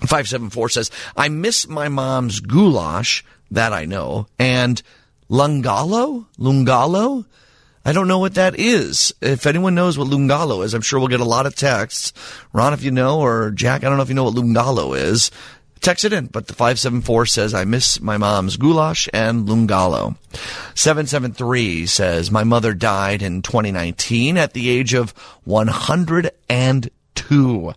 574 0.00 0.70
says, 0.70 0.90
I 1.14 1.28
miss 1.28 1.68
my 1.68 1.88
mom's 1.88 2.40
goulash, 2.40 3.22
that 3.50 3.74
I 3.74 3.84
know, 3.84 4.26
and 4.38 4.80
lungalo? 5.28 6.26
Lungalo? 6.38 7.26
I 7.84 7.92
don't 7.92 8.08
know 8.08 8.18
what 8.18 8.34
that 8.34 8.58
is. 8.58 9.14
If 9.22 9.46
anyone 9.46 9.74
knows 9.74 9.96
what 9.96 10.08
Lungalo 10.08 10.62
is, 10.64 10.74
I'm 10.74 10.82
sure 10.82 10.98
we'll 10.98 11.08
get 11.08 11.20
a 11.20 11.24
lot 11.24 11.46
of 11.46 11.56
texts. 11.56 12.12
Ron, 12.52 12.74
if 12.74 12.82
you 12.82 12.90
know, 12.90 13.20
or 13.20 13.50
Jack, 13.50 13.84
I 13.84 13.88
don't 13.88 13.96
know 13.96 14.02
if 14.02 14.10
you 14.10 14.14
know 14.14 14.24
what 14.24 14.34
Lungalo 14.34 14.94
is. 14.96 15.30
Text 15.80 16.04
it 16.04 16.12
in, 16.12 16.26
but 16.26 16.46
the 16.46 16.52
574 16.52 17.24
says, 17.24 17.54
I 17.54 17.64
miss 17.64 18.02
my 18.02 18.18
mom's 18.18 18.58
goulash 18.58 19.08
and 19.14 19.48
Lungalo. 19.48 20.18
773 20.74 21.86
says, 21.86 22.30
my 22.30 22.44
mother 22.44 22.74
died 22.74 23.22
in 23.22 23.40
2019 23.40 24.36
at 24.36 24.52
the 24.52 24.68
age 24.68 24.92
of 24.92 25.12
102. 25.44 27.72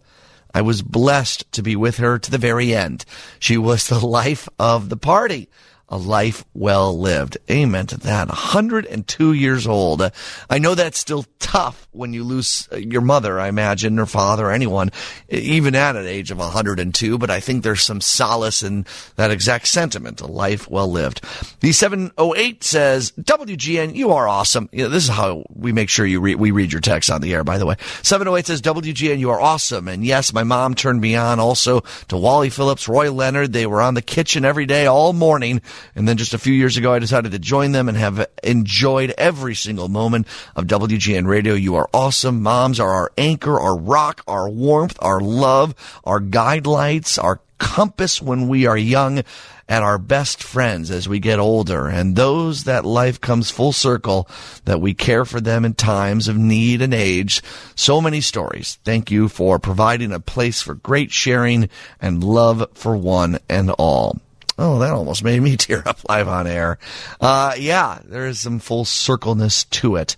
I 0.56 0.62
was 0.62 0.82
blessed 0.82 1.50
to 1.54 1.64
be 1.64 1.78
with 1.78 1.98
her 1.98 2.20
to 2.20 2.30
the 2.30 2.38
very 2.38 2.76
end. 2.76 3.06
She 3.40 3.58
was 3.58 3.88
the 3.88 4.00
life 4.06 4.48
of 4.60 4.90
the 4.90 4.98
party 4.98 5.50
a 5.94 5.98
life 5.98 6.44
well 6.56 6.98
lived. 6.98 7.38
Amen 7.52 7.86
to 7.86 7.98
that. 8.00 8.28
102 8.28 9.34
years 9.34 9.68
old. 9.68 10.02
I 10.50 10.58
know 10.58 10.74
that's 10.74 10.98
still 10.98 11.24
tough 11.38 11.88
when 11.92 12.14
you 12.14 12.24
lose 12.24 12.68
uh, 12.72 12.78
your 12.78 13.02
mother, 13.02 13.40
I 13.40 13.48
imagine, 13.48 14.00
or 14.00 14.08
father, 14.08 14.48
or 14.48 14.52
anyone, 14.52 14.90
even 15.30 15.76
at 15.76 15.96
an 15.96 16.08
age 16.08 16.32
of 16.32 16.40
102, 16.40 17.20
but 17.20 17.30
I 17.30 17.40
think 17.40 17.62
there's 17.62 17.84
some 17.84 18.02
solace 18.02 18.64
in 18.64 18.88
that 19.18 19.30
exact 19.30 19.68
sentiment, 19.68 20.20
a 20.20 20.26
life 20.26 20.68
well 20.68 20.88
lived. 20.88 21.22
The 21.60 21.72
708 21.72 22.64
says, 22.64 23.12
WGN, 23.12 23.94
you 23.94 24.14
are 24.14 24.28
awesome. 24.28 24.70
You 24.72 24.86
know, 24.86 24.90
this 24.90 25.04
is 25.04 25.10
how 25.10 25.44
we 25.54 25.74
make 25.74 25.90
sure 25.90 26.08
you 26.08 26.20
re- 26.22 26.34
we 26.34 26.50
read 26.50 26.72
your 26.72 26.82
text 26.82 27.12
on 27.12 27.22
the 27.22 27.34
air, 27.36 27.44
by 27.44 27.60
the 27.60 27.68
way. 27.68 27.76
708 28.02 28.48
says, 28.48 28.62
WGN, 28.64 29.20
you 29.20 29.30
are 29.30 29.40
awesome. 29.40 29.88
And 29.88 30.04
yes, 30.04 30.34
my 30.34 30.44
mom 30.44 30.74
turned 30.74 31.02
me 31.02 31.16
on 31.16 31.40
also 31.40 31.82
to 32.08 32.18
Wally 32.18 32.50
Phillips, 32.50 32.88
Roy 32.88 33.12
Leonard. 33.12 33.54
They 33.54 33.68
were 33.68 33.82
on 33.82 33.94
the 33.94 34.02
kitchen 34.02 34.44
every 34.44 34.66
day, 34.66 34.88
all 34.88 35.14
morning. 35.14 35.62
And 35.96 36.08
then 36.08 36.18
just 36.18 36.34
a 36.34 36.38
few 36.38 36.54
years 36.54 36.78
ago, 36.78 36.94
I 36.94 37.00
decided 37.00 37.32
to 37.32 37.40
join 37.40 37.72
them 37.72 37.88
and 37.88 37.98
have 37.98 38.28
enjoyed 38.44 39.14
every 39.18 39.56
single 39.56 39.90
moment 39.90 40.28
of 40.56 40.66
WGN 40.66 41.28
radio. 41.28 41.54
You 41.54 41.76
are 41.76 41.90
awesome. 41.94 42.42
Moms 42.42 42.80
are 42.80 42.92
our 42.92 43.12
anchor, 43.18 43.60
our 43.60 43.78
rock, 43.78 44.24
our 44.28 44.50
warmth, 44.50 44.98
our 45.00 45.20
love, 45.20 45.76
our 46.04 46.20
guidelights, 46.20 47.22
our 47.22 47.42
compass 47.58 48.22
when 48.22 48.50
we 48.50 48.66
are 48.66 48.78
young 48.78 49.24
and 49.68 49.84
our 49.84 49.98
best 49.98 50.44
friends 50.44 50.92
as 50.92 51.08
we 51.08 51.20
get 51.20 51.40
older 51.40 51.88
and 51.88 52.16
those 52.16 52.66
that 52.66 52.86
life 52.86 53.22
comes 53.22 53.50
full 53.50 53.72
circle 53.72 54.28
that 54.66 54.82
we 54.82 54.94
care 54.94 55.24
for 55.24 55.40
them 55.40 55.64
in 55.64 55.74
times 55.74 56.28
of 56.28 56.38
need 56.38 56.82
and 56.82 56.94
age. 56.94 57.42
So 57.76 58.02
many 58.02 58.22
stories. 58.22 58.78
Thank 58.84 59.12
you 59.12 59.30
for 59.30 59.60
providing 59.60 60.12
a 60.12 60.20
place 60.20 60.62
for 60.62 60.76
great 60.76 61.12
sharing 61.12 61.70
and 62.02 62.24
love 62.24 62.68
for 62.74 62.98
one 62.98 63.40
and 63.50 63.72
all. 63.72 64.20
Oh, 64.58 64.80
that 64.80 64.94
almost 64.94 65.24
made 65.24 65.42
me 65.42 65.58
tear 65.58 65.88
up 65.88 66.00
live 66.08 66.28
on 66.28 66.48
air. 66.48 66.78
Uh, 67.20 67.54
yeah, 67.58 68.00
there 68.06 68.28
is 68.28 68.40
some 68.40 68.60
full 68.60 68.86
circleness 68.86 69.64
to 69.66 69.96
it. 69.96 70.16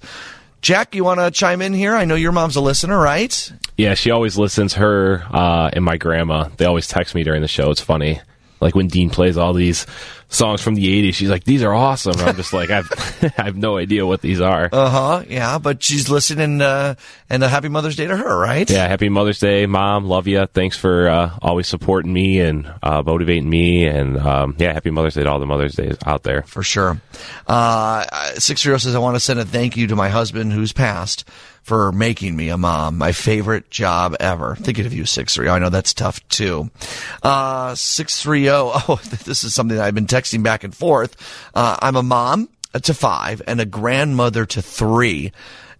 Jack, 0.62 0.95
you 0.95 1.03
want 1.03 1.20
to 1.20 1.30
chime 1.30 1.62
in 1.62 1.74
here? 1.74 1.95
I 1.95 2.06
know 2.06 2.16
your 2.16 2.32
mom's 2.32 2.56
a 2.56 2.62
listener, 2.62 2.99
right? 2.99 3.52
Yeah, 3.78 3.94
she 3.94 4.10
always 4.10 4.36
listens. 4.36 4.74
Her 4.74 5.24
uh, 5.32 5.70
and 5.72 5.86
my 5.86 5.98
grandma, 5.98 6.49
they 6.57 6.66
always 6.66 6.88
text 6.88 7.14
me 7.14 7.24
during 7.24 7.44
the 7.44 7.48
show. 7.48 7.70
It's 7.70 7.82
funny. 7.82 8.20
Like 8.62 8.74
when 8.74 8.88
Dean 8.88 9.12
plays 9.12 9.38
all 9.38 9.53
these 9.53 9.86
songs 10.30 10.61
from 10.61 10.76
the 10.76 10.85
'80s. 10.85 11.14
She's 11.15 11.30
like, 11.30 11.43
"These 11.43 11.64
are 11.64 11.73
awesome." 11.73 12.19
And 12.19 12.30
I'm 12.30 12.35
just 12.35 12.53
like, 12.53 12.69
I've 12.69 12.89
I 13.38 13.43
have 13.43 13.56
no 13.56 13.77
idea 13.77 14.06
what 14.06 14.22
these 14.22 14.41
are. 14.41 14.69
Uh 14.72 14.89
huh. 14.89 15.23
Yeah, 15.27 15.57
but 15.57 15.84
she's 15.84 16.10
listening, 16.10 16.61
uh, 16.61 16.95
and 17.30 17.43
a 17.43 17.49
happy 17.49 17.69
Mother's 17.69 17.95
Day 17.95 18.07
to 18.07 18.15
her, 18.15 18.39
right? 18.39 18.69
Yeah, 18.69 18.88
happy 18.88 19.10
Mother's 19.10 19.39
Day, 19.39 19.65
Mom. 19.65 20.06
Love 20.06 20.27
you. 20.27 20.45
Thanks 20.47 20.77
for 20.77 21.07
uh, 21.10 21.38
always 21.41 21.68
supporting 21.68 22.14
me 22.14 22.39
and 22.39 22.72
uh, 22.84 23.02
motivating 23.06 23.49
me. 23.49 23.85
And 23.85 24.18
um, 24.18 24.56
yeah, 24.57 24.73
happy 24.73 24.91
Mother's 24.91 25.15
Day 25.15 25.23
to 25.23 25.30
all 25.30 25.39
the 25.39 25.45
Mother's 25.45 25.76
Days 25.76 25.97
out 26.06 26.23
there. 26.23 26.43
For 26.43 26.64
sure. 26.64 27.02
Uh, 27.47 28.06
Six 28.35 28.61
Zero 28.61 28.77
says, 28.77 28.95
I 28.95 28.99
want 28.99 29.15
to 29.15 29.19
send 29.19 29.39
a 29.39 29.45
thank 29.45 29.77
you 29.77 29.88
to 29.88 29.95
my 29.95 30.10
husband 30.10 30.53
who's 30.53 30.73
passed 30.73 31.27
for 31.65 31.91
making 31.91 32.35
me 32.35 32.49
a 32.49 32.57
mom. 32.57 32.95
My 32.95 33.11
favorite 33.11 33.72
job 33.72 34.15
ever. 34.19 34.56
Thinking 34.56 34.85
of 34.85 34.93
you, 34.93 35.06
Six 35.06 35.34
Three. 35.34 35.49
I 35.49 35.57
know 35.57 35.69
that's 35.69 35.95
tough 35.95 36.26
too. 36.27 36.69
Uh, 37.23 37.73
Six 37.73 38.22
Three 38.22 38.43
Zero. 38.43 38.72
Oh, 38.88 38.99
this 39.26 39.43
is 39.43 39.56
something 39.56 39.77
that 39.77 39.84
I've 39.84 39.95
been 39.95 40.06
texting 40.15 40.43
back 40.43 40.63
and 40.63 40.75
forth. 40.75 41.15
Uh, 41.53 41.77
I'm 41.81 41.95
a 41.95 42.03
mom 42.03 42.49
to 42.73 42.93
five 42.93 43.41
and 43.47 43.59
a 43.59 43.65
grandmother 43.65 44.45
to 44.45 44.61
three. 44.61 45.31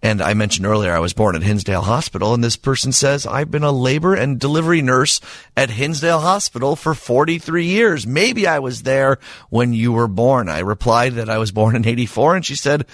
And 0.02 0.22
I 0.22 0.34
mentioned 0.34 0.68
earlier 0.68 0.94
I 0.94 1.00
was 1.00 1.14
born 1.14 1.36
at 1.36 1.42
Hinsdale 1.42 1.82
Hospital, 1.82 2.34
and 2.34 2.44
this 2.44 2.58
person 2.58 2.92
says 2.92 3.26
I've 3.26 3.50
been 3.50 3.64
a 3.64 3.72
labor 3.72 4.14
and 4.14 4.40
delivery 4.40 4.82
nurse 4.82 5.20
at 5.58 5.72
Hinsdale 5.72 6.20
Hospital 6.20 6.76
for 6.76 6.94
43 6.94 7.66
years. 7.66 8.06
Maybe 8.06 8.46
I 8.46 8.60
was 8.60 8.84
there 8.84 9.18
when 9.50 9.74
you 9.74 9.94
were 9.94 10.08
born. 10.08 10.48
I 10.48 10.60
replied 10.60 11.14
that 11.14 11.30
I 11.30 11.38
was 11.38 11.52
born 11.52 11.76
in 11.76 11.88
84, 11.88 12.36
and 12.36 12.46
she 12.46 12.56
said 12.56 12.86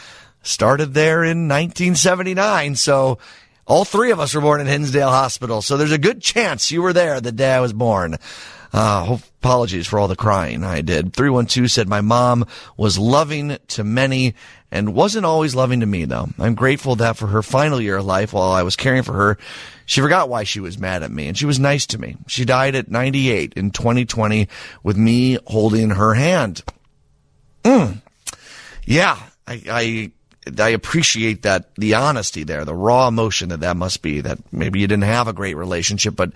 started 0.43 0.93
there 0.93 1.23
in 1.23 1.47
1979. 1.47 2.75
So 2.75 3.17
all 3.65 3.83
three 3.83 4.11
of 4.11 4.19
us 4.19 4.33
were 4.33 4.41
born 4.41 4.61
in 4.61 4.67
Hinsdale 4.67 5.09
Hospital. 5.09 5.61
So 5.61 5.77
there's 5.77 5.91
a 5.91 5.97
good 5.97 6.21
chance 6.21 6.71
you 6.71 6.81
were 6.81 6.93
there 6.93 7.19
the 7.19 7.31
day 7.31 7.51
I 7.51 7.59
was 7.59 7.73
born. 7.73 8.17
Uh, 8.73 9.17
apologies 9.41 9.87
for 9.87 9.99
all 9.99 10.07
the 10.07 10.15
crying 10.15 10.63
I 10.63 10.81
did. 10.81 11.13
312 11.13 11.69
said 11.69 11.89
my 11.89 12.01
mom 12.01 12.45
was 12.77 12.97
loving 12.97 13.57
to 13.69 13.83
many 13.83 14.33
and 14.71 14.93
wasn't 14.93 15.25
always 15.25 15.53
loving 15.53 15.81
to 15.81 15.85
me 15.85 16.05
though. 16.05 16.29
I'm 16.39 16.55
grateful 16.55 16.95
that 16.97 17.17
for 17.17 17.27
her 17.27 17.41
final 17.41 17.81
year 17.81 17.97
of 17.97 18.05
life 18.05 18.31
while 18.31 18.51
I 18.51 18.63
was 18.63 18.77
caring 18.77 19.03
for 19.03 19.13
her, 19.13 19.37
she 19.85 19.99
forgot 19.99 20.29
why 20.29 20.45
she 20.45 20.61
was 20.61 20.79
mad 20.79 21.03
at 21.03 21.11
me 21.11 21.27
and 21.27 21.37
she 21.37 21.45
was 21.45 21.59
nice 21.59 21.85
to 21.87 21.99
me. 21.99 22.15
She 22.27 22.45
died 22.45 22.75
at 22.75 22.89
98 22.89 23.53
in 23.55 23.71
2020 23.71 24.47
with 24.83 24.95
me 24.95 25.37
holding 25.47 25.89
her 25.89 26.13
hand. 26.13 26.63
Mm. 27.63 28.01
Yeah, 28.85 29.19
I, 29.45 29.61
I 29.69 30.11
I 30.59 30.69
appreciate 30.69 31.43
that 31.43 31.75
the 31.75 31.93
honesty 31.93 32.43
there, 32.43 32.65
the 32.65 32.73
raw 32.73 33.07
emotion 33.07 33.49
that 33.49 33.59
that 33.59 33.77
must 33.77 34.01
be. 34.01 34.21
That 34.21 34.39
maybe 34.51 34.79
you 34.79 34.87
didn't 34.87 35.03
have 35.03 35.27
a 35.27 35.33
great 35.33 35.55
relationship, 35.55 36.15
but 36.15 36.31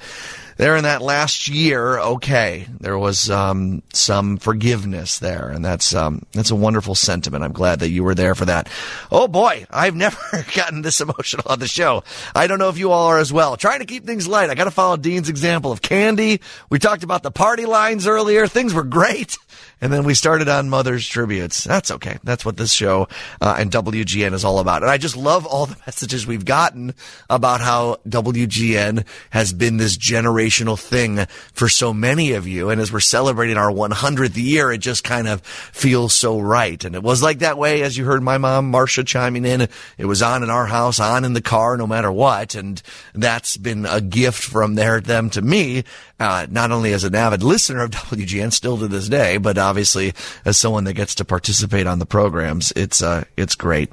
there 0.58 0.76
in 0.76 0.84
that 0.84 1.02
last 1.02 1.48
year, 1.48 2.00
okay, 2.00 2.68
there 2.80 2.98
was 2.98 3.30
um, 3.30 3.84
some 3.94 4.38
forgiveness 4.38 5.20
there, 5.20 5.50
and 5.50 5.64
that's 5.64 5.94
um, 5.94 6.22
that's 6.32 6.52
a 6.52 6.56
wonderful 6.56 6.96
sentiment. 6.96 7.44
I'm 7.44 7.52
glad 7.52 7.80
that 7.80 7.90
you 7.90 8.04
were 8.04 8.16
there 8.16 8.36
for 8.36 8.46
that. 8.46 8.70
Oh 9.12 9.28
boy, 9.28 9.66
I've 9.70 9.96
never 10.06 10.18
gotten 10.56 10.82
this 10.82 11.02
emotional 11.02 11.46
on 11.48 11.60
the 11.60 11.68
show. 11.68 12.04
I 12.34 12.48
don't 12.48 12.60
know 12.60 12.70
if 12.70 12.78
you 12.78 12.92
all 12.92 13.08
are 13.08 13.20
as 13.20 13.34
well. 13.34 13.58
Trying 13.58 13.80
to 13.80 13.86
keep 13.86 14.06
things 14.06 14.28
light. 14.28 14.50
I 14.50 14.56
got 14.56 14.66
to 14.66 14.72
follow 14.72 14.98
Dean's 14.98 15.30
example 15.30 15.72
of 15.72 15.82
candy. 15.82 16.42
We 16.70 16.80
talked 16.80 17.04
about 17.04 17.24
the 17.24 17.32
party 17.32 17.66
lines 17.66 18.08
earlier. 18.08 18.48
Things 18.48 18.74
were 18.74 18.84
great. 18.84 19.38
And 19.82 19.92
then 19.92 20.06
we 20.06 20.14
started 20.14 20.48
on 20.48 20.70
Mother's 20.70 21.08
Tributes. 21.08 21.64
That's 21.64 21.92
okay. 21.92 22.18
That's 22.24 22.46
what 22.46 22.58
this 22.58 22.72
show 22.72 23.08
uh, 23.42 23.58
and 23.60 23.70
WGN 23.70 24.34
is 24.34 24.46
all 24.46 24.60
about. 24.60 24.84
And 24.84 24.90
I 24.90 24.98
just 24.98 25.18
love 25.18 25.46
all 25.46 25.66
the 25.66 25.78
messages 25.86 26.26
we've 26.26 26.46
gotten 26.46 26.94
about 27.30 27.62
how 27.62 27.98
WGN 28.08 29.06
has 29.32 29.54
been 29.54 29.78
this 29.78 29.98
generational 30.46 30.80
thing 30.80 31.26
for 31.54 31.70
so 31.70 31.94
many 31.94 32.34
of 32.34 32.48
you. 32.48 32.70
And 32.70 32.80
as 32.82 32.92
we're 32.92 33.00
celebrating 33.00 33.58
our 33.58 33.72
100th 33.72 34.36
year, 34.36 34.72
it 34.72 34.80
just 34.80 35.04
kind 35.04 35.28
of 35.28 35.42
feels 35.42 36.14
so 36.14 36.40
right. 36.40 36.84
And 36.84 36.96
it 36.96 37.04
was 37.04 37.22
like 37.22 37.40
that 37.40 37.58
way, 37.58 37.82
as 37.82 37.98
you 37.98 38.06
heard 38.06 38.24
my 38.24 38.38
mom, 38.38 38.72
Marcia, 38.72 39.04
chiming 39.04 39.46
in. 39.46 39.68
It 39.98 40.06
was 40.06 40.22
on 40.22 40.44
in 40.44 40.50
our 40.50 40.66
house, 40.66 41.00
on 41.00 41.26
in 41.26 41.34
the 41.34 41.42
car, 41.42 41.78
no 41.78 41.88
matter 41.88 42.12
what. 42.12 42.56
And 42.56 42.82
that's 43.14 43.58
been 43.58 43.86
a 43.86 44.02
gift 44.02 44.44
from 44.44 44.76
there, 44.76 45.02
them 45.02 45.30
to 45.32 45.42
me, 45.42 45.84
uh, 46.20 46.48
not 46.50 46.72
only 46.72 46.94
as 46.94 47.04
an 47.04 47.16
avid 47.16 47.44
listener 47.44 47.84
of 47.84 47.92
WGN 47.92 48.54
still 48.54 48.78
to 48.78 48.88
this 48.88 49.10
day, 49.10 49.38
but 49.38 49.58
obviously 49.58 50.14
as 50.44 50.58
someone 50.58 50.86
that 50.86 50.94
gets 50.94 51.16
to 51.16 51.26
participate 51.26 51.88
on 51.88 52.00
the 52.00 52.06
programs, 52.06 52.72
it's 52.76 53.02
uh, 53.02 53.24
it's 53.38 53.56
great. 53.56 53.92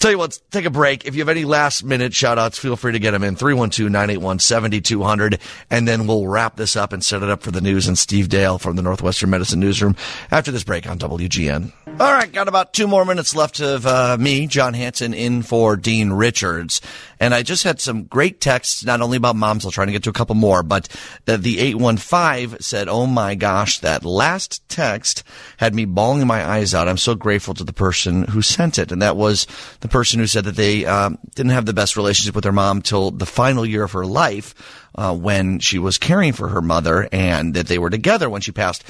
Tell 0.00 0.10
you 0.10 0.16
what, 0.16 0.40
take 0.50 0.64
a 0.64 0.70
break. 0.70 1.04
If 1.04 1.14
you 1.14 1.20
have 1.20 1.28
any 1.28 1.44
last 1.44 1.84
minute 1.84 2.14
shout 2.14 2.38
outs, 2.38 2.58
feel 2.58 2.74
free 2.74 2.92
to 2.92 2.98
get 2.98 3.10
them 3.10 3.22
in 3.22 3.36
312-981-7200 3.36 5.38
and 5.68 5.86
then 5.86 6.06
we'll 6.06 6.26
wrap 6.26 6.56
this 6.56 6.74
up 6.74 6.94
and 6.94 7.04
set 7.04 7.22
it 7.22 7.28
up 7.28 7.42
for 7.42 7.50
the 7.50 7.60
news 7.60 7.86
and 7.86 7.98
Steve 7.98 8.30
Dale 8.30 8.58
from 8.58 8.76
the 8.76 8.82
Northwestern 8.82 9.28
Medicine 9.28 9.60
Newsroom 9.60 9.94
after 10.30 10.50
this 10.50 10.64
break 10.64 10.88
on 10.88 10.98
WGN. 10.98 11.72
All 12.00 12.14
right, 12.14 12.32
got 12.32 12.48
about 12.48 12.72
two 12.72 12.88
more 12.88 13.04
minutes 13.04 13.36
left 13.36 13.60
of 13.60 13.86
uh, 13.86 14.16
me, 14.18 14.46
John 14.46 14.72
Hanson, 14.72 15.12
in 15.12 15.42
for 15.42 15.76
Dean 15.76 16.14
Richards. 16.14 16.80
And 17.18 17.34
I 17.34 17.42
just 17.42 17.64
had 17.64 17.78
some 17.78 18.04
great 18.04 18.40
texts, 18.40 18.82
not 18.82 19.02
only 19.02 19.18
about 19.18 19.36
moms, 19.36 19.66
I'll 19.66 19.70
try 19.70 19.84
to 19.84 19.92
get 19.92 20.04
to 20.04 20.10
a 20.10 20.14
couple 20.14 20.34
more, 20.34 20.62
but 20.62 20.88
uh, 21.28 21.36
the 21.36 21.58
815 21.58 22.60
said, 22.60 22.88
Oh 22.88 23.04
my 23.04 23.34
gosh, 23.34 23.80
that 23.80 24.06
last 24.06 24.66
text 24.70 25.22
had 25.58 25.74
me 25.74 25.84
bawling 25.84 26.26
my 26.26 26.42
eyes 26.42 26.72
out. 26.72 26.88
I'm 26.88 26.96
so 26.96 27.14
grateful 27.14 27.52
to 27.52 27.64
the 27.64 27.74
person 27.74 28.22
who 28.22 28.40
sent 28.40 28.78
it. 28.78 28.90
And 28.90 29.02
that 29.02 29.18
was 29.18 29.46
the 29.80 29.88
person 29.90 30.20
who 30.20 30.26
said 30.26 30.44
that 30.44 30.56
they 30.56 30.86
um, 30.86 31.18
didn't 31.34 31.52
have 31.52 31.66
the 31.66 31.74
best 31.74 31.96
relationship 31.96 32.34
with 32.34 32.44
their 32.44 32.52
mom 32.52 32.80
till 32.80 33.10
the 33.10 33.26
final 33.26 33.66
year 33.66 33.84
of 33.84 33.92
her 33.92 34.06
life 34.06 34.54
uh, 34.94 35.14
when 35.14 35.58
she 35.58 35.78
was 35.78 35.98
caring 35.98 36.32
for 36.32 36.48
her 36.48 36.62
mother 36.62 37.08
and 37.12 37.54
that 37.54 37.66
they 37.66 37.78
were 37.78 37.90
together 37.90 38.30
when 38.30 38.40
she 38.40 38.52
passed. 38.52 38.84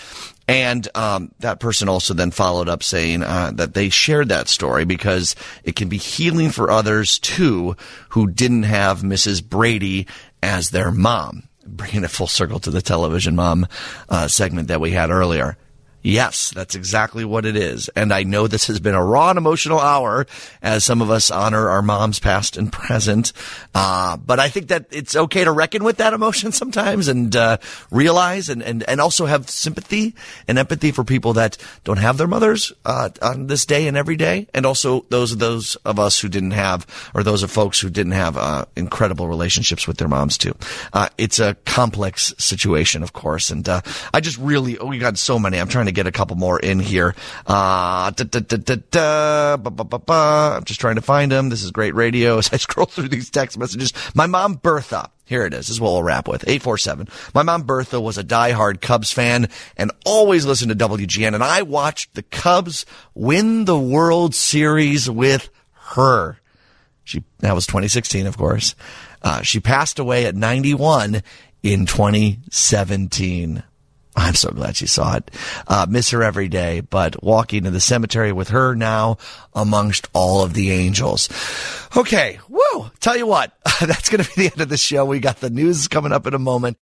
And 0.46 0.86
um, 0.94 1.32
that 1.40 1.60
person 1.60 1.88
also 1.88 2.14
then 2.14 2.30
followed 2.30 2.68
up 2.68 2.82
saying 2.82 3.22
uh, 3.22 3.52
that 3.54 3.74
they 3.74 3.88
shared 3.88 4.28
that 4.28 4.48
story 4.48 4.84
because 4.84 5.34
it 5.64 5.76
can 5.76 5.88
be 5.88 5.98
healing 5.98 6.50
for 6.50 6.70
others 6.70 7.18
too 7.18 7.76
who 8.10 8.28
didn't 8.28 8.64
have 8.64 9.02
Mrs. 9.02 9.44
Brady 9.44 10.06
as 10.42 10.70
their 10.70 10.90
mom. 10.90 11.44
Bringing 11.66 12.04
it 12.04 12.10
full 12.10 12.26
circle 12.26 12.58
to 12.60 12.70
the 12.70 12.82
television 12.82 13.36
mom 13.36 13.66
uh, 14.08 14.26
segment 14.28 14.68
that 14.68 14.80
we 14.80 14.90
had 14.90 15.10
earlier. 15.10 15.56
Yes, 16.02 16.50
that's 16.50 16.74
exactly 16.74 17.26
what 17.26 17.44
it 17.44 17.56
is. 17.56 17.90
And 17.90 18.12
I 18.12 18.22
know 18.22 18.46
this 18.46 18.68
has 18.68 18.80
been 18.80 18.94
a 18.94 19.04
raw 19.04 19.28
and 19.28 19.36
emotional 19.36 19.78
hour 19.78 20.26
as 20.62 20.82
some 20.82 21.02
of 21.02 21.10
us 21.10 21.30
honor 21.30 21.68
our 21.68 21.82
moms 21.82 22.18
past 22.18 22.56
and 22.56 22.72
present. 22.72 23.34
Uh, 23.74 24.16
but 24.16 24.40
I 24.40 24.48
think 24.48 24.68
that 24.68 24.86
it's 24.90 25.14
okay 25.14 25.44
to 25.44 25.52
reckon 25.52 25.84
with 25.84 25.98
that 25.98 26.14
emotion 26.14 26.52
sometimes 26.60 27.08
and, 27.08 27.36
uh, 27.36 27.58
realize 27.90 28.48
and, 28.48 28.62
and, 28.62 28.82
and 28.88 29.00
also 29.00 29.26
have 29.26 29.50
sympathy 29.50 30.14
and 30.48 30.58
empathy 30.58 30.90
for 30.90 31.04
people 31.04 31.34
that 31.34 31.58
don't 31.84 31.98
have 31.98 32.16
their 32.16 32.26
mothers, 32.26 32.72
uh, 32.86 33.10
on 33.20 33.48
this 33.48 33.66
day 33.66 33.86
and 33.86 33.96
every 33.96 34.16
day. 34.16 34.46
And 34.54 34.64
also 34.64 35.04
those 35.10 35.32
of 35.32 35.38
those 35.38 35.76
of 35.84 35.98
us 35.98 36.18
who 36.18 36.28
didn't 36.28 36.52
have, 36.52 36.86
or 37.14 37.22
those 37.22 37.42
of 37.42 37.50
folks 37.50 37.78
who 37.78 37.90
didn't 37.90 38.12
have, 38.12 38.38
uh, 38.38 38.64
incredible 38.74 39.28
relationships 39.28 39.86
with 39.86 39.98
their 39.98 40.08
moms 40.08 40.38
too. 40.38 40.54
Uh, 40.94 41.10
it's 41.18 41.38
a 41.38 41.56
complex 41.66 42.32
situation, 42.38 43.02
of 43.02 43.12
course. 43.12 43.50
And, 43.50 43.68
uh, 43.68 43.82
I 44.14 44.20
just 44.20 44.38
really, 44.38 44.78
oh, 44.78 44.86
we 44.86 44.98
got 44.98 45.18
so 45.18 45.38
many. 45.38 45.58
I'm 45.58 45.68
trying 45.68 45.86
to 45.86 45.89
get 45.92 46.06
a 46.06 46.12
couple 46.12 46.36
more 46.36 46.58
in 46.58 46.80
here. 46.80 47.14
I'm 47.46 48.14
just 50.64 50.80
trying 50.80 50.96
to 50.96 51.02
find 51.02 51.32
them. 51.32 51.48
This 51.48 51.62
is 51.62 51.70
great 51.70 51.94
radio 51.94 52.38
as 52.38 52.52
I 52.52 52.56
scroll 52.56 52.86
through 52.86 53.08
these 53.08 53.30
text 53.30 53.58
messages. 53.58 53.92
My 54.14 54.26
mom, 54.26 54.54
Bertha. 54.54 55.10
Here 55.24 55.46
it 55.46 55.54
is. 55.54 55.68
This 55.68 55.70
is 55.70 55.80
what 55.80 55.92
we'll 55.92 56.02
wrap 56.02 56.26
with. 56.26 56.42
847. 56.42 57.08
My 57.34 57.44
mom, 57.44 57.62
Bertha, 57.62 58.00
was 58.00 58.18
a 58.18 58.24
diehard 58.24 58.80
Cubs 58.80 59.12
fan 59.12 59.48
and 59.76 59.92
always 60.04 60.44
listened 60.44 60.76
to 60.76 60.88
WGN. 60.88 61.34
And 61.34 61.44
I 61.44 61.62
watched 61.62 62.14
the 62.14 62.24
Cubs 62.24 62.84
win 63.14 63.64
the 63.64 63.78
World 63.78 64.34
Series 64.34 65.08
with 65.08 65.48
her. 65.72 66.40
She, 67.04 67.22
that 67.38 67.54
was 67.54 67.66
2016, 67.66 68.26
of 68.26 68.36
course. 68.36 68.74
Uh, 69.22 69.42
she 69.42 69.60
passed 69.60 70.00
away 70.00 70.26
at 70.26 70.34
91 70.34 71.22
in 71.62 71.86
2017. 71.86 73.62
I'm 74.16 74.34
so 74.34 74.50
glad 74.50 74.76
she 74.76 74.86
saw 74.86 75.16
it. 75.16 75.30
Uh, 75.66 75.86
miss 75.88 76.10
her 76.10 76.22
every 76.22 76.48
day, 76.48 76.80
but 76.80 77.22
walking 77.22 77.64
to 77.64 77.70
the 77.70 77.80
cemetery 77.80 78.32
with 78.32 78.48
her 78.48 78.74
now 78.74 79.18
amongst 79.54 80.08
all 80.12 80.42
of 80.42 80.54
the 80.54 80.70
angels. 80.72 81.28
Okay, 81.96 82.38
woo! 82.48 82.90
Tell 83.00 83.16
you 83.16 83.26
what, 83.26 83.56
that's 83.80 84.08
going 84.08 84.22
to 84.22 84.30
be 84.30 84.42
the 84.42 84.52
end 84.52 84.60
of 84.60 84.68
the 84.68 84.76
show. 84.76 85.04
We 85.04 85.20
got 85.20 85.40
the 85.40 85.50
news 85.50 85.88
coming 85.88 86.12
up 86.12 86.26
in 86.26 86.34
a 86.34 86.38
moment. 86.38 86.78